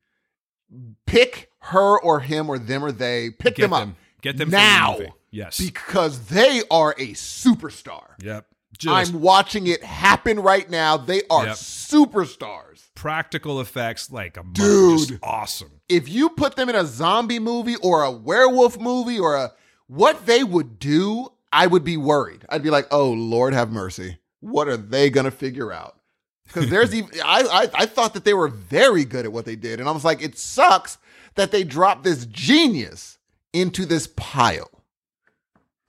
pick 1.06 1.50
her 1.60 2.00
or 2.00 2.22
him 2.22 2.50
or 2.50 2.60
them 2.60 2.86
or 2.86 2.92
they. 2.92 3.32
Pick 3.32 3.56
Get 3.56 3.64
them 3.64 3.74
up 3.74 3.80
them. 3.82 3.96
Get 4.22 4.38
them 4.38 4.50
the 4.50 4.58
now 4.58 4.96
movie. 5.00 5.14
Yes. 5.32 5.60
because 5.60 6.28
they 6.28 6.62
are 6.70 6.92
a 6.98 7.14
superstar. 7.14 8.12
yep. 8.22 8.48
Just 8.78 9.14
I'm 9.14 9.22
watching 9.22 9.68
it 9.68 9.84
happen 9.84 10.40
right 10.40 10.68
now. 10.70 10.96
They 10.98 11.22
are 11.30 11.46
Yep. 11.48 11.56
superstars. 11.56 12.84
practical 12.96 13.60
effects 13.62 14.12
like 14.12 14.38
a. 14.38 14.44
Dude. 14.44 15.00
Just 15.10 15.14
awesome. 15.24 15.82
If 15.90 16.08
you 16.10 16.30
put 16.30 16.56
them 16.56 16.70
in 16.70 16.76
a 16.76 16.86
zombie 16.86 17.40
movie 17.40 17.76
or 17.78 18.04
a 18.04 18.12
werewolf 18.12 18.80
movie 18.80 19.20
or 19.20 19.36
a 19.36 19.52
what 19.88 20.26
they 20.26 20.44
would 20.44 20.80
do, 20.80 21.30
I 21.52 21.68
would 21.68 21.84
be 21.84 21.98
worried. 21.98 22.46
I'd 22.50 22.64
be 22.64 22.70
like, 22.70 22.88
"Oh 22.92 23.12
Lord, 23.12 23.54
have 23.54 23.72
mercy. 23.72 24.20
What 24.40 24.68
are 24.68 24.78
they 24.78 25.10
gonna 25.10 25.32
figure 25.32 25.72
out?" 25.72 25.98
Because 26.46 26.70
there's 26.70 26.94
even 26.96 27.10
I, 27.24 27.44
I 27.76 27.82
I 27.84 27.86
thought 27.86 28.14
that 28.14 28.24
they 28.24 28.34
were 28.34 28.48
very 28.48 29.04
good 29.06 29.26
at 29.26 29.34
what 29.34 29.46
they 29.46 29.56
did, 29.58 29.80
and 29.80 29.90
I 29.90 29.92
was 29.92 30.06
like, 30.06 30.22
it 30.22 30.38
sucks 30.38 30.98
that 31.36 31.52
they 31.52 31.64
dropped 31.64 32.04
this 32.04 32.26
genius 32.26 33.18
into 33.54 33.86
this 33.86 34.08
pile. 34.16 34.70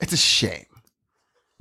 It's 0.01 0.13
a 0.13 0.17
shame. 0.17 0.67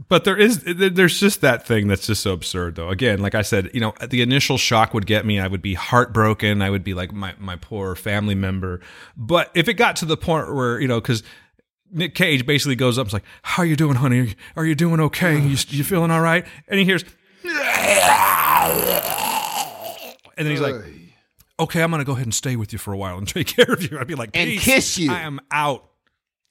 But 0.07 0.23
there 0.23 0.38
is 0.38 0.64
there's 0.65 1.19
just 1.19 1.41
that 1.41 1.65
thing 1.65 1.88
that's 1.88 2.07
just 2.07 2.23
so 2.23 2.34
absurd 2.34 2.76
though. 2.76 2.90
Again, 2.90 3.19
like 3.19 3.36
I 3.36 3.44
said, 3.44 3.69
you 3.73 3.80
know, 3.80 3.94
the 4.10 4.22
initial 4.22 4.57
shock 4.57 4.94
would 4.94 5.06
get 5.06 5.26
me. 5.26 5.40
I 5.40 5.48
would 5.48 5.61
be 5.61 5.76
heartbroken. 5.76 6.61
I 6.61 6.69
would 6.69 6.84
be 6.84 6.94
like 6.94 7.14
my 7.14 7.36
my 7.38 7.56
poor 7.56 7.95
family 7.95 8.36
member. 8.36 8.82
But 9.15 9.52
if 9.53 9.68
it 9.68 9.76
got 9.76 9.95
to 9.98 10.06
the 10.06 10.18
point 10.18 10.53
where, 10.53 10.80
you 10.80 10.88
know, 10.88 10.99
cuz 11.02 11.22
Nick 11.91 12.15
Cage 12.15 12.45
basically 12.45 12.76
goes 12.76 12.98
up 12.98 13.07
is 13.07 13.14
like, 13.14 13.26
"How 13.44 13.64
are 13.64 13.65
you 13.65 13.76
doing, 13.76 13.95
honey? 13.95 14.36
Are 14.56 14.65
you 14.65 14.76
doing 14.76 14.99
okay? 15.02 15.38
You 15.40 15.56
you 15.69 15.84
feeling 15.84 16.10
all 16.10 16.22
right?" 16.22 16.45
And 16.68 16.80
he 16.80 16.86
hears 16.86 17.03
And 20.38 20.48
then 20.48 20.52
he's 20.52 20.61
like, 20.61 20.76
"Okay, 21.60 21.84
I'm 21.84 21.91
going 21.91 21.99
to 21.99 22.06
go 22.06 22.14
ahead 22.14 22.26
and 22.26 22.34
stay 22.34 22.56
with 22.56 22.73
you 22.73 22.80
for 22.80 22.94
a 22.94 22.98
while 22.98 23.18
and 23.18 23.28
take 23.28 23.48
care 23.56 23.72
of 23.72 23.90
you." 23.90 23.99
I'd 23.99 24.07
be 24.07 24.15
like, 24.15 24.32
And 24.34 24.60
kiss 24.60 24.98
you." 24.98 25.11
I 25.11 25.22
am 25.22 25.40
out." 25.52 25.90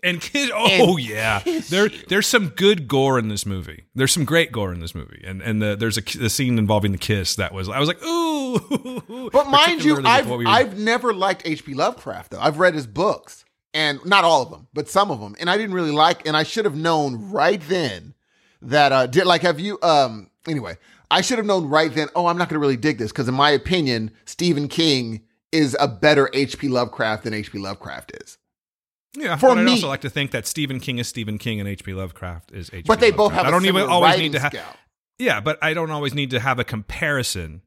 And 0.03 0.21
kiss. 0.21 0.51
Oh 0.55 0.97
And 0.97 1.01
yeah, 1.07 1.41
kiss 1.45 1.69
there 1.71 1.87
you. 1.89 1.99
there's 2.09 2.27
some 2.27 2.49
good 2.49 2.89
gore 2.89 3.19
in 3.19 3.29
this 3.29 3.45
movie. 3.47 3.85
There's 3.95 4.13
some 4.13 4.25
great 4.25 4.53
gore 4.53 4.73
in 4.73 4.81
this 4.81 4.95
movie, 4.95 5.23
and 5.27 5.43
and 5.43 5.61
the, 5.61 5.77
there's 5.77 5.99
a, 5.99 6.03
the 6.19 6.31
scene 6.31 6.59
involving 6.59 6.93
the 6.93 6.99
kiss 6.99 7.37
that 7.37 7.53
was 7.53 7.69
I 7.69 7.79
was 7.79 7.89
like, 7.89 8.03
ooh. 8.05 9.31
But 9.31 9.47
mind 9.51 9.85
you, 9.85 10.01
I've 10.05 10.29
we 10.31 10.47
I've 10.47 10.79
never 10.79 11.13
liked 11.13 11.43
H.P. 11.45 11.75
Lovecraft 11.75 12.33
though. 12.33 12.41
I've 12.41 12.59
read 12.59 12.75
his 12.75 12.87
books, 12.87 13.45
and 13.75 14.05
not 14.05 14.25
all 14.25 14.43
of 14.43 14.51
them, 14.51 14.69
but 14.73 14.89
some 14.89 15.11
of 15.11 15.21
them, 15.21 15.37
and 15.39 15.51
I 15.51 15.57
didn't 15.57 15.75
really 15.75 15.93
like. 15.93 16.27
And 16.27 16.37
I 16.37 16.43
should 16.43 16.65
have 16.65 16.77
known 16.77 17.31
right 17.31 17.61
then 17.61 18.15
that 18.63 18.93
uh 18.93 19.07
did 19.07 19.27
like 19.27 19.43
have 19.43 19.61
you 19.61 19.79
um 19.83 20.31
anyway. 20.49 20.77
I 21.13 21.23
should 21.23 21.39
have 21.39 21.47
known 21.47 21.69
right 21.69 21.93
then. 21.93 22.07
Oh, 22.15 22.27
I'm 22.27 22.39
not 22.39 22.49
going 22.49 22.55
to 22.55 22.61
really 22.61 22.77
dig 22.77 22.99
this 22.99 23.11
because, 23.11 23.27
in 23.27 23.35
my 23.35 23.51
opinion, 23.51 24.13
Stephen 24.27 24.69
King 24.69 25.23
is 25.51 25.77
a 25.81 25.89
better 25.89 26.31
H.P. 26.33 26.69
Lovecraft 26.69 27.25
than 27.25 27.35
H.P. 27.35 27.59
Lovecraft 27.59 28.13
is. 28.23 28.39
Yeah. 29.17 29.37
for 29.37 29.49
but 29.51 29.59
I'd 29.59 29.69
also 29.69 29.89
like 29.89 30.01
to 30.03 30.11
think 30.11 30.31
that 30.33 30.47
Stephen 30.47 30.81
King 30.81 30.99
is 30.99 31.09
Stephen 31.09 31.39
King 31.39 31.61
and 31.61 31.69
H.P. 31.69 31.93
Lovecraft 31.95 32.53
is 32.53 32.69
H.P. 32.73 32.87
But 32.87 33.01
they 33.01 33.11
both 33.11 33.33
have. 33.33 33.45
I 33.45 33.49
a 33.49 33.51
don't 33.51 33.67
even 33.67 33.83
always 33.89 34.11
writing 34.11 34.23
need 34.27 34.33
to 34.33 34.41
have. 34.41 34.53
style. 34.53 34.77
Yeah, 35.19 35.41
but 35.41 35.59
I 35.63 35.75
don't 35.75 35.91
always 35.91 36.15
need 36.15 36.31
to 36.31 36.41
have 36.41 36.59
a 36.59 36.65
comparison. 36.65 37.63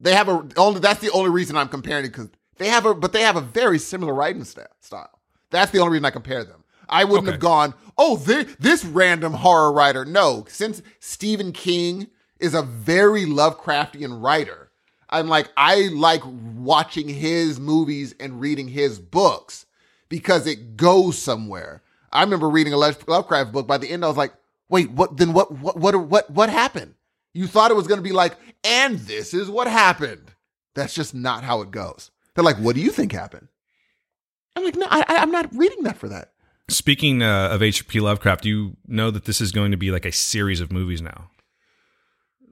They 0.00 0.14
have 0.14 0.28
a 0.28 0.46
only. 0.56 0.80
That's 0.80 1.00
the 1.00 1.10
only 1.10 1.30
reason 1.30 1.56
I'm 1.56 1.68
comparing 1.68 2.04
it 2.04 2.08
because 2.08 2.28
they 2.58 2.68
have 2.68 2.86
a. 2.86 2.94
But 2.94 3.12
they 3.12 3.22
have 3.22 3.36
a 3.36 3.40
very 3.40 3.78
similar 3.78 4.12
writing 4.14 4.44
style. 4.44 5.10
That's 5.50 5.70
the 5.72 5.78
only 5.78 5.92
reason 5.92 6.04
I 6.04 6.10
compare 6.10 6.44
them. 6.44 6.64
I 6.88 7.04
wouldn't 7.04 7.28
Okay. 7.28 7.32
have 7.32 7.40
gone. 7.40 7.74
Oh, 7.96 8.16
thi- 8.16 8.44
this 8.58 8.84
random 8.84 9.32
horror 9.34 9.72
writer. 9.72 10.04
No, 10.04 10.44
since 10.48 10.82
Stephen 11.00 11.52
King 11.52 12.08
is 12.38 12.54
a 12.54 12.62
very 12.62 13.24
Lovecraftian 13.24 14.22
writer, 14.22 14.70
I'm 15.10 15.28
like 15.28 15.50
I 15.56 15.88
like 15.92 16.22
watching 16.24 17.08
his 17.08 17.58
movies 17.58 18.14
and 18.20 18.40
reading 18.40 18.68
his 18.68 18.98
books 18.98 19.66
because 20.08 20.46
it 20.46 20.76
goes 20.76 21.18
somewhere. 21.18 21.82
I 22.12 22.22
remember 22.22 22.48
reading 22.48 22.72
a 22.72 22.76
Lovecraft 22.76 23.52
book. 23.52 23.66
By 23.66 23.78
the 23.78 23.90
end, 23.90 24.04
I 24.04 24.08
was 24.08 24.16
like, 24.16 24.32
"Wait, 24.68 24.90
what? 24.90 25.16
Then 25.16 25.32
what? 25.32 25.52
What? 25.52 25.76
What? 25.76 25.96
What? 25.96 26.30
What 26.30 26.50
happened?" 26.50 26.94
You 27.34 27.46
thought 27.46 27.70
it 27.70 27.76
was 27.76 27.86
going 27.86 27.98
to 27.98 28.08
be 28.08 28.12
like, 28.12 28.36
"And 28.64 28.98
this 28.98 29.34
is 29.34 29.50
what 29.50 29.66
happened." 29.66 30.32
That's 30.74 30.94
just 30.94 31.14
not 31.14 31.44
how 31.44 31.60
it 31.62 31.70
goes. 31.70 32.10
They're 32.34 32.44
like, 32.44 32.56
"What 32.56 32.74
do 32.74 32.80
you 32.80 32.90
think 32.90 33.12
happened?" 33.12 33.48
I'm 34.56 34.64
like, 34.64 34.76
"No, 34.76 34.86
I, 34.88 35.04
I'm 35.08 35.30
not 35.30 35.54
reading 35.54 35.82
that 35.84 35.98
for 35.98 36.08
that." 36.08 36.32
Speaking 36.70 37.22
uh, 37.22 37.48
of 37.50 37.62
H.P. 37.62 38.00
Lovecraft, 38.00 38.44
you 38.44 38.76
know 38.86 39.10
that 39.10 39.24
this 39.24 39.40
is 39.40 39.52
going 39.52 39.70
to 39.70 39.78
be 39.78 39.90
like 39.90 40.04
a 40.04 40.12
series 40.12 40.60
of 40.60 40.70
movies 40.70 41.00
now. 41.00 41.30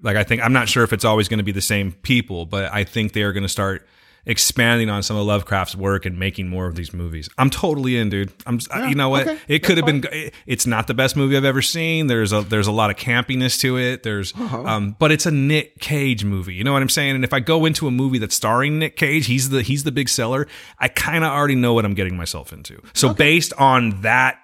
Like 0.02 0.16
I 0.16 0.24
think 0.24 0.42
I'm 0.42 0.52
not 0.52 0.68
sure 0.68 0.84
if 0.84 0.92
it's 0.92 1.04
always 1.04 1.28
going 1.28 1.38
to 1.38 1.44
be 1.44 1.52
the 1.52 1.60
same 1.60 1.92
people, 1.92 2.46
but 2.46 2.72
I 2.72 2.84
think 2.84 3.12
they 3.12 3.22
are 3.22 3.32
going 3.32 3.42
to 3.42 3.48
start 3.48 3.86
expanding 4.28 4.90
on 4.90 5.02
some 5.04 5.16
of 5.16 5.24
Lovecraft's 5.24 5.76
work 5.76 6.04
and 6.04 6.18
making 6.18 6.48
more 6.48 6.66
of 6.66 6.74
these 6.74 6.92
movies. 6.92 7.28
I'm 7.38 7.48
totally 7.48 7.96
in, 7.96 8.08
dude. 8.10 8.32
I'm 8.44 8.58
you 8.88 8.94
know 8.96 9.08
what? 9.08 9.26
okay. 9.28 9.38
It 9.46 9.60
could 9.62 9.76
have 9.76 9.86
been 9.86 10.04
it's 10.46 10.66
not 10.66 10.88
the 10.88 10.94
best 10.94 11.14
movie 11.16 11.36
I've 11.36 11.44
ever 11.44 11.62
seen. 11.62 12.08
There's 12.08 12.32
a 12.32 12.42
there's 12.42 12.66
a 12.66 12.72
lot 12.72 12.90
of 12.90 12.96
campiness 12.96 13.60
to 13.60 13.78
it. 13.78 14.02
There's 14.02 14.34
Uh-huh. 14.34 14.64
um 14.64 14.96
but 14.98 15.12
it's 15.12 15.26
a 15.26 15.30
Nick 15.30 15.78
Cage 15.78 16.24
movie. 16.24 16.54
You 16.54 16.64
know 16.64 16.72
what 16.72 16.82
I'm 16.82 16.88
saying? 16.88 17.14
And 17.14 17.24
if 17.24 17.32
I 17.32 17.40
go 17.40 17.64
into 17.64 17.86
a 17.86 17.90
movie 17.92 18.18
that's 18.18 18.34
starring 18.34 18.78
Nick 18.80 18.96
Cage, 18.96 19.26
he's 19.26 19.50
the 19.50 19.62
he's 19.62 19.84
the 19.84 19.92
big 19.92 20.08
seller. 20.08 20.48
I 20.78 20.88
kind 20.88 21.22
of 21.24 21.30
already 21.30 21.54
know 21.54 21.72
what 21.74 21.84
I'm 21.84 21.94
getting 21.94 22.16
myself 22.16 22.52
into. 22.52 22.82
So 22.94 23.14
based 23.14 23.52
on 23.58 24.02
that 24.02 24.38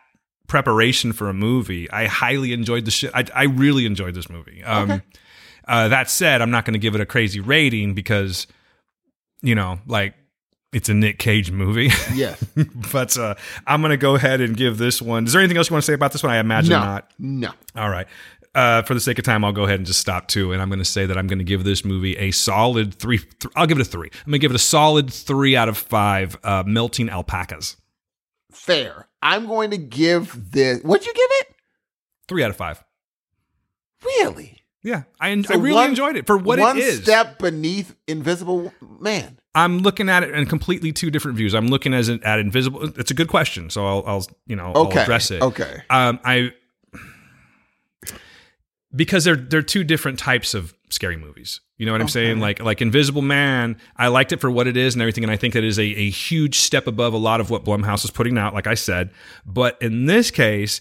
preparation 0.47 1.13
for 1.13 1.29
a 1.29 1.35
movie, 1.35 1.91
I 1.91 2.07
highly 2.07 2.53
enjoyed 2.53 2.85
the 2.85 2.91
shit. 2.91 3.11
I, 3.15 3.25
I 3.35 3.45
really 3.45 3.87
enjoyed 3.87 4.15
this 4.15 4.29
movie. 4.29 4.63
Um, 4.63 5.03
uh, 5.67 5.89
that 5.89 6.11
said, 6.11 6.43
I'm 6.43 6.51
not 6.51 6.65
going 6.65 6.75
to 6.75 6.79
give 6.79 6.95
it 6.95 7.01
a 7.01 7.07
crazy 7.07 7.41
rating 7.41 7.95
because, 7.95 8.47
you 9.43 9.55
know, 9.55 9.79
like 9.87 10.15
it's 10.73 10.89
a 10.89 10.95
Nick 10.95 11.19
Cage 11.19 11.51
movie. 11.51 11.91
Yes. 12.15 12.43
but 12.93 13.17
uh, 13.19 13.35
I'm 13.67 13.81
going 13.81 13.91
to 13.91 13.97
go 13.97 14.15
ahead 14.15 14.41
and 14.41 14.57
give 14.57 14.79
this 14.79 15.03
one. 15.03 15.27
Is 15.27 15.33
there 15.33 15.41
anything 15.41 15.57
else 15.57 15.69
you 15.69 15.75
want 15.75 15.85
to 15.85 15.87
say 15.87 15.95
about 15.95 16.13
this 16.13 16.23
one? 16.23 16.33
I 16.33 16.39
imagine 16.39 16.71
no. 16.71 16.81
not. 16.81 17.13
No. 17.19 17.51
All 17.77 17.91
right. 17.91 18.07
Uh, 18.55 18.83
for 18.83 18.93
the 18.93 19.01
sake 19.01 19.19
of 19.19 19.25
time, 19.25 19.45
I'll 19.45 19.53
go 19.53 19.65
ahead 19.65 19.79
and 19.79 19.87
just 19.87 20.01
stop 20.01 20.29
too, 20.29 20.53
and 20.53 20.61
I'm 20.61 20.69
going 20.69 20.79
to 20.79 20.85
say 20.85 21.07
that 21.07 21.17
I'm 21.17 21.27
going 21.27 21.39
to 21.39 21.45
give 21.45 21.65
this 21.65 21.87
movie 21.87 22.17
a 22.19 22.31
solid 22.33 22.93
three. 22.93 23.19
Th- 23.19 23.53
I'll 23.57 23.67
give 23.67 23.79
it 23.79 23.81
a 23.81 23.91
three. 23.91 24.11
I'm 24.13 24.31
going 24.31 24.33
to 24.33 24.39
give 24.41 24.51
it 24.51 24.57
a 24.57 24.59
solid 24.59 25.11
three 25.11 25.57
out 25.57 25.71
of 25.71 25.79
five. 25.79 26.37
Uh, 26.45 26.63
melting 26.67 27.09
alpacas. 27.09 27.77
Fair. 28.51 29.09
I'm 29.23 29.47
going 29.47 29.71
to 29.71 29.79
give 29.79 30.53
this. 30.53 30.83
What'd 30.83 31.07
you 31.07 31.15
give 31.15 31.29
it? 31.31 31.47
Three 32.29 32.45
out 32.45 32.51
of 32.51 32.57
five. 32.57 32.83
Really? 34.05 34.62
Yeah, 34.85 35.05
I, 35.21 35.41
So 35.43 35.55
I 35.55 35.57
really 35.59 35.75
one- 35.75 35.91
enjoyed 35.91 36.17
it 36.17 36.27
for 36.27 36.37
what 36.37 36.59
it 36.59 36.77
is. 36.77 36.97
One 36.99 37.05
step 37.05 37.39
beneath 37.39 37.95
Invisible 38.09 38.73
Man. 39.01 39.39
I'm 39.55 39.79
looking 39.79 40.09
at 40.09 40.23
it 40.23 40.35
in 40.35 40.47
completely 40.47 40.93
two 40.93 41.11
different 41.11 41.37
views. 41.37 41.55
I'm 41.55 41.69
looking 41.69 41.93
as 41.95 42.09
at 42.09 42.39
invisible. 42.39 42.85
It's 42.99 43.11
a 43.11 43.15
good 43.15 43.29
question, 43.29 43.69
so 43.71 43.87
I'll, 43.87 44.03
I'll 44.07 44.27
you 44.47 44.57
know 44.57 44.73
I'll 44.75 44.91
address 44.91 45.31
it. 45.31 45.43
Okay. 45.43 45.83
Um, 45.91 46.19
I 46.25 46.53
because 48.95 49.25
they're 49.25 49.37
they're 49.37 49.63
two 49.63 49.85
different 49.85 50.19
types 50.19 50.55
of 50.55 50.75
scary 50.91 51.17
movies. 51.17 51.61
You 51.77 51.87
know 51.87 51.93
what 51.93 52.01
I'm 52.01 52.09
saying? 52.09 52.41
Like 52.41 52.61
like 52.61 52.81
Invisible 52.81 53.23
Man, 53.23 53.77
I 53.97 54.09
liked 54.09 54.33
it 54.33 54.41
for 54.41 54.51
what 54.51 54.67
it 54.67 54.77
is 54.77 54.95
and 54.95 55.03
everything, 55.03 55.25
and 55.25 55.31
I 55.31 55.37
think 55.37 55.55
that 55.55 55.65
is 55.65 55.79
a, 55.79 55.83
a 55.85 56.11
huge 56.11 56.59
step 56.59 56.87
above 56.87 57.13
a 57.13 57.19
lot 57.19 57.41
of 57.41 57.51
what 57.51 57.65
Blumhouse 57.65 58.05
is 58.05 58.11
putting 58.11 58.39
out. 58.39 58.55
Like 58.55 58.67
I 58.67 58.75
said, 58.75 59.11
but 59.45 59.77
in 59.83 60.07
this 60.07 60.31
case, 60.31 60.81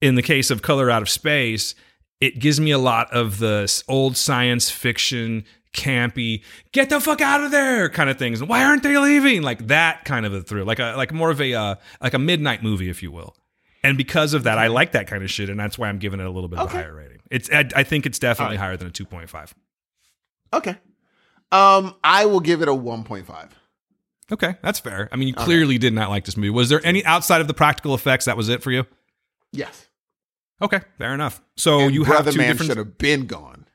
in 0.00 0.14
the 0.14 0.22
case 0.22 0.50
of 0.50 0.62
Color 0.62 0.90
Out 0.90 1.02
of 1.02 1.08
Space, 1.08 1.74
it 2.20 2.38
gives 2.38 2.60
me 2.60 2.70
a 2.70 2.78
lot 2.78 3.12
of 3.12 3.38
the 3.38 3.82
old 3.88 4.16
science 4.16 4.70
fiction 4.70 5.44
campy 5.72 6.42
get 6.70 6.88
the 6.88 7.00
fuck 7.00 7.20
out 7.20 7.42
of 7.42 7.50
there 7.50 7.88
kind 7.88 8.08
of 8.08 8.16
things. 8.16 8.42
Why 8.42 8.64
aren't 8.64 8.82
they 8.84 8.96
leaving? 8.96 9.42
Like 9.42 9.66
that 9.66 10.04
kind 10.04 10.24
of 10.24 10.32
a 10.32 10.40
thrill 10.40 10.64
like 10.64 10.78
a 10.78 10.94
like 10.96 11.12
more 11.12 11.30
of 11.30 11.40
a 11.40 11.52
uh, 11.52 11.74
like 12.00 12.14
a 12.14 12.18
midnight 12.18 12.62
movie 12.62 12.88
if 12.88 13.02
you 13.02 13.10
will. 13.10 13.36
And 13.82 13.98
because 13.98 14.32
of 14.32 14.44
that 14.44 14.56
i 14.56 14.68
like 14.68 14.92
that 14.92 15.06
kind 15.06 15.22
of 15.22 15.30
shit 15.30 15.50
and 15.50 15.60
that's 15.60 15.76
why 15.76 15.88
i'm 15.88 15.98
giving 15.98 16.18
it 16.20 16.26
a 16.26 16.30
little 16.30 16.48
bit 16.48 16.58
of 16.58 16.68
a 16.68 16.70
higher 16.70 16.94
rating. 16.94 17.18
It's 17.30 17.50
i, 17.50 17.68
I 17.76 17.82
think 17.82 18.06
it's 18.06 18.18
definitely 18.18 18.56
higher 18.56 18.76
than 18.76 18.88
a 18.88 18.90
2.5 18.90 19.52
Okay. 20.52 20.76
Um, 21.50 21.94
I 22.04 22.26
will 22.26 22.40
give 22.40 22.62
it 22.62 22.68
a 22.68 22.72
1.5. 22.72 23.50
okay 24.32 24.54
that's 24.62 24.78
fair. 24.78 25.08
I 25.12 25.16
mean 25.16 25.28
you 25.28 25.34
clearly 25.34 25.76
did 25.78 25.92
not 25.92 26.08
like 26.08 26.24
this 26.24 26.36
movie. 26.36 26.50
Was 26.50 26.68
there 26.68 26.80
any 26.86 27.04
outside 27.04 27.40
of 27.40 27.48
the 27.48 27.54
practical 27.54 27.94
effects 27.94 28.24
that 28.26 28.36
was 28.36 28.48
it 28.48 28.62
for 28.62 28.70
you? 28.70 28.86
Yes. 29.52 29.88
Okay 30.62 30.80
fair 30.98 31.14
enough 31.14 31.40
so 31.56 31.80
And 31.80 31.94
you 31.94 32.04
have 32.04 32.30
two 32.30 32.38
Man 32.38 32.48
different 32.52 32.70
should 32.70 32.78
have 32.78 32.98
been 32.98 33.26
gone. 33.26 33.66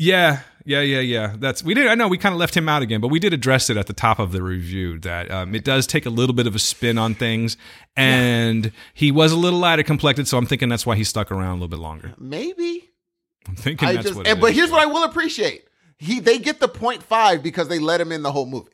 Yeah, 0.00 0.40
yeah, 0.64 0.82
yeah, 0.82 1.00
yeah. 1.00 1.34
That's 1.36 1.64
we 1.64 1.74
did. 1.74 1.88
I 1.88 1.96
know 1.96 2.06
we 2.06 2.18
kind 2.18 2.32
of 2.32 2.38
left 2.38 2.56
him 2.56 2.68
out 2.68 2.82
again, 2.82 3.00
but 3.00 3.08
we 3.08 3.18
did 3.18 3.32
address 3.34 3.68
it 3.68 3.76
at 3.76 3.88
the 3.88 3.92
top 3.92 4.20
of 4.20 4.30
the 4.30 4.42
review 4.42 5.00
that 5.00 5.28
um, 5.30 5.52
it 5.56 5.64
does 5.64 5.86
take 5.88 6.06
a 6.06 6.10
little 6.10 6.34
bit 6.36 6.46
of 6.46 6.54
a 6.54 6.60
spin 6.60 6.98
on 6.98 7.14
things, 7.16 7.56
and 7.96 8.70
he 8.94 9.10
was 9.10 9.32
a 9.32 9.36
little 9.36 9.58
lighter 9.58 9.82
complected, 9.82 10.28
so 10.28 10.38
I'm 10.38 10.46
thinking 10.46 10.68
that's 10.68 10.86
why 10.86 10.94
he 10.94 11.02
stuck 11.02 11.32
around 11.32 11.50
a 11.50 11.54
little 11.54 11.68
bit 11.68 11.80
longer. 11.80 12.14
Maybe. 12.18 12.88
I'm 13.48 13.56
thinking 13.56 13.88
I 13.88 13.94
that's 13.94 14.06
just 14.06 14.16
what. 14.16 14.28
and, 14.28 14.40
but 14.40 14.50
is. 14.50 14.56
here's 14.56 14.70
what 14.70 14.80
I 14.80 14.86
will 14.86 15.02
appreciate. 15.02 15.64
He 15.98 16.20
they 16.20 16.38
get 16.38 16.60
the 16.60 16.68
0.5 16.68 17.42
because 17.42 17.66
they 17.66 17.80
let 17.80 18.00
him 18.00 18.12
in 18.12 18.22
the 18.22 18.30
whole 18.30 18.46
movie. 18.46 18.70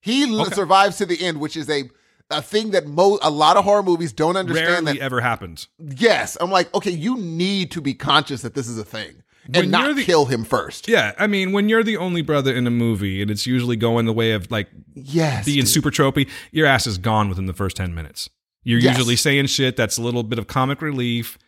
He 0.00 0.32
Okay. 0.40 0.54
survives 0.54 0.98
to 0.98 1.06
the 1.06 1.20
end, 1.20 1.40
which 1.40 1.56
is 1.56 1.68
a 1.68 1.90
a 2.30 2.40
thing 2.42 2.70
that 2.70 2.86
mo- 2.86 3.18
a 3.22 3.30
lot 3.30 3.56
of 3.56 3.64
horror 3.64 3.82
movies 3.82 4.12
don't 4.12 4.36
understand 4.36 4.86
rarely 4.86 4.98
that 4.98 5.02
ever 5.04 5.20
happens. 5.20 5.68
yes, 5.78 6.36
I'm 6.40 6.50
like, 6.50 6.72
okay, 6.74 6.90
you 6.90 7.16
need 7.16 7.70
to 7.72 7.80
be 7.80 7.94
conscious 7.94 8.42
that 8.42 8.54
this 8.54 8.68
is 8.68 8.78
a 8.78 8.84
thing 8.84 9.22
and 9.46 9.56
When 9.56 9.70
not 9.70 9.96
the- 9.96 10.04
kill 10.04 10.26
him 10.26 10.44
first. 10.44 10.86
Yeah, 10.88 11.12
I 11.18 11.26
mean, 11.26 11.52
when 11.52 11.68
you're 11.68 11.82
the 11.82 11.96
only 11.96 12.22
brother 12.22 12.54
in 12.54 12.66
a 12.66 12.70
movie, 12.70 13.20
and 13.22 13.30
it's 13.30 13.46
usually 13.46 13.76
going 13.76 14.06
the 14.06 14.12
way 14.12 14.32
of 14.32 14.50
like 14.50 14.68
Yes. 14.94 15.44
being 15.44 15.60
dude. 15.60 15.68
super 15.68 15.90
tropey, 15.90 16.28
your 16.52 16.66
ass 16.66 16.86
is 16.86 16.98
gone 16.98 17.28
within 17.28 17.46
the 17.46 17.54
first 17.54 17.76
10 17.76 17.94
minutes. 17.94 18.28
You're 18.62 18.78
Yes. 18.80 18.96
usually 18.98 19.16
saying 19.16 19.46
shit 19.46 19.76
that's 19.76 19.96
a 19.96 20.02
little 20.02 20.22
bit 20.22 20.38
of 20.38 20.46
comic 20.46 20.82
relief. 20.82 21.38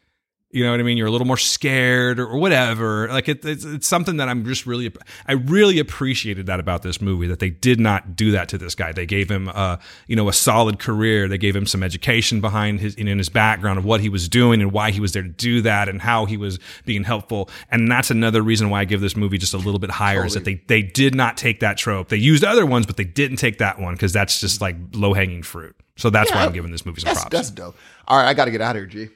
You 0.52 0.64
know 0.64 0.70
what 0.70 0.80
I 0.80 0.82
mean? 0.82 0.98
You're 0.98 1.06
a 1.06 1.10
little 1.10 1.26
more 1.26 1.38
scared 1.38 2.20
or, 2.20 2.36
whatever. 2.36 3.08
Like 3.08 3.26
it, 3.26 3.42
it's, 3.42 3.64
it's 3.64 3.86
something 3.86 4.18
that 4.18 4.28
I'm 4.28 4.44
just 4.44 4.66
really, 4.66 4.92
I 5.26 5.32
really 5.32 5.78
appreciated 5.78 6.44
that 6.44 6.60
about 6.60 6.82
this 6.82 7.00
movie 7.00 7.26
that 7.28 7.38
they 7.38 7.48
did 7.48 7.80
not 7.80 8.14
do 8.14 8.32
that 8.32 8.50
to 8.50 8.58
this 8.58 8.74
guy. 8.74 8.92
They 8.92 9.06
gave 9.06 9.30
him, 9.30 9.48
uh, 9.48 9.78
you 10.06 10.14
know, 10.14 10.28
a 10.28 10.32
solid 10.34 10.78
career. 10.78 11.26
They 11.26 11.38
gave 11.38 11.56
him 11.56 11.64
some 11.64 11.82
education 11.82 12.42
behind 12.42 12.80
his, 12.80 12.94
in 12.96 13.06
his 13.06 13.30
background 13.30 13.78
of 13.78 13.86
what 13.86 14.02
he 14.02 14.10
was 14.10 14.28
doing 14.28 14.60
and 14.60 14.72
why 14.72 14.90
he 14.90 15.00
was 15.00 15.12
there 15.12 15.22
to 15.22 15.28
do 15.28 15.62
that 15.62 15.88
and 15.88 16.02
how 16.02 16.26
he 16.26 16.36
was 16.36 16.58
being 16.84 17.04
helpful. 17.04 17.48
And 17.70 17.90
that's 17.90 18.10
another 18.10 18.42
reason 18.42 18.68
why 18.68 18.80
I 18.80 18.84
give 18.84 19.00
this 19.00 19.16
movie 19.16 19.38
just 19.38 19.54
a 19.54 19.58
little 19.58 19.80
bit 19.80 19.90
higher 19.90 20.26
is 20.26 20.34
that 20.34 20.44
they, 20.44 20.62
they 20.66 20.82
did 20.82 21.14
not 21.14 21.38
take 21.38 21.60
that 21.60 21.78
trope. 21.78 22.10
They 22.10 22.18
used 22.18 22.44
other 22.44 22.66
ones, 22.66 22.84
but 22.84 22.98
they 22.98 23.04
didn't 23.04 23.38
take 23.38 23.56
that 23.58 23.78
one 23.78 23.94
because 23.94 24.12
that's 24.12 24.38
just 24.38 24.60
like 24.60 24.76
low 24.92 25.14
hanging 25.14 25.42
fruit. 25.42 25.74
So 25.96 26.10
that's 26.10 26.30
why 26.30 26.44
I'm 26.44 26.52
giving 26.52 26.72
this 26.72 26.84
movie 26.84 27.00
some 27.00 27.08
That's, 27.08 27.20
props. 27.20 27.36
that's 27.36 27.50
dope. 27.50 27.76
All 28.06 28.18
right, 28.18 28.28
I 28.28 28.34
got 28.34 28.46
to 28.46 28.50
get 28.50 28.60
out 28.60 28.76
of 28.76 28.80
here, 28.80 28.86
G. 28.86 29.08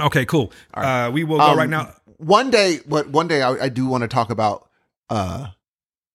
okay, 0.00 0.24
cool. 0.24 0.52
Uh, 0.72 1.10
we 1.12 1.24
will 1.24 1.38
go 1.38 1.44
Um, 1.44 1.58
right 1.58 1.68
now. 1.68 1.94
One 2.18 2.50
day, 2.50 2.78
what 2.86 3.08
one 3.08 3.28
day 3.28 3.42
I, 3.42 3.64
I 3.64 3.68
do 3.68 3.86
want 3.86 4.02
to 4.02 4.08
talk 4.08 4.30
about. 4.30 4.68
Uh, 5.10 5.48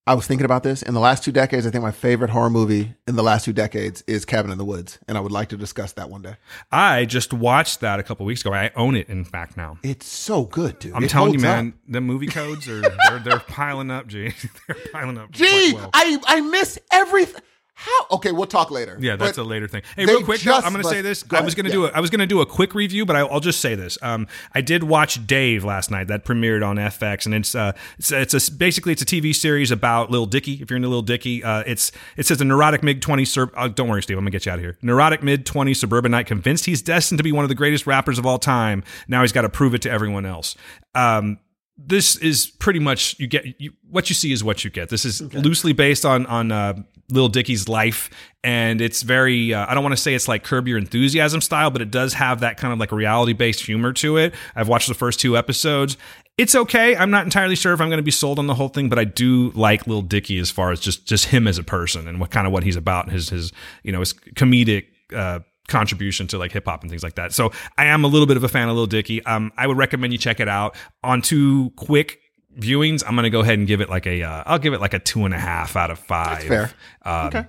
I 0.08 0.16
was 0.16 0.26
thinking 0.26 0.46
about 0.46 0.64
this 0.64 0.82
in 0.82 0.96
the 0.96 1.00
last 1.00 1.24
two 1.24 1.32
decades. 1.32 1.68
I 1.68 1.70
think 1.70 1.84
my 1.84 1.92
favorite 1.92 2.32
horror 2.32 2.50
movie 2.50 2.96
in 3.08 3.16
the 3.16 3.22
last 3.22 3.46
two 3.46 3.54
decades 3.54 4.04
is 4.08 4.26
Cabin 4.26 4.50
in 4.50 4.58
the 4.58 4.66
Woods, 4.66 4.98
and 5.08 5.16
I 5.16 5.22
would 5.22 5.32
like 5.32 5.50
to 5.50 5.58
discuss 5.58 5.92
that 5.94 6.10
one 6.10 6.24
day. 6.24 6.36
I 6.72 7.06
just 7.06 7.32
watched 7.32 7.82
that 7.82 8.00
a 8.00 8.04
couple 8.04 8.26
weeks 8.26 8.42
ago. 8.42 8.52
I 8.52 8.72
own 8.76 8.96
it, 8.96 9.08
in 9.08 9.24
fact, 9.24 9.56
now. 9.56 9.78
It's 9.84 10.08
so 10.08 10.46
good, 10.46 10.80
dude. 10.80 10.94
I'm 10.96 11.04
It 11.04 11.12
telling 11.12 11.34
you, 11.34 11.40
holds 11.40 11.44
up. 11.60 11.64
man, 11.64 11.74
the 11.88 12.02
movie 12.02 12.26
codes 12.40 12.68
are 12.68 12.82
they're, 12.82 13.20
they're 13.24 13.40
piling 13.40 13.92
up, 13.92 14.08
G. 14.08 14.34
they're 14.68 14.78
piling 14.92 15.20
up. 15.20 15.30
Gee, 15.30 15.74
well. 15.76 15.92
I 15.94 16.18
I 16.26 16.42
miss 16.42 16.80
everything. 16.92 17.44
How? 17.82 18.08
Okay, 18.12 18.34
we'll 18.34 18.46
talk 18.46 18.72
later. 18.72 18.98
Yeah, 19.00 19.16
that's 19.16 19.38
But 19.38 19.44
a 19.44 19.46
later 19.46 19.66
thing. 19.66 19.84
Hey, 19.96 20.06
real 20.06 20.22
quick, 20.22 20.42
though, 20.42 20.58
I'm 20.58 20.74
going 20.74 20.84
to 20.84 20.90
say 20.90 21.02
this. 21.02 21.24
go 21.24 21.38
I 21.38 21.42
was 21.42 21.56
going 21.56 21.66
to 21.66 21.72
do 21.72 21.84
yeah. 21.84 21.92
a, 21.92 21.92
I 21.94 22.02
was 22.02 22.10
going 22.10 22.20
to 22.20 22.28
do 22.28 22.42
a 22.42 22.46
quick 22.46 22.76
review, 22.76 23.06
but 23.06 23.16
I, 23.16 23.22
I'll 23.22 23.40
just 23.40 23.62
say 23.62 23.74
this. 23.74 23.98
Um, 24.02 24.28
I 24.54 24.60
did 24.60 24.84
watch 24.84 25.26
Dave 25.26 25.64
last 25.64 25.90
night. 25.90 26.08
That 26.08 26.26
premiered 26.26 26.62
on 26.62 26.76
FX, 26.76 27.26
and 27.26 27.34
it's 27.34 27.56
uh, 27.56 27.72
it's, 27.98 28.12
it's 28.12 28.50
a, 28.50 28.52
basically 28.52 28.92
it's 28.92 29.02
a 29.02 29.06
TV 29.06 29.34
series 29.34 29.72
about 29.72 30.12
Lil 30.12 30.26
Dicky. 30.26 30.56
If 30.62 30.70
you're 30.70 30.76
into 30.76 30.90
Lil 30.90 31.04
Dicky, 31.04 31.42
uh, 31.42 31.64
it's 31.66 31.94
it 32.18 32.26
says 32.26 32.42
a 32.42 32.46
neurotic 32.46 32.84
mid 32.84 33.02
20 33.02 33.24
sur- 33.24 33.52
uh, 33.56 33.70
Don't 33.70 33.88
worry, 33.88 34.04
Steve. 34.04 34.18
I'm 34.18 34.26
gonna 34.26 34.32
get 34.32 34.46
you 34.46 34.52
out 34.52 34.60
of 34.60 34.64
here. 34.66 34.78
Neurotic 34.82 35.24
mid 35.24 35.46
20 35.46 35.74
suburbanite 35.74 36.28
convinced 36.28 36.66
he's 36.66 36.82
destined 36.82 37.20
to 37.20 37.24
be 37.24 37.32
one 37.32 37.46
of 37.46 37.50
the 37.50 37.56
greatest 37.56 37.88
rappers 37.88 38.20
of 38.20 38.26
all 38.26 38.40
time. 38.40 38.84
Now 39.08 39.22
he's 39.22 39.32
got 39.32 39.44
to 39.44 39.50
prove 39.50 39.74
it 39.74 39.82
to 39.84 39.90
everyone 39.90 40.26
else. 40.26 40.58
Um, 40.96 41.40
this 41.78 42.18
is 42.18 42.48
pretty 42.48 42.80
much 42.80 43.18
you 43.20 43.28
get 43.28 43.46
you, 43.58 43.72
what 43.90 44.10
you 44.10 44.16
see 44.16 44.34
is 44.34 44.44
what 44.44 44.66
you 44.66 44.70
get. 44.70 44.90
This 44.90 45.06
is 45.06 45.22
loosely 45.34 45.72
based 45.72 46.06
on 46.06 46.26
on 46.26 46.52
uh, 46.52 46.74
Lil 47.12 47.28
Dicky's 47.28 47.68
life, 47.68 48.10
and 48.44 48.82
it's 48.82 49.02
very. 49.02 49.54
Uh, 49.54 49.66
I 49.68 49.74
don't 49.74 49.84
want 49.84 49.94
to 49.94 50.02
say 50.02 50.14
it's 50.14 50.28
like 50.28 50.44
Curb 50.44 50.68
Your 50.68 50.78
Enthusiasm 50.78 51.42
style, 51.42 51.72
but 51.72 51.82
it 51.82 51.92
does 51.92 52.14
have 52.14 52.42
that 52.42 52.58
kind 52.58 52.74
of 52.74 52.80
like 52.80 52.92
reality 52.92 53.34
based 53.34 53.66
humor 53.66 53.94
to 53.94 54.18
it. 54.18 54.34
I've 54.56 54.68
watched 54.68 54.88
the 54.88 54.94
first 54.94 55.20
two 55.20 55.38
episodes. 55.38 55.98
It's 56.38 56.56
okay. 56.56 56.96
I'm 56.96 57.12
not 57.12 57.26
entirely 57.26 57.56
sure 57.56 57.74
if 57.74 57.82
I'm 57.82 57.90
going 57.90 57.98
to 57.98 58.04
be 58.04 58.12
sold 58.12 58.40
on 58.40 58.48
the 58.48 58.56
whole 58.56 58.70
thing, 58.70 58.88
but 58.88 58.98
I 58.98 59.04
do 59.04 59.52
like 59.52 59.88
Little 59.88 60.02
Dicky 60.02 60.40
as 60.40 60.50
far 60.50 60.72
as 60.72 60.80
just 60.80 61.06
just 61.06 61.26
him 61.26 61.48
as 61.48 61.58
a 61.58 61.64
person 61.64 62.08
and 62.08 62.20
what 62.20 62.32
kind 62.32 62.48
of 62.48 62.54
what 62.54 62.64
he's 62.64 62.78
about. 62.78 63.12
His 63.12 63.30
his 63.30 63.52
you 63.84 63.92
know 63.92 64.00
his 64.00 64.14
comedic. 64.14 64.86
Uh, 65.14 65.40
contribution 65.70 66.26
to 66.26 66.38
like 66.38 66.52
hip 66.52 66.66
hop 66.66 66.82
and 66.82 66.90
things 66.90 67.04
like 67.04 67.16
that. 67.16 67.32
So 67.32 67.52
I 67.78 67.86
am 67.86 68.04
a 68.04 68.08
little 68.08 68.26
bit 68.26 68.38
of 68.38 68.44
a 68.44 68.50
fan 68.50 68.68
of 68.70 68.76
Lil 68.76 68.88
Dicky. 68.88 69.24
Um, 69.26 69.54
I 69.56 69.68
would 69.68 69.78
recommend 69.78 70.12
you 70.12 70.18
check 70.18 70.40
it 70.40 70.48
out. 70.48 70.76
On 71.04 71.22
two 71.22 71.72
quick 71.76 72.20
viewings, 72.58 73.04
I'm 73.08 73.16
gonna 73.16 73.30
go 73.30 73.40
ahead 73.42 73.60
and 73.60 73.68
give 73.68 73.82
it 73.82 73.90
like 73.90 74.06
a. 74.06 74.24
Uh, 74.24 74.44
I'll 74.46 74.60
give 74.60 74.74
it 74.74 74.82
like 74.82 74.94
a 74.94 75.00
two 75.00 75.26
and 75.26 75.34
a 75.34 75.40
half 75.40 75.76
out 75.76 75.92
of 75.92 76.00
five. 76.00 76.44
fair. 76.44 76.72
Um, 77.04 77.28
Okay. 77.28 77.46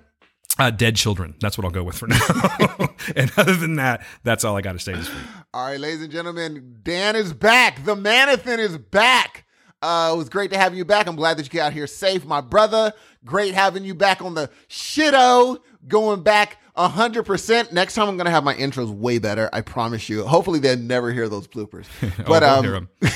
Uh, 0.59 0.69
Dead 0.71 0.95
Children. 0.97 1.37
That's 1.41 1.57
what 1.57 1.65
I'll 1.65 1.71
go 1.71 1.83
with 1.85 1.97
for 1.97 2.07
now. 2.09 2.19
and 3.17 3.33
other 3.39 3.55
than 3.57 3.77
that, 3.77 4.05
that's 4.25 4.45
all 4.45 4.57
I 4.57 4.61
got 4.61 4.73
to 4.73 4.79
say 4.79 4.93
this 4.93 5.09
week. 5.09 5.23
All 5.55 5.65
right, 5.65 5.81
ladies 5.81 6.03
and 6.03 6.13
gentlemen, 6.13 6.81
Dan 6.83 7.17
is 7.17 7.33
back. 7.33 7.83
The 7.85 7.95
Manathan 7.95 8.59
is 8.59 8.77
back. 8.77 9.47
Uh, 9.81 10.11
it 10.13 10.19
was 10.19 10.29
great 10.29 10.51
to 10.51 10.59
have 10.59 10.75
you 10.75 10.85
back. 10.85 11.07
I'm 11.07 11.17
glad 11.17 11.39
that 11.39 11.45
you 11.51 11.57
got 11.59 11.73
here 11.73 11.87
safe, 11.87 12.27
my 12.27 12.43
brother. 12.43 12.93
Great 13.25 13.55
having 13.55 13.85
you 13.85 13.95
back 13.95 14.21
on 14.21 14.35
the 14.35 14.51
shitto, 14.69 15.59
going 15.89 16.23
back 16.23 16.59
100%. 16.77 17.73
Next 17.73 17.95
time 17.95 18.09
I'm 18.09 18.17
going 18.17 18.27
to 18.27 18.31
have 18.31 18.45
my 18.45 18.55
intros 18.55 18.91
way 18.91 19.19
better. 19.19 19.49
I 19.53 19.63
promise 19.63 20.09
you. 20.11 20.27
Hopefully 20.27 20.59
they'll 20.59 20.77
never 20.77 21.13
hear 21.13 21.29
those 21.29 21.47
bloopers. 21.49 21.87
But 22.27 22.41
they'll 22.41 22.51
um, 22.51 22.65
hear 22.65 22.75
'em. 22.75 22.89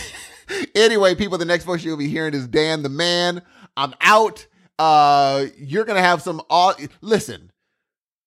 anyway, 0.74 1.14
people, 1.14 1.38
the 1.38 1.44
next 1.44 1.64
voice 1.64 1.84
you'll 1.84 1.96
be 1.96 2.08
hearing 2.08 2.34
is 2.34 2.46
Dan 2.46 2.82
the 2.82 2.88
Man. 2.88 3.42
I'm 3.76 3.94
out. 4.00 4.46
Uh, 4.78 5.46
you're 5.56 5.84
gonna 5.84 6.00
have 6.00 6.22
some. 6.22 6.40
Aw- 6.50 6.74
Listen, 7.00 7.50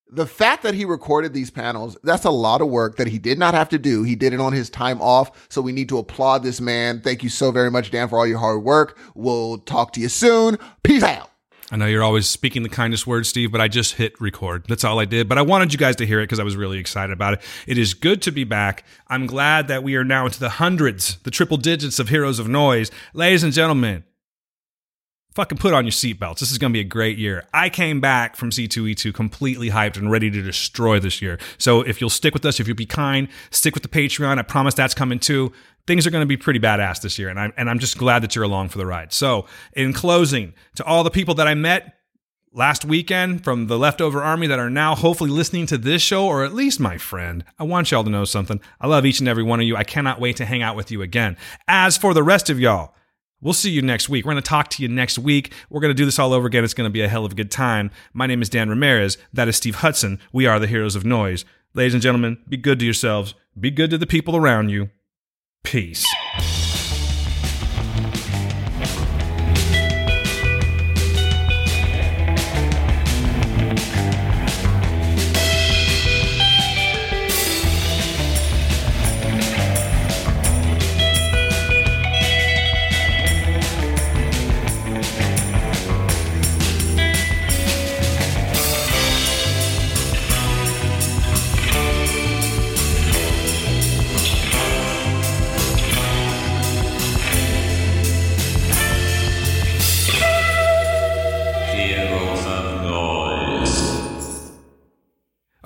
the 0.09 0.25
fact 0.25 0.63
that 0.63 0.73
he 0.73 0.85
recorded 0.85 1.33
these 1.33 1.49
panels, 1.51 1.97
that's 2.03 2.25
a 2.25 2.29
lot 2.31 2.61
of 2.61 2.69
work 2.69 2.95
that 2.97 3.07
he 3.07 3.19
did 3.19 3.37
not 3.37 3.53
have 3.53 3.69
to 3.69 3.77
do. 3.77 4.03
He 4.03 4.15
did 4.15 4.33
it 4.33 4.39
on 4.39 4.53
his 4.53 4.69
time 4.69 5.01
off. 5.01 5.47
So 5.49 5.61
we 5.61 5.71
need 5.73 5.89
to 5.89 5.97
applaud 5.97 6.43
this 6.43 6.61
man. 6.61 7.01
Thank 7.01 7.23
you 7.23 7.29
so 7.29 7.51
very 7.51 7.69
much, 7.71 7.91
Dan, 7.91 8.07
for 8.07 8.17
all 8.17 8.27
your 8.27 8.39
hard 8.39 8.63
work. 8.63 8.97
We'll 9.15 9.57
talk 9.59 9.93
to 9.93 9.99
you 9.99 10.09
soon. 10.09 10.57
Peace 10.83 11.03
out. 11.03 11.26
I 11.69 11.75
know 11.75 11.85
you're 11.85 12.03
always 12.03 12.29
speaking 12.29 12.63
the 12.63 12.69
kindest 12.69 13.05
words, 13.05 13.27
Steve, 13.27 13.51
but 13.51 13.59
I 13.59 13.67
just 13.67 13.95
hit 13.95 14.19
record. 14.21 14.65
That's 14.69 14.85
all 14.85 14.99
I 14.99 15.05
did. 15.05 15.27
But 15.27 15.37
I 15.37 15.41
wanted 15.41 15.73
you 15.73 15.79
guys 15.79 15.97
to 15.97 16.05
hear 16.05 16.21
it 16.21 16.23
because 16.23 16.39
I 16.39 16.43
was 16.43 16.55
really 16.55 16.77
excited 16.77 17.11
about 17.11 17.33
it. 17.33 17.41
It 17.67 17.77
is 17.77 17.93
good 17.93 18.21
to 18.21 18.31
be 18.31 18.45
back. 18.45 18.85
I'm 19.09 19.27
glad 19.27 19.67
that 19.67 19.83
we 19.83 19.95
are 19.97 20.05
now 20.05 20.25
into 20.25 20.39
the 20.39 20.49
hundreds, 20.49 21.17
the 21.23 21.31
triple 21.31 21.57
digits 21.57 21.99
of 21.99 22.07
Heroes 22.07 22.39
of 22.39 22.47
Noise. 22.47 22.89
Ladies 23.13 23.43
and 23.43 23.51
gentlemen, 23.51 24.05
fucking 25.35 25.57
put 25.57 25.73
on 25.73 25.83
your 25.83 25.91
seatbelts. 25.91 26.39
This 26.39 26.51
is 26.51 26.57
going 26.57 26.71
to 26.71 26.73
be 26.73 26.79
a 26.79 26.85
great 26.85 27.17
year. 27.17 27.45
I 27.53 27.69
came 27.69 27.99
back 27.99 28.37
from 28.37 28.49
C2E2 28.49 29.13
completely 29.13 29.69
hyped 29.69 29.97
and 29.97 30.09
ready 30.09 30.31
to 30.31 30.41
destroy 30.41 31.01
this 31.01 31.21
year. 31.21 31.37
So 31.57 31.81
if 31.81 31.99
you'll 31.99 32.09
stick 32.09 32.33
with 32.33 32.45
us, 32.45 32.61
if 32.61 32.67
you'll 32.67 32.77
be 32.77 32.85
kind, 32.85 33.27
stick 33.51 33.73
with 33.73 33.83
the 33.83 33.89
Patreon. 33.89 34.39
I 34.39 34.41
promise 34.41 34.73
that's 34.73 34.93
coming 34.93 35.19
too. 35.19 35.51
Things 35.87 36.05
are 36.05 36.11
going 36.11 36.21
to 36.21 36.27
be 36.27 36.37
pretty 36.37 36.59
badass 36.59 37.01
this 37.01 37.17
year, 37.17 37.29
and 37.29 37.39
I'm 37.39 37.53
and 37.57 37.69
I'm 37.69 37.79
just 37.79 37.97
glad 37.97 38.21
that 38.23 38.35
you're 38.35 38.43
along 38.43 38.69
for 38.69 38.77
the 38.77 38.85
ride. 38.85 39.13
So, 39.13 39.45
in 39.73 39.93
closing, 39.93 40.53
to 40.75 40.83
all 40.83 41.03
the 41.03 41.09
people 41.09 41.33
that 41.35 41.47
I 41.47 41.55
met 41.55 41.95
last 42.53 42.85
weekend 42.85 43.43
from 43.43 43.67
the 43.67 43.77
leftover 43.77 44.21
army 44.21 44.47
that 44.47 44.59
are 44.59 44.69
now 44.69 44.95
hopefully 44.95 45.29
listening 45.29 45.65
to 45.67 45.77
this 45.77 46.01
show, 46.01 46.27
or 46.27 46.43
at 46.43 46.53
least 46.53 46.79
my 46.79 46.97
friend, 46.97 47.43
I 47.57 47.63
want 47.63 47.91
y'all 47.91 48.03
to 48.03 48.09
know 48.09 48.25
something. 48.25 48.59
I 48.81 48.87
love 48.87 49.05
each 49.05 49.19
and 49.19 49.29
every 49.29 49.43
one 49.43 49.59
of 49.59 49.65
you. 49.65 49.75
I 49.75 49.83
cannot 49.83 50.19
wait 50.19 50.35
to 50.37 50.45
hang 50.45 50.61
out 50.61 50.75
with 50.75 50.91
you 50.91 51.01
again. 51.01 51.37
As 51.67 51.97
for 51.97 52.13
the 52.13 52.23
rest 52.23 52.49
of 52.49 52.59
y'all, 52.59 52.93
We'll 53.39 53.53
see 53.53 53.69
you 53.69 53.83
next 53.83 54.09
week. 54.09 54.25
We're 54.25 54.31
going 54.31 54.41
to 54.41 54.49
talk 54.49 54.69
to 54.71 54.81
you 54.81 54.89
next 54.89 55.19
week. 55.19 55.53
We're 55.69 55.79
going 55.79 55.91
to 55.91 55.95
do 55.95 56.05
this 56.05 56.17
all 56.17 56.33
over 56.33 56.47
again. 56.47 56.63
It's 56.63 56.73
going 56.73 56.89
to 56.89 56.93
be 56.93 57.03
a 57.03 57.07
hell 57.07 57.23
of 57.23 57.33
a 57.33 57.35
good 57.35 57.51
time. 57.51 57.91
My 58.11 58.25
name 58.25 58.41
is 58.41 58.49
Dan 58.49 58.67
Ramirez. 58.67 59.19
That 59.31 59.47
is 59.47 59.55
Steve 59.55 59.75
Hudson. 59.75 60.19
We 60.33 60.47
are 60.47 60.59
the 60.59 60.65
Heroes 60.65 60.95
of 60.95 61.05
Noise. 61.05 61.45
Ladies 61.75 61.93
and 61.93 62.01
gentlemen, 62.01 62.39
be 62.49 62.57
good 62.57 62.79
to 62.79 62.85
yourselves. 62.85 63.35
Be 63.59 63.69
good 63.69 63.91
to 63.91 63.99
the 63.99 64.07
people 64.07 64.35
around 64.35 64.69
you. 64.69 64.89
Peace. 65.63 66.05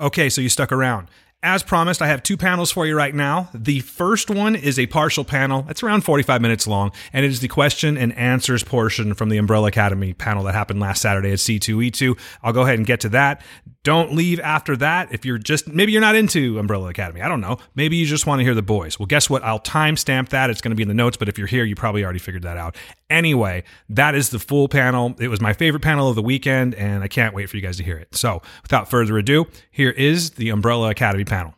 Okay, 0.02 0.28
so 0.28 0.40
you 0.40 0.48
stuck 0.48 0.72
around. 0.72 1.08
As 1.44 1.64
promised, 1.64 2.00
I 2.00 2.06
have 2.06 2.22
two 2.22 2.36
panels 2.36 2.70
for 2.70 2.86
you 2.86 2.96
right 2.96 3.12
now. 3.12 3.48
The 3.52 3.80
first 3.80 4.30
one 4.30 4.54
is 4.54 4.78
a 4.78 4.86
partial 4.86 5.24
panel. 5.24 5.66
It's 5.68 5.82
around 5.82 6.02
45 6.02 6.40
minutes 6.40 6.68
long, 6.68 6.92
and 7.12 7.24
it 7.24 7.32
is 7.32 7.40
the 7.40 7.48
question 7.48 7.98
and 7.98 8.16
answers 8.16 8.62
portion 8.62 9.12
from 9.14 9.28
the 9.28 9.38
Umbrella 9.38 9.66
Academy 9.66 10.12
panel 10.12 10.44
that 10.44 10.54
happened 10.54 10.78
last 10.78 11.02
Saturday 11.02 11.32
at 11.32 11.38
C2E2. 11.38 12.16
I'll 12.44 12.52
go 12.52 12.62
ahead 12.62 12.78
and 12.78 12.86
get 12.86 13.00
to 13.00 13.08
that. 13.08 13.42
Don't 13.82 14.14
leave 14.14 14.38
after 14.38 14.76
that 14.76 15.12
if 15.12 15.24
you're 15.24 15.38
just, 15.38 15.66
maybe 15.66 15.90
you're 15.90 16.00
not 16.00 16.14
into 16.14 16.60
Umbrella 16.60 16.88
Academy. 16.90 17.20
I 17.20 17.26
don't 17.26 17.40
know. 17.40 17.58
Maybe 17.74 17.96
you 17.96 18.06
just 18.06 18.24
want 18.24 18.38
to 18.38 18.44
hear 18.44 18.54
the 18.54 18.62
boys. 18.62 19.00
Well, 19.00 19.06
guess 19.06 19.28
what? 19.28 19.42
I'll 19.42 19.58
timestamp 19.58 20.28
that. 20.28 20.48
It's 20.50 20.60
going 20.60 20.70
to 20.70 20.76
be 20.76 20.82
in 20.84 20.88
the 20.88 20.94
notes, 20.94 21.16
but 21.16 21.28
if 21.28 21.36
you're 21.36 21.48
here, 21.48 21.64
you 21.64 21.74
probably 21.74 22.04
already 22.04 22.20
figured 22.20 22.44
that 22.44 22.56
out. 22.56 22.76
Anyway, 23.10 23.64
that 23.88 24.14
is 24.14 24.30
the 24.30 24.38
full 24.38 24.68
panel. 24.68 25.16
It 25.18 25.26
was 25.26 25.40
my 25.40 25.52
favorite 25.52 25.82
panel 25.82 26.08
of 26.08 26.14
the 26.14 26.22
weekend, 26.22 26.76
and 26.76 27.02
I 27.02 27.08
can't 27.08 27.34
wait 27.34 27.50
for 27.50 27.56
you 27.56 27.62
guys 27.62 27.76
to 27.78 27.82
hear 27.82 27.98
it. 27.98 28.14
So, 28.14 28.40
without 28.62 28.88
further 28.88 29.18
ado, 29.18 29.46
here 29.72 29.90
is 29.90 30.30
the 30.30 30.50
Umbrella 30.50 30.90
Academy 30.90 31.24
panel. 31.32 31.54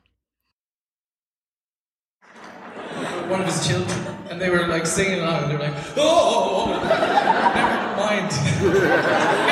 one 3.29 3.41
of 3.41 3.47
his 3.47 3.67
children, 3.67 3.99
and 4.31 4.41
they 4.41 4.51
were 4.51 4.69
like 4.69 4.87
singing 4.87 5.19
along, 5.21 5.43
and 5.43 5.51
they 5.51 5.57
were 5.57 5.67
like, 5.67 5.75
"Oh, 5.97 6.71
never 6.71 7.97
mind." 7.99 8.31
You're 8.63 8.87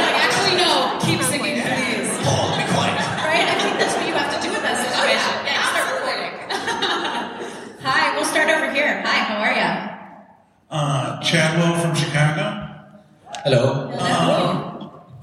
like, 0.06 0.18
actually, 0.22 0.56
no, 0.62 0.94
keep 1.02 1.18
singing, 1.26 1.58
please. 1.58 2.10
Oh, 2.22 2.54
be 2.54 2.64
quiet. 2.70 3.02
Right? 3.26 3.48
I 3.50 3.56
think 3.62 3.74
that's 3.80 3.96
what 3.96 4.06
you 4.06 4.14
have 4.14 4.30
to 4.36 4.40
do 4.46 4.52
with 4.54 4.62
that 4.62 4.76
situation. 4.78 5.32
Oh, 5.34 5.42
yeah, 5.42 5.58
yeah, 5.58 5.72
start 5.72 5.86
recording. 5.90 6.34
Hi, 7.86 8.14
we'll 8.14 8.30
start 8.34 8.48
over 8.50 8.70
here. 8.70 9.02
Hi, 9.02 9.18
how 9.26 9.38
are 9.42 9.56
you? 9.60 9.70
Uh, 10.70 11.20
Chadwell 11.22 11.74
from 11.80 11.96
Chicago. 11.96 12.46
Hello. 13.42 13.90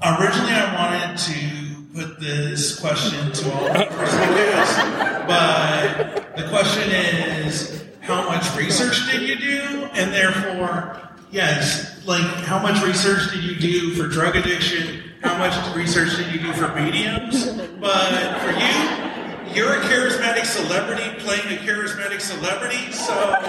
Originally, 0.02 0.52
I 0.52 0.66
wanted 0.76 1.16
to 1.16 1.59
put 2.00 2.18
this 2.18 2.80
question 2.80 3.30
to 3.30 3.52
all 3.52 3.64
the 3.64 3.84
personal 3.90 4.34
guests, 4.34 4.78
but 5.26 6.34
the 6.34 6.48
question 6.48 6.90
is, 6.90 7.84
how 8.00 8.26
much 8.26 8.56
research 8.56 9.10
did 9.10 9.20
you 9.20 9.36
do? 9.36 9.84
And 9.92 10.10
therefore, 10.10 11.10
yes, 11.30 12.00
like 12.06 12.24
how 12.44 12.58
much 12.58 12.82
research 12.82 13.30
did 13.32 13.44
you 13.44 13.54
do 13.56 13.94
for 13.94 14.08
drug 14.08 14.34
addiction? 14.34 15.02
How 15.22 15.36
much 15.36 15.52
research 15.76 16.16
did 16.16 16.32
you 16.32 16.40
do 16.40 16.54
for 16.54 16.74
mediums? 16.74 17.52
But 17.78 18.40
for 18.40 18.52
you, 18.52 19.54
you're 19.54 19.74
a 19.74 19.80
charismatic 19.82 20.46
celebrity 20.46 21.04
playing 21.18 21.58
a 21.58 21.60
charismatic 21.60 22.22
celebrity, 22.22 22.92
so 22.92 23.12
uh, 23.12 23.40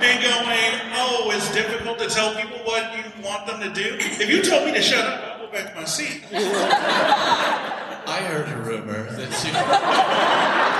and 0.00 0.22
going, 0.22 0.80
oh, 0.94 1.30
it's 1.34 1.52
difficult 1.52 1.98
to 1.98 2.08
tell 2.08 2.34
people 2.34 2.58
what 2.60 2.96
you 2.96 3.04
want 3.22 3.46
them 3.46 3.60
to 3.60 3.68
do. 3.70 3.96
If 3.98 4.30
you 4.30 4.42
told 4.42 4.64
me 4.64 4.72
to 4.72 4.80
shut 4.80 5.04
up, 5.04 5.35
back 5.52 5.74
to 5.74 5.80
my 5.80 5.84
seat. 5.84 6.22
I 6.32 8.20
heard 8.28 8.48
a 8.48 8.56
rumor 8.62 9.10
that 9.10 9.44
you. 9.44 9.52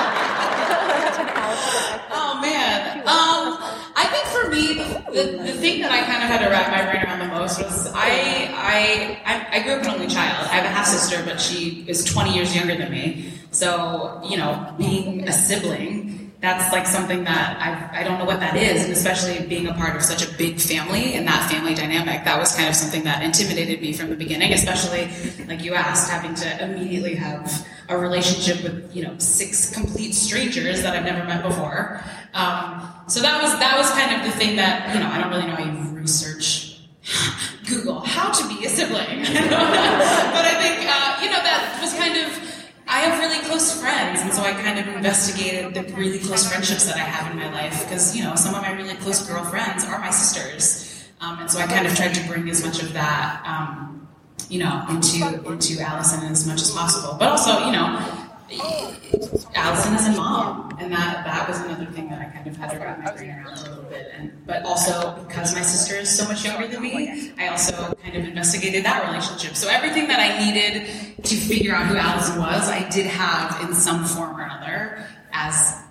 Oh 2.19 2.41
man. 2.41 2.99
Um, 3.01 3.59
I 3.97 4.05
think 4.11 4.27
for 4.27 4.51
me, 4.51 4.75
the, 5.15 5.43
the 5.43 5.53
thing 5.53 5.81
that 5.83 5.91
I 5.91 6.01
kind 6.03 6.23
of 6.23 6.29
had 6.29 6.45
to 6.45 6.51
wrap 6.51 6.71
my 6.71 6.91
brain 6.91 7.05
around 7.05 7.19
the 7.21 7.35
most 7.35 7.59
was 7.63 7.91
I 7.95 8.51
I 8.55 9.21
I, 9.25 9.59
I 9.59 9.63
grew 9.63 9.75
up 9.75 9.83
an 9.83 9.91
only 9.91 10.07
child. 10.07 10.47
I 10.51 10.55
have 10.57 10.65
a 10.65 10.69
half 10.69 10.87
sister, 10.87 11.23
but 11.25 11.41
she 11.41 11.85
is 11.89 12.05
20 12.05 12.35
years 12.35 12.55
younger 12.55 12.77
than 12.77 12.91
me. 12.91 13.31
So 13.51 14.21
you 14.29 14.37
know, 14.37 14.75
being 14.79 15.27
a 15.29 15.33
sibling. 15.33 16.26
That's 16.41 16.71
like 16.73 16.87
something 16.87 17.25
that 17.25 17.57
I, 17.61 18.01
I 18.01 18.05
don't 18.05 18.19
know 18.19 18.27
what 18.27 18.41
that 18.41 18.57
is, 18.57 18.85
and 18.85 18.93
especially 18.93 19.47
being 19.47 19.69
a 19.69 19.75
part 19.75 19.97
of 19.97 20.03
such 20.03 20.27
a 20.27 20.37
big 20.37 20.61
family 20.61 21.15
and 21.15 21.27
that 21.27 21.51
family 21.51 21.75
dynamic, 21.75 22.25
that 22.25 22.39
was 22.39 22.55
kind 22.55 22.69
of 22.69 22.75
something 22.75 23.05
that 23.05 23.23
intimidated 23.23 23.81
me 23.81 23.95
from 23.95 24.11
the 24.11 24.17
beginning, 24.17 24.53
especially 24.53 25.09
like 25.47 25.65
you 25.65 25.73
asked, 25.75 26.11
having 26.11 26.35
to 26.35 26.65
immediately 26.65 27.15
have 27.15 27.67
a 27.89 27.97
relationship 27.97 28.63
with 28.63 28.95
you 28.95 29.03
know 29.03 29.17
six 29.19 29.73
complete 29.73 30.13
strangers 30.13 30.83
that 30.83 30.95
I've 30.95 31.05
never 31.05 31.25
met 31.25 31.43
before. 31.43 32.03
Um, 32.35 32.93
so 33.07 33.21
that 33.21 33.43
was 33.43 33.59
that 33.59 33.79
was 33.79 33.91
kind 33.93 34.21
of 34.21 34.31
the 34.31 34.39
thing 34.39 34.57
that 34.57 34.95
you 34.95 35.01
know 35.01 35.09
I 35.09 35.19
don't 35.19 35.31
really 35.31 35.47
know 35.47 35.57
how 35.57 35.65
you 35.65 35.97
research 35.97 36.81
Google 37.67 38.01
how 38.01 38.31
to 38.31 38.49
be 38.49 38.67
a 38.67 38.69
sibling, 38.69 39.21
but 39.25 40.45
I 40.45 40.55
think 40.61 40.85
uh, 40.85 41.17
you 41.23 41.31
know 41.31 41.41
that 41.41 41.79
was 41.81 41.95
kind 41.95 42.17
of 42.19 42.46
have 43.09 43.19
really 43.19 43.45
close 43.47 43.81
friends, 43.81 44.21
and 44.21 44.33
so 44.33 44.43
I 44.43 44.53
kind 44.53 44.79
of 44.79 44.87
investigated 44.95 45.75
the 45.75 45.83
really 45.95 46.19
close 46.19 46.49
friendships 46.49 46.85
that 46.87 46.97
I 46.97 47.07
have 47.15 47.31
in 47.33 47.39
my 47.39 47.51
life 47.53 47.85
because 47.85 48.17
you 48.17 48.23
know 48.23 48.35
some 48.35 48.55
of 48.55 48.63
my 48.63 48.73
really 48.73 48.95
close 48.97 49.27
girlfriends 49.27 49.85
are 49.85 49.99
my 49.99 50.11
sisters, 50.11 51.09
um, 51.21 51.39
and 51.41 51.51
so 51.51 51.59
I 51.59 51.67
kind 51.67 51.87
of 51.87 51.95
tried 51.95 52.15
to 52.15 52.27
bring 52.29 52.49
as 52.51 52.65
much 52.65 52.83
of 52.83 52.93
that. 52.93 53.43
Um, 53.45 53.93
you 54.49 54.61
know, 54.61 54.85
into 54.89 55.43
into 55.51 55.81
Allison 55.81 56.23
as 56.31 56.47
much 56.47 56.63
as 56.63 56.71
possible, 56.71 57.17
but 57.19 57.29
also, 57.29 57.67
you 57.67 57.73
know, 57.73 57.99
Allison 58.49 59.95
is 59.95 60.07
a 60.09 60.13
mom, 60.13 60.77
and 60.79 60.93
that 60.93 61.25
that 61.25 61.49
was 61.49 61.61
another 61.63 61.87
thing 61.87 62.09
that 62.11 62.21
I 62.21 62.27
kind 62.27 62.47
of 62.47 62.57
had 62.57 62.71
to 62.71 62.79
wrap 62.79 63.03
my 63.03 63.11
brain 63.13 63.31
around 63.31 63.59
a 63.59 63.63
little 63.63 63.83
bit. 63.85 64.13
And 64.15 64.47
but 64.47 64.65
also 64.65 65.21
because 65.27 65.55
my 65.55 65.63
sister 65.63 65.97
is 65.97 66.09
so 66.09 66.29
much 66.29 66.45
younger 66.45 66.69
than 66.69 66.83
me, 66.83 67.33
I 67.39 67.49
also 67.49 67.95
kind 68.03 68.17
of 68.17 68.25
investigated 68.25 68.85
that 68.85 69.05
relationship. 69.09 69.57
So 69.57 69.69
everything 69.69 70.07
that 70.09 70.21
I 70.21 70.45
needed 70.45 71.25
to 71.25 71.37
figure 71.37 71.75
out 71.75 71.87
who 71.87 71.97
Allison 71.97 72.39
was, 72.39 72.69
I 72.69 72.89
did 72.89 73.07
have 73.07 73.69
in 73.69 73.75
some 73.75 74.05
form 74.05 74.37
or 74.37 74.45
another 74.45 75.05
as 75.33 75.83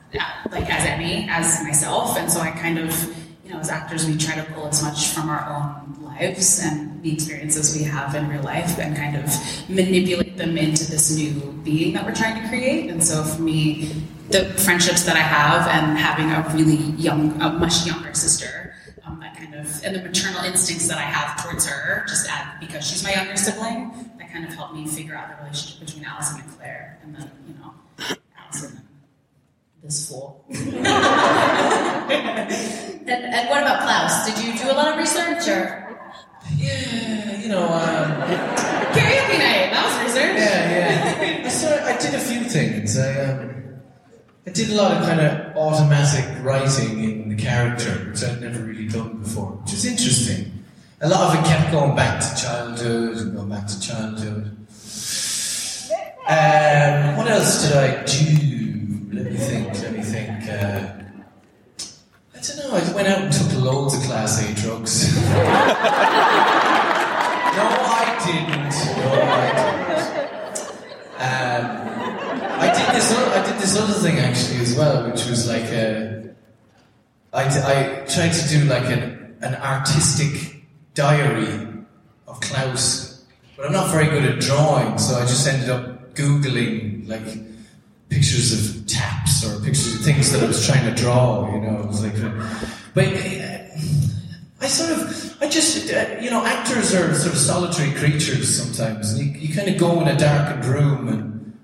like 0.49 0.69
as 0.69 0.85
Emmy, 0.85 1.27
as 1.29 1.61
myself, 1.63 2.17
and 2.17 2.31
so 2.31 2.39
I 2.39 2.51
kind 2.51 2.79
of. 2.79 3.15
You 3.43 3.51
know, 3.51 3.59
as 3.59 3.69
actors, 3.69 4.07
we 4.07 4.17
try 4.17 4.33
to 4.33 4.43
pull 4.53 4.65
as 4.65 4.81
much 4.81 5.09
from 5.09 5.29
our 5.29 5.45
own 5.47 6.03
lives 6.03 6.61
and 6.63 6.94
the 7.05 7.13
experiences 7.13 7.77
we 7.77 7.83
have 7.83 8.15
in 8.15 8.27
real 8.27 8.41
life 8.41 8.79
and 8.79 8.97
kind 8.97 9.15
of 9.15 9.25
manipulate 9.69 10.37
them 10.37 10.57
into 10.57 10.89
this 10.89 11.15
new 11.15 11.51
being 11.63 11.93
that 11.93 12.03
we're 12.03 12.15
trying 12.15 12.41
to 12.41 12.49
create. 12.49 12.89
And 12.89 13.03
so 13.03 13.23
for 13.23 13.43
me, 13.43 13.91
the 14.29 14.45
friendships 14.65 15.03
that 15.03 15.15
I 15.15 15.19
have 15.19 15.67
and 15.67 15.99
having 15.99 16.31
a 16.31 16.41
really 16.57 16.77
young, 16.99 17.39
a 17.39 17.53
much 17.53 17.85
younger 17.85 18.11
sister, 18.15 18.73
um, 19.05 19.19
that 19.19 19.37
kind 19.37 19.53
of 19.53 19.85
and 19.85 19.95
the 19.95 20.01
maternal 20.01 20.43
instincts 20.45 20.87
that 20.87 20.97
I 20.97 21.01
have 21.01 21.43
towards 21.43 21.67
her, 21.67 22.05
just 22.07 22.27
because 22.59 22.87
she's 22.87 23.03
my 23.03 23.13
younger 23.13 23.37
sibling, 23.37 23.91
that 24.17 24.33
kind 24.33 24.43
of 24.43 24.51
helped 24.55 24.73
me 24.73 24.87
figure 24.87 25.15
out 25.15 25.29
the 25.29 25.35
relationship 25.43 25.85
between 25.85 26.05
Allison 26.05 26.41
and 26.41 26.57
Claire, 26.57 26.97
and 27.03 27.15
then 27.15 27.29
you 27.47 27.53
know, 27.53 27.71
Allison 28.35 28.77
and 28.77 28.87
this 29.83 30.09
fool. 30.09 30.43
And, 33.07 33.23
and 33.23 33.49
what 33.49 33.61
about 33.61 33.83
Klaus? 33.83 34.25
Did 34.25 34.43
you 34.43 34.57
do 34.57 34.71
a 34.71 34.73
lot 34.73 34.91
of 34.91 34.97
research 34.97 35.47
or? 35.47 35.84
Yeah, 36.53 37.39
you 37.39 37.49
know, 37.49 37.65
um, 37.65 38.21
Karaoke 38.93 39.39
night, 39.39 39.71
that 39.73 39.83
was 39.85 40.13
research. 40.13 40.37
yeah, 40.37 41.21
yeah. 41.21 41.45
I, 41.45 41.49
sort 41.49 41.81
I 41.81 41.97
did 41.97 42.13
a 42.13 42.19
few 42.19 42.41
things. 42.43 42.97
I, 42.97 43.25
um, 43.25 43.63
I 44.47 44.51
did 44.51 44.69
a 44.69 44.75
lot 44.75 44.91
of 44.91 45.03
kind 45.03 45.19
of 45.21 45.57
automatic 45.57 46.43
writing 46.43 47.03
in 47.03 47.29
the 47.29 47.35
character, 47.35 47.91
which 48.09 48.23
I'd 48.23 48.41
never 48.41 48.63
really 48.63 48.87
done 48.87 49.17
before, 49.17 49.51
which 49.63 49.71
was 49.71 49.85
interesting. 49.85 50.63
A 51.01 51.09
lot 51.09 51.35
of 51.35 51.43
it 51.43 51.47
kept 51.47 51.71
going 51.71 51.95
back 51.95 52.21
to 52.21 52.41
childhood 52.41 53.17
and 53.17 53.35
going 53.35 53.49
back 53.49 53.67
to 53.67 53.81
childhood. 53.81 54.51
Um, 56.27 57.17
what 57.17 57.27
else 57.27 57.63
did 57.63 57.77
I 57.77 58.03
do? 58.03 59.09
Let 59.13 59.31
me 59.31 59.37
think, 59.37 59.67
let 59.81 59.93
me 59.93 60.01
think. 60.01 60.49
Uh, 60.49 60.95
I 62.75 62.81
I 62.91 62.93
went 62.93 63.07
out 63.07 63.21
and 63.21 63.31
took 63.33 63.53
loads 63.61 63.93
of 63.95 64.03
Class 64.03 64.41
A 64.43 64.53
drugs. 64.61 65.13
no, 65.15 65.31
I 67.63 68.05
didn't. 68.25 68.75
No, 68.97 69.09
I 69.21 69.47
didn't. 69.55 70.05
Um, 71.17 71.63
I 72.59 72.67
did 72.73 72.95
this. 72.95 73.11
o- 73.13 73.31
I 73.31 73.45
did 73.45 73.57
this 73.61 73.77
other 73.77 73.93
thing 73.93 74.17
actually 74.19 74.59
as 74.59 74.75
well, 74.75 75.09
which 75.09 75.25
was 75.25 75.47
like 75.47 75.63
a. 75.71 76.33
I, 77.33 77.43
d- 77.49 77.59
I 77.63 78.05
tried 78.05 78.31
to 78.33 78.47
do 78.49 78.65
like 78.65 78.85
an 78.85 79.37
an 79.41 79.55
artistic 79.55 80.63
diary 80.93 81.67
of 82.27 82.39
Klaus, 82.41 83.23
but 83.55 83.65
I'm 83.67 83.73
not 83.73 83.89
very 83.91 84.05
good 84.07 84.25
at 84.25 84.39
drawing, 84.41 84.97
so 84.97 85.15
I 85.15 85.21
just 85.21 85.47
ended 85.47 85.69
up 85.69 86.13
googling 86.15 87.07
like 87.07 87.25
pictures 88.09 88.51
of 88.53 88.85
taps 89.35 89.45
or 89.45 89.59
pictures 89.63 89.95
of 89.95 90.01
things 90.01 90.31
that 90.31 90.43
I 90.43 90.47
was 90.47 90.65
trying 90.65 90.85
to 90.93 91.01
draw. 91.01 91.51
You 91.53 91.61
know, 91.61 91.79
it 91.79 91.87
was 91.87 92.03
like, 92.03 92.15
but. 92.93 93.05
uh, 93.05 93.51
I 94.61 94.67
sort 94.67 94.99
of, 94.99 95.37
I 95.43 95.49
just, 95.49 95.91
uh, 95.93 96.15
you 96.21 96.31
know, 96.31 96.43
actors 96.43 96.95
are 96.95 97.13
sort 97.13 97.33
of 97.33 97.37
solitary 97.37 97.91
creatures 97.91 98.57
sometimes. 98.57 99.13
And 99.13 99.35
you, 99.35 99.41
you 99.41 99.53
kind 99.55 99.67
of 99.69 99.77
go 99.77 99.99
in 100.01 100.07
a 100.07 100.17
darkened 100.17 100.65
room 100.65 101.07
and 101.07 101.57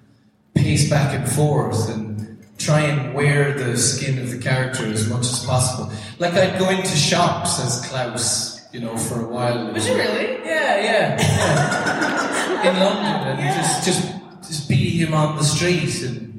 pace 0.53 0.87
back 0.87 1.15
and 1.15 1.27
forth 1.27 1.89
and 1.89 2.45
try 2.59 2.81
and 2.81 3.15
wear 3.15 3.57
the 3.57 3.75
skin 3.77 4.19
of 4.19 4.29
the 4.29 4.37
character 4.37 4.85
as 4.85 5.09
much 5.09 5.21
as 5.21 5.43
possible. 5.45 5.91
Like 6.19 6.33
I'd 6.33 6.59
go 6.59 6.69
into 6.69 6.95
shops 6.95 7.59
as 7.59 7.83
Klaus, 7.87 8.71
you 8.71 8.81
know, 8.81 8.95
for 8.97 9.21
a 9.21 9.27
while. 9.27 9.71
Was 9.71 9.87
you 9.87 9.95
really? 9.95 10.45
Yeah, 10.45 10.77
yeah, 10.83 11.21
yeah. 11.21 12.69
in 12.69 12.79
London, 12.79 13.39
and 13.39 13.55
just, 13.55 13.85
just, 13.85 14.47
just 14.47 14.69
be 14.69 14.75
him 14.75 15.15
on 15.15 15.37
the 15.37 15.43
street 15.43 16.03
and 16.03 16.30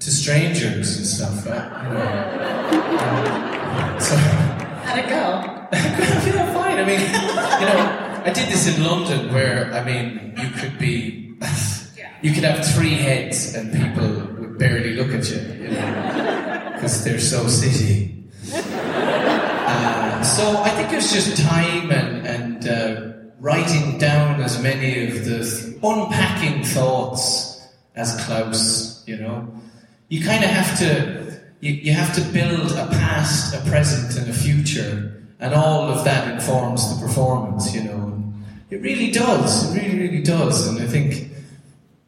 to 0.00 0.10
strangers 0.10 0.96
and 0.96 1.06
stuff. 1.06 1.46
uh, 1.46 1.50
You 1.82 1.94
know. 1.94 2.10
Um, 2.98 4.00
so. 4.00 4.16
How'd 4.16 4.98
it 4.98 5.08
go? 5.08 5.68
I 5.72 6.20
feel 6.20 6.46
fine. 6.54 6.78
I 6.78 6.84
mean, 6.84 7.00
you 7.00 7.66
know, 7.66 8.22
I 8.24 8.30
did 8.32 8.48
this 8.48 8.66
in 8.76 8.84
London 8.84 9.32
where, 9.32 9.72
I 9.72 9.84
mean, 9.84 10.34
you 10.40 10.48
could 10.50 10.78
be, 10.78 11.34
you 12.22 12.32
could 12.32 12.44
have 12.44 12.64
three 12.74 12.94
heads 12.94 13.54
and 13.54 13.72
people 13.72 14.08
would 14.40 14.58
barely 14.58 14.94
look 14.94 15.08
at 15.12 15.28
you, 15.30 15.40
you 15.64 15.70
know, 15.70 16.70
because 16.74 17.04
they're 17.04 17.18
so 17.20 17.46
city. 17.48 18.24
Uh, 18.54 20.22
so 20.22 20.62
I 20.62 20.70
think 20.70 20.92
it's 20.92 21.12
just 21.12 21.36
time 21.42 21.90
and, 21.90 22.26
and 22.26 22.68
uh, 22.68 23.12
writing 23.40 23.98
down 23.98 24.40
as 24.40 24.60
many 24.62 25.06
of 25.08 25.24
the 25.24 25.78
unpacking 25.82 26.64
thoughts 26.64 27.60
as 27.94 28.16
Klaus, 28.24 29.02
you 29.06 29.16
know. 29.18 29.52
You 30.08 30.24
kind 30.24 30.42
of 30.42 30.50
have 30.50 30.78
to, 30.78 31.40
you, 31.60 31.72
you 31.72 31.92
have 31.92 32.14
to 32.14 32.22
build 32.32 32.72
a 32.72 32.86
past, 32.86 33.54
a 33.54 33.60
present, 33.68 34.18
and 34.18 34.30
a 34.30 34.32
future, 34.32 35.22
and 35.38 35.54
all 35.54 35.90
of 35.90 36.04
that 36.04 36.32
informs 36.32 36.94
the 36.94 37.06
performance, 37.06 37.74
you 37.74 37.84
know. 37.84 38.22
It 38.70 38.82
really 38.82 39.10
does, 39.10 39.70
it 39.74 39.80
really, 39.80 39.98
really 39.98 40.22
does, 40.22 40.66
and 40.68 40.78
I 40.78 40.86
think 40.86 41.30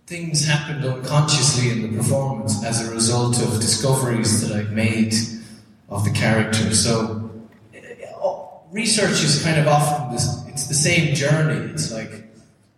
things 0.07 0.45
happened 0.45 0.85
unconsciously 0.85 1.71
in 1.71 1.83
the 1.83 1.97
performance 1.97 2.65
as 2.65 2.87
a 2.87 2.93
result 2.93 3.41
of 3.43 3.61
discoveries 3.61 4.47
that 4.47 4.57
I've 4.57 4.73
made 4.73 5.15
of 5.89 6.05
the 6.05 6.11
character. 6.11 6.75
So 6.75 7.31
uh, 7.75 8.31
research 8.73 9.23
is 9.23 9.43
kind 9.45 9.61
of 9.61 9.69
often 9.69 10.13
this, 10.13 10.45
it's 10.49 10.67
the 10.67 10.75
same 10.75 11.15
journey. 11.15 11.71
It's 11.73 11.93
like 11.93 12.25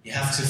you 0.05 0.13
have 0.13 0.37
to 0.37 0.43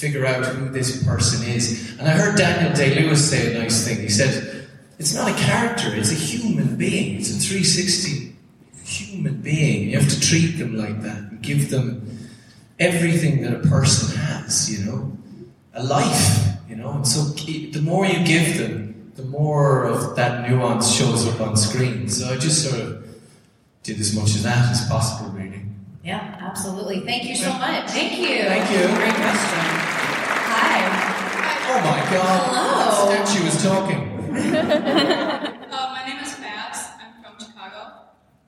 figure 0.00 0.26
out 0.26 0.44
who 0.44 0.68
this 0.68 1.02
person 1.04 1.46
is. 1.48 1.96
And 1.98 2.08
I 2.08 2.12
heard 2.12 2.36
Daniel 2.36 2.74
Day 2.74 3.00
Lewis 3.00 3.30
say 3.30 3.54
a 3.54 3.58
nice 3.58 3.86
thing. 3.86 3.98
He 4.00 4.08
said, 4.08 4.68
"It's 4.98 5.14
not 5.14 5.30
a 5.30 5.34
character; 5.34 5.94
it's 5.94 6.12
a 6.12 6.14
human 6.14 6.76
being. 6.76 7.16
It's 7.16 7.30
a 7.30 7.38
360 7.38 8.34
human 8.84 9.40
being. 9.40 9.90
You 9.90 9.98
have 9.98 10.08
to 10.08 10.20
treat 10.20 10.58
them 10.58 10.76
like 10.76 11.02
that 11.02 11.18
and 11.18 11.42
give 11.42 11.70
them 11.70 12.18
everything 12.78 13.42
that 13.42 13.54
a 13.54 13.68
person 13.68 14.16
has. 14.18 14.70
You 14.70 14.84
know." 14.86 15.16
a 15.76 15.84
life, 15.84 16.46
you 16.68 16.76
know. 16.76 16.90
And 16.90 17.06
so 17.06 17.22
the 17.22 17.80
more 17.82 18.06
you 18.06 18.24
give 18.24 18.58
them, 18.58 19.12
the 19.14 19.24
more 19.24 19.84
of 19.84 20.16
that 20.16 20.48
nuance 20.48 20.94
shows 20.94 21.26
up 21.28 21.40
on 21.40 21.56
screen. 21.56 22.08
So 22.08 22.28
I 22.28 22.36
just 22.36 22.68
sort 22.68 22.80
of 22.80 23.06
did 23.82 24.00
as 24.00 24.14
much 24.14 24.34
of 24.34 24.42
that 24.42 24.70
as 24.70 24.86
possible, 24.88 25.30
really. 25.30 25.65
Yeah, 26.06 26.38
absolutely. 26.38 27.00
Thank 27.00 27.24
you 27.24 27.34
so 27.34 27.52
much. 27.54 27.90
Thank 27.90 28.20
you. 28.20 28.44
Thank 28.44 28.70
you. 28.70 28.78
Great 28.94 29.12
question. 29.12 29.58
Hi. 30.54 30.78
Oh 31.66 31.80
my 31.82 31.98
God! 32.14 32.40
Hello. 32.46 33.24
Statue 33.24 33.44
was 33.44 33.62
talking. 33.62 34.12
Uh, 35.76 35.92
my 35.92 36.06
name 36.06 36.22
is 36.24 36.32
Babs. 36.36 36.78
I'm 37.00 37.22
from 37.22 37.44
Chicago. 37.44 37.92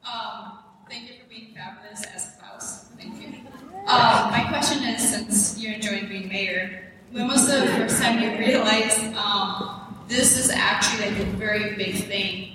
Um, 0.04 0.60
thank 0.88 1.08
you 1.08 1.14
for 1.20 1.28
being 1.28 1.52
fabulous 1.54 2.04
as 2.14 2.36
Klaus. 2.40 2.84
Thank 2.96 3.20
you. 3.20 3.40
Um, 3.86 4.30
my 4.30 4.46
question 4.48 4.84
is, 4.84 5.06
since 5.06 5.58
you're 5.58 5.74
enjoying 5.74 6.08
being 6.08 6.28
mayor, 6.28 6.92
when 7.10 7.26
was 7.26 7.46
the 7.48 7.66
first 7.76 8.00
time 8.00 8.22
you 8.22 8.38
realized 8.38 9.02
um, 9.16 9.98
this 10.06 10.38
is 10.38 10.48
actually 10.50 11.10
like 11.10 11.18
a 11.18 11.24
very 11.32 11.74
big 11.76 11.96
thing? 11.96 12.52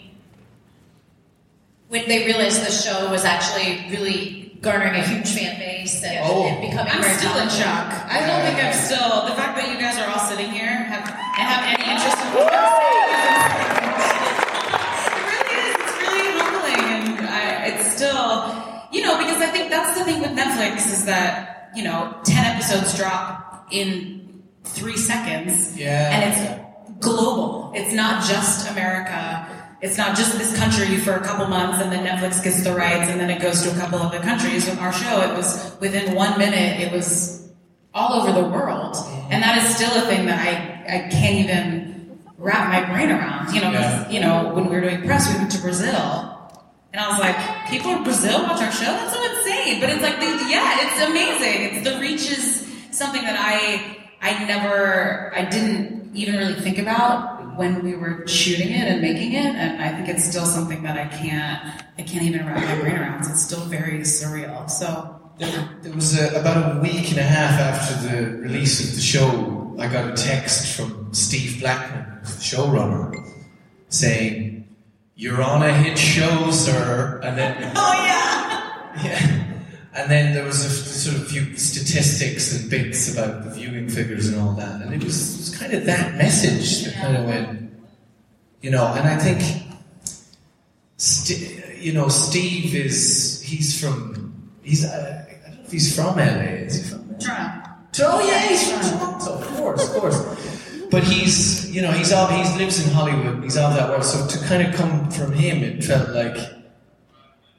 When 1.90 2.08
they 2.08 2.26
realized 2.26 2.66
the 2.66 2.72
show 2.72 3.12
was 3.12 3.26
actually 3.26 3.86
really 3.92 4.43
garnering 4.64 4.96
a 4.96 5.04
huge 5.06 5.30
fan 5.36 5.60
base 5.60 6.02
and, 6.04 6.20
Oh. 6.24 6.48
and 6.48 6.62
becoming 6.62 6.92
I'm 6.92 7.02
very 7.04 7.14
still 7.20 7.38
in 7.38 7.50
shock. 7.50 7.92
I 8.10 8.24
don't 8.26 8.42
think 8.48 8.64
I'm 8.64 8.74
still. 8.74 9.28
The 9.28 9.36
fact 9.36 9.58
that 9.60 9.68
you 9.70 9.78
guys 9.78 10.00
are 10.00 10.08
all 10.10 10.24
sitting 10.32 10.50
here 10.52 10.66
have, 10.88 11.04
and 11.04 11.46
have 11.52 11.64
any 11.68 11.84
interest 11.92 12.18
in 12.24 12.28
what 12.34 12.48
I'm 12.56 12.72
saying 12.80 13.12
It 15.20 15.24
really 15.28 15.52
is. 15.68 15.76
It's 15.84 15.94
really 16.00 16.24
humbling, 16.40 16.86
and 16.96 17.28
I, 17.28 17.68
it's 17.76 17.92
still, 17.92 18.32
you 18.96 19.04
know, 19.04 19.18
because 19.20 19.42
I 19.44 19.48
think 19.52 19.70
that's 19.70 19.98
the 20.00 20.06
thing 20.06 20.22
with 20.22 20.32
Netflix 20.32 20.88
is 20.92 21.04
that 21.06 21.72
you 21.76 21.84
know, 21.84 22.16
ten 22.24 22.46
episodes 22.56 22.96
drop 22.98 23.68
in 23.72 24.44
three 24.64 24.96
seconds, 24.98 25.76
Yeah. 25.78 26.10
and 26.14 26.22
it's 26.32 27.04
global. 27.06 27.72
It's 27.76 27.94
not 27.94 28.24
just 28.24 28.70
America. 28.72 29.46
It's 29.84 29.98
not 29.98 30.16
just 30.16 30.38
this 30.38 30.58
country 30.58 30.96
for 30.96 31.16
a 31.16 31.20
couple 31.20 31.46
months 31.48 31.84
and 31.84 31.92
then 31.92 32.06
Netflix 32.06 32.42
gets 32.42 32.64
the 32.64 32.74
rights 32.74 33.10
and 33.10 33.20
then 33.20 33.30
it 33.30 33.42
goes 33.42 33.64
to 33.64 33.70
a 33.70 33.78
couple 33.78 34.00
other 34.00 34.20
countries. 34.20 34.66
With 34.66 34.80
our 34.80 34.94
show, 34.94 35.20
it 35.30 35.36
was 35.36 35.76
within 35.82 36.16
one 36.16 36.40
minute, 36.40 36.80
it 36.80 36.90
was 36.94 37.52
all 37.94 38.14
over 38.22 38.32
the 38.32 38.48
world. 38.48 38.96
And 39.30 39.44
that 39.44 39.58
is 39.62 39.76
still 39.76 39.92
a 40.02 40.06
thing 40.08 40.26
that 40.28 40.40
I, 40.40 40.96
I 40.96 41.10
can't 41.10 41.36
even 41.36 42.18
wrap 42.38 42.70
my 42.72 42.94
brain 42.94 43.12
around. 43.12 43.54
You 43.54 43.60
know, 43.60 43.72
Yeah. 43.72 44.10
you 44.10 44.22
know, 44.22 44.54
when 44.54 44.68
we 44.70 44.72
were 44.76 44.82
doing 44.82 45.02
press, 45.06 45.30
we 45.30 45.38
went 45.38 45.52
to 45.52 45.60
Brazil. 45.60 46.30
And 46.94 47.02
I 47.02 47.10
was 47.10 47.20
like, 47.20 47.36
people 47.70 47.92
in 47.92 48.04
Brazil 48.04 48.42
watch 48.44 48.62
our 48.62 48.72
show? 48.72 48.86
That's 48.86 49.14
so 49.14 49.22
insane. 49.22 49.82
But 49.82 49.90
it's 49.90 50.02
like, 50.02 50.16
yeah, 50.50 50.78
it's 50.80 51.10
amazing. 51.10 51.76
It's 51.76 51.90
the 51.90 52.00
reach 52.00 52.32
is 52.32 52.66
something 52.92 53.24
that 53.24 53.36
I, 53.38 53.98
I 54.22 54.46
never, 54.46 55.34
I 55.36 55.44
didn't 55.44 56.12
even 56.16 56.36
really 56.38 56.56
think 56.62 56.78
about 56.78 57.33
when 57.58 57.84
we 57.84 57.96
were 57.96 58.26
shooting 58.28 58.70
it 58.70 58.88
and 58.88 59.02
making 59.02 59.34
it. 59.34 59.56
And 59.56 59.82
I 59.82 59.90
think 59.96 60.10
it's 60.10 60.24
still 60.24 60.46
something 60.46 60.84
that 60.84 60.98
I 60.98 61.08
can't, 61.08 61.60
I 61.98 62.02
can't 62.04 62.24
even 62.24 62.46
wrap 62.46 62.64
my 62.64 62.80
brain 62.82 62.98
around. 62.98 63.24
So 63.24 63.32
it's 63.32 63.44
still 63.44 63.66
very 63.66 64.00
surreal. 64.00 64.70
So, 64.70 65.20
There, 65.40 65.70
there 65.82 65.94
was 65.94 66.20
a, 66.20 66.40
about 66.40 66.78
a 66.78 66.80
week 66.80 67.10
and 67.10 67.18
a 67.20 67.24
half 67.24 67.60
after 67.60 67.94
the 68.08 68.38
release 68.38 68.88
of 68.88 68.96
the 68.96 69.02
show, 69.02 69.76
I 69.80 69.88
got 69.88 70.08
a 70.08 70.14
text 70.14 70.76
from 70.78 71.12
Steve 71.14 71.60
Blackman, 71.60 72.06
the 72.22 72.30
showrunner, 72.50 73.16
saying, 73.90 74.68
"You're 75.16 75.42
on 75.42 75.64
a 75.64 75.74
hit 75.74 75.98
show, 75.98 76.52
sir." 76.52 77.20
And 77.24 77.36
then, 77.36 77.72
oh 77.76 77.94
yeah. 78.06 79.04
yeah, 79.04 79.44
and 79.96 80.12
then 80.12 80.34
there 80.36 80.46
was 80.46 80.62
a 80.64 80.70
f- 80.70 80.86
sort 80.86 81.16
of 81.18 81.28
few 81.28 81.58
statistics 81.58 82.54
and 82.54 82.70
bits 82.70 83.12
about 83.12 83.44
the 83.44 83.50
viewing 83.50 83.90
figures 83.90 84.28
and 84.30 84.38
all 84.40 84.54
that, 84.54 84.82
and 84.84 84.94
it 84.94 85.04
was, 85.04 85.18
it 85.34 85.40
was 85.54 85.62
kind 85.62 85.74
of 85.74 85.86
that 85.86 86.16
message 86.16 86.84
that 86.84 86.96
kind 86.96 87.18
of 87.18 87.26
went, 87.26 87.72
you 88.62 88.72
know. 88.72 88.86
And 88.94 89.08
I 89.08 89.18
think, 89.18 89.42
St- 90.98 91.78
you 91.80 91.94
know, 91.94 92.08
Steve 92.08 92.76
is 92.76 93.42
he's 93.42 93.80
from 93.80 94.52
he's 94.64 94.86
uh, 94.86 95.26
I 95.28 95.50
don't 95.50 95.60
know 95.60 95.66
if 95.66 95.72
he's 95.72 95.96
from 95.96 96.16
LA. 96.18 96.66
Is 96.68 96.76
he 96.76 96.90
from? 96.90 97.16
Toronto. 97.20 97.70
Oh 98.02 98.28
yeah, 98.28 98.40
he's 98.48 98.72
from 98.72 99.00
Toronto. 99.00 99.34
Of 99.34 99.48
course, 99.58 99.90
of 99.90 100.02
course. 100.02 100.88
But 100.90 101.04
he's 101.04 101.70
you 101.72 101.82
know 101.82 101.92
he's 101.92 102.12
all 102.12 102.28
he 102.28 102.42
lives 102.58 102.86
in 102.86 102.94
Hollywood. 102.94 103.44
He's 103.44 103.58
of 103.58 103.74
that 103.76 103.90
world. 103.90 104.04
So 104.04 104.26
to 104.28 104.46
kind 104.46 104.68
of 104.68 104.74
come 104.76 105.10
from 105.12 105.34
him, 105.34 105.64
it 105.64 105.84
felt 105.84 106.10
like 106.10 106.38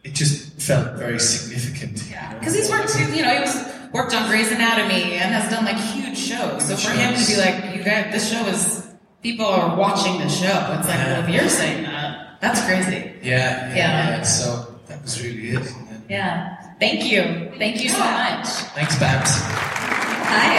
it 0.04 0.14
just 0.14 0.60
felt 0.60 0.96
very 0.96 1.18
significant. 1.18 2.02
Yeah, 2.10 2.34
because 2.38 2.54
he's 2.54 2.70
worked, 2.70 2.94
you 2.98 3.22
know, 3.22 3.34
he 3.34 3.40
was 3.40 3.73
worked 3.94 4.12
on 4.12 4.28
Grey's 4.28 4.50
Anatomy 4.50 5.14
and 5.14 5.32
has 5.32 5.48
done 5.50 5.64
like 5.64 5.76
huge 5.76 6.18
shows. 6.18 6.66
So 6.66 6.76
for 6.76 6.90
him 6.90 7.14
to 7.14 7.26
be 7.26 7.36
like, 7.36 7.76
you 7.76 7.84
guys, 7.84 8.12
this 8.12 8.28
show 8.28 8.44
is 8.46 8.88
people 9.22 9.46
are 9.46 9.76
watching 9.76 10.18
the 10.18 10.28
show. 10.28 10.76
It's 10.76 10.88
like, 10.88 10.98
well, 10.98 11.22
if 11.22 11.30
you're 11.30 11.48
saying 11.48 11.84
that, 11.84 12.40
that's 12.40 12.60
crazy. 12.66 13.12
Yeah, 13.22 13.68
yeah. 13.68 13.76
Yeah. 13.76 14.16
yeah. 14.16 14.22
So 14.22 14.74
that 14.88 15.00
was 15.00 15.22
really 15.22 15.50
it. 15.50 15.72
Yeah. 16.10 16.74
Thank 16.80 17.10
you. 17.10 17.52
Thank 17.56 17.82
you 17.82 17.88
so 17.88 18.00
much. 18.00 18.48
Thanks, 18.74 18.98
Babs. 18.98 19.30
Hi. 19.30 20.58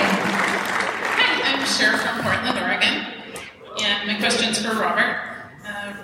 Hi, 1.20 1.54
I'm 1.54 1.66
Cher 1.66 1.98
from 1.98 2.24
Portland, 2.24 2.58
Oregon. 2.58 3.06
And 3.84 4.08
my 4.08 4.18
question's 4.18 4.66
for 4.66 4.74
Robert. 4.80 5.35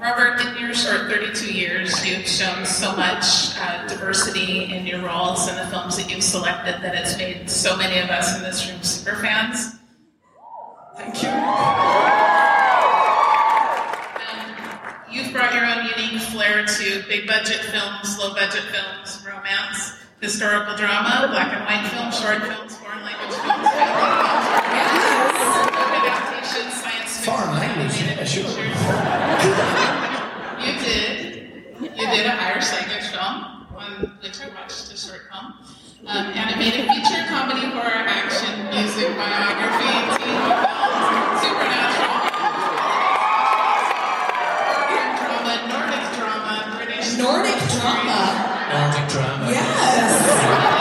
Uh, 0.02 0.15
Robert, 0.18 0.41
in 0.48 0.57
your 0.57 0.73
short 0.73 1.11
32 1.11 1.53
years, 1.53 2.03
you've 2.03 2.28
shown 2.28 2.65
so 2.65 2.95
much 2.95 3.56
uh, 3.60 3.86
diversity 3.88 4.64
in 4.73 4.88
your 4.88 4.99
roles 5.06 5.48
and 5.48 5.60
the 5.60 5.68
films 5.68 5.95
that 5.95 6.10
you've 6.10 6.23
selected 6.23 6.82
that 6.82 6.95
it's 6.95 7.15
made 7.19 7.48
so 7.48 7.78
many 7.78 7.99
of 7.99 8.10
us 8.10 8.36
in 8.36 8.41
this 8.41 8.68
room 8.68 8.82
super 8.82 9.15
fans. 9.18 9.76
Thank 10.98 11.22
you. 11.22 11.30
You've 15.14 15.32
brought 15.32 15.53
your 15.53 15.65
own 15.68 15.86
unique 15.95 16.19
flair 16.22 16.65
to 16.65 17.03
big 17.07 17.28
budget 17.28 17.60
films, 17.60 18.18
low 18.18 18.34
budget 18.34 18.64
films, 18.73 19.23
romance, 19.23 19.99
historical 20.19 20.76
drama, 20.78 21.28
black 21.30 21.53
and 21.53 21.64
white 21.65 21.88
films, 21.91 22.19
short 22.19 22.41
films, 22.41 22.76
foreign 22.78 23.03
language 23.03 23.38
films, 23.38 23.69
film 23.69 23.91
adaptations, 25.94 26.73
science 26.82 27.18
fiction. 27.18 27.34
Foreign 27.34 27.52
language, 27.60 28.02
yeah, 28.02 28.23
sure. 28.23 29.81
You 30.62 30.74
did. 30.74 31.42
You 31.82 32.06
did 32.14 32.26
an 32.28 32.38
Irish 32.38 32.72
language 32.72 33.08
film, 33.10 33.66
one 33.74 34.14
which 34.22 34.40
I 34.42 34.50
watched 34.50 34.94
a 34.94 34.98
short 34.98 35.22
film. 35.32 35.54
Um, 36.06 36.28
animated 36.38 36.86
feature, 36.86 37.26
comedy, 37.28 37.66
horror, 37.74 38.06
action, 38.06 38.70
music, 38.70 39.10
biography, 39.18 39.90
teen 40.22 40.38
films, 40.38 41.42
supernatural. 41.42 42.14
Northern 44.70 45.12
drama, 45.18 45.54
Nordic 45.66 46.06
drama, 46.14 46.56
British. 46.78 47.18
Nordic 47.18 47.58
drama. 47.74 48.22
Nordic 48.70 49.06
drama. 49.10 49.46
Uh, 49.50 50.81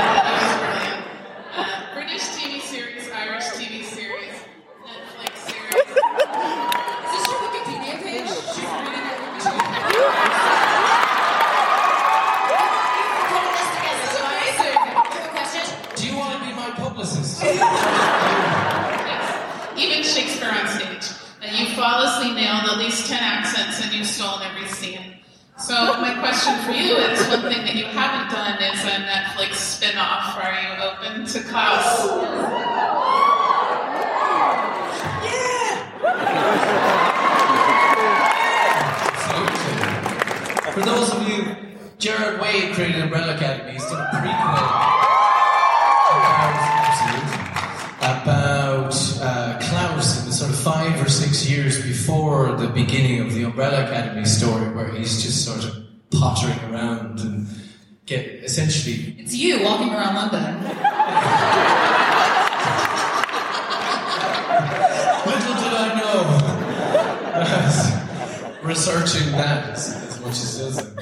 flawlessly 21.90 22.32
nailed 22.32 22.70
at 22.70 22.78
least 22.78 23.06
10 23.06 23.18
accents 23.20 23.84
and 23.84 23.92
you 23.92 24.04
stole 24.04 24.38
every 24.40 24.68
scene. 24.68 25.16
So 25.58 25.74
my 26.00 26.16
question 26.20 26.56
for 26.64 26.70
you 26.70 26.94
is 26.96 27.26
one 27.28 27.42
thing 27.42 27.64
that 27.66 27.74
you 27.74 27.84
haven't 27.84 28.30
done 28.30 28.62
is 28.62 28.84
a 28.84 28.96
Netflix 29.10 29.54
spin-off. 29.56 30.38
Are 30.38 30.54
you 30.62 30.82
open 30.84 31.26
to 31.26 31.40
Klaus? 31.48 32.06
For 40.72 40.80
those 40.80 41.12
of 41.12 41.28
you, 41.28 41.56
Gerard 41.98 42.40
Way 42.40 42.72
created 42.72 43.02
Umbrella 43.02 43.34
Academy. 43.34 43.72
He's 43.72 43.84
done 43.86 44.00
a 44.00 44.16
prequel 44.16 44.99
the 52.72 52.84
beginning 52.84 53.20
of 53.20 53.34
the 53.34 53.42
Umbrella 53.42 53.84
Academy 53.84 54.24
story, 54.24 54.68
where 54.72 54.88
he's 54.92 55.22
just 55.22 55.44
sort 55.44 55.64
of 55.64 55.74
pottering 56.10 56.58
around 56.72 57.20
and 57.20 57.46
get 58.06 58.26
essentially 58.44 59.16
It's 59.18 59.34
you 59.34 59.62
walking 59.62 59.90
around 59.90 60.14
London. 60.14 60.62
Little 65.26 65.54
did 65.62 65.72
I 65.74 65.88
know. 66.00 66.16
Researching 68.62 69.32
that 69.32 69.70
as, 69.70 70.20
much 70.20 70.32
as 70.32 70.58
doesn't. 70.58 70.98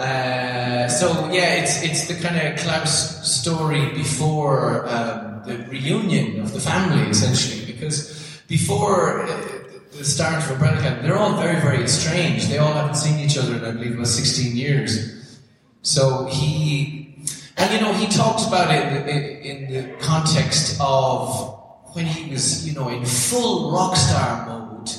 Uh, 0.00 0.88
so 0.88 1.30
yeah, 1.32 1.54
it's 1.54 1.82
it's 1.82 2.06
the 2.06 2.14
kind 2.14 2.36
of 2.36 2.58
Klaus 2.58 3.26
story 3.26 3.92
before 3.92 4.86
um, 4.88 5.42
the 5.46 5.56
reunion 5.70 6.40
of 6.40 6.52
the 6.52 6.60
family, 6.60 7.10
essentially, 7.10 7.64
because 7.64 8.40
before 8.46 9.22
uh, 9.22 9.65
the 9.98 10.04
of 10.22 10.50
Umbrella 10.50 10.78
Academy, 10.78 11.02
they're 11.02 11.18
all 11.18 11.36
very 11.40 11.60
very 11.60 11.86
strange. 11.88 12.46
They 12.46 12.58
all 12.58 12.72
haven't 12.72 12.96
seen 12.96 13.18
each 13.18 13.38
other 13.38 13.56
in 13.56 13.64
I 13.64 13.72
believe 13.72 13.94
about 13.94 14.06
sixteen 14.06 14.56
years. 14.56 15.40
So 15.82 16.26
he, 16.26 17.14
and 17.56 17.72
you 17.72 17.80
know, 17.80 17.92
he 17.92 18.06
talks 18.08 18.44
about 18.44 18.74
it 18.74 18.84
in, 18.92 19.08
in, 19.08 19.72
in 19.72 19.72
the 19.72 20.04
context 20.04 20.76
of 20.80 21.54
when 21.92 22.06
he 22.06 22.32
was, 22.32 22.66
you 22.66 22.74
know, 22.74 22.88
in 22.88 23.04
full 23.04 23.70
rock 23.70 23.96
star 23.96 24.46
mode. 24.46 24.90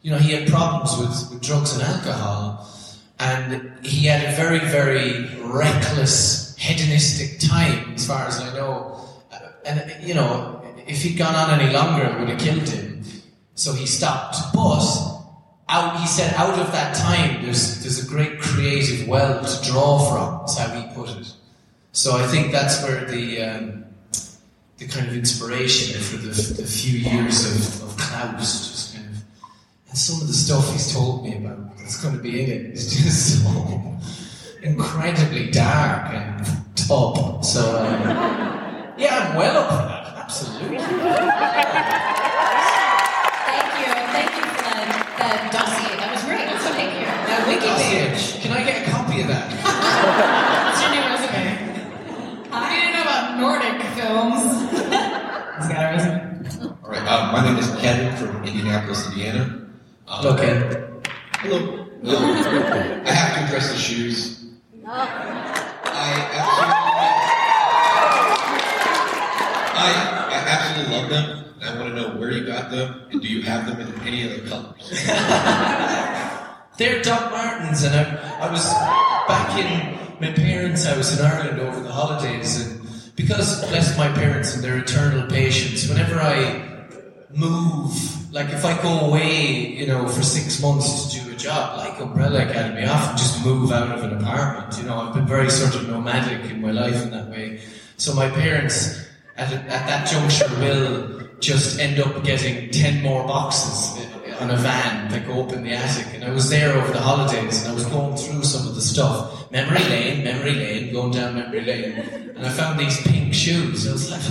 You 0.00 0.10
know, 0.12 0.16
he 0.16 0.32
had 0.32 0.48
problems 0.48 0.96
with, 0.96 1.30
with 1.30 1.42
drugs 1.42 1.74
and 1.74 1.82
alcohol, 1.82 2.66
and 3.18 3.70
he 3.84 4.06
had 4.06 4.32
a 4.32 4.34
very, 4.34 4.60
very 4.60 5.28
reckless, 5.42 6.56
hedonistic 6.56 7.38
time, 7.38 7.92
as 7.92 8.06
far 8.06 8.26
as 8.26 8.40
I 8.40 8.54
know. 8.54 8.96
And 9.66 9.94
you 10.02 10.14
know, 10.14 10.62
if 10.86 11.02
he'd 11.02 11.18
gone 11.18 11.34
on 11.34 11.60
any 11.60 11.70
longer, 11.70 12.04
it 12.06 12.18
would 12.18 12.30
have 12.30 12.40
killed 12.40 12.66
him. 12.66 12.89
So 13.60 13.74
he 13.74 13.84
stopped. 13.84 14.38
But 14.54 14.80
out, 15.68 16.00
he 16.00 16.06
said, 16.06 16.32
out 16.36 16.58
of 16.58 16.72
that 16.72 16.96
time, 16.96 17.42
there's 17.42 17.82
there's 17.82 18.02
a 18.02 18.08
great 18.08 18.40
creative 18.40 19.06
well 19.06 19.44
to 19.44 19.70
draw 19.70 19.98
from. 20.08 20.46
Is 20.46 20.56
how 20.56 20.68
he 20.80 20.94
put 20.94 21.10
it. 21.10 21.30
So 21.92 22.16
I 22.16 22.26
think 22.26 22.52
that's 22.52 22.82
where 22.82 23.04
the 23.04 23.42
um, 23.42 23.84
the 24.78 24.86
kind 24.88 25.08
of 25.08 25.14
inspiration 25.14 26.00
for 26.00 26.16
the, 26.16 26.30
the 26.54 26.66
few 26.66 27.00
years 27.00 27.44
of, 27.44 27.90
of 27.90 27.98
Klaus 27.98 28.70
just 28.70 28.94
kind 28.96 29.10
of 29.10 29.22
and 29.90 29.98
some 29.98 30.22
of 30.22 30.28
the 30.28 30.32
stuff 30.32 30.72
he's 30.72 30.90
told 30.94 31.24
me 31.24 31.36
about 31.36 31.76
that's 31.76 32.02
going 32.02 32.16
to 32.16 32.22
be 32.22 32.42
in 32.42 32.48
it 32.48 32.62
is 32.72 32.90
just 32.90 33.42
so 33.44 33.98
incredibly 34.62 35.50
dark 35.50 36.14
and 36.14 36.46
tough. 36.76 37.44
So 37.44 37.60
um, 37.76 38.94
yeah, 38.96 39.28
I'm 39.28 39.36
well 39.36 39.58
up 39.58 39.68
for 39.68 39.86
that. 39.86 40.16
Absolutely. 40.24 42.16
Thank 44.12 44.30
you. 44.36 44.42
For 44.42 44.64
that, 44.64 44.88
that 45.18 45.38
dossier. 45.52 45.96
That 46.00 46.10
was 46.14 46.22
great. 46.24 46.46
Thank 46.76 46.92
you. 46.98 47.06
That 47.06 47.46
wiki 47.46 47.70
page. 47.82 48.40
Can 48.42 48.52
I 48.52 48.62
get 48.64 48.86
a 48.86 48.90
copy 48.90 49.20
of 49.22 49.28
that? 49.28 49.46
What's 50.66 50.80
your 50.82 50.90
new 50.94 51.02
resume? 51.06 51.46
I 52.52 52.54
do 52.68 52.74
you 52.74 52.92
know 52.94 53.02
about 53.02 53.38
Nordic 53.38 53.78
films? 53.94 54.42
He's 55.60 55.68
got 55.70 55.80
a 55.82 55.88
resume. 55.94 56.74
All 56.84 56.90
right. 56.90 57.06
Um, 57.06 57.32
my 57.32 57.44
name 57.44 57.56
is 57.58 57.68
Kevin 57.80 58.16
from 58.16 58.44
Indianapolis, 58.44 59.06
Indiana. 59.08 59.68
Um, 60.08 60.26
Okay. 60.26 60.86
Hello. 61.38 61.86
Hello. 62.02 62.18
I 62.18 63.12
have 63.12 63.34
to 63.36 63.44
address 63.46 63.70
the 63.72 63.78
shoes. 63.78 64.44
I 64.86 64.96
absolutely, 66.34 66.74
I, 69.76 69.88
I 70.30 70.38
absolutely 70.48 70.96
love 70.96 71.08
them. 71.10 71.39
I 71.62 71.78
want 71.78 71.94
to 71.94 72.00
know 72.00 72.08
where 72.16 72.32
you 72.32 72.46
got 72.46 72.70
them, 72.70 73.02
and 73.10 73.20
do 73.20 73.28
you 73.28 73.42
have 73.42 73.66
them 73.66 73.80
in 73.80 74.00
any 74.02 74.24
other 74.24 74.46
colors? 74.48 74.90
They're 76.78 77.02
Doc 77.02 77.30
Martens, 77.30 77.82
and 77.82 77.94
I, 77.94 78.46
I 78.46 78.50
was 78.50 78.64
back 79.28 79.58
in 79.58 79.98
my 80.20 80.32
parents' 80.32 80.86
house 80.86 81.18
in 81.18 81.24
Ireland 81.24 81.60
over 81.60 81.80
the 81.80 81.92
holidays, 81.92 82.66
and 82.66 82.80
because 83.14 83.60
bless 83.68 83.96
my 83.98 84.08
parents 84.12 84.54
and 84.54 84.64
their 84.64 84.78
eternal 84.78 85.28
patience, 85.28 85.86
whenever 85.88 86.18
I 86.18 86.66
move, 87.34 88.32
like 88.32 88.48
if 88.50 88.64
I 88.64 88.80
go 88.82 89.00
away, 89.00 89.74
you 89.74 89.86
know, 89.86 90.08
for 90.08 90.22
six 90.22 90.62
months 90.62 91.12
to 91.12 91.20
do 91.20 91.32
a 91.32 91.36
job 91.36 91.76
like 91.78 92.00
Umbrella 92.00 92.48
Academy, 92.48 92.82
I 92.86 92.88
often 92.88 93.18
just 93.18 93.44
move 93.44 93.72
out 93.72 93.96
of 93.96 94.02
an 94.02 94.16
apartment. 94.16 94.78
You 94.78 94.84
know, 94.84 94.98
I've 94.98 95.14
been 95.14 95.26
very 95.26 95.50
sort 95.50 95.74
of 95.74 95.88
nomadic 95.88 96.50
in 96.50 96.62
my 96.62 96.70
life 96.70 97.02
in 97.02 97.10
that 97.10 97.28
way. 97.28 97.60
So 97.98 98.14
my 98.14 98.30
parents, 98.30 99.06
at, 99.36 99.52
at 99.52 99.68
that 99.68 100.08
juncture, 100.08 100.48
will 100.58 101.20
just 101.40 101.78
end 101.80 101.98
up 101.98 102.22
getting 102.22 102.70
ten 102.70 103.02
more 103.02 103.26
boxes 103.26 104.06
on 104.40 104.50
a 104.50 104.56
van 104.56 105.10
that 105.10 105.26
go 105.26 105.42
up 105.44 105.52
in 105.52 105.62
the 105.64 105.72
attic, 105.72 106.14
and 106.14 106.24
I 106.24 106.30
was 106.30 106.48
there 106.48 106.74
over 106.76 106.92
the 106.92 107.00
holidays, 107.00 107.62
and 107.62 107.72
I 107.72 107.74
was 107.74 107.84
going 107.86 108.16
through 108.16 108.42
some 108.44 108.66
of 108.66 108.74
the 108.74 108.80
stuff, 108.80 109.50
memory 109.50 109.84
lane, 109.84 110.24
memory 110.24 110.54
lane, 110.54 110.92
going 110.92 111.12
down 111.12 111.34
memory 111.34 111.62
lane, 111.62 111.92
and 112.36 112.46
I 112.46 112.48
found 112.50 112.78
these 112.78 113.00
pink 113.02 113.34
shoes. 113.34 113.86
I 113.88 113.92
was 113.92 114.10
like, 114.10 114.22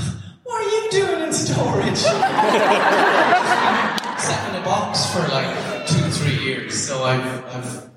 "What 0.44 0.62
are 0.62 0.70
you 0.70 0.90
doing 0.92 1.22
in 1.22 1.34
storage?" 1.34 1.98
Sat 4.20 4.50
in 4.50 4.62
a 4.62 4.66
box 4.66 5.06
for 5.14 5.28
like 5.28 5.88
two, 5.88 6.10
three 6.12 6.44
years, 6.44 6.88
so 6.88 7.04
I've, 7.04 7.46
I've 7.56 7.90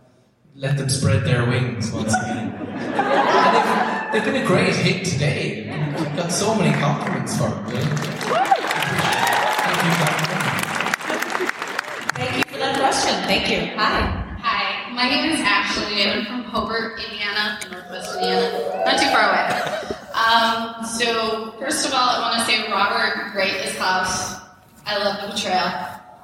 let 0.55 0.77
them 0.77 0.89
spread 0.89 1.25
their 1.25 1.47
wings 1.47 1.91
once 1.93 2.15
again. 2.15 2.53
They've, 4.13 4.13
they've 4.13 4.33
been 4.33 4.43
a 4.43 4.47
great 4.47 4.75
hit 4.75 5.05
today. 5.07 5.67
Got 6.15 6.31
so 6.31 6.55
many 6.55 6.79
compliments 6.79 7.37
for 7.37 7.49
them. 7.49 7.67
Really. 7.69 8.62
Thank 12.15 12.33
you, 12.33 12.39
you 12.39 12.45
for 12.45 12.59
that 12.59 12.79
question. 12.79 13.15
Thank 13.25 13.51
you. 13.51 13.75
Hi. 13.77 14.23
Hi, 14.41 14.93
my 14.93 15.11
name 15.11 15.33
is 15.33 15.41
Ashley. 15.41 16.05
I'm 16.05 16.25
from 16.25 16.45
Hobart, 16.45 17.01
Indiana, 17.03 17.59
Northwest 17.69 18.15
Indiana, 18.15 18.85
not 18.87 19.01
too 19.01 19.11
far 19.11 19.27
away. 19.27 19.51
Um, 20.15 20.85
so, 20.87 21.51
first 21.59 21.85
of 21.85 21.95
all, 21.95 22.11
I 22.11 22.21
want 22.21 22.39
to 22.39 22.45
say, 22.47 22.71
Robert, 22.71 23.33
great 23.33 23.55
as 23.55 23.75
Klaus. 23.75 24.37
I 24.87 24.99
love 24.99 25.21
the 25.21 25.29
portrayal. 25.29 25.67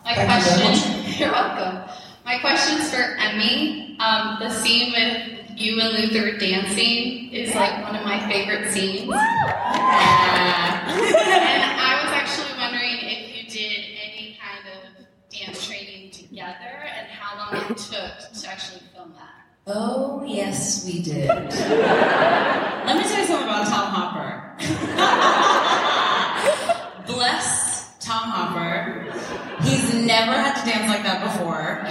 My 0.05 0.15
Thank 0.15 0.29
question, 0.29 1.03
you're 1.19 1.33
welcome. 1.33 1.83
My 2.25 2.39
question's 2.39 2.95
for 2.95 3.17
Emmy. 3.19 3.97
Um, 3.99 4.37
the 4.39 4.51
scene 4.51 4.93
with 4.93 5.39
you 5.59 5.81
and 5.81 5.99
Luther 5.99 6.39
dancing 6.39 7.33
is 7.33 7.53
like 7.57 7.83
one 7.83 7.97
of 7.97 8.05
my 8.05 8.21
favorite 8.29 8.73
scenes. 8.73 9.09
Yeah. 9.09 10.87
and 10.87 11.63
I 11.81 12.05
was 12.05 12.08
it 17.71 17.77
took 17.77 18.33
to 18.33 18.49
actually 18.49 18.81
film 18.95 19.13
that. 19.15 19.47
Oh, 19.67 20.25
yes, 20.27 20.87
we 20.87 21.03
did. 21.03 21.29
Let 21.29 22.97
me 22.97 23.03
tell 23.03 23.19
you 23.19 23.27
something 23.27 23.45
about 23.45 23.67
Tom 23.67 23.93
Hopper. 23.93 24.55
Bless 27.07 27.97
Tom 28.01 28.31
Hopper. 28.31 29.13
He's 29.63 29.95
never 29.95 30.33
had 30.33 30.59
to 30.61 30.71
dance 30.71 30.89
like 30.89 31.03
that 31.03 31.23
before. 31.23 31.85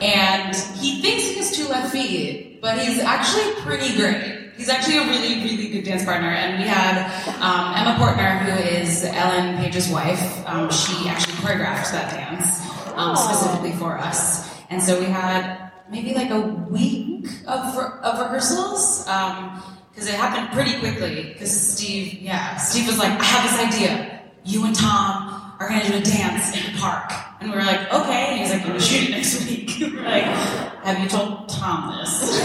And 0.00 0.56
he 0.78 1.02
thinks 1.02 1.28
he 1.28 1.34
has 1.36 1.54
two 1.54 1.68
left 1.68 1.92
feet, 1.92 2.62
but 2.62 2.78
he's 2.78 2.98
actually 3.00 3.52
pretty 3.62 3.94
great. 3.96 4.52
He's 4.56 4.70
actually 4.70 4.96
a 4.96 5.06
really, 5.06 5.42
really 5.44 5.68
good 5.68 5.84
dance 5.84 6.04
partner. 6.04 6.28
And 6.28 6.58
we 6.62 6.66
had 6.66 7.04
um, 7.42 7.74
Emma 7.76 7.98
Portner, 7.98 8.38
who 8.40 8.62
is 8.62 9.04
Ellen 9.04 9.58
Page's 9.58 9.88
wife. 9.90 10.48
Um, 10.48 10.70
she 10.70 11.08
actually 11.08 11.34
choreographed 11.34 11.92
that 11.92 12.10
dance 12.10 12.62
um, 12.94 13.14
specifically 13.16 13.72
for 13.72 13.98
us. 13.98 14.55
And 14.70 14.82
so 14.82 14.98
we 14.98 15.06
had 15.06 15.70
maybe 15.90 16.14
like 16.14 16.30
a 16.30 16.40
week 16.40 17.26
of, 17.46 17.76
of 17.76 18.18
rehearsals 18.18 19.04
because 19.04 20.08
it 20.08 20.14
happened 20.14 20.52
pretty 20.52 20.78
quickly. 20.78 21.32
Because 21.32 21.50
Steve, 21.50 22.14
yeah, 22.14 22.56
Steve 22.56 22.86
was 22.86 22.98
like, 22.98 23.12
I 23.12 23.24
have 23.24 23.50
this 23.50 23.74
idea. 23.74 24.22
You 24.44 24.64
and 24.64 24.74
Tom 24.74 25.54
are 25.58 25.68
going 25.68 25.80
to 25.80 25.86
do 25.86 25.98
a 25.98 26.02
dance 26.02 26.54
in 26.56 26.72
the 26.72 26.78
park. 26.78 27.10
And 27.40 27.50
we 27.50 27.56
were 27.56 27.64
like, 27.64 27.92
okay. 27.92 28.26
And 28.28 28.36
he 28.36 28.42
was 28.42 28.52
like, 28.52 28.66
we're 28.66 28.80
shoot 28.80 29.08
it 29.08 29.10
next 29.10 29.46
week. 29.46 29.70
we 29.80 29.96
were 29.96 30.02
like, 30.02 30.24
have 30.24 30.98
you 31.00 31.08
told 31.08 31.48
Tom 31.48 31.98
this? 31.98 32.44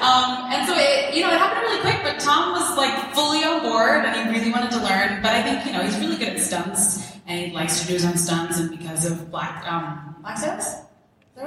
um, 0.00 0.50
and 0.50 0.66
so 0.66 0.74
it, 0.76 1.14
you 1.14 1.22
know, 1.22 1.32
it 1.32 1.38
happened 1.38 1.62
really 1.62 1.80
quick, 1.80 2.00
but 2.02 2.18
Tom 2.18 2.52
was 2.52 2.76
like 2.76 3.14
fully 3.14 3.44
on 3.44 3.62
board 3.62 4.04
and 4.04 4.28
he 4.28 4.38
really 4.38 4.50
wanted 4.50 4.70
to 4.70 4.78
learn. 4.78 5.22
But 5.22 5.32
I 5.32 5.42
think, 5.42 5.66
you 5.66 5.72
know, 5.72 5.82
he's 5.82 5.98
really 5.98 6.16
good 6.16 6.28
at 6.28 6.40
stunts 6.40 7.12
and 7.26 7.46
he 7.46 7.52
likes 7.52 7.80
to 7.80 7.86
do 7.86 7.94
his 7.94 8.04
own 8.04 8.16
stunts 8.16 8.58
and 8.58 8.70
because 8.70 9.04
of 9.04 9.30
Black, 9.30 9.66
um, 9.70 10.16
Black 10.22 10.38
Sabbath? 10.38 10.86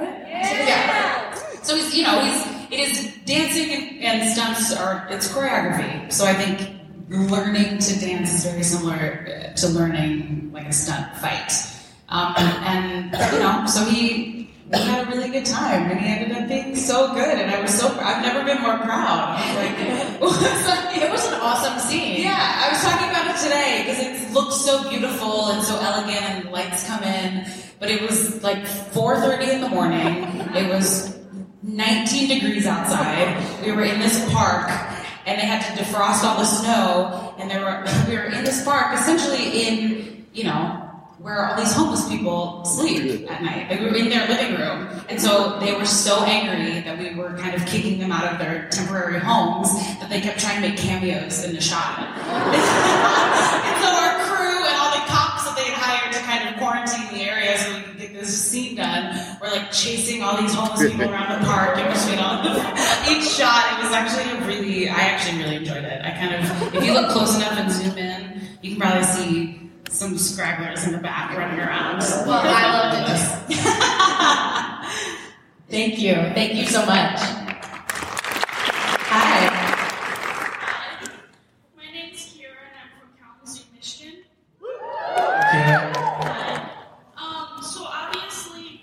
Yeah. 0.02 1.34
So 1.62 1.76
he's, 1.76 1.94
you 1.96 2.02
know, 2.04 2.20
he's, 2.20 2.46
it 2.70 2.80
is 2.80 3.16
dancing 3.24 3.70
and, 3.72 4.04
and 4.04 4.30
stunts 4.30 4.74
are, 4.74 5.06
it's 5.10 5.28
choreography. 5.32 6.12
So 6.12 6.24
I 6.24 6.34
think 6.34 6.80
learning 7.08 7.78
to 7.78 8.00
dance 8.00 8.32
is 8.32 8.44
very 8.44 8.62
similar 8.62 9.52
to 9.56 9.68
learning 9.68 10.50
like 10.52 10.66
a 10.66 10.72
stunt 10.72 11.16
fight. 11.16 11.52
Um, 12.08 12.34
and, 12.36 13.12
you 13.32 13.38
know, 13.40 13.66
so 13.66 13.84
he, 13.84 14.35
we 14.72 14.78
had 14.78 15.06
a 15.06 15.10
really 15.10 15.30
good 15.30 15.44
time 15.44 15.90
and 15.90 16.00
he 16.00 16.06
ended 16.06 16.36
up 16.36 16.48
being 16.48 16.74
so 16.74 17.14
good 17.14 17.38
and 17.38 17.50
I 17.50 17.60
was 17.60 17.72
so, 17.78 17.88
I've 18.00 18.22
never 18.22 18.44
been 18.44 18.60
more 18.62 18.78
proud. 18.78 19.36
Like, 20.66 21.02
it 21.02 21.10
was 21.10 21.24
an 21.28 21.34
awesome 21.34 21.78
scene. 21.78 22.22
Yeah, 22.22 22.64
I 22.64 22.72
was 22.72 22.82
talking 22.82 23.08
about 23.08 23.30
it 23.30 23.40
today 23.40 23.84
because 23.84 24.00
it 24.00 24.32
looked 24.32 24.52
so 24.52 24.88
beautiful 24.88 25.50
and 25.50 25.62
so 25.62 25.78
elegant 25.78 26.22
and 26.22 26.46
the 26.46 26.50
lights 26.50 26.86
come 26.86 27.02
in. 27.04 27.46
But 27.78 27.90
it 27.90 28.02
was 28.02 28.42
like 28.42 28.58
4.30 28.58 29.54
in 29.54 29.60
the 29.60 29.68
morning. 29.68 30.24
It 30.56 30.68
was 30.68 31.16
19 31.62 32.28
degrees 32.28 32.66
outside. 32.66 33.36
We 33.64 33.72
were 33.72 33.84
in 33.84 34.00
this 34.00 34.28
park 34.32 34.68
and 35.26 35.40
they 35.40 35.46
had 35.46 35.62
to 35.62 35.82
defrost 35.82 36.24
all 36.24 36.38
the 36.38 36.44
snow 36.44 37.34
and 37.38 37.50
there 37.50 37.60
were 37.60 37.84
we 38.08 38.16
were 38.16 38.24
in 38.24 38.44
this 38.44 38.64
park 38.64 38.98
essentially 38.98 39.68
in, 39.68 40.26
you 40.32 40.44
know, 40.44 40.85
where 41.26 41.44
all 41.44 41.56
these 41.56 41.72
homeless 41.72 42.08
people 42.08 42.64
sleep 42.64 43.28
at 43.28 43.42
night. 43.42 43.68
We 43.68 43.84
were 43.84 43.96
in 43.96 44.08
their 44.08 44.28
living 44.28 44.54
room. 44.54 44.86
And 45.08 45.20
so 45.20 45.58
they 45.58 45.74
were 45.74 45.84
so 45.84 46.22
angry 46.22 46.82
that 46.82 46.96
we 46.96 47.16
were 47.16 47.36
kind 47.36 47.52
of 47.52 47.66
kicking 47.66 47.98
them 47.98 48.12
out 48.12 48.32
of 48.32 48.38
their 48.38 48.68
temporary 48.70 49.18
homes 49.18 49.74
that 49.98 50.08
they 50.08 50.20
kept 50.20 50.38
trying 50.38 50.62
to 50.62 50.68
make 50.68 50.78
cameos 50.78 51.42
in 51.42 51.52
the 51.52 51.60
shot. 51.60 51.98
and 51.98 53.76
so 53.82 53.90
our 53.90 54.22
crew 54.22 54.70
and 54.70 54.76
all 54.78 54.94
the 54.94 55.02
cops 55.10 55.42
that 55.50 55.54
they 55.58 55.64
had 55.64 55.74
hired 55.74 56.14
to 56.14 56.20
kind 56.20 56.48
of 56.48 56.54
quarantine 56.62 57.12
the 57.12 57.24
area 57.24 57.58
so 57.58 57.74
we 57.74 57.82
could 57.82 57.98
get 57.98 58.14
this 58.14 58.30
scene 58.30 58.76
done 58.76 59.18
were 59.42 59.48
like 59.48 59.72
chasing 59.72 60.22
all 60.22 60.40
these 60.40 60.54
homeless 60.54 60.78
people 60.92 61.10
around 61.10 61.40
the 61.40 61.44
park 61.44 61.76
in 61.76 61.90
between 61.90 62.20
all 62.20 62.38
of 62.38 62.54
each 63.10 63.26
shot. 63.26 63.74
It 63.74 63.82
was 63.82 63.90
actually 63.90 64.30
a 64.30 64.46
really, 64.46 64.88
I 64.88 65.10
actually 65.10 65.42
really 65.42 65.56
enjoyed 65.56 65.82
it. 65.82 66.06
I 66.06 66.10
kind 66.12 66.36
of, 66.38 66.72
if 66.72 66.84
you 66.84 66.94
look 66.94 67.10
close 67.10 67.34
enough 67.34 67.58
and 67.58 67.72
zoom 67.72 67.98
in, 67.98 68.42
you 68.62 68.70
can 68.70 68.80
probably 68.80 69.02
see 69.02 69.65
some 69.96 70.14
scragglers 70.14 70.86
in 70.86 70.92
the 70.92 70.98
back 70.98 71.34
running 71.36 71.58
around. 71.58 72.00
Well, 72.26 72.42
I 72.44 72.70
loved 72.70 73.10
it. 73.10 73.16
Thank 75.70 75.98
you. 75.98 76.14
Thank 76.34 76.54
you 76.54 76.66
so 76.66 76.80
much. 76.84 77.18
Hi. 79.08 79.48
My 81.76 81.90
name's 81.92 82.34
Kira 82.36 82.52
and 82.68 82.76
I'm 82.76 82.90
from 83.00 83.08
Kalamazoo, 83.18 83.64
Michigan. 83.74 84.16
Yeah. 85.54 85.92
Um, 87.16 87.62
so 87.62 87.84
obviously, 87.86 88.82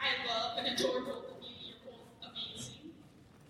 I 0.00 0.14
love 0.28 0.58
and 0.58 0.68
adore 0.78 1.00
both 1.00 1.24
of 1.26 1.42
you. 1.42 1.48
You're 1.66 1.82
both 1.84 2.30
amazing. 2.30 2.94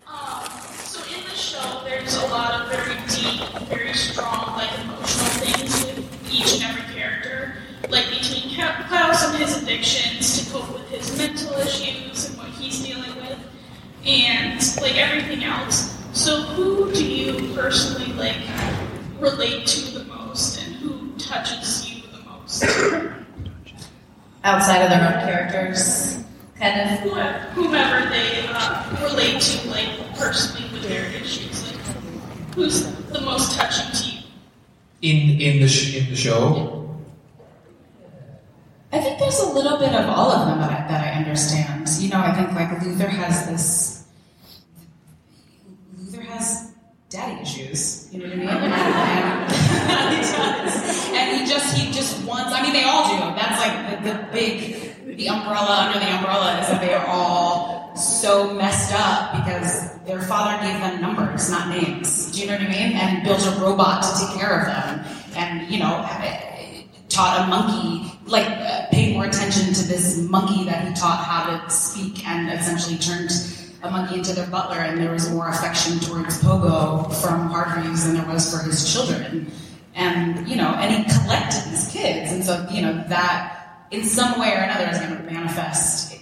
Um, 0.07 0.49
so 0.73 0.99
in 1.15 1.23
the 1.23 1.35
show, 1.35 1.83
there's 1.85 2.15
a 2.15 2.25
lot 2.27 2.59
of 2.59 2.69
very 2.71 2.95
deep, 3.07 3.47
very 3.69 3.93
strong, 3.93 4.57
like 4.57 4.71
emotional 4.79 5.29
things 5.45 5.85
with 5.85 5.99
each 6.33 6.55
and 6.55 6.63
every 6.63 6.93
character, 6.93 7.55
like 7.89 8.09
between 8.09 8.55
Ka- 8.55 8.85
Klaus 8.89 9.23
and 9.29 9.37
his 9.37 9.61
addictions 9.61 10.43
to 10.43 10.51
cope 10.51 10.73
with 10.73 10.89
his 10.89 11.15
mental 11.17 11.53
issues 11.57 12.29
and 12.29 12.37
what 12.37 12.47
he's 12.49 12.83
dealing 12.83 13.15
with, 13.17 13.37
and 14.05 14.59
like 14.81 14.95
everything 14.97 15.43
else. 15.43 15.91
So 16.13 16.41
who 16.41 16.91
do 16.91 17.05
you 17.05 17.53
personally 17.53 18.13
like 18.13 18.37
relate 19.19 19.67
to 19.67 19.99
the 19.99 20.03
most, 20.05 20.59
and 20.63 20.75
who 20.75 21.11
touches 21.17 21.87
you 21.89 22.01
the 22.11 22.19
most? 22.29 22.63
Outside 24.43 24.81
of 24.83 24.89
their 24.89 25.01
own 25.07 25.25
characters, 25.27 26.17
kind 26.59 26.81
of. 26.81 26.99
Whoever, 26.99 27.39
whomever 27.53 28.09
they 28.09 28.45
uh, 28.49 29.03
relate 29.03 29.41
to, 29.41 29.69
like 29.69 30.15
personally 30.15 30.69
with 30.71 30.83
their 30.83 31.05
issues, 31.13 31.71
like 31.71 31.81
who's 32.55 32.85
the 33.07 33.21
most 33.21 33.55
touching 33.57 33.91
to 33.93 34.09
you? 34.15 34.21
In 35.01 35.41
in 35.41 35.61
the 35.61 35.67
sh- 35.67 35.95
in 35.95 36.09
the 36.09 36.15
show. 36.15 36.79
I 38.91 38.99
think 39.01 39.17
there's 39.17 39.39
a 39.39 39.49
little 39.49 39.79
bit 39.79 39.91
of 39.95 40.07
all 40.07 40.29
of 40.31 40.47
them 40.47 40.59
that 40.59 40.69
I, 40.69 40.87
that 40.87 41.01
I 41.03 41.17
understand. 41.17 41.89
You 41.99 42.09
know, 42.09 42.19
I 42.19 42.31
think 42.33 42.51
like 42.53 42.79
Luther 42.83 43.07
has 43.07 43.47
this. 43.47 44.03
Luther 45.97 46.21
has 46.21 46.71
daddy 47.09 47.41
issues. 47.41 48.13
You 48.13 48.19
know 48.19 48.25
what 48.27 48.33
I 48.33 48.37
mean? 48.37 48.49
And, 48.49 50.15
he 50.15 50.21
does. 50.21 51.09
And 51.11 51.37
he 51.41 51.45
just 51.51 51.75
he 51.75 51.91
just 51.91 52.23
wants. 52.23 52.53
I 52.53 52.61
mean, 52.61 52.73
they 52.73 52.83
all 52.83 53.09
do. 53.09 53.17
That's 53.35 53.59
like 53.59 54.03
the, 54.03 54.11
the 54.13 54.27
big 54.31 55.17
the 55.17 55.27
umbrella 55.29 55.87
under 55.87 55.99
the 55.99 56.11
umbrella 56.11 56.59
is 56.61 56.67
that 56.67 56.79
they 56.81 56.93
are 56.93 57.05
all 57.07 57.95
so 57.95 58.53
messed 58.53 58.93
up 58.93 59.33
because 59.43 59.91
their 60.05 60.21
father 60.21 60.61
gave 60.65 60.79
them 60.81 61.01
numbers, 61.01 61.49
not 61.49 61.67
names. 61.69 62.31
Do 62.31 62.41
you 62.41 62.47
know 62.47 62.53
what 62.53 62.61
I 62.63 62.69
mean? 62.69 62.93
And 62.93 63.23
built 63.23 63.45
a 63.45 63.51
robot 63.73 64.03
to 64.03 64.25
take 64.25 64.37
care 64.37 64.59
of 64.59 64.67
them. 64.67 65.05
And 65.35 65.69
you 65.71 65.79
know, 65.79 66.05
taught 67.09 67.45
a 67.45 67.47
monkey, 67.47 68.11
like, 68.25 68.47
uh, 68.47 68.87
paid 68.91 69.13
more 69.13 69.25
attention 69.25 69.73
to 69.73 69.83
this 69.87 70.17
monkey 70.29 70.65
that 70.65 70.87
he 70.87 70.93
taught 70.95 71.23
how 71.23 71.45
to 71.45 71.69
speak 71.69 72.27
and 72.27 72.49
essentially 72.49 72.97
turned 72.97 73.31
a 73.83 73.91
monkey 73.91 74.15
into 74.17 74.33
their 74.33 74.47
butler, 74.47 74.77
and 74.77 74.99
there 74.99 75.11
was 75.11 75.29
more 75.29 75.49
affection 75.49 75.99
towards 75.99 76.41
Pogo 76.41 77.13
from 77.21 77.49
Hargreaves 77.49 78.05
than 78.05 78.15
there 78.15 78.25
was 78.25 78.49
for 78.51 78.63
his 78.63 78.91
children. 78.91 79.51
And, 79.93 80.47
you 80.47 80.55
know, 80.55 80.69
and 80.69 80.89
he 80.95 81.19
collected 81.19 81.69
these 81.69 81.91
kids, 81.91 82.31
and 82.31 82.43
so, 82.43 82.65
you 82.71 82.81
know, 82.81 83.03
that 83.09 83.85
in 83.91 84.03
some 84.03 84.39
way 84.39 84.53
or 84.53 84.61
another 84.61 84.89
is 84.89 84.97
going 84.99 85.15
to 85.15 85.23
manifest 85.31 86.17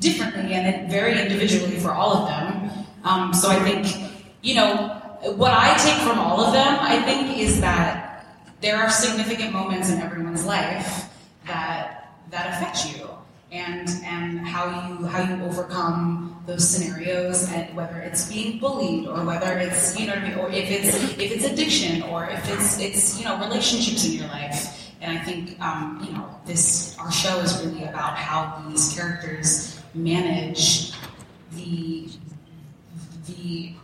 differently 0.00 0.52
and 0.52 0.90
very 0.90 1.18
individually 1.18 1.78
for 1.78 1.92
all 1.92 2.16
of 2.16 2.28
them. 2.28 2.70
Um, 3.04 3.32
so 3.32 3.48
I 3.48 3.58
think, 3.60 4.12
you 4.42 4.56
know, 4.56 5.00
what 5.32 5.52
I 5.52 5.76
take 5.78 6.00
from 6.02 6.18
all 6.18 6.40
of 6.40 6.52
them, 6.52 6.78
I 6.80 7.00
think, 7.02 7.38
is 7.38 7.60
that 7.60 8.26
there 8.60 8.76
are 8.76 8.90
significant 8.90 9.52
moments 9.52 9.90
in 9.90 10.00
everyone's 10.00 10.44
life 10.44 11.10
that 11.46 12.12
that 12.30 12.54
affect 12.54 12.96
you, 12.96 13.08
and 13.52 13.88
and 14.04 14.40
how 14.40 14.66
you 14.66 15.06
how 15.06 15.22
you 15.22 15.42
overcome 15.44 16.42
those 16.46 16.68
scenarios, 16.68 17.50
and 17.52 17.74
whether 17.74 17.98
it's 17.98 18.28
being 18.30 18.58
bullied 18.58 19.06
or 19.06 19.24
whether 19.24 19.58
it's 19.58 19.98
you 19.98 20.06
know 20.06 20.14
what 20.14 20.24
I 20.24 20.28
mean, 20.28 20.38
or 20.38 20.50
if 20.50 20.70
it's 20.70 20.94
if 21.18 21.32
it's 21.32 21.44
addiction 21.44 22.02
or 22.02 22.26
if 22.26 22.50
it's 22.50 22.78
it's 22.78 23.18
you 23.18 23.24
know 23.24 23.38
relationships 23.38 24.04
in 24.04 24.12
your 24.12 24.28
life. 24.28 24.80
And 25.00 25.18
I 25.18 25.22
think 25.22 25.60
um, 25.60 26.02
you 26.04 26.12
know 26.12 26.28
this 26.46 26.98
our 26.98 27.12
show 27.12 27.38
is 27.40 27.64
really 27.64 27.84
about 27.84 28.16
how 28.16 28.62
these 28.68 28.94
characters 28.94 29.80
manage 29.94 30.92
the 31.52 32.08
the 33.26 33.74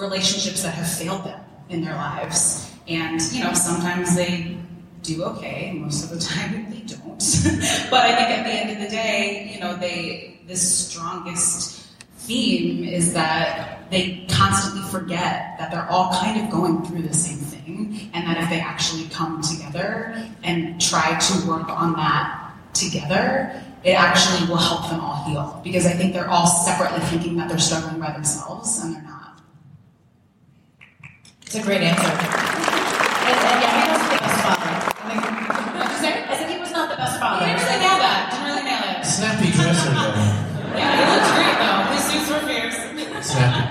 relationships 0.00 0.62
that 0.62 0.74
have 0.74 0.90
failed 0.90 1.24
them 1.24 1.40
in 1.68 1.82
their 1.82 1.94
lives. 1.94 2.72
And, 2.88 3.20
you 3.32 3.44
know, 3.44 3.52
sometimes 3.54 4.16
they 4.16 4.56
do 5.02 5.24
okay, 5.24 5.72
most 5.72 6.04
of 6.04 6.10
the 6.10 6.24
time 6.34 6.70
they 6.70 6.80
don't. 6.80 7.00
but 7.90 8.04
I 8.04 8.14
think 8.16 8.30
at 8.30 8.44
the 8.44 8.52
end 8.52 8.70
of 8.70 8.78
the 8.82 8.88
day, 8.88 9.50
you 9.54 9.60
know, 9.60 9.76
they 9.76 10.40
the 10.46 10.56
strongest 10.56 11.86
theme 12.16 12.84
is 12.84 13.12
that 13.14 13.88
they 13.90 14.26
constantly 14.28 14.82
forget 14.90 15.56
that 15.58 15.70
they're 15.70 15.88
all 15.88 16.12
kind 16.12 16.40
of 16.40 16.50
going 16.50 16.84
through 16.84 17.02
the 17.02 17.14
same 17.14 17.38
thing 17.38 18.10
and 18.12 18.26
that 18.26 18.36
if 18.42 18.50
they 18.50 18.60
actually 18.60 19.08
come 19.10 19.40
together 19.40 20.14
and 20.42 20.80
try 20.80 21.18
to 21.18 21.48
work 21.48 21.68
on 21.68 21.92
that 21.92 22.52
together, 22.74 23.62
it 23.84 23.92
actually 23.92 24.48
will 24.48 24.56
help 24.56 24.90
them 24.90 25.00
all 25.00 25.24
heal. 25.24 25.60
Because 25.64 25.86
I 25.86 25.92
think 25.92 26.12
they're 26.12 26.28
all 26.28 26.46
separately 26.46 27.00
thinking 27.06 27.36
that 27.36 27.48
they're 27.48 27.58
struggling 27.58 28.00
by 28.00 28.12
themselves 28.12 28.82
and 28.82 28.94
they're 28.94 29.02
not. 29.02 29.19
It's 31.50 31.58
a 31.58 31.62
great 31.62 31.82
answer. 31.82 32.06
And, 32.06 32.14
and 32.14 33.58
yeah, 33.58 33.74
he 33.74 33.90
wasn't 33.90 34.10
the 34.12 34.18
best 34.22 34.38
father. 34.38 34.70
What'd 35.02 35.90
you 35.90 35.98
say? 35.98 36.22
I 36.22 36.38
said 36.38 36.48
he 36.48 36.60
was 36.60 36.70
not 36.70 36.88
the 36.88 36.94
best 36.94 37.18
father. 37.18 37.44
He 37.44 37.50
didn't 37.50 37.66
really 37.66 37.80
nail 37.82 37.98
that. 37.98 38.30
Didn't 38.30 38.46
really 38.54 38.62
nail 38.70 38.86
it. 38.86 39.02
Snappy 39.04 39.50
dresser, 39.50 39.90
though. 39.90 40.14
Yeah, 40.78 40.94
he 40.94 41.02
looks 41.10 41.26
great 41.34 41.58
though. 41.58 41.90
His 41.90 42.06
suits 42.06 42.30
were 42.30 42.38
fierce. 42.46 42.78
Snappy. 43.26 43.66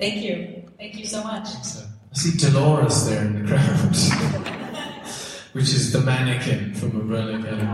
Thank 0.00 0.16
you. 0.24 0.66
Thank 0.78 0.98
you 0.98 1.06
so 1.06 1.22
much. 1.22 1.46
I 1.46 2.14
see 2.18 2.36
Dolores 2.36 3.06
there 3.06 3.22
in 3.24 3.46
the 3.46 3.48
crowd, 3.48 3.94
which 5.52 5.70
is 5.70 5.92
the 5.92 6.00
mannequin 6.00 6.74
from 6.74 7.02
Umbrella 7.02 7.38
Academy. 7.38 7.70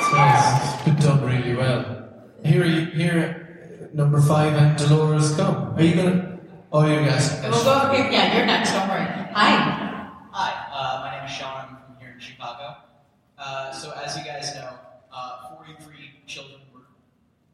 It's 0.00 0.12
nice. 0.12 0.74
It's 0.74 0.82
been 0.82 0.96
done 0.96 1.24
really 1.24 1.54
well. 1.54 2.08
Here, 2.44 2.64
you, 2.64 2.86
here, 2.86 3.90
number 3.94 4.20
five 4.20 4.52
and 4.54 4.76
Dolores 4.76 5.36
come. 5.36 5.76
Are 5.76 5.80
you 5.80 5.94
gonna? 5.94 6.39
Oh, 6.72 6.86
you 6.86 7.04
guys. 7.04 7.36
We'll 7.42 7.64
go 7.64 7.82
over 7.82 7.94
here. 7.94 8.08
Yeah, 8.12 8.36
you're 8.36 8.46
next. 8.46 8.72
Don't 8.72 8.88
worry. 8.88 9.02
Hi. 9.02 10.06
Hi, 10.30 10.68
uh, 10.72 11.00
my 11.04 11.16
name 11.16 11.26
is 11.28 11.32
Sean. 11.32 11.66
I'm 11.66 11.76
from 11.84 11.96
here 11.98 12.12
in 12.14 12.20
Chicago. 12.20 12.76
Uh, 13.36 13.72
so, 13.72 13.90
as 13.90 14.16
you 14.16 14.24
guys 14.24 14.54
know, 14.54 14.74
uh, 15.12 15.56
43 15.56 16.12
children 16.28 16.60
were 16.72 16.86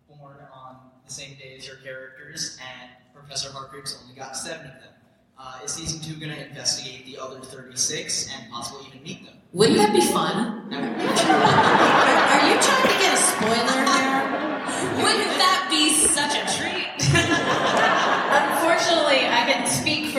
born 0.07 0.37
on 0.53 0.77
the 1.07 1.11
same 1.11 1.35
day 1.39 1.55
as 1.57 1.67
your 1.67 1.77
characters, 1.77 2.59
and 2.61 2.91
Professor 3.15 3.51
Hargreaves 3.51 3.99
only 4.03 4.15
got 4.15 4.37
seven 4.37 4.67
of 4.67 4.73
them. 4.83 4.93
Uh, 5.39 5.61
is 5.65 5.73
season 5.73 5.99
two 6.01 6.21
going 6.21 6.37
to 6.37 6.49
investigate 6.49 7.07
the 7.07 7.17
other 7.17 7.41
36 7.41 8.31
and 8.35 8.53
possibly 8.53 8.87
even 8.87 9.03
meet 9.03 9.25
them? 9.25 9.35
Wouldn't 9.55 9.79
that 9.79 9.95
be 9.95 10.03
fun? 10.03 10.71
Are, 10.71 10.77
are 10.77 12.49
you 12.53 12.61
trying 12.61 12.83
to 12.83 12.99
get 13.01 13.15
a 13.15 13.17
spoiler 13.17 13.76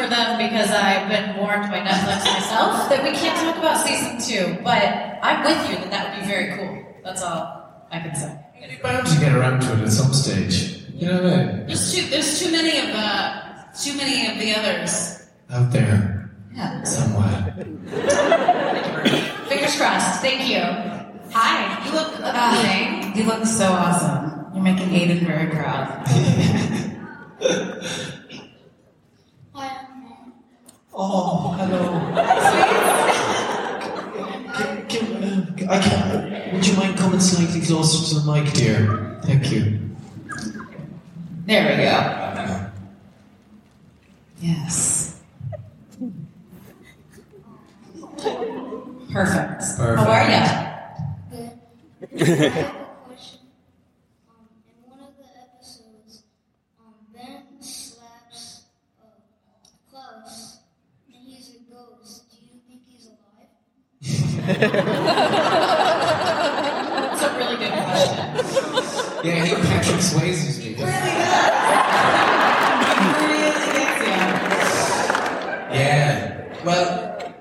for 0.07 0.15
them 0.15 0.37
because 0.37 0.71
I've 0.71 1.09
been 1.09 1.35
warned 1.37 1.69
by 1.71 1.79
Netflix 1.79 2.23
myself 2.23 2.89
that 2.89 3.03
we 3.03 3.11
can't 3.11 3.37
talk 3.39 3.57
about 3.57 3.85
season 3.85 4.17
two. 4.19 4.57
But 4.63 5.19
I'm 5.21 5.43
with 5.43 5.69
you 5.69 5.75
that 5.77 5.91
that 5.91 6.09
would 6.09 6.21
be 6.21 6.27
very 6.27 6.55
cool. 6.57 6.83
That's 7.03 7.21
all 7.23 7.85
I 7.91 7.99
can 7.99 8.15
say. 8.15 8.39
You're 8.69 8.79
bound 8.81 9.07
to 9.07 9.19
get 9.19 9.33
around 9.33 9.61
to 9.61 9.73
it 9.73 9.79
at 9.85 9.91
some 9.91 10.13
stage. 10.13 10.83
You 10.93 11.07
know 11.07 11.23
what 11.23 11.33
I 11.33 11.45
mean? 11.45 11.67
There's 11.67 11.93
too 11.93 12.07
there's 12.09 12.39
too 12.39 12.51
many 12.51 12.77
of 12.79 12.95
uh 12.95 13.63
too 13.73 13.95
many 13.97 14.27
of 14.31 14.39
the 14.39 14.55
others. 14.55 15.27
Out 15.49 15.71
there, 15.71 16.29
Yeah. 16.53 16.83
somewhere. 16.83 17.53
Fingers 19.47 19.75
crossed. 19.77 20.21
Thank 20.21 20.49
you. 20.49 20.61
Hi. 21.31 21.85
You 21.85 21.91
look 21.93 22.13
amazing. 22.19 23.15
You 23.15 23.23
look 23.25 23.45
so 23.45 23.65
awesome. 23.67 24.47
You're 24.53 24.63
making 24.63 24.89
Aiden 24.89 25.25
very 25.25 25.49
proud. 25.51 26.03
Oh, 30.99 31.51
hello. 31.57 31.83
Can, 34.57 34.87
can, 34.87 35.23
uh, 35.69 35.71
I 35.73 35.79
can, 35.79 36.53
would 36.55 36.65
you 36.65 36.75
mind 36.75 36.97
coming 36.97 37.19
slightly 37.19 37.61
closer 37.61 38.15
to 38.15 38.19
the 38.19 38.31
mic, 38.31 38.51
dear? 38.53 39.19
Thank 39.23 39.51
you. 39.51 39.79
There 41.45 41.69
we 41.69 41.83
go. 41.83 42.71
Yes. 44.41 45.21
Perfect. 49.11 49.63
How 49.77 50.09
are 50.09 50.29
you? 52.11 52.73
Ben 57.13 57.43
slaps 57.61 58.63
uh, 59.01 59.05
Klaus, 59.89 60.59
and 61.13 61.23
he's 61.27 61.49
a 61.55 61.59
ghost. 61.71 62.29
Do 62.31 62.37
you 62.41 62.59
think 62.67 62.81
he's 62.87 63.07
alive? 63.07 63.49
That's 64.47 64.63
a 67.23 67.37
really 67.37 67.57
good 67.57 67.71
question. 67.71 68.25
Yeah, 69.23 69.45
he 69.45 69.55
Patrick 69.55 69.99
Swayze's 69.99 70.59
me. 70.59 70.69
Really 70.69 70.75
does. 70.75 70.87
yeah. 75.73 76.63
Well, 76.63 77.33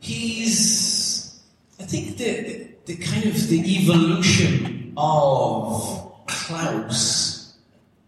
he's. 0.00 1.40
I 1.80 1.84
think 1.84 2.16
the, 2.18 2.68
the 2.86 2.96
kind 2.96 3.24
of 3.26 3.48
the 3.48 3.60
evolution 3.82 4.92
of 4.96 6.12
Klaus 6.26 7.56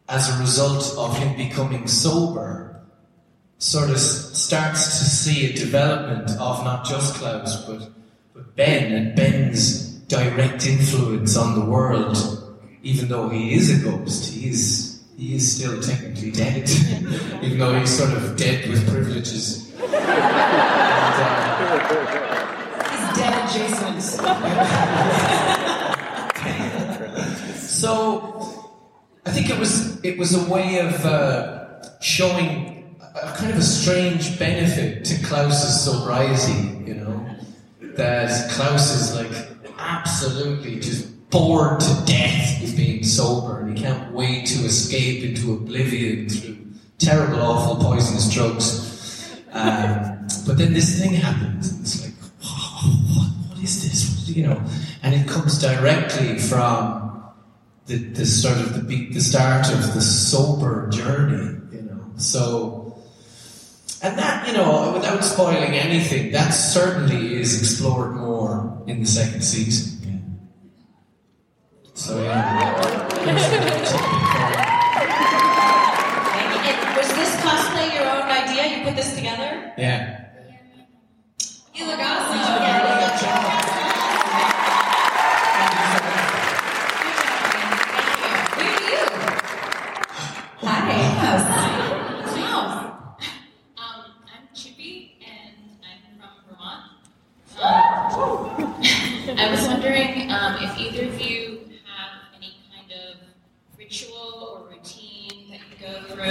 as 0.09 0.29
a 0.37 0.41
result 0.41 0.95
of 0.99 1.17
him 1.19 1.37
becoming 1.37 1.87
sober 1.89 2.81
sort 3.59 3.91
of 3.91 3.99
starts 3.99 4.99
to 4.99 5.05
see 5.05 5.51
a 5.51 5.53
development 5.53 6.31
of 6.31 6.65
not 6.65 6.85
just 6.85 7.15
Klaus 7.15 7.65
but 7.67 7.91
Ben 8.57 8.93
and 8.93 9.17
Ben's 9.17 9.91
direct 10.09 10.67
influence 10.67 11.37
on 11.37 11.59
the 11.59 11.65
world. 11.65 12.17
Even 12.83 13.09
though 13.09 13.29
he 13.29 13.55
is 13.55 13.71
a 13.81 13.85
ghost, 13.85 14.33
he 14.33 14.49
is 14.49 15.03
he 15.17 15.35
is 15.35 15.57
still 15.57 15.81
technically 15.83 16.31
dead, 16.31 16.69
even 17.43 17.59
though 17.59 17.79
he's 17.79 17.91
sort 17.91 18.13
of 18.13 18.37
dead 18.37 18.69
with 18.69 18.89
privileges. 18.89 19.71
He's 19.71 19.91
dead 23.17 23.35
adjacent. 23.45 24.01
So, 27.81 28.71
I 29.25 29.31
think 29.31 29.49
it 29.49 29.59
was 29.59 30.05
it 30.05 30.19
was 30.19 30.35
a 30.35 30.53
way 30.53 30.81
of 30.81 31.07
uh, 31.07 31.99
showing 32.01 32.95
a, 33.01 33.21
a 33.21 33.35
kind 33.39 33.51
of 33.53 33.57
a 33.57 33.63
strange 33.63 34.39
benefit 34.39 35.03
to 35.07 35.15
Klaus's 35.25 35.83
sobriety. 35.83 36.85
You 36.87 36.97
know, 36.97 37.27
that 37.97 38.51
Klaus 38.51 38.95
is 38.95 39.15
like 39.15 39.49
absolutely 39.79 40.81
just 40.81 41.31
bored 41.31 41.81
to 41.81 42.03
death 42.07 42.61
with 42.61 42.77
being 42.77 43.05
sober, 43.05 43.61
and 43.61 43.77
he 43.77 43.83
can't 43.83 44.13
wait 44.13 44.47
to 44.47 44.65
escape 44.65 45.25
into 45.25 45.55
oblivion 45.55 46.29
through 46.29 46.57
terrible, 46.99 47.41
awful, 47.41 47.77
poisonous 47.77 48.33
drugs. 48.33 49.41
Um, 49.53 50.27
but 50.47 50.59
then 50.59 50.75
this 50.75 51.01
thing 51.01 51.15
happens, 51.15 51.73
and 51.73 51.81
it's 51.81 52.05
like, 52.05 52.15
what, 52.41 53.49
what 53.49 53.65
is 53.65 53.83
this? 53.83 54.29
You 54.29 54.47
know, 54.47 54.63
and 55.03 55.15
it 55.15 55.27
comes 55.29 55.61
directly 55.61 56.39
from 56.39 57.01
the, 57.87 57.97
the 57.97 58.25
sort 58.25 58.59
of 58.59 58.87
the 58.87 59.11
the 59.11 59.21
start 59.21 59.69
of 59.73 59.95
the 59.95 60.01
sober 60.01 60.89
journey, 60.91 61.59
you 61.73 61.83
know. 61.83 62.01
So, 62.17 62.80
and 64.03 64.19
that, 64.19 64.47
you 64.47 64.55
know, 64.55 64.93
without 64.95 65.23
spoiling 65.23 65.75
anything, 65.75 66.33
that 66.33 66.51
certainly 66.51 67.35
is 67.35 67.61
explored 67.61 68.13
more 68.15 68.83
in 68.87 69.01
the 69.01 69.07
second 69.07 69.43
season. 69.43 70.41
So, 71.93 72.23
yeah. 72.23 72.79
was 76.97 77.09
this 77.09 77.37
cosplay 77.43 77.93
your 77.93 78.09
own 78.09 78.23
idea? 78.23 78.79
You 78.79 78.85
put 78.85 78.97
this 78.97 79.15
together? 79.15 79.71
Yeah. 79.77 80.31
You 81.75 81.85
look 81.85 81.99
awesome. 81.99 82.37
Yeah, 82.39 82.79
you 82.79 82.85
look 82.89 83.03
awesome. 83.05 83.61
Where 88.57 88.73
are 88.73 88.81
you? 88.89 89.03
Hi. 90.67 91.70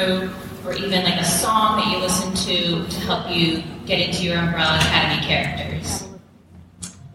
Through, 0.10 0.30
or 0.66 0.74
even 0.74 1.04
like 1.04 1.20
a 1.20 1.26
song 1.26 1.78
that 1.78 1.92
you 1.92 1.98
listen 2.00 2.34
to 2.34 2.88
to 2.88 3.00
help 3.02 3.30
you 3.30 3.64
get 3.86 4.00
into 4.00 4.24
your 4.24 4.38
Umbrella 4.38 4.78
Academy 4.78 5.26
characters. 5.26 6.08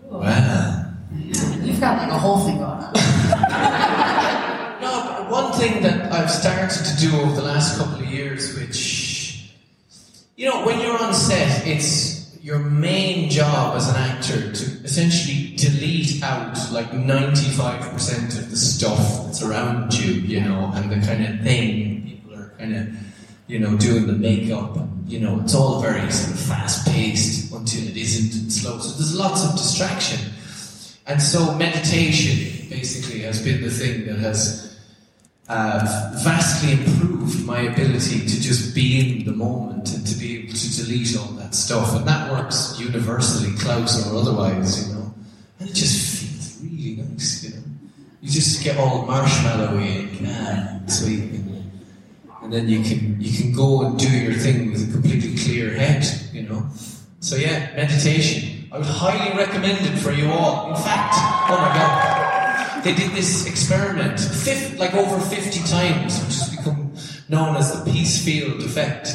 Wow. 0.02 0.92
You've 1.12 1.81
got 1.81 1.98
like 1.98 2.10
a 2.10 2.18
whole 2.18 2.44
thing 2.44 2.58
going 2.58 2.70
on. 2.70 2.92
No, 4.81 5.02
but 5.02 5.31
one 5.31 5.52
thing 5.52 5.82
that 5.82 6.12
I've 6.12 6.31
started 6.31 6.84
to 6.84 6.97
do 7.00 7.16
over 7.16 7.34
the 7.34 7.40
last 7.40 7.78
couple 7.78 8.05
of 8.05 8.05
years, 8.05 8.55
which, 8.58 9.50
you 10.36 10.47
know, 10.47 10.66
when 10.66 10.78
you're 10.78 11.02
on 11.02 11.14
set, 11.14 11.66
it's 11.66 12.36
your 12.42 12.58
main 12.58 13.31
job 13.31 13.74
as 13.76 13.89
an 13.89 13.97
actor 13.97 14.52
to 14.52 14.64
essentially 14.84 15.56
delete 15.56 16.23
out 16.23 16.55
like 16.70 16.90
95% 16.90 18.39
of 18.39 18.50
the 18.50 18.56
stuff 18.58 19.24
that's 19.24 19.42
around 19.42 19.94
you, 19.94 20.12
you 20.12 20.40
know, 20.40 20.70
and 20.74 20.90
the 20.92 21.06
kind 21.06 21.24
of 21.24 21.40
thing 21.42 21.93
people 21.93 21.93
are 21.93 21.93
kind 22.65 22.76
of, 22.76 22.97
you 23.47 23.59
know, 23.59 23.76
doing 23.76 24.07
the 24.07 24.12
makeup. 24.12 24.76
And, 24.76 25.10
you 25.10 25.20
know, 25.20 25.41
it's 25.41 25.55
all 25.55 25.81
very 25.83 26.10
sort 26.10 26.34
of 26.34 26.41
fast 26.41 26.86
paced 26.86 27.52
until 27.52 27.86
it 27.89 27.97
isn't 27.97 28.51
slow. 28.51 28.78
So 28.78 28.97
there's 28.97 29.17
lots 29.17 29.44
of 29.44 29.52
distraction. 29.52 30.33
And 31.07 31.20
so 31.20 31.55
meditation 31.57 32.68
basically 32.70 33.20
has 33.20 33.43
been 33.43 33.62
the 33.62 33.70
thing 33.70 34.07
that 34.07 34.18
has 34.18 34.81
uh, 35.49 36.12
vastly 36.25 36.73
improved 36.73 37.44
my 37.44 37.60
ability 37.60 38.20
to 38.20 38.41
just 38.41 38.75
be 38.75 39.18
in 39.18 39.26
the 39.26 39.33
moment 39.33 39.94
and 39.94 40.07
to 40.07 40.17
be 40.17 40.39
able 40.39 40.55
to 40.55 40.76
delete 40.83 41.17
all 41.18 41.33
that 41.33 41.55
stuff. 41.55 41.94
And 41.94 42.09
that 42.09 42.33
works 42.33 42.81
universally, 42.81 43.55
Klaus 43.59 44.10
or 44.10 44.17
otherwise, 44.17 44.89
you 44.89 44.94
know. 44.94 45.15
And 45.60 45.68
it 45.68 45.75
just 45.75 46.25
feels 46.25 46.62
really 46.62 47.02
nice, 47.02 47.44
you 47.44 47.51
know. 47.55 47.62
You 48.23 48.31
just 48.31 48.65
get 48.65 48.78
all 48.78 49.07
marshmallowy 49.07 50.18
and 50.18 50.26
ah, 50.26 50.91
sweet. 50.91 51.43
And, 52.44 52.52
then 52.52 52.68
you 52.68 52.82
can 52.82 53.20
you 53.20 53.32
can 53.36 53.52
go 53.52 53.86
and 53.86 53.98
do 53.98 54.08
your 54.08 54.34
thing 54.34 54.70
with 54.70 54.89
a 54.89 54.92
completely 54.92 55.34
clear 55.36 55.74
head, 55.74 56.05
you 56.32 56.42
know. 56.42 56.68
So 57.20 57.36
yeah, 57.36 57.74
meditation. 57.74 58.68
I 58.70 58.78
would 58.78 58.86
highly 58.86 59.36
recommend 59.36 59.86
it 59.86 59.98
for 59.98 60.12
you 60.12 60.31
all. 60.31 60.68
In 60.68 60.76
fact, 60.76 61.14
oh 61.48 61.56
my 61.56 61.73
god, 61.74 62.84
they 62.84 62.94
did 62.94 63.12
this 63.12 63.47
experiment, 63.47 64.20
fif- 64.20 64.78
like 64.78 64.94
over 64.94 65.18
50 65.18 65.60
times, 65.60 66.20
which 66.20 66.34
has 66.34 66.55
become 66.55 66.92
known 67.28 67.56
as 67.56 67.73
the 67.73 67.90
Peace 67.90 68.23
Field 68.24 68.60
effect, 68.62 69.08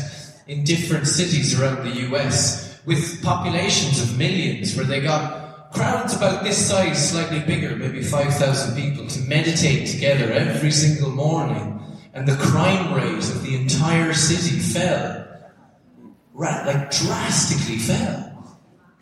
in 0.47 0.63
different 0.63 1.05
cities 1.07 1.59
around 1.59 1.85
the 1.85 2.01
US, 2.09 2.79
with 2.85 3.21
populations 3.21 4.01
of 4.01 4.17
millions, 4.17 4.75
where 4.75 4.85
they 4.85 5.01
got 5.01 5.71
crowds 5.71 6.15
about 6.15 6.43
this 6.43 6.57
size, 6.57 7.11
slightly 7.11 7.41
bigger, 7.41 7.75
maybe 7.75 8.01
5,000 8.01 8.75
people, 8.75 9.07
to 9.07 9.19
meditate 9.21 9.87
together 9.87 10.31
every 10.31 10.71
single 10.71 11.11
morning, 11.11 11.78
and 12.13 12.27
the 12.27 12.35
crime 12.35 12.93
rate 12.93 13.29
of 13.29 13.43
the 13.43 13.55
entire 13.55 14.13
city 14.13 14.59
fell. 14.59 15.27
Like 16.33 16.89
drastically 16.91 17.77
fell. 17.77 18.25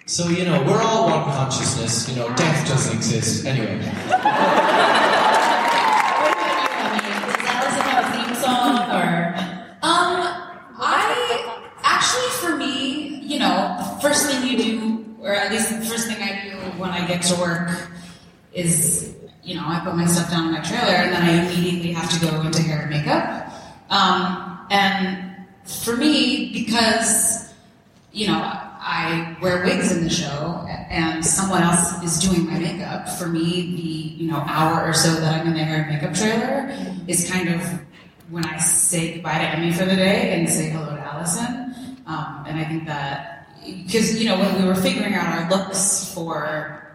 So, 0.07 0.29
you 0.29 0.45
know, 0.45 0.63
we're 0.63 0.81
all 0.81 1.09
one 1.09 1.23
consciousness, 1.25 2.09
you 2.09 2.15
know, 2.15 2.33
death 2.35 2.67
doesn't 2.67 2.95
exist. 2.95 3.45
Anyway. 3.45 3.77
Does 3.77 3.91
Allison 7.45 7.81
have 7.81 8.05
a 8.05 8.11
theme 8.17 8.35
song 8.35 8.77
or? 8.89 9.35
Um, 9.83 10.23
I 10.79 11.75
actually, 11.83 12.29
for 12.39 12.55
me, 12.55 13.19
you 13.19 13.37
know, 13.37 13.77
first 14.01 14.29
thing 14.29 14.47
you 14.49 14.57
do, 14.57 15.15
or 15.21 15.33
at 15.33 15.51
least 15.51 15.69
the 15.77 15.85
first 15.85 16.07
thing 16.07 16.17
I 16.23 16.49
do 16.49 16.55
when 16.79 16.89
I 16.89 17.05
get 17.05 17.21
to 17.23 17.35
work, 17.35 17.89
is 18.53 19.13
I 19.71 19.79
put 19.83 19.95
my 19.95 20.05
stuff 20.05 20.29
down 20.29 20.47
in 20.47 20.51
my 20.53 20.61
trailer, 20.61 20.93
and 20.93 21.13
then 21.13 21.21
I 21.23 21.45
immediately 21.45 21.91
have 21.93 22.09
to 22.11 22.19
go 22.25 22.41
into 22.41 22.61
hair 22.61 22.81
and 22.81 22.89
makeup. 22.89 23.51
Um, 23.89 24.65
and 24.69 25.45
for 25.65 25.95
me, 25.95 26.51
because 26.53 27.53
you 28.11 28.27
know 28.27 28.39
I 28.41 29.35
wear 29.41 29.63
wigs 29.63 29.91
in 29.95 30.03
the 30.03 30.09
show, 30.09 30.65
and 30.89 31.25
someone 31.25 31.61
else 31.61 32.01
is 32.03 32.19
doing 32.19 32.45
my 32.45 32.59
makeup. 32.59 33.09
For 33.09 33.27
me, 33.27 33.75
the 33.75 34.23
you 34.23 34.31
know 34.31 34.43
hour 34.45 34.87
or 34.87 34.93
so 34.93 35.13
that 35.15 35.41
I'm 35.41 35.47
in 35.47 35.53
the 35.53 35.63
hair 35.63 35.83
and 35.83 35.93
makeup 35.93 36.15
trailer 36.15 36.69
is 37.07 37.29
kind 37.29 37.49
of 37.49 37.61
when 38.29 38.45
I 38.45 38.57
say 38.57 39.15
goodbye 39.15 39.39
to 39.39 39.49
Emmy 39.49 39.71
for 39.71 39.85
the 39.85 39.95
day 39.95 40.33
and 40.33 40.49
say 40.49 40.69
hello 40.69 40.95
to 40.95 41.01
Allison. 41.01 41.97
Um, 42.05 42.45
and 42.47 42.59
I 42.59 42.65
think 42.65 42.85
that 42.85 43.49
because 43.65 44.19
you 44.19 44.29
know 44.29 44.39
when 44.39 44.61
we 44.61 44.67
were 44.67 44.75
figuring 44.75 45.13
out 45.13 45.27
our 45.27 45.49
looks 45.49 46.13
for 46.13 46.86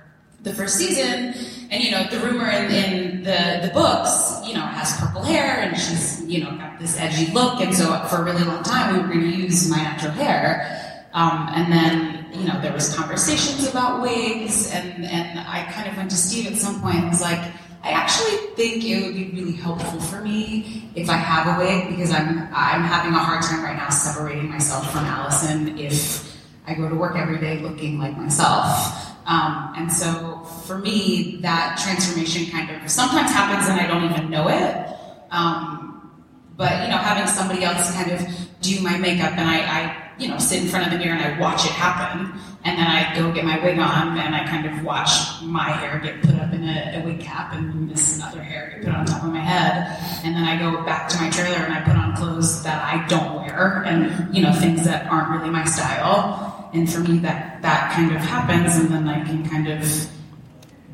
the 0.43 0.53
first 0.53 0.77
season, 0.77 1.35
and 1.71 1.83
you 1.83 1.91
know 1.91 2.07
the 2.11 2.19
rumor 2.21 2.49
in, 2.51 2.71
in 2.71 3.23
the 3.23 3.67
the 3.67 3.71
books, 3.73 4.41
you 4.47 4.55
know, 4.55 4.61
has 4.61 4.99
purple 4.99 5.23
hair 5.23 5.61
and 5.61 5.77
she's 5.77 6.25
you 6.25 6.43
know 6.43 6.51
got 6.57 6.79
this 6.79 6.99
edgy 6.99 7.33
look, 7.33 7.61
and 7.61 7.75
so 7.75 7.87
for 8.11 8.17
a 8.17 8.25
really 8.25 8.45
long 8.45 8.62
time 8.62 8.95
we 8.95 9.03
were 9.03 9.09
going 9.09 9.21
to 9.21 9.37
use 9.37 9.69
my 9.71 9.77
natural 9.77 10.12
hair. 10.12 10.79
Um, 11.15 11.49
and 11.53 11.71
then, 11.71 12.27
you 12.33 12.49
know, 12.49 12.59
there 12.62 12.73
was 12.73 12.95
conversations 12.95 13.69
about 13.69 14.01
wigs, 14.01 14.71
and, 14.73 15.05
and 15.05 15.41
I 15.41 15.71
kind 15.71 15.87
of 15.87 15.95
went 15.95 16.11
to 16.11 16.17
Steve 16.17 16.51
at 16.51 16.57
some 16.57 16.81
point 16.81 16.97
and 16.97 17.11
was 17.11 17.21
like, 17.21 17.39
I 17.85 17.91
actually 17.91 18.39
think 18.55 18.83
it 18.85 19.05
would 19.05 19.15
be 19.15 19.31
really 19.39 19.53
helpful 19.53 20.01
for 20.01 20.23
me 20.23 20.91
if 20.95 21.11
I 21.11 21.17
have 21.17 21.59
a 21.59 21.62
wig 21.62 21.89
because 21.91 22.12
I'm 22.12 22.39
I'm 22.55 22.83
having 22.83 23.12
a 23.12 23.19
hard 23.19 23.43
time 23.43 23.62
right 23.62 23.77
now 23.77 23.91
separating 23.91 24.49
myself 24.49 24.91
from 24.93 25.05
Allison 25.05 25.77
if 25.79 26.41
I 26.67 26.75
go 26.75 26.89
to 26.89 26.95
work 26.95 27.17
every 27.17 27.39
day 27.39 27.59
looking 27.59 27.99
like 27.99 28.17
myself. 28.17 29.11
Um, 29.26 29.75
and 29.76 29.92
so 29.92 30.44
for 30.67 30.78
me, 30.78 31.39
that 31.42 31.78
transformation 31.83 32.51
kind 32.51 32.70
of 32.70 32.91
sometimes 32.91 33.31
happens 33.31 33.68
and 33.68 33.81
I 33.81 33.86
don't 33.86 34.10
even 34.10 34.31
know 34.31 34.49
it. 34.49 34.97
Um, 35.31 36.10
but 36.57 36.83
you 36.83 36.89
know, 36.89 36.99
having 36.99 37.26
somebody 37.26 37.65
else 37.65 37.92
kind 37.92 38.10
of 38.12 38.20
do 38.60 38.81
my 38.81 38.99
makeup 38.99 39.33
and 39.33 39.49
I, 39.49 39.59
I 39.60 40.02
you 40.18 40.28
know, 40.28 40.39
sit 40.39 40.62
in 40.62 40.68
front 40.68 40.86
of 40.86 40.92
the 40.92 40.99
mirror 40.99 41.17
and 41.17 41.34
I 41.34 41.39
watch 41.39 41.65
it 41.65 41.73
happen. 41.73 42.33
And 42.65 42.78
then 42.78 42.86
I 42.86 43.12
go 43.17 43.33
get 43.33 43.44
my 43.44 43.59
wig 43.62 43.78
on 43.78 44.17
and 44.18 44.34
I 44.34 44.47
kind 44.47 44.67
of 44.67 44.84
watch 44.84 45.10
my 45.42 45.70
hair 45.70 45.99
get 45.99 46.23
put 46.23 46.36
up 46.36 46.52
in 46.52 46.62
a, 46.62 47.01
a 47.01 47.05
wig 47.05 47.20
cap 47.20 47.52
and 47.55 47.91
this 47.91 48.23
other 48.23 48.41
hair 48.41 48.70
get 48.70 48.84
put 48.84 48.94
on 48.94 49.05
top 49.05 49.25
of 49.25 49.33
my 49.33 49.41
head. 49.41 49.99
And 50.25 50.36
then 50.36 50.44
I 50.44 50.57
go 50.59 50.84
back 50.84 51.09
to 51.09 51.17
my 51.20 51.28
trailer 51.31 51.57
and 51.57 51.73
I 51.73 51.81
put 51.81 51.97
on 51.97 52.15
clothes 52.15 52.62
that 52.62 52.84
I 52.84 53.05
don't 53.09 53.34
wear 53.34 53.83
and, 53.84 54.34
you 54.34 54.42
know, 54.42 54.52
things 54.52 54.84
that 54.84 55.07
aren't 55.07 55.31
really 55.31 55.51
my 55.51 55.65
style. 55.65 56.61
And 56.73 56.91
for 56.91 57.01
me, 57.01 57.18
that, 57.18 57.60
that 57.62 57.92
kind 57.92 58.15
of 58.15 58.20
happens 58.23 58.76
and 58.76 58.89
then 58.89 59.09
I 59.09 59.25
can 59.25 59.49
kind 59.49 59.68
of 59.68 60.09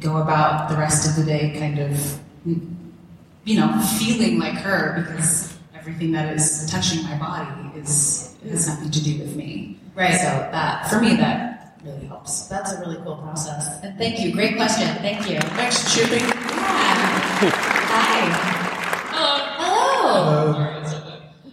go 0.01 0.19
about 0.19 0.69
the 0.69 0.77
rest 0.77 1.09
of 1.09 1.17
the 1.17 1.31
day 1.31 1.57
kind 1.59 1.79
of, 1.79 2.21
you 2.45 3.61
know, 3.61 3.81
feeling 3.99 4.39
like 4.39 4.55
her 4.55 5.03
because 5.03 5.57
everything 5.75 6.13
that 6.13 6.35
is 6.35 6.69
touching 6.71 7.03
my 7.05 7.17
body 7.19 7.79
is 7.79 8.35
has 8.49 8.69
nothing 8.69 8.91
to 8.91 9.03
do 9.03 9.19
with 9.19 9.37
me. 9.37 9.79
Right. 9.95 10.15
So 10.15 10.27
that 10.27 10.89
for 10.89 11.01
me 11.01 11.17
that 11.17 11.79
really 11.85 12.07
helps. 12.07 12.49
That's 12.49 12.73
a 12.73 12.81
really 12.81 12.97
cool 12.97 13.17
process. 13.17 13.83
And 13.83 13.97
thank 13.99 14.21
you. 14.21 14.33
Great 14.33 14.57
question. 14.57 14.87
Thank 14.97 15.31
you. 15.31 15.41
Thanks, 15.41 15.95
Chippy. 15.95 16.17
Yeah. 16.17 17.51
Hi. 17.91 18.55
Hello. 19.11 20.53
Hello. 20.53 20.69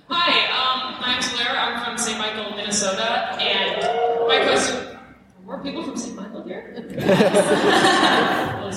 Hi, 0.09 0.33
um, 0.53 1.01
my 1.01 1.13
name's 1.13 1.31
Blair. 1.33 1.49
I'm 1.49 1.83
from 1.83 1.97
St. 1.97 2.17
Michael, 2.17 2.55
Minnesota, 2.55 3.35
and 3.39 3.81
my 4.27 4.43
question. 4.43 4.77
Are 4.77 5.45
more 5.45 5.53
people 5.65 5.83
from 5.83 5.97
St. 5.97 6.15
Michael 6.15 6.43
here? 6.43 6.73
Well. 8.65 8.71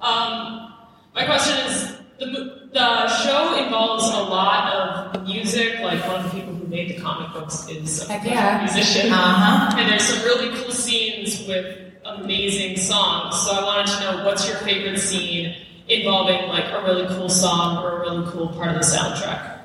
Um, 0.00 0.74
my 1.14 1.24
question 1.24 1.56
is 1.66 1.96
the, 2.18 2.68
the 2.72 3.08
show 3.24 3.54
involves 3.64 4.04
a 4.08 4.22
lot 4.22 4.72
of 4.74 5.24
music. 5.24 5.80
Like 5.80 6.06
one 6.06 6.24
of 6.24 6.30
the 6.30 6.38
people 6.38 6.54
who 6.54 6.66
made 6.66 6.90
the 6.90 7.00
comic 7.00 7.32
books 7.32 7.66
is 7.68 8.08
a 8.08 8.20
yeah. 8.24 8.58
musician, 8.62 9.10
Uh-huh. 9.12 9.76
and 9.78 9.88
there's 9.90 10.02
some 10.04 10.22
really 10.24 10.54
cool 10.58 10.70
scenes 10.72 11.46
with 11.48 11.78
amazing 12.04 12.76
songs. 12.76 13.40
So 13.40 13.52
I 13.52 13.64
wanted 13.64 13.86
to 13.92 14.00
know 14.00 14.24
what's 14.26 14.46
your 14.46 14.58
favorite 14.58 14.98
scene 14.98 15.54
involving 15.88 16.48
like 16.48 16.66
a 16.66 16.82
really 16.84 17.06
cool 17.16 17.28
song 17.30 17.82
or 17.82 17.96
a 17.96 18.00
really 18.00 18.30
cool 18.30 18.48
part 18.48 18.68
of 18.68 18.74
the 18.74 18.80
soundtrack. 18.86 19.58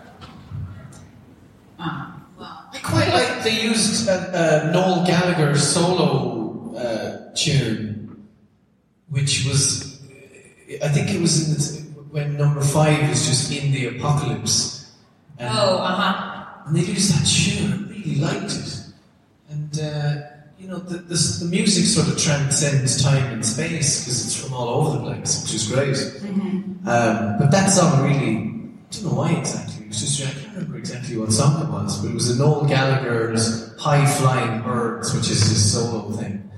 I 1.79 2.18
quite 2.83 3.09
like 3.09 3.43
they 3.43 3.61
used 3.61 4.07
uh, 4.09 4.13
uh, 4.13 4.71
Noel 4.73 5.05
Gallagher's 5.05 5.67
solo 5.67 6.75
uh, 6.75 7.33
tune, 7.35 8.27
which 9.09 9.45
was, 9.45 10.01
I 10.83 10.87
think 10.89 11.09
it 11.11 11.21
was 11.21 11.47
in 11.47 11.53
the, 11.55 11.89
when 12.09 12.37
number 12.37 12.61
five 12.61 13.07
was 13.09 13.25
just 13.27 13.51
in 13.51 13.71
the 13.71 13.97
apocalypse. 13.97 14.91
And, 15.37 15.49
Oh, 15.57 15.77
uh 15.77 15.95
huh. 15.95 16.63
and 16.67 16.75
they 16.75 16.81
used 16.81 17.13
that 17.13 17.25
tune. 17.25 17.85
I 17.85 17.91
really 17.91 18.15
liked 18.15 18.51
it. 18.51 18.83
And, 19.49 19.79
uh, 19.79 20.21
you 20.59 20.67
know, 20.67 20.77
the, 20.79 20.97
the, 20.97 21.15
the 21.39 21.45
music 21.49 21.85
sort 21.85 22.07
of 22.07 22.17
transcends 22.17 23.01
time 23.01 23.31
and 23.33 23.45
space 23.45 24.01
because 24.01 24.25
it's 24.25 24.35
from 24.41 24.53
all 24.53 24.67
over 24.69 24.97
the 24.97 25.03
place, 25.05 25.41
which 25.43 25.53
is 25.53 25.67
great. 25.71 25.95
Mm-hmm. 25.95 26.87
Um, 26.87 27.37
but 27.39 27.49
that 27.51 27.69
song 27.71 28.03
really, 28.03 28.58
don't 28.91 29.05
know 29.05 29.13
why 29.13 29.31
exactly. 29.33 29.85
It 29.85 29.89
was 29.89 29.99
just, 29.99 30.21
I 30.21 30.39
can't 30.39 30.53
remember 30.55 30.77
exactly 30.77 31.17
what 31.17 31.31
song 31.31 31.61
it 31.61 31.69
was, 31.71 32.01
but 32.01 32.09
it 32.09 32.13
was 32.13 32.29
a 32.31 32.39
Noel 32.39 32.65
Gallagher's 32.65 33.77
High 33.77 34.05
Flying 34.05 34.61
Birds, 34.61 35.13
which 35.13 35.29
is 35.29 35.41
his 35.41 35.73
solo 35.73 36.11
thing. 36.11 36.49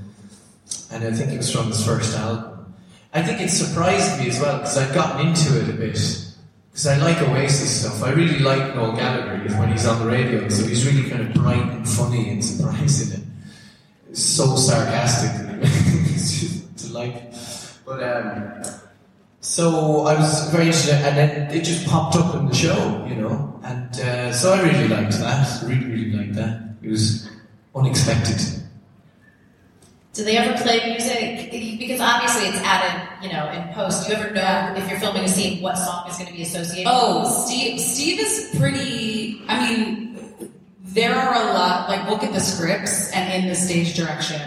and 0.91 1.03
I 1.03 1.11
think 1.11 1.31
it 1.31 1.37
was 1.37 1.51
from 1.53 1.67
his 1.67 1.85
first 1.85 2.17
album. 2.17 2.73
I 3.13 3.21
think 3.21 3.41
it 3.41 3.49
surprised 3.49 4.19
me 4.19 4.29
as 4.29 4.39
well 4.39 4.57
because 4.59 4.77
I'd 4.77 4.95
gotten 4.95 5.27
into 5.27 5.59
it 5.61 5.69
a 5.69 5.73
bit 5.73 5.93
because 5.93 6.87
I 6.87 6.95
like 6.97 7.21
Oasis 7.21 7.81
stuff. 7.81 8.01
I 8.01 8.11
really 8.11 8.39
like 8.39 8.75
Noel 8.75 8.95
Gallagher 8.95 9.53
when 9.59 9.71
he's 9.71 9.85
on 9.85 9.99
the 9.99 10.05
radio, 10.09 10.47
so 10.47 10.65
he's 10.65 10.87
really 10.87 11.09
kind 11.09 11.27
of 11.27 11.33
bright 11.33 11.61
and 11.61 11.87
funny 11.87 12.29
and 12.29 12.43
surprising 12.43 13.21
and 13.21 14.17
so 14.17 14.55
sarcastic. 14.55 15.61
just 15.61 16.75
delightful. 16.75 17.29
But 17.83 18.03
um, 18.03 18.80
so 19.41 20.05
I 20.05 20.15
was 20.15 20.49
very 20.51 20.67
interested, 20.67 20.95
and 20.95 21.17
then 21.17 21.51
it 21.51 21.63
just 21.63 21.87
popped 21.87 22.15
up 22.15 22.35
in 22.35 22.47
the 22.47 22.55
show, 22.55 23.05
you 23.09 23.15
know, 23.15 23.59
and 23.63 23.99
uh, 23.99 24.31
so 24.31 24.53
I 24.53 24.61
really 24.61 24.87
liked 24.87 25.19
that. 25.19 25.63
Really, 25.63 25.85
really 25.85 26.11
liked 26.11 26.35
that. 26.35 26.75
It 26.81 26.89
was 26.89 27.29
unexpected. 27.75 28.39
Do 30.13 30.25
they 30.25 30.37
ever 30.37 30.61
play 30.61 30.85
music? 30.89 31.51
Because 31.79 32.01
obviously 32.01 32.49
it's 32.49 32.61
added, 32.65 33.25
you 33.25 33.31
know, 33.31 33.49
in 33.51 33.73
post. 33.73 34.05
Do 34.05 34.13
you 34.13 34.19
ever 34.19 34.33
know 34.33 34.73
if 34.75 34.89
you're 34.89 34.99
filming 34.99 35.23
a 35.23 35.27
scene 35.27 35.61
what 35.63 35.77
song 35.77 36.05
is 36.09 36.17
going 36.17 36.27
to 36.27 36.33
be 36.33 36.41
associated? 36.41 36.91
Oh, 36.91 37.23
Steve. 37.45 37.79
Steve 37.79 38.19
is 38.19 38.53
pretty. 38.59 39.41
I 39.47 39.69
mean, 39.69 40.19
there 40.83 41.15
are 41.15 41.33
a 41.33 41.53
lot. 41.53 41.87
Like, 41.87 42.09
look 42.09 42.23
at 42.23 42.33
the 42.33 42.41
scripts, 42.41 43.09
and 43.13 43.41
in 43.41 43.49
the 43.49 43.55
stage 43.55 43.95
direction, 43.95 44.41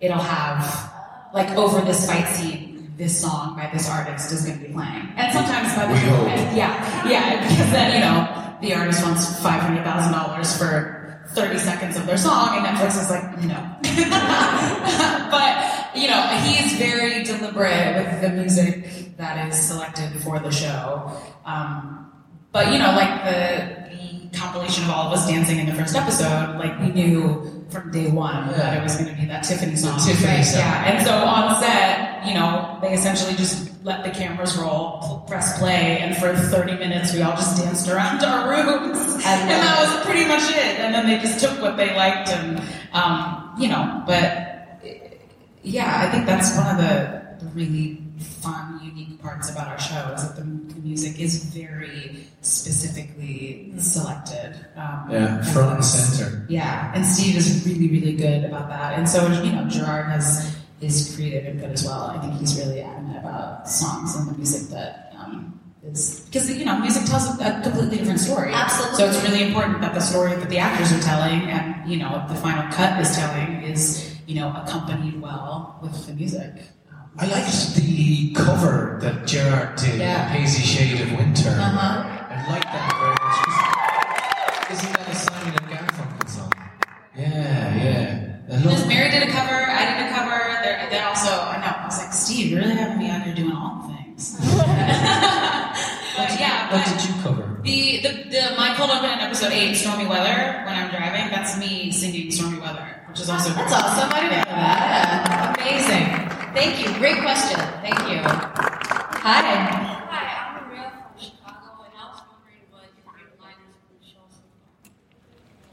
it'll 0.00 0.18
have 0.18 0.92
like 1.32 1.50
over 1.50 1.80
this 1.82 2.04
fight 2.06 2.26
scene, 2.34 2.65
this 2.96 3.20
song 3.20 3.56
by 3.56 3.70
this 3.72 3.88
artist 3.88 4.32
is 4.32 4.44
going 4.44 4.58
to 4.58 4.66
be 4.66 4.72
playing, 4.72 5.08
and 5.16 5.32
sometimes 5.32 5.74
by 5.76 5.86
the 5.86 5.92
and- 5.94 6.56
yeah, 6.56 7.08
yeah, 7.08 7.40
because 7.42 7.70
then 7.70 7.92
you 7.94 8.00
know 8.00 8.58
the 8.60 8.74
artist 8.74 9.04
wants 9.04 9.40
five 9.40 9.60
hundred 9.60 9.84
thousand 9.84 10.12
dollars 10.12 10.56
for. 10.56 10.94
30 11.30 11.58
seconds 11.58 11.96
of 11.96 12.06
their 12.06 12.16
song, 12.16 12.56
and 12.56 12.64
Netflix 12.64 13.02
is 13.02 13.10
like, 13.10 13.36
no. 13.42 13.58
but, 15.28 15.90
you 15.96 16.06
know, 16.08 16.22
he's 16.44 16.78
very 16.78 17.24
deliberate 17.24 17.96
with 17.96 18.20
the 18.22 18.28
music 18.28 19.16
that 19.16 19.48
is 19.48 19.58
selected 19.60 20.08
for 20.22 20.38
the 20.38 20.52
show. 20.52 21.10
Um, 21.44 22.12
but, 22.52 22.72
you 22.72 22.78
know, 22.78 22.92
like 22.92 23.24
the, 23.24 23.90
the 24.30 24.38
compilation 24.38 24.84
of 24.84 24.90
all 24.90 25.08
of 25.08 25.18
us 25.18 25.26
dancing 25.26 25.58
in 25.58 25.66
the 25.66 25.74
first 25.74 25.96
episode, 25.96 26.58
like 26.58 26.78
we 26.78 26.90
knew 26.90 27.55
from 27.70 27.90
day 27.90 28.10
one 28.10 28.48
that 28.52 28.78
it 28.78 28.82
was 28.82 28.96
going 28.96 29.08
to 29.08 29.20
be 29.20 29.26
that 29.26 29.42
Tiffany 29.42 29.76
song. 29.76 29.98
Tiffany 29.98 30.36
right? 30.36 30.42
song. 30.42 30.60
Yeah. 30.60 30.90
And 30.90 31.06
so 31.06 31.12
on 31.12 31.60
set, 31.60 32.26
you 32.26 32.34
know, 32.34 32.78
they 32.80 32.92
essentially 32.92 33.34
just 33.34 33.72
let 33.84 34.04
the 34.04 34.10
cameras 34.10 34.56
roll, 34.56 35.24
press 35.26 35.58
play, 35.58 35.98
and 35.98 36.16
for 36.16 36.34
30 36.34 36.74
minutes 36.74 37.12
we 37.12 37.22
all 37.22 37.36
just 37.36 37.62
danced 37.62 37.88
around 37.88 38.22
our 38.24 38.48
rooms. 38.48 38.98
And 38.98 39.50
that 39.50 39.78
was 39.80 40.04
pretty 40.04 40.26
much 40.26 40.48
it. 40.50 40.78
And 40.80 40.94
then 40.94 41.06
they 41.06 41.18
just 41.18 41.40
took 41.40 41.60
what 41.60 41.76
they 41.76 41.94
liked 41.96 42.28
and, 42.28 42.62
um, 42.92 43.54
you 43.58 43.68
know, 43.68 44.02
but 44.06 44.80
yeah, 45.62 46.06
I 46.06 46.12
think 46.12 46.26
that's 46.26 46.56
one 46.56 46.68
of 46.68 46.78
the 46.78 47.48
really 47.54 48.05
fun, 48.18 48.80
unique 48.82 49.20
parts 49.20 49.50
about 49.50 49.68
our 49.68 49.78
show 49.78 50.12
is 50.14 50.22
that 50.26 50.36
the, 50.36 50.42
the 50.42 50.80
music 50.80 51.18
is 51.20 51.44
very 51.44 52.26
specifically 52.40 53.72
selected. 53.78 54.54
Um, 54.76 55.08
Yeah, 55.10 55.42
front 55.52 55.74
and 55.76 55.84
center. 55.84 56.46
yeah, 56.48 56.92
and 56.94 57.04
Steve 57.04 57.36
is 57.36 57.66
really, 57.66 57.88
really 57.88 58.16
good 58.16 58.44
about 58.44 58.68
that. 58.68 58.98
And 58.98 59.08
so, 59.08 59.26
you 59.42 59.52
know, 59.52 59.68
Gerard 59.68 60.06
has 60.06 60.56
his 60.80 61.14
creative 61.14 61.44
input 61.46 61.70
as 61.70 61.84
well. 61.84 62.10
I 62.14 62.18
think 62.20 62.34
he's 62.40 62.56
really 62.58 62.80
adamant 62.80 63.18
about 63.18 63.68
songs 63.68 64.14
and 64.16 64.28
the 64.28 64.36
music 64.36 64.68
that 64.70 65.12
um, 65.18 65.58
is 65.82 66.20
because 66.26 66.50
you 66.50 66.64
know, 66.64 66.78
music 66.78 67.04
tells 67.06 67.28
a 67.40 67.60
completely 67.62 67.98
different 67.98 68.20
story. 68.20 68.52
Absolutely. 68.52 68.96
So 68.98 69.06
it's 69.08 69.22
really 69.22 69.46
important 69.48 69.80
that 69.80 69.94
the 69.94 70.00
story 70.00 70.34
that 70.34 70.48
the 70.50 70.58
actors 70.58 70.92
are 70.92 71.00
telling 71.00 71.42
and 71.48 71.88
you 71.90 71.96
know 71.98 72.24
the 72.28 72.34
final 72.34 72.70
cut 72.72 73.00
is 73.00 73.14
telling 73.16 73.62
is 73.62 74.14
you 74.26 74.34
know 74.34 74.48
accompanied 74.62 75.20
well 75.20 75.78
with 75.82 76.06
the 76.06 76.12
music. 76.14 76.52
I 77.18 77.26
liked 77.26 77.74
the 77.76 78.32
cover 78.34 78.98
that 79.00 79.26
Gerard 79.26 79.76
did, 79.76 79.98
Yeah. 80.00 80.28
Hazy 80.28 80.62
Shade 80.62 81.00
of 81.00 81.12
Winter. 81.18 81.48
Uh-huh. 81.48 82.04
I 82.28 82.46
like 82.52 82.64
that 82.64 82.92
very 83.00 83.16
much. 83.24 84.70
Isn't 84.70 84.92
that 84.92 85.08
a 85.08 85.14
Simon 85.14 85.54
and 85.56 85.66
Garfunkel 85.72 86.28
song? 86.28 86.52
Yeah, 87.16 87.76
yeah. 87.76 88.36
I 88.52 88.56
Because 88.58 88.64
love 88.80 88.88
Mary 88.88 89.10
did 89.10 89.22
a 89.22 89.30
cover, 89.32 89.54
I 89.54 89.84
did 89.96 90.06
a 90.06 90.14
cover. 90.14 90.38
They're, 90.62 90.90
they're 90.90 91.06
also, 91.08 91.30
I 91.30 91.56
know, 91.60 91.72
I 91.82 91.86
was 91.86 91.98
like, 91.98 92.12
Steve, 92.12 92.50
you're 92.50 92.60
really 92.60 92.74
having 92.74 92.98
me 92.98 93.08
out 93.08 93.22
here 93.22 93.34
doing 93.34 93.52
all 93.52 93.88
the 93.88 93.94
things. 93.94 94.36
but 94.40 96.30
yeah, 96.38 96.68
What 96.70 96.84
but 96.84 97.00
did 97.00 97.08
you 97.08 97.14
cover? 97.22 97.60
the, 97.62 98.00
the, 98.02 98.10
the 98.28 98.54
my 98.56 98.74
cold 98.76 98.90
open 98.90 99.08
in 99.10 99.20
episode 99.20 99.52
eight, 99.52 99.74
Stormy 99.74 100.06
Weather, 100.06 100.62
when 100.66 100.74
I'm 100.76 100.90
driving, 100.90 101.30
that's 101.30 101.56
me 101.58 101.90
singing 101.92 102.30
Stormy 102.30 102.58
Weather, 102.60 102.86
which 103.08 103.20
is 103.20 103.30
also 103.30 103.50
That's 103.54 103.72
awesome. 103.72 104.10
I 104.12 104.20
didn't 104.20 104.36
know 104.36 104.52
that. 104.52 105.56
Amazing. 105.58 106.35
Thank 106.56 106.80
you. 106.80 106.88
Great 106.98 107.20
question. 107.20 107.60
Thank 107.84 107.98
you. 108.08 108.16
Hi. 108.24 109.44
Hi, 110.08 110.56
I'm 110.56 110.66
Maria 110.66 110.90
from 110.90 111.12
Chicago, 111.20 111.84
and 111.84 111.92
I 111.92 112.08
was 112.08 112.22
wondering 112.32 112.64
what 112.72 112.88
your 113.20 113.28
line 113.38 113.60
is 113.68 113.76
from 113.76 114.00
the 114.00 114.06
show 114.08 114.24
so 114.32 114.40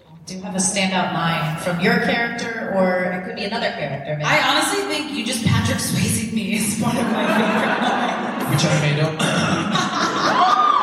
far. 0.03 0.19
Do 0.25 0.35
you 0.35 0.41
have 0.41 0.55
a 0.55 0.59
standout 0.59 1.13
line 1.13 1.55
from 1.63 1.79
your 1.79 1.99
character, 2.03 2.73
or 2.75 3.13
it 3.15 3.23
could 3.23 3.37
be 3.37 3.45
another 3.45 3.71
character? 3.71 4.17
Maybe. 4.17 4.25
I 4.25 4.43
honestly 4.43 4.81
think 4.93 5.13
you 5.13 5.25
just 5.25 5.45
Patrick 5.45 5.77
Swayze 5.77 6.33
me 6.33 6.57
is 6.57 6.77
one 6.81 6.97
of 6.97 7.05
my 7.15 7.27
favorite 7.31 7.79
lines. 7.79 8.51
Which 8.51 8.65
I 8.65 8.81
made 8.83 8.99
up. 8.99 9.15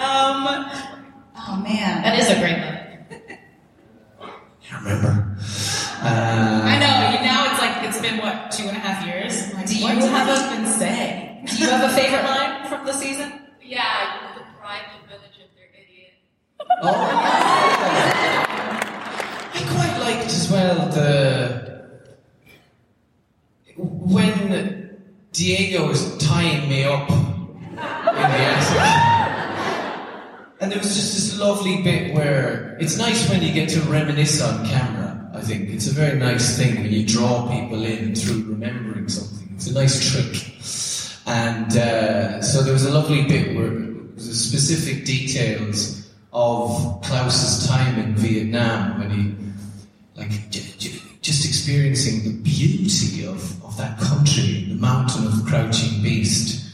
Um, 0.00 0.46
oh 1.36 1.56
man, 1.62 2.02
that 2.02 2.18
is 2.18 2.30
a 2.30 2.38
great 2.40 2.58
one. 2.58 2.69
And 8.80 8.88
a 8.88 8.92
half 8.92 9.06
years. 9.06 9.52
Like, 9.54 9.66
Do 9.66 9.76
you 9.76 9.84
what 9.84 9.94
have 9.98 10.28
I 10.28 10.30
a- 10.32 10.60
even 10.60 10.66
say? 10.72 11.42
Do 11.46 11.56
you 11.56 11.68
have 11.70 11.90
a 11.90 11.94
favorite 11.94 12.24
line 12.24 12.68
from 12.68 12.86
the 12.86 12.92
season? 12.92 13.32
Yeah, 13.62 14.14
you 14.14 14.20
deprive 14.40 14.82
the 15.02 15.08
village 15.08 15.38
of 15.44 15.50
their 15.54 15.68
idiot. 15.74 16.12
Oh! 16.82 16.94
I 19.52 19.60
quite 19.74 19.98
liked 20.00 20.26
as 20.26 20.50
well 20.50 20.88
the 20.88 21.70
when 23.76 24.98
Diego 25.32 25.86
was 25.88 26.16
tying 26.18 26.68
me 26.68 26.84
up 26.84 27.08
in 27.10 27.76
the 27.76 27.80
attic, 27.80 28.78
and 30.60 30.70
there 30.72 30.78
was 30.78 30.94
just 30.94 31.14
this 31.14 31.38
lovely 31.38 31.82
bit 31.82 32.12
where 32.14 32.76
it's 32.80 32.98
nice 32.98 33.28
when 33.30 33.42
you 33.42 33.52
get 33.52 33.68
to 33.70 33.80
reminisce 33.82 34.42
on 34.42 34.66
camera. 34.66 35.19
I 35.40 35.42
think 35.42 35.70
it's 35.70 35.86
a 35.86 35.94
very 35.94 36.18
nice 36.18 36.58
thing 36.58 36.82
when 36.82 36.92
you 36.92 37.06
draw 37.06 37.48
people 37.48 37.82
in 37.82 38.14
through 38.14 38.44
remembering 38.44 39.08
something. 39.08 39.48
It's 39.54 39.68
a 39.68 39.72
nice 39.72 39.96
trick, 40.12 40.52
and 41.26 41.74
uh, 41.78 42.42
so 42.42 42.62
there 42.62 42.74
was 42.74 42.84
a 42.84 42.92
lovely 42.92 43.24
bit 43.24 43.56
where 43.56 43.70
was 44.14 44.38
specific 44.38 45.06
details 45.06 46.12
of 46.34 47.00
Klaus's 47.00 47.66
time 47.66 47.98
in 47.98 48.14
Vietnam 48.16 48.98
when 48.98 49.10
he 49.10 49.34
like 50.14 50.28
j- 50.50 50.74
j- 50.76 51.00
just 51.22 51.46
experiencing 51.48 52.22
the 52.22 52.36
beauty 52.42 53.24
of, 53.24 53.64
of 53.64 53.74
that 53.78 53.98
country, 53.98 54.66
the 54.68 54.74
mountain 54.74 55.24
of 55.24 55.42
the 55.42 55.50
crouching 55.50 56.02
beast. 56.02 56.70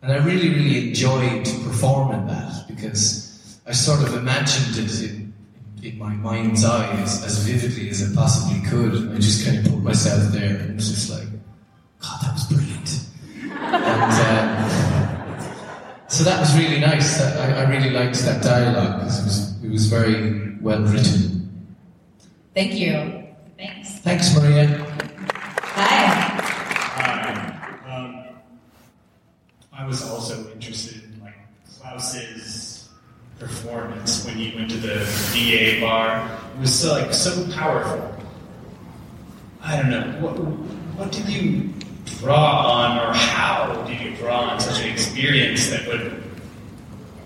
And 0.00 0.10
I 0.10 0.16
really, 0.24 0.48
really 0.48 0.88
enjoyed 0.88 1.44
performing 1.62 2.26
that 2.28 2.64
because 2.68 3.60
I 3.66 3.72
sort 3.72 4.00
of 4.00 4.14
imagined 4.16 4.82
it 4.82 5.17
in, 5.82 5.98
my 5.98 6.14
mind's 6.14 6.64
eye 6.64 6.92
as, 7.00 7.24
as 7.24 7.38
vividly 7.38 7.90
as 7.90 8.10
I 8.10 8.14
possibly 8.14 8.60
could. 8.68 9.12
I 9.12 9.16
just 9.16 9.44
kind 9.44 9.58
of 9.58 9.72
put 9.72 9.82
myself 9.82 10.32
there 10.32 10.56
and 10.56 10.76
was 10.76 10.88
just 10.88 11.10
like, 11.10 11.28
God, 12.00 12.20
that 12.22 12.32
was 12.34 12.44
brilliant. 12.46 13.06
and 13.42 14.12
uh, 14.12 14.88
so 16.08 16.24
that 16.24 16.40
was 16.40 16.56
really 16.56 16.80
nice. 16.80 17.20
I, 17.20 17.62
I 17.62 17.68
really 17.68 17.90
liked 17.90 18.18
that 18.24 18.42
dialogue 18.42 19.00
because 19.00 19.20
it 19.20 19.24
was, 19.24 19.64
it 19.64 19.70
was 19.70 19.86
very 19.86 20.56
well 20.60 20.82
written. 20.82 21.66
Thank 22.54 22.74
you. 22.74 23.24
Thanks. 23.56 23.98
Thanks, 24.00 24.34
Maria. 24.34 24.66
Hi. 25.62 26.06
Hi. 26.96 27.94
Um, 27.94 28.28
I 29.72 29.86
was 29.86 30.02
also 30.08 30.50
interested 30.52 31.04
in 31.04 31.20
like 31.22 31.36
Klaus's 31.78 32.88
performance 33.38 34.24
when 34.24 34.36
he 34.36 34.54
went 34.56 34.70
to 34.70 34.76
the 34.76 35.30
DA 35.32 35.80
bar. 35.80 36.28
It 36.54 36.60
was 36.60 36.74
so 36.74 36.92
like 36.92 37.12
so 37.14 37.46
powerful. 37.52 38.14
I 39.62 39.76
don't 39.76 39.90
know 39.90 40.20
what 40.20 40.36
what 40.98 41.12
did 41.12 41.28
you 41.28 41.72
draw 42.04 42.66
on, 42.66 42.98
or 42.98 43.12
how 43.12 43.84
did 43.86 44.00
you 44.00 44.16
draw 44.16 44.40
on 44.40 44.60
such 44.60 44.82
an 44.82 44.90
experience 44.90 45.70
that 45.70 45.86
would 45.86 46.22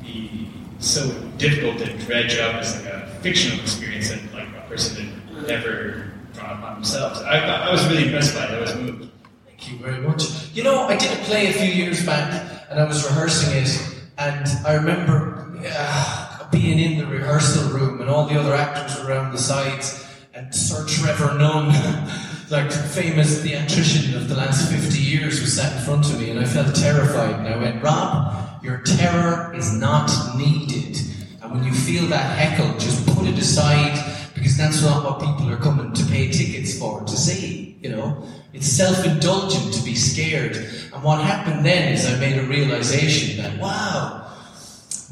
be 0.03 0.49
so 0.79 1.09
difficult 1.39 1.79
to 1.79 1.97
dredge 2.05 2.37
up 2.39 2.57
as 2.57 2.77
like 2.77 2.93
a 2.93 3.07
fictional 3.23 3.61
experience 3.61 4.11
that 4.11 4.21
like 4.35 4.49
a 4.49 4.69
person 4.69 5.07
had 5.35 5.47
never 5.47 6.13
drawn 6.35 6.59
upon 6.59 6.75
themselves? 6.75 7.21
I, 7.21 7.39
I 7.39 7.71
was 7.71 7.87
really 7.89 8.05
impressed 8.05 8.35
by 8.35 8.45
it. 8.45 8.51
I 8.51 8.61
was 8.61 8.75
moved. 8.77 9.11
Thank 9.47 9.71
you 9.71 9.79
very 9.79 10.01
much. 10.07 10.53
You 10.53 10.65
know, 10.65 10.83
I 10.89 10.97
did 10.97 11.13
a 11.13 11.23
play 11.23 11.49
a 11.49 11.53
few 11.53 11.69
years 11.69 12.05
back, 12.05 12.67
and 12.69 12.81
I 12.81 12.85
was 12.85 13.05
rehearsing 13.05 13.57
it, 13.57 14.03
and 14.19 14.47
I 14.67 14.75
remember 14.75 15.32
uh, 15.67 16.49
being 16.51 16.79
in 16.79 16.99
the 16.99 17.07
rehearsal 17.07 17.71
room, 17.71 18.01
and 18.01 18.11
all 18.11 18.27
the 18.27 18.39
other 18.39 18.55
actors 18.55 18.99
around 19.05 19.33
the 19.33 19.39
sides, 19.39 20.07
and 20.35 20.55
Sir 20.55 20.87
Trevor 20.87 21.39
Nunn, 21.39 21.69
like 22.51 22.71
famous 22.71 23.43
theatrician 23.43 24.15
of 24.17 24.29
the 24.29 24.35
last 24.35 24.71
50 24.71 24.99
years, 24.99 25.41
was 25.41 25.57
sat 25.57 25.77
in 25.77 25.83
front 25.85 26.07
of 26.07 26.21
me, 26.21 26.31
and 26.31 26.41
I 26.41 26.45
felt 26.45 26.75
terrified. 26.75 27.35
And 27.35 27.49
I 27.49 27.57
went, 27.57 27.83
Rob, 27.83 28.63
your 28.63 28.79
terror 28.83 29.55
is 29.55 29.73
not 29.73 30.11
needed. 30.37 30.99
And 31.43 31.53
when 31.53 31.65
you 31.65 31.73
feel 31.73 32.07
that 32.07 32.39
heckle, 32.39 32.79
just 32.79 33.07
put 33.07 33.27
it 33.27 33.39
aside 33.39 33.99
because 34.35 34.57
that's 34.57 34.83
not 34.83 35.05
what 35.05 35.21
people 35.21 35.51
are 35.53 35.57
coming 35.57 35.93
to 35.93 36.05
pay 36.07 36.31
tickets 36.31 36.79
for 36.79 37.01
to 37.01 37.17
see. 37.17 37.77
You 37.81 37.91
know, 37.91 38.25
it's 38.53 38.67
self-indulgent 38.67 39.75
to 39.75 39.83
be 39.83 39.95
scared. 39.95 40.57
And 40.93 41.03
what 41.03 41.21
happened 41.21 41.65
then 41.65 41.93
is 41.93 42.07
I 42.07 42.19
made 42.19 42.39
a 42.39 42.47
realization 42.47 43.43
that 43.43 43.59
wow, 43.59 44.22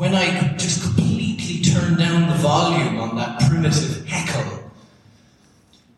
when 0.01 0.15
I 0.15 0.41
could 0.41 0.59
just 0.59 0.83
completely 0.83 1.61
turn 1.61 1.99
down 1.99 2.27
the 2.27 2.37
volume 2.37 2.99
on 2.99 3.17
that 3.17 3.39
primitive 3.47 4.07
heckle, 4.07 4.73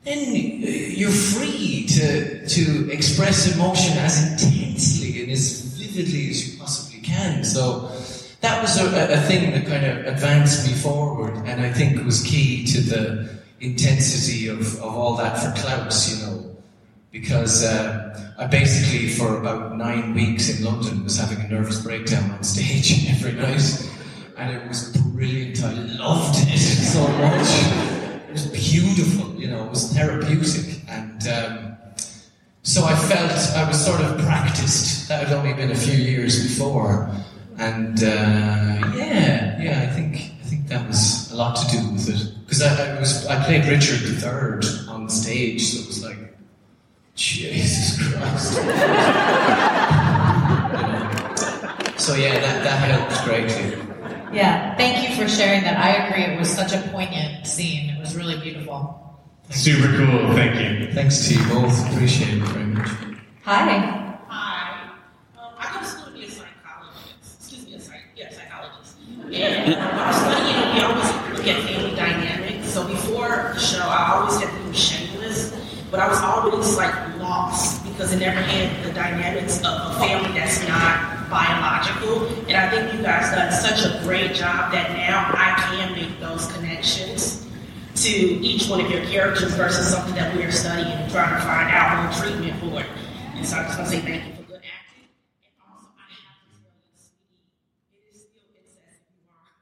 then 0.02 0.34
you're 0.34 1.08
free 1.08 1.86
to 1.86 2.44
to 2.48 2.90
express 2.90 3.54
emotion 3.54 3.96
as 3.98 4.14
intensely 4.32 5.22
and 5.22 5.30
as 5.30 5.60
vividly 5.78 6.30
as 6.30 6.38
you 6.52 6.58
possibly 6.58 7.00
can. 7.00 7.44
So 7.44 7.92
that 8.40 8.60
was 8.60 8.76
a, 8.80 8.86
a 8.86 9.20
thing 9.28 9.52
that 9.52 9.66
kind 9.66 9.86
of 9.86 10.04
advanced 10.12 10.66
me 10.66 10.74
forward, 10.74 11.36
and 11.46 11.60
I 11.60 11.72
think 11.72 12.04
was 12.04 12.24
key 12.24 12.66
to 12.72 12.80
the 12.80 13.30
intensity 13.60 14.48
of, 14.48 14.82
of 14.82 14.96
all 14.96 15.14
that 15.18 15.38
for 15.38 15.52
Klaus, 15.62 16.10
you 16.10 16.26
know, 16.26 16.56
because 17.12 17.62
uh, 17.62 18.01
I 18.42 18.46
basically 18.46 19.08
for 19.08 19.38
about 19.38 19.76
nine 19.76 20.14
weeks 20.14 20.58
in 20.58 20.64
London 20.64 21.04
was 21.04 21.16
having 21.16 21.44
a 21.44 21.48
nervous 21.48 21.80
breakdown 21.80 22.28
on 22.32 22.42
stage 22.42 23.06
every 23.08 23.34
night, 23.34 23.62
and 24.36 24.50
it 24.56 24.66
was 24.66 24.96
brilliant. 24.96 25.62
I 25.62 25.72
loved 25.72 26.38
it 26.48 26.58
so 26.58 27.06
much. 27.06 28.26
It 28.28 28.32
was 28.32 28.46
beautiful, 28.46 29.32
you 29.40 29.48
know, 29.48 29.64
it 29.66 29.70
was 29.70 29.92
therapeutic, 29.92 30.82
and. 30.88 31.28
Um, 31.28 31.68
so 32.64 32.84
I 32.84 32.94
felt 32.94 33.32
I 33.56 33.66
was 33.66 33.84
sort 33.84 34.00
of 34.00 34.18
practiced. 34.20 35.08
That 35.08 35.26
had 35.26 35.36
only 35.36 35.52
been 35.52 35.72
a 35.72 35.76
few 35.76 35.94
years 35.94 36.44
before, 36.44 37.10
and 37.58 37.98
uh, 38.04 38.92
yeah, 38.94 39.60
yeah, 39.60 39.88
I 39.88 39.92
think 39.92 40.14
I 40.14 40.44
think 40.44 40.68
that 40.68 40.86
was 40.86 41.32
a 41.32 41.36
lot 41.36 41.56
to 41.56 41.76
do 41.76 41.90
with 41.90 42.08
it 42.08 42.32
because 42.44 42.62
I, 42.62 42.96
I 42.96 43.00
was 43.00 43.26
I 43.26 43.44
played 43.44 43.64
Richard 43.64 44.02
III 44.02 44.86
on 44.88 45.08
stage, 45.08 45.60
so 45.72 45.82
it 45.82 45.86
was 45.88 46.04
like 46.04 46.21
Jesus 47.14 47.98
Christ. 47.98 48.54
So 51.98 52.14
yeah, 52.16 52.40
that 52.40 52.64
that 52.64 52.78
helped 52.90 53.24
greatly. 53.24 53.78
Yeah, 54.36 54.74
thank 54.76 55.08
you 55.08 55.14
for 55.14 55.28
sharing 55.28 55.62
that. 55.62 55.76
I 55.78 56.06
agree. 56.06 56.24
It 56.24 56.38
was 56.38 56.50
such 56.50 56.72
a 56.72 56.78
poignant 56.90 57.46
scene. 57.46 57.90
It 57.90 58.00
was 58.00 58.16
really 58.16 58.40
beautiful. 58.40 58.98
Super 59.50 59.88
cool. 59.96 60.32
Thank 60.34 60.58
you. 60.58 60.92
Thanks 60.94 61.28
to 61.28 61.34
you 61.34 61.44
both. 61.48 61.92
Appreciate 61.92 62.38
it 62.38 62.42
very 62.48 62.64
much. 62.64 62.88
Hi. 63.44 63.78
Hi. 64.28 64.90
Um, 65.38 65.52
I 65.58 65.72
go 65.74 65.78
to 65.80 65.84
school 65.84 66.06
to 66.06 66.12
be 66.12 66.24
a 66.24 66.30
psychologist. 66.30 67.36
Excuse 67.40 67.66
me, 67.66 67.74
a 67.74 67.80
psych- 67.80 68.08
yeah, 68.16 68.30
psychologist. 68.32 68.96
And 69.30 69.74
I 69.76 70.06
was 70.08 70.16
studying, 70.16 70.74
we 70.74 70.80
always 70.80 71.38
look 71.38 71.46
at 71.46 71.62
family 71.68 71.94
dynamics. 71.94 72.68
So 72.72 72.86
before 72.88 73.52
the 73.54 73.60
show, 73.60 73.82
I 73.84 74.12
always 74.16 74.40
had 74.40 74.48
to 74.50 74.56
do 74.56 74.61
shameless, 74.61 74.61
but 75.92 76.00
I 76.00 76.08
was 76.08 76.20
always 76.22 76.74
like 76.74 76.94
lost 77.18 77.84
because 77.84 78.14
it 78.14 78.18
never 78.20 78.40
had 78.40 78.82
the 78.82 78.92
dynamics 78.94 79.58
of 79.58 79.64
a 79.64 79.94
family 80.00 80.32
that's 80.32 80.66
not 80.66 81.28
biological. 81.28 82.26
And 82.48 82.56
I 82.56 82.70
think 82.70 82.94
you 82.94 83.02
guys 83.02 83.30
done 83.30 83.52
such 83.52 83.84
a 83.84 84.02
great 84.02 84.34
job 84.34 84.72
that 84.72 84.90
now 84.92 85.30
I 85.36 85.54
can 85.60 85.92
make 85.92 86.18
those 86.18 86.50
connections 86.52 87.46
to 87.96 88.08
each 88.08 88.70
one 88.70 88.80
of 88.80 88.90
your 88.90 89.04
characters 89.04 89.54
versus 89.54 89.92
something 89.92 90.14
that 90.14 90.34
we 90.34 90.42
are 90.44 90.50
studying 90.50 90.88
and 90.88 91.12
trying 91.12 91.34
to 91.34 91.40
find 91.44 91.70
our 91.70 92.06
own 92.06 92.12
treatment 92.14 92.58
for 92.60 92.80
it. 92.80 92.86
And 93.36 93.46
so 93.46 93.58
I 93.58 93.64
just 93.64 93.78
want 93.78 93.90
to 93.90 93.96
say 93.96 94.00
thank 94.00 94.24
you 94.28 94.34
for 94.36 94.42
good 94.44 94.62
acting. 94.64 95.08
And 95.44 95.60
also, 95.60 95.88
I 95.98 96.08
have 96.08 96.24
to 96.24 96.32
tell 96.32 96.72
you, 96.72 96.96
sweetie, 97.36 97.98
it 98.00 98.16
is 98.16 98.22
still 98.22 98.48
incest 98.56 98.96
if 98.96 99.20
you 99.20 99.28
are 99.28 99.52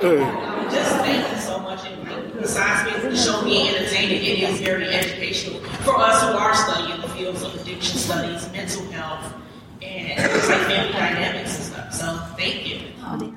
Just 0.00 0.96
thank 0.96 1.32
you 1.32 1.40
so 1.40 1.58
much. 1.58 1.84
And 1.86 2.32
besides 2.34 3.02
being 3.02 3.16
show 3.16 3.42
me 3.42 3.68
entertaining, 3.68 4.22
it 4.22 4.38
is 4.50 4.60
very 4.60 4.86
educational 4.88 5.60
for 5.82 5.96
us 5.96 6.22
who 6.22 6.38
are 6.38 6.54
studying 6.54 7.00
the 7.00 7.08
fields 7.08 7.42
of 7.42 7.54
addiction 7.60 7.98
studies, 7.98 8.50
mental 8.52 8.84
health, 8.92 9.34
and 9.82 10.20
like 10.20 10.60
family 10.66 10.92
dynamics 10.92 11.56
and 11.56 11.64
stuff. 11.64 11.92
So 11.92 12.06
thank 12.36 12.66
you. 12.68 12.80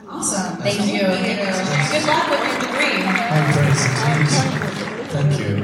Awesome. 0.09 0.57
Thank 0.61 0.81
you. 0.91 0.99
Good 1.01 2.05
luck 2.05 2.29
with 2.29 2.43
your 2.51 2.59
degree. 2.59 3.03
I'm 3.07 3.53
Thank 5.07 5.39
you. 5.39 5.55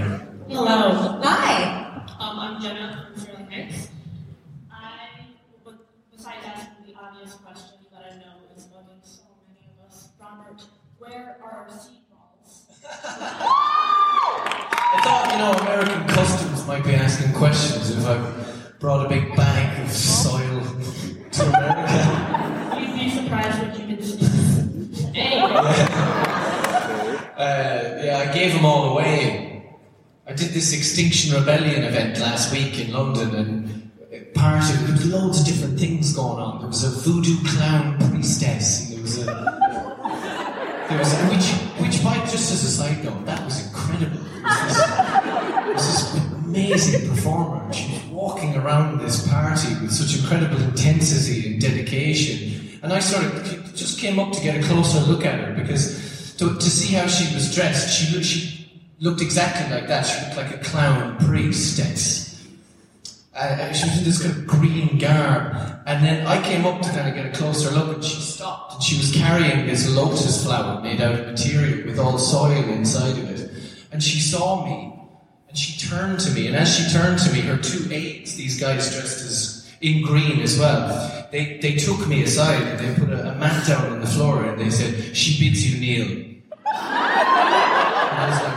Hello. 0.56 1.20
Hi. 1.24 2.06
Um, 2.20 2.40
I'm 2.40 2.62
Jenna 2.62 3.06
from 3.14 3.22
Sterling 3.22 3.52
Heights. 3.52 3.90
I, 4.72 5.28
besides 6.12 6.46
asking 6.46 6.86
the 6.88 7.00
obvious 7.00 7.34
question 7.36 7.78
that 7.92 8.04
I 8.12 8.16
know 8.16 8.34
is 8.56 8.64
bugging 8.66 9.04
so 9.04 9.24
many 9.46 9.68
of 9.68 9.86
us, 9.86 10.10
Robert, 10.20 10.64
where 11.00 11.38
are 11.44 11.52
our 11.52 11.70
seed 11.70 12.00
balls? 12.10 12.66
I 14.90 15.00
thought, 15.04 15.30
you 15.32 15.38
know, 15.38 15.52
American 15.62 16.08
customs 16.08 16.66
might 16.66 16.84
be 16.84 16.96
asking 16.96 17.34
questions 17.34 17.92
if 17.92 18.06
I 18.06 18.18
brought 18.80 19.06
a 19.06 19.10
big 19.10 19.36
bag 19.36 19.86
of 19.86 19.92
soil 19.92 20.62
to 21.32 21.44
America. 21.48 22.80
You'd 22.80 22.96
be 23.00 23.10
surprised 23.10 23.60
what 23.62 23.80
you 23.80 23.98
can. 23.98 25.16
Anyway. 25.16 25.88
Uh, 27.38 28.00
yeah, 28.04 28.26
I 28.28 28.34
gave 28.34 28.52
them 28.52 28.66
all 28.66 28.94
away. 28.94 29.64
I 30.26 30.34
did 30.34 30.50
this 30.50 30.74
Extinction 30.74 31.36
Rebellion 31.36 31.84
event 31.84 32.18
last 32.18 32.52
week 32.52 32.80
in 32.80 32.92
London, 32.92 33.36
and 33.36 34.34
part 34.34 34.68
of 34.68 34.88
there 34.88 34.92
was 34.94 35.06
loads 35.06 35.40
of 35.42 35.46
different 35.46 35.80
things 35.80 36.16
going 36.16 36.40
on. 36.40 36.62
There 36.62 36.68
was 36.68 36.84
a 36.84 36.90
voodoo 37.08 37.38
clown 37.46 38.00
priestess, 38.10 38.90
and 38.90 38.96
there 38.98 39.04
was 39.04 39.28
a 39.28 39.67
there 40.90 41.00
was 41.00 41.14
which 41.30 41.68
which 41.80 42.04
by 42.04 42.18
just 42.26 42.52
as 42.52 42.64
a 42.64 42.70
side 42.70 43.04
note, 43.04 43.26
that 43.26 43.44
was 43.44 43.68
incredible. 43.68 44.18
It 44.18 44.44
was 44.44 44.76
this, 44.76 44.88
it 45.68 45.74
was 45.74 45.86
this 45.86 46.18
amazing 46.46 47.10
performer. 47.10 47.64
and 47.64 47.76
She 47.76 47.94
was 47.94 48.04
walking 48.06 48.56
around 48.56 49.00
this 49.00 49.28
party 49.28 49.74
with 49.82 49.92
such 49.92 50.20
incredible 50.20 50.62
intensity 50.64 51.54
and 51.54 51.62
dedication. 51.62 52.80
And 52.84 52.94
I 52.94 53.00
sort 53.00 53.26
of 53.26 53.76
just 53.76 54.00
came 54.00 54.20
up 54.20 54.32
to 54.34 54.42
get 54.42 54.64
a 54.64 54.68
closer 54.68 55.00
look 55.02 55.26
at 55.26 55.40
her 55.40 55.54
because 55.54 56.36
to, 56.38 56.56
to 56.56 56.70
see 56.70 56.96
how 56.96 57.08
she 57.08 57.34
was 57.34 57.54
dressed, 57.54 57.98
she 57.98 58.14
looked, 58.14 58.26
she 58.26 58.70
looked 59.00 59.22
exactly 59.22 59.76
like 59.76 59.88
that. 59.88 60.04
She 60.04 60.22
looked 60.26 60.38
like 60.38 60.56
a 60.56 60.64
clown 60.64 61.18
priestess. 61.18 62.37
Uh, 63.38 63.72
she 63.72 63.88
was 63.88 64.00
in 64.00 64.04
this 64.04 64.22
kind 64.22 64.36
of 64.36 64.48
green 64.48 64.98
garb. 64.98 65.56
And 65.86 66.04
then 66.04 66.26
I 66.26 66.42
came 66.42 66.66
up 66.66 66.82
to 66.82 66.90
kind 66.90 67.08
of 67.08 67.14
get 67.14 67.28
a 67.28 67.38
closer 67.38 67.70
look 67.70 67.96
and 67.96 68.04
she 68.04 68.20
stopped 68.20 68.74
and 68.74 68.84
she 68.84 68.98
was 68.98 69.12
carrying 69.12 69.68
this 69.68 69.88
lotus 69.90 70.44
flower 70.44 70.82
made 70.82 71.02
out 71.02 71.14
of 71.14 71.28
material 71.28 71.86
with 71.86 72.00
all 72.00 72.18
soil 72.18 72.64
inside 72.70 73.18
of 73.18 73.30
it. 73.30 73.52
And 73.92 74.04
she 74.04 74.20
saw 74.20 74.66
me 74.66 75.00
and 75.48 75.58
she 75.58 75.88
turned 75.88 76.20
to 76.22 76.32
me. 76.32 76.48
And 76.48 76.56
as 76.56 76.76
she 76.76 76.92
turned 76.92 77.20
to 77.20 77.32
me, 77.32 77.42
her 77.42 77.58
two 77.58 77.88
aides, 77.92 78.36
these 78.36 78.60
guys 78.60 78.92
dressed 78.92 79.24
as 79.24 79.72
in 79.82 80.04
green 80.04 80.40
as 80.42 80.58
well, 80.58 81.28
they, 81.32 81.60
they 81.62 81.76
took 81.76 82.08
me 82.08 82.24
aside 82.24 82.62
and 82.64 82.80
they 82.80 83.00
put 83.00 83.14
a, 83.14 83.32
a 83.32 83.36
mat 83.36 83.68
down 83.68 83.94
on 83.94 84.02
the 84.02 84.08
floor 84.08 84.44
and 84.44 84.60
they 84.60 84.72
said, 84.72 85.16
She 85.16 85.40
bids 85.40 85.72
you 85.72 85.80
kneel. 85.80 86.34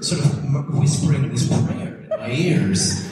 sort 0.00 0.24
of 0.24 0.74
whispering 0.74 1.28
this 1.28 1.46
prayer 1.48 1.96
in 2.02 2.08
my 2.08 2.30
ears. 2.30 3.06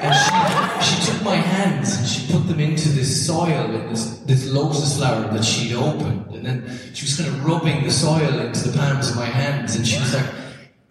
And 0.00 0.14
she, 0.14 0.96
she 0.96 1.10
took 1.10 1.22
my 1.22 1.36
hands 1.36 1.96
and 1.96 2.06
she 2.06 2.30
put 2.30 2.46
them 2.46 2.60
into 2.60 2.90
this 2.90 3.26
soil 3.26 3.74
in 3.74 3.88
this, 3.88 4.18
this 4.26 4.50
lotus 4.50 4.98
flower 4.98 5.32
that 5.32 5.44
she'd 5.44 5.74
opened. 5.74 6.26
And 6.34 6.44
then 6.44 6.80
she 6.92 7.06
was 7.06 7.16
kind 7.16 7.28
of 7.28 7.44
rubbing 7.44 7.84
the 7.84 7.90
soil 7.90 8.38
into 8.38 8.68
the 8.68 8.76
palms 8.76 9.10
of 9.10 9.16
my 9.16 9.24
hands. 9.24 9.76
And 9.76 9.86
she 9.86 9.98
was 9.98 10.14
like, 10.14 10.26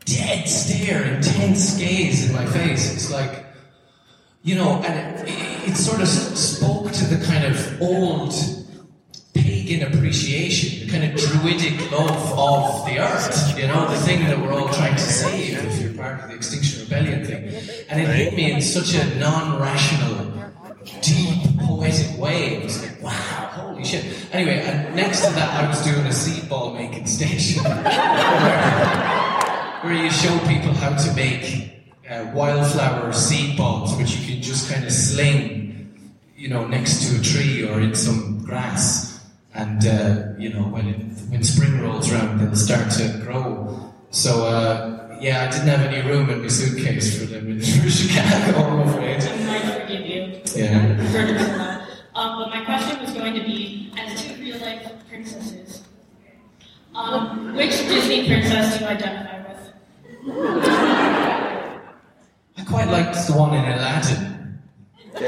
dead 0.05 0.47
stare, 0.47 1.03
intense 1.15 1.77
gaze 1.77 2.27
in 2.27 2.35
my 2.35 2.45
face. 2.47 2.93
It's 2.93 3.11
like, 3.11 3.45
you 4.41 4.55
know, 4.55 4.81
and 4.83 5.27
it, 5.27 5.69
it 5.69 5.75
sort 5.75 6.01
of 6.01 6.07
spoke 6.07 6.91
to 6.91 7.05
the 7.05 7.23
kind 7.23 7.45
of 7.45 7.81
old 7.81 8.33
pagan 9.33 9.91
appreciation, 9.91 10.85
the 10.85 10.91
kind 10.91 11.03
of 11.03 11.19
druidic 11.19 11.91
love 11.91 12.37
of 12.37 12.85
the 12.85 12.99
earth, 12.99 13.57
you 13.57 13.67
know, 13.67 13.89
the 13.89 13.97
thing 13.97 14.25
that 14.25 14.39
we're 14.39 14.53
all 14.53 14.69
trying 14.69 14.95
to 14.95 15.01
save 15.01 15.57
if 15.65 15.81
you're 15.81 15.93
part 15.93 16.21
of 16.21 16.29
the 16.29 16.35
Extinction 16.35 16.81
Rebellion 16.83 17.25
thing. 17.25 17.45
And 17.89 18.01
it 18.01 18.07
hit 18.09 18.33
me 18.35 18.51
in 18.51 18.61
such 18.61 18.93
a 18.93 19.15
non 19.15 19.59
rational, 19.59 20.31
deep, 21.01 21.59
poetic 21.61 22.17
way. 22.19 22.55
It 22.55 22.63
was 22.63 22.81
like, 22.81 23.01
wow, 23.01 23.11
holy 23.11 23.83
shit. 23.83 24.05
Anyway, 24.33 24.57
next 24.93 25.25
to 25.25 25.33
that, 25.33 25.63
I 25.63 25.67
was 25.67 25.83
doing 25.83 26.05
a 26.05 26.13
seed 26.13 26.47
ball 26.49 26.73
making 26.73 27.07
station 27.07 27.63
where, 27.63 27.83
where 29.81 29.93
you 29.93 30.11
show 30.11 30.37
people 30.47 30.73
how 30.73 30.95
to 30.95 31.13
make 31.13 31.73
uh, 32.09 32.31
wildflower 32.33 33.11
seed 33.13 33.57
balls, 33.57 33.95
which 33.97 34.15
you 34.17 34.33
can 34.33 34.41
just 34.41 34.71
kind 34.71 34.85
of 34.85 34.91
sling, 34.91 36.11
you 36.35 36.49
know, 36.49 36.67
next 36.67 37.07
to 37.07 37.19
a 37.19 37.23
tree 37.23 37.67
or 37.67 37.79
in 37.79 37.95
some 37.95 38.43
grass. 38.43 39.12
And, 39.55 39.85
uh, 39.85 40.33
you 40.37 40.51
know, 40.51 40.63
when, 40.63 40.87
it, 40.87 40.99
when 41.29 41.43
spring 41.43 41.79
rolls 41.81 42.11
around, 42.11 42.39
they'll 42.39 42.55
start 42.55 42.89
to 42.93 43.19
grow. 43.23 43.93
So, 44.09 44.45
uh, 44.47 45.17
yeah, 45.21 45.47
I 45.47 45.51
didn't 45.51 45.67
have 45.67 45.81
any 45.81 46.01
room 46.07 46.29
in 46.29 46.41
my 46.41 46.47
suitcase 46.47 47.19
for 47.19 47.25
them 47.27 47.49
in 47.49 47.61
Chicago, 47.61 48.59
I'm 48.59 48.87
afraid. 48.89 49.21
I 49.21 49.45
might 49.45 49.81
forgive 49.81 50.05
you. 50.07 50.41
Yeah. 50.55 50.97
For 51.11 51.33
that. 51.33 51.87
Um, 52.15 52.39
but 52.39 52.49
my 52.49 52.65
question 52.65 52.99
was 52.99 53.11
going 53.13 53.33
to 53.35 53.41
be, 53.41 53.91
as 53.97 54.21
two 54.23 54.35
real 54.41 54.59
life 54.59 54.91
princesses, 55.07 55.83
um, 56.95 57.55
which 57.55 57.71
Disney 57.71 58.27
princess 58.27 58.77
do 58.77 58.83
you 58.83 58.89
identify 58.89 59.37
with? 59.47 59.73
I 62.57 62.63
quite 62.67 62.87
liked 62.87 63.15
the 63.27 63.33
one 63.33 63.53
in 63.55 63.63
Aladdin. 63.65 64.59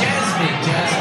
Jasmine, 0.00 0.62
Jasmine. 0.64 0.99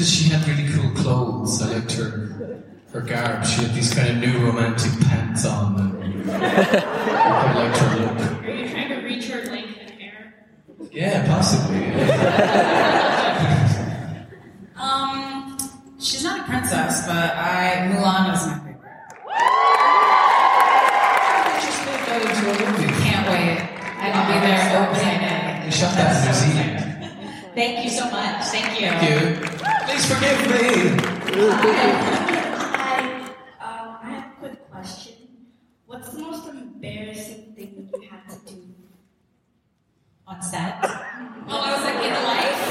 Because 0.00 0.14
she 0.14 0.30
had 0.30 0.40
really 0.48 0.66
cool 0.72 0.88
clothes. 0.92 1.60
I 1.60 1.74
liked 1.74 1.92
her 1.92 2.64
her 2.90 3.02
garb. 3.02 3.44
She 3.44 3.60
had 3.60 3.74
these 3.74 3.92
kind 3.92 4.08
of 4.08 4.16
new 4.16 4.46
romantic 4.46 4.98
pants 5.06 5.44
on. 5.44 5.78
And 5.78 6.30
I 6.30 7.52
liked 7.52 7.76
her 7.76 7.96
look. 8.00 8.18
Are 8.42 8.50
you 8.50 8.66
trying 8.70 8.88
to 8.88 8.94
reach 9.04 9.28
her 9.28 9.44
length 9.50 9.76
in 9.78 9.88
hair? 9.98 10.32
Yeah, 10.90 11.26
possibly. 11.26 11.84
Um, 14.80 15.58
she's 15.98 16.24
not 16.24 16.40
a 16.40 16.44
princess, 16.44 17.04
but 17.06 17.36
I 17.36 17.90
Mulan 17.92 18.32
is 18.32 18.46
my 18.46 18.54
favorite. 18.56 18.80
Just 21.60 21.84
go 21.84 21.92
into 22.16 22.48
a 22.48 22.52
movie. 22.72 22.88
Can't 23.04 23.28
wait. 23.28 23.60
I'll 24.00 24.24
be 24.26 24.32
there 24.40 24.64
opening 24.80 25.20
day. 25.20 25.60
We 25.66 25.70
shot 25.70 25.92
that 25.96 26.16
in 26.16 26.20
New 26.24 26.32
Zealand. 26.32 26.80
Thank 27.54 27.84
you 27.84 27.90
so 27.90 28.08
much. 28.10 28.42
Thank 28.46 28.80
you. 28.80 28.88
Thank 28.88 29.44
you. 29.44 29.49
Please 29.90 30.06
forgive 30.06 30.40
me. 30.46 30.66
Hi, 32.78 33.26
um, 33.60 33.98
I 34.00 34.08
have 34.10 34.26
a 34.30 34.34
quick 34.38 34.70
question. 34.70 35.14
What's 35.86 36.10
the 36.10 36.20
most 36.20 36.46
embarrassing 36.48 37.54
thing 37.56 37.90
that 37.90 38.00
you 38.00 38.08
had 38.08 38.22
to 38.28 38.36
do? 38.46 38.62
On 40.28 40.40
set. 40.40 40.78
Oh, 40.84 41.58
I 41.58 41.72
was 41.74 41.82
like 41.82 42.04
in 42.06 42.14
life. 42.22 42.70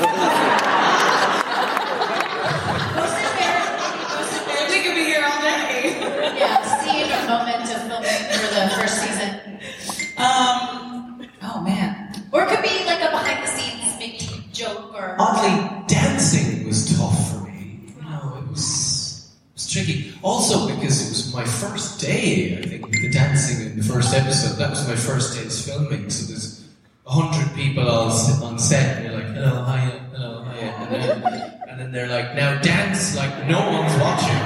Most 2.96 3.20
embarrassing. 3.28 4.00
Most 4.16 4.34
embarrassing. 4.40 4.72
We 4.72 4.80
could 4.84 4.96
be 4.96 5.04
here 5.04 5.24
all 5.28 5.42
day. 5.42 6.00
Yeah, 6.40 6.56
scene 6.80 7.12
or 7.12 7.22
moment 7.28 7.68
of 7.68 7.82
filming 7.84 8.20
for 8.32 8.48
the 8.56 8.64
first 8.80 8.96
season. 9.04 9.32
Um. 10.18 11.28
Oh 11.42 11.60
man. 11.66 12.16
Or 12.32 12.44
it 12.44 12.48
could 12.48 12.62
be 12.64 12.86
like 12.86 13.02
a 13.02 13.12
behind 13.12 13.44
the 13.44 13.48
scenes 13.52 14.00
maybe 14.00 14.46
joke 14.54 14.94
or. 14.94 15.18
Oddly, 15.20 15.84
dancing 15.88 16.66
was 16.66 16.96
tough 16.96 17.32
for 17.32 17.40
me. 17.48 17.94
You 17.98 18.02
know, 18.04 18.38
it 18.38 18.48
was, 18.48 19.34
it 19.56 19.59
tricky. 19.70 20.14
Also 20.22 20.68
because 20.68 21.06
it 21.06 21.10
was 21.10 21.34
my 21.34 21.46
first 21.46 22.02
day, 22.02 22.58
I 22.58 22.68
think, 22.68 22.90
the 22.92 23.10
dancing 23.10 23.66
in 23.66 23.78
the 23.78 23.84
first 23.84 24.14
episode. 24.14 24.58
That 24.58 24.72
was 24.72 24.88
my 24.88 24.96
first 24.96 25.38
day's 25.38 25.66
filming, 25.66 26.10
so 26.10 26.32
there's 26.32 26.68
a 27.06 27.12
hundred 27.12 27.56
people 27.56 27.88
all 27.88 28.10
on 28.44 28.60
set, 28.60 28.98
and 28.98 29.06
you're 29.06 29.16
like, 29.16 29.28
hello, 29.34 29.64
hiya, 29.66 30.06
hello, 30.14 30.44
hiya. 30.44 30.72
And 30.80 30.92
then, 30.94 31.24
and 31.70 31.80
then 31.80 31.92
they're 31.92 32.08
like, 32.08 32.36
now 32.36 32.60
dance 32.62 33.16
like 33.16 33.48
no 33.48 33.60
one's 33.60 33.96
watching. 34.02 34.40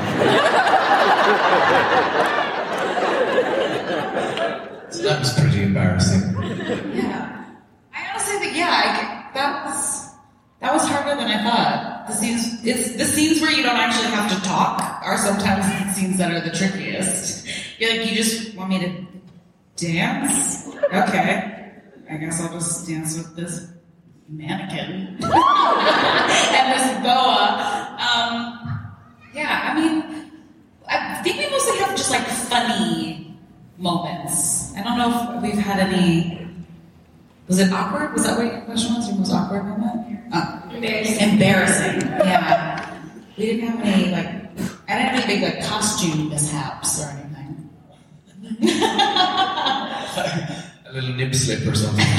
so 4.92 5.02
that 5.04 5.20
was 5.20 5.34
pretty 5.40 5.64
embarrassing. 5.64 6.22
Yeah. 6.94 7.46
I 7.94 8.10
honestly 8.12 8.38
think 8.40 8.58
yeah. 8.58 9.30
I, 9.30 9.34
that 9.34 9.66
was 9.66 10.10
that 10.60 10.74
was 10.74 10.88
harder 10.88 11.16
than 11.20 11.30
I 11.32 11.44
thought. 11.44 11.93
The 12.08 12.14
scenes, 12.14 12.66
it's 12.66 12.96
the 12.96 13.06
scenes 13.06 13.42
where 13.42 13.52
you 13.52 13.64
don't 13.64 13.78
actually 13.78 14.08
have 14.08 14.30
to 14.30 14.42
talk 14.48 15.02
are 15.04 15.18
sometimes 15.18 15.66
the 15.66 15.94
scenes 15.94 16.18
that 16.18 16.32
are 16.32 16.42
the 16.42 16.56
trickiest. 16.56 17.48
You're 17.80 17.98
like, 17.98 18.10
you 18.10 18.16
just 18.16 18.56
want 18.56 18.70
me 18.70 18.80
to 18.80 19.06
dance? 19.76 20.68
Okay. 20.94 21.72
I 22.10 22.18
guess 22.18 22.42
I'll 22.42 22.52
just 22.54 22.88
dance 22.88 23.18
with 23.18 23.36
this 23.36 23.70
mannequin 24.30 25.18
and 25.22 25.22
this 25.22 26.88
boa. 27.04 27.98
Um, 28.00 28.94
yeah, 29.34 29.72
I 29.74 29.80
mean, 29.80 30.32
I 30.88 31.22
think 31.24 31.38
we 31.38 31.50
mostly 31.50 31.78
have 31.80 31.96
just 31.96 32.12
like 32.12 32.26
funny 32.28 33.38
moments. 33.78 34.76
I 34.76 34.84
don't 34.84 34.98
know 34.98 35.36
if 35.38 35.42
we've 35.42 35.58
had 35.64 35.80
any. 35.80 36.48
Was 37.48 37.60
it 37.60 37.72
awkward? 37.72 38.14
Was 38.14 38.26
that 38.26 38.38
what 38.38 38.46
your 38.46 38.62
question 38.62 38.96
was? 38.96 39.08
Your 39.08 39.18
most 39.18 39.32
awkward 39.34 39.66
moment? 39.66 40.20
Uh, 40.32 40.62
Embarrassing. 40.76 41.30
Embarrassing. 41.30 42.02
Yeah. 42.02 43.00
We 43.38 43.46
didn't 43.46 43.68
have 43.70 43.82
any 43.86 44.12
like. 44.12 44.28
I 44.88 44.98
didn't 44.98 45.16
have 45.16 45.24
any 45.24 45.34
big 45.34 45.44
like 45.44 45.64
costume 45.66 46.30
mishaps 46.30 47.02
or 47.04 47.10
anything. 47.10 47.70
A 50.86 50.94
little 50.94 51.16
nip 51.16 51.34
slip 51.34 51.66
or 51.68 51.76
something. 51.76 52.06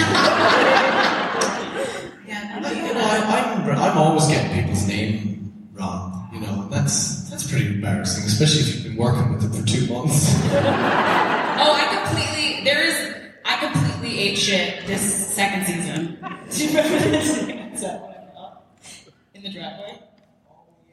Yeah. 2.27 2.57
You 2.71 2.95
know, 2.95 3.01
I, 3.01 3.63
I'm, 3.63 3.79
I'm 3.79 3.99
always 3.99 4.27
getting 4.29 4.51
people's 4.63 4.87
name 4.89 5.69
wrong. 5.75 6.29
You 6.33 6.41
know, 6.41 6.69
that's 6.71 7.29
that's 7.31 7.49
pretty 7.49 7.67
embarrassing, 7.67 8.25
especially 8.25 8.61
if 8.63 8.75
you've 8.75 8.85
been 8.85 8.97
working 8.97 9.31
with 9.33 9.43
them 9.43 9.53
for 9.53 9.67
two 9.67 9.87
months. 9.93 10.33
Oh, 10.45 11.73
I 11.77 11.85
completely. 12.07 12.65
There 12.65 12.83
is. 12.83 13.15
I 13.45 13.57
completely 13.59 14.19
ate 14.19 14.39
shit 14.39 14.87
this 14.87 15.03
second 15.35 15.67
season. 15.67 16.19
Do 16.51 16.65
you 16.65 16.69
remember 16.71 16.99
this? 17.11 17.37
Is 17.75 17.81
that 17.83 18.01
what 18.03 18.11
I 18.11 18.35
thought? 18.35 18.65
In 19.07 19.13
the 19.45 19.51
driveway? 19.51 20.01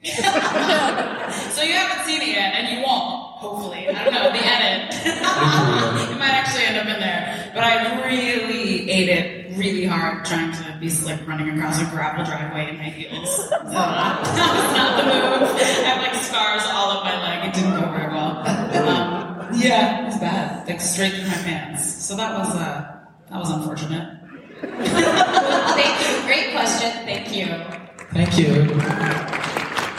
so 1.55 1.61
you 1.63 1.73
haven't 1.73 2.05
seen 2.05 2.21
it 2.21 2.35
yet, 2.35 2.53
and 2.53 2.75
you 2.75 2.83
won't, 2.83 3.39
hopefully. 3.39 3.87
I 3.87 4.03
don't 4.03 4.13
know, 4.13 4.31
the 4.31 4.43
edit. 4.43 4.91
it 6.11 6.17
might 6.19 6.33
actually 6.35 6.65
end 6.65 6.77
up 6.77 6.87
in 6.87 6.99
there. 6.99 7.51
But 7.55 7.63
I 7.63 8.03
really 8.05 8.89
ate 8.89 9.09
it 9.09 9.57
really 9.57 9.85
hard 9.85 10.25
trying 10.25 10.51
to 10.51 10.77
be 10.79 10.89
slick 10.89 11.25
running 11.27 11.49
across 11.49 11.81
a 11.81 11.85
gravel 11.91 12.25
driveway 12.25 12.69
in 12.69 12.77
my 12.77 12.85
heels. 12.85 13.35
So 13.35 13.49
that 13.69 14.19
was 14.19 14.37
not 14.75 14.97
the 14.97 15.03
move. 15.03 15.55
I 15.55 15.63
have 15.85 16.01
like 16.01 16.23
scars 16.23 16.63
all 16.67 16.91
up 16.91 17.03
my 17.03 17.21
leg. 17.21 17.49
It 17.49 17.53
didn't 17.55 17.79
go 17.79 17.91
very 17.91 18.11
well. 18.11 18.39
Um, 18.39 19.49
yeah, 19.53 20.01
it 20.01 20.05
was 20.05 20.17
bad. 20.17 20.67
Like 20.67 20.81
straight 20.81 21.13
through 21.13 21.27
my 21.27 21.35
pants. 21.43 21.85
So 22.03 22.15
that 22.15 22.37
was 22.37 22.55
uh 22.55 22.99
that 23.29 23.39
was 23.39 23.51
unfortunate. 23.51 24.17
Thank 24.61 26.09
you. 26.09 26.25
Great 26.25 26.51
question. 26.51 26.91
Thank 27.05 27.35
you. 27.35 27.80
Thank 28.13 28.37
you. 28.37 28.65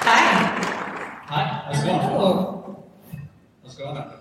Hi. 0.04 0.20
Hi, 1.26 1.44
how's 1.64 1.82
it 1.82 1.86
going? 1.86 2.00
Hello. 2.00 2.84
What's 3.62 3.76
going 3.76 3.96
on? 3.96 4.12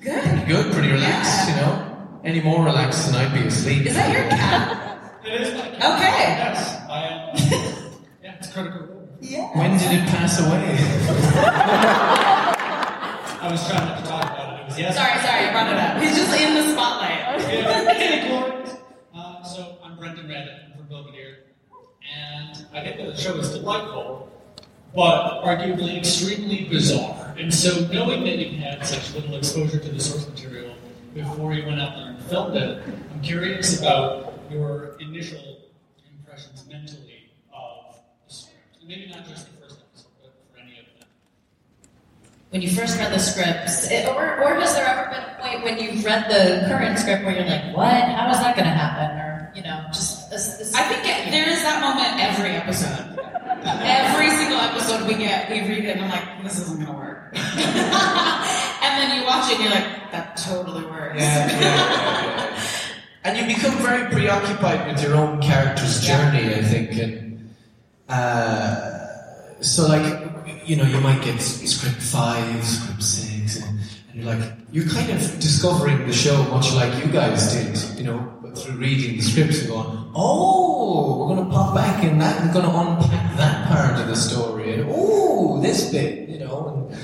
Good. 0.00 0.46
Good, 0.46 0.72
pretty 0.72 0.92
relaxed, 0.92 1.48
you 1.48 1.56
know. 1.56 2.20
Any 2.24 2.40
more 2.40 2.64
relaxed 2.64 3.06
than 3.10 3.16
I'd 3.16 3.34
be 3.34 3.40
asleep. 3.48 3.86
Is 3.86 3.94
that 3.94 4.12
your 4.12 4.28
cat? 4.30 5.18
It 5.24 5.40
is 5.40 5.54
my 5.54 5.68
cat. 5.70 5.74
Okay. 5.74 6.18
Yes, 6.38 6.76
I 6.88 7.02
am. 7.08 7.36
yeah, 8.22 8.36
it's 8.38 8.52
critical. 8.52 9.08
Yeah. 9.20 9.58
When 9.58 9.72
did 9.72 9.90
it 9.92 10.08
pass 10.08 10.38
away? 10.40 10.76
I 13.42 13.48
was 13.50 13.66
trying 13.68 13.86
not 13.88 13.98
to 13.98 14.04
talk 14.04 14.22
about 14.24 14.54
it. 14.54 14.62
It 14.62 14.66
was 14.68 14.78
yes. 14.78 14.94
Sorry, 14.94 15.18
sorry, 15.18 15.46
I 15.46 15.50
brought 15.52 15.66
it 15.72 15.78
up. 15.78 16.00
He's 16.00 16.16
just 16.16 16.40
in 16.40 16.54
the 16.54 16.72
spotlight. 16.72 17.18
Yeah. 17.52 18.28
Glorious. 18.28 18.76
Uh, 19.12 19.42
so 19.42 19.78
I'm 19.82 19.96
Brendan 19.98 20.28
Red 20.28 20.48
I'm 20.48 20.78
from 20.78 20.86
Belvedere, 20.88 21.31
and 22.12 22.66
I 22.74 22.82
think 22.82 22.96
that 22.98 23.06
the 23.06 23.16
show 23.16 23.34
is 23.36 23.50
delightful, 23.50 24.28
but 24.94 25.42
arguably 25.44 25.96
extremely 25.98 26.64
bizarre. 26.68 27.34
And 27.38 27.52
so 27.52 27.86
knowing 27.92 28.24
that 28.24 28.38
you 28.38 28.58
had 28.58 28.84
such 28.86 29.14
little 29.14 29.36
exposure 29.36 29.78
to 29.78 29.88
the 29.88 30.00
source 30.00 30.28
material 30.28 30.74
before 31.14 31.52
you 31.54 31.64
went 31.66 31.80
out 31.80 31.96
there 31.96 32.08
and 32.10 32.22
filmed 32.24 32.56
it, 32.56 32.82
I'm 33.12 33.20
curious 33.22 33.80
about 33.80 34.38
your 34.50 34.96
initial 35.00 35.58
impressions 36.18 36.66
mentally 36.70 37.30
of 37.52 37.96
the 38.28 38.34
script. 38.34 38.58
And 38.80 38.88
maybe 38.88 39.06
not 39.10 39.26
just 39.26 39.46
the 39.46 39.60
first 39.62 39.80
episode, 39.80 40.10
but 40.22 40.34
for 40.52 40.58
any 40.60 40.78
of 40.78 40.84
them. 40.98 41.08
When 42.50 42.60
you 42.62 42.70
first 42.70 42.98
read 42.98 43.12
the 43.12 43.18
scripts, 43.18 43.90
it- 43.90 44.06
or, 44.08 44.42
or 44.42 44.54
has 44.60 44.74
there 44.74 44.86
ever 44.86 45.10
been 45.10 45.22
a 45.24 45.38
point 45.40 45.64
when 45.64 45.78
you've 45.82 46.04
read 46.04 46.28
the 46.30 46.66
current 46.68 46.98
script 46.98 47.24
where 47.24 47.34
you're 47.34 47.46
like, 47.46 47.74
what? 47.74 47.92
How 47.92 48.30
is 48.30 48.38
that 48.38 48.54
going 48.56 48.68
to 48.68 48.74
happen? 48.74 49.16
Or, 49.18 49.41
you 49.54 49.62
know, 49.62 49.84
just 49.88 50.30
this. 50.30 50.56
this 50.56 50.74
I 50.74 50.82
think 50.82 51.04
it, 51.04 51.30
there 51.30 51.48
is 51.48 51.62
that 51.62 51.80
moment 51.80 52.20
every 52.20 52.50
episode. 52.56 53.18
Every 53.64 54.30
single 54.30 54.58
episode 54.58 55.06
we 55.06 55.14
get, 55.14 55.48
we 55.50 55.60
read 55.60 55.84
it 55.84 55.96
and 55.96 56.04
I'm 56.04 56.10
like, 56.10 56.42
this 56.42 56.58
isn't 56.60 56.84
gonna 56.84 56.98
work. 56.98 57.30
and 57.34 58.92
then 58.98 59.18
you 59.18 59.24
watch 59.24 59.50
it 59.50 59.60
and 59.60 59.64
you're 59.64 59.72
like, 59.72 60.10
that 60.10 60.36
totally 60.36 60.84
works. 60.84 61.20
Yeah, 61.20 61.48
yeah, 61.48 61.60
yeah, 61.60 62.56
yeah. 62.56 62.68
And 63.24 63.38
you 63.38 63.54
become 63.54 63.78
very 63.78 64.10
preoccupied 64.10 64.92
with 64.92 65.02
your 65.02 65.14
own 65.14 65.40
character's 65.40 66.00
journey, 66.00 66.54
I 66.54 66.62
think, 66.62 66.92
and 66.98 67.54
uh, 68.08 69.60
so 69.60 69.86
like 69.86 70.04
you 70.66 70.74
know 70.74 70.84
you 70.84 71.00
might 71.00 71.22
get 71.22 71.40
script 71.40 72.02
five, 72.02 72.64
script 72.64 73.02
six, 73.02 73.31
and, 73.31 73.31
and 73.31 73.31
you're 73.31 73.31
like 74.24 74.52
you're 74.70 74.88
kind 74.88 75.10
of 75.10 75.20
discovering 75.40 76.06
the 76.06 76.12
show 76.12 76.42
much 76.44 76.72
like 76.74 77.04
you 77.04 77.10
guys 77.10 77.52
did, 77.52 77.98
you 77.98 78.04
know, 78.04 78.32
through 78.54 78.76
reading 78.76 79.16
the 79.16 79.22
scripts 79.22 79.60
and 79.60 79.68
going, 79.68 80.12
oh, 80.14 81.18
we're 81.18 81.34
going 81.34 81.48
to 81.48 81.54
pop 81.54 81.74
back 81.74 82.04
in 82.04 82.18
that, 82.18 82.44
we're 82.44 82.52
going 82.52 82.70
to 82.70 82.76
unpack 82.76 83.36
that 83.36 83.68
part 83.68 84.00
of 84.00 84.06
the 84.08 84.16
story, 84.16 84.74
and 84.74 84.90
oh, 84.90 85.60
this 85.60 85.90
bit, 85.90 86.28
you 86.28 86.38
know. 86.38 86.88
And 86.90 86.98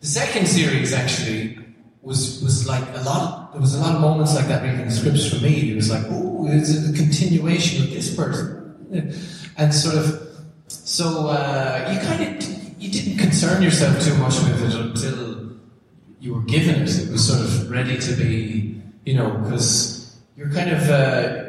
the 0.00 0.06
second 0.06 0.46
series 0.46 0.92
actually 0.92 1.58
was 2.02 2.42
was 2.42 2.68
like 2.68 2.84
a 2.94 3.02
lot. 3.02 3.52
There 3.52 3.60
was 3.60 3.74
a 3.74 3.80
lot 3.80 3.94
of 3.94 4.00
moments 4.00 4.34
like 4.34 4.46
that 4.48 4.62
reading 4.62 4.84
the 4.84 4.90
scripts 4.90 5.28
for 5.28 5.42
me. 5.42 5.72
It 5.72 5.74
was 5.74 5.90
like, 5.90 6.04
oh, 6.08 6.46
it's 6.48 6.88
a 6.88 6.92
continuation 6.92 7.84
of 7.84 7.90
this 7.90 8.14
person, 8.14 9.14
and 9.56 9.74
sort 9.74 9.96
of. 9.96 10.22
So 10.68 11.28
uh, 11.28 11.90
you 11.92 12.00
kind 12.06 12.42
of 12.42 12.56
you 12.80 12.90
didn't 12.90 13.18
concern 13.18 13.62
yourself 13.62 14.00
too 14.02 14.14
much 14.16 14.34
with 14.40 14.62
it 14.62 14.74
until 14.74 15.25
you 16.26 16.34
were 16.34 16.42
given 16.42 16.82
it. 16.82 16.98
It 16.98 17.10
was 17.10 17.28
sort 17.28 17.40
of 17.40 17.70
ready 17.70 17.96
to 17.98 18.12
be, 18.16 18.82
you 19.04 19.14
know, 19.14 19.30
because 19.38 20.18
you're 20.36 20.50
kind 20.50 20.70
of. 20.70 20.82
Uh, 20.90 21.42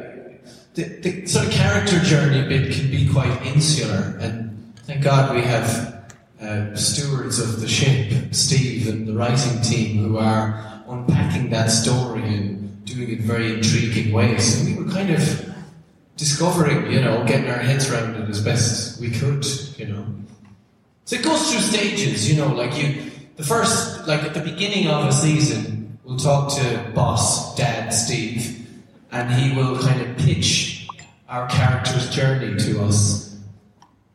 the, 0.75 0.83
the 1.01 1.25
sort 1.25 1.47
of 1.47 1.51
character 1.51 1.99
journey 2.01 2.47
bit 2.47 2.71
can 2.71 2.91
be 2.91 3.09
quite 3.11 3.41
insular, 3.41 4.15
and 4.21 4.75
thank 4.85 5.03
God 5.03 5.33
we 5.33 5.41
have 5.41 6.13
uh, 6.39 6.75
stewards 6.75 7.39
of 7.39 7.61
the 7.61 7.67
ship, 7.67 8.31
Steve 8.31 8.87
and 8.87 9.07
the 9.07 9.13
writing 9.13 9.59
team, 9.63 9.97
who 9.97 10.19
are 10.19 10.83
unpacking 10.87 11.49
that 11.49 11.71
story 11.71 12.21
and 12.21 12.85
doing 12.85 13.09
it 13.09 13.21
very 13.21 13.53
intriguing 13.53 14.13
ways. 14.13 14.59
So 14.59 14.65
we 14.65 14.75
were 14.75 14.91
kind 14.91 15.09
of 15.09 15.55
discovering, 16.15 16.91
you 16.91 17.01
know, 17.01 17.25
getting 17.25 17.49
our 17.49 17.57
heads 17.57 17.89
around 17.89 18.15
it 18.15 18.29
as 18.29 18.43
best 18.43 19.01
we 19.01 19.09
could, 19.09 19.43
you 19.79 19.87
know. 19.87 20.05
So 21.05 21.15
it 21.15 21.23
goes 21.23 21.51
through 21.51 21.61
stages, 21.61 22.29
you 22.29 22.37
know, 22.37 22.53
like 22.53 22.77
you, 22.77 23.06
the 23.37 23.43
first, 23.43 24.07
like 24.07 24.23
at 24.23 24.33
the 24.33 24.41
beginning 24.41 24.87
of 24.87 25.05
a 25.05 25.11
season, 25.11 25.97
we'll 26.03 26.17
talk 26.17 26.53
to 26.55 26.91
boss, 26.93 27.55
dad, 27.55 27.89
Steve, 27.89 28.67
and 29.11 29.31
he 29.31 29.55
will 29.55 29.79
kind 29.79 30.01
of 30.01 30.17
pitch 30.17 30.87
our 31.29 31.47
character's 31.47 32.09
journey 32.09 32.57
to 32.59 32.83
us. 32.83 33.37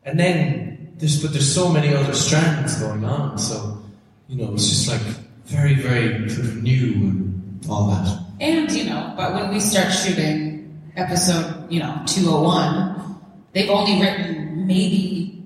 And 0.03 0.19
then 0.19 0.93
there's 0.97 1.21
but 1.21 1.31
there's 1.31 1.51
so 1.51 1.69
many 1.69 1.93
other 1.93 2.13
strands 2.13 2.79
going 2.79 3.05
on, 3.05 3.37
so 3.37 3.81
you 4.27 4.37
know, 4.37 4.53
it's 4.53 4.69
just 4.69 4.87
like 4.89 5.01
very, 5.45 5.75
very 5.75 6.29
sort 6.29 6.47
of 6.47 6.63
new 6.63 6.93
and 6.93 7.65
all 7.69 7.87
that. 7.91 8.19
And, 8.39 8.71
you 8.71 8.85
know, 8.85 9.13
but 9.15 9.33
when 9.33 9.53
we 9.53 9.59
start 9.59 9.91
shooting 9.91 10.91
episode, 10.95 11.71
you 11.71 11.79
know, 11.79 12.01
201, 12.07 13.15
they've 13.53 13.69
only 13.69 14.01
written 14.01 14.65
maybe 14.67 15.43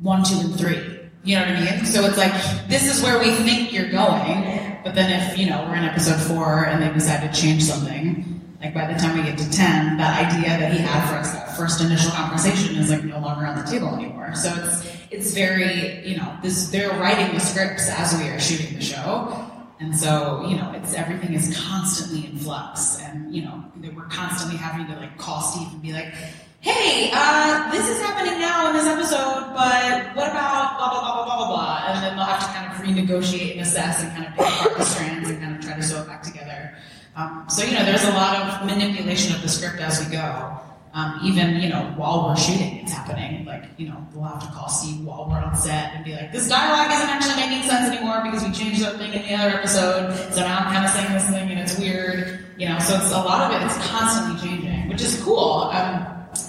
one, 0.00 0.24
two, 0.24 0.38
and 0.40 0.58
three. 0.58 1.01
You 1.24 1.36
know 1.36 1.42
what 1.42 1.56
I 1.56 1.76
mean? 1.76 1.84
So 1.84 2.04
it's 2.04 2.18
like, 2.18 2.32
this 2.68 2.92
is 2.92 3.02
where 3.02 3.18
we 3.18 3.30
think 3.30 3.72
you're 3.72 3.90
going, 3.90 4.80
but 4.82 4.94
then 4.94 5.22
if, 5.22 5.38
you 5.38 5.48
know, 5.48 5.64
we're 5.68 5.76
in 5.76 5.84
episode 5.84 6.20
four 6.20 6.66
and 6.66 6.82
they 6.82 6.92
decide 6.92 7.32
to 7.32 7.40
change 7.40 7.62
something, 7.62 8.40
like 8.60 8.74
by 8.74 8.92
the 8.92 8.98
time 8.98 9.16
we 9.16 9.22
get 9.22 9.38
to 9.38 9.50
10, 9.50 9.98
that 9.98 10.32
idea 10.32 10.48
that 10.48 10.72
he 10.72 10.78
had 10.78 11.08
for 11.08 11.16
us, 11.16 11.32
that 11.32 11.56
first 11.56 11.80
initial 11.80 12.10
conversation 12.10 12.76
is 12.76 12.90
like 12.90 13.04
no 13.04 13.20
longer 13.20 13.46
on 13.46 13.56
the 13.56 13.70
table 13.70 13.94
anymore. 13.94 14.34
So 14.34 14.52
it's, 14.64 14.86
it's 15.10 15.32
very, 15.32 16.04
you 16.06 16.16
know, 16.16 16.36
this, 16.42 16.70
they're 16.70 16.90
writing 16.98 17.34
the 17.34 17.40
scripts 17.40 17.88
as 17.88 18.18
we 18.20 18.28
are 18.28 18.40
shooting 18.40 18.74
the 18.74 18.82
show. 18.82 19.51
And 19.82 19.96
so, 19.96 20.46
you 20.48 20.56
know, 20.56 20.70
it's 20.76 20.94
everything 20.94 21.34
is 21.34 21.58
constantly 21.58 22.26
in 22.26 22.38
flux, 22.38 23.02
and 23.02 23.34
you 23.34 23.42
know, 23.42 23.64
we're 23.96 24.04
constantly 24.04 24.56
having 24.56 24.86
to 24.86 24.94
like 24.94 25.18
call 25.18 25.40
Steve 25.40 25.72
and 25.72 25.82
be 25.82 25.92
like, 25.92 26.14
"Hey, 26.60 27.10
uh, 27.12 27.68
this 27.72 27.88
is 27.88 28.00
happening 28.00 28.38
now 28.38 28.68
in 28.70 28.76
this 28.76 28.86
episode, 28.86 29.52
but 29.52 30.14
what 30.14 30.30
about 30.30 30.78
blah 30.78 30.88
blah 30.88 31.00
blah 31.00 31.14
blah 31.14 31.24
blah 31.24 31.36
blah 31.36 31.48
blah?" 31.48 31.84
And 31.88 32.04
then 32.04 32.16
they'll 32.16 32.24
have 32.24 32.46
to 32.46 32.52
kind 32.54 32.70
of 32.70 32.78
renegotiate 32.78 33.52
and 33.52 33.62
assess 33.62 34.04
and 34.04 34.12
kind 34.12 34.28
of 34.28 34.34
pick 34.34 34.46
apart 34.46 34.78
the 34.78 34.84
strands 34.84 35.28
and 35.30 35.40
kind 35.40 35.56
of 35.56 35.60
try 35.60 35.74
to 35.74 35.82
sew 35.82 36.00
it 36.00 36.06
back 36.06 36.22
together. 36.22 36.76
Um, 37.16 37.44
so 37.48 37.64
you 37.64 37.74
know, 37.74 37.84
there's 37.84 38.04
a 38.04 38.12
lot 38.12 38.36
of 38.36 38.64
manipulation 38.64 39.34
of 39.34 39.42
the 39.42 39.48
script 39.48 39.80
as 39.80 39.98
we 39.98 40.12
go. 40.12 40.60
Um, 40.94 41.20
even 41.24 41.56
you 41.60 41.70
know 41.70 41.90
while 41.96 42.28
we're 42.28 42.36
shooting, 42.36 42.80
it's 42.80 42.92
happening. 42.92 43.46
Like 43.46 43.64
you 43.78 43.88
know, 43.88 44.06
we'll 44.12 44.24
have 44.24 44.42
to 44.46 44.52
call 44.52 44.68
Steve 44.68 45.04
while 45.06 45.26
we're 45.26 45.38
on 45.38 45.56
set 45.56 45.94
and 45.94 46.04
be 46.04 46.14
like, 46.14 46.32
"This 46.32 46.48
dialogue 46.48 46.92
isn't 46.92 47.08
actually 47.08 47.36
making 47.36 47.66
sense 47.66 47.94
anymore 47.94 48.20
because 48.24 48.44
we 48.44 48.52
changed 48.52 48.82
something 48.82 49.10
in 49.10 49.22
the 49.22 49.34
other 49.34 49.56
episode. 49.56 50.12
So 50.32 50.42
now 50.42 50.58
I'm 50.58 50.72
kind 50.72 50.84
of 50.84 50.90
saying 50.90 51.12
this 51.12 51.30
thing 51.30 51.50
and 51.50 51.60
it's 51.60 51.78
weird." 51.78 52.44
You 52.58 52.68
know, 52.68 52.78
so 52.78 52.94
it's 52.96 53.10
a 53.10 53.16
lot 53.16 53.50
of 53.50 53.60
it 53.60 53.66
is 53.66 53.76
constantly 53.88 54.48
changing, 54.48 54.88
which 54.88 55.00
is 55.00 55.20
cool. 55.22 55.70
Um, 55.72 56.06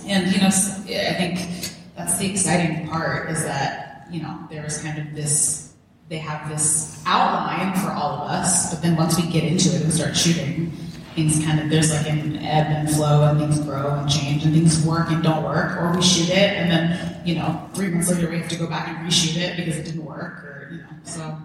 and 0.07 0.30
you 0.30 0.41
know, 0.41 0.47
I 0.47 1.13
think 1.15 1.73
that's 1.95 2.17
the 2.17 2.30
exciting 2.30 2.89
part 2.89 3.30
is 3.31 3.43
that 3.45 4.07
you 4.11 4.22
know 4.22 4.38
there 4.49 4.65
is 4.65 4.81
kind 4.81 4.99
of 4.99 5.15
this. 5.15 5.73
They 6.09 6.17
have 6.17 6.49
this 6.49 7.01
outline 7.05 7.73
for 7.80 7.91
all 7.91 8.23
of 8.23 8.30
us, 8.30 8.73
but 8.73 8.83
then 8.83 8.97
once 8.97 9.15
we 9.15 9.25
get 9.31 9.45
into 9.45 9.69
it 9.69 9.81
and 9.81 9.93
start 9.93 10.17
shooting, 10.17 10.73
things 11.16 11.43
kind 11.45 11.59
of 11.59 11.69
there's 11.69 11.92
like 11.92 12.08
an 12.09 12.38
ebb 12.38 12.67
and 12.67 12.90
flow 12.90 13.24
and 13.30 13.40
things 13.40 13.59
grow 13.61 13.92
and 13.92 14.09
change 14.09 14.43
and 14.45 14.53
things 14.53 14.85
work 14.85 15.09
and 15.09 15.22
don't 15.24 15.43
work 15.43 15.77
or 15.80 15.95
we 15.95 16.01
shoot 16.01 16.30
it 16.30 16.53
and 16.58 16.69
then 16.72 17.22
you 17.25 17.35
know 17.35 17.69
three 17.74 17.90
months 17.90 18.09
later 18.11 18.30
we 18.30 18.40
have 18.40 18.50
to 18.50 18.56
go 18.58 18.67
back 18.67 18.88
and 18.90 18.98
reshoot 19.08 19.38
it 19.38 19.56
because 19.58 19.77
it 19.77 19.83
didn't 19.85 20.06
work 20.06 20.43
or 20.43 20.69
you 20.72 20.77
know 20.80 20.88
so 21.03 21.38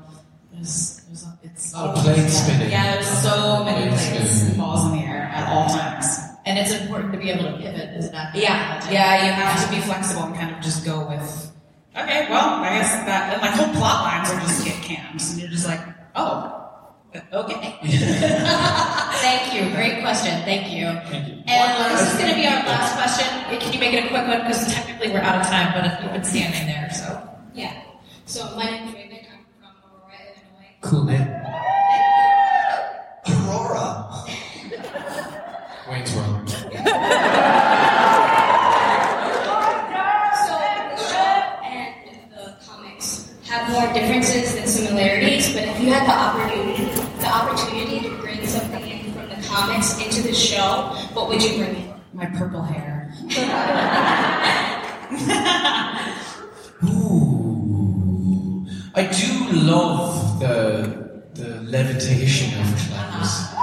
there's, 0.52 1.02
there's 1.06 1.24
a, 1.24 1.38
it's 1.42 1.72
A 1.72 1.76
lot 1.76 1.96
of 1.98 2.02
plates 2.04 2.38
spinning. 2.42 2.70
yeah 2.70 2.94
there's 2.94 3.06
so 3.08 3.64
many 3.64 3.88
Plates 3.88 4.08
plates 4.10 4.42
and 4.48 4.56
balls 4.56 4.86
in 4.86 4.98
the 4.98 5.04
air 5.04 5.22
at 5.32 5.48
all 5.48 5.68
times 5.68 6.06
And 6.46 6.58
it's 6.58 6.72
important 6.80 7.12
to 7.12 7.18
be 7.18 7.30
able 7.30 7.44
to 7.44 7.56
pivot, 7.58 7.96
isn't 7.98 8.12
that? 8.12 8.34
yeah 8.34 8.80
yeah 8.90 9.26
you 9.26 9.32
have 9.32 9.62
to 9.64 9.74
be 9.74 9.80
flexible 9.82 10.24
and 10.24 10.34
kind 10.34 10.54
of 10.54 10.60
just 10.62 10.84
go 10.84 11.06
with 11.08 11.52
okay 11.96 12.26
well 12.30 12.48
I 12.64 12.70
guess 12.78 12.92
that 13.06 13.34
and 13.34 13.42
like 13.42 13.52
whole 13.52 13.72
plot 13.74 14.02
lines 14.04 14.30
are 14.30 14.40
just 14.40 14.64
kit 14.64 14.80
cams 14.82 15.32
and 15.32 15.40
you're 15.40 15.50
just 15.50 15.66
like 15.66 15.80
oh 16.16 16.67
okay 17.32 17.78
Thank 19.18 19.52
you. 19.52 19.74
Great 19.74 20.00
question. 20.00 20.42
Thank 20.44 20.70
you. 20.70 20.86
And 20.86 21.92
this 21.92 22.12
is 22.12 22.18
going 22.18 22.30
to 22.30 22.36
be 22.36 22.46
our 22.46 22.62
last 22.66 22.94
question. 22.94 23.26
Can 23.58 23.72
you 23.72 23.80
make 23.80 23.92
it 23.92 24.04
a 24.04 24.08
quick 24.08 24.26
one? 24.26 24.40
Because 24.40 24.72
technically 24.72 25.10
we're 25.10 25.20
out 25.20 25.40
of 25.40 25.46
time, 25.46 25.72
but 25.74 25.84
if 25.90 26.02
you've 26.02 26.12
been 26.12 26.24
standing 26.24 26.66
there, 26.66 26.88
so. 26.92 27.28
Yeah. 27.54 27.82
So 28.26 28.44
my 28.56 28.64
name 28.64 28.88
is 28.88 28.94
Raven. 28.94 29.18
I'm 29.32 29.44
from 29.58 29.74
Aurora, 29.90 30.18
Illinois. 30.22 30.76
Cool 30.82 31.04
name. 31.04 31.28
Aurora. 33.48 34.24
Wayne's 35.90 36.14
World. 36.14 36.48
So 36.48 36.58
the 40.56 40.96
show 41.10 41.32
and 41.64 41.94
the 42.30 42.54
comics 42.66 43.34
have 43.48 43.70
more 43.70 43.92
differences 43.92 44.54
than 44.54 44.66
similarities. 44.66 45.52
But 45.54 45.64
if 45.64 45.80
you 45.80 45.90
had 45.92 46.06
the 46.06 46.14
opportunity, 46.14 46.84
the 47.18 47.26
opportunity 47.26 48.00
to 48.08 48.14
bring 48.18 48.46
something 48.46 48.82
in 48.86 49.12
from 49.12 49.28
the 49.28 49.36
comics 49.48 49.98
into 50.04 50.22
the 50.22 50.27
show, 50.38 50.94
what 51.14 51.28
would 51.28 51.42
you 51.42 51.56
bring 51.58 51.76
in? 51.76 51.88
my 52.14 52.24
purple 52.24 52.62
hair 52.62 53.12
Ooh. 56.98 58.66
I 58.94 59.02
do 59.06 59.52
love 59.52 60.40
the 60.40 61.22
the 61.34 61.60
levitation 61.62 62.48
of 62.60 62.66
Klaus. 62.88 63.54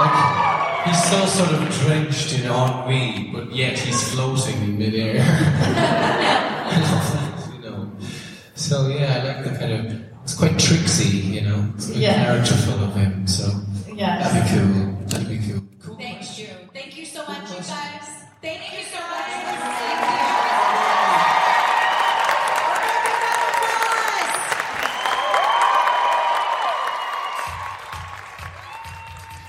Like 0.00 0.86
he's 0.86 1.02
so 1.10 1.24
sort 1.26 1.50
of 1.52 1.68
drenched 1.80 2.34
in 2.34 2.42
ennui, 2.46 3.30
but 3.32 3.52
yet 3.54 3.78
he's 3.78 4.12
floating 4.12 4.56
in 4.62 4.78
midair. 4.78 5.16
I 5.20 6.80
love 6.80 7.06
that, 7.14 7.54
you 7.54 7.60
know. 7.70 7.90
So 8.54 8.88
yeah, 8.88 9.20
I 9.20 9.24
like 9.28 9.44
the 9.44 9.58
kind 9.58 9.72
of 9.72 10.02
it's 10.22 10.34
quite 10.34 10.58
tricksy, 10.58 11.18
you 11.18 11.40
know. 11.42 11.68
It's 11.76 11.86
very 11.86 12.00
Yeah. 12.02 12.24
characterful 12.24 12.84
of 12.84 12.94
him. 12.94 13.26
So 13.26 13.44
Yes. 13.94 14.32
that'd 14.32 14.42
be 14.42 14.48
cool. 14.50 15.06
That'd 15.08 15.28
be 15.28 15.38
cool. 15.48 15.53
So 17.24 17.32
much, 17.32 17.50
you 17.50 17.56
guys. 17.56 18.24
Thank 18.42 18.72
you 18.72 18.84
so 18.84 19.00
much. 19.00 19.24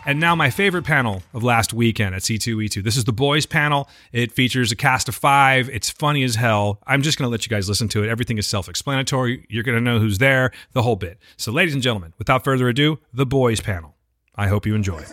And 0.07 0.19
now 0.19 0.35
my 0.35 0.51
favorite 0.51 0.83
panel 0.83 1.23
of 1.33 1.43
last 1.43 1.73
weekend 1.73 2.13
at 2.13 2.21
C2E2. 2.21 2.83
This 2.83 2.95
is 2.95 3.05
the 3.05 3.11
boys 3.11 3.47
panel. 3.47 3.89
It 4.11 4.31
features 4.31 4.71
a 4.71 4.75
cast 4.75 5.09
of 5.09 5.15
five. 5.15 5.67
It's 5.69 5.89
funny 5.89 6.23
as 6.23 6.35
hell. 6.35 6.79
I'm 6.85 7.01
just 7.01 7.17
going 7.17 7.25
to 7.27 7.31
let 7.31 7.43
you 7.43 7.49
guys 7.49 7.67
listen 7.67 7.87
to 7.89 8.03
it. 8.03 8.09
Everything 8.09 8.37
is 8.37 8.45
self-explanatory. 8.45 9.47
You're 9.49 9.63
going 9.63 9.77
to 9.77 9.81
know 9.81 9.97
who's 9.97 10.19
there, 10.19 10.51
the 10.73 10.83
whole 10.83 10.95
bit. 10.95 11.17
So 11.37 11.51
ladies 11.51 11.73
and 11.73 11.81
gentlemen, 11.81 12.13
without 12.19 12.43
further 12.43 12.69
ado, 12.69 12.99
the 13.13 13.25
boys 13.25 13.61
panel. 13.61 13.95
I 14.35 14.47
hope 14.47 14.67
you 14.67 14.75
enjoy. 14.75 15.03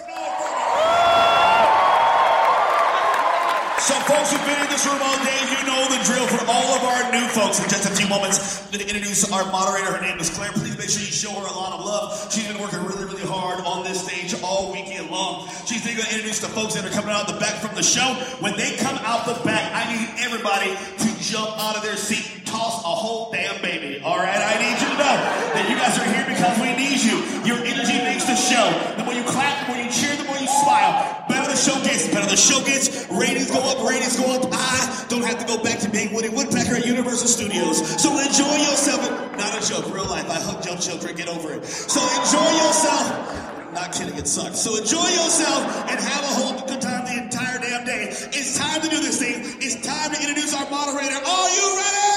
So, 3.82 3.98
folks 4.06 4.30
who've 4.30 4.46
been 4.46 4.62
in 4.62 4.70
this 4.70 4.86
room 4.86 5.02
all 5.02 5.18
day, 5.26 5.42
you 5.50 5.58
know 5.66 5.82
the 5.90 5.98
drill 6.06 6.22
for 6.30 6.38
all 6.46 6.70
of 6.78 6.86
our 6.86 7.10
new 7.10 7.26
folks. 7.34 7.58
in 7.58 7.66
just 7.68 7.82
a 7.82 7.90
few 7.90 8.06
moments, 8.06 8.62
I'm 8.62 8.70
going 8.70 8.86
to 8.86 8.94
introduce 8.94 9.26
our 9.32 9.42
moderator. 9.50 9.90
Her 9.90 10.00
name 10.00 10.20
is 10.20 10.30
Claire. 10.30 10.52
Please 10.52 10.78
make 10.78 10.86
sure 10.88 11.02
you 11.02 11.10
show 11.10 11.34
her 11.34 11.42
a 11.42 11.56
lot 11.58 11.74
of 11.74 11.84
love. 11.84 12.14
She's 12.30 12.46
been 12.46 12.62
working 12.62 12.78
really, 12.86 13.10
really 13.10 13.26
hard 13.26 13.58
on 13.66 13.82
this 13.82 14.06
stage 14.06 14.40
all 14.40 14.70
weekend 14.70 15.10
long. 15.10 15.50
She's 15.66 15.82
going 15.82 15.98
to 15.98 16.06
introduce 16.14 16.38
the 16.38 16.46
folks 16.54 16.78
that 16.78 16.86
are 16.86 16.94
coming 16.94 17.10
out 17.10 17.26
the 17.26 17.34
back 17.42 17.58
from 17.58 17.74
the 17.74 17.82
show. 17.82 18.06
When 18.38 18.54
they 18.54 18.78
come 18.78 18.94
out 19.02 19.26
the 19.26 19.34
back, 19.42 19.74
I 19.74 19.82
need 19.90 20.14
everybody 20.22 20.78
to 20.78 21.08
jump 21.18 21.50
out 21.58 21.74
of 21.74 21.82
their 21.82 21.98
seat 21.98 22.38
and 22.38 22.46
toss 22.46 22.86
a 22.86 22.94
whole 22.94 23.34
damn 23.34 23.60
baby. 23.62 23.98
All 24.06 24.22
right, 24.22 24.38
I 24.38 24.62
need 24.62 24.78
you 24.78 24.94
to 24.94 24.98
know 25.02 25.16
that 25.58 25.66
you 25.66 25.74
guys 25.74 25.98
are 25.98 26.06
here 26.06 26.26
because 26.30 26.54
we 26.62 26.70
need 26.78 27.02
you. 27.02 27.18
You're 27.42 27.66
in 27.66 27.81
show. 28.52 28.68
The 28.96 29.04
more 29.04 29.14
you 29.14 29.24
clap, 29.24 29.64
the 29.64 29.72
more 29.72 29.80
you 29.82 29.90
cheer, 29.90 30.14
the 30.16 30.24
more 30.24 30.36
you 30.36 30.46
smile. 30.46 31.24
Better 31.28 31.48
the 31.50 31.56
show 31.56 31.76
gets, 31.82 32.08
better 32.12 32.28
the 32.28 32.36
show 32.36 32.60
gets. 32.64 33.08
Ratings 33.08 33.50
go 33.50 33.60
up, 33.64 33.80
ratings 33.88 34.16
go 34.16 34.28
up. 34.28 34.48
I 34.52 35.06
don't 35.08 35.24
have 35.24 35.38
to 35.40 35.46
go 35.46 35.62
back 35.62 35.80
to 35.80 35.88
being 35.88 36.12
Woody 36.12 36.28
Woodpecker 36.28 36.76
at 36.76 36.86
Universal 36.86 37.28
Studios. 37.28 37.80
So 38.00 38.12
enjoy 38.12 38.56
yourself. 38.68 39.00
Not 39.36 39.56
a 39.56 39.62
joke, 39.64 39.88
real 39.92 40.06
life. 40.06 40.28
I 40.28 40.38
hug 40.40 40.64
your 40.64 40.76
children, 40.76 41.16
get 41.16 41.28
over 41.28 41.52
it. 41.54 41.64
So 41.64 42.00
enjoy 42.20 42.50
yourself. 42.60 43.72
Not 43.72 43.92
kidding, 43.92 44.16
it 44.18 44.28
sucks. 44.28 44.60
So 44.60 44.76
enjoy 44.76 45.08
yourself 45.08 45.88
and 45.88 45.98
have 45.98 46.24
a 46.24 46.34
whole 46.36 46.60
good 46.68 46.80
time 46.80 47.06
the 47.06 47.22
entire 47.24 47.58
damn 47.58 47.86
day. 47.86 48.08
It's 48.36 48.58
time 48.58 48.82
to 48.82 48.88
do 48.88 49.00
this 49.00 49.18
thing. 49.18 49.40
It's 49.64 49.80
time 49.80 50.12
to 50.12 50.20
introduce 50.20 50.52
our 50.54 50.68
moderator. 50.68 51.16
Are 51.16 51.50
you 51.56 51.66
ready? 51.80 52.08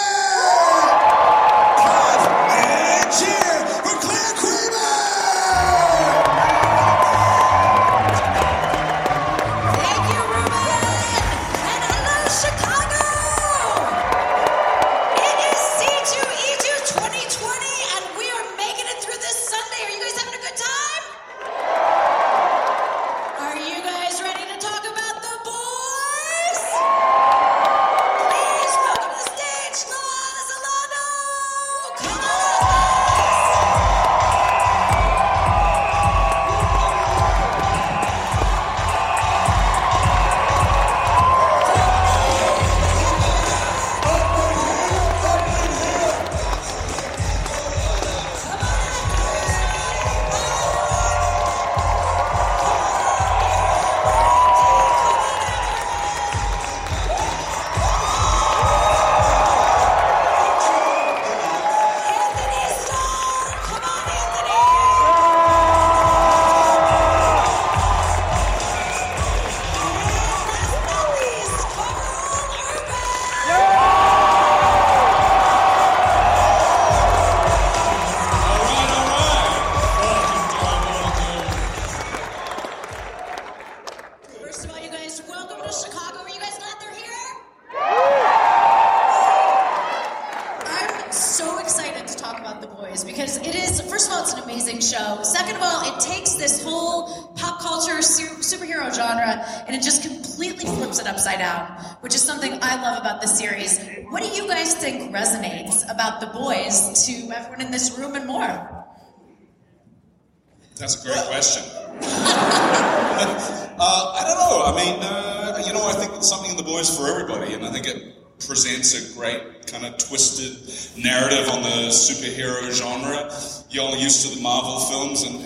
Clap 1.79 2.21
and 2.51 3.11
cheer 3.15 3.44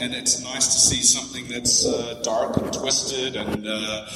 and, 0.09 0.17
it's 0.19 0.43
nice 0.43 0.67
to 0.67 0.79
see 0.79 1.01
something 1.01 1.47
that's 1.47 1.85
uh, 1.85 2.19
dark 2.23 2.57
and 2.57 2.73
twisted 2.73 3.35
and, 3.35 3.67
uh, 3.67 4.07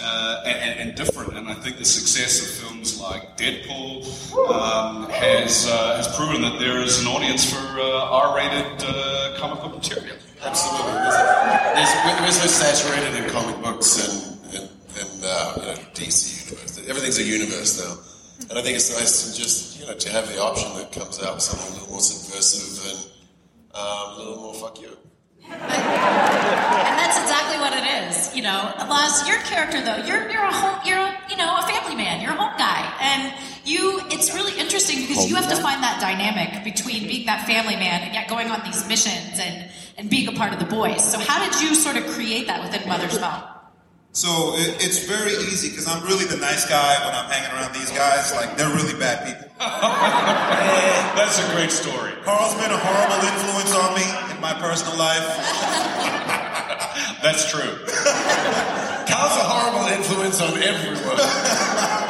uh, 0.00 0.42
and 0.46 0.80
and 0.80 0.94
different. 0.96 1.36
And 1.36 1.48
I 1.48 1.54
think 1.54 1.78
the 1.78 1.84
success 1.84 2.42
of 2.42 2.68
films 2.68 3.00
like 3.00 3.36
Deadpool 3.36 4.04
um, 4.50 5.10
has 5.10 5.68
uh, 5.70 5.96
has 5.96 6.08
proven 6.16 6.42
that 6.42 6.58
there 6.58 6.78
is 6.80 7.00
an 7.00 7.06
audience 7.06 7.44
for 7.50 7.64
uh, 7.78 8.10
R-rated 8.10 8.78
comic 9.38 9.60
book 9.62 9.74
material. 9.74 10.16
Absolutely. 10.42 10.92
We're 12.20 12.30
so 12.30 12.48
saturated 12.48 13.22
in 13.22 13.30
comic 13.30 13.62
books 13.62 14.00
and, 14.00 14.38
and, 14.54 14.68
and 15.00 15.12
you 15.14 15.68
know, 15.68 15.78
DC 15.94 16.50
universe. 16.50 16.88
Everything's 16.88 17.18
a 17.18 17.22
universe 17.22 17.80
now. 17.80 17.96
And 18.50 18.58
I 18.58 18.62
think 18.62 18.76
it's 18.76 18.90
nice 18.92 19.32
to 19.32 19.38
just, 19.40 19.80
you 19.80 19.86
know, 19.86 19.94
to 19.94 20.08
have 20.10 20.28
the 20.28 20.40
option 20.40 20.76
that 20.76 20.92
comes 20.92 21.22
out 21.22 21.34
with 21.34 21.42
something 21.42 21.70
a 21.70 21.74
little 21.74 21.90
more 21.90 22.00
subversive 22.00 22.90
and 22.90 23.00
um, 23.74 24.14
a 24.14 24.18
little 24.18 24.36
more 24.36 24.54
fuck 24.54 24.80
you. 24.80 24.96
And 25.50 26.94
that's 26.98 27.18
exactly 27.20 27.58
what 27.58 27.72
it 27.72 27.84
is. 27.84 28.34
You 28.34 28.42
know, 28.42 28.72
Laz, 28.88 29.26
your 29.28 29.38
character 29.38 29.80
though, 29.82 30.04
you're 30.04 30.30
you're 30.30 30.44
a 30.44 30.52
home, 30.52 30.80
you're 30.84 30.98
a, 30.98 31.12
you 31.30 31.36
know 31.36 31.56
a 31.58 31.62
family 31.66 31.96
man, 31.96 32.20
you're 32.20 32.32
a 32.32 32.36
home 32.36 32.56
guy, 32.58 32.92
and 33.00 33.34
you. 33.64 34.00
It's 34.10 34.34
really 34.34 34.58
interesting 34.58 35.00
because 35.00 35.28
you 35.28 35.34
have 35.36 35.48
to 35.48 35.56
find 35.56 35.82
that 35.82 36.00
dynamic 36.00 36.64
between 36.64 37.06
being 37.06 37.26
that 37.26 37.46
family 37.46 37.76
man 37.76 38.02
and 38.02 38.14
yet 38.14 38.28
going 38.28 38.48
on 38.50 38.62
these 38.64 38.86
missions 38.88 39.38
and 39.38 39.70
and 39.96 40.10
being 40.10 40.28
a 40.28 40.32
part 40.32 40.52
of 40.52 40.58
the 40.58 40.66
boys. 40.66 41.04
So 41.04 41.18
how 41.18 41.38
did 41.44 41.60
you 41.60 41.74
sort 41.74 41.96
of 41.96 42.06
create 42.08 42.46
that 42.46 42.62
within 42.62 42.88
Mother's 42.88 43.18
Milk? 43.18 43.53
So 44.14 44.54
it, 44.54 44.78
it's 44.78 45.02
very 45.10 45.32
easy 45.50 45.70
because 45.70 45.88
I'm 45.88 46.00
really 46.06 46.24
the 46.24 46.36
nice 46.36 46.64
guy 46.70 47.04
when 47.04 47.12
I'm 47.18 47.26
hanging 47.26 47.50
around 47.50 47.74
these 47.74 47.90
guys. 47.90 48.32
Like 48.32 48.56
they're 48.56 48.70
really 48.70 48.94
bad 48.94 49.26
people. 49.26 49.50
That's 49.58 51.42
a 51.42 51.50
great 51.50 51.72
story. 51.72 52.12
Karl's 52.22 52.54
been 52.54 52.70
a 52.70 52.78
horrible 52.78 53.26
influence 53.26 53.74
on 53.74 53.90
me 53.98 54.06
in 54.30 54.40
my 54.40 54.54
personal 54.54 54.96
life. 54.96 55.26
That's 57.26 57.50
true. 57.50 57.58
Karl's 59.10 59.34
a 59.34 59.46
horrible 59.50 59.90
influence 59.90 60.40
on 60.40 60.62
everyone. 60.62 62.03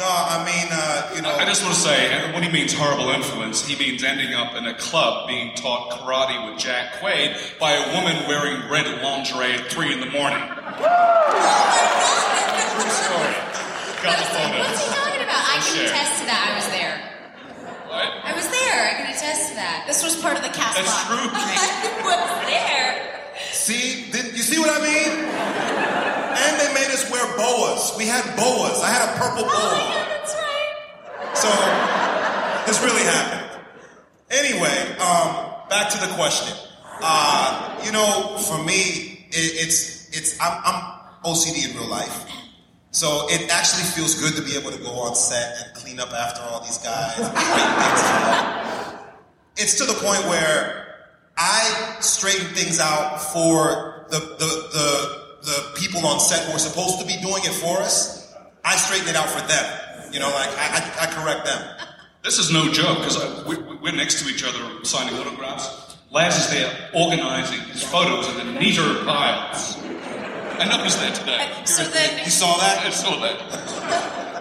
No, 0.00 0.08
I 0.08 0.40
mean, 0.48 0.72
uh, 0.72 1.12
you 1.14 1.20
know. 1.20 1.28
I 1.36 1.44
just 1.44 1.60
want 1.62 1.74
to 1.76 1.80
say, 1.80 2.32
when 2.32 2.42
he 2.42 2.48
means 2.48 2.72
horrible 2.72 3.10
influence, 3.10 3.66
he 3.66 3.76
means 3.76 4.02
ending 4.02 4.32
up 4.32 4.54
in 4.56 4.64
a 4.64 4.72
club 4.74 5.28
being 5.28 5.54
taught 5.54 5.90
karate 5.92 6.40
with 6.48 6.56
Jack 6.58 6.94
Quaid 6.96 7.36
by 7.60 7.72
a 7.76 7.84
woman 7.92 8.16
wearing 8.26 8.64
red 8.72 8.88
lingerie 9.04 9.52
at 9.60 9.68
three 9.68 9.92
in 9.92 10.00
the 10.00 10.08
morning. 10.08 10.40
True 10.40 10.56
story. 12.96 13.36
Got 14.00 14.16
the 14.16 14.24
photos. 14.32 14.64
What's 14.64 14.80
he 14.80 14.88
talking 14.88 15.20
about? 15.20 15.44
I 15.52 15.60
can 15.60 15.84
attest 15.84 16.16
to 16.20 16.24
that. 16.32 16.48
I 16.48 16.52
was 16.56 16.68
there. 16.72 16.96
What? 17.84 18.08
I 18.24 18.32
was 18.32 18.48
there. 18.48 18.80
I 18.88 19.04
can 19.04 19.12
attest 19.12 19.52
to 19.52 19.60
that. 19.60 19.84
This 19.84 20.00
was 20.02 20.16
part 20.16 20.40
of 20.40 20.42
the 20.42 20.48
cast 20.56 20.80
That's 20.80 20.88
lot. 20.88 21.12
true. 21.12 21.28
I 21.36 21.76
was 22.08 22.24
there. 22.48 23.20
See, 23.52 24.08
did 24.08 24.32
you 24.32 24.40
see 24.40 24.56
what 24.56 24.72
I 24.72 24.80
mean? 24.80 25.12
And 26.40 26.56
they 26.56 26.72
made 26.72 26.88
us 26.88 27.04
wear 27.12 27.20
boas. 27.80 27.96
We 27.96 28.06
had 28.06 28.24
boas. 28.36 28.82
I 28.82 28.90
had 28.90 29.08
a 29.08 29.18
purple 29.18 29.44
boa. 29.44 29.52
Oh 29.52 29.92
yeah, 29.94 30.08
that's 30.08 30.34
right. 30.34 31.36
So 31.36 31.48
this 32.66 32.82
really 32.84 33.04
happened. 33.04 33.46
Anyway, 34.30 34.96
um, 34.98 35.68
back 35.68 35.90
to 35.90 35.98
the 35.98 36.12
question. 36.14 36.56
Uh, 37.02 37.80
you 37.84 37.92
know, 37.92 38.36
for 38.38 38.62
me, 38.64 39.26
it, 39.30 39.66
it's 39.66 40.08
it's 40.16 40.40
I'm, 40.40 40.60
I'm 40.64 40.82
OCD 41.24 41.70
in 41.70 41.76
real 41.76 41.88
life, 41.88 42.26
so 42.90 43.26
it 43.30 43.50
actually 43.50 43.84
feels 43.84 44.20
good 44.20 44.34
to 44.36 44.42
be 44.42 44.56
able 44.58 44.70
to 44.70 44.82
go 44.82 44.90
on 44.90 45.14
set 45.14 45.56
and 45.64 45.74
clean 45.74 45.98
up 46.00 46.12
after 46.12 46.42
all 46.42 46.60
these 46.60 46.78
guys. 46.78 47.18
and 47.18 47.26
straighten 47.26 47.74
things 47.80 48.04
out. 48.04 48.96
It's 49.56 49.74
to 49.78 49.84
the 49.84 49.94
point 49.94 50.24
where 50.28 50.86
I 51.36 51.96
straighten 52.00 52.46
things 52.54 52.78
out 52.80 53.20
for 53.20 54.06
the 54.10 54.18
the 54.18 54.68
the, 54.72 55.19
the 55.42 55.72
people 55.80 56.06
on 56.06 56.20
set 56.20 56.44
who 56.46 56.52
are 56.52 56.58
supposed 56.58 57.00
to 57.00 57.06
be 57.06 57.16
doing 57.22 57.42
it 57.44 57.52
for 57.52 57.78
us. 57.78 58.34
I 58.64 58.76
straighten 58.76 59.08
it 59.08 59.16
out 59.16 59.28
for 59.28 59.40
them. 59.46 60.12
You 60.12 60.20
know, 60.20 60.28
like 60.30 60.50
I, 60.58 60.66
I, 60.78 61.06
I 61.06 61.06
correct 61.12 61.46
them. 61.46 61.62
This 62.22 62.38
is 62.38 62.52
no 62.52 62.70
joke 62.70 62.98
because 62.98 63.16
uh, 63.16 63.44
we, 63.48 63.56
we- 63.56 63.76
we're 63.76 63.96
next 63.96 64.22
to 64.22 64.28
each 64.28 64.44
other 64.44 64.84
signing 64.84 65.14
autographs. 65.18 65.96
Laz 66.10 66.36
is 66.36 66.50
there 66.50 66.90
organizing 66.92 67.60
his 67.72 67.82
photos 67.82 68.28
in 68.28 68.36
the 68.36 68.60
neater 68.60 69.04
piles. 69.04 69.78
I 70.60 70.66
know 70.68 70.82
he's 70.84 70.98
there 70.98 71.12
today. 71.14 71.48
So 71.64 71.84
then, 71.84 72.24
You 72.24 72.30
saw 72.30 72.58
that? 72.58 72.84
I 72.84 72.90
saw 72.90 73.16
that. 73.20 73.38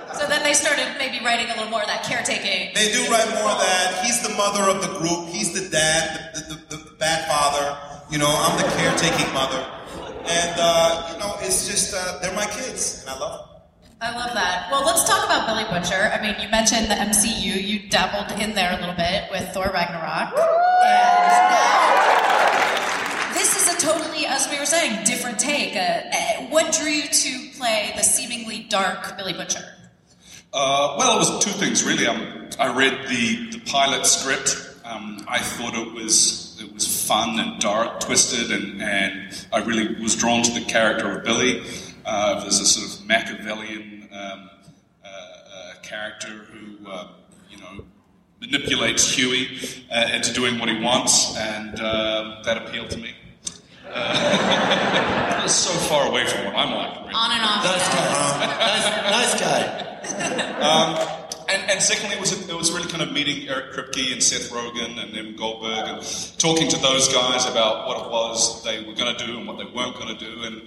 so 0.19 0.27
then 0.27 0.43
they 0.43 0.53
started 0.53 0.87
maybe 0.97 1.23
writing 1.23 1.45
a 1.45 1.55
little 1.55 1.69
more 1.69 1.81
of 1.81 1.87
that 1.87 2.03
caretaking. 2.03 2.73
They 2.75 2.91
do 2.91 3.05
write 3.11 3.29
more 3.39 3.51
of 3.53 3.59
that. 3.61 4.03
He's 4.03 4.21
the 4.27 4.33
mother 4.35 4.63
of 4.63 4.81
the 4.81 4.91
group. 4.99 5.29
He's 5.29 5.53
the 5.53 5.69
dad, 5.69 6.33
the, 6.35 6.41
the, 6.55 6.75
the, 6.75 6.83
the 6.89 6.91
bad 6.97 7.27
father. 7.29 7.77
You 8.11 8.17
know, 8.17 8.27
I'm 8.27 8.57
the 8.57 8.67
caretaking 8.75 9.31
mother. 9.33 9.63
And, 10.27 10.55
uh, 10.59 11.09
you 11.13 11.19
know, 11.19 11.35
it's 11.41 11.67
just, 11.67 11.93
uh, 11.95 12.19
they're 12.21 12.35
my 12.35 12.45
kids, 12.45 13.01
and 13.01 13.09
I 13.09 13.19
love 13.19 13.39
them. 13.39 13.49
I 14.01 14.15
love 14.15 14.33
that. 14.33 14.69
Well, 14.71 14.85
let's 14.85 15.03
talk 15.03 15.25
about 15.25 15.45
Billy 15.45 15.65
Butcher. 15.65 16.09
I 16.13 16.21
mean, 16.21 16.35
you 16.39 16.47
mentioned 16.47 16.89
the 16.89 16.95
MCU. 16.95 17.61
You 17.61 17.89
dabbled 17.89 18.31
in 18.39 18.55
there 18.55 18.71
a 18.71 18.79
little 18.79 18.95
bit 18.95 19.29
with 19.29 19.49
Thor 19.49 19.71
Ragnarok. 19.73 20.31
And 20.31 21.19
now, 21.51 23.33
this 23.33 23.57
is 23.57 23.67
a 23.75 23.77
totally, 23.85 24.25
as 24.25 24.49
we 24.49 24.57
were 24.57 24.65
saying, 24.65 25.03
different 25.03 25.37
take. 25.37 25.75
Uh, 25.75 25.79
uh, 25.79 26.47
what 26.47 26.71
drew 26.71 26.87
you 26.87 27.09
to 27.09 27.49
play 27.57 27.91
the 27.97 28.03
seemingly 28.03 28.63
dark 28.69 29.17
Billy 29.17 29.33
Butcher? 29.33 29.65
Uh, 30.53 30.95
well, 30.97 31.17
it 31.17 31.19
was 31.19 31.43
two 31.43 31.51
things 31.51 31.83
really. 31.83 32.07
Um, 32.07 32.47
I 32.57 32.73
read 32.73 33.05
the, 33.09 33.51
the 33.51 33.59
pilot 33.69 34.05
script. 34.05 34.55
Um, 34.85 35.25
I 35.27 35.39
thought 35.39 35.75
it 35.75 35.93
was 35.93 36.48
it 36.61 36.73
was 36.73 37.07
fun 37.07 37.39
and 37.39 37.59
dark, 37.59 37.99
twisted, 37.99 38.51
and, 38.51 38.81
and 38.81 39.45
I 39.51 39.59
really 39.59 40.01
was 40.01 40.15
drawn 40.15 40.43
to 40.43 40.51
the 40.51 40.65
character 40.65 41.17
of 41.17 41.23
Billy. 41.23 41.63
Uh, 42.05 42.41
there's 42.41 42.59
a 42.59 42.65
sort 42.65 42.99
of 42.99 43.07
Machiavellian 43.07 44.09
um, 44.11 44.49
uh, 45.03 45.07
uh, 45.07 45.73
character 45.81 46.29
who 46.29 46.87
uh, 46.87 47.07
you 47.49 47.57
know 47.57 47.83
manipulates 48.41 49.11
Huey 49.11 49.59
uh, 49.91 50.09
into 50.13 50.33
doing 50.33 50.59
what 50.59 50.69
he 50.69 50.79
wants, 50.81 51.37
and 51.37 51.79
uh, 51.79 52.41
that 52.45 52.57
appealed 52.57 52.89
to 52.91 52.97
me. 52.97 53.13
Uh, 53.91 55.41
it's 55.43 55.53
so 55.53 55.71
far 55.87 56.07
away 56.07 56.25
from 56.25 56.45
what 56.45 56.55
I'm 56.55 56.73
like. 56.73 56.99
Really. 57.01 57.13
On 57.13 57.31
and 57.31 57.41
off. 57.41 57.63
Nice 57.63 57.89
guy. 57.89 59.11
nice, 59.11 59.41
guy. 59.41 59.89
Um, 60.59 61.18
and, 61.49 61.71
and 61.71 61.81
secondly, 61.81 62.15
it 62.15 62.19
was, 62.19 62.49
it 62.49 62.55
was 62.55 62.71
really 62.71 62.87
kind 62.89 63.01
of 63.01 63.11
meeting 63.11 63.47
Eric 63.49 63.73
Kripke 63.73 64.11
and 64.13 64.21
Seth 64.21 64.51
Rogen 64.51 65.01
and 65.01 65.15
Evan 65.17 65.35
Goldberg 65.35 65.87
and 65.87 66.35
talking 66.37 66.67
to 66.69 66.77
those 66.79 67.11
guys 67.13 67.45
about 67.45 67.87
what 67.87 68.05
it 68.05 68.11
was 68.11 68.63
they 68.63 68.83
were 68.83 68.93
going 68.93 69.15
to 69.15 69.25
do 69.25 69.37
and 69.37 69.47
what 69.47 69.57
they 69.57 69.65
weren't 69.65 69.95
going 69.95 70.15
to 70.15 70.25
do. 70.25 70.43
And, 70.43 70.61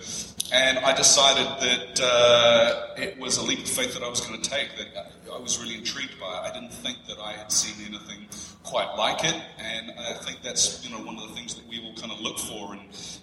and 0.53 0.79
I 0.81 0.95
decided 0.95 1.47
that 1.61 2.01
uh, 2.03 2.95
it 2.97 3.19
was 3.19 3.39
a 3.39 3.43
leap 3.43 3.61
of 3.61 3.69
faith 3.69 3.95
that 3.95 4.03
I 4.03 4.09
was 4.09 4.21
going 4.21 4.41
to 4.41 4.51
take, 4.51 4.69
that 4.77 5.13
I, 5.33 5.39
was 5.39 5.61
really 5.61 5.77
intrigued 5.77 6.21
by 6.21 6.27
it. 6.27 6.51
I 6.51 6.53
didn't 6.53 6.73
think 6.73 6.99
that 7.09 7.19
I 7.19 7.33
had 7.33 7.51
seen 7.51 7.75
anything 7.87 8.27
quite 8.63 8.95
like 8.97 9.25
it. 9.25 9.35
And 9.59 9.93
I 9.99 10.15
think 10.15 10.43
that's 10.43 10.85
you 10.85 10.91
know 10.91 11.03
one 11.05 11.17
of 11.17 11.29
the 11.29 11.35
things 11.35 11.55
that 11.55 11.67
we 11.69 11.81
all 11.83 11.95
kind 11.95 12.13
of 12.13 12.21
look 12.21 12.39
for 12.39 12.77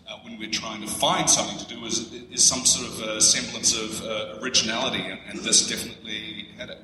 uh, 0.10 0.18
when 0.24 0.38
we're 0.38 0.50
trying 0.50 0.82
to 0.82 0.88
find 0.88 1.30
something 1.30 1.58
to 1.58 1.68
do 1.68 1.86
is, 1.86 2.12
is 2.32 2.44
some 2.44 2.66
sort 2.66 2.88
of 2.88 3.24
semblance 3.24 3.78
of 3.78 4.04
uh, 4.04 4.40
originality, 4.42 5.02
and, 5.02 5.20
and 5.30 5.40
this 5.40 5.68
definitely 5.68 6.48
had 6.58 6.72
it. 6.72 6.80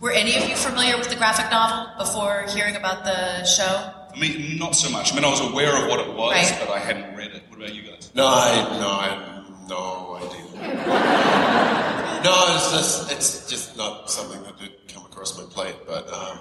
Were 0.00 0.10
any 0.12 0.36
of 0.36 0.48
you 0.48 0.56
familiar 0.56 0.96
with 0.98 1.08
the 1.08 1.16
graphic 1.16 1.50
novel 1.50 1.92
before 1.98 2.44
hearing 2.54 2.76
about 2.76 3.04
the 3.04 3.44
show? 3.44 3.90
I 4.14 4.18
mean, 4.18 4.58
not 4.58 4.74
so 4.76 4.90
much. 4.90 5.12
I 5.12 5.16
mean, 5.16 5.24
I 5.24 5.30
was 5.30 5.40
aware 5.40 5.74
of 5.82 5.88
what 5.88 6.00
it 6.00 6.12
was, 6.14 6.32
Right. 6.34 6.56
but 6.60 6.70
I 6.70 6.78
hadn't 6.78 7.16
read 7.16 7.30
it. 7.32 7.42
What 7.48 7.58
about 7.58 7.74
you 7.74 7.82
guys? 7.82 8.10
No, 8.14 8.26
I 8.26 8.78
no, 8.78 8.88
I 8.90 9.08
had 9.08 9.68
no 9.68 10.16
idea. 10.16 10.42
no, 12.24 12.54
it's 12.54 12.70
just 12.72 13.12
it's 13.12 13.48
just 13.50 13.76
not 13.76 14.10
something 14.10 14.42
that 14.42 14.58
did 14.58 14.72
come 14.92 15.04
across 15.06 15.36
my 15.38 15.44
plate. 15.44 15.76
But 15.86 16.12
um, 16.12 16.38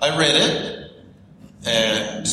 I 0.00 0.16
read 0.16 0.34
it 0.36 0.92
and 1.66 2.26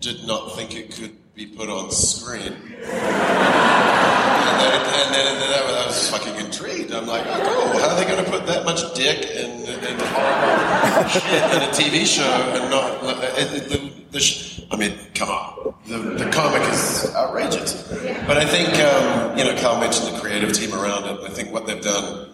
did 0.00 0.26
not 0.26 0.54
think 0.56 0.74
it 0.74 0.94
could 0.94 1.16
be 1.36 1.46
put 1.46 1.68
on 1.68 1.90
screen. 1.90 2.56
And 4.48 4.72
then, 4.72 4.80
and 4.80 5.14
then, 5.14 5.26
and 5.34 5.42
then 5.42 5.52
I 5.52 5.86
was 5.86 6.08
fucking 6.08 6.36
intrigued. 6.36 6.90
I'm 6.90 7.06
like, 7.06 7.24
oh, 7.26 7.40
cool. 7.44 7.78
How 7.78 7.90
are 7.90 7.96
they 7.96 8.06
going 8.10 8.24
to 8.24 8.30
put 8.30 8.46
that 8.46 8.64
much 8.64 8.94
dick 8.94 9.28
and, 9.36 9.68
and 9.68 10.00
horrible 10.00 11.08
shit 11.10 11.24
in 11.52 11.62
a 11.62 11.72
TV 11.76 12.06
show 12.06 12.22
and 12.22 12.70
not? 12.70 13.02
It, 13.38 13.52
it, 13.52 13.68
the, 13.68 13.92
the 14.12 14.20
sh- 14.20 14.62
I 14.70 14.76
mean, 14.76 14.96
come 15.14 15.28
on. 15.28 15.74
The, 15.86 15.98
the 16.24 16.30
comic 16.30 16.62
is 16.72 17.12
outrageous. 17.14 17.82
But 18.26 18.38
I 18.38 18.46
think, 18.46 18.78
um, 18.80 19.36
you 19.36 19.44
know, 19.44 19.54
Karl 19.60 19.78
mentioned 19.78 20.14
the 20.14 20.20
creative 20.20 20.54
team 20.54 20.72
around 20.72 21.04
it. 21.04 21.20
I 21.20 21.28
think 21.28 21.52
what 21.52 21.66
they've 21.66 21.82
done 21.82 22.30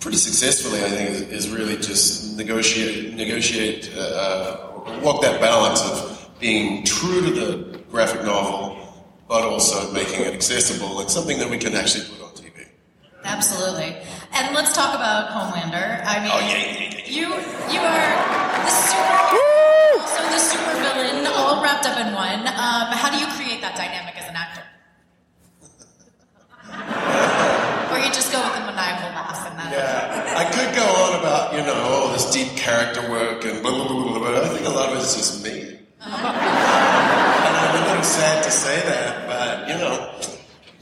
pretty 0.00 0.18
successfully, 0.18 0.80
I 0.84 0.90
think, 0.90 1.10
is, 1.10 1.20
is 1.22 1.48
really 1.48 1.76
just 1.76 2.36
negotiate, 2.36 3.14
negotiate, 3.14 3.90
uh, 3.96 4.00
uh, 4.00 5.00
walk 5.02 5.22
that 5.22 5.40
balance 5.40 5.82
of 5.82 6.28
being 6.40 6.84
true 6.84 7.22
to 7.22 7.30
the 7.30 7.81
graphic 7.92 8.24
novel, 8.24 8.78
but 9.28 9.42
also 9.44 9.92
making 9.92 10.20
it 10.22 10.32
accessible 10.34 11.00
and 11.00 11.10
something 11.10 11.38
that 11.38 11.48
we 11.48 11.58
can 11.58 11.74
actually 11.74 12.04
put 12.08 12.24
on 12.24 12.32
TV. 12.32 12.66
Absolutely. 13.24 13.94
And 14.32 14.54
let's 14.54 14.72
talk 14.74 14.94
about 14.94 15.28
Homelander. 15.30 16.00
I 16.04 16.18
mean, 16.24 16.32
Oh, 16.32 16.40
yeah, 16.40 16.56
yeah, 16.56 16.88
yeah, 16.88 17.04
you 17.06 17.26
you 17.70 17.80
are 17.84 18.08
the 18.64 18.72
super, 18.72 19.20
also 20.00 20.22
the 20.32 20.40
super 20.40 20.72
villain, 20.80 21.26
all 21.36 21.62
wrapped 21.62 21.84
up 21.86 22.00
in 22.00 22.12
one. 22.14 22.40
Um, 22.48 22.88
how 22.96 23.10
do 23.12 23.18
you 23.20 23.28
create 23.36 23.60
that 23.60 23.76
dynamic 23.76 24.16
as 24.16 24.28
an 24.28 24.36
actor? 24.36 24.64
or 27.92 27.98
you 27.98 28.08
just 28.10 28.32
go 28.32 28.40
with 28.40 28.54
the 28.56 28.64
maniacal 28.64 29.10
laugh 29.12 29.46
and 29.50 29.58
that? 29.60 29.70
Yeah, 29.70 30.40
I 30.40 30.44
could 30.48 30.74
go 30.74 30.82
on 31.04 31.20
about, 31.20 31.52
you 31.52 31.60
know, 31.60 31.74
all 31.92 32.08
this 32.12 32.30
deep 32.32 32.56
character 32.56 33.02
work 33.10 33.44
and 33.44 33.62
blah, 33.62 33.70
blah, 33.70 33.86
blah, 33.86 34.08
blah, 34.08 34.18
but 34.20 34.44
I 34.44 34.48
think 34.48 34.66
a 34.66 34.70
lot 34.70 34.88
of 34.88 34.96
it 34.96 35.02
is 35.02 35.14
just 35.14 35.44
me. 35.44 35.76
and 36.00 37.08
Little 37.72 38.02
sad 38.02 38.44
to 38.44 38.50
say 38.50 38.80
that, 38.82 39.26
but, 39.26 39.68
you 39.68 39.74
know, 39.74 40.14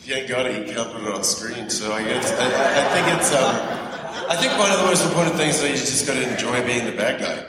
you 0.02 0.14
ain't 0.14 0.28
got 0.28 0.46
can't 0.46 0.92
put 0.92 1.02
it 1.02 1.14
on 1.14 1.22
screen. 1.22 1.70
So 1.70 1.92
I 1.92 2.02
guess, 2.02 2.32
I, 2.32 2.46
I 2.46 2.84
think 2.94 3.18
it's, 3.18 3.34
um, 3.34 4.30
I 4.30 4.36
think 4.36 4.58
one 4.58 4.72
of 4.72 4.78
the 4.78 4.86
most 4.86 5.04
important 5.06 5.36
things 5.36 5.62
is 5.62 5.70
you 5.70 5.76
just 5.76 6.06
got 6.06 6.14
to 6.14 6.30
enjoy 6.30 6.64
being 6.66 6.86
the 6.86 6.92
bad 6.92 7.20
guy. 7.20 7.46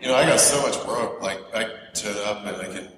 You 0.00 0.08
know, 0.08 0.14
I 0.14 0.26
got 0.26 0.40
so 0.40 0.60
much 0.62 0.76
work, 0.86 1.22
like, 1.22 1.38
I 1.54 1.70
turn 1.94 2.16
up 2.26 2.44
and 2.46 2.56
I 2.56 2.66
can 2.66 2.88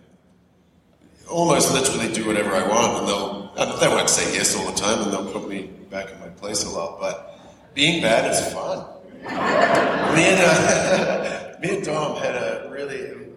almost 1.30 1.72
literally 1.72 2.12
do 2.12 2.26
whatever 2.26 2.54
I 2.54 2.66
want, 2.66 2.98
and 2.98 3.08
they'll 3.08 3.78
they 3.80 3.88
won't 3.88 4.08
say 4.08 4.34
yes 4.34 4.56
all 4.56 4.70
the 4.70 4.76
time, 4.76 5.02
and 5.02 5.12
they'll 5.12 5.32
put 5.32 5.48
me 5.48 5.70
back 5.90 6.10
in 6.10 6.20
my 6.20 6.28
place 6.28 6.64
a 6.64 6.70
lot. 6.70 7.00
But 7.00 7.38
being 7.74 8.02
bad 8.02 8.30
is 8.30 8.40
fun. 8.52 8.86
me 9.22 10.22
and 10.24 10.40
uh, 10.40 11.54
me 11.60 11.76
and 11.76 11.84
Dom 11.84 12.16
had 12.16 12.34
a 12.34 12.68
really 12.70 13.27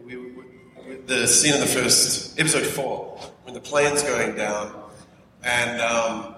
the 1.12 1.28
scene 1.28 1.54
in 1.54 1.60
the 1.60 1.66
first 1.68 2.40
episode 2.40 2.66
four 2.66 3.18
when 3.44 3.54
the 3.54 3.60
plane's 3.60 4.02
going 4.02 4.34
down, 4.34 4.74
and 5.44 5.82
um, 5.82 6.36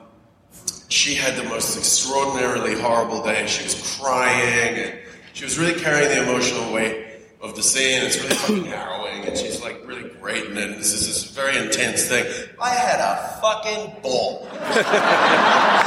she 0.90 1.14
had 1.14 1.35
the 1.35 1.43
most 1.43 1.77
extraordinarily 1.77 2.74
horrible 2.74 3.24
day. 3.24 3.45
She 3.45 3.64
was 3.64 4.00
crying, 4.00 4.80
and 4.80 5.00
she 5.34 5.43
was 5.43 5.60
really 5.60 5.80
carrying 5.80 6.10
the 6.10 6.24
emotional 6.24 6.74
weight 6.74 7.19
of 7.40 7.56
the 7.56 7.61
scene. 7.61 8.02
It's 8.03 8.18
really 8.18 8.34
fucking 8.34 8.66
harrowing, 8.72 9.26
and 9.26 9.38
she's 9.38 9.61
like 9.61 9.80
really 9.85 10.10
great 10.10 10.45
in 10.45 10.58
it. 10.58 10.76
This 10.77 10.92
is 10.92 11.06
this 11.08 11.24
very 11.26 11.56
intense 11.56 12.08
thing. 12.08 12.26
I 12.60 12.69
had 12.69 13.00
a 13.00 13.40
fucking 13.42 14.02
ball. 14.02 14.48
I 14.53 15.85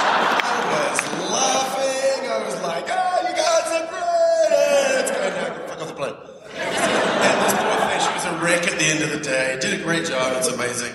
was 0.92 1.00
laughing. 1.32 1.85
Day. 9.26 9.58
Did 9.60 9.80
a 9.80 9.82
great 9.82 10.06
job. 10.06 10.32
It's 10.36 10.48
amazing. 10.48 10.92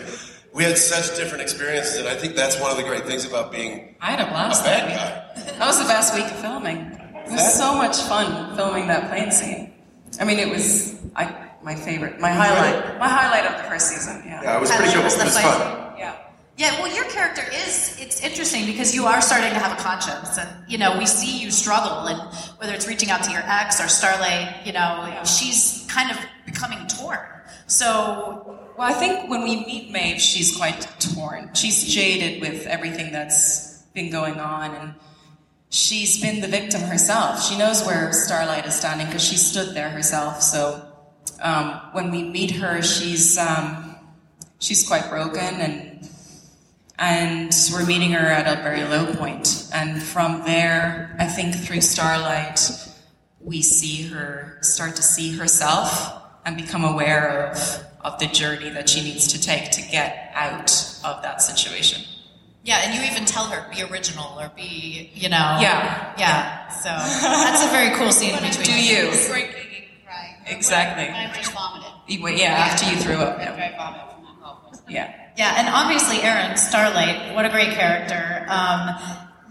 We 0.53 0.63
had 0.63 0.77
such 0.77 1.15
different 1.15 1.41
experiences, 1.43 1.97
and 1.97 2.07
I 2.07 2.15
think 2.15 2.35
that's 2.35 2.59
one 2.59 2.71
of 2.71 2.77
the 2.77 2.83
great 2.83 3.05
things 3.05 3.25
about 3.25 3.51
being 3.51 3.95
I 4.01 4.11
had 4.11 4.19
a 4.19 4.29
blast 4.29 4.61
a 4.61 4.63
that 4.65 4.87
bad 4.87 4.87
week. 4.87 5.45
guy. 5.45 5.57
That 5.59 5.67
was 5.67 5.79
the 5.79 5.85
best 5.85 6.13
week 6.15 6.25
of 6.25 6.39
filming. 6.39 6.77
It 7.25 7.31
was 7.31 7.53
so 7.57 7.75
much 7.75 7.97
fun 8.11 8.55
filming 8.57 8.87
that 8.87 9.09
plane 9.09 9.31
scene. 9.31 9.73
I 10.19 10.25
mean, 10.25 10.39
it 10.39 10.49
was 10.49 10.99
I, 11.15 11.23
my 11.63 11.75
favorite, 11.75 12.19
my 12.19 12.31
highlight, 12.31 12.99
my 12.99 13.07
highlight 13.07 13.45
of 13.49 13.57
the 13.61 13.69
first 13.69 13.87
season. 13.89 14.21
Yeah, 14.25 14.41
Yeah, 14.43 14.57
it 14.57 14.61
was 14.61 14.71
pretty 14.71 14.91
cool. 14.91 15.03
was 15.03 15.15
It 15.15 15.19
the 15.19 15.25
was 15.25 15.37
fight. 15.39 15.43
fun. 15.57 15.97
Yeah. 15.97 16.15
Yeah, 16.57 16.79
well, 16.81 16.93
your 16.93 17.05
character 17.05 17.43
is, 17.65 17.95
it's 17.99 18.19
interesting 18.21 18.65
because 18.65 18.93
you 18.93 19.05
are 19.05 19.21
starting 19.21 19.49
to 19.51 19.57
have 19.59 19.71
a 19.79 19.81
conscience. 19.81 20.37
And, 20.37 20.49
you 20.67 20.77
know, 20.77 20.97
we 20.97 21.05
see 21.05 21.39
you 21.41 21.49
struggle, 21.49 22.05
and 22.07 22.19
whether 22.59 22.73
it's 22.73 22.87
reaching 22.87 23.09
out 23.09 23.23
to 23.23 23.31
your 23.31 23.41
ex 23.45 23.79
or 23.81 23.87
Starlight, 23.87 24.65
you 24.65 24.73
know, 24.73 25.21
she's 25.23 25.87
kind 25.89 26.11
of 26.11 26.17
becoming 26.45 26.85
torn. 26.87 27.19
So, 27.71 28.57
Well, 28.77 28.89
I 28.89 28.91
think 28.91 29.29
when 29.29 29.43
we 29.43 29.65
meet 29.65 29.91
Maeve, 29.91 30.19
she's 30.19 30.53
quite 30.57 30.85
torn. 30.99 31.51
She's 31.53 31.85
jaded 31.85 32.41
with 32.41 32.67
everything 32.67 33.13
that's 33.13 33.83
been 33.93 34.11
going 34.11 34.41
on, 34.41 34.75
and 34.75 34.95
she's 35.69 36.21
been 36.21 36.41
the 36.41 36.49
victim 36.49 36.81
herself. 36.81 37.41
She 37.41 37.57
knows 37.57 37.85
where 37.85 38.11
Starlight 38.11 38.65
is 38.65 38.75
standing 38.75 39.07
because 39.07 39.23
she 39.23 39.37
stood 39.37 39.73
there 39.73 39.89
herself. 39.89 40.41
So 40.41 40.85
um, 41.41 41.79
when 41.93 42.11
we 42.11 42.23
meet 42.23 42.51
her, 42.51 42.81
she's 42.81 43.37
um, 43.37 43.95
she's 44.59 44.85
quite 44.85 45.09
broken, 45.09 45.39
and 45.39 46.09
and 46.99 47.55
we're 47.71 47.85
meeting 47.85 48.11
her 48.11 48.27
at 48.27 48.47
a 48.51 48.61
very 48.61 48.83
low 48.83 49.13
point. 49.15 49.69
And 49.73 50.03
from 50.03 50.43
there, 50.43 51.15
I 51.19 51.25
think 51.25 51.55
through 51.55 51.81
Starlight, 51.81 52.59
we 53.39 53.61
see 53.61 54.07
her 54.09 54.57
start 54.61 54.97
to 54.97 55.01
see 55.01 55.37
herself 55.37 56.20
and 56.45 56.57
become 56.57 56.83
aware 56.83 57.51
of 57.51 57.83
of 58.03 58.17
the 58.17 58.25
journey 58.27 58.69
that 58.71 58.89
she 58.89 59.03
needs 59.03 59.27
to 59.27 59.39
take 59.39 59.69
to 59.71 59.81
get 59.91 60.31
out 60.33 60.71
of 61.05 61.21
that 61.21 61.39
situation. 61.41 62.01
Yeah, 62.63 62.81
and 62.83 62.95
you 62.95 63.01
even 63.11 63.25
tell 63.25 63.45
her 63.45 63.67
be 63.73 63.83
original 63.83 64.39
or 64.39 64.51
be, 64.55 65.11
you 65.13 65.29
know. 65.29 65.57
Yeah. 65.61 66.13
Yeah. 66.17 66.67
So 66.69 66.89
that's 66.89 67.63
a 67.65 67.69
very 67.69 67.95
cool 67.97 68.11
scene 68.11 68.33
between. 68.35 68.65
Do 68.65 68.83
you? 68.83 69.09
Breaking 69.29 69.85
cry. 70.05 70.35
Exactly. 70.47 71.05
When 71.05 71.15
I 71.15 71.31
just 71.33 71.51
vomited. 71.51 71.91
You- 72.07 72.27
Yeah, 72.29 72.53
after 72.53 72.89
you 72.89 72.97
threw 72.97 73.15
up. 73.17 73.39
After 73.39 73.59
Yeah. 73.59 73.73
I 73.73 73.77
vomited 73.77 74.15
from 74.15 74.23
that 74.25 74.39
golf 74.41 74.81
yeah. 74.89 75.13
Yeah, 75.37 75.55
and 75.57 75.67
obviously 75.69 76.21
Erin 76.23 76.57
Starlight, 76.57 77.33
what 77.35 77.45
a 77.45 77.49
great 77.49 77.71
character. 77.73 78.45
Um, 78.49 78.95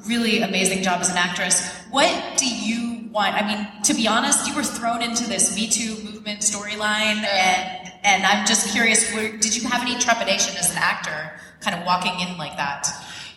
really 0.07 0.43
amazing 0.43 0.83
job 0.83 1.01
as 1.01 1.09
an 1.11 1.17
actress. 1.17 1.69
What 1.91 2.37
do 2.37 2.47
you 2.47 3.00
want? 3.13 3.35
I 3.35 3.47
mean, 3.47 3.83
to 3.85 3.95
be 3.95 4.07
honest, 4.07 4.47
you 4.47 4.55
were 4.55 4.63
thrown 4.63 5.03
into 5.03 5.29
this 5.29 5.55
Me 5.55 5.69
Too 5.69 5.97
movement 6.05 6.41
storyline, 6.41 7.25
and 7.25 7.93
and 8.03 8.25
I'm 8.25 8.47
just 8.47 8.73
curious, 8.73 9.13
were, 9.15 9.37
did 9.37 9.55
you 9.55 9.69
have 9.69 9.83
any 9.83 9.99
trepidation 9.99 10.57
as 10.57 10.71
an 10.71 10.79
actor, 10.79 11.33
kind 11.61 11.79
of 11.79 11.85
walking 11.85 12.19
in 12.21 12.39
like 12.39 12.57
that? 12.57 12.89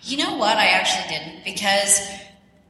You 0.03 0.17
know 0.17 0.35
what? 0.37 0.57
I 0.57 0.67
actually 0.67 1.17
didn't 1.17 1.43
because 1.43 2.07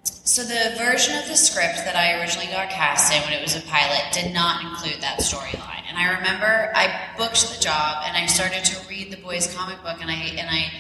so 0.03 0.43
the 0.43 0.75
version 0.77 1.17
of 1.17 1.27
the 1.27 1.35
script 1.35 1.77
that 1.85 1.95
I 1.95 2.19
originally 2.19 2.48
got 2.48 2.69
cast 2.69 3.14
in 3.14 3.22
when 3.23 3.33
it 3.33 3.41
was 3.41 3.56
a 3.56 3.61
pilot 3.67 4.01
did 4.14 4.33
not 4.33 4.64
include 4.64 5.01
that 5.01 5.19
storyline. 5.19 5.83
And 5.88 5.98
I 5.98 6.15
remember 6.15 6.72
I 6.75 7.09
booked 7.17 7.53
the 7.53 7.61
job 7.61 8.03
and 8.06 8.15
I 8.15 8.25
started 8.25 8.64
to 8.65 8.90
read 8.90 9.11
the 9.11 9.17
boys 9.17 9.53
comic 9.53 9.82
book 9.83 9.98
and 10.01 10.09
I 10.09 10.15
and 10.15 10.49
I 10.49 10.72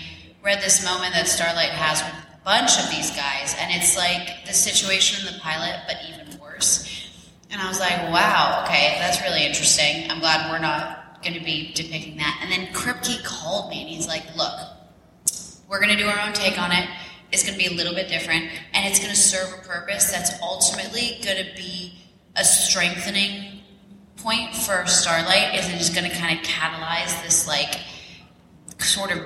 read 0.43 0.61
this 0.61 0.83
moment 0.85 1.13
that 1.13 1.27
Starlight 1.27 1.69
has 1.69 2.01
with 2.03 2.32
bunch 2.43 2.79
of 2.79 2.89
these 2.89 3.09
guys 3.11 3.55
and 3.59 3.71
it's 3.71 3.95
like 3.97 4.45
the 4.45 4.53
situation 4.53 5.25
in 5.25 5.33
the 5.33 5.39
pilot 5.39 5.81
but 5.87 5.97
even 6.09 6.39
worse. 6.39 6.89
And 7.51 7.61
I 7.61 7.67
was 7.67 7.79
like, 7.79 7.97
wow, 8.11 8.63
okay, 8.65 8.95
that's 8.99 9.21
really 9.21 9.45
interesting. 9.45 10.09
I'm 10.09 10.19
glad 10.19 10.51
we're 10.51 10.59
not 10.59 11.21
going 11.23 11.37
to 11.37 11.43
be 11.43 11.71
depicting 11.73 12.17
that. 12.17 12.39
And 12.41 12.51
then 12.51 12.73
Kripke 12.73 13.23
called 13.23 13.69
me 13.69 13.81
and 13.81 13.89
he's 13.89 14.07
like, 14.07 14.23
look, 14.35 14.53
we're 15.69 15.79
going 15.79 15.95
to 15.95 15.97
do 15.97 16.07
our 16.07 16.19
own 16.27 16.33
take 16.33 16.59
on 16.61 16.71
it. 16.71 16.87
It's 17.31 17.43
going 17.43 17.57
to 17.57 17.69
be 17.69 17.73
a 17.73 17.75
little 17.75 17.95
bit 17.95 18.09
different, 18.09 18.45
and 18.75 18.85
it's 18.85 18.99
going 18.99 19.09
to 19.09 19.19
serve 19.19 19.51
a 19.59 19.67
purpose 19.67 20.11
that's 20.11 20.39
ultimately 20.39 21.19
going 21.23 21.43
to 21.43 21.51
be 21.55 21.97
a 22.35 22.43
strengthening 22.43 23.61
point 24.17 24.53
for 24.55 24.85
Starlight. 24.85 25.55
Is 25.55 25.67
it 25.67 25.79
just 25.79 25.95
going 25.95 26.07
to 26.07 26.15
kind 26.15 26.37
of 26.37 26.45
catalyze 26.45 27.23
this 27.23 27.47
like 27.47 27.79
sort 28.83 29.11
of 29.11 29.19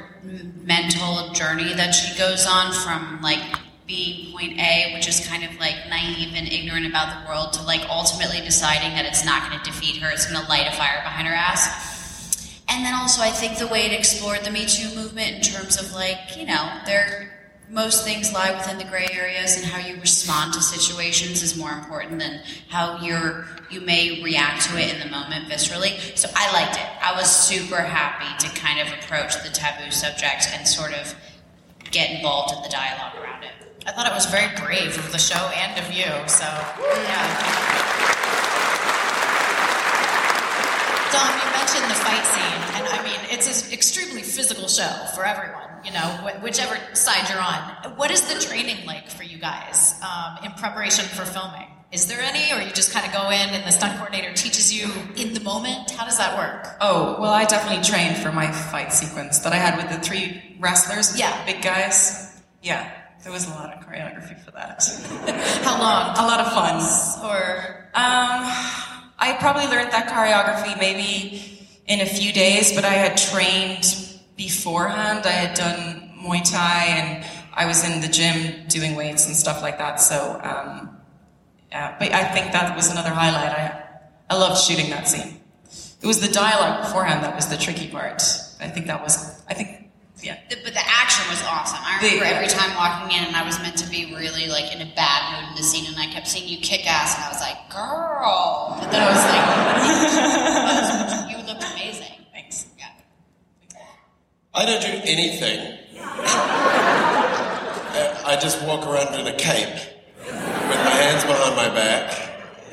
mental 0.64 1.32
journey 1.34 1.74
that 1.74 1.92
she 1.92 2.18
goes 2.18 2.46
on 2.46 2.72
from 2.74 3.22
like 3.22 3.40
being 3.86 4.32
point 4.32 4.60
A, 4.60 4.94
which 4.94 5.08
is 5.08 5.26
kind 5.28 5.44
of 5.44 5.58
like 5.60 5.76
naive 5.90 6.34
and 6.36 6.48
ignorant 6.48 6.86
about 6.86 7.24
the 7.24 7.30
world, 7.30 7.54
to 7.54 7.64
like 7.64 7.82
ultimately 7.90 8.42
deciding 8.42 8.92
that 8.92 9.06
it's 9.06 9.26
not 9.26 9.50
going 9.50 9.58
to 9.58 9.64
defeat 9.64 10.02
her. 10.02 10.10
It's 10.10 10.30
going 10.30 10.44
to 10.44 10.50
light 10.50 10.68
a 10.68 10.76
fire 10.76 11.02
behind 11.04 11.28
her 11.28 11.34
ass. 11.34 12.44
And 12.70 12.86
then 12.86 12.94
also, 12.94 13.22
I 13.22 13.32
think 13.32 13.58
the 13.58 13.68
way 13.68 13.86
it 13.86 13.94
explored 13.94 14.44
the 14.44 14.52
Me 14.52 14.66
Too 14.66 14.94
movement 14.94 15.36
in 15.38 15.42
terms 15.42 15.80
of 15.80 15.94
like, 15.94 16.36
you 16.36 16.46
know, 16.46 16.70
there 16.86 17.37
most 17.70 18.04
things 18.04 18.34
lie 18.34 18.52
within 18.52 18.78
the 18.78 18.86
gray 18.86 19.08
areas, 19.12 19.58
and 19.58 19.66
how 19.66 19.80
you 19.80 20.00
respond 20.00 20.54
to 20.54 20.62
situations 20.62 21.44
is 21.44 21.58
more 21.58 21.72
important 21.72 22.20
than 22.20 22.42
how 22.70 23.00
you're 23.02 23.46
you 23.70 23.82
may 23.82 24.24
react 24.24 24.70
to 24.70 24.78
it 24.78 24.94
in 24.94 25.00
the 25.00 25.10
moment 25.10 25.50
viscerally. 25.50 26.18
So 26.18 26.30
I 26.36 26.52
liked 26.54 26.78
it. 26.78 26.88
I 27.02 27.14
was 27.14 27.30
super 27.30 27.82
happy 27.82 28.48
to 28.48 28.56
kind 28.56 28.80
of 28.80 28.88
approach 29.00 29.44
the 29.44 29.50
taboo 29.50 29.92
subject 29.92 30.48
and 30.54 30.66
sort 30.68 30.94
of 30.94 31.14
get 31.92 32.12
involved 32.12 32.56
in 32.56 32.64
the 32.64 32.70
dialogue 32.70 33.16
around 33.22 33.44
it. 33.44 33.52
I 33.86 33.92
thought 33.92 34.08
it 34.08 34.14
was 34.14 34.26
very 34.26 34.54
brave 34.56 34.98
of 34.98 35.12
the 35.12 35.18
show 35.18 35.50
and 35.54 35.78
of 35.80 35.92
you. 35.94 36.06
So 36.28 36.46
yeah. 36.46 38.17
Dom, 41.12 41.32
you 41.40 41.50
mentioned 41.56 41.86
the 41.90 41.96
fight 41.96 42.26
scene, 42.34 42.62
and 42.76 42.88
I 42.88 43.04
mean, 43.04 43.20
it's 43.32 43.48
an 43.68 43.74
extremely 43.74 44.22
physical 44.24 44.68
show 44.68 44.90
for 45.16 45.26
everyone, 45.26 45.70
you 45.86 45.92
know, 45.92 46.00
wh- 46.24 46.42
whichever 46.44 46.78
side 46.96 47.30
you're 47.30 47.42
on. 47.42 47.96
What 47.98 48.12
is 48.12 48.22
the 48.32 48.40
training 48.46 48.86
like 48.86 49.10
for 49.10 49.24
you 49.24 49.38
guys 49.38 49.96
um, 50.04 50.44
in 50.44 50.52
preparation 50.54 51.06
for 51.06 51.24
filming? 51.26 51.68
Is 51.92 52.08
there 52.08 52.20
any, 52.20 52.52
or 52.52 52.62
you 52.62 52.74
just 52.74 52.92
kind 52.92 53.06
of 53.06 53.14
go 53.14 53.30
in 53.30 53.50
and 53.56 53.64
the 53.66 53.72
stunt 53.72 53.98
coordinator 53.98 54.34
teaches 54.34 54.74
you 54.74 54.92
in 55.16 55.34
the 55.34 55.40
moment? 55.40 55.90
How 55.92 56.04
does 56.04 56.18
that 56.18 56.38
work? 56.38 56.76
Oh, 56.82 57.16
well, 57.22 57.32
I 57.32 57.46
definitely 57.46 57.84
trained 57.86 58.18
for 58.18 58.32
my 58.34 58.52
fight 58.52 58.92
sequence 58.92 59.40
that 59.40 59.54
I 59.54 59.56
had 59.58 59.78
with 59.78 59.90
the 59.90 60.00
three 60.06 60.58
wrestlers, 60.60 61.18
Yeah. 61.18 61.46
big 61.46 61.62
guys. 61.62 62.42
Yeah, 62.62 62.92
there 63.24 63.32
was 63.32 63.48
a 63.48 63.52
lot 63.52 63.72
of 63.74 63.86
choreography 63.88 64.38
for 64.44 64.52
that. 64.52 64.84
How 65.64 65.80
long? 65.80 66.18
A 66.18 66.28
lot 66.28 66.42
of 66.42 66.52
fun. 66.52 66.76
Or 67.32 67.90
um, 67.96 68.52
I 69.20 69.34
probably 69.34 69.68
learned 69.68 69.92
that 69.92 70.08
choreography 70.10 70.80
maybe 70.80 71.44
in 71.88 72.02
a 72.02 72.06
few 72.06 72.32
days, 72.32 72.74
but 72.74 72.86
I 72.86 72.94
had 72.94 73.18
trained 73.18 73.86
beforehand. 74.36 75.26
I 75.26 75.32
had 75.32 75.56
done 75.56 76.12
Muay 76.22 76.50
Thai 76.50 76.86
and 76.86 77.26
I 77.54 77.66
was 77.66 77.84
in 77.84 78.02
the 78.02 78.08
gym 78.08 78.68
doing 78.68 78.96
weights 78.96 79.26
and 79.26 79.36
stuff 79.36 79.62
like 79.62 79.80
that. 79.80 80.00
So, 80.00 80.40
um, 80.44 80.98
yeah, 81.72 81.96
but 81.98 82.12
I 82.12 82.24
think 82.26 82.52
that 82.52 82.76
was 82.76 82.92
another 82.92 83.10
highlight. 83.10 83.52
I, 83.52 83.84
I 84.30 84.38
loved 84.38 84.62
shooting 84.62 84.90
that 84.92 85.08
scene. 85.08 85.40
It 86.02 86.06
was 86.06 86.20
the 86.22 86.32
dialogue 86.32 86.84
beforehand 86.84 87.24
that 87.24 87.36
was 87.36 87.48
the 87.48 87.58
tricky 87.58 87.88
part. 87.88 88.22
I 88.60 88.70
think 88.70 88.86
that 88.88 89.02
was, 89.02 89.42
I 89.50 89.54
think, 89.56 89.87
yeah. 90.22 90.38
The, 90.50 90.58
but 90.64 90.74
the 90.74 90.84
action 90.86 91.24
was 91.30 91.42
awesome. 91.44 91.80
I 91.82 92.00
The- 92.02 92.08
remember 92.18 92.26
every 92.36 92.48
time 92.48 92.76
walking 92.76 93.16
in, 93.18 93.24
and 93.26 93.36
I 93.36 93.44
was 93.46 93.60
meant 93.60 93.78
to 93.78 93.90
be 93.90 94.14
really 94.16 94.48
like 94.48 94.74
in 94.76 94.82
a 94.82 94.90
bad 94.96 95.22
mood 95.42 95.50
in 95.52 95.56
the 95.56 95.64
scene, 95.64 95.86
and 95.88 95.96
I 95.98 96.08
kept 96.14 96.28
seeing 96.28 96.48
you 96.48 96.58
kick 96.60 96.86
ass, 96.90 97.16
and 97.16 97.24
I 97.26 97.30
was 97.30 97.42
like, 97.42 97.58
"Girl!" 97.70 98.78
But 98.82 98.92
then 98.92 99.02
I 99.02 99.10
was 99.14 99.24
like, 101.30 101.38
"You 101.38 101.38
looked 101.48 101.64
amazing." 101.74 102.26
Thanks. 102.34 102.66
Yeah. 102.78 102.90
I 104.54 104.66
don't 104.66 104.82
do 104.82 104.88
anything. 105.06 105.78
I 108.30 108.38
just 108.42 108.62
walk 108.66 108.86
around 108.86 109.14
in 109.20 109.28
a 109.28 109.38
cape 109.38 109.74
with 110.20 110.34
my 110.34 110.96
hands 111.00 111.24
behind 111.24 111.56
my 111.56 111.70
back 111.70 112.14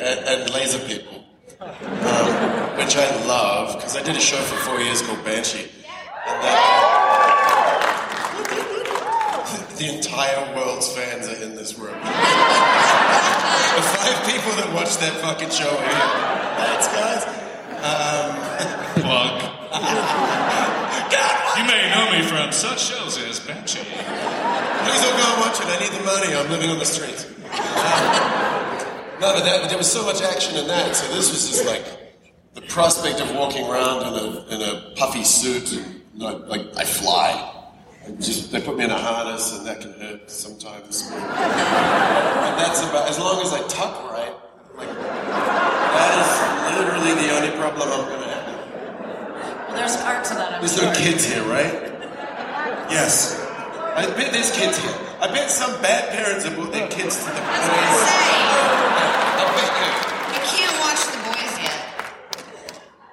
and, 0.00 0.18
and 0.26 0.50
laser 0.52 0.80
people, 0.80 1.24
um, 1.60 2.76
which 2.76 2.96
I 2.96 3.24
love 3.26 3.76
because 3.76 3.96
I 3.96 4.02
did 4.02 4.16
a 4.16 4.20
show 4.20 4.36
for 4.42 4.56
four 4.68 4.80
years 4.80 5.00
called 5.02 5.24
Banshee. 5.24 5.70
And 6.26 6.42
that, 6.42 7.03
the 9.76 9.94
entire 9.94 10.54
world's 10.56 10.88
fans 10.92 11.28
are 11.28 11.42
in 11.42 11.54
this 11.54 11.78
room. 11.78 11.94
the 12.00 12.06
five 13.82 14.18
people 14.26 14.52
that 14.56 14.70
watch 14.72 14.96
that 14.98 15.12
fucking 15.20 15.50
show 15.50 15.68
are 15.68 15.82
here. 15.82 16.08
Thanks, 16.58 16.88
guys. 16.88 17.24
Um, 17.82 19.02
Plug. 19.02 19.54
You 21.56 21.64
may 21.66 21.88
know 21.90 22.10
me 22.10 22.22
from 22.26 22.50
such 22.50 22.80
shows 22.80 23.16
as 23.16 23.38
Banshee. 23.40 23.78
Please 23.78 25.00
don't 25.00 25.16
go 25.16 25.32
and 25.32 25.40
watch 25.40 25.60
it. 25.60 25.66
I 25.66 25.78
need 25.80 25.92
the 25.92 26.04
money. 26.04 26.34
I'm 26.34 26.50
living 26.50 26.68
on 26.68 26.78
the 26.78 26.84
streets. 26.84 27.24
Um, 27.24 27.30
no, 29.20 29.32
but, 29.34 29.44
that, 29.44 29.60
but 29.62 29.68
there 29.68 29.78
was 29.78 29.90
so 29.90 30.04
much 30.04 30.20
action 30.20 30.56
in 30.56 30.66
that. 30.66 30.96
So 30.96 31.14
this 31.14 31.30
was 31.30 31.48
just 31.48 31.64
like 31.64 31.84
the 32.54 32.62
prospect 32.62 33.20
of 33.20 33.32
walking 33.34 33.64
around 33.66 34.02
in 34.02 34.14
a, 34.14 34.46
in 34.48 34.62
a 34.62 34.94
puffy 34.96 35.22
suit. 35.22 35.72
And, 35.72 36.02
like, 36.16 36.46
like 36.48 36.76
I 36.76 36.84
fly. 36.84 37.53
Just 38.20 38.52
they 38.52 38.60
put 38.60 38.76
me 38.76 38.84
in 38.84 38.90
a 38.90 38.98
harness, 38.98 39.56
and 39.56 39.66
that 39.66 39.80
can 39.80 39.92
hurt 39.94 40.30
sometimes. 40.30 41.02
and 41.10 42.54
that's 42.60 42.82
about 42.82 43.08
as 43.08 43.18
long 43.18 43.40
as 43.40 43.52
I 43.52 43.66
tuck 43.66 44.12
right. 44.12 44.34
Like 44.76 44.88
that 44.88 46.12
is 46.20 46.30
literally 46.76 47.14
the 47.26 47.32
only 47.34 47.50
problem 47.56 47.88
I'm 47.88 48.08
gonna 48.08 48.28
have. 48.28 49.68
Well, 49.68 49.76
there's 49.76 49.96
art 49.96 50.24
to 50.24 50.34
that. 50.34 50.52
I'm 50.54 50.60
There's 50.60 50.76
sure. 50.76 50.84
no 50.84 50.92
kids 50.94 51.24
here, 51.24 51.42
right? 51.44 51.72
Yes. 52.92 53.40
I 53.96 54.04
bet 54.16 54.32
there's 54.32 54.50
kids 54.50 54.76
here. 54.78 54.92
I 55.20 55.28
bet 55.28 55.50
some 55.50 55.80
bad 55.80 56.10
parents 56.12 56.44
have 56.44 56.54
brought 56.56 56.72
their 56.72 56.88
kids 56.88 57.16
to 57.16 57.24
the 57.24 57.40
plays. 57.40 58.04
You 60.28 60.42
can't 60.44 60.76
watch 60.84 61.02
the 61.08 61.18
boys 61.24 61.54
yet. 61.62 61.78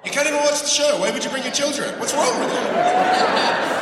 You 0.04 0.10
can't 0.10 0.26
even 0.28 0.40
watch 0.40 0.60
the 0.60 0.68
show. 0.68 0.98
Why 1.00 1.10
would 1.10 1.24
you 1.24 1.30
bring 1.30 1.44
your 1.44 1.52
children? 1.52 1.98
What's 1.98 2.12
wrong 2.12 2.38
with 2.40 2.52
you? 2.52 3.78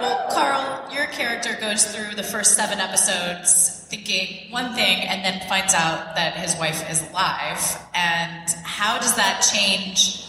Well, 0.00 0.30
Karl, 0.30 0.94
your 0.94 1.06
character 1.08 1.58
goes 1.60 1.84
through 1.94 2.14
the 2.14 2.22
first 2.22 2.54
seven 2.54 2.80
episodes 2.80 3.86
thinking 3.90 4.50
one 4.50 4.74
thing 4.74 5.00
and 5.00 5.22
then 5.24 5.46
finds 5.46 5.74
out 5.74 6.16
that 6.16 6.36
his 6.36 6.56
wife 6.56 6.88
is 6.90 7.06
alive. 7.10 7.78
And 7.92 8.48
how 8.64 8.98
does 8.98 9.14
that 9.16 9.40
change 9.40 10.24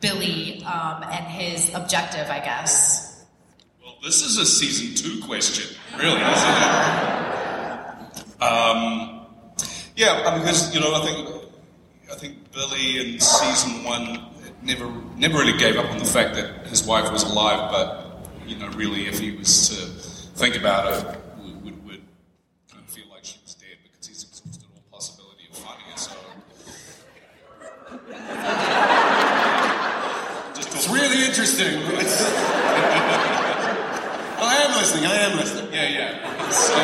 Billy 0.00 0.62
um, 0.64 1.04
and 1.04 1.24
his 1.24 1.72
objective, 1.74 2.28
I 2.28 2.40
guess? 2.40 3.24
Well, 3.82 3.96
this 4.02 4.22
is 4.22 4.36
a 4.36 4.44
season 4.44 4.94
two 4.94 5.24
question, 5.24 5.74
really, 5.96 6.20
isn't 6.20 6.20
it? 6.20 8.42
Um, 8.42 9.26
yeah, 9.96 10.36
because 10.36 10.74
you 10.74 10.80
know, 10.80 10.94
I 10.94 11.06
think 11.06 11.28
I 12.12 12.14
think 12.16 12.52
Billy 12.52 13.14
in 13.14 13.20
season 13.20 13.84
one 13.84 14.20
never 14.62 14.92
never 15.16 15.38
really 15.38 15.56
gave 15.56 15.76
up 15.76 15.90
on 15.90 15.98
the 15.98 16.04
fact 16.04 16.34
that 16.34 16.66
his 16.66 16.84
wife 16.84 17.10
was 17.10 17.22
alive, 17.22 17.70
but 17.70 18.03
you 18.46 18.56
know, 18.56 18.68
really, 18.70 19.06
if 19.06 19.18
he 19.18 19.32
was 19.32 19.68
to 19.68 19.76
think 20.38 20.56
about 20.56 20.92
it, 20.92 21.04
would, 21.62 21.84
would 21.84 22.02
kind 22.70 22.82
of 22.82 22.90
feel 22.90 23.04
like 23.10 23.24
she 23.24 23.38
was 23.42 23.54
dead 23.54 23.78
because 23.82 24.06
he's 24.06 24.22
exhausted 24.24 24.68
all 24.74 24.82
possibility 24.92 25.44
of 25.50 25.56
finding 25.56 25.86
her. 25.86 25.96
So, 25.96 26.12
it's 30.76 30.88
really 30.88 31.24
interesting. 31.24 31.78
I 34.36 34.56
am 34.66 34.72
listening. 34.76 35.06
I 35.06 35.16
am 35.16 35.36
listening. 35.38 35.72
Yeah, 35.72 35.88
yeah. 35.88 36.50
So 36.50 36.74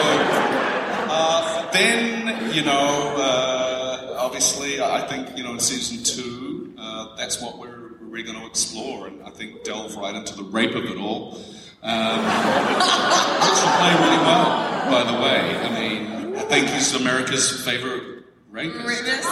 uh, 1.12 1.70
then, 1.72 2.55
you 2.55 2.62
know, 2.62 3.14
uh, 3.16 4.16
obviously, 4.18 4.80
I 4.80 5.06
think 5.06 5.36
you 5.36 5.44
know, 5.44 5.52
in 5.52 5.60
season 5.60 6.02
two, 6.02 6.74
uh, 6.78 7.14
that's 7.16 7.40
what 7.42 7.58
we're 7.58 7.89
really 8.10 8.24
going 8.24 8.39
to 8.40 8.47
explore, 8.47 9.06
and 9.06 9.22
I 9.22 9.30
think 9.30 9.62
delve 9.64 9.97
right 9.97 10.14
into 10.14 10.34
the 10.34 10.42
rape 10.42 10.74
of 10.74 10.84
it 10.84 10.97
all, 10.98 11.39
um, 11.82 12.18
which 12.74 13.60
will 13.62 13.76
play 13.78 13.94
really 13.94 14.18
well. 14.26 14.90
By 14.90 15.05
the 15.05 15.18
way, 15.22 15.56
I 15.56 15.70
mean, 15.78 16.36
I 16.36 16.40
think 16.42 16.68
he's 16.68 16.94
America's 16.94 17.64
favorite 17.64 18.24
rapist. 18.50 19.28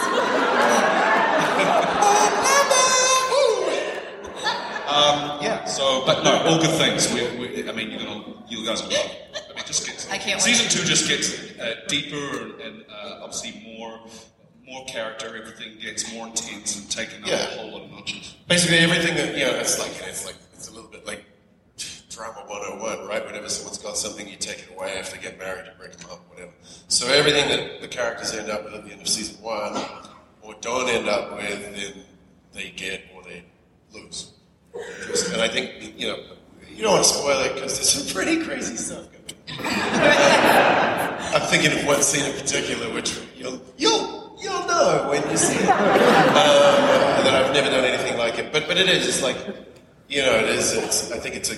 Um, 4.89 5.37
yeah. 5.41 5.65
So, 5.65 6.03
but 6.05 6.23
no, 6.23 6.35
all 6.45 6.59
good 6.59 6.75
things. 6.79 7.13
We, 7.13 7.21
we, 7.37 7.69
I 7.69 7.73
mean, 7.73 7.91
you're 7.91 7.99
gonna, 7.99 8.23
you 8.47 8.65
guys 8.65 8.81
will 8.81 8.89
love. 8.91 9.05
it. 9.05 9.45
I 9.51 9.53
mean, 9.55 9.63
just 9.67 9.85
gets. 9.85 10.09
I 10.09 10.17
can't 10.17 10.41
Season 10.41 10.65
wait. 10.65 10.71
two 10.71 10.83
just 10.83 11.07
gets 11.07 11.59
uh, 11.59 11.75
deeper 11.87 12.41
and, 12.41 12.59
and 12.61 12.85
uh, 12.89 13.19
obviously 13.21 13.61
more, 13.77 13.99
more 14.69 14.85
character. 14.85 15.27
Everything 15.35 15.77
gets 15.81 16.11
more 16.13 16.27
intense 16.27 16.77
and 16.79 16.89
taken 16.89 17.23
up 17.23 17.29
Yeah. 17.29 17.35
a 17.53 17.57
whole 17.57 17.71
lot 17.71 17.81
of 17.83 17.91
notches. 17.91 18.35
Basically, 18.47 18.77
everything 18.77 19.15
that 19.15 19.35
you 19.37 19.45
know, 19.45 19.51
it's 19.59 19.79
like 19.79 19.91
it's 20.07 20.25
like 20.25 20.35
it's 20.53 20.67
a 20.69 20.71
little 20.71 20.89
bit 20.89 21.05
like 21.05 21.23
drama 22.09 22.43
101, 22.47 23.07
right? 23.07 23.25
Whenever 23.25 23.49
someone's 23.49 23.77
got 23.77 23.97
something, 23.97 24.27
you 24.27 24.35
take 24.35 24.59
it 24.59 24.69
away 24.75 24.97
after 24.99 25.15
they 25.15 25.21
get 25.21 25.39
married, 25.39 25.65
you 25.65 25.71
break 25.77 25.93
them 25.97 26.09
up, 26.11 26.19
whatever. 26.29 26.51
So 26.87 27.07
everything 27.07 27.47
that 27.49 27.81
the 27.81 27.87
characters 27.87 28.33
end 28.33 28.49
up 28.49 28.63
with 28.65 28.73
at 28.73 28.83
the 28.85 28.91
end 28.91 29.01
of 29.01 29.07
season 29.07 29.41
one, 29.43 29.81
or 30.41 30.55
don't 30.61 30.89
end 30.89 31.07
up 31.07 31.31
with, 31.35 31.61
then 31.75 31.93
they 32.53 32.69
get 32.71 33.03
or 33.15 33.23
they 33.23 33.43
lose. 33.93 34.33
And 35.31 35.41
I 35.41 35.47
think 35.47 35.97
you 35.99 36.07
know 36.07 36.17
you 36.69 36.83
don't 36.83 36.93
want 36.93 37.03
to 37.05 37.09
spoil 37.09 37.39
it 37.41 37.55
because 37.55 37.75
there's 37.75 37.89
some 37.89 38.13
pretty 38.15 38.43
crazy 38.43 38.75
stuff 38.75 39.05
going. 39.11 39.59
on. 39.59 39.65
I'm 41.33 41.41
thinking 41.49 41.77
of 41.79 41.85
one 41.85 42.01
scene 42.01 42.25
in 42.25 42.39
particular, 42.39 42.91
which 42.93 43.17
you'll 43.35 43.61
you'll 43.77 44.18
you'll 44.41 44.65
know 44.67 45.07
when 45.09 45.29
you 45.29 45.37
see 45.37 45.57
it. 45.59 45.69
Um, 46.39 47.25
that 47.25 47.33
I've 47.35 47.53
never 47.53 47.69
done 47.69 47.83
anything 47.83 48.17
like 48.17 48.37
it, 48.39 48.51
but 48.53 48.67
but 48.67 48.77
it 48.77 48.87
is. 48.87 49.07
It's 49.07 49.21
like 49.21 49.37
you 50.07 50.21
know, 50.21 50.33
it 50.35 50.49
is. 50.49 50.73
It's, 50.73 51.11
I 51.11 51.17
think 51.19 51.35
it's 51.35 51.51
a. 51.51 51.57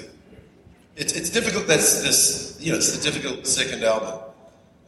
It's, 0.95 1.13
it's 1.13 1.29
difficult. 1.29 1.67
That's 1.67 2.01
this. 2.01 2.57
You 2.59 2.71
know, 2.71 2.77
it's 2.77 2.97
the 2.97 3.03
difficult 3.11 3.45
second 3.47 3.83
album. 3.83 4.19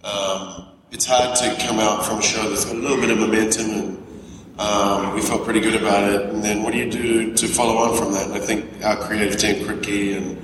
Um, 0.04 0.68
it's 0.92 1.06
hard 1.06 1.36
to 1.38 1.66
come 1.66 1.80
out 1.80 2.06
from 2.06 2.20
a 2.20 2.22
show 2.22 2.50
that's 2.50 2.66
got 2.66 2.76
a 2.76 2.80
little 2.80 2.98
bit 3.00 3.12
of 3.12 3.20
momentum, 3.20 3.70
and 3.72 4.60
um, 4.60 5.14
we 5.16 5.22
felt 5.22 5.44
pretty 5.44 5.60
good 5.62 5.76
about 5.76 6.12
it. 6.12 6.22
And 6.30 6.44
then, 6.44 6.64
what 6.64 6.74
do 6.74 6.80
you 6.80 6.90
do 6.92 7.34
to 7.36 7.48
follow 7.48 7.78
on 7.78 7.98
from 7.98 8.12
that? 8.14 8.26
And 8.26 8.34
I 8.34 8.40
think 8.40 8.84
our 8.84 8.96
creative 8.98 9.38
team, 9.38 9.64
Kripke, 9.66 10.18
and 10.18 10.38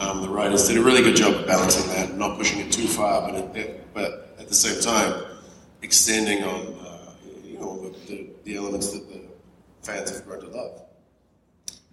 um, 0.00 0.22
the 0.22 0.28
writers 0.28 0.68
did 0.68 0.76
a 0.78 0.82
really 0.82 1.02
good 1.02 1.16
job 1.16 1.34
of 1.34 1.46
balancing 1.46 1.90
that, 1.92 2.16
not 2.16 2.38
pushing 2.38 2.60
it 2.60 2.70
too 2.72 2.86
far, 2.86 3.22
but 3.22 3.34
it, 3.34 3.56
it- 3.56 3.78
but 3.94 4.34
at 4.38 4.48
the 4.48 4.54
same 4.54 4.80
time, 4.80 5.22
extending 5.82 6.42
on 6.44 6.74
uh, 6.86 6.91
the, 8.44 8.50
the, 8.50 8.52
the 8.52 8.56
elements 8.56 8.92
that 8.92 9.08
the 9.08 9.20
fans 9.82 10.10
have 10.10 10.26
grown 10.26 10.40
to 10.40 10.48
love. 10.48 10.82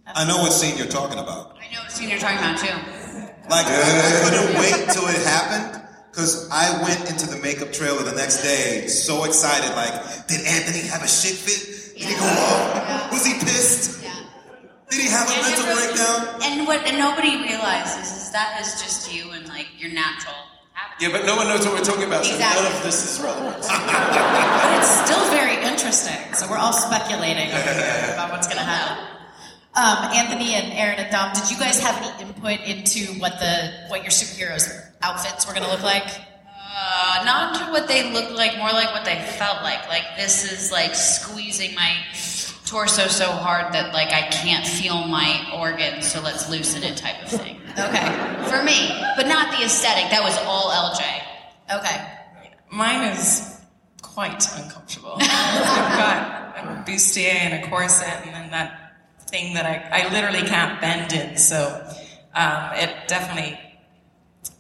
I 0.06 0.28
know 0.28 0.38
what 0.38 0.52
scene 0.52 0.78
you're 0.78 0.88
talking 0.88 1.20
about. 1.20 1.58
I 1.60 1.74
know 1.74 1.82
what 1.82 1.92
scene 1.92 2.10
you're 2.10 2.20
talking 2.20 2.40
about 2.40 2.58
too. 2.58 2.74
Like, 3.50 3.66
I, 3.66 3.78
I 3.78 4.30
couldn't 4.30 4.60
wait 4.60 4.90
till 4.94 5.08
it 5.08 5.22
happened 5.26 5.88
because 6.12 6.50
I 6.52 6.82
went 6.84 7.10
into 7.10 7.28
the 7.28 7.38
makeup 7.38 7.72
trailer 7.72 8.04
the 8.04 8.16
next 8.16 8.42
day 8.44 8.88
so 8.88 9.24
excited. 9.24 9.76
Like, 9.76 10.28
did 10.28 10.46
Antony 10.46 10.88
have 10.88 11.04
a 11.04 11.08
shit 11.08 11.34
fit? 11.36 11.96
Did 11.98 12.08
he 12.08 12.16
go 12.16 12.26
off? 12.26 13.12
Was 13.12 13.26
he 13.26 13.34
pissed? 13.34 14.04
Did 14.90 15.02
he 15.02 15.08
have 15.10 15.30
a 15.30 15.42
mental 15.42 15.66
breakdown? 15.66 16.42
And 16.42 16.68
what 16.68 16.86
and 16.88 16.98
nobody 16.98 17.38
realizes 17.42 18.10
is 18.12 18.32
that 18.32 18.58
is 18.62 18.82
just 18.82 19.14
you 19.14 19.32
and 19.32 19.48
like 19.48 19.68
your 19.78 19.92
natural. 19.92 20.49
Yeah, 21.00 21.10
but 21.12 21.26
no 21.26 21.36
one 21.38 21.48
knows 21.48 21.66
what 21.66 21.76
we're 21.76 21.84
talking 21.86 22.04
about, 22.04 22.26
so 22.26 22.34
Exactly. 22.36 22.64
none 22.64 22.76
of 22.76 22.84
this 22.84 23.00
is 23.18 23.24
relevant. 23.24 23.64
But 24.60 24.78
it's 24.80 24.92
still 25.08 25.26
very 25.32 25.56
interesting. 25.64 26.34
So 26.34 26.48
we're 26.50 26.58
all 26.58 26.74
speculating 26.74 27.48
about 28.14 28.32
what's 28.32 28.48
going 28.48 28.58
to 28.60 28.64
happen. 28.64 29.06
Um, 29.76 30.12
Antony 30.14 30.56
and 30.56 30.74
Erin 30.74 31.00
and 31.00 31.10
Dom, 31.12 31.32
did 31.34 31.50
you 31.50 31.58
guys 31.58 31.80
have 31.80 31.96
any 32.04 32.24
input 32.28 32.60
into 32.68 33.14
what 33.20 33.40
the 33.40 33.72
what 33.88 34.02
your 34.02 34.12
superheroes 34.12 34.68
outfits 35.02 35.48
were 35.48 35.54
going 35.54 35.66
to 35.66 35.72
look 35.72 35.84
like? 35.84 36.04
Uh, 36.76 37.24
not 37.24 37.56
to 37.56 37.72
what 37.72 37.88
they 37.88 38.12
looked 38.12 38.32
like, 38.32 38.58
more 38.58 38.72
like 38.72 38.92
what 38.92 39.06
they 39.06 39.20
felt 39.38 39.64
like. 39.64 39.88
Like 39.88 40.04
this 40.18 40.52
is 40.52 40.72
like 40.72 40.96
squeezing 40.96 41.76
my 41.76 41.96
torso 42.66 43.08
so 43.08 43.26
hard 43.26 43.74
that 43.74 43.94
like 43.94 44.10
I 44.10 44.24
can't 44.30 44.66
feel 44.68 45.08
my 45.08 45.50
organs, 45.56 46.12
so 46.12 46.22
let's 46.22 46.50
loosen 46.50 46.84
it 46.84 46.98
type 46.98 47.22
of 47.24 47.30
thing. 47.30 47.62
Okay. 47.80 48.50
For 48.50 48.64
me, 48.64 48.90
but 49.16 49.28
not 49.28 49.52
the 49.58 49.64
aesthetic. 49.64 50.12
That 50.12 50.22
was 50.24 50.38
all 50.40 50.70
LJ. 50.70 51.02
Okay. 51.78 52.20
Mine 52.72 53.08
is 53.14 53.62
quite 54.02 54.46
uncomfortable. 54.58 55.16
I've 55.20 55.98
got 55.98 56.58
a 56.58 56.84
bustier 56.92 57.34
and 57.34 57.64
a 57.64 57.70
corset, 57.70 58.26
and 58.26 58.34
then 58.34 58.52
that 58.52 58.96
thing 59.28 59.54
that 59.54 59.66
I, 59.66 60.02
I 60.04 60.14
literally 60.14 60.48
can't 60.48 60.82
bend 60.82 61.14
in. 61.14 61.38
So 61.38 61.88
um, 62.34 62.72
it 62.74 63.08
definitely 63.08 63.58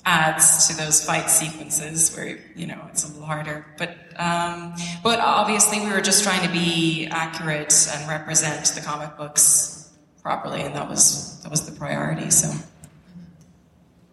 adds 0.05 0.67
to 0.67 0.77
those 0.77 1.03
fight 1.03 1.29
sequences 1.29 2.15
where 2.15 2.39
you 2.55 2.67
know 2.67 2.81
it's 2.89 3.03
a 3.03 3.07
little 3.07 3.25
harder. 3.25 3.65
But 3.77 3.97
um, 4.15 4.75
but 5.03 5.19
obviously 5.19 5.81
we 5.81 5.91
were 5.91 6.01
just 6.01 6.23
trying 6.23 6.45
to 6.47 6.53
be 6.53 7.07
accurate 7.07 7.73
and 7.93 8.09
represent 8.09 8.65
the 8.67 8.81
comic 8.81 9.17
books 9.17 9.93
properly, 10.21 10.61
and 10.61 10.73
that 10.75 10.87
was 10.87 11.41
that 11.43 11.51
was 11.51 11.69
the 11.69 11.77
priority. 11.77 12.29
So. 12.31 12.51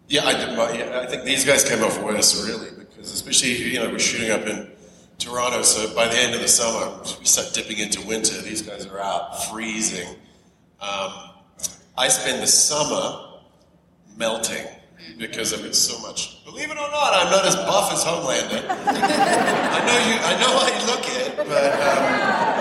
Yeah, 0.07 0.25
I 0.25 0.33
did. 0.33 0.49
Yeah, 0.79 1.01
I 1.03 1.05
think 1.05 1.23
these 1.23 1.43
guys 1.43 1.67
came 1.67 1.83
off 1.83 2.01
worse, 2.01 2.47
really, 2.47 2.69
because 2.79 3.11
especially 3.11 3.51
you 3.57 3.79
know 3.79 3.89
we're 3.89 3.99
shooting 3.99 4.31
up 4.31 4.47
in 4.47 4.69
Toronto, 5.19 5.61
so 5.63 5.93
by 5.93 6.07
the 6.07 6.17
end 6.17 6.33
of 6.33 6.41
the 6.41 6.47
summer 6.47 6.97
we 7.19 7.25
start 7.25 7.53
dipping 7.53 7.79
into 7.79 8.05
winter. 8.07 8.39
These 8.41 8.61
guys 8.61 8.85
are 8.85 8.99
out 8.99 9.43
freezing. 9.45 10.07
Um, 10.79 11.11
I 11.97 12.07
spend 12.07 12.41
the 12.41 12.47
summer 12.47 13.39
melting 14.15 14.65
because 15.17 15.53
I've 15.53 15.63
got 15.63 15.75
so 15.75 15.99
much. 16.07 16.43
Believe 16.45 16.69
it 16.69 16.77
or 16.77 16.89
not, 16.91 17.13
I'm 17.13 17.31
not 17.31 17.45
as 17.45 17.55
buff 17.55 17.91
as 17.91 18.03
Homelander. 18.03 18.63
I 18.69 19.79
know 19.87 19.99
you. 20.07 20.15
I 20.23 20.33
know 20.39 20.51
you 20.71 20.85
look 20.87 21.05
it, 21.09 21.35
but 21.37 21.73
um, 21.81 22.56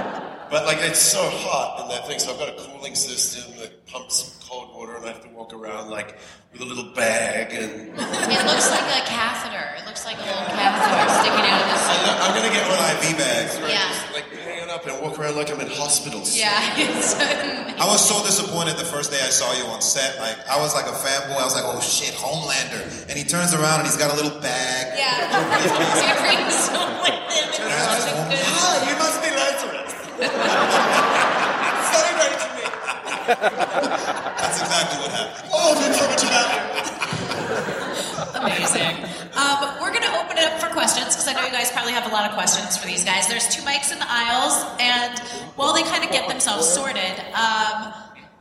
but 0.50 0.65
like 0.66 0.78
it's 0.81 1.00
so 1.00 1.23
hot 1.31 1.83
in 1.83 1.89
that 1.89 2.07
thing. 2.07 2.18
So 2.18 2.33
I've 2.33 2.39
got 2.39 2.49
a 2.49 2.57
cooling 2.58 2.94
system 2.94 3.57
that 3.58 3.86
pumps 3.86 4.39
cold 4.49 4.75
water, 4.75 4.97
and 4.97 5.05
I 5.05 5.08
have 5.12 5.23
to 5.23 5.28
walk 5.31 5.52
around 5.55 5.91
like 5.91 6.18
with 6.52 6.60
a 6.62 6.65
little 6.65 6.92
bag 6.94 7.52
and. 7.52 7.89
It 7.92 8.44
looks 8.47 8.70
like 8.70 8.86
a 8.86 9.05
catheter. 9.07 9.76
It 9.78 9.86
looks 9.86 10.05
like 10.07 10.16
a 10.18 10.23
little 10.26 10.47
catheter 10.47 11.08
sticking 11.20 11.47
out 11.47 11.60
of 11.62 11.68
the 11.68 11.76
I- 11.76 12.18
I'm 12.28 12.33
gonna 12.34 12.52
get 12.55 12.65
one 12.68 12.78
IV 12.97 13.18
bags, 13.18 13.58
right? 13.60 13.70
Yeah. 13.73 13.89
Just, 13.89 14.12
like 14.15 14.25
hanging 14.47 14.70
up 14.70 14.86
and 14.86 15.00
walk 15.02 15.18
around 15.18 15.36
like 15.36 15.50
I'm 15.50 15.60
in 15.60 15.68
hospitals. 15.68 16.36
Yeah, 16.36 16.49
I 17.78 17.84
was 17.86 18.00
so 18.07 18.25
disappointed 18.25 18.76
the 18.78 18.84
first 18.89 19.10
day 19.10 19.18
I 19.20 19.28
saw 19.31 19.52
you 19.52 19.65
on 19.66 19.83
set. 19.83 20.18
Like, 20.18 20.36
I 20.49 20.58
was 20.60 20.75
like 20.75 20.86
a 20.86 20.97
fanboy. 20.97 21.36
I 21.36 21.44
was 21.44 21.55
like, 21.55 21.65
oh 21.66 21.81
shit, 21.81 22.15
Homelander. 22.15 22.83
And 23.10 23.18
he 23.18 23.25
turns 23.25 23.52
around 23.55 23.81
and 23.81 23.86
he's 23.89 23.97
got 23.99 24.12
a 24.12 24.16
little 24.16 24.39
bag. 24.41 24.97
yeah. 24.97 25.28
Carrying 26.16 26.50
someone 26.50 27.02
with 27.02 27.20
him. 27.34 27.68
That's 27.68 28.07
Ah, 28.49 28.89
you 28.89 28.97
must 28.97 29.20
be 29.23 29.28
Lazarus. 29.31 29.86
Great 30.17 30.33
to 32.41 32.49
me. 32.57 32.65
That's 33.27 34.59
exactly 34.61 34.99
what 35.03 35.11
happened. 35.12 35.51
Oh, 35.53 35.75
there's 35.77 36.01
about. 36.23 36.51
Amazing. 38.36 38.97
Um, 39.36 39.77
we're 39.81 39.93
going 39.93 40.05
to 40.05 40.15
open 40.19 40.39
it 40.39 40.45
up 40.45 40.61
for 40.61 40.69
questions 40.73 41.15
because 41.15 41.28
I 41.28 41.33
know 41.35 41.45
you 41.45 41.53
guys 41.53 41.70
probably 41.73 41.93
have 41.93 42.07
a 42.07 42.15
lot 42.15 42.28
of 42.28 42.35
questions 42.36 42.77
for 42.77 42.86
these 42.86 43.05
guys. 43.05 43.27
There's 43.28 43.49
two 43.49 43.62
mics 43.62 43.93
in 43.93 43.99
the 43.99 44.07
aisles, 44.09 44.65
and 44.81 45.19
while 45.57 45.75
they 45.75 45.83
kind 45.83 46.05
of 46.05 46.11
get 46.11 46.28
themselves 46.28 46.69
sorted, 46.69 47.19
um, 47.35 47.93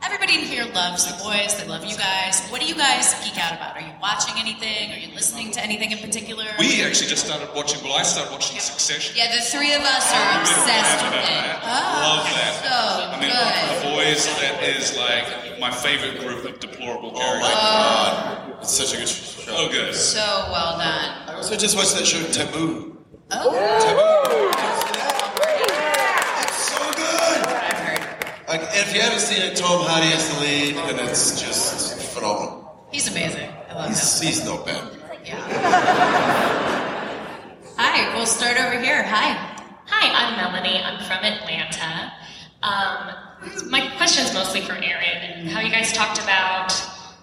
everybody 0.06 0.34
in 0.38 0.44
here 0.46 0.64
loves 0.72 1.04
the 1.04 1.12
boys. 1.22 1.58
They 1.58 1.66
love 1.66 1.84
you 1.84 1.96
guys. 1.96 2.40
What 2.48 2.60
do 2.60 2.66
you 2.66 2.74
guys 2.74 3.12
geek 3.24 3.36
out 3.42 3.52
about? 3.54 3.74
Are 3.76 3.80
you 3.82 3.92
watching 4.00 4.34
anything? 4.38 4.92
Are 4.92 4.98
you 4.98 5.12
listening 5.14 5.50
to 5.52 5.60
anything 5.62 5.90
in 5.92 5.98
particular? 5.98 6.44
We 6.58 6.82
actually 6.84 7.08
just 7.08 7.26
started 7.26 7.48
watching. 7.54 7.82
Well, 7.82 7.94
I 7.98 8.02
started 8.02 8.30
watching 8.32 8.58
Succession. 8.60 9.14
Yeah, 9.16 9.34
the 9.34 9.42
three 9.42 9.74
of 9.74 9.82
us 9.82 10.06
are 10.14 10.40
obsessed 10.40 11.02
with 11.04 11.14
it. 11.14 11.58
Oh, 11.66 11.90
Love 12.06 12.24
that. 12.30 12.54
Oh, 12.64 12.70
so 12.70 13.04
I 13.10 13.20
mean, 13.20 13.30
good. 13.34 13.82
the 13.82 13.96
boys. 13.96 14.26
That 14.40 14.62
is 14.62 14.96
like 14.96 15.58
my 15.60 15.70
favorite 15.70 16.20
group 16.20 16.44
of 16.44 16.60
deplorable 16.60 17.12
Oh 17.14 17.18
characters. 17.18 17.42
my 17.42 17.54
god, 17.54 18.62
it's 18.62 18.72
such 18.72 18.94
a 18.94 18.96
good 18.98 19.08
show. 19.08 19.52
Oh, 19.56 19.68
good. 19.68 19.94
So 19.94 20.20
well 20.52 20.78
done. 20.78 21.28
I 21.28 21.34
also 21.34 21.56
just 21.56 21.76
watched 21.76 21.94
that 21.96 22.06
show 22.06 22.22
Taboo. 22.30 22.96
Oh. 23.32 23.52
It's 24.75 24.75
if 28.76 28.94
you 28.94 29.00
haven't 29.00 29.20
seen 29.20 29.42
it, 29.42 29.56
Tom 29.56 29.80
Hardy 29.82 30.08
is 30.08 30.28
the 30.34 30.40
lead, 30.40 30.76
and 30.76 31.00
it's 31.08 31.40
just 31.40 31.98
phenomenal. 32.12 32.88
He's 32.92 33.08
amazing. 33.08 33.48
I 33.68 33.74
love 33.74 33.84
him. 33.86 33.92
He's, 33.92 34.20
he's 34.20 34.44
not 34.44 34.66
bad. 34.66 34.92
Hi, 37.78 38.14
we'll 38.14 38.26
start 38.26 38.58
over 38.58 38.78
here. 38.80 39.02
Hi. 39.02 39.32
Hi, 39.86 40.08
I'm 40.12 40.36
Melanie. 40.36 40.78
I'm 40.78 40.98
from 41.04 41.24
Atlanta. 41.24 42.12
Um, 42.62 43.70
my 43.70 43.92
question 43.96 44.24
is 44.24 44.34
mostly 44.34 44.60
for 44.60 44.72
Erin 44.72 45.22
and 45.22 45.48
how 45.48 45.60
you 45.60 45.70
guys 45.70 45.92
talked 45.92 46.18
about, 46.22 46.72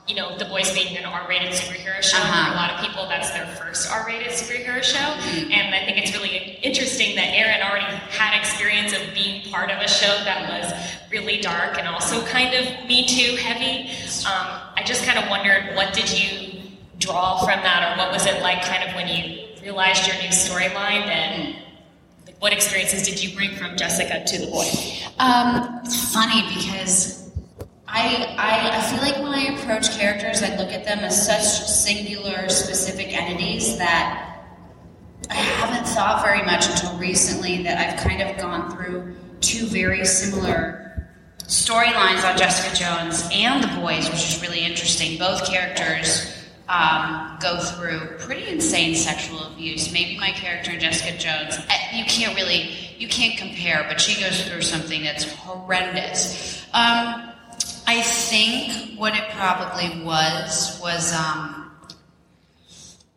you 0.08 0.16
know, 0.16 0.38
The 0.38 0.46
Boys 0.46 0.74
being 0.74 0.98
an 0.98 1.06
R-rated 1.06 1.54
superhero 1.54 2.02
show. 2.02 2.18
Uh-huh. 2.18 2.46
For 2.46 2.52
a 2.52 2.56
lot 2.56 2.72
of 2.72 2.86
people, 2.86 3.08
that's 3.08 3.32
their 3.32 3.48
first 3.56 3.90
R-rated 3.90 4.28
superhero 4.28 4.84
show, 4.84 4.98
and 5.00 5.74
I 5.74 5.86
think 5.86 5.98
it's 5.98 6.12
really 6.14 6.60
interesting 6.62 7.16
that 7.16 7.34
Erin 7.34 7.62
already 7.62 7.86
had 8.12 8.38
experience 8.38 8.92
of 8.92 9.14
being 9.14 9.50
part 9.50 9.72
of 9.72 9.80
a 9.80 9.88
show 9.88 10.14
that 10.26 10.50
was 10.50 10.74
really 11.10 11.40
dark 11.40 11.78
and 11.78 11.88
also 11.88 12.26
kind 12.26 12.54
of 12.54 12.88
Me 12.88 13.06
Too 13.08 13.38
heavy. 13.38 13.90
Um, 14.26 14.48
I 14.76 14.84
just 14.86 15.06
kind 15.06 15.18
of 15.18 15.30
wondered, 15.30 15.76
what 15.76 15.94
did 15.94 16.12
you 16.12 16.60
draw 17.00 17.40
from 17.40 17.62
that, 17.62 17.94
or 17.94 17.98
what 17.98 18.12
was 18.12 18.26
it 18.26 18.42
like, 18.42 18.62
kind 18.64 18.84
of 18.84 18.96
when 18.96 19.08
you 19.08 19.48
realized 19.62 20.06
your 20.06 20.18
new 20.18 20.30
storyline 20.30 21.06
and 21.08 21.56
like, 22.26 22.42
what 22.42 22.52
experiences 22.52 23.04
did 23.04 23.24
you 23.24 23.34
bring 23.36 23.56
from 23.56 23.78
Jessica 23.78 24.26
to 24.26 24.38
the 24.38 24.48
boy? 24.48 24.68
Um, 25.20 25.80
it's 25.86 26.14
funny 26.14 26.42
because 26.54 27.23
I, 27.96 28.36
I 28.40 28.78
I 28.78 28.82
feel 28.82 29.02
like 29.02 29.18
when 29.22 29.34
I 29.34 29.54
approach 29.56 29.92
characters, 29.92 30.42
I 30.42 30.56
look 30.56 30.72
at 30.72 30.84
them 30.84 31.00
as 31.00 31.26
such 31.26 31.44
singular, 31.70 32.50
specific 32.50 33.14
entities 33.16 33.78
that 33.78 34.48
I 35.30 35.36
haven't 35.36 35.88
thought 35.88 36.24
very 36.24 36.44
much 36.44 36.68
until 36.68 36.98
recently 36.98 37.62
that 37.64 37.78
I've 37.78 38.00
kind 38.00 38.24
of 38.24 38.36
gone 38.38 38.72
through 38.72 39.16
two 39.42 39.68
very 39.68 40.06
similar 40.06 41.08
storylines 41.44 42.28
on 42.28 42.36
Jessica 42.36 42.76
Jones 42.76 43.30
and 43.32 43.64
The 43.64 43.80
Boys, 43.80 44.10
which 44.10 44.28
is 44.28 44.42
really 44.42 44.62
interesting. 44.62 45.20
Both 45.20 45.46
characters 45.46 46.36
um, 46.68 47.38
go 47.40 47.60
through 47.60 48.18
pretty 48.18 48.48
insane 48.48 48.96
sexual 48.96 49.44
abuse. 49.54 49.94
Maybe 49.94 50.18
my 50.18 50.32
character 50.32 50.76
Jessica 50.80 51.16
Jones, 51.18 51.60
eh, 51.70 51.98
you 51.98 52.06
can't 52.06 52.36
really, 52.36 52.72
you 52.98 53.08
can't 53.08 53.38
compare, 53.38 53.86
but 53.88 54.02
she 54.02 54.20
goes 54.20 54.48
through 54.48 54.62
something 54.62 55.04
that's 55.04 55.32
horrendous. 55.32 56.66
Um, 56.74 57.33
I 57.86 58.02
think 58.02 58.98
what 59.00 59.16
it 59.16 59.30
probably 59.32 60.04
was 60.04 60.80
was 60.82 61.14
um, 61.14 61.72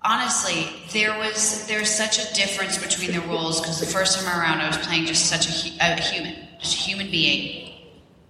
honestly 0.02 0.68
there 0.92 1.16
was 1.18 1.66
there's 1.66 1.90
such 1.90 2.18
a 2.18 2.34
difference 2.34 2.78
between 2.78 3.12
the 3.12 3.20
roles 3.28 3.60
because 3.60 3.80
the 3.80 3.86
first 3.86 4.18
time 4.18 4.38
around 4.38 4.60
I 4.60 4.68
was 4.68 4.78
playing 4.78 5.06
just 5.06 5.26
such 5.26 5.46
a, 5.46 5.92
a 5.92 6.00
human, 6.00 6.34
just 6.58 6.74
a 6.74 6.78
human 6.78 7.10
being 7.10 7.72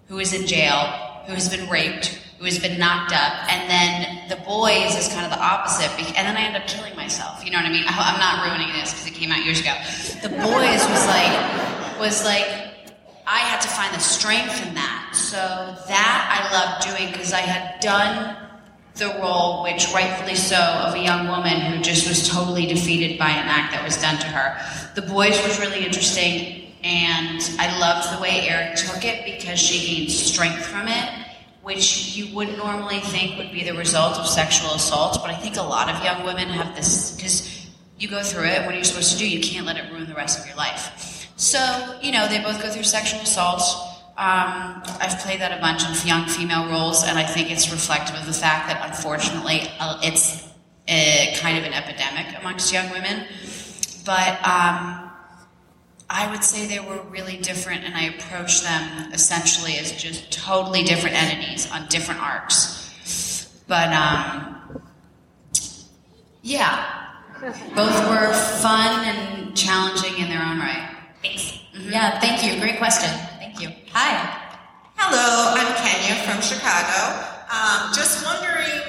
who 0.09 0.19
is 0.19 0.33
in 0.33 0.47
jail, 0.47 0.81
who 1.27 1.35
has 1.35 1.49
been 1.49 1.69
raped, 1.69 2.21
who 2.39 2.45
has 2.45 2.59
been 2.59 2.79
knocked 2.79 3.13
up, 3.13 3.33
and 3.51 3.69
then 3.69 4.29
the 4.29 4.37
boys 4.45 4.95
is 4.97 5.09
kind 5.09 5.25
of 5.25 5.33
the 5.33 5.43
opposite. 5.43 5.91
And 6.17 6.27
then 6.29 6.37
I 6.37 6.43
end 6.43 6.57
up 6.57 6.67
killing 6.67 6.95
myself. 6.97 7.45
You 7.45 7.51
know 7.51 7.59
what 7.59 7.67
I 7.67 7.73
mean? 7.73 7.85
I'm 7.89 8.21
not 8.21 8.47
ruining 8.47 8.73
this 8.75 8.93
because 8.93 9.07
it 9.07 9.15
came 9.15 9.33
out 9.33 9.45
years 9.45 9.61
ago. 9.61 9.75
The 10.23 10.29
boys 10.29 10.83
was 10.89 11.07
like 11.07 11.99
was 11.99 12.25
like 12.25 12.47
I 13.27 13.39
had 13.41 13.61
to 13.63 13.69
find 13.69 13.93
the 13.95 13.99
strength 13.99 14.65
in 14.67 14.75
that. 14.75 15.06
So 15.17 15.37
that 15.89 16.29
I 16.31 16.53
loved 16.53 16.87
doing 16.87 17.11
because 17.11 17.33
I 17.33 17.41
had 17.41 17.81
done 17.81 18.37
the 18.97 19.09
role, 19.21 19.63
which 19.63 19.93
rightfully 19.93 20.35
so, 20.35 20.57
of 20.57 20.95
a 20.95 20.99
young 20.99 21.29
woman 21.29 21.61
who 21.61 21.83
just 21.83 22.09
was 22.09 22.29
totally 22.29 22.67
defeated 22.67 23.19
by 23.19 23.31
an 23.31 23.49
act 23.49 23.73
that 23.73 23.83
was 23.83 24.01
done 24.01 24.19
to 24.19 24.27
her. 24.27 24.93
The 24.95 25.03
boys 25.03 25.43
was 25.43 25.59
really 25.59 25.85
interesting, 25.85 26.73
and 26.85 27.43
I 27.59 27.79
loved 27.79 28.17
the 28.17 28.23
way 28.23 28.49
Eric 28.49 28.77
took 28.77 29.05
it 29.05 29.25
because 29.25 29.59
she 29.59 29.97
gained 29.97 30.11
strength 30.11 30.65
from 30.65 30.89
it, 30.89 31.11
which 31.63 32.17
you 32.17 32.35
wouldn't 32.35 32.59
normally 32.59 33.01
think 33.01 33.37
would 33.39 33.53
be 33.53 33.65
the 33.65 33.75
result 33.75 34.19
of 34.19 34.27
sexual 34.27 34.73
assault. 34.73 35.19
But 35.21 35.31
I 35.31 35.37
think 35.37 35.57
a 35.57 35.63
lot 35.63 35.89
of 35.89 36.05
young 36.05 36.25
women 36.25 36.49
have 36.49 36.77
this 36.77 37.17
because 37.17 37.67
you 37.99 38.09
go 38.09 38.23
through 38.23 38.45
it. 38.45 38.65
What 38.65 38.75
are 38.75 38.79
you 38.79 38.85
supposed 38.85 39.13
to 39.13 39.19
do? 39.19 39.29
You 39.29 39.41
can't 39.41 39.67
let 39.67 39.77
it 39.77 39.91
ruin 39.91 40.07
the 40.07 40.15
rest 40.15 40.39
of 40.39 40.47
your 40.47 40.57
life. 40.57 41.27
So, 41.37 41.99
you 42.01 42.13
know, 42.13 42.29
they 42.29 42.39
both 42.39 42.63
go 42.63 42.71
through 42.71 42.85
sexual 42.85 43.21
assault. 43.21 43.96
Um, 44.19 44.83
I've 44.99 45.19
played 45.19 45.41
that 45.41 45.57
a 45.57 45.61
bunch 45.61 45.87
of 45.87 46.07
young 46.07 46.27
female 46.27 46.71
roles, 46.71 47.05
and 47.05 47.19
I 47.19 47.25
think 47.25 47.51
it's 47.51 47.71
reflective 47.71 48.17
of 48.17 48.25
the 48.25 48.33
fact 48.33 48.69
that 48.69 48.87
unfortunately 48.89 49.63
uh, 49.79 50.01
it's 50.03 50.43
uh 50.89 51.37
kind 51.39 51.59
of 51.59 51.65
an 51.65 51.75
epidemic 51.75 52.39
amongst 52.41 52.73
young 52.73 52.91
women. 52.91 53.27
But 54.07 54.39
um, 54.47 55.11
I 56.09 56.31
would 56.31 56.45
say 56.45 56.67
they 56.67 56.81
were 56.81 57.03
really 57.11 57.37
different, 57.39 57.85
and 57.85 57.95
I 57.95 58.05
approached 58.05 58.63
them 58.63 59.13
essentially 59.13 59.77
as 59.79 59.93
just 59.93 60.33
totally 60.33 60.83
different 60.85 61.17
entities 61.17 61.71
on 61.71 61.87
different 61.89 62.23
arcs. 62.23 63.63
But 63.67 63.93
um, 63.93 64.81
yeah, 66.43 67.11
both 67.75 68.09
were 68.09 68.33
fun 68.63 69.05
and 69.05 69.57
challenging 69.57 70.23
in 70.23 70.29
their 70.29 70.43
own 70.43 70.59
right. 70.59 70.97
Thanks. 71.23 71.59
Yeah, 71.75 72.19
thank 72.21 72.45
you. 72.45 72.61
Great 72.61 72.79
question. 72.79 73.11
Thank 73.57 73.71
you. 73.71 73.85
Hi. 73.95 74.53
Hello, 74.97 75.57
I'm 75.57 75.73
Kenya 75.81 76.21
from 76.29 76.43
Chicago. 76.43 77.25
Um, 77.49 77.89
just 77.95 78.23
wondering 78.23 78.85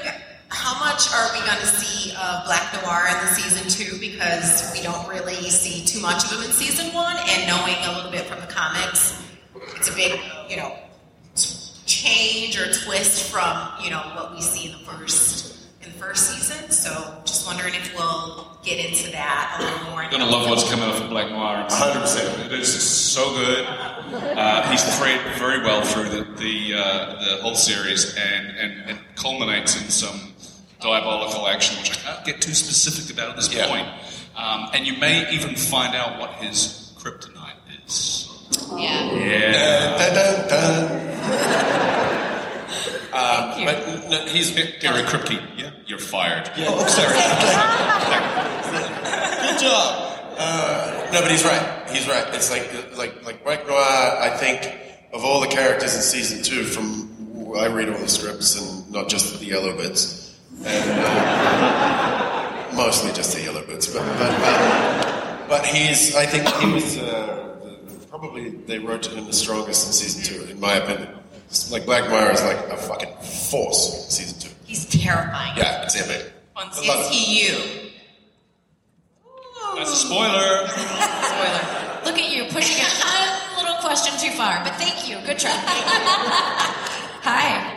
how 0.49 0.77
much 0.83 1.07
are 1.15 1.31
we 1.31 1.39
going 1.47 1.61
to 1.61 1.67
see 1.67 2.11
of 2.11 2.43
Black 2.43 2.73
Noir 2.83 3.07
in 3.07 3.15
the 3.23 3.31
season 3.31 3.63
two 3.71 3.97
because 3.97 4.69
we 4.73 4.83
don't 4.83 5.07
really 5.07 5.35
see 5.49 5.85
too 5.85 6.01
much 6.01 6.25
of 6.25 6.31
him 6.31 6.43
in 6.43 6.51
season 6.51 6.93
one, 6.93 7.15
and 7.15 7.47
knowing 7.47 7.75
a 7.85 7.95
little 7.95 8.11
bit 8.11 8.25
from 8.25 8.41
the 8.41 8.47
comics, 8.47 9.23
it's 9.77 9.89
a 9.89 9.95
big, 9.95 10.19
you 10.49 10.57
know, 10.57 10.75
change 11.85 12.59
or 12.59 12.67
twist 12.73 13.31
from 13.31 13.71
you 13.81 13.89
know 13.89 14.01
what 14.15 14.35
we 14.35 14.41
see 14.41 14.69
in 14.69 14.73
the 14.73 14.83
first 14.83 15.56
the 15.87 15.99
first 15.99 16.29
season. 16.31 16.69
So 16.71 17.21
just 17.25 17.45
wondering 17.47 17.73
if 17.75 17.93
we'll 17.95 18.57
get 18.63 18.83
into 18.83 19.11
that 19.11 19.57
a 19.59 19.63
little 19.63 19.91
more. 19.91 20.09
Gonna 20.09 20.25
love 20.25 20.49
what's 20.49 20.69
coming 20.69 20.85
up 20.85 20.95
from 20.95 21.09
Black 21.09 21.29
Noir. 21.31 21.65
100%. 21.69 22.45
It 22.45 22.51
is 22.53 22.81
so 22.81 23.33
good. 23.33 23.65
Uh, 23.65 24.69
he's 24.71 24.83
played 24.97 25.19
very 25.37 25.59
well 25.61 25.83
through 25.83 26.09
the 26.09 26.23
the, 26.37 26.73
uh, 26.75 27.25
the 27.25 27.41
whole 27.41 27.55
series, 27.55 28.15
and, 28.15 28.57
and 28.57 28.89
it 28.91 28.97
culminates 29.15 29.81
in 29.81 29.89
some 29.89 30.33
diabolical 30.79 31.47
action, 31.47 31.77
which 31.79 31.91
I 31.91 31.95
can't 31.95 32.25
get 32.25 32.41
too 32.41 32.53
specific 32.53 33.13
about 33.13 33.31
at 33.31 33.35
this 33.35 33.47
point. 33.49 33.87
Um, 34.35 34.69
and 34.73 34.85
you 34.85 34.97
may 34.97 35.29
even 35.31 35.55
find 35.55 35.95
out 35.95 36.19
what 36.19 36.33
his 36.33 36.93
kryptonite 36.99 37.55
is. 37.85 38.27
Yeah. 38.77 39.11
Yeah. 39.13 39.97
Um, 43.17 43.65
but 43.65 44.09
no, 44.09 44.25
he's 44.27 44.51
very 44.51 45.01
Kripke. 45.03 45.41
Yeah, 45.57 45.66
you're 45.97 46.07
fired. 46.07 46.49
Yeah. 46.55 46.67
Oh, 46.69 46.85
sorry. 46.87 47.13
Good 49.47 49.59
job. 49.61 50.13
Uh, 50.37 51.09
no, 51.11 51.21
but 51.21 51.31
he's 51.31 51.43
right. 51.43 51.89
He's 51.89 52.07
right. 52.07 52.25
It's 52.33 52.51
like 52.51 52.97
like 52.97 53.45
like 53.45 53.67
Noir. 53.67 53.79
I 53.79 54.29
think 54.37 54.71
of 55.13 55.25
all 55.25 55.41
the 55.41 55.47
characters 55.47 55.95
in 55.95 56.01
season 56.01 56.43
two, 56.43 56.63
from 56.63 57.55
I 57.57 57.67
read 57.67 57.89
all 57.89 57.97
the 57.97 58.07
scripts 58.07 58.59
and 58.59 58.91
not 58.91 59.09
just 59.09 59.39
the 59.39 59.45
yellow 59.45 59.75
bits, 59.75 60.37
and 60.63 60.91
uh, 60.91 62.71
mostly 62.75 63.11
just 63.13 63.35
the 63.35 63.41
yellow 63.41 63.65
bits. 63.65 63.87
But 63.87 64.03
but 64.19 65.47
but, 65.49 65.65
he's. 65.65 66.15
I 66.15 66.25
think 66.25 66.47
he 66.61 66.71
was 66.71 66.97
uh, 66.97 67.55
probably 68.09 68.49
they 68.49 68.77
wrote 68.77 69.07
him 69.07 69.25
the 69.25 69.33
strongest 69.33 69.87
in 69.87 69.93
season 69.93 70.23
two, 70.23 70.51
in 70.51 70.59
my 70.59 70.73
opinion. 70.73 71.09
Like 71.71 71.85
Black 71.85 72.03
is 72.03 72.43
like 72.43 72.57
a 72.67 72.77
fucking 72.77 73.13
force 73.49 74.05
in 74.05 74.11
season 74.11 74.39
two. 74.39 74.46
He's 74.67 74.85
terrifying. 74.85 75.55
Yeah, 75.57 75.83
it's 75.83 75.95
epic. 75.95 76.33
Once 76.53 76.77
I 76.83 76.87
love 76.87 76.99
is 76.99 77.09
he 77.09 77.47
you? 77.47 77.57
That's 79.77 79.93
a 79.93 79.95
spoiler. 79.95 80.67
Spoiler. 80.67 82.03
Look 82.03 82.17
at 82.19 82.35
you 82.35 82.43
pushing 82.51 82.83
it 82.83 82.91
a 82.99 83.61
little 83.61 83.77
question 83.77 84.11
too 84.19 84.35
far, 84.35 84.61
but 84.65 84.73
thank 84.75 85.07
you. 85.07 85.15
Good 85.25 85.39
try. 85.39 85.51
Hi. 87.23 87.73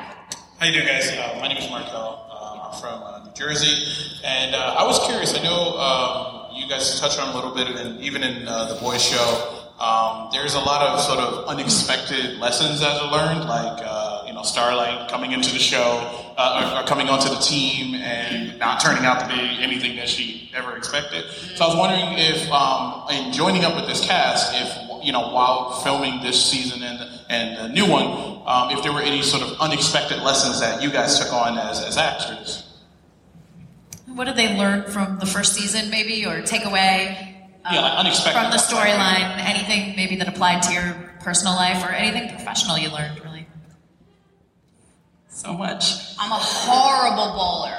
How 0.59 0.67
you 0.67 0.73
doing, 0.73 0.86
guys? 0.86 1.09
Uh, 1.10 1.39
my 1.41 1.47
name 1.47 1.59
is 1.59 1.70
Markel. 1.70 2.27
Uh, 2.28 2.70
I'm 2.73 2.81
from 2.81 3.02
uh, 3.02 3.25
New 3.25 3.33
Jersey, 3.35 3.86
and 4.25 4.55
uh, 4.57 4.75
I 4.78 4.85
was 4.85 4.99
curious. 5.07 5.33
I 5.39 5.43
know 5.44 5.78
um, 5.78 6.57
you 6.57 6.69
guys 6.69 6.99
touched 7.01 7.20
on 7.20 7.28
a 7.31 7.35
little 7.36 7.55
bit, 7.55 7.69
and 7.69 8.01
even 8.01 8.25
in 8.25 8.49
uh, 8.49 8.65
the 8.75 8.81
boys' 8.81 9.05
show, 9.05 9.70
um, 9.78 10.28
there's 10.33 10.55
a 10.55 10.60
lot 10.60 10.83
of 10.83 11.01
sort 11.01 11.20
of 11.20 11.47
unexpected 11.49 12.39
lessons 12.39 12.81
that 12.81 13.01
are 13.01 13.10
learned, 13.12 13.49
like 13.49 13.81
uh, 13.85 14.10
you 14.10 14.10
know 14.41 14.47
Starlight 14.47 15.10
coming 15.10 15.33
into 15.33 15.52
the 15.52 15.59
show, 15.59 16.33
uh, 16.36 16.75
or, 16.77 16.83
or 16.83 16.86
coming 16.86 17.09
onto 17.09 17.28
the 17.28 17.41
team, 17.41 17.94
and 17.94 18.59
not 18.59 18.81
turning 18.81 19.05
out 19.05 19.20
to 19.20 19.28
be 19.28 19.41
anything 19.62 19.97
that 19.97 20.09
she 20.09 20.51
ever 20.55 20.77
expected. 20.77 21.25
So 21.57 21.65
I 21.65 21.69
was 21.69 21.77
wondering 21.77 22.19
if, 22.19 22.51
um, 22.51 23.05
in 23.10 23.33
joining 23.33 23.65
up 23.65 23.77
with 23.77 23.86
this 23.86 24.05
cast, 24.05 24.52
if 24.55 25.05
you 25.05 25.12
know 25.12 25.31
while 25.33 25.81
filming 25.83 26.20
this 26.23 26.43
season 26.44 26.83
and 26.83 26.99
and 27.28 27.57
the 27.57 27.69
new 27.75 27.86
one, 27.91 28.43
um, 28.47 28.70
if 28.77 28.83
there 28.83 28.93
were 28.93 29.02
any 29.02 29.23
sort 29.23 29.43
of 29.43 29.60
unexpected 29.60 30.20
lessons 30.23 30.60
that 30.60 30.83
you 30.83 30.91
guys 30.91 31.19
took 31.19 31.33
on 31.33 31.57
as, 31.59 31.81
as 31.85 31.97
actors. 31.97 32.67
What 34.07 34.25
did 34.25 34.35
they 34.36 34.59
learn 34.59 34.83
from 34.91 35.19
the 35.20 35.27
first 35.27 35.55
season, 35.55 35.89
maybe, 35.89 36.27
or 36.27 36.43
take 36.43 36.65
away 36.65 37.36
uh, 37.65 37.70
Yeah, 37.73 37.81
like 37.83 37.99
unexpected. 38.01 38.41
from 38.41 38.51
the 38.51 38.57
storyline? 38.57 39.39
Anything 39.39 39.94
maybe 39.94 40.17
that 40.17 40.27
applied 40.27 40.62
to 40.65 40.73
your 40.73 41.10
personal 41.20 41.55
life 41.55 41.85
or 41.85 41.91
anything 41.91 42.28
professional 42.28 42.77
you 42.77 42.91
learned? 42.91 43.20
So 45.41 45.55
much. 45.55 46.19
I'm 46.19 46.31
a 46.31 46.35
horrible 46.35 47.33
bowler. 47.33 47.78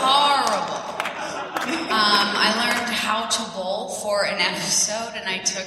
horrible. 0.00 0.76
Um, 1.92 2.28
I 2.40 2.48
learned 2.56 2.88
how 2.88 3.26
to 3.26 3.42
bowl 3.52 3.90
for 3.90 4.24
an 4.24 4.40
episode, 4.40 5.12
and 5.14 5.28
I 5.28 5.40
took 5.44 5.66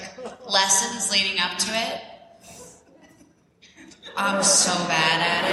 lessons 0.50 1.12
leading 1.12 1.40
up 1.40 1.56
to 1.60 1.70
it. 1.72 2.02
I'm 4.18 4.42
so 4.42 4.74
bad 4.88 5.22
at 5.22 5.46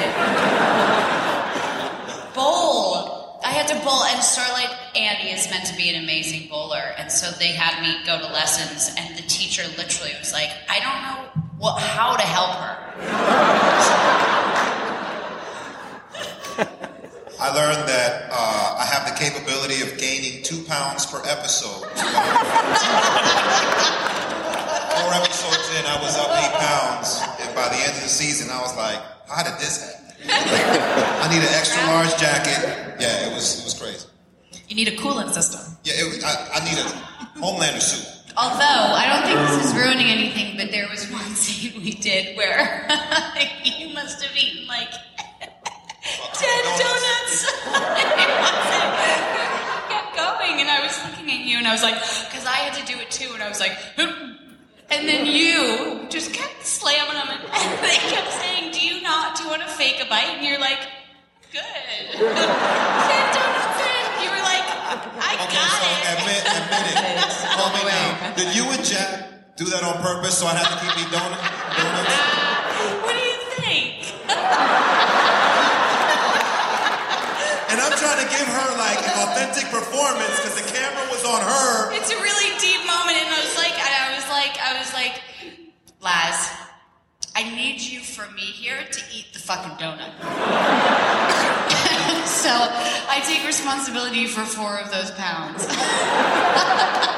it. 2.25 2.35
Bowl. 2.35 3.39
I 3.45 3.51
had 3.51 3.69
to 3.69 3.75
bowl, 3.85 4.03
and 4.05 4.23
Starlight 4.23 4.75
Annie 4.97 5.33
is 5.33 5.51
meant 5.51 5.67
to 5.67 5.77
be 5.77 5.91
an 5.95 6.03
amazing 6.03 6.49
bowler, 6.49 6.95
and 6.97 7.13
so 7.13 7.31
they 7.33 7.49
had 7.49 7.83
me 7.83 8.03
go 8.07 8.19
to 8.19 8.33
lessons, 8.33 8.97
and 8.97 9.15
the 9.19 9.23
teacher 9.29 9.65
literally 9.77 10.15
was 10.19 10.33
like, 10.33 10.49
"I 10.71 10.81
don't 10.81 11.03
know 11.03 11.50
what 11.61 11.79
how 11.79 12.17
to 12.17 12.23
help 12.23 12.57
her." 12.57 12.77
I 17.41 17.49
learned 17.57 17.89
that 17.89 18.29
uh, 18.33 18.77
I 18.81 18.85
have 18.85 19.09
the 19.09 19.17
capability 19.17 19.81
of 19.81 19.97
gaining 19.97 20.43
two 20.43 20.63
pounds 20.65 21.07
per 21.07 21.21
episode. 21.25 21.89
Four 25.01 25.11
episodes 25.17 25.65
in, 25.73 25.85
I 25.89 25.97
was 26.05 26.17
up 26.21 26.29
eight 26.37 26.53
pounds, 26.61 27.21
and 27.41 27.55
by 27.55 27.69
the 27.69 27.81
end 27.81 27.97
of 27.97 28.03
the 28.05 28.13
season, 28.13 28.51
I 28.51 28.61
was 28.61 28.77
like, 28.77 29.01
"How 29.29 29.43
did 29.43 29.57
this 29.61 29.81
happen?" 29.81 30.01
I 30.29 31.29
need 31.33 31.41
an 31.41 31.55
extra 31.57 31.81
large 31.87 32.13
jacket. 32.21 32.61
Yeah, 33.01 33.29
it 33.29 33.35
was 33.35 33.61
it 33.61 33.65
was 33.65 33.75
crazy. 33.75 34.07
You 34.69 34.77
need 34.77 34.89
a 34.89 34.97
coolant 34.97 35.33
system. 35.33 35.61
Yeah, 35.85 35.95
it 35.97 36.25
I, 36.25 36.61
I 36.61 36.65
need 36.65 36.79
a 36.79 36.85
Homelander 37.41 37.81
suit. 37.81 38.20
Although 38.37 38.95
I 38.95 39.07
don't 39.09 39.25
think 39.27 39.39
this 39.49 39.67
is 39.67 39.75
ruining 39.75 40.07
anything, 40.07 40.57
but 40.57 40.71
there 40.71 40.89
was 40.89 41.11
one 41.11 41.35
scene 41.35 41.83
we 41.83 41.93
did 41.95 42.37
where 42.37 42.87
you 43.65 43.93
must 43.95 44.23
have 44.23 44.37
eaten 44.37 44.67
like 44.67 44.91
ten 46.33 46.63
donuts. 46.79 47.47
kept 49.89 50.17
going, 50.17 50.61
and 50.61 50.71
I 50.71 50.81
was 50.83 50.97
looking 51.05 51.31
at 51.31 51.47
you, 51.47 51.59
and 51.59 51.67
I 51.67 51.73
was 51.73 51.83
like, 51.83 51.95
because 51.95 52.47
I 52.47 52.57
had 52.57 52.75
to 52.75 52.93
do 52.93 52.99
it 53.01 53.11
too, 53.11 53.33
and 53.35 53.43
I 53.43 53.49
was 53.49 53.61
like, 53.61 53.77
and 53.99 55.09
then 55.09 55.27
you 55.27 56.07
just 56.09 56.33
kept 56.33 56.65
slamming 56.65 57.15
them, 57.15 57.29
and 57.31 57.85
they 57.85 57.97
kept 58.11 58.33
saying, 58.33 58.73
"Do 58.73 58.81
you 58.81 59.03
not? 59.03 59.37
Do 59.37 59.45
you 59.45 59.51
want 59.51 59.63
to 59.63 59.69
fake 59.69 60.01
a 60.05 60.09
bite?" 60.09 60.35
And 60.37 60.45
you're 60.47 60.59
like, 60.59 60.81
"Good." 61.53 63.50
"I 64.91 65.47
got 65.47 65.71
it." 65.87 66.19
Admit, 66.19 66.43
admit 66.43 66.85
it. 66.91 66.99
Call 67.55 67.71
me 67.71 67.83
now. 67.87 68.35
Did 68.35 68.51
you 68.57 68.65
and 68.71 68.85
Jack 68.85 69.55
do 69.57 69.65
that 69.67 69.83
on 69.85 70.03
purpose 70.03 70.39
so 70.39 70.47
I'd 70.47 70.57
have 70.57 70.67
to 70.67 70.79
keep 70.83 70.91
eating 70.99 71.13
donut, 71.15 71.39
donuts? 71.79 72.17
What 73.05 73.15
do 73.15 73.23
you 73.23 73.39
think? 73.63 74.11
And 77.71 77.79
I'm 77.79 77.95
trying 77.95 78.19
to 78.19 78.29
give 78.35 78.49
her 78.51 78.69
like 78.83 78.99
an 79.07 79.15
authentic 79.31 79.71
performance 79.71 80.35
because 80.43 80.59
the 80.59 80.67
camera 80.75 81.07
was 81.15 81.23
on 81.25 81.39
her. 81.39 81.95
It's 81.95 82.11
a 82.11 82.19
really 82.19 82.51
deep 82.59 82.83
moment, 82.83 83.15
and 83.15 83.31
I 83.31 83.39
was 83.47 83.55
like, 83.57 83.79
I 83.79 84.11
was 84.19 84.27
like, 84.27 84.59
I 84.59 84.75
was 84.79 84.91
like, 84.93 85.23
Laz, 86.03 86.51
I 87.37 87.45
need 87.55 87.81
you 87.81 88.01
for 88.01 88.27
me 88.33 88.43
here 88.43 88.83
to 88.91 89.01
eat 89.15 89.33
the 89.33 89.39
fucking 89.39 89.79
donut. 89.79 90.11
so 92.27 92.51
I 92.51 93.23
take 93.25 93.47
responsibility 93.47 94.27
for 94.27 94.43
four 94.43 94.79
of 94.79 94.91
those 94.91 95.11
pounds. 95.13 95.67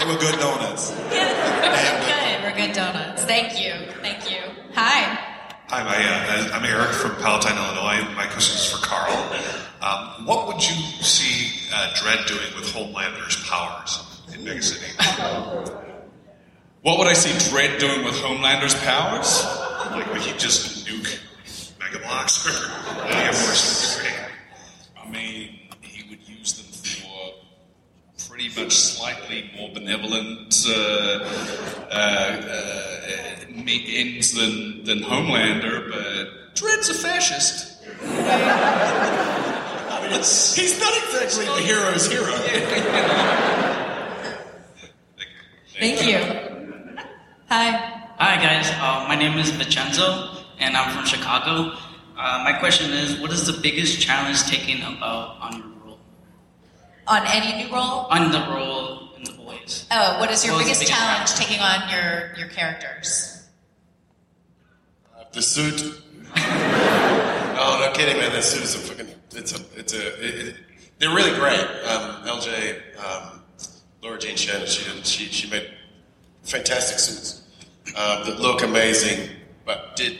They 0.00 0.06
were 0.06 0.18
good 0.18 0.40
donuts. 0.40 0.92
good, 0.92 2.42
we're 2.42 2.56
good 2.56 2.72
donuts. 2.72 3.22
Thank 3.24 3.62
you, 3.62 3.74
thank 4.00 4.30
you. 4.30 4.38
Hi. 4.72 5.30
Hi, 5.68 5.84
my, 5.84 5.94
uh, 5.94 6.56
I'm 6.56 6.64
Eric 6.64 6.92
from 6.92 7.16
Palatine, 7.16 7.54
Illinois. 7.54 8.10
My 8.16 8.24
question 8.24 8.56
is 8.56 8.64
for 8.64 8.78
Karl. 8.78 9.12
Um, 9.82 10.24
what 10.24 10.46
would 10.46 10.66
you 10.66 10.74
see 11.02 11.68
uh, 11.74 11.92
Dredd 11.92 12.26
doing 12.26 12.48
with 12.58 12.72
Homelander's 12.72 13.46
powers 13.46 14.22
in 14.32 14.42
Mega 14.42 14.62
City? 14.62 14.90
What 16.80 16.98
would 16.98 17.06
I 17.06 17.12
see 17.12 17.30
Dredd 17.50 17.78
doing 17.78 18.02
with 18.02 18.18
Homelander's 18.20 18.74
powers? 18.76 19.44
Like, 19.90 20.10
would 20.14 20.22
he 20.22 20.32
just 20.38 20.86
nuke 20.86 21.19
Mega 21.90 22.04
Blocks 22.04 22.46
or 22.46 22.50
would 23.02 23.08
he 23.08 23.14
have 23.14 23.34
more 23.34 23.54
security? 23.54 24.16
I 24.96 25.08
mean, 25.10 25.58
he 25.80 26.08
would 26.08 26.28
use 26.28 26.52
them 26.52 26.66
for 26.72 27.34
pretty 28.28 28.48
much 28.60 28.72
slightly 28.72 29.50
more 29.56 29.70
benevolent 29.72 30.66
uh, 30.68 30.72
uh, 31.90 31.94
uh, 31.94 33.46
ends 33.56 34.32
than, 34.34 34.84
than 34.84 35.00
Homelander, 35.00 35.90
but 35.90 36.54
Dredd's 36.54 36.90
a 36.90 36.94
fascist. 36.94 37.84
I 38.02 40.00
mean, 40.02 40.12
it's, 40.18 40.54
he's 40.54 40.78
not 40.78 40.92
exactly 40.96 41.46
the 41.46 41.60
hero's 41.66 42.06
hero. 42.10 42.32
Thank 45.78 46.06
you. 46.06 46.18
Hi. 47.48 47.96
Hi 48.18 48.36
guys, 48.36 48.70
uh, 48.74 49.06
my 49.08 49.16
name 49.16 49.38
is 49.38 49.48
Vincenzo, 49.50 50.39
and 50.60 50.76
I'm 50.76 50.94
from 50.94 51.04
Chicago. 51.04 51.76
Uh, 52.16 52.42
my 52.44 52.52
question 52.52 52.92
is, 52.92 53.18
what 53.18 53.32
is 53.32 53.46
the 53.46 53.60
biggest 53.60 54.00
challenge 54.00 54.42
taking 54.44 54.82
about 54.82 55.38
on 55.40 55.56
your 55.58 55.66
role, 55.84 55.98
On 57.06 57.22
any 57.26 57.64
new 57.64 57.72
role? 57.72 58.06
on 58.10 58.30
the 58.30 58.40
role 58.40 59.14
in 59.16 59.24
the 59.24 59.32
boys? 59.32 59.86
Oh, 59.90 60.18
what 60.20 60.30
is 60.30 60.44
your 60.44 60.54
What 60.54 60.64
biggest 60.64 60.80
the 60.80 60.86
biggest 60.86 61.00
challenge 61.00 61.34
taking 61.34 61.60
on 61.60 61.88
your 61.90 62.34
your 62.36 62.48
characters? 62.48 63.36
The 65.32 65.42
suit. 65.42 65.80
no, 66.36 66.42
no 67.86 67.90
kidding, 67.94 68.18
man. 68.18 68.32
That 68.32 68.42
suit 68.42 68.62
is 68.64 68.74
a 68.74 68.78
fucking. 68.78 69.06
It's 69.32 69.52
a. 69.56 69.62
It's 69.78 69.92
a. 69.94 70.06
It, 70.24 70.48
it, 70.48 70.56
they're 70.98 71.14
really 71.14 71.34
great. 71.38 71.60
Um, 71.60 72.24
LJ, 72.26 72.98
um, 72.98 73.40
Laura 74.02 74.18
Jean 74.18 74.36
Shannon. 74.36 74.66
She 74.66 74.84
did. 74.92 75.06
She 75.06 75.24
she 75.26 75.48
made 75.48 75.70
fantastic 76.42 76.98
suits 76.98 77.42
uh, 77.96 78.24
that 78.24 78.40
look 78.40 78.62
amazing, 78.64 79.30
but 79.64 79.94
did 79.94 80.18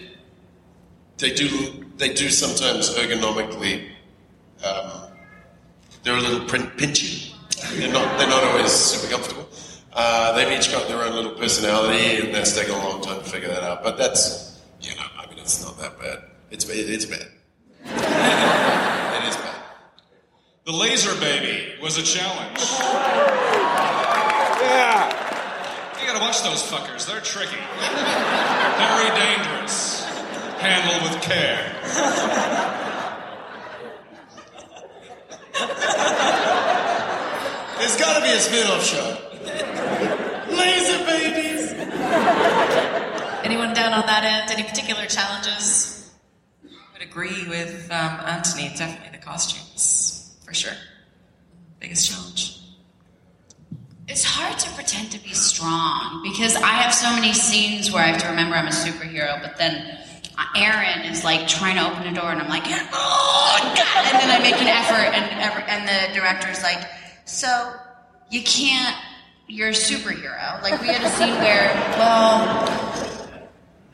they 1.20 1.32
do 1.32 1.84
they 1.98 2.12
do 2.12 2.30
sometimes 2.30 2.90
ergonomically. 2.96 3.90
Um, 4.64 5.12
they're 6.02 6.16
a 6.16 6.20
little 6.20 6.46
pin- 6.48 6.70
pinchy. 6.76 7.34
They're 7.78 7.92
not. 7.92 8.18
They're 8.18 8.28
not 8.28 8.42
always 8.44 8.72
super 8.72 9.12
comfortable. 9.12 9.46
Uh, 9.92 10.32
they've 10.34 10.58
each 10.58 10.72
got 10.72 10.88
their 10.88 11.02
own 11.02 11.14
little 11.14 11.32
personality, 11.32 12.24
and 12.24 12.34
that's 12.34 12.54
taken 12.56 12.72
a 12.72 12.78
long 12.78 13.02
time 13.02 13.18
to 13.18 13.24
figure 13.28 13.48
that 13.48 13.62
out. 13.62 13.82
But 13.82 13.98
that's, 13.98 14.60
you 14.80 14.94
know, 14.94 15.02
I 15.18 15.26
mean, 15.28 15.38
it's 15.38 15.62
not 15.62 15.78
that 15.78 15.98
bad. 15.98 16.24
It's 16.50 16.66
it 16.68 16.88
is 16.88 17.06
bad. 17.06 17.28
it 17.84 19.28
is 19.28 19.36
bad. 19.36 19.62
The 20.64 20.72
laser 20.72 21.14
baby 21.20 21.74
was 21.82 21.98
a 21.98 22.02
challenge. 22.02 22.60
Yeah. 24.62 25.10
You 26.00 26.06
gotta 26.06 26.20
watch 26.20 26.42
those 26.42 26.62
fuckers. 26.62 27.06
They're 27.06 27.20
tricky. 27.20 27.60
Very 28.78 29.10
dangerous. 29.20 29.99
Handled 30.60 31.10
with 31.10 31.22
care. 31.22 31.72
There's 37.78 37.96
got 37.96 38.18
to 38.18 38.22
be 38.22 38.30
a 38.30 38.38
spin-off 38.38 38.84
show. 38.84 39.16
Laser 40.54 41.04
babies. 41.06 41.72
Anyone 43.42 43.72
down 43.72 43.94
on 43.94 44.04
that 44.04 44.22
end? 44.22 44.50
Any 44.50 44.64
particular 44.68 45.06
challenges? 45.06 46.12
I 46.62 46.68
would 46.92 47.02
agree 47.02 47.48
with 47.48 47.90
um, 47.90 48.20
Antony. 48.26 48.68
Definitely 48.76 49.18
the 49.18 49.24
costumes, 49.24 50.36
for 50.44 50.52
sure. 50.52 50.76
Biggest 51.78 52.10
challenge. 52.10 52.58
It's 54.08 54.24
hard 54.24 54.58
to 54.58 54.68
pretend 54.74 55.12
to 55.12 55.18
be 55.22 55.32
strong 55.32 56.20
because 56.22 56.56
I 56.56 56.72
have 56.72 56.92
so 56.92 57.10
many 57.14 57.32
scenes 57.32 57.90
where 57.90 58.02
I 58.02 58.08
have 58.08 58.20
to 58.22 58.28
remember 58.28 58.56
I'm 58.56 58.66
a 58.66 58.70
superhero, 58.70 59.40
but 59.40 59.56
then 59.56 59.98
Erin 60.56 61.10
is 61.10 61.24
like 61.24 61.46
trying 61.46 61.76
to 61.76 61.90
open 61.90 62.06
a 62.06 62.14
door, 62.14 62.30
and 62.30 62.40
I'm 62.40 62.48
like, 62.48 62.64
oh, 62.66 63.74
God. 63.76 64.06
and 64.06 64.18
then 64.18 64.30
I 64.30 64.38
make 64.42 64.60
an 64.60 64.68
effort, 64.68 65.14
and 65.14 65.30
and 65.70 65.88
the 65.88 66.18
director's 66.18 66.62
like, 66.62 66.84
so 67.24 67.72
you 68.30 68.42
can't. 68.42 68.96
You're 69.46 69.70
a 69.70 69.72
superhero. 69.72 70.62
Like 70.62 70.80
we 70.80 70.88
had 70.88 71.02
a 71.02 71.10
scene 71.10 71.34
where, 71.34 71.74
well, 71.98 72.64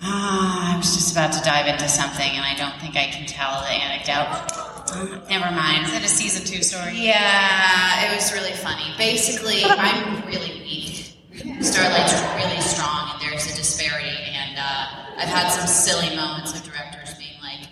ah, 0.03 0.75
I 0.75 0.77
was 0.77 0.95
just 0.95 1.13
about 1.13 1.33
to 1.33 1.41
dive 1.43 1.67
into 1.67 1.89
something, 1.89 2.31
and 2.31 2.45
I 2.45 2.55
don't 2.55 2.79
think 2.81 2.97
I 2.97 3.07
can 3.07 3.27
tell 3.27 3.61
the 3.63 3.69
anecdote. 3.69 4.67
Never 5.29 5.51
mind. 5.55 5.87
Is 5.87 5.95
it 5.95 6.05
a 6.05 6.09
season 6.09 6.45
two 6.47 6.63
story? 6.63 6.93
Yeah, 6.95 8.07
it 8.07 8.15
was 8.15 8.33
really 8.33 8.53
funny. 8.53 8.85
Basically, 8.97 9.65
I'm 9.65 10.27
really 10.27 10.61
weak. 10.61 11.17
Starlight's 11.63 12.15
really 12.37 12.61
strong, 12.61 13.11
and 13.13 13.21
there's 13.23 13.47
a 13.53 13.57
disparity. 13.57 14.09
And 14.09 14.59
uh, 14.59 15.06
I've 15.17 15.29
had 15.29 15.49
some 15.51 15.67
silly 15.67 16.15
moments 16.15 16.53
of 16.55 16.63
directors 16.65 17.15
being 17.15 17.41
like, 17.43 17.69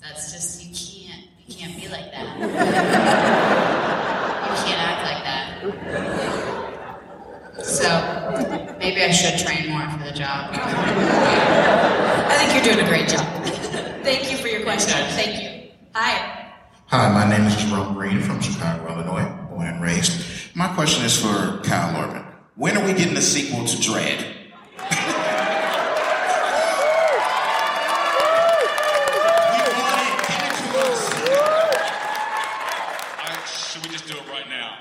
"That's 0.00 0.32
just 0.32 0.62
you 0.62 0.68
can't, 0.68 1.26
you 1.46 1.54
can't 1.54 1.74
be 1.80 1.88
like 1.88 2.12
that. 2.12 2.38
you 4.44 4.54
can't 4.64 4.80
act 4.80 5.02
like 5.04 5.22
that." 5.24 5.44
So 7.64 7.88
maybe 8.78 9.02
I 9.02 9.10
should 9.10 9.38
train 9.44 9.70
more 9.70 9.88
for 9.90 10.04
the 10.04 10.12
job. 10.12 10.50
I 10.54 12.34
think 12.38 12.54
you're 12.54 12.74
doing 12.74 12.84
a 12.86 12.88
great 12.88 13.08
job. 13.08 13.26
Thank 14.04 14.30
you 14.30 14.36
for 14.36 14.48
your 14.48 14.62
question. 14.62 14.94
Thank 15.10 15.42
you. 15.42 15.70
Hi. 15.94 16.44
Hi, 16.86 17.12
my 17.12 17.28
name 17.28 17.46
is 17.46 17.56
Jerome 17.56 17.94
Green 17.94 18.20
from 18.20 18.40
Chicago, 18.40 18.86
Illinois, 18.92 19.28
born 19.50 19.66
and 19.66 19.82
raised. 19.82 20.54
My 20.54 20.68
question 20.74 21.04
is 21.04 21.20
for 21.20 21.60
Karl 21.64 21.96
Urban. 21.96 22.24
When 22.56 22.76
are 22.76 22.84
we 22.84 22.92
getting 22.94 23.16
a 23.16 23.20
sequel 23.20 23.64
to 23.66 23.76
Dredd? 23.76 24.34
I, 33.20 33.44
should 33.46 33.82
we 33.84 33.90
just 33.92 34.06
do 34.06 34.14
it 34.14 34.28
right 34.30 34.48
now? 34.48 34.78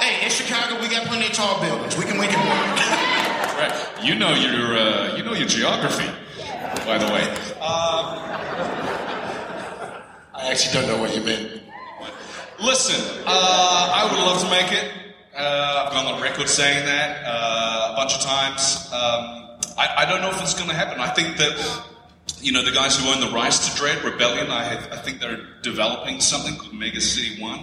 Hey, 0.00 0.24
in 0.24 0.30
Chicago, 0.30 0.80
we 0.80 0.88
got 0.88 1.06
plenty 1.06 1.26
of 1.26 1.32
tall 1.32 1.60
buildings. 1.60 1.96
We 1.96 2.04
can, 2.04 2.18
we 2.18 2.26
can. 2.28 2.38
Right. 3.58 3.74
You 4.08 4.14
know 4.14 4.32
your 4.32 4.74
uh, 4.74 5.16
you 5.18 5.22
know 5.22 5.34
your 5.34 5.46
geography, 5.46 6.08
by 6.86 6.96
the 6.96 7.04
way. 7.12 7.28
I 10.32 10.48
actually 10.50 10.80
don't 10.80 10.88
know 10.88 10.96
what 10.98 11.14
you 11.14 11.22
mean. 11.22 11.60
Listen, 12.58 13.04
uh, 13.26 13.92
I 13.94 14.08
would 14.10 14.18
love 14.18 14.40
to 14.40 14.48
make 14.48 14.72
it. 14.72 14.90
Uh, 15.36 15.84
I've 15.84 15.92
gone 15.92 16.06
on 16.06 16.22
record 16.22 16.48
saying 16.48 16.86
that 16.86 17.22
uh, 17.26 17.90
a 17.92 17.96
bunch 17.96 18.14
of 18.14 18.22
times. 18.22 18.88
Um, 18.94 19.58
I, 19.76 19.96
I 19.98 20.06
don't 20.06 20.22
know 20.22 20.30
if 20.30 20.40
it's 20.40 20.54
going 20.54 20.70
to 20.70 20.74
happen. 20.74 21.00
I 21.00 21.10
think 21.10 21.36
that 21.36 21.82
you 22.40 22.52
know 22.52 22.64
the 22.64 22.72
guys 22.72 22.98
who 22.98 23.10
own 23.10 23.20
the 23.20 23.28
rights 23.28 23.68
to 23.68 23.78
Dredd 23.78 24.02
Rebellion. 24.02 24.50
I, 24.50 24.64
have, 24.64 24.90
I 24.90 24.96
think 24.96 25.20
they're 25.20 25.44
developing 25.60 26.20
something 26.20 26.56
called 26.56 26.72
Mega 26.72 27.02
City 27.02 27.42
One, 27.42 27.58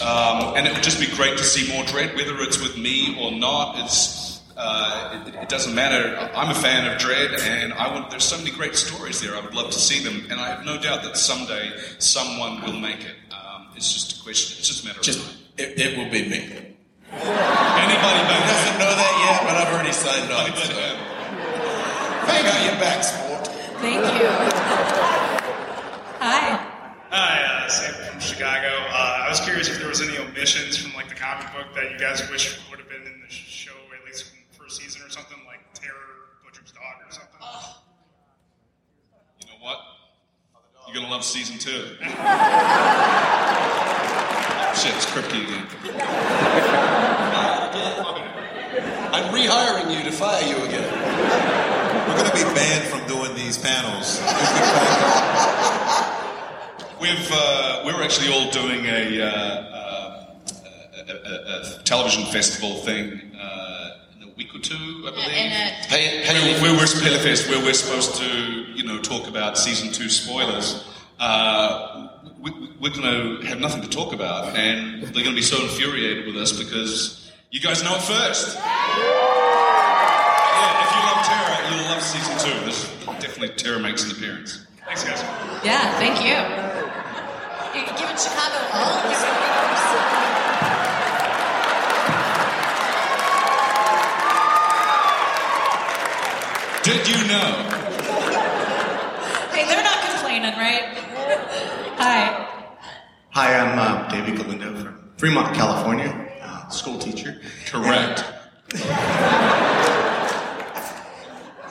um, 0.00 0.56
and 0.56 0.66
it 0.66 0.72
would 0.72 0.82
just 0.82 1.00
be 1.00 1.14
great 1.16 1.36
to 1.36 1.44
see 1.44 1.70
more 1.70 1.84
Dredd, 1.84 2.16
whether 2.16 2.40
it's 2.40 2.62
with 2.62 2.78
me 2.78 3.14
or 3.20 3.30
not. 3.30 3.78
It's 3.84 4.25
uh, 4.56 5.24
it, 5.26 5.34
it 5.34 5.48
doesn't 5.48 5.74
matter. 5.74 6.16
I'm 6.34 6.50
a 6.50 6.54
fan 6.54 6.90
of 6.90 6.98
Dredd, 7.00 7.38
and 7.40 7.72
I 7.74 7.94
would, 7.94 8.10
there's 8.10 8.24
so 8.24 8.38
many 8.38 8.50
great 8.50 8.74
stories 8.74 9.20
there. 9.20 9.36
I 9.36 9.40
would 9.40 9.54
love 9.54 9.70
to 9.70 9.78
see 9.78 10.02
them, 10.02 10.26
and 10.30 10.40
I 10.40 10.48
have 10.48 10.64
no 10.64 10.78
doubt 10.80 11.02
that 11.04 11.16
someday 11.16 11.72
someone 11.98 12.62
will 12.62 12.78
make 12.78 13.00
it. 13.00 13.16
Um, 13.32 13.68
it's 13.76 13.92
just 13.92 14.18
a 14.20 14.22
question. 14.22 14.56
It's 14.58 14.68
just 14.68 14.82
a 14.84 14.86
matter 14.86 14.98
of 15.00 15.04
Just, 15.04 15.20
time. 15.24 15.38
it, 15.58 15.78
it 15.78 15.98
will 15.98 16.10
be 16.10 16.28
me. 16.28 16.76
Anybody 17.12 18.22
back 18.28 18.42
He 18.42 18.50
doesn't 18.52 18.78
know 18.78 18.92
that 18.96 19.14
yet, 19.24 19.40
but 19.46 19.56
I've 19.56 19.72
already 19.74 19.92
signed 19.92 20.32
on. 20.32 20.56
So. 20.56 20.96
I 22.28 22.42
got 22.42 22.64
your 22.64 22.80
back, 22.80 23.04
sport. 23.04 23.46
Thank 23.80 24.04
you. 24.20 24.28
Hi. 26.18 26.72
Hi, 27.10 27.64
uh, 27.64 27.68
Sam 27.68 27.94
from 28.10 28.20
Chicago. 28.20 28.68
Uh, 28.90 29.24
I 29.24 29.28
was 29.28 29.40
curious 29.40 29.68
if 29.68 29.78
there 29.78 29.88
was 29.88 30.00
any 30.00 30.18
omissions 30.18 30.76
from 30.76 30.92
like 30.94 31.08
the 31.08 31.14
comic 31.14 31.46
book 31.52 31.72
that 31.74 31.90
you 31.92 31.98
guys 31.98 32.28
wish 32.30 32.58
would 32.70 32.80
have 32.80 32.88
been 32.88 33.02
in 33.02 33.20
the 33.20 33.30
show, 33.30 33.72
at 33.98 34.04
least 34.04 34.24
from 34.24 34.38
the 34.50 34.58
first 34.58 34.78
season 34.82 35.02
or 35.02 35.08
something, 35.10 35.38
like 35.46 35.60
Terror, 35.74 35.94
Butcher's 36.44 36.72
Dog 36.72 36.82
or 37.06 37.12
something. 37.12 37.40
You 39.40 39.46
know 39.46 39.58
what? 39.64 39.78
You're 40.86 40.94
gonna 40.94 41.10
love 41.10 41.24
season 41.24 41.58
two. 41.58 41.96
Shit, 44.76 44.94
it's 44.94 45.06
Kripke 45.06 45.42
again. 45.42 45.66
I'm 49.12 49.34
rehiring 49.34 49.90
you 49.96 50.04
to 50.04 50.12
fire 50.12 50.44
you 50.46 50.56
again. 50.64 50.88
We're 52.06 52.16
going 52.18 52.30
to 52.30 52.36
be 52.36 52.44
banned 52.54 52.84
from 52.84 53.04
doing 53.08 53.34
these 53.34 53.58
panels. 53.58 54.20
We've 57.00 57.30
uh, 57.32 57.82
we're 57.84 58.00
actually 58.02 58.32
all 58.32 58.48
doing 58.50 58.86
a, 58.86 59.20
uh, 59.22 59.26
uh, 59.26 60.26
a, 61.08 61.12
a, 61.12 61.78
a 61.78 61.82
television 61.82 62.24
festival 62.26 62.76
thing 62.76 63.20
uh, 63.40 63.96
week 64.36 64.54
or 64.54 64.58
two, 64.58 64.74
I 65.06 65.10
believe. 65.10 65.28
In 65.28 65.52
a- 65.52 65.86
Hey, 65.88 66.26
Where, 66.60 66.60
where 66.62 66.72
we're 66.80 66.84
PaleyFest, 66.86 67.48
where 67.48 67.60
we're 67.64 67.72
supposed 67.74 68.16
to, 68.16 68.26
you 68.74 68.82
know, 68.84 69.00
talk 69.00 69.28
about 69.28 69.56
season 69.58 69.92
two 69.92 70.08
spoilers. 70.08 70.84
Uh, 71.18 72.08
we, 72.40 72.50
we're 72.80 72.90
going 72.92 73.40
to 73.40 73.46
have 73.46 73.60
nothing 73.60 73.82
to 73.82 73.88
talk 73.88 74.12
about, 74.12 74.54
and 74.56 75.02
they're 75.02 75.24
going 75.24 75.26
to 75.26 75.34
be 75.34 75.42
so 75.42 75.62
infuriated 75.62 76.26
with 76.26 76.36
us 76.36 76.52
because 76.52 77.32
you 77.50 77.60
guys 77.60 77.82
know 77.82 77.94
it 77.96 78.02
first. 78.02 78.56
Yeah, 78.58 78.62
if 80.84 80.90
you 80.94 81.00
love 81.00 81.24
Terror, 81.24 81.70
you'll 81.70 81.86
love 81.88 82.02
season 82.02 82.36
two. 82.38 82.64
This 82.66 82.84
definitely 83.20 83.48
Terror 83.56 83.78
makes 83.78 84.04
an 84.04 84.10
appearance. 84.10 84.66
Thanks, 84.84 85.04
guys. 85.04 85.22
Yeah, 85.64 85.96
thank 85.98 86.20
you. 86.20 86.36
You're 87.74 87.86
giving 87.98 88.16
Chicago 88.16 88.58
all 88.72 89.02
Did 96.86 97.08
you 97.08 97.16
know? 97.26 97.68
Hey, 99.50 99.66
they're 99.66 99.82
not 99.82 100.08
complaining, 100.08 100.52
right? 100.56 100.84
Hi. 101.98 102.46
Hi, 103.30 103.58
I'm 103.58 103.76
uh, 103.76 104.08
David 104.08 104.36
Galindo 104.36 104.72
from 104.76 105.10
Fremont, 105.16 105.52
California, 105.56 106.14
uh, 106.42 106.68
school 106.68 106.96
teacher. 106.96 107.40
Correct. 107.66 108.24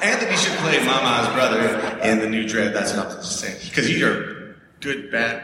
Antony 0.02 0.36
should 0.36 0.58
play 0.58 0.84
Mama's 0.86 1.34
brother 1.34 1.62
in 2.04 2.20
the 2.20 2.28
new 2.28 2.44
Dredd. 2.44 2.74
That's 2.74 2.94
what 2.94 3.08
I'm 3.08 3.16
just 3.16 3.40
saying. 3.40 3.58
Because 3.64 3.90
you're 3.98 4.56
good, 4.82 5.14
bad. 5.14 5.42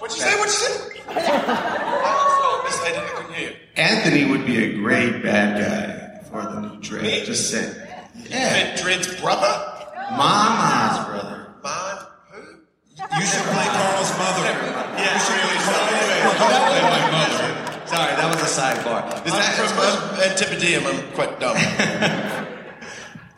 What'd 0.00 0.16
you 0.16 0.24
say? 0.24 0.36
What'd 0.36 0.52
you 0.52 0.58
say? 0.58 1.02
I 1.10 1.14
didn't 2.90 3.04
I 3.04 3.08
couldn't 3.14 3.34
hear 3.34 3.50
you. 3.50 3.56
Antony 3.76 4.24
would 4.28 4.44
be 4.44 4.64
a 4.64 4.74
great 4.74 5.22
bad 5.22 5.60
guy 5.62 6.28
for 6.28 6.42
the 6.42 6.60
new 6.60 6.80
Dredd. 6.80 7.24
Just 7.24 7.52
saying. 7.52 7.85
Yeah. 8.30 8.76
Dredd's 8.76 9.20
brother? 9.20 9.72
Mama's 10.10 11.04
brother. 11.06 11.46
Bob? 11.62 12.06
You 12.96 13.26
should 13.26 13.44
play 13.52 13.66
Karl's 13.66 14.12
mother. 14.18 14.46
Yeah, 14.96 15.30
really. 15.30 15.58
Sorry, 15.66 16.82
my 16.82 17.00
mother. 17.12 17.48
Sorry, 17.86 18.12
that 18.16 18.28
was 18.28 18.40
a 18.42 18.44
sidebar. 18.50 19.00
Is 19.26 19.32
I'm 19.32 19.38
that 19.38 19.54
from 19.54 19.78
uh, 19.78 20.24
Antipodean. 20.24 20.82
I'm 20.86 21.00
quite 21.12 21.38
dumb. 21.38 21.56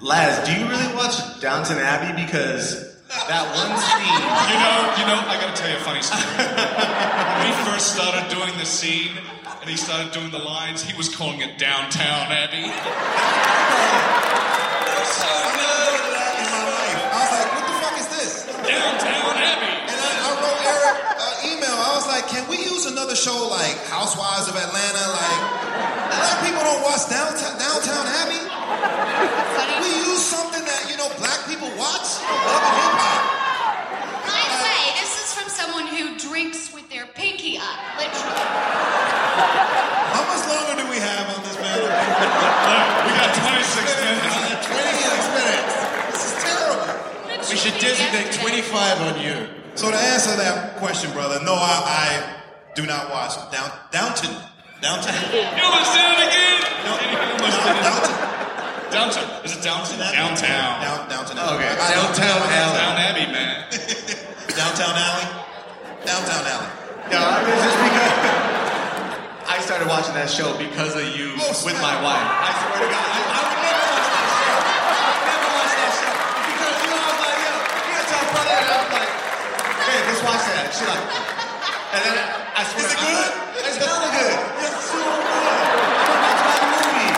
Laz, 0.00 0.39
do 0.47 0.52
you 0.55 0.65
really 0.68 0.94
watch 0.94 1.17
Downton 1.41 1.78
Abbey? 1.78 2.12
Because 2.25 2.86
that 3.08 3.44
one 3.57 3.76
scene. 3.76 4.23
You 4.49 4.57
know, 4.62 4.76
you 5.00 5.07
know, 5.08 5.18
I 5.26 5.34
gotta 5.41 5.57
tell 5.57 5.68
you 5.70 5.76
a 5.76 5.81
funny 5.81 6.02
story. 6.02 6.23
when 6.23 7.47
he 7.49 7.52
first 7.68 7.94
started 7.94 8.28
doing 8.33 8.57
the 8.58 8.65
scene 8.65 9.18
and 9.60 9.68
he 9.68 9.76
started 9.76 10.12
doing 10.12 10.31
the 10.31 10.39
lines, 10.39 10.83
he 10.83 10.94
was 10.97 11.08
calling 11.15 11.41
it 11.41 11.58
Downtown 11.58 12.31
Abbey. 12.31 12.70
I 15.08 15.24
was 17.16 17.32
like, 17.32 17.48
what 17.56 17.64
the 17.64 17.76
fuck 17.80 17.96
is 17.96 18.08
this? 18.12 18.44
Downtown. 18.60 19.40
And 19.88 19.96
I, 19.96 20.28
wrote 20.36 20.60
Eric 20.68 20.96
an 21.16 21.34
email. 21.48 21.72
I 21.72 21.96
was 21.96 22.04
like, 22.04 22.28
can 22.28 22.44
we 22.52 22.60
use 22.60 22.84
another 22.84 23.16
show 23.16 23.48
like 23.48 23.76
Housewives 23.88 24.48
of 24.52 24.56
Atlanta? 24.56 25.04
Like, 25.08 25.40
a 26.12 26.18
lot 26.20 26.32
of 26.36 26.40
people 26.44 26.60
don't 26.60 26.84
watch 26.84 27.08
Downtown, 27.08 27.56
Downtown 27.56 28.04
Abbey. 28.20 28.42
Can 28.44 29.80
we 29.80 29.88
use 30.12 30.20
something 30.20 30.60
that, 30.60 30.92
you 30.92 30.96
know, 31.00 31.08
black 31.16 31.40
people 31.48 31.72
watch? 31.80 32.20
Love. 32.20 32.68
By 34.28 34.44
the 34.44 34.60
way, 34.60 34.92
this 35.00 35.12
is 35.24 35.32
from 35.32 35.48
someone 35.48 35.88
who 35.88 36.20
drinks 36.20 36.68
with 36.76 36.84
their 36.92 37.06
pinky 37.16 37.56
up, 37.56 37.80
literally. 37.96 38.44
How 40.12 40.20
much 40.28 40.44
longer 40.44 40.84
do 40.84 40.88
we 40.92 41.00
have 41.00 41.32
on 41.32 41.40
this 41.48 41.56
panel? 41.56 42.47
Should 47.58 47.74
designate 47.80 48.32
25 48.38 49.00
on 49.02 49.20
you. 49.20 49.48
So 49.74 49.90
to 49.90 49.96
answer 49.96 50.34
that 50.36 50.76
question, 50.76 51.10
brother, 51.12 51.42
no, 51.44 51.54
I, 51.54 51.82
I 51.84 52.74
do 52.74 52.86
not 52.86 53.10
watch 53.10 53.34
Down, 53.50 53.70
Downton. 53.90 54.30
Downton. 54.80 55.14
You 55.34 55.42
almost 55.66 55.90
did 55.90 56.06
it 56.06 56.22
again. 56.30 56.58
No, 56.86 56.94
Downtown. 56.94 58.28
Downtown. 58.90 59.44
Is 59.44 59.52
it 59.56 59.62
downtown? 59.62 59.98
Downtown. 59.98 60.80
Down, 60.80 61.08
Downton. 61.10 61.36
Okay, 61.38 61.68
I- 61.68 61.92
Downtown 61.98 62.40
Alley. 62.46 62.78
Downtown 62.78 62.96
Abbey, 62.96 63.26
man. 63.34 63.66
Downtown 64.58 64.94
Alley. 64.94 65.26
Downtown 66.06 66.42
Alley. 66.46 66.70
No, 67.10 67.18
I 67.20 67.42
mean, 67.42 67.58
just 67.58 67.78
because 67.84 68.14
I 69.54 69.58
started 69.66 69.88
watching 69.90 70.14
that 70.14 70.30
show 70.30 70.56
because 70.56 70.94
of 70.94 71.04
you 71.16 71.34
oh, 71.42 71.52
with 71.66 71.76
my 71.82 71.96
wife. 72.00 72.22
I 72.22 72.50
swear 72.54 72.80
to 72.80 72.88
God, 72.88 73.08
I, 73.12 73.20
I 73.28 73.40
would 73.50 73.60
never 73.66 73.86
watch 73.92 74.08
that 74.14 74.30
show. 74.38 74.56
I 74.88 75.04
would 75.10 75.24
never 75.26 75.48
watch 75.58 75.74
that 75.74 75.92
show 76.00 76.12
because 76.48 76.74
you 76.80 76.88
know 76.88 77.00
I 77.02 77.08
was 77.12 77.20
like, 77.28 77.40
yo, 77.44 77.52
you 77.88 77.92
gotta 78.48 78.64
tell 78.64 78.64
brother, 78.64 78.64
and 78.64 78.68
I 78.68 78.80
was 78.80 78.92
like, 78.96 79.12
hey, 79.84 79.98
let's 80.08 80.22
watch 80.24 80.44
that. 80.48 80.72
She 80.72 80.84
like, 80.88 81.04
and 81.92 82.00
then 82.04 82.16
I 82.56 82.62
swear, 82.64 82.84
is 82.84 82.92
it 82.92 83.00
good? 83.00 83.28
It's 83.68 83.76
hella 83.76 84.08
good. 84.08 84.36
It's 84.64 84.84
so 84.88 85.00
good. 85.04 85.60
That's 86.24 86.42
my 86.48 86.56
movie. 86.72 87.12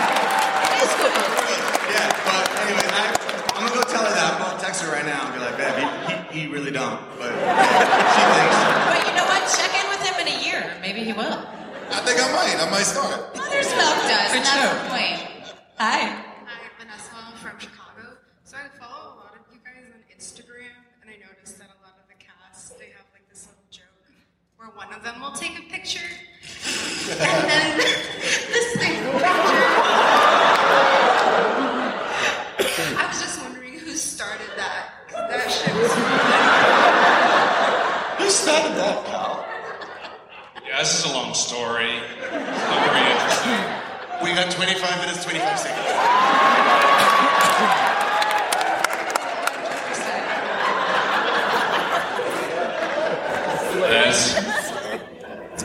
It's 0.82 0.94
good. 0.98 1.14
Yeah, 1.90 2.08
but 2.26 2.44
anyway, 2.66 2.86
I, 2.90 3.04
I'm 3.54 3.62
gonna 3.66 3.78
go 3.78 3.84
tell 3.86 4.04
her 4.06 4.14
that. 4.14 4.34
I'm 4.34 4.42
gonna 4.42 4.58
text 4.62 4.82
her 4.82 4.90
right 4.90 5.06
now 5.06 5.26
and 5.26 5.34
be 5.34 5.40
like, 5.40 5.56
babe, 5.58 5.78
he, 5.78 5.86
he, 6.10 6.46
he 6.46 6.52
really 6.52 6.70
don't, 6.74 6.98
but 7.18 7.30
she 7.30 8.22
thinks. 8.34 8.58
But 8.90 9.00
you 9.06 9.14
know 9.14 9.26
what? 9.30 9.42
Check 9.54 9.70
in 9.74 9.86
with 9.90 10.02
him 10.02 10.16
in 10.22 10.28
a 10.34 10.38
year. 10.42 10.62
Maybe 10.82 11.04
he 11.06 11.12
will. 11.14 11.38
I 11.90 11.98
think 12.06 12.22
I 12.22 12.30
might. 12.30 12.54
I 12.58 12.66
might 12.70 12.86
start. 12.86 13.34
Mother's 13.34 13.70
milk 13.74 13.98
does, 14.06 14.30
and 14.34 14.44
that's 14.46 14.70
the 14.70 14.90
point. 14.90 15.18
Hi. 15.78 16.22
Hi, 16.46 16.62
Vanessa 16.78 17.18
from 17.42 17.58
Chicago. 17.58 18.14
So 18.44 18.56
I 18.56 18.70
follow 18.78 19.14
a 19.14 19.26
lot 19.26 19.34
of 19.34 19.42
you 19.50 19.58
guys 19.58 19.90
on 19.90 19.98
Instagram, 20.14 20.70
and 21.02 21.10
I 21.10 21.18
noticed 21.18 21.58
that 21.58 21.66
a 21.74 21.78
lot 21.82 21.98
of 21.98 22.06
the 22.06 22.14
cast 22.22 22.78
they 22.78 22.94
have 22.94 23.10
like 23.10 23.26
this 23.28 23.50
little 23.50 23.66
joke 23.74 24.06
where 24.56 24.70
one 24.78 24.89
of 25.00 25.04
them 25.14 25.20
will 25.22 25.32
take 25.32 25.58
a 25.58 25.62
picture, 25.72 26.04
and 27.10 27.48
then 27.48 27.78
the 27.78 28.60
second 28.78 29.12
picture. 29.12 29.66
I 32.98 33.06
was 33.08 33.20
just 33.20 33.40
wondering 33.42 33.78
who 33.78 33.92
started 33.92 34.46
that. 34.56 35.08
'cause 35.08 35.30
That 35.30 35.50
shit 35.50 35.74
was. 35.74 35.92
Who 38.24 38.30
started 38.30 38.76
that, 38.76 39.04
pal? 39.06 39.46
Yeah, 40.66 40.78
this 40.80 40.98
is 40.98 41.10
a 41.10 41.14
long 41.14 41.32
story. 41.34 41.92
Not 42.30 42.80
very 42.84 43.10
interesting. 43.10 43.60
We 44.22 44.34
got 44.34 44.50
25 44.50 45.00
minutes, 45.00 45.24
25 45.24 45.58
seconds. 45.58 47.00
Yes. 53.90 54.39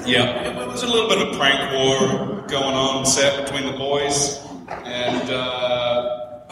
Yeah, 0.05 0.53
there 0.53 0.67
was 0.67 0.83
a 0.83 0.87
little 0.87 1.09
bit 1.09 1.27
of 1.27 1.35
prank 1.35 1.71
war 1.73 2.45
going 2.47 2.75
on 2.75 3.07
set 3.07 3.43
between 3.43 3.65
the 3.65 3.75
boys, 3.75 4.39
and 4.69 5.31
uh, 5.31 6.43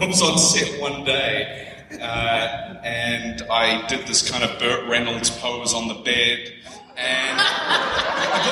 I 0.00 0.06
was 0.06 0.22
on 0.22 0.38
set 0.38 0.80
one 0.80 1.04
day, 1.04 1.70
uh, 2.00 2.80
and 2.82 3.42
I 3.50 3.86
did 3.88 4.06
this 4.06 4.30
kind 4.30 4.42
of 4.42 4.58
Burt 4.58 4.88
Reynolds 4.88 5.28
pose 5.28 5.74
on 5.74 5.88
the 5.88 5.94
bed, 5.94 6.50
and 6.96 7.38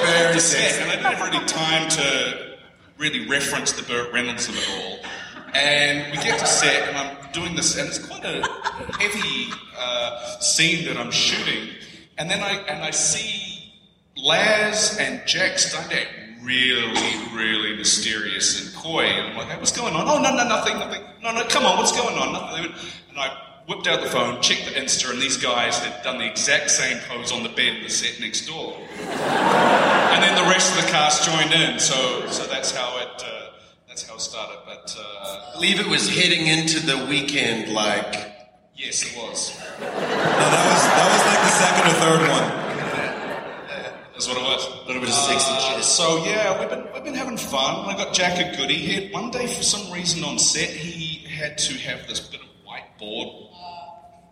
very 0.04 0.38
set, 0.38 0.82
and 0.82 0.90
I 0.90 0.96
didn't 0.96 1.18
have 1.18 1.32
really 1.32 1.46
time 1.46 1.88
to 1.88 2.56
really 2.98 3.26
reference 3.26 3.72
the 3.72 3.84
Burt 3.84 4.12
Reynolds 4.12 4.50
of 4.50 4.56
it 4.58 4.68
all. 4.68 4.98
And 5.54 6.12
we 6.12 6.22
get 6.22 6.38
to 6.38 6.46
set, 6.46 6.88
and 6.88 6.96
I'm 6.98 7.32
doing 7.32 7.56
this, 7.56 7.78
and 7.78 7.88
it's 7.88 7.98
quite 7.98 8.24
a 8.26 8.46
heavy 8.98 9.50
uh, 9.78 10.40
scene 10.40 10.84
that 10.84 10.98
I'm 10.98 11.10
shooting. 11.10 11.70
And 12.18 12.30
then 12.30 12.42
I 12.42 12.52
and 12.68 12.84
I 12.84 12.90
see 12.90 13.51
Laz 14.16 14.98
and 14.98 15.22
Jack 15.26 15.58
starting 15.58 15.90
to 15.90 16.00
act 16.02 16.08
really, 16.42 17.16
really 17.32 17.76
mysterious 17.76 18.60
and 18.60 18.74
coy. 18.82 19.04
And 19.04 19.30
I'm 19.30 19.36
like, 19.36 19.48
hey, 19.48 19.58
what's 19.58 19.76
going 19.76 19.94
on? 19.94 20.08
Oh, 20.08 20.20
no, 20.20 20.34
no, 20.36 20.48
nothing, 20.48 20.78
nothing. 20.78 21.02
No, 21.22 21.32
no, 21.32 21.44
come 21.44 21.64
on, 21.64 21.78
what's 21.78 21.92
going 21.92 22.16
on? 22.18 22.32
Nothing. 22.32 22.72
And 23.10 23.18
I 23.18 23.36
whipped 23.66 23.86
out 23.86 24.02
the 24.02 24.10
phone, 24.10 24.40
checked 24.42 24.64
the 24.66 24.72
Insta, 24.72 25.10
and 25.12 25.22
these 25.22 25.36
guys 25.36 25.78
had 25.78 26.02
done 26.02 26.18
the 26.18 26.26
exact 26.26 26.70
same 26.70 26.98
pose 27.08 27.32
on 27.32 27.42
the 27.42 27.48
bed 27.50 27.76
in 27.76 27.82
the 27.84 27.88
set 27.90 28.20
next 28.20 28.46
door. 28.46 28.76
and 28.98 30.22
then 30.22 30.34
the 30.34 30.50
rest 30.50 30.76
of 30.76 30.84
the 30.84 30.90
cast 30.90 31.24
joined 31.24 31.52
in. 31.52 31.78
So, 31.78 32.26
so 32.28 32.44
that's 32.46 32.72
how 32.76 32.98
it. 32.98 33.22
Uh, 33.24 33.38
that's 33.88 34.08
how 34.08 34.16
it 34.16 34.20
started. 34.20 34.58
But 34.66 34.96
uh, 34.98 35.50
I 35.50 35.52
believe 35.54 35.78
it 35.78 35.86
was 35.86 36.08
heading 36.08 36.46
into 36.46 36.80
the 36.84 37.06
weekend 37.06 37.72
like. 37.72 38.14
yes, 38.74 39.04
it 39.04 39.16
was. 39.16 39.56
That 39.78 39.92
was. 39.92 40.82
That 40.82 41.08
was 41.12 41.22
like 41.28 41.40
the 41.40 41.54
second 41.54 41.86
or 41.86 41.94
third 42.00 42.28
one. 42.30 42.61
That's 44.22 44.36
what 44.38 44.46
it 44.46 44.48
was. 44.48 44.66
A 44.84 44.86
little 44.86 45.00
bit 45.00 45.08
of 45.08 45.14
sexy 45.16 45.50
Uh, 45.50 45.74
kiss. 45.76 45.86
So 45.88 46.24
yeah, 46.24 46.60
we've 46.60 46.68
been 46.70 46.86
we've 46.94 47.02
been 47.02 47.14
having 47.14 47.36
fun. 47.36 47.86
I 47.92 47.96
got 47.96 48.14
Jack 48.14 48.38
a 48.38 48.56
goodie. 48.56 48.76
He 48.76 48.92
had 48.94 49.12
one 49.12 49.32
day 49.32 49.48
for 49.48 49.64
some 49.64 49.90
reason 49.92 50.22
on 50.22 50.38
set 50.38 50.68
he 50.70 51.26
had 51.26 51.58
to 51.58 51.74
have 51.78 52.06
this 52.06 52.20
bit 52.20 52.40
of 52.40 52.46
whiteboard 52.64 53.48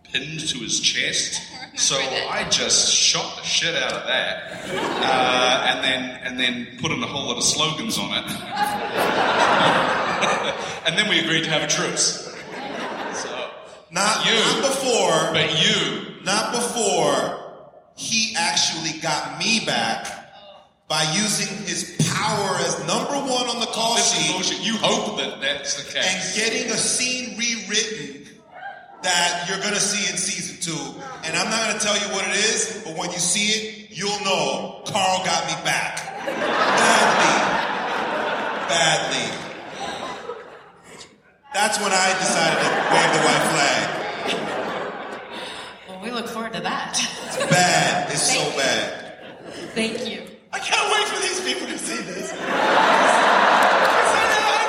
pinned 0.03 0.39
to 0.47 0.59
his 0.59 0.79
chest. 0.79 1.41
So 1.75 1.95
I 1.97 2.43
just 2.49 2.93
shot 2.93 3.37
the 3.37 3.43
shit 3.43 3.73
out 3.81 3.93
of 3.93 4.05
that, 4.05 4.65
uh, 4.67 5.67
and 5.69 5.81
then 5.81 6.03
and 6.25 6.37
then 6.37 6.67
put 6.81 6.91
in 6.91 7.01
a 7.01 7.07
whole 7.07 7.27
lot 7.27 7.37
of 7.37 7.43
slogans 7.43 7.97
on 7.97 8.11
it, 8.11 8.25
and 10.85 10.97
then 10.97 11.07
we 11.09 11.19
agreed 11.21 11.45
to 11.45 11.49
have 11.49 11.63
a 11.63 11.67
truce. 11.67 12.35
So 13.13 13.29
Not, 13.89 14.25
you, 14.25 14.33
not 14.35 14.61
before. 14.63 15.31
but 15.31 15.49
you, 15.63 16.07
Not 16.25 16.51
before 16.51 17.39
he 18.01 18.33
actually 18.35 18.99
got 18.99 19.37
me 19.37 19.63
back 19.63 20.07
by 20.87 21.03
using 21.13 21.55
his 21.67 21.95
power 22.11 22.57
as 22.65 22.79
number 22.87 23.13
one 23.13 23.45
on 23.47 23.59
the 23.59 23.67
call 23.67 23.95
sheet 23.95 24.33
bullshit. 24.33 24.59
You 24.59 24.75
hope 24.77 25.19
that 25.19 25.39
that's 25.39 25.75
the 25.75 25.93
case. 25.93 26.03
and 26.03 26.35
getting 26.35 26.71
a 26.71 26.77
scene 26.77 27.37
rewritten 27.37 28.27
that 29.03 29.45
you're 29.47 29.59
gonna 29.59 29.79
see 29.79 30.09
in 30.11 30.17
season 30.17 30.57
two. 30.59 31.01
And 31.23 31.37
I'm 31.37 31.49
not 31.51 31.67
gonna 31.67 31.79
tell 31.79 31.95
you 31.95 32.11
what 32.11 32.27
it 32.27 32.35
is, 32.35 32.81
but 32.83 32.97
when 32.97 33.11
you 33.11 33.19
see 33.19 33.53
it, 33.53 33.91
you'll 33.91 34.19
know 34.25 34.81
Karl 34.87 35.23
got 35.23 35.45
me 35.45 35.53
back. 35.63 36.25
Badly. 36.25 37.37
Badly. 38.67 39.27
That's 41.53 41.77
when 41.77 41.91
I 41.93 42.17
decided 42.17 42.57
to 42.65 42.69
wave 42.97 43.13
the 43.13 43.21
white 43.29 43.45
flag. 43.53 43.90
Well, 46.11 46.19
we 46.19 46.25
look 46.25 46.33
forward 46.35 46.51
to 46.53 46.59
that. 46.59 46.99
It's 46.99 47.37
bad. 47.55 48.11
It's 48.11 48.35
so 48.35 48.43
bad. 48.59 49.15
Thank 49.71 50.11
you. 50.11 50.27
I 50.51 50.59
can't 50.59 50.91
wait 50.91 51.07
for 51.07 51.21
these 51.23 51.39
people 51.39 51.67
to 51.71 51.77
see 51.79 52.03
this. 52.03 52.33
I'm 52.35 52.37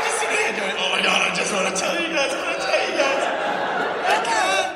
just 0.07 0.23
sitting 0.23 0.39
here 0.39 0.55
going, 0.55 0.77
oh 0.79 0.95
my 0.95 1.03
god, 1.03 1.19
I 1.27 1.35
just 1.35 1.53
want 1.53 1.67
to 1.67 1.75
tell 1.75 1.99
you 1.99 2.15
guys, 2.15 2.31
I 2.31 2.39
want 2.47 2.55
to 2.55 2.62
tell 2.62 2.79
you 2.87 2.95
guys. 2.95 3.27
I 4.07 4.23
can't. 4.23 4.71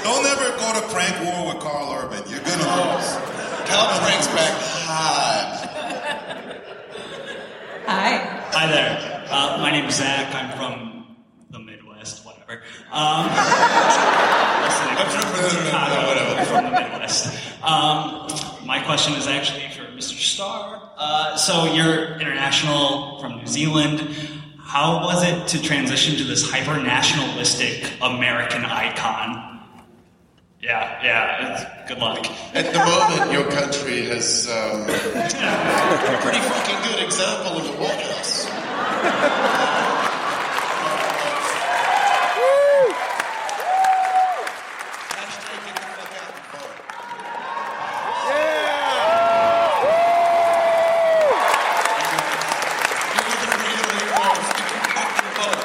Don't 0.00 0.24
ever 0.24 0.48
go 0.56 0.80
to 0.80 0.88
prank 0.96 1.12
war 1.28 1.52
with 1.52 1.60
Karl 1.62 1.92
Urban. 1.92 2.24
You're 2.24 2.40
gonna 2.40 2.96
lose. 2.96 3.12
Karl 3.68 4.00
pranks 4.00 4.28
back 4.32 4.56
hard. 4.80 5.60
Hi. 7.84 8.16
Hi 8.56 8.66
there. 8.72 9.28
Uh, 9.28 9.58
my 9.60 9.70
name 9.70 9.84
is 9.84 9.96
Zach. 9.96 10.34
I'm 10.34 10.56
from 10.56 11.16
the 11.50 11.58
Midwest, 11.58 12.24
whatever. 12.24 12.62
Um, 12.90 13.28
listening 15.04 15.64
Chicago, 15.66 16.08
whatever. 16.08 16.44
From 16.46 16.64
the 16.64 16.70
Midwest. 16.70 17.26
Um, 17.62 18.28
my 18.66 18.82
question 18.84 19.14
is 19.14 19.26
actually 19.26 19.68
for 19.70 19.84
Mr. 19.92 20.14
Starr. 20.18 20.90
Uh, 20.96 21.36
so 21.36 21.72
you're 21.72 22.14
international 22.18 23.20
from 23.20 23.36
New 23.38 23.46
Zealand. 23.46 24.00
How 24.60 25.00
was 25.04 25.22
it 25.22 25.48
to 25.48 25.62
transition 25.62 26.16
to 26.16 26.24
this 26.24 26.48
hyper 26.50 26.80
nationalistic 26.82 27.92
American 28.02 28.64
icon? 28.64 29.60
Yeah, 30.60 31.00
yeah. 31.04 31.84
Good 31.86 31.98
luck. 31.98 32.26
At 32.54 32.72
the 32.72 32.78
moment, 32.80 33.32
your 33.32 33.48
country 33.50 34.02
has 34.06 34.48
um, 34.48 34.80
a 34.82 36.18
pretty 36.22 36.40
fucking 36.40 36.92
good 36.92 37.04
example 37.04 37.58
of 37.58 37.64
the 37.64 37.72
White 37.80 38.00
House. 38.00 38.46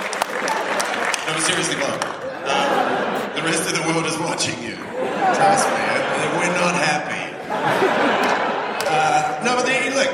No, 0.01 1.33
but 1.37 1.41
seriously, 1.43 1.75
Mark. 1.77 2.01
Um, 2.49 3.35
the 3.35 3.43
rest 3.43 3.69
of 3.69 3.75
the 3.77 3.83
world 3.87 4.05
is 4.05 4.17
watching 4.19 4.57
you. 4.63 4.75
Trust 4.75 5.67
me, 5.69 5.75
uh, 5.77 6.37
we're 6.39 6.53
not 6.57 6.73
happy. 6.75 7.23
Uh, 8.89 9.43
no, 9.45 9.55
but 9.57 9.65
they, 9.65 9.93
look. 9.93 10.11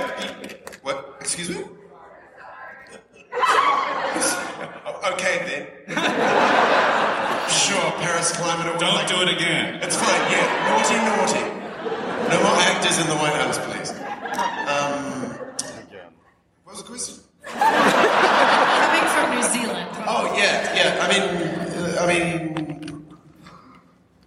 What? 0.83 1.15
Excuse 1.21 1.49
me? 1.49 1.63
Okay 5.13 5.37
then. 5.47 5.63
Sure, 7.49 7.91
Paris 8.03 8.35
climate. 8.35 8.67
or 8.67 8.77
Don't 8.77 8.93
like- 8.95 9.07
do 9.07 9.21
it 9.21 9.29
again. 9.29 9.75
It's 9.81 9.95
fine. 9.95 10.31
Yeah, 10.31 10.47
naughty, 10.67 10.97
naughty. 11.07 11.45
No 12.29 12.43
more 12.43 12.57
actors 12.61 12.99
in 12.99 13.07
the 13.07 13.15
White 13.15 13.33
House, 13.41 13.57
please. 13.59 13.91
Um, 14.67 15.31
what 16.65 16.75
was 16.75 16.83
the 16.83 16.89
question? 16.89 17.15
Coming 17.45 19.07
from 19.15 19.35
New 19.35 19.43
Zealand. 19.43 19.89
Oh 20.05 20.35
yeah, 20.37 20.75
yeah. 20.75 20.99
I 21.01 21.07
mean, 21.07 21.23
uh, 21.23 21.97
I 22.01 22.05
mean, 22.07 23.05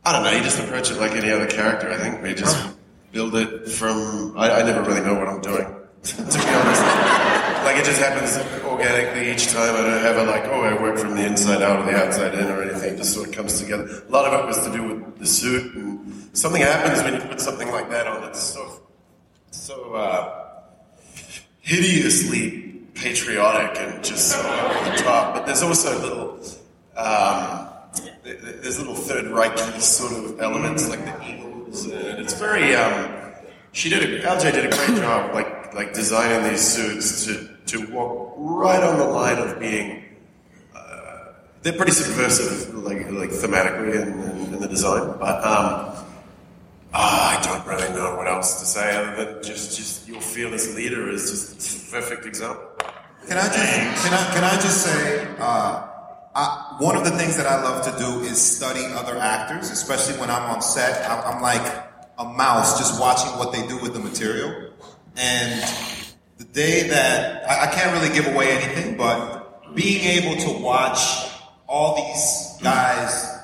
I 0.04 0.12
don't 0.12 0.24
know. 0.24 0.30
You 0.30 0.42
just 0.42 0.58
approach 0.58 0.90
it 0.90 0.96
like 0.96 1.12
any 1.12 1.30
other 1.30 1.46
character. 1.46 1.90
I 1.92 1.96
think 1.98 2.22
we 2.22 2.32
just 2.34 2.56
build 3.12 3.34
it 3.36 3.68
from. 3.68 4.32
I, 4.38 4.60
I 4.60 4.62
never 4.62 4.82
really 4.82 5.02
know 5.02 5.14
what 5.14 5.28
I'm 5.28 5.42
doing, 5.42 5.66
to 6.02 6.16
be 6.16 6.22
honest. 6.54 6.82
Like 7.64 7.76
it 7.76 7.84
just 7.84 8.00
happens 8.00 8.38
organically 8.64 9.30
each 9.30 9.48
time. 9.48 9.74
I 9.76 9.82
don't 9.82 10.02
have 10.02 10.16
a 10.16 10.24
like, 10.24 10.44
oh, 10.46 10.62
I 10.62 10.80
work 10.80 10.98
from 10.98 11.14
the 11.14 11.26
inside 11.26 11.60
out 11.62 11.80
or 11.80 11.92
the 11.92 11.96
outside 11.98 12.32
in 12.34 12.46
or 12.46 12.62
anything. 12.62 12.94
It 12.94 12.96
just 12.96 13.12
sort 13.12 13.28
of 13.28 13.34
comes 13.34 13.60
together. 13.60 13.84
A 14.08 14.10
lot 14.10 14.24
of 14.24 14.40
it 14.42 14.46
was 14.46 14.58
to 14.66 14.72
do 14.72 14.82
with 14.88 15.18
the 15.18 15.26
suit, 15.26 15.74
and 15.74 16.30
something 16.36 16.62
happens 16.62 17.02
when 17.02 17.14
you 17.14 17.20
put 17.28 17.38
something 17.40 17.70
like 17.70 17.90
that 17.90 18.06
on. 18.06 18.24
It's 18.24 18.40
so, 18.40 18.80
so 19.70 19.94
uh, 19.94 20.62
hideously 21.60 22.82
patriotic 22.94 23.78
and 23.78 24.04
just 24.04 24.32
so 24.32 24.38
over 24.38 24.90
the 24.90 24.96
top. 24.96 25.34
But 25.34 25.46
there's 25.46 25.62
also 25.62 25.96
little, 26.00 26.40
um, 26.96 27.68
th- 27.94 28.40
th- 28.40 28.56
there's 28.62 28.78
little 28.78 28.96
Third 28.96 29.26
Reich 29.26 29.56
sort 29.80 30.12
of 30.12 30.40
elements 30.40 30.88
like 30.88 31.04
the 31.04 31.24
eagles. 31.24 31.84
And 31.84 32.18
it's 32.18 32.34
very. 32.34 32.74
Um, 32.74 33.16
she 33.72 33.88
did 33.88 34.02
a, 34.02 34.26
LJ 34.26 34.52
did 34.52 34.66
a 34.66 34.76
great 34.76 34.98
job, 34.98 35.32
like 35.34 35.72
like 35.72 35.92
designing 35.94 36.50
these 36.50 36.66
suits 36.66 37.26
to 37.26 37.48
to 37.66 37.92
walk 37.92 38.34
right 38.38 38.82
on 38.82 38.98
the 38.98 39.04
line 39.04 39.38
of 39.38 39.60
being. 39.60 40.02
Uh, 40.74 41.34
they're 41.62 41.74
pretty 41.74 41.92
subversive, 41.92 42.74
like 42.74 43.08
like 43.12 43.30
thematically 43.30 44.02
in, 44.02 44.52
in 44.52 44.60
the 44.60 44.66
design, 44.66 45.16
but. 45.20 45.44
Um, 45.44 46.06
Ah, 46.92 47.38
I 47.38 47.42
don't 47.42 47.66
really 47.66 47.94
know 47.94 48.16
what 48.16 48.26
else 48.26 48.58
to 48.60 48.66
say 48.66 48.96
other 48.96 49.24
than 49.24 49.42
just, 49.42 49.76
just 49.76 50.08
your 50.08 50.20
fearless 50.20 50.74
leader 50.74 51.08
is 51.08 51.30
just 51.30 51.88
a 51.88 51.90
perfect 51.92 52.26
example. 52.26 52.64
Can 53.28 53.38
I 53.38 53.46
just 53.46 54.04
can 54.04 54.12
I 54.12 54.34
can 54.34 54.44
I 54.44 54.54
just 54.54 54.84
say 54.84 55.28
uh, 55.38 55.86
I, 56.34 56.76
one 56.80 56.96
of 56.96 57.04
the 57.04 57.12
things 57.12 57.36
that 57.36 57.46
I 57.46 57.62
love 57.62 57.84
to 57.84 57.96
do 57.96 58.20
is 58.24 58.40
study 58.40 58.84
other 58.86 59.16
actors, 59.18 59.70
especially 59.70 60.18
when 60.18 60.30
I'm 60.30 60.50
on 60.50 60.62
set. 60.62 61.08
I'm, 61.08 61.36
I'm 61.36 61.42
like 61.42 61.62
a 62.18 62.24
mouse 62.24 62.78
just 62.78 63.00
watching 63.00 63.38
what 63.38 63.52
they 63.52 63.64
do 63.68 63.80
with 63.80 63.92
the 63.92 64.00
material. 64.00 64.72
And 65.16 65.62
the 66.38 66.44
day 66.44 66.88
that 66.88 67.48
I, 67.48 67.68
I 67.68 67.72
can't 67.72 67.92
really 67.92 68.12
give 68.12 68.26
away 68.34 68.50
anything, 68.50 68.96
but 68.96 69.74
being 69.76 70.02
able 70.04 70.40
to 70.40 70.60
watch 70.60 70.98
all 71.68 71.94
these 71.94 72.58
guys 72.62 73.38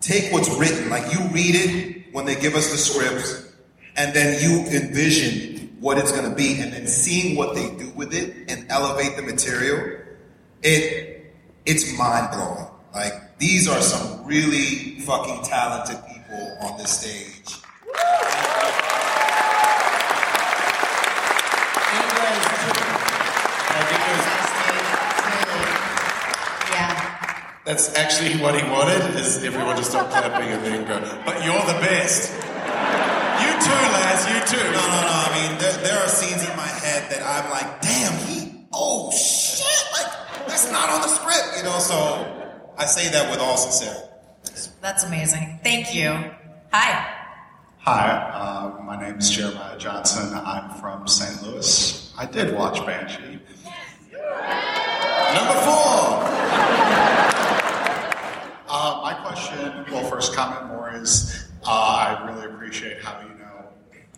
take 0.00 0.32
what's 0.32 0.48
written, 0.56 0.88
like 0.88 1.12
you 1.12 1.20
read 1.32 1.56
it 1.56 1.95
when 2.16 2.24
they 2.24 2.34
give 2.34 2.54
us 2.54 2.72
the 2.72 2.78
scripts, 2.78 3.52
and 3.98 4.16
then 4.16 4.42
you 4.42 4.60
envision 4.74 5.76
what 5.80 5.98
it's 5.98 6.10
going 6.10 6.26
to 6.26 6.34
be, 6.34 6.58
and 6.62 6.72
then 6.72 6.86
seeing 6.86 7.36
what 7.36 7.54
they 7.54 7.68
do 7.76 7.90
with 7.90 8.14
it 8.14 8.50
and 8.50 8.64
elevate 8.70 9.16
the 9.16 9.22
material, 9.22 10.00
it 10.62 11.34
it's 11.66 11.98
mind 11.98 12.26
blowing. 12.32 12.68
Like 12.94 13.36
these 13.36 13.68
are 13.68 13.82
some 13.82 14.24
really 14.24 14.98
fucking 15.00 15.42
talented 15.44 15.98
people 16.06 16.56
on 16.62 16.78
this 16.78 17.00
stage. 17.00 17.56
That's 27.66 27.92
actually 27.96 28.40
what 28.40 28.54
he 28.54 28.62
wanted, 28.70 29.02
is 29.18 29.42
everyone 29.42 29.74
to 29.74 29.82
stop 29.82 30.08
clapping 30.08 30.50
and 30.50 30.64
then 30.64 30.86
go, 30.86 31.00
but 31.26 31.44
you're 31.44 31.66
the 31.66 31.80
best. 31.82 32.32
You 33.42 33.50
too, 33.58 33.82
Laz, 33.90 34.22
you 34.30 34.38
too. 34.46 34.64
No, 34.70 34.70
no, 34.70 35.00
no. 35.02 35.10
I 35.10 35.30
mean, 35.34 35.58
there, 35.58 35.72
there 35.82 35.98
are 35.98 36.06
scenes 36.06 36.48
in 36.48 36.56
my 36.56 36.62
head 36.62 37.10
that 37.10 37.26
I'm 37.26 37.50
like, 37.50 37.80
damn, 37.82 38.12
he, 38.28 38.68
oh 38.72 39.10
shit, 39.10 39.66
like 39.92 40.46
that's 40.46 40.70
not 40.70 40.90
on 40.90 41.00
the 41.00 41.08
script, 41.08 41.56
you 41.56 41.64
know. 41.64 41.76
So 41.80 42.54
I 42.78 42.84
say 42.84 43.10
that 43.10 43.28
with 43.32 43.40
all 43.40 43.56
sincerity. 43.56 44.12
That's 44.80 45.02
amazing. 45.02 45.58
Thank 45.64 45.92
you. 45.92 46.10
Hi. 46.72 47.14
Hi, 47.78 48.10
uh, 48.32 48.80
my 48.84 49.00
name 49.00 49.18
is 49.18 49.28
Jeremiah 49.28 49.76
Johnson. 49.76 50.32
I'm 50.34 50.70
from 50.80 51.08
St. 51.08 51.42
Louis. 51.42 52.14
I 52.16 52.26
did 52.26 52.54
watch 52.54 52.86
Banshee. 52.86 53.40
Number 55.34 55.60
four. 55.66 56.22
Uh, 58.68 59.00
my 59.00 59.14
question, 59.14 59.72
well, 59.90 60.04
first 60.10 60.34
comment 60.34 60.66
more 60.68 60.92
is 60.94 61.48
uh, 61.64 61.70
I 61.70 62.30
really 62.30 62.46
appreciate 62.52 63.02
how 63.02 63.20
you 63.20 63.28
know 63.38 63.68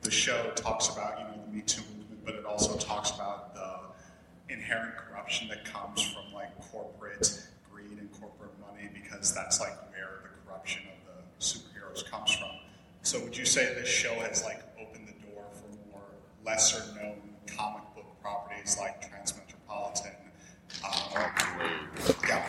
the 0.02 0.10
show 0.10 0.50
talks 0.54 0.88
about 0.88 1.18
you 1.18 1.24
know 1.24 1.44
the 1.46 1.52
Me 1.52 1.62
Too 1.62 1.82
movement, 1.96 2.24
but 2.24 2.34
it 2.34 2.44
also 2.44 2.76
talks 2.76 3.10
about 3.10 3.54
the 3.54 4.52
inherent 4.52 4.96
corruption 4.96 5.48
that 5.48 5.64
comes 5.64 6.02
from 6.02 6.32
like 6.32 6.58
corporate 6.70 7.46
greed 7.70 7.98
and 7.98 8.10
corporate 8.20 8.52
money 8.60 8.88
because 8.94 9.34
that's 9.34 9.60
like 9.60 9.76
where 9.92 10.20
the 10.22 10.28
corruption 10.46 10.82
of 10.88 11.14
the 11.14 11.44
superheroes 11.44 12.08
comes 12.10 12.32
from. 12.32 12.50
So 13.02 13.22
would 13.22 13.36
you 13.36 13.44
say 13.44 13.74
this 13.74 13.88
show 13.88 14.14
has 14.20 14.44
like 14.44 14.62
opened 14.80 15.08
the 15.08 15.26
door 15.26 15.44
for 15.52 15.90
more 15.90 16.02
lesser 16.44 16.82
known 16.94 17.20
comic 17.46 17.82
book 17.94 18.06
properties 18.22 18.76
like 18.78 19.02
Transmetropolitan? 19.02 20.14
Uh, 20.84 21.28
yeah. 22.28 22.44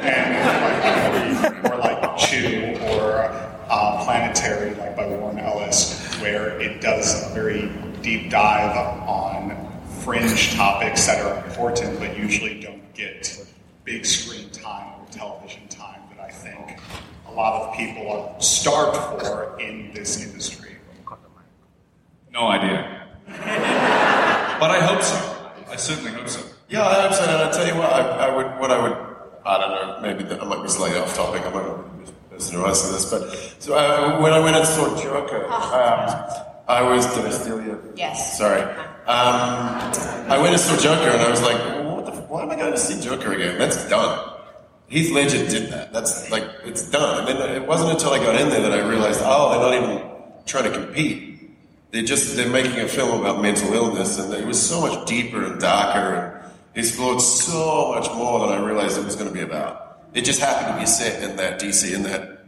and 0.00 1.42
like, 1.42 1.64
or 1.72 1.76
like 1.78 1.97
Chew 2.28 2.76
or 2.82 3.22
uh, 3.70 4.04
Planetary, 4.04 4.74
like 4.74 4.94
by 4.94 5.06
Warren 5.06 5.38
Ellis, 5.38 6.14
where 6.20 6.60
it 6.60 6.82
does 6.82 7.30
a 7.30 7.34
very 7.34 7.70
deep 8.02 8.30
dive 8.30 8.76
on 9.08 9.56
fringe 10.04 10.54
topics 10.54 11.06
that 11.06 11.24
are 11.24 11.44
important 11.46 11.98
but 11.98 12.16
usually 12.16 12.60
don't 12.60 12.94
get 12.94 13.46
big 13.84 14.04
screen 14.04 14.48
time 14.50 15.00
or 15.00 15.06
television 15.10 15.66
time 15.68 16.00
that 16.10 16.20
I 16.20 16.30
think 16.30 16.80
a 17.26 17.32
lot 17.32 17.62
of 17.62 17.74
people 17.74 18.10
are 18.10 18.40
starved 18.40 18.96
for 18.96 19.58
in 19.58 19.92
this 19.94 20.22
industry. 20.24 20.76
No 22.30 22.48
idea. 22.48 23.06
but 23.26 24.70
I 24.70 24.80
hope 24.80 25.02
so. 25.02 25.50
I 25.70 25.76
certainly 25.76 26.12
hope 26.12 26.28
so. 26.28 26.40
Yeah, 26.68 26.86
I 26.86 27.02
hope 27.02 27.14
so. 27.14 27.22
And 27.22 27.30
I 27.30 27.50
tell 27.50 27.66
you 27.66 27.74
what, 27.74 27.90
I, 27.90 28.28
I 28.28 28.36
would, 28.36 28.60
what 28.60 28.70
I 28.70 28.82
would, 28.82 28.96
I 29.44 29.58
don't 29.58 29.70
know, 29.70 29.98
maybe 30.02 30.24
the, 30.24 30.40
I 30.40 30.44
might 30.44 30.62
be 30.62 30.68
slightly 30.68 30.98
off 30.98 31.14
topic. 31.16 31.42
I 31.42 31.50
might 31.50 31.66
not 31.66 31.97
the 32.38 32.44
person 32.44 32.60
who 32.60 32.66
answer 32.66 32.92
this, 32.92 33.10
but 33.10 33.30
so 33.58 33.74
uh, 33.74 34.20
when 34.20 34.32
I 34.32 34.38
went 34.38 34.56
and 34.56 34.66
saw 34.66 35.00
Joker, 35.00 35.44
um, 35.46 36.44
I 36.68 36.82
was. 36.82 37.06
Did 37.14 37.26
I 37.26 37.30
steal 37.30 37.62
you? 37.62 37.92
Yes. 37.96 38.38
Sorry. 38.38 38.62
Um, 38.62 39.90
I 40.30 40.38
went 40.38 40.52
and 40.52 40.60
saw 40.60 40.76
Joker, 40.76 41.08
and 41.08 41.22
I 41.22 41.30
was 41.30 41.42
like, 41.42 41.58
what 41.86 42.06
the, 42.06 42.12
why 42.22 42.42
am 42.42 42.50
I 42.50 42.56
going 42.56 42.72
to 42.72 42.78
see 42.78 43.00
Joker 43.00 43.32
again? 43.32 43.58
That's 43.58 43.88
done. 43.88 44.34
Heath 44.88 45.12
Ledger 45.12 45.46
did 45.48 45.70
that. 45.72 45.92
That's 45.92 46.30
like 46.30 46.44
it's 46.64 46.90
done. 46.90 47.28
And 47.28 47.38
then 47.38 47.62
it 47.62 47.66
wasn't 47.66 47.92
until 47.92 48.10
I 48.10 48.18
got 48.18 48.40
in 48.40 48.48
there 48.48 48.62
that 48.62 48.72
I 48.72 48.88
realized, 48.88 49.20
oh, 49.22 49.50
they're 49.50 49.80
not 49.80 49.90
even 49.90 50.10
trying 50.46 50.64
to 50.64 50.70
compete. 50.70 51.50
They're 51.90 52.02
just 52.02 52.36
they're 52.36 52.48
making 52.48 52.78
a 52.80 52.88
film 52.88 53.20
about 53.20 53.40
mental 53.42 53.72
illness, 53.72 54.18
and 54.18 54.32
it 54.34 54.46
was 54.46 54.60
so 54.60 54.80
much 54.80 55.06
deeper 55.06 55.44
and 55.44 55.60
darker, 55.60 56.42
and 56.74 56.84
explored 56.84 57.20
so 57.20 57.94
much 57.94 58.10
more 58.14 58.40
than 58.46 58.58
I 58.58 58.64
realized 58.64 58.98
it 58.98 59.04
was 59.04 59.16
going 59.16 59.28
to 59.28 59.34
be 59.34 59.40
about. 59.40 59.87
It 60.18 60.24
just 60.24 60.40
happened 60.40 60.74
to 60.74 60.80
be 60.80 60.86
set 60.86 61.22
in 61.22 61.36
that 61.36 61.60
DC 61.60 61.94
in 61.94 62.02
that 62.02 62.44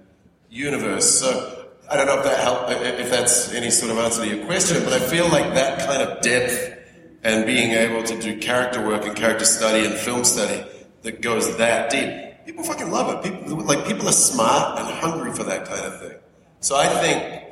universe. 0.51 1.21
So 1.21 1.69
I 1.89 1.97
don't 1.97 2.07
know 2.07 2.19
if 2.19 2.25
that 2.25 2.41
help 2.41 2.69
if 2.69 3.09
that's 3.09 3.55
any 3.55 3.71
sort 3.71 3.93
of 3.93 3.99
answer 3.99 4.25
to 4.25 4.29
your 4.29 4.45
question, 4.45 4.83
but 4.83 4.93
I 4.93 4.99
feel 4.99 5.29
like 5.29 5.55
that 5.55 5.79
kind 5.87 6.03
of 6.03 6.21
depth 6.21 6.77
and 7.23 7.47
being 7.47 7.71
able 7.71 8.03
to 8.03 8.21
do 8.21 8.41
character 8.41 8.85
work 8.85 9.07
and 9.07 9.15
character 9.15 9.45
study 9.45 9.87
and 9.87 9.95
film 9.95 10.25
study 10.25 10.65
that 11.03 11.23
goes 11.23 11.59
that 11.59 11.91
deep. 11.91 12.45
People 12.45 12.65
fucking 12.65 12.91
love 12.91 13.25
it. 13.25 13.33
People 13.33 13.59
like 13.59 13.87
people 13.87 14.09
are 14.09 14.19
smart 14.31 14.81
and 14.81 14.89
hungry 14.89 15.33
for 15.33 15.45
that 15.45 15.65
kind 15.65 15.83
of 15.83 16.01
thing. 16.01 16.19
So 16.59 16.75
I 16.75 16.89
think 16.89 17.45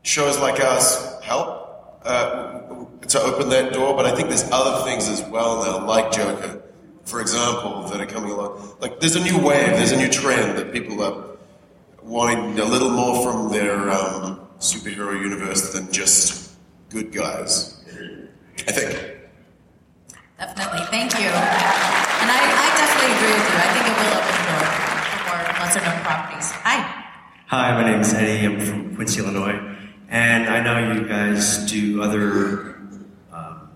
shows 0.00 0.38
like 0.38 0.58
ours 0.58 1.20
help 1.22 2.00
uh, 2.06 2.60
to 3.08 3.20
open 3.20 3.50
that 3.50 3.74
door. 3.74 3.94
But 3.94 4.06
I 4.06 4.14
think 4.14 4.30
there's 4.30 4.50
other 4.50 4.86
things 4.86 5.06
as 5.06 5.20
well 5.28 5.62
now, 5.62 5.86
like 5.86 6.12
Joker, 6.12 6.62
for 7.10 7.20
example, 7.20 7.82
that 7.88 8.00
are 8.00 8.06
coming 8.06 8.30
along. 8.30 8.76
Like 8.80 9.00
there's 9.00 9.16
a 9.16 9.24
new 9.24 9.38
wave, 9.38 9.70
there's 9.74 9.90
a 9.90 9.96
new 9.96 10.08
trend 10.08 10.56
that 10.56 10.72
people 10.72 11.02
are 11.02 11.36
wanting 12.02 12.58
a 12.60 12.64
little 12.64 12.90
more 12.90 13.22
from 13.24 13.52
their 13.52 13.90
um, 13.90 14.46
superhero 14.60 15.20
universe 15.20 15.72
than 15.72 15.90
just 15.92 16.52
good 16.88 17.12
guys. 17.12 17.84
I 18.68 18.72
think. 18.72 18.92
Definitely. 20.38 20.86
Thank 20.86 21.12
you. 21.18 21.26
And 21.26 22.30
I, 22.30 22.40
I 22.40 22.68
definitely 22.78 23.12
agree 23.16 23.34
with 23.34 23.46
you. 23.50 23.56
I 23.58 23.68
think 23.74 23.86
it 23.90 23.96
will 23.98 24.14
open 24.20 24.34
the 24.38 24.46
door 24.48 24.64
for 25.10 25.26
more 25.26 25.40
lesser 25.60 25.80
known 25.84 26.00
properties. 26.04 26.50
Hi. 26.62 26.78
Hi, 27.46 27.82
my 27.82 27.90
name 27.90 28.00
is 28.00 28.14
Eddie. 28.14 28.46
I'm 28.46 28.60
from 28.60 28.94
Quincy, 28.94 29.20
Illinois. 29.20 29.58
And 30.08 30.48
I 30.48 30.62
know 30.62 30.92
you 30.94 31.06
guys 31.08 31.58
do 31.70 32.02
other 32.02 32.76
um, 33.32 33.68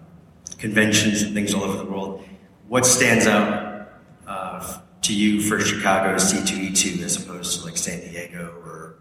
conventions 0.59 1.23
and 1.23 1.35
things 1.35 1.53
all 1.53 1.65
over 1.65 1.79
the 1.79 1.91
world. 1.91 2.25
What 2.69 2.87
stands 2.87 3.27
out 3.27 3.89
uh, 4.27 4.81
to 5.03 5.15
you 5.15 5.41
for 5.41 5.61
Chicago 5.61 6.17
C2E2 6.17 7.03
as 7.03 7.23
opposed 7.23 7.61
to 7.61 7.67
like 7.67 7.77
San 7.77 8.01
Diego 8.01 8.55
or 8.65 8.97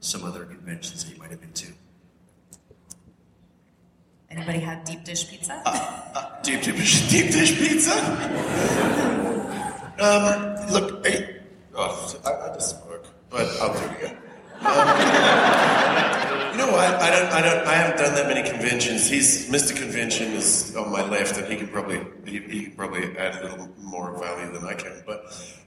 some 0.00 0.24
other 0.24 0.44
conventions 0.44 1.04
that 1.04 1.12
you 1.12 1.18
might 1.18 1.30
have 1.30 1.40
been 1.40 1.52
to? 1.52 1.72
Anybody 4.30 4.58
have 4.60 4.84
deep 4.84 5.04
dish 5.04 5.28
pizza? 5.28 5.62
Deep 6.42 6.60
dish, 6.62 7.08
deep 7.08 7.30
dish 7.30 7.56
pizza. 7.56 7.94
Um, 9.98 10.56
look, 10.72 11.06
hey, 11.06 11.40
oh, 11.76 12.20
I, 12.26 12.50
I 12.50 12.54
just 12.54 12.70
spoke, 12.70 13.06
but 13.30 13.46
I'll 13.60 13.72
do 13.72 13.84
it 13.84 14.02
again. 14.02 14.16
Um, 14.60 16.23
you 16.54 16.64
know 16.64 16.70
what? 16.70 16.84
I 17.02 17.10
don't, 17.10 17.32
I 17.32 17.42
don't, 17.42 17.66
I 17.66 17.74
haven't 17.74 17.96
done 17.98 18.14
that 18.14 18.28
many 18.28 18.48
conventions. 18.48 19.08
He's 19.08 19.50
Mr. 19.50 19.74
Convention 19.74 20.32
is 20.34 20.74
on 20.76 20.92
my 20.92 21.02
left, 21.02 21.36
and 21.36 21.46
he 21.48 21.56
can 21.56 21.66
probably, 21.66 22.00
he, 22.24 22.38
he 22.38 22.68
probably 22.68 23.16
add 23.18 23.42
a 23.42 23.48
little 23.48 23.68
more 23.78 24.16
value 24.18 24.52
than 24.52 24.64
I 24.64 24.74
can. 24.74 25.02
But, 25.04 25.24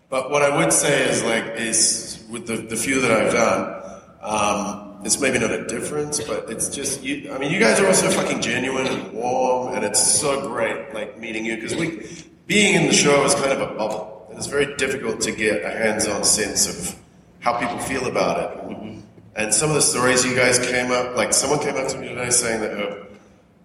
but 0.09 0.31
what 0.31 0.43
I 0.43 0.55
would 0.55 0.71
say 0.71 1.09
is 1.09 1.23
like, 1.23 1.57
is 1.57 2.25
with 2.29 2.47
the, 2.47 2.55
the 2.55 2.77
few 2.77 3.01
that 3.01 3.11
I've 3.11 3.33
done, 3.33 4.01
um, 4.21 5.01
it's 5.03 5.19
maybe 5.19 5.39
not 5.39 5.51
a 5.51 5.65
difference, 5.67 6.21
but 6.21 6.49
it's 6.49 6.69
just 6.69 7.03
you. 7.03 7.33
I 7.33 7.37
mean, 7.37 7.51
you 7.51 7.59
guys 7.59 7.81
are 7.81 7.87
also 7.87 8.09
fucking 8.09 8.41
genuine 8.41 8.87
and 8.87 9.11
warm, 9.11 9.73
and 9.73 9.83
it's 9.83 10.01
so 10.01 10.47
great, 10.47 10.93
like 10.93 11.19
meeting 11.19 11.43
you 11.43 11.55
because 11.55 11.75
we, 11.75 12.07
being 12.45 12.75
in 12.75 12.87
the 12.87 12.93
show 12.93 13.25
is 13.25 13.35
kind 13.35 13.51
of 13.51 13.59
a 13.59 13.75
bubble, 13.75 14.27
and 14.29 14.37
it's 14.37 14.47
very 14.47 14.73
difficult 14.77 15.19
to 15.21 15.33
get 15.33 15.65
a 15.65 15.69
hands-on 15.69 16.23
sense 16.23 16.65
of 16.65 16.95
how 17.39 17.59
people 17.59 17.77
feel 17.79 18.07
about 18.07 18.39
it. 18.39 18.96
And 19.37 19.53
some 19.53 19.69
of 19.69 19.75
the 19.75 19.83
stories 19.83 20.25
you 20.25 20.35
guys 20.35 20.57
came 20.57 20.89
up, 20.91 21.15
like 21.15 21.31
someone 21.31 21.59
came 21.59 21.75
up 21.75 21.87
to 21.89 21.97
me 21.99 22.07
today 22.07 22.31
saying 22.31 22.59
that 22.61 22.71
her, 22.71 23.07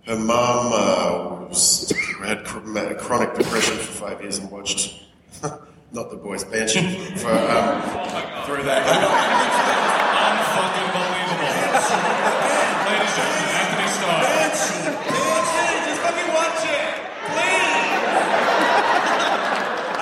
her 0.05 0.17
mom 0.19 0.71
uh, 0.71 1.47
was, 1.49 1.91
had 2.23 2.45
chr- 2.45 2.77
had 2.77 2.99
chronic 2.99 3.33
depression 3.33 3.79
for 3.79 3.93
five 4.05 4.21
years 4.21 4.37
and 4.37 4.51
watched, 4.51 5.03
not 5.93 6.11
the 6.11 6.17
boys, 6.17 6.45
Banshee, 6.45 6.95
for, 7.17 7.33
um, 7.33 7.81
through 8.45 8.65
that. 8.69 8.85
Unfucking 10.29 10.93
believable. 10.93 11.57
Ladies 12.85 13.17
and 13.17 13.17
gentlemen, 13.17 13.49
Antony 13.57 13.89
Starr. 13.97 14.21
Just 15.89 16.01
fucking 16.05 16.31
watch 16.37 16.69
it, 16.69 16.85
please. 17.33 17.81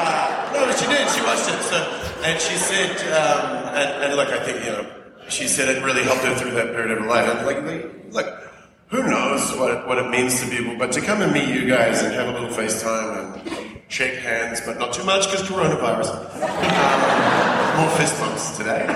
Uh, 0.02 0.50
no, 0.52 0.73
she 0.73 0.86
did. 0.86 1.07
She 1.10 1.20
watched 1.23 1.49
it. 1.49 1.62
So, 1.62 1.78
and 2.24 2.40
she 2.40 2.57
said, 2.57 2.97
um, 3.12 3.68
and, 3.68 4.05
and 4.05 4.16
look, 4.16 4.31
I 4.31 4.42
think 4.44 4.65
you 4.65 4.73
know, 4.73 4.99
she 5.31 5.49
said 5.49 5.68
it 5.75 5.83
really 5.83 6.02
helped 6.02 6.23
her 6.25 6.34
through 6.34 6.52
that 6.52 6.73
period 6.73 6.91
of 6.91 6.99
her 6.99 7.07
life. 7.07 7.28
And 7.28 7.47
like, 7.47 8.12
look, 8.12 8.50
who 8.89 9.02
knows 9.09 9.57
what 9.57 9.70
it, 9.70 9.86
what 9.86 9.99
it 9.99 10.10
means 10.10 10.41
to 10.41 10.49
people, 10.49 10.76
but 10.76 10.92
to 10.92 11.00
come 11.00 11.23
and 11.23 11.33
meet 11.33 11.49
you 11.49 11.67
guys 11.67 12.02
and 12.02 12.12
have 12.15 12.28
a 12.28 12.33
little 12.33 12.49
FaceTime 12.49 13.47
and 13.47 13.81
shake 13.89 14.18
hands, 14.18 14.60
but 14.60 14.78
not 14.78 14.92
too 14.92 15.05
much 15.05 15.31
because 15.31 15.47
coronavirus. 15.47 16.10
Um, 16.42 17.81
more 17.81 17.97
fist 17.97 18.18
bumps 18.20 18.57
today, 18.57 18.86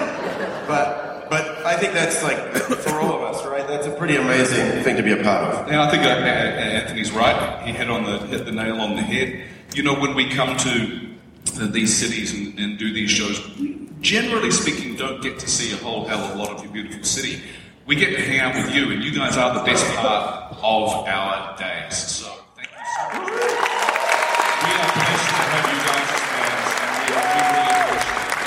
but. 0.67 1.01
But 1.31 1.65
I 1.65 1.75
think 1.79 1.95
that's 1.95 2.23
like 2.23 2.37
for 2.83 3.01
all 3.01 3.15
of 3.15 3.23
us, 3.23 3.45
right? 3.47 3.67
That's 3.67 3.87
a 3.87 3.91
pretty 3.93 4.17
amazing 4.17 4.83
thing 4.85 4.95
to 4.97 5.03
be 5.03 5.13
a 5.13 5.23
part 5.23 5.55
of. 5.55 5.73
Yeah, 5.73 5.83
I 5.83 5.91
think 5.91 6.05
uh, 6.05 6.09
Antony's 6.09 7.13
right. 7.13 7.67
He 7.67 7.73
hit 7.73 7.89
on 7.89 8.05
the 8.05 8.19
hit 8.27 8.45
the 8.45 8.53
nail 8.53 8.79
on 8.79 8.95
the 8.95 9.03
head. 9.03 9.43
You 9.75 9.83
know, 9.85 9.99
when 9.99 10.15
we 10.15 10.29
come 10.29 10.55
to 10.59 11.14
these 11.45 11.95
cities 11.97 12.33
and, 12.35 12.59
and 12.59 12.79
do 12.79 12.93
these 12.93 13.11
shows, 13.11 13.41
we, 13.57 13.89
generally 14.01 14.51
speaking, 14.51 14.97
don't 14.97 15.23
get 15.23 15.39
to 15.39 15.49
see 15.49 15.73
a 15.73 15.77
whole 15.77 16.05
hell 16.07 16.25
of 16.25 16.33
a 16.35 16.39
lot 16.39 16.51
of 16.51 16.63
your 16.63 16.73
beautiful 16.73 17.03
city. 17.05 17.41
We 17.87 17.97
get 17.97 18.11
to 18.17 18.23
hang 18.23 18.41
out 18.41 18.55
with 18.55 18.75
you, 18.75 18.91
and 18.93 19.03
you 19.05 19.13
guys 19.15 19.37
are 19.37 19.53
the 19.55 19.65
best 19.65 19.85
part 19.97 20.53
of 20.57 21.07
our 21.07 21.57
days. 21.59 21.97
So 21.97 22.33
thank 22.57 22.69
you 22.69 22.85
so 22.97 23.05
much. 23.13 23.29
We 23.29 24.71
are 24.73 24.91
blessed 24.95 25.29
to 25.29 25.43
have 25.53 25.67
you 25.69 25.79
guys 25.85 26.09
as 26.09 26.23
fans, 26.33 26.69
and 26.81 26.93
we, 26.97 27.13
are, 27.13 27.29
we 27.29 27.41
really 27.45 27.77
appreciate 27.85 28.25
it. 28.25 28.41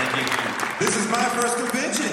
Thank 0.00 0.12
you. 0.16 0.86
This 0.86 0.96
is 0.96 1.06
my 1.10 1.24
first 1.36 1.56
convention. 1.58 2.12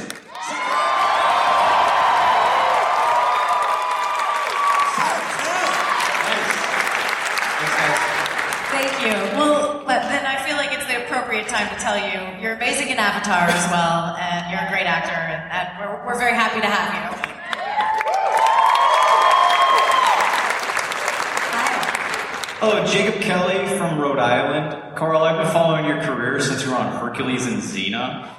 Thank 8.69 8.93
you. 9.01 9.15
Well, 9.39 9.83
but 9.87 10.01
then 10.03 10.25
I 10.25 10.35
feel 10.45 10.57
like 10.57 10.71
it's 10.73 10.85
the 10.85 10.97
appropriate 11.37 11.55
time 11.55 11.75
to 11.75 11.83
tell 11.83 11.97
you 11.97 12.41
you're 12.41 12.53
amazing 12.53 12.89
in 12.89 12.97
Avatar 12.97 13.47
as 13.49 13.71
well, 13.71 14.15
and 14.17 14.49
you're 14.49 14.59
a 14.59 14.69
great 14.69 14.87
actor, 14.87 15.13
and, 15.13 15.69
we're, 15.79 16.05
we're 16.07 16.19
very 16.19 16.33
happy 16.33 16.59
to 16.61 16.67
have 16.67 16.93
you. 16.93 17.33
Hello, 22.59 22.85
Jacob 22.85 23.21
Kelly 23.21 23.77
from 23.77 23.99
Rhode 23.99 24.17
Island. 24.17 24.95
Karl, 24.95 25.21
I've 25.21 25.43
been 25.43 25.51
following 25.53 25.85
your 25.85 26.01
career 26.01 26.39
since 26.39 26.65
you 26.65 26.71
were 26.71 26.77
on 26.77 26.91
Hercules 26.93 27.45
and 27.45 27.61
Xena. 27.61 28.33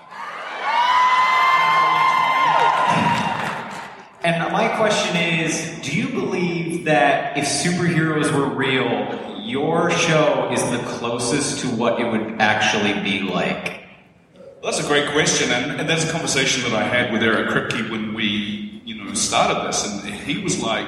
And 4.25 4.53
my 4.53 4.69
question 4.77 5.17
is 5.17 5.79
do 5.83 5.97
you 5.97 6.09
believe 6.09 6.68
that 6.85 7.37
if 7.37 7.45
superheroes 7.45 8.33
were 8.33 8.49
real, 8.49 9.41
your 9.43 9.91
show 9.91 10.51
is 10.53 10.63
the 10.71 10.79
closest 10.87 11.61
to 11.61 11.69
what 11.69 12.01
it 12.01 12.05
would 12.05 12.41
actually 12.41 12.95
be 13.03 13.21
like? 13.21 13.83
That's 14.63 14.81
a 14.81 14.87
great 14.87 15.11
question, 15.11 15.51
and, 15.51 15.81
and 15.81 15.89
that's 15.89 16.05
a 16.09 16.13
conversation 16.13 16.63
that 16.65 16.73
I 16.73 16.83
had 16.83 17.13
with 17.13 17.23
Eric 17.23 17.49
Kripke 17.49 17.91
when 17.91 18.15
we, 18.15 18.83
you 18.85 19.03
know, 19.03 19.15
started 19.15 19.67
this, 19.69 19.87
and 19.87 20.13
he 20.15 20.43
was 20.43 20.61
like, 20.63 20.87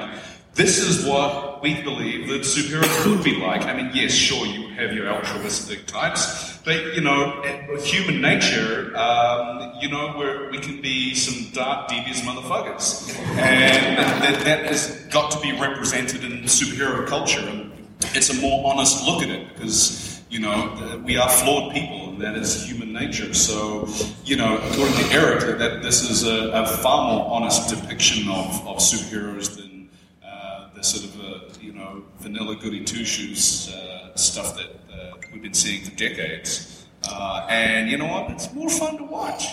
"This 0.53 0.79
is 0.79 1.05
what 1.05 1.50
we 1.61 1.81
believe 1.81 2.27
that 2.29 2.41
superheroes 2.41 3.09
would 3.09 3.23
be 3.23 3.35
like." 3.37 3.63
I 3.63 3.73
mean, 3.73 3.91
yes, 3.93 4.11
sure, 4.11 4.45
you 4.45 4.63
would 4.63 4.73
have 4.73 4.93
your 4.93 5.09
altruistic 5.09 5.85
types, 5.85 6.57
but 6.65 6.93
you 6.95 7.01
know, 7.01 7.41
human 7.83 8.21
nature, 8.21 8.95
um, 8.97 9.73
you 9.81 9.89
know, 9.89 10.49
we 10.51 10.59
can 10.59 10.81
be 10.81 11.13
some 11.15 11.51
dark, 11.53 11.87
devious 11.87 12.21
motherfuckers, 12.21 13.15
and 13.37 13.97
that, 13.97 14.43
that 14.43 14.65
has 14.65 15.05
got 15.11 15.31
to 15.31 15.39
be 15.39 15.51
represented 15.53 16.23
in 16.23 16.43
superhero 16.43 17.05
culture, 17.07 17.41
and 17.41 17.71
it's 18.15 18.29
a 18.29 18.41
more 18.41 18.71
honest 18.71 19.05
look 19.05 19.21
at 19.23 19.29
it 19.29 19.53
because 19.53 20.11
you 20.31 20.39
know, 20.39 21.01
we 21.05 21.17
are 21.17 21.29
flawed 21.29 21.73
people, 21.73 22.09
and 22.09 22.21
that 22.21 22.35
is 22.35 22.65
human 22.65 22.93
nature. 22.93 23.33
So, 23.33 23.89
you 24.23 24.37
know, 24.37 24.57
according 24.57 24.95
to 24.95 25.11
Eric, 25.11 25.57
that 25.59 25.83
this 25.83 26.09
is 26.09 26.23
a, 26.25 26.51
a 26.53 26.65
far 26.65 27.11
more 27.11 27.29
honest 27.29 27.69
depiction 27.69 28.29
of, 28.29 28.65
of 28.65 28.77
superheroes 28.77 29.57
than 29.57 29.89
uh, 30.25 30.69
the 30.73 30.83
sort 30.83 31.13
of, 31.13 31.19
uh, 31.19 31.50
you 31.61 31.73
know, 31.73 32.03
vanilla 32.19 32.55
goody 32.55 32.83
two 32.83 33.05
shoes 33.05 33.71
uh, 33.73 34.15
stuff 34.15 34.55
that 34.55 34.69
uh, 34.91 35.13
we've 35.31 35.43
been 35.43 35.53
seeing 35.53 35.83
for 35.83 35.91
decades. 35.95 36.85
Uh, 37.07 37.45
and 37.49 37.89
you 37.89 37.97
know 37.97 38.07
what? 38.07 38.31
It's 38.31 38.51
more 38.53 38.69
fun 38.69 38.97
to 38.97 39.03
watch. 39.03 39.45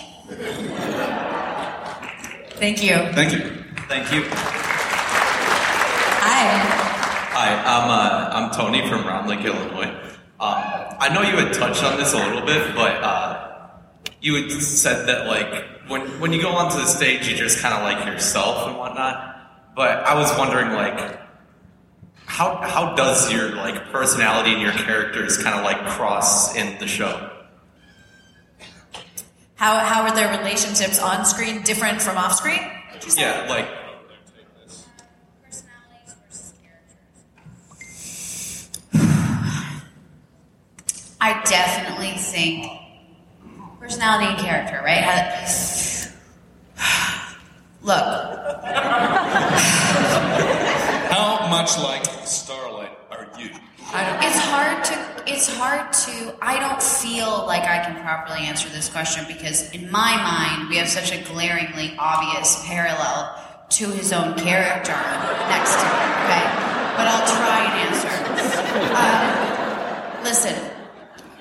Thank 2.57 2.83
you. 2.83 2.95
Thank 3.13 3.33
you. 3.33 3.63
Thank 3.87 4.11
you. 4.11 4.23
Hi. 6.21 6.87
Hi, 7.31 7.55
I'm 7.55 7.89
uh, 7.89 8.29
I'm 8.33 8.51
Tony 8.51 8.87
from 8.87 9.05
Round 9.05 9.29
Lake, 9.29 9.45
Illinois. 9.45 9.87
Um, 10.39 10.63
I 10.99 11.09
know 11.13 11.21
you 11.21 11.37
had 11.37 11.53
touched 11.53 11.83
on 11.83 11.97
this 11.97 12.13
a 12.13 12.17
little 12.17 12.45
bit, 12.45 12.75
but 12.75 13.03
uh, 13.03 13.69
you 14.21 14.35
had 14.35 14.51
said 14.51 15.07
that 15.07 15.27
like 15.27 15.89
when 15.89 16.01
when 16.19 16.33
you 16.33 16.41
go 16.41 16.49
onto 16.49 16.77
the 16.77 16.85
stage, 16.85 17.27
you 17.27 17.35
just 17.35 17.59
kind 17.59 17.73
of 17.73 17.83
like 17.83 18.05
yourself 18.05 18.67
and 18.67 18.77
whatnot. 18.77 19.75
But 19.75 20.03
I 20.05 20.15
was 20.15 20.35
wondering 20.37 20.73
like 20.73 21.19
how 22.29 22.55
how 22.61 22.95
does 22.95 23.33
your 23.33 23.55
like 23.55 23.91
personality 23.91 24.53
and 24.53 24.61
your 24.61 24.71
characters 24.71 25.41
kind 25.41 25.57
of 25.57 25.65
like 25.65 25.83
cross 25.87 26.55
in 26.55 26.77
the 26.77 26.85
show? 26.87 27.31
How, 29.55 29.79
how 29.79 30.03
are 30.03 30.13
their 30.15 30.37
relationships 30.37 30.99
on 30.99 31.25
screen 31.25 31.63
different 31.63 32.01
from 32.01 32.17
off 32.17 32.35
screen? 32.35 32.61
Yeah, 33.17 33.45
like 33.49 33.67
I 41.19 41.41
definitely 41.43 42.11
think 42.11 42.71
personality 43.79 44.27
and 44.27 44.37
character, 44.37 44.81
right? 44.85 45.03
Look, 47.89 48.05
How 51.09 51.47
much 51.49 51.75
like 51.79 52.05
Starlight 52.23 52.95
are 53.09 53.27
you? 53.35 53.49
it's 53.49 54.37
hard 54.37 54.83
to. 54.83 55.23
It's 55.25 55.47
hard 55.47 55.91
to. 56.05 56.35
I 56.39 56.59
don't 56.59 56.83
feel 56.83 57.47
like 57.47 57.63
I 57.63 57.83
can 57.83 57.99
properly 58.03 58.41
answer 58.41 58.69
this 58.69 58.89
question 58.89 59.25
because, 59.27 59.71
in 59.71 59.89
my 59.89 60.15
mind, 60.17 60.69
we 60.69 60.77
have 60.77 60.87
such 60.87 61.11
a 61.11 61.23
glaringly 61.33 61.95
obvious 61.97 62.63
parallel 62.67 63.33
to 63.69 63.87
his 63.89 64.13
own 64.13 64.37
character 64.37 64.93
next 65.49 65.73
to 65.73 65.85
him. 65.89 66.09
Okay, 66.29 66.45
but 66.93 67.07
I'll 67.09 67.25
try 67.25 67.65
and 67.65 67.73
answer. 67.89 68.13
Um, 69.01 70.23
listen, 70.23 70.55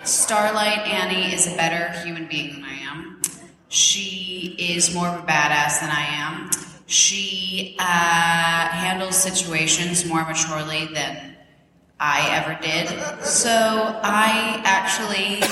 Starlight 0.02 0.78
Annie 0.89 1.35
is 1.35 1.47
a 1.47 1.55
better 1.57 1.91
human 2.01 2.27
being 2.27 2.55
than 2.55 2.65
I 2.65 2.73
am. 2.91 3.17
She 3.68 4.56
is 4.58 4.94
more 4.94 5.08
of 5.08 5.22
a 5.22 5.26
badass 5.26 5.80
than 5.80 5.90
I 5.90 6.06
am. 6.08 6.50
She 6.86 7.76
uh, 7.78 7.82
handles 7.82 9.16
situations 9.16 10.06
more 10.06 10.24
maturely 10.24 10.86
than 10.86 11.36
I 12.00 12.36
ever 12.36 12.56
did. 12.62 12.88
So 13.24 13.50
I 13.50 14.62
actually 14.64 15.42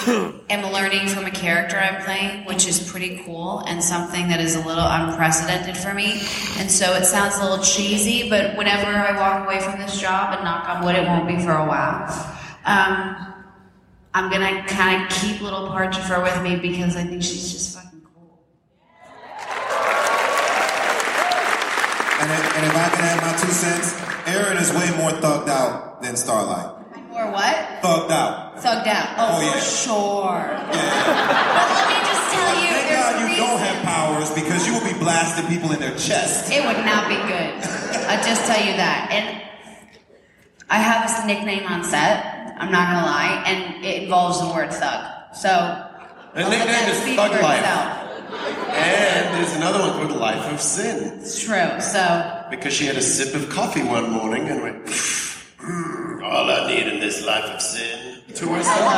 am 0.50 0.72
learning 0.72 1.08
from 1.08 1.26
a 1.26 1.30
character 1.30 1.76
I'm 1.76 2.02
playing, 2.04 2.44
which 2.44 2.68
is 2.68 2.88
pretty 2.90 3.22
cool 3.24 3.64
and 3.66 3.82
something 3.82 4.28
that 4.28 4.40
is 4.40 4.54
a 4.54 4.64
little 4.64 4.86
unprecedented 4.86 5.76
for 5.76 5.92
me. 5.92 6.22
And 6.56 6.70
so 6.70 6.94
it 6.94 7.04
sounds 7.04 7.36
a 7.38 7.42
little 7.42 7.64
cheesy, 7.64 8.30
but 8.30 8.56
whenever 8.56 8.86
I 8.86 9.18
walk 9.18 9.44
away 9.44 9.60
from 9.60 9.80
this 9.80 10.00
job, 10.00 10.34
and 10.34 10.44
knock 10.44 10.68
on 10.68 10.84
wood, 10.84 10.94
it 10.94 11.04
won't 11.04 11.26
be 11.26 11.36
for 11.42 11.52
a 11.52 11.66
while. 11.66 12.06
Um, 12.64 13.34
I'm 14.14 14.30
gonna 14.30 14.64
kind 14.66 15.02
of 15.02 15.10
keep 15.10 15.42
little 15.42 15.66
parts 15.66 15.98
of 15.98 16.04
her 16.04 16.22
with 16.22 16.40
me 16.42 16.56
because 16.56 16.96
I 16.96 17.04
think 17.04 17.22
she's 17.22 17.52
just 17.52 17.76
fucking. 17.76 17.86
And 22.18 22.72
I 23.00 23.07
add 23.12 23.23
my 23.23 23.33
two 23.39 23.52
cents, 23.52 23.94
Erin 24.26 24.57
is 24.58 24.70
way 24.73 24.89
more 24.99 25.10
thugged 25.20 25.49
out 25.49 26.02
than 26.02 26.16
Starlight. 26.16 26.73
Or 27.12 27.31
what? 27.33 27.57
Thugged 27.83 28.10
out. 28.10 28.57
Thugged 28.57 28.86
out. 28.89 29.08
Oh, 29.16 29.36
Oh, 29.36 29.41
yeah. 29.41 29.52
for 29.52 29.60
sure. 29.60 30.44
But 30.68 30.76
let 30.76 31.86
me 31.89 31.99
just 32.05 32.25
tell 32.33 32.52
you, 32.60 32.68
Thank 32.76 32.89
there's 32.89 33.05
God 33.05 33.20
you 33.20 33.26
reason. 33.26 33.44
don't 33.47 33.60
have 33.60 33.78
powers 33.84 34.31
because 34.34 34.66
you 34.66 34.75
will 34.75 34.84
be 34.84 34.99
blasting 34.99 35.47
people 35.49 35.73
in 35.73 35.81
their 35.81 35.97
chest. 35.97 36.50
It 36.52 36.65
would 36.65 36.84
not 36.84 37.08
be 37.08 37.16
good. 37.16 37.52
I'll 38.08 38.23
just 38.25 38.44
tell 38.47 38.60
you 38.60 38.76
that. 38.76 39.08
And 39.12 39.42
I 40.68 40.76
have 40.76 41.08
this 41.08 41.25
nickname 41.26 41.66
on 41.66 41.84
set. 41.84 42.55
I'm 42.58 42.70
not 42.73 42.89
gonna 42.92 43.07
lie, 43.07 43.42
and 43.47 43.84
it 43.84 44.02
involves 44.05 44.41
the 44.41 44.49
word 44.49 44.73
thug. 44.73 45.05
So 45.34 45.49
The 46.34 46.49
nickname 46.49 46.89
is 46.91 47.16
Thug 47.16 47.33
Life. 47.41 47.65
And 47.65 49.34
there's 49.36 49.55
another 49.57 49.78
one 49.81 49.92
called 49.92 50.20
Life 50.20 50.52
of 50.52 50.60
Sin. 50.60 51.18
It's 51.20 51.39
true. 51.42 51.81
So 51.81 52.35
Because 52.50 52.73
she 52.73 52.86
had 52.86 52.97
a 52.97 53.02
sip 53.02 53.34
of 53.34 53.49
coffee 53.49 53.83
one 53.83 54.10
morning 54.10 54.49
and 54.49 54.62
went, 54.62 54.86
"Mm, 54.86 56.23
all 56.23 56.50
I 56.50 56.73
need 56.73 56.86
in 56.86 57.00
this 57.00 57.25
life 57.25 57.44
of 57.44 57.60
sin 57.60 58.23
to 58.34 58.49
herself. 58.55 58.92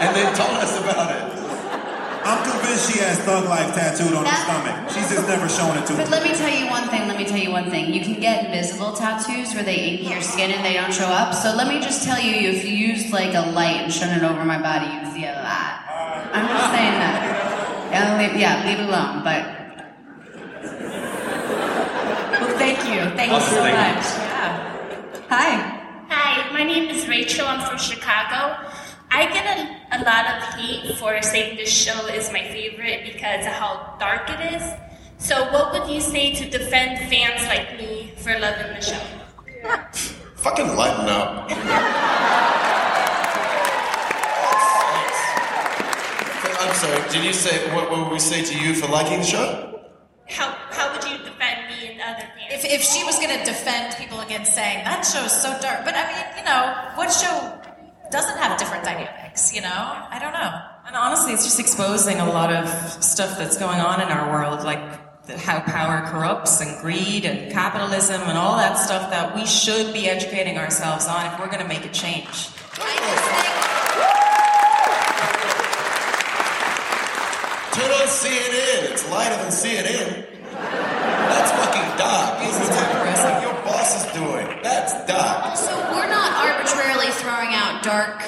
And 0.00 0.14
they 0.14 0.24
told 0.36 0.56
us 0.60 0.78
about 0.78 1.10
it. 1.10 1.36
I'm 2.26 2.42
convinced 2.50 2.92
she 2.92 2.98
has 2.98 3.18
Thug 3.20 3.44
Life 3.48 3.72
tattooed 3.74 4.12
on 4.12 4.26
her 4.26 4.36
stomach. 4.36 4.90
She's 4.90 5.08
just 5.08 5.28
never 5.28 5.48
shown 5.48 5.78
it 5.78 5.86
to 5.86 5.92
us. 5.94 5.96
But 5.96 6.06
us. 6.06 6.10
let 6.10 6.22
me 6.24 6.34
tell 6.34 6.50
you 6.50 6.66
one 6.68 6.88
thing. 6.88 7.06
Let 7.06 7.16
me 7.16 7.24
tell 7.24 7.38
you 7.38 7.52
one 7.52 7.70
thing. 7.70 7.94
You 7.94 8.00
can 8.00 8.20
get 8.20 8.46
invisible 8.46 8.92
tattoos 8.92 9.54
where 9.54 9.62
they 9.62 9.76
ink 9.76 10.10
your 10.10 10.20
skin 10.20 10.50
and 10.50 10.64
they 10.64 10.74
don't 10.74 10.92
show 10.92 11.06
up. 11.06 11.34
So 11.34 11.54
let 11.54 11.68
me 11.68 11.80
just 11.80 12.02
tell 12.04 12.20
you, 12.20 12.50
if 12.50 12.64
you 12.64 12.72
used 12.72 13.12
like 13.12 13.32
a 13.34 13.50
light 13.52 13.80
and 13.82 13.92
shone 13.92 14.10
it 14.10 14.24
over 14.24 14.44
my 14.44 14.60
body, 14.60 14.86
you'd 14.86 15.12
see 15.14 15.24
a 15.24 15.38
lot. 15.38 15.80
I'm 16.34 16.48
just 16.48 16.70
saying 16.74 16.98
that. 16.98 17.88
Yeah, 17.92 18.18
leave, 18.18 18.36
yeah, 18.40 18.66
leave 18.66 18.80
it 18.80 18.88
alone. 18.88 19.22
But 19.22 19.56
Well, 22.96 23.05
thank 23.16 23.32
you. 23.32 23.40
So 23.40 23.62
much. 23.62 23.72
Yeah. 23.72 25.26
Hi. 25.28 25.76
Hi, 26.08 26.52
my 26.52 26.62
name 26.62 26.88
is 26.90 27.08
Rachel. 27.08 27.46
I'm 27.46 27.66
from 27.66 27.78
Chicago. 27.78 28.70
I 29.10 29.26
get 29.32 29.46
a, 29.46 29.98
a 29.98 30.00
lot 30.04 30.26
of 30.36 30.54
hate 30.54 30.96
for 30.98 31.20
saying 31.22 31.56
this 31.56 31.70
show 31.70 32.06
is 32.06 32.30
my 32.32 32.42
favorite 32.42 33.12
because 33.12 33.46
of 33.46 33.52
how 33.52 33.96
dark 33.98 34.28
it 34.30 34.54
is. 34.54 34.62
So, 35.18 35.50
what 35.52 35.72
would 35.72 35.90
you 35.90 36.00
say 36.00 36.34
to 36.34 36.50
defend 36.50 37.08
fans 37.10 37.42
like 37.48 37.78
me 37.78 38.12
for 38.18 38.38
loving 38.38 38.74
the 38.74 38.80
show? 38.80 39.00
Fucking 40.36 40.76
lighten 40.76 41.08
up. 41.08 41.50
I'm 46.60 46.74
sorry, 46.74 47.10
did 47.10 47.24
you 47.24 47.32
say, 47.32 47.74
what, 47.74 47.90
what 47.90 48.00
would 48.00 48.12
we 48.12 48.18
say 48.18 48.44
to 48.44 48.58
you 48.58 48.74
for 48.74 48.88
liking 48.88 49.20
the 49.20 49.26
show? 49.26 49.80
How, 50.28 50.50
how 50.70 50.92
would 50.92 51.04
you 51.04 51.16
defend 51.18 51.30
me 51.30 51.34
and 51.34 51.35
other 52.06 52.28
fans? 52.38 52.52
If, 52.52 52.64
if 52.64 52.82
she 52.82 53.04
was 53.04 53.18
going 53.18 53.36
to 53.36 53.44
defend 53.44 53.96
people 53.96 54.20
against 54.20 54.54
saying 54.54 54.84
that 54.84 55.02
show 55.02 55.24
is 55.24 55.32
so 55.32 55.50
dark, 55.60 55.84
but 55.84 55.94
I 55.94 56.06
mean, 56.06 56.24
you 56.38 56.44
know, 56.44 56.74
what 56.94 57.12
show 57.12 57.34
doesn't 58.10 58.38
have 58.38 58.58
different 58.58 58.84
dynamics? 58.84 59.54
You 59.54 59.62
know, 59.62 59.68
I 59.74 60.18
don't 60.20 60.32
know. 60.32 60.52
And 60.86 60.94
honestly, 60.96 61.32
it's 61.32 61.44
just 61.44 61.58
exposing 61.58 62.20
a 62.20 62.28
lot 62.28 62.52
of 62.52 62.68
stuff 63.02 63.36
that's 63.38 63.58
going 63.58 63.80
on 63.80 64.00
in 64.00 64.08
our 64.08 64.30
world, 64.30 64.62
like 64.62 64.80
the, 65.26 65.36
how 65.36 65.60
power 65.60 66.06
corrupts 66.06 66.60
and 66.60 66.80
greed 66.80 67.24
and 67.24 67.50
capitalism 67.52 68.22
and 68.22 68.38
all 68.38 68.56
that 68.56 68.74
stuff 68.74 69.10
that 69.10 69.34
we 69.34 69.44
should 69.44 69.92
be 69.92 70.08
educating 70.08 70.58
ourselves 70.58 71.06
on 71.08 71.26
if 71.26 71.40
we're 71.40 71.46
going 71.46 71.62
to 71.62 71.68
make 71.68 71.84
a 71.84 71.90
change. 71.90 72.50
Turn 77.74 77.90
on 77.90 78.06
CNN. 78.06 78.92
It's 78.92 79.10
lighter 79.10 79.36
than 79.36 79.50
CNN. 79.50 81.05
Fucking 81.76 81.98
dark. 81.98 82.40
What 82.40 83.42
your 83.42 83.52
boss 83.64 84.06
is 84.06 84.12
doing. 84.12 84.46
That's 84.62 84.92
dark. 85.06 85.56
So 85.56 85.76
we're 85.92 86.08
not 86.08 86.32
arbitrarily 86.48 87.08
throwing 87.08 87.52
out 87.52 87.82
dark 87.82 88.22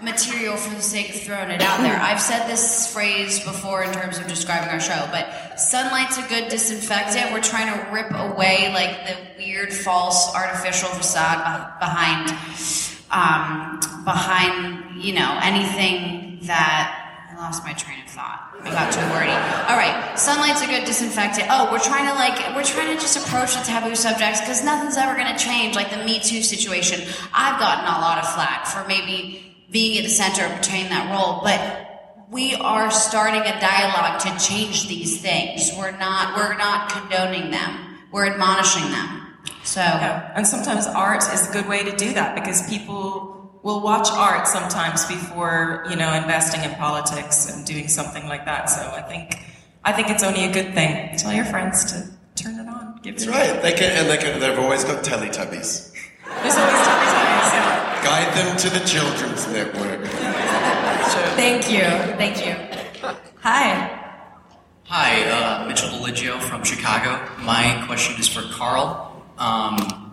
material 0.00 0.56
for 0.56 0.74
the 0.74 0.82
sake 0.82 1.10
of 1.10 1.20
throwing 1.22 1.50
it 1.50 1.60
out 1.62 1.80
there. 1.80 1.98
I've 1.98 2.20
said 2.20 2.46
this 2.48 2.92
phrase 2.92 3.40
before 3.40 3.82
in 3.82 3.92
terms 3.92 4.18
of 4.18 4.26
describing 4.28 4.70
our 4.70 4.80
show, 4.80 5.08
but 5.10 5.58
sunlight's 5.58 6.18
a 6.18 6.26
good 6.28 6.48
disinfectant. 6.48 7.32
We're 7.32 7.42
trying 7.42 7.72
to 7.72 7.90
rip 7.92 8.10
away 8.12 8.72
like 8.72 9.06
the 9.06 9.16
weird, 9.42 9.72
false, 9.72 10.34
artificial 10.34 10.88
facade 10.90 11.78
behind, 11.78 12.30
um, 13.10 13.80
behind 14.04 15.02
you 15.02 15.14
know 15.14 15.38
anything 15.42 16.38
that. 16.42 17.02
I 17.36 17.38
lost 17.40 17.64
my 17.64 17.74
train 17.74 18.00
of 18.00 18.08
thought. 18.08 18.56
I 18.62 18.70
got 18.70 18.90
too 18.90 19.00
wordy. 19.12 19.36
All 19.68 19.76
right, 19.76 20.18
sunlight's 20.18 20.62
a 20.62 20.66
good 20.66 20.86
disinfectant. 20.86 21.48
Oh, 21.50 21.68
we're 21.70 21.80
trying 21.80 22.08
to 22.08 22.14
like 22.14 22.56
we're 22.56 22.64
trying 22.64 22.96
to 22.96 23.00
just 23.00 23.18
approach 23.18 23.54
the 23.54 23.62
taboo 23.62 23.94
subjects 23.94 24.40
because 24.40 24.64
nothing's 24.64 24.96
ever 24.96 25.14
going 25.14 25.30
to 25.30 25.38
change. 25.38 25.76
Like 25.76 25.90
the 25.90 26.02
Me 26.02 26.18
Too 26.18 26.42
situation, 26.42 27.06
I've 27.34 27.60
gotten 27.60 27.84
a 27.84 28.00
lot 28.00 28.18
of 28.18 28.32
flack 28.32 28.66
for 28.66 28.88
maybe 28.88 29.54
being 29.70 29.98
at 29.98 30.04
the 30.04 30.10
center 30.10 30.46
of 30.46 30.52
portraying 30.52 30.88
that 30.88 31.12
role, 31.12 31.42
but 31.44 32.24
we 32.30 32.54
are 32.54 32.90
starting 32.90 33.42
a 33.42 33.60
dialogue 33.60 34.18
to 34.20 34.38
change 34.42 34.88
these 34.88 35.20
things. 35.20 35.72
We're 35.76 35.96
not 35.98 36.38
we're 36.38 36.56
not 36.56 36.88
condoning 36.88 37.50
them. 37.50 37.98
We're 38.12 38.32
admonishing 38.32 38.90
them. 38.90 39.34
So. 39.62 39.82
And 39.82 40.46
sometimes 40.46 40.86
art 40.86 41.22
is 41.34 41.50
a 41.50 41.52
good 41.52 41.68
way 41.68 41.84
to 41.84 41.94
do 41.94 42.14
that 42.14 42.34
because 42.34 42.66
people 42.66 43.35
will 43.66 43.80
watch 43.80 44.08
art 44.12 44.46
sometimes 44.46 45.04
before, 45.06 45.84
you 45.90 45.96
know, 45.96 46.14
investing 46.14 46.62
in 46.62 46.70
politics 46.76 47.50
and 47.50 47.66
doing 47.66 47.88
something 47.88 48.28
like 48.28 48.44
that. 48.44 48.70
So 48.70 48.80
I 48.80 49.02
think 49.02 49.40
I 49.84 49.92
think 49.92 50.08
it's 50.08 50.22
only 50.22 50.44
a 50.44 50.52
good 50.52 50.72
thing. 50.72 51.16
Tell 51.18 51.34
your 51.34 51.44
friends 51.44 51.84
to 51.90 52.08
turn 52.36 52.60
it 52.60 52.68
on. 52.68 53.00
Give 53.02 53.16
That's 53.16 53.26
it 53.26 53.30
right. 53.30 53.60
They 53.60 53.72
can, 53.72 53.90
and 53.98 54.08
they 54.08 54.18
can, 54.18 54.38
they've 54.38 54.58
always 54.58 54.84
got 54.84 55.02
Teletubbies. 55.04 55.92
There's 56.42 56.56
always 56.56 56.80
Teletubbies, 56.88 57.50
yeah. 57.58 58.04
Guide 58.04 58.30
them 58.38 58.56
to 58.56 58.70
the 58.70 58.82
Children's 58.86 59.48
Network. 59.48 60.06
Thank 61.34 61.68
you. 61.68 61.86
Thank 62.16 62.46
you. 62.46 62.54
Hi. 63.40 64.02
Hi, 64.84 65.10
uh, 65.28 65.66
Mitchell 65.66 65.88
Deligio 65.88 66.40
from 66.40 66.62
Chicago. 66.62 67.20
My 67.42 67.82
question 67.88 68.18
is 68.20 68.28
for 68.28 68.42
Karl. 68.52 69.24
Um, 69.38 70.05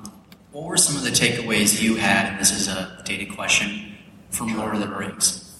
what 0.53 0.65
were 0.65 0.77
some 0.77 0.95
of 0.95 1.03
the 1.03 1.09
takeaways 1.09 1.81
you 1.81 1.95
had, 1.95 2.27
and 2.27 2.39
this 2.39 2.51
is 2.51 2.67
a 2.67 3.01
dated 3.03 3.35
question, 3.35 3.97
from 4.29 4.55
Lord 4.55 4.75
of 4.75 4.81
the 4.81 4.87
Rings? 4.87 5.51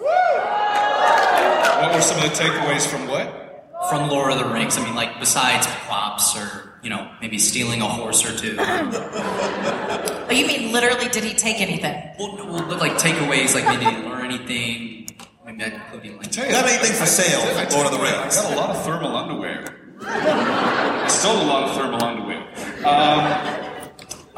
What 0.00 1.94
were 1.94 2.00
some 2.00 2.16
of 2.16 2.24
the 2.24 2.30
takeaways 2.30 2.86
from 2.86 3.06
what? 3.08 3.68
From 3.90 4.08
Lord 4.08 4.32
of 4.32 4.38
the 4.38 4.46
Rings, 4.46 4.78
I 4.78 4.84
mean, 4.84 4.94
like, 4.94 5.20
besides 5.20 5.66
props 5.86 6.34
or, 6.34 6.80
you 6.82 6.88
know, 6.88 7.10
maybe 7.20 7.38
stealing 7.38 7.82
a 7.82 7.86
horse 7.86 8.24
or 8.24 8.34
two. 8.36 8.56
Oh, 8.58 10.28
you 10.30 10.46
mean 10.46 10.72
literally? 10.72 11.08
Did 11.10 11.24
he 11.24 11.34
take 11.34 11.60
anything? 11.60 12.10
Well, 12.18 12.34
no, 12.38 12.46
well, 12.46 12.66
but 12.66 12.80
like 12.80 12.92
takeaways, 12.92 13.54
like 13.54 13.66
maybe 13.66 13.84
you 13.84 14.08
learn 14.08 14.24
anything, 14.24 15.08
maybe 15.44 15.58
that 15.58 15.74
including 15.74 16.16
like. 16.16 16.30
Do 16.30 16.40
you 16.40 16.54
have 16.54 16.66
anything 16.66 16.96
for 16.96 17.04
sale? 17.06 17.44
Lord 17.70 17.86
of 17.86 17.92
the 17.92 17.98
Rings. 17.98 18.38
I 18.38 18.42
got 18.42 18.52
a 18.52 18.56
lot 18.56 18.70
of 18.70 18.82
thermal 18.82 19.14
underwear. 19.14 19.74
I 20.00 21.06
stole 21.08 21.36
a 21.36 21.44
lot 21.44 21.68
of 21.68 21.76
thermal 21.76 22.02
underwear. 22.02 22.42
Um, 22.86 23.67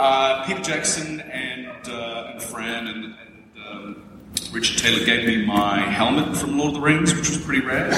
uh, 0.00 0.46
Peter 0.46 0.62
Jackson 0.62 1.20
and 1.20 1.88
uh, 1.88 2.30
and 2.30 2.42
Fran 2.42 2.86
and, 2.86 3.04
and 3.04 3.66
um, 3.68 4.20
Richard 4.50 4.78
Taylor 4.78 5.04
gave 5.04 5.26
me 5.26 5.44
my 5.44 5.80
helmet 5.80 6.36
from 6.36 6.56
Lord 6.56 6.68
of 6.68 6.74
the 6.74 6.80
Rings, 6.80 7.14
which 7.14 7.28
was 7.28 7.38
pretty 7.38 7.64
rare. 7.64 7.92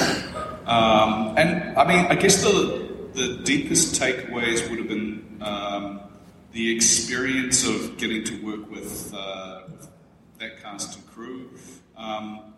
Um, 0.66 1.34
and 1.36 1.78
I 1.78 1.86
mean, 1.86 2.06
I 2.06 2.16
guess 2.16 2.42
the 2.42 2.89
the 3.12 3.40
deepest 3.44 4.00
takeaways 4.00 4.68
would 4.68 4.78
have 4.78 4.89
been 4.89 5.39
um, 5.42 6.00
the 6.52 6.74
experience 6.74 7.66
of 7.66 7.97
getting 7.97 8.24
to 8.24 8.34
work 8.44 8.70
with, 8.70 9.12
uh, 9.14 9.62
with 9.70 9.89
that 10.39 10.62
cast 10.62 10.97
and 10.97 11.06
crew, 11.08 11.50
um, 11.97 12.55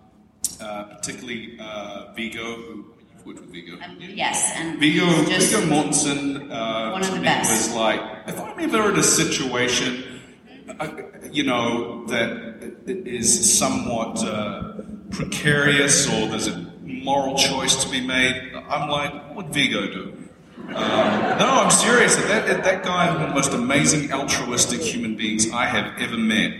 uh, 0.61 0.85
particularly 0.85 1.57
uh, 1.61 2.13
Viggo, 2.15 2.57
who 2.57 2.94
worked 3.25 3.41
with 3.41 3.51
Viggo. 3.51 3.79
haven't 3.79 4.01
yes, 4.01 4.53
and 4.57 4.79
Viggo, 4.79 5.07
Viggo 5.07 5.61
Mortensen 5.67 6.51
uh, 6.51 6.91
one 6.93 7.03
of 7.03 7.13
the 7.13 7.21
best. 7.21 7.71
was 7.71 7.77
like, 7.77 8.01
if 8.27 8.39
I'm 8.39 8.59
ever 8.61 8.91
in 8.91 8.99
a 8.99 9.03
situation, 9.03 10.21
uh, 10.79 10.89
you 11.31 11.45
know, 11.45 12.07
that 12.07 12.83
is 12.87 13.59
somewhat 13.59 14.23
uh, 14.25 14.83
precarious 15.11 16.07
or 16.07 16.29
there's 16.29 16.49
a 16.49 16.73
moral 16.83 17.37
choice 17.37 17.83
to 17.85 17.91
be 17.91 18.07
made, 18.07 18.53
I'm 18.69 18.89
like, 18.89 19.13
what 19.15 19.37
would 19.37 19.55
Viggo 19.55 19.87
do? 19.87 20.19
Um, 20.69 20.75
no, 21.39 21.47
I'm 21.63 21.71
serious. 21.71 22.17
That, 22.17 22.65
that 22.65 22.85
guy 22.85 23.09
is 23.09 23.15
one 23.15 23.23
of 23.25 23.29
the 23.29 23.35
most 23.35 23.53
amazing 23.53 24.13
altruistic 24.13 24.81
human 24.81 25.15
beings 25.15 25.51
I 25.51 25.67
have 25.67 25.99
ever 25.99 26.17
met. 26.17 26.55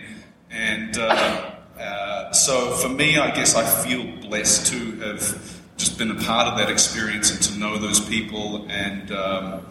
And 0.51 0.99
uh, 0.99 1.53
uh, 1.79 2.33
so 2.33 2.73
for 2.73 2.89
me, 2.89 3.19
I 3.19 3.35
guess 3.35 3.55
I 3.55 3.65
feel 3.65 4.05
blessed 4.21 4.67
to 4.67 5.01
have 5.01 5.54
just 5.77 5.99
been 5.99 6.11
a 6.11 6.21
part 6.23 6.49
of 6.49 6.59
that 6.59 6.71
experience 6.71 7.31
and 7.31 7.41
to 7.43 7.59
know 7.59 7.79
those 7.79 8.01
people. 8.01 8.67
And 8.69 9.11
um, 9.13 9.67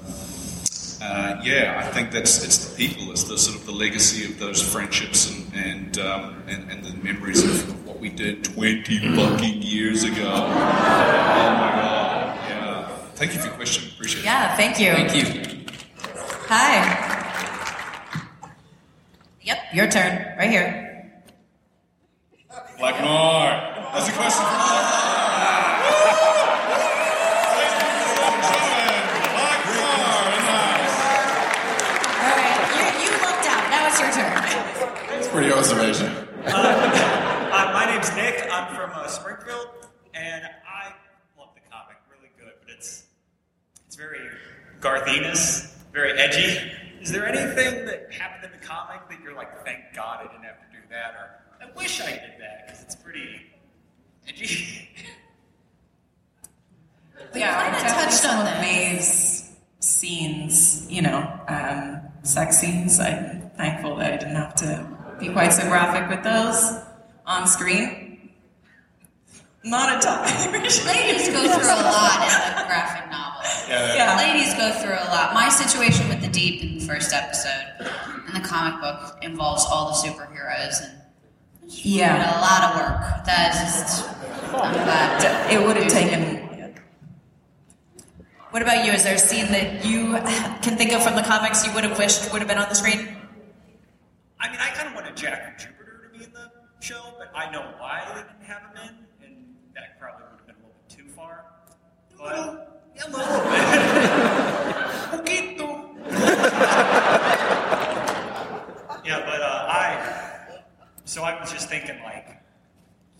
uh, 1.01 1.41
yeah, 1.43 1.81
I 1.83 1.91
think 1.91 2.11
that's 2.11 2.43
it's 2.43 2.69
the 2.69 2.75
people, 2.75 3.11
it's 3.11 3.23
the 3.23 3.37
sort 3.37 3.57
of 3.57 3.65
the 3.65 3.71
legacy 3.71 4.25
of 4.25 4.39
those 4.39 4.61
friendships 4.61 5.29
and 5.29 5.43
and 5.53 5.97
um, 5.99 6.43
and, 6.47 6.69
and 6.71 6.83
the 6.83 6.93
memories 7.03 7.43
of 7.43 7.85
what 7.85 7.99
we 7.99 8.09
did 8.09 8.43
20 8.43 9.15
fucking 9.15 9.61
years 9.61 10.03
ago. 10.03 10.31
Oh 10.31 10.47
my 10.47 11.71
god! 11.75 12.49
Yeah. 12.49 12.87
Thank 13.15 13.33
you 13.33 13.39
for 13.39 13.47
your 13.47 13.55
question. 13.55 13.91
Appreciate 13.93 14.21
it. 14.21 14.25
Yeah, 14.25 14.55
thank 14.55 14.79
you. 14.79 14.93
Thank 14.93 15.15
you. 15.15 15.65
Hi. 16.47 17.13
Yep, 19.41 19.57
your 19.73 19.89
turn. 19.89 20.37
Right 20.37 20.49
here. 20.49 20.93
Black 22.79 23.01
Mar. 23.01 23.91
That's 23.93 24.09
a 24.09 24.11
question 24.13 24.43
for 24.43 24.51
All 24.51 24.59
right, 24.59 25.62
it's 35.11 35.27
pretty 35.27 35.51
observation. 35.51 36.07
Uh, 36.45 37.71
my 37.73 37.85
name's 37.85 38.13
Nick. 38.15 38.47
I'm 38.51 38.75
from 38.75 38.91
uh, 38.93 39.07
Springfield, 39.07 39.67
and 40.13 40.43
I 40.67 40.93
love 41.37 41.49
the 41.55 41.61
comic. 41.71 41.97
Really 42.09 42.29
good, 42.37 42.53
but 42.59 42.73
it's 42.73 43.05
it's 43.85 43.95
very 43.95 44.19
Garth 44.79 45.07
Ennis, 45.07 45.77
very 45.93 46.17
edgy. 46.19 46.71
Is 47.01 47.11
there 47.11 47.27
anything 47.27 47.85
that 47.85 48.11
happened 48.11 48.45
in 48.45 48.59
the 48.59 48.65
comic 48.65 49.07
that 49.09 49.21
you're 49.21 49.35
like, 49.35 49.63
thank 49.65 49.79
God 49.93 50.19
I 50.21 50.31
didn't 50.31 50.45
have 50.45 50.59
to 50.59 50.77
do 50.77 50.83
that, 50.89 51.13
or 51.15 51.29
I 51.61 51.77
wish 51.77 52.01
I 52.01 52.11
did 52.11 52.39
that 52.39 52.65
because 52.65 52.83
it's 52.83 52.95
pretty 52.95 53.41
edgy? 54.27 54.89
yeah, 57.35 57.71
kinda 57.71 57.89
touched 57.89 58.25
on 58.25 58.45
of 58.47 58.53
this. 58.53 58.61
Maeve's 58.61 59.49
scenes, 59.79 60.85
you 60.89 61.01
know, 61.01 61.39
um, 61.47 62.01
sex 62.23 62.57
scenes. 62.59 62.99
I'm 62.99 63.49
thankful 63.57 63.95
that 63.97 64.13
I 64.13 64.17
didn't 64.17 64.35
have 64.35 64.55
to 64.55 64.85
be 65.19 65.29
quite 65.29 65.53
so 65.53 65.63
graphic 65.67 66.09
with 66.09 66.23
those 66.23 66.79
on 67.25 67.47
screen. 67.47 68.31
Not 69.65 69.97
a 69.97 70.05
ton. 70.05 70.23
Ladies 70.53 71.29
go 71.29 71.41
through 71.41 71.63
a 71.71 71.79
lot 71.87 72.19
in 72.27 72.55
the 72.57 72.63
graphic 72.67 73.09
novel. 73.09 73.41
Yeah. 73.69 73.95
Yeah. 73.95 74.17
Ladies 74.17 74.53
go 74.55 74.71
through 74.73 74.93
a 74.95 75.07
lot. 75.09 75.33
My 75.33 75.47
situation 75.49 76.09
with 76.09 76.21
the 76.21 76.27
Deep 76.27 76.61
in 76.61 76.79
the 76.79 76.85
first 76.85 77.13
episode 77.13 77.87
in 78.27 78.33
the 78.33 78.45
comic 78.45 78.81
book 78.81 79.17
involves 79.21 79.63
all 79.65 79.87
the 79.87 79.93
superheroes 80.07 80.81
and 80.83 80.91
Yeah. 81.69 82.37
a 82.37 82.41
lot 82.41 82.63
of 82.63 82.75
work. 82.81 83.25
That 83.25 83.55
is 83.55 83.61
just. 83.81 84.09
I'm 84.53 84.73
glad. 84.73 85.51
It 85.51 85.65
would 85.65 85.77
have 85.77 85.87
taken. 85.87 86.42
What 88.53 88.61
about 88.61 88.85
you? 88.85 88.91
Is 88.91 89.03
there 89.03 89.15
a 89.15 89.17
scene 89.17 89.47
that 89.47 89.83
you 89.83 90.11
can 90.61 90.77
think 90.77 90.93
of 90.93 91.01
from 91.01 91.15
the 91.15 91.23
comics 91.23 91.65
you 91.65 91.73
would 91.73 91.83
have 91.83 91.97
wished 91.97 92.31
would 92.31 92.37
have 92.37 92.47
been 92.47 92.59
on 92.59 92.69
the 92.69 92.75
screen? 92.75 93.17
I 94.39 94.51
mean, 94.51 94.59
I 94.59 94.69
kind 94.69 94.89
of 94.89 94.93
wanted 94.93 95.17
Jack 95.17 95.41
and 95.47 95.59
Jupiter 95.59 96.11
to 96.13 96.19
be 96.19 96.23
in 96.23 96.33
the 96.33 96.51
show, 96.79 97.01
but 97.17 97.31
I 97.33 97.49
know 97.51 97.61
why 97.79 98.03
they 98.09 98.21
didn't 98.21 98.43
have 98.43 98.61
him 98.61 98.77
in, 98.83 99.25
and 99.25 99.55
that 99.73 99.99
probably 99.99 100.25
would 100.29 100.37
have 100.37 100.45
been 100.45 100.53
a 100.53 100.59
little 100.59 100.75
bit 100.87 100.95
too 100.95 101.07
far. 101.15 101.45
But 102.15 102.77
yeah, 102.95 103.07
a 103.07 103.09
little 103.09 103.41
bit. 105.25 105.25
Poquito. 105.25 105.67
yeah, 109.03 109.25
but 109.25 109.41
uh, 109.41 109.65
I. 109.67 110.61
So 111.05 111.23
I 111.23 111.39
was 111.41 111.51
just 111.51 111.69
thinking, 111.69 111.99
like, 112.03 112.37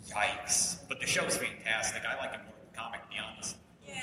yikes! 0.07 0.77
But 0.87 0.99
the 0.99 1.07
show's 1.07 1.37
fantastic. 1.37 2.03
I 2.05 2.17
like 2.17 2.35
it 2.35 2.41
more 2.45 2.53
than 2.55 2.69
the 2.71 2.77
comic, 2.77 3.01
to 3.01 3.09
be 3.09 3.15
honest. 3.17 3.57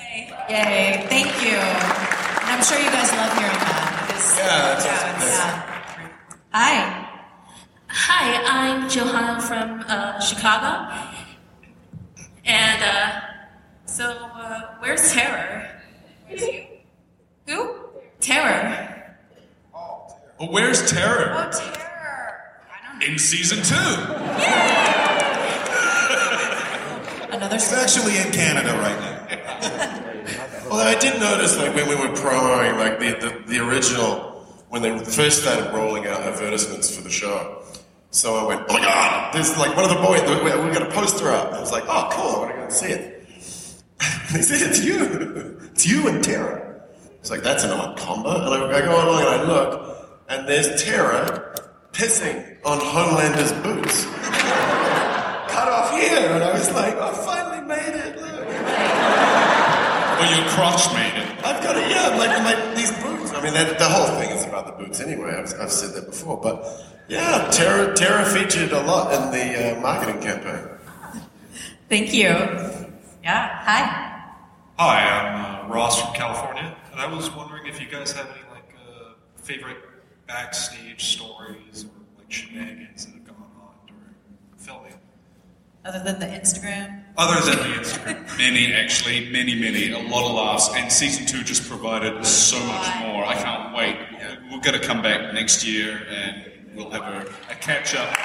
Yay! 0.04 1.06
Thank 1.08 1.42
you. 1.42 1.56
And 1.56 2.50
I'm 2.50 2.62
sure 2.64 2.78
you 2.78 2.90
guys 2.90 3.10
love 3.12 3.32
hearing 3.38 3.52
that. 3.52 4.04
Because, 4.08 4.38
Yeah, 4.38 4.74
that's 4.74 4.86
awesome. 4.86 5.28
yeah. 5.28 5.66
Hi. 6.52 7.06
Hi, 7.88 8.42
I'm 8.46 8.88
Johanna 8.88 9.40
from 9.42 9.84
uh, 9.88 10.18
Chicago. 10.20 10.90
And 12.44 12.82
uh, 12.82 13.20
so, 13.84 14.10
uh, 14.10 14.74
where's 14.80 15.12
Terror? 15.12 15.68
Where's 16.26 16.42
you? 16.42 16.64
Who? 17.48 17.76
Terror. 18.20 19.16
But 20.38 20.50
where's 20.50 20.90
Terror? 20.90 21.34
Oh, 21.36 21.50
terror. 21.52 22.40
In 23.06 23.18
season 23.18 23.62
two. 23.62 23.74
Another. 27.32 27.54
He's 27.56 27.72
actually 27.72 28.16
in 28.18 28.30
Canada 28.32 28.72
right 28.78 28.98
now. 29.00 29.09
Although 30.70 30.84
I 30.84 30.96
did 30.98 31.20
notice, 31.20 31.56
like 31.56 31.74
when 31.74 31.88
we 31.88 31.94
were 31.94 32.14
promoting, 32.14 32.78
like 32.78 32.98
the, 32.98 33.28
the, 33.28 33.42
the 33.46 33.58
original, 33.64 34.44
when 34.68 34.82
they 34.82 34.98
first 35.04 35.42
started 35.42 35.72
rolling 35.72 36.06
out 36.06 36.20
advertisements 36.22 36.94
for 36.94 37.02
the 37.02 37.10
show, 37.10 37.62
So 38.10 38.34
I 38.36 38.44
went, 38.44 38.66
"Oh 38.68 38.74
my 38.74 38.80
god, 38.80 39.34
there's 39.34 39.56
like 39.56 39.76
one 39.76 39.84
of 39.84 39.90
the 39.90 40.02
boys. 40.02 40.20
We, 40.22 40.72
got 40.72 40.82
a 40.82 40.90
poster 40.90 41.30
up." 41.30 41.52
I 41.52 41.60
was 41.60 41.70
like, 41.70 41.84
"Oh, 41.86 42.08
cool! 42.10 42.36
I 42.36 42.38
want 42.38 42.50
to 42.50 42.56
go 42.56 42.62
and 42.64 42.72
see 42.72 42.90
it." 42.90 43.26
They 44.32 44.42
said, 44.42 44.68
"It's 44.68 44.84
you. 44.84 45.58
It's 45.72 45.86
you 45.86 46.08
and 46.08 46.22
Terror." 46.22 46.82
It's 47.20 47.30
like 47.30 47.42
that's 47.42 47.62
an 47.62 47.70
odd 47.70 47.96
combo. 47.98 48.30
And 48.30 48.72
I, 48.72 48.78
I 48.78 48.80
go 48.80 48.94
along 48.94 49.20
and 49.20 49.28
I 49.28 49.42
look, 49.44 50.20
and 50.28 50.48
there's 50.48 50.82
Terror 50.82 51.54
pissing 51.92 52.58
on 52.64 52.78
Homelander's 52.80 53.52
boots, 53.62 54.04
cut 55.54 55.68
off 55.68 55.92
here, 55.92 56.30
and 56.30 56.42
I 56.42 56.52
was 56.52 56.70
like, 56.72 56.96
"I 56.96 57.12
finally 57.12 57.62
made 57.66 57.94
it." 57.94 58.29
Look. 60.20 60.28
Well, 60.28 60.40
your 60.40 60.48
crotch 60.50 60.92
made 60.92 61.22
it. 61.22 61.44
I've 61.44 61.62
got 61.62 61.76
it, 61.76 61.90
yeah, 61.90 62.08
like, 62.16 62.44
like 62.44 62.76
these 62.76 62.90
boots. 63.02 63.32
I 63.32 63.42
mean, 63.42 63.54
that, 63.54 63.78
the 63.78 63.88
whole 63.88 64.18
thing 64.18 64.30
is 64.30 64.44
about 64.44 64.66
the 64.66 64.84
boots 64.84 65.00
anyway. 65.00 65.30
I've, 65.30 65.54
I've 65.58 65.72
said 65.72 65.94
that 65.94 66.06
before. 66.10 66.38
But 66.38 66.66
yeah, 67.08 67.48
Tara, 67.50 67.94
Terror 67.94 68.24
featured 68.26 68.72
a 68.72 68.82
lot 68.82 69.14
in 69.14 69.30
the 69.30 69.78
uh, 69.78 69.80
marketing 69.80 70.20
campaign. 70.20 70.68
Thank 71.88 72.12
you. 72.12 72.28
Yeah. 73.22 73.62
Hi. 73.64 74.16
Hi, 74.78 75.08
I'm 75.08 75.70
uh, 75.70 75.74
Ross 75.74 76.00
from 76.00 76.14
California, 76.14 76.74
and 76.92 77.00
I 77.00 77.06
was 77.12 77.30
wondering 77.34 77.66
if 77.66 77.80
you 77.80 77.86
guys 77.86 78.12
have 78.12 78.26
any 78.26 78.48
like 78.50 78.74
uh, 78.76 79.12
favorite 79.36 79.78
backstage 80.26 81.04
stories 81.04 81.84
or 81.84 81.90
like 82.18 82.30
shenanigans 82.30 83.06
that 83.06 83.14
have 83.14 83.26
gone 83.26 83.50
on 83.60 83.74
during 83.86 84.14
filming. 84.56 84.94
Other 85.84 86.02
than 86.04 86.20
the 86.20 86.26
Instagram. 86.26 87.04
Other 87.20 87.38
than 87.44 87.58
the 87.58 87.74
Instagram. 87.76 88.38
Many, 88.38 88.72
actually, 88.72 89.28
many, 89.28 89.54
many. 89.54 89.90
A 89.92 89.98
lot 89.98 90.24
of 90.24 90.32
laughs. 90.32 90.70
And 90.74 90.90
season 90.90 91.26
two 91.26 91.42
just 91.42 91.68
provided 91.68 92.24
so 92.24 92.58
much 92.64 92.88
more. 93.00 93.26
I 93.26 93.34
can't 93.34 93.76
wait. 93.76 93.98
We're 94.50 94.60
going 94.60 94.80
to 94.80 94.86
come 94.86 95.02
back 95.02 95.34
next 95.34 95.62
year 95.62 96.00
and 96.08 96.50
we'll 96.74 96.88
have 96.88 97.02
a, 97.02 97.28
a 97.52 97.54
catch 97.56 97.94
up 97.94 98.08
on 98.08 98.16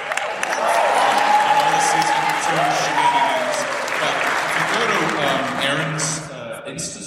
all 1.59 1.71
the 1.75 1.79
season 1.91 2.23
two 2.39 2.55
shenanigans. 2.79 3.59
But 3.99 4.15
if 4.47 4.55
you 4.55 4.65
go 4.79 4.83
to 4.87 4.99
um, 5.27 5.43
Erin's 5.67 6.07
uh, 6.31 6.63
Insta 6.65 7.01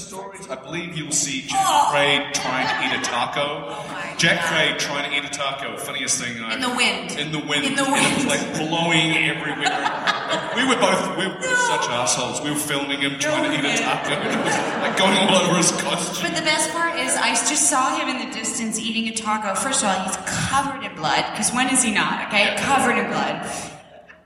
I 0.51 0.55
believe 0.57 0.97
you'll 0.97 1.13
see 1.13 1.43
Jack 1.43 1.59
Quaid 1.93 2.33
trying 2.33 2.67
to 2.67 2.75
eat 2.97 2.99
a 2.99 3.03
taco. 3.05 3.69
Oh 3.69 4.15
Jack 4.17 4.41
Quaid 4.49 4.79
trying 4.79 5.11
to 5.11 5.17
eat 5.17 5.25
a 5.25 5.29
taco. 5.29 5.77
Funniest 5.77 6.21
thing. 6.21 6.43
I, 6.43 6.55
In 6.55 6.61
the 6.61 6.69
wind. 6.75 7.13
In 7.19 7.33
the 7.33 7.39
wind. 7.39 7.65
In 7.67 7.75
the 7.77 7.85
And 7.85 7.95
it 7.95 8.17
was 8.17 8.25
wind. 8.25 8.29
like 8.33 8.69
blowing 8.69 9.13
everywhere. 9.29 9.77
we 10.57 10.65
were 10.65 10.81
both 10.81 11.17
we 11.19 11.27
were 11.29 11.41
such 11.69 11.85
assholes. 11.93 12.41
We 12.41 12.51
were 12.51 12.57
filming 12.57 13.01
him 13.01 13.19
trying 13.19 13.45
to 13.45 13.59
eat 13.59 13.65
a 13.65 13.83
taco. 13.83 14.13
And 14.15 14.41
it 14.41 14.45
was 14.45 14.57
like 14.81 14.97
going 14.97 15.17
all 15.19 15.37
over 15.37 15.57
his 15.57 15.71
costume. 15.73 16.31
But 16.31 16.35
the 16.39 16.45
best 16.45 16.71
part 16.73 16.99
is, 16.99 17.15
I 17.15 17.29
just 17.31 17.69
saw 17.69 17.99
him 17.99 18.09
in 18.09 18.27
the 18.29 18.35
distance 18.35 18.79
eating 18.79 19.07
a 19.09 19.15
taco. 19.15 19.55
First 19.55 19.85
of 19.85 19.91
all, 19.91 20.05
he's 20.05 20.17
covered 20.25 20.83
in 20.83 20.95
blood, 20.97 21.25
because 21.33 21.53
when 21.53 21.69
is 21.69 21.83
he 21.83 21.93
not, 21.93 22.27
okay? 22.29 22.57
Covered 22.57 22.97
in 22.99 23.07
blood. 23.11 23.47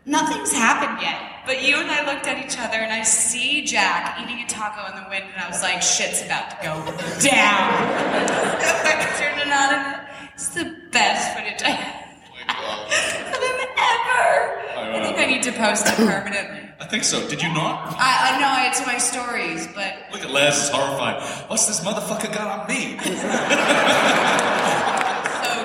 Nothing's 0.07 0.53
happened 0.53 1.03
yet. 1.03 1.32
But 1.45 1.63
you 1.63 1.77
and 1.77 1.91
I 1.91 2.07
looked 2.07 2.27
at 2.29 2.45
each 2.45 2.57
other, 2.59 2.77
and 2.77 2.93
I 2.93 3.03
see 3.03 3.65
Jack 3.65 4.21
eating 4.21 4.41
a 4.45 4.47
taco 4.47 4.87
in 4.91 5.03
the 5.03 5.09
wind, 5.11 5.25
and 5.35 5.43
I 5.43 5.49
was 5.49 5.61
like, 5.63 5.83
shit's 5.83 6.23
about 6.25 6.51
to 6.51 6.57
go 6.57 6.75
down. 7.19 7.73
I 8.87 9.15
turned 9.19 9.41
it 9.41 9.49
on, 9.53 9.75
and 9.75 10.07
it's 10.35 10.49
the 10.51 10.77
best 10.93 11.37
footage 11.37 11.63
I 11.63 11.71
have 11.71 12.03
oh 12.49 12.87
of 12.87 13.43
him 13.43 13.59
ever. 13.77 14.99
I 14.99 15.03
think 15.05 15.19
I 15.19 15.27
need 15.27 15.43
to 15.43 15.53
post 15.53 15.87
it 15.89 15.95
permanently. 15.97 16.61
I 16.81 16.87
think 16.87 17.05
so. 17.05 17.27
Did 17.29 17.43
you 17.43 17.49
not? 17.49 17.95
I, 17.99 18.35
I 18.35 18.41
know 18.41 18.69
it's 18.69 18.85
my 18.87 18.99
stories, 18.99 19.67
but 19.75 19.95
Look 20.13 20.23
at 20.23 20.31
Laz 20.31 20.65
is 20.65 20.69
horrified. 20.69 21.23
What's 21.49 21.67
this 21.67 21.81
motherfucker 21.81 22.33
got 22.33 22.61
on 22.61 22.69
me? 22.69 22.99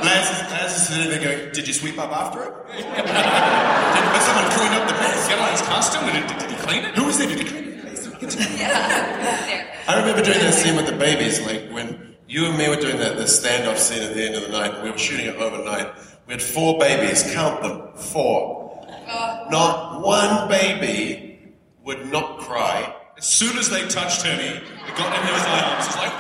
Lance 0.03 0.75
is, 0.75 0.87
sitting 0.87 1.09
there 1.09 1.23
going, 1.23 1.51
Did 1.53 1.67
you 1.67 1.73
sweep 1.73 1.97
up 1.97 2.11
after 2.11 2.43
him? 2.43 2.53
did, 2.71 2.85
did 2.85 4.21
someone 4.23 4.51
clean 4.51 4.71
up 4.73 4.87
the 4.87 4.93
mess? 4.93 5.27
His 5.27 5.61
costume 5.67 6.03
and 6.03 6.27
did, 6.27 6.37
did 6.39 6.51
he 6.51 6.57
clean 6.57 6.85
it? 6.85 6.95
Who 6.95 7.05
was 7.05 7.17
there? 7.17 7.27
Did 7.27 7.39
he 7.39 7.45
clean 7.45 7.63
it? 7.63 7.67
I 9.87 9.99
remember 9.99 10.21
doing 10.21 10.39
that 10.39 10.53
scene 10.53 10.75
with 10.75 10.85
the 10.85 10.97
babies, 10.97 11.39
like 11.45 11.69
when 11.69 12.15
you 12.27 12.45
and 12.45 12.57
me 12.57 12.67
were 12.67 12.75
doing 12.75 12.97
that 12.97 13.15
the 13.15 13.23
standoff 13.23 13.77
scene 13.77 14.03
at 14.03 14.13
the 14.13 14.25
end 14.25 14.35
of 14.35 14.41
the 14.43 14.49
night. 14.49 14.83
We 14.83 14.91
were 14.91 14.97
shooting 14.97 15.27
it 15.27 15.37
overnight. 15.37 15.93
We 16.27 16.33
had 16.33 16.41
four 16.41 16.77
babies. 16.77 17.23
Count 17.33 17.61
them. 17.61 17.93
Four. 17.95 18.85
Uh, 19.07 19.47
not 19.49 20.01
one 20.01 20.49
baby 20.49 21.53
would 21.83 22.11
not 22.11 22.39
cry. 22.39 22.93
As 23.17 23.25
soon 23.25 23.57
as 23.57 23.69
they 23.69 23.87
touched 23.87 24.23
him, 24.23 24.37
he 24.37 24.91
got 24.97 25.15
into 25.15 25.33
his 25.33 25.45
arms. 25.45 25.85
He's 25.87 25.95
like, 25.95 26.11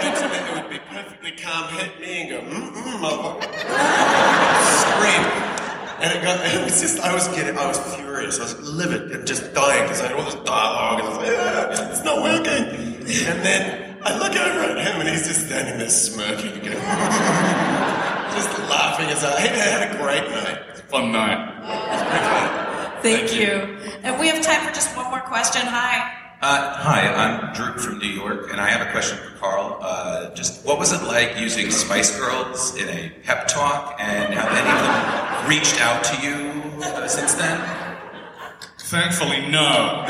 And 0.00 0.48
it 0.48 0.62
would 0.62 0.70
be 0.70 0.78
perfectly 0.78 1.32
calm, 1.32 1.68
hit 1.74 2.00
me 2.00 2.22
and 2.22 2.30
go, 2.30 2.40
mm 2.40 2.72
mm, 2.72 2.98
motherfucker. 3.02 3.52
Scream. 4.80 5.22
And 6.02 6.18
it 6.18 6.22
got, 6.22 6.44
it 6.44 6.64
was 6.64 6.80
just, 6.80 7.00
I 7.00 7.14
was 7.14 7.28
getting, 7.28 7.56
I 7.56 7.66
was 7.66 7.78
furious. 7.94 8.38
I 8.40 8.42
was 8.44 8.60
livid 8.60 9.12
and 9.12 9.26
just 9.26 9.54
dying 9.54 9.84
because 9.84 10.00
I 10.00 10.08
had 10.08 10.16
all 10.16 10.24
this 10.24 10.34
dialogue 10.34 10.98
and 11.00 11.08
I 11.08 11.10
was 11.10 11.18
like, 11.18 11.36
"Ah, 11.38 11.90
it's 11.90 12.04
not 12.04 12.22
working. 12.22 12.64
And 13.28 13.44
then 13.44 13.98
I 14.02 14.18
look 14.18 14.34
over 14.34 14.60
at 14.60 14.78
him 14.86 15.00
and 15.00 15.08
he's 15.08 15.26
just 15.28 15.46
standing 15.46 15.78
there 15.78 15.88
smirking 15.88 16.52
again. 16.58 16.74
just 18.34 18.58
laughing 18.68 19.08
as 19.10 19.22
I, 19.22 19.40
hey, 19.40 19.60
I 19.60 19.64
had 19.64 19.94
a 19.94 19.98
great 19.98 20.28
night. 20.30 20.78
Fun 20.88 21.12
night. 21.12 23.00
Thank, 23.02 23.34
you. 23.34 23.78
And 24.02 24.18
we 24.20 24.28
have 24.28 24.42
time 24.42 24.66
for 24.66 24.72
just 24.74 24.96
one 24.96 25.10
more 25.10 25.20
question. 25.20 25.62
Hi. 25.62 26.21
Uh, 26.44 26.74
hi, 26.74 27.06
I'm 27.06 27.54
Drew 27.54 27.72
from 27.74 28.00
New 28.00 28.08
York, 28.08 28.50
and 28.50 28.60
I 28.60 28.68
have 28.68 28.84
a 28.84 28.90
question 28.90 29.16
for 29.16 29.30
Karl. 29.38 29.78
Uh, 29.80 30.34
just 30.34 30.66
what 30.66 30.76
was 30.76 30.90
it 30.90 31.00
like 31.04 31.38
using 31.38 31.70
Spice 31.70 32.18
Girls 32.18 32.74
in 32.74 32.88
a 32.88 33.10
pep 33.22 33.46
talk, 33.46 33.94
and 34.00 34.34
have 34.34 34.50
any 34.50 34.68
of 34.68 34.82
them 34.82 35.48
reached 35.48 35.80
out 35.80 36.02
to 36.02 36.20
you 36.20 36.60
uh, 36.82 37.06
since 37.06 37.34
then? 37.34 37.60
Thankfully, 38.76 39.46
no. 39.52 39.60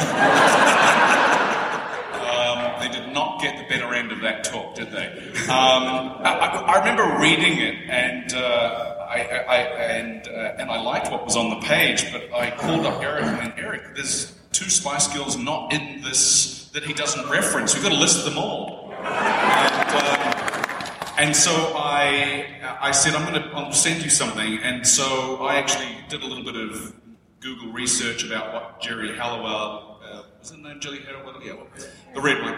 um, 2.24 2.80
they 2.80 2.88
did 2.88 3.12
not 3.12 3.38
get 3.42 3.58
the 3.58 3.64
better 3.68 3.92
end 3.92 4.10
of 4.10 4.22
that 4.22 4.42
talk, 4.42 4.74
did 4.74 4.90
they? 4.90 5.08
Um, 5.50 6.16
I, 6.24 6.64
I, 6.66 6.78
remember 6.78 7.14
reading 7.20 7.58
it, 7.58 7.74
and 7.90 8.32
uh, 8.32 9.06
I, 9.06 9.18
I, 9.20 9.36
I 9.36 9.58
and 9.58 10.26
uh, 10.26 10.54
and 10.58 10.70
I 10.70 10.80
liked 10.80 11.12
what 11.12 11.26
was 11.26 11.36
on 11.36 11.50
the 11.50 11.60
page, 11.66 12.10
but 12.10 12.32
I 12.32 12.52
called 12.52 12.86
up 12.86 13.02
Eric 13.02 13.24
and 13.26 13.52
Eric, 13.58 13.82
there's 13.94 14.32
two 14.52 14.70
Spice 14.70 15.08
Girls 15.08 15.36
not 15.36 15.72
in 15.72 16.02
this 16.02 16.70
that 16.72 16.84
he 16.84 16.92
doesn't 16.92 17.28
reference. 17.28 17.74
We've 17.74 17.82
got 17.82 17.90
to 17.90 17.98
list 17.98 18.24
them 18.24 18.38
all. 18.38 18.92
And, 19.02 19.90
um, 19.90 21.14
and 21.18 21.36
so 21.36 21.52
I, 21.76 22.78
I 22.80 22.90
said, 22.92 23.14
I'm 23.14 23.30
going 23.30 23.42
to 23.42 23.48
I'll 23.50 23.72
send 23.72 24.02
you 24.02 24.10
something. 24.10 24.58
And 24.62 24.86
so 24.86 25.44
I 25.44 25.56
actually 25.56 25.98
did 26.08 26.22
a 26.22 26.26
little 26.26 26.44
bit 26.44 26.56
of 26.56 26.94
Google 27.40 27.72
research 27.72 28.24
about 28.24 28.54
what 28.54 28.80
Geri 28.80 29.14
Halliwell, 29.16 30.00
uh, 30.02 30.22
was 30.38 30.52
it 30.52 30.60
named 30.60 30.80
Geri 30.80 31.00
Halliwell? 31.00 31.42
Yeah, 31.44 31.54
the 32.14 32.20
red 32.20 32.40
one, 32.40 32.54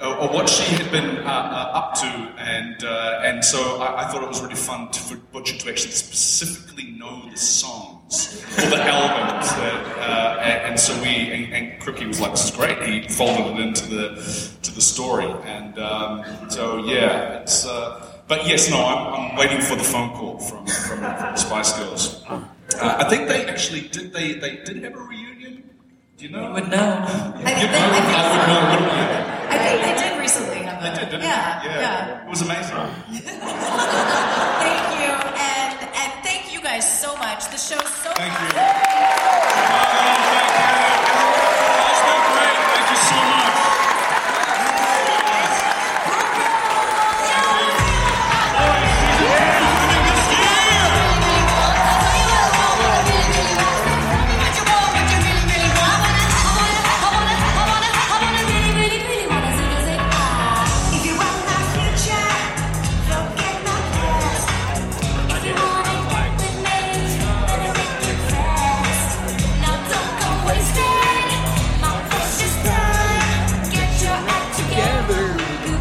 uh, 0.00 0.16
or 0.16 0.28
what 0.28 0.48
she 0.48 0.74
had 0.76 0.90
been 0.92 1.18
uh, 1.18 1.30
uh, 1.30 1.78
up 1.78 1.94
to. 1.94 2.06
And 2.06 2.84
uh, 2.84 3.22
and 3.24 3.44
so 3.44 3.80
I, 3.80 4.04
I 4.04 4.12
thought 4.12 4.22
it 4.22 4.28
was 4.28 4.40
really 4.40 4.54
fun 4.54 4.90
to, 4.92 5.00
for 5.00 5.16
Butcher 5.16 5.58
to 5.58 5.68
actually 5.68 5.92
specifically 5.92 6.92
know 6.92 7.28
the 7.28 7.36
songs 7.36 7.97
or 8.10 8.70
the 8.70 8.82
albums. 8.82 9.48
That, 9.54 9.98
uh, 9.98 10.40
and, 10.40 10.70
and 10.70 10.80
so 10.80 10.94
we, 11.02 11.08
and, 11.08 11.52
and 11.52 11.80
Crookie 11.82 12.06
was 12.06 12.20
like, 12.20 12.30
this 12.32 12.44
is 12.46 12.50
great. 12.56 12.82
He 12.82 13.06
folded 13.08 13.58
it 13.58 13.60
into 13.60 13.86
the 13.86 14.08
to 14.62 14.74
the 14.74 14.80
story. 14.80 15.26
And 15.44 15.78
um, 15.78 16.24
so 16.50 16.78
yeah, 16.84 17.40
it's. 17.40 17.66
Uh, 17.66 18.04
but 18.26 18.46
yes, 18.46 18.68
no, 18.70 18.84
I'm, 18.84 19.14
I'm 19.30 19.36
waiting 19.36 19.60
for 19.60 19.74
the 19.76 19.84
phone 19.84 20.10
call 20.10 20.38
from 20.38 20.66
from, 20.66 20.98
from 20.98 21.36
Spice 21.36 21.72
Girls. 21.78 22.24
Uh, 22.28 22.44
I 22.80 23.08
think 23.08 23.28
they 23.28 23.46
actually 23.46 23.88
did. 23.88 24.12
They 24.12 24.34
they 24.34 24.56
did 24.64 24.82
have 24.84 24.94
a 24.94 24.98
reunion. 24.98 25.62
Do 26.16 26.24
you 26.24 26.30
know? 26.30 26.48
You 26.48 26.54
would 26.54 26.68
know. 26.68 26.76
I, 26.76 27.22
would 27.36 27.44
know, 27.44 28.60
wouldn't 28.72 28.92
you? 28.92 29.04
I 29.48 29.56
think 29.64 29.80
they 29.84 29.94
did 30.02 30.18
recently 30.20 30.58
have 30.66 30.82
They 30.82 30.88
that. 30.90 30.98
did, 31.00 31.10
didn't 31.10 31.22
yeah, 31.22 31.62
they? 31.62 31.68
yeah. 31.80 32.24
It 32.24 32.28
was 32.28 32.42
amazing. 32.42 32.76
Thank 34.58 34.82
you, 34.92 34.97
guys 36.80 37.00
so 37.00 37.16
much. 37.16 37.44
The 37.46 37.56
show's 37.56 37.92
so 38.02 38.12
Thank 38.14 38.32
fun. 38.34 38.46
you. 38.46 38.52
Thank 38.52 39.42
you 39.42 39.47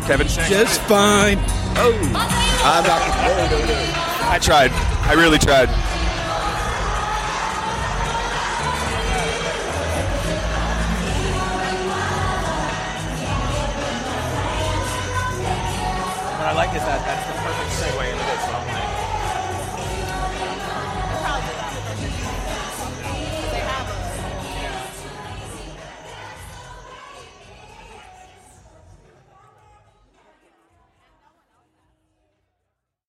Kevin 0.08 0.28
Shanks. 0.30 0.50
Just 0.50 0.80
fine. 0.84 1.38
Oh. 1.76 1.94
I'm 2.64 2.84
not. 2.84 3.02
I 4.32 4.40
tried. 4.42 4.72
I 4.72 5.14
really 5.14 5.38
tried. 5.38 5.68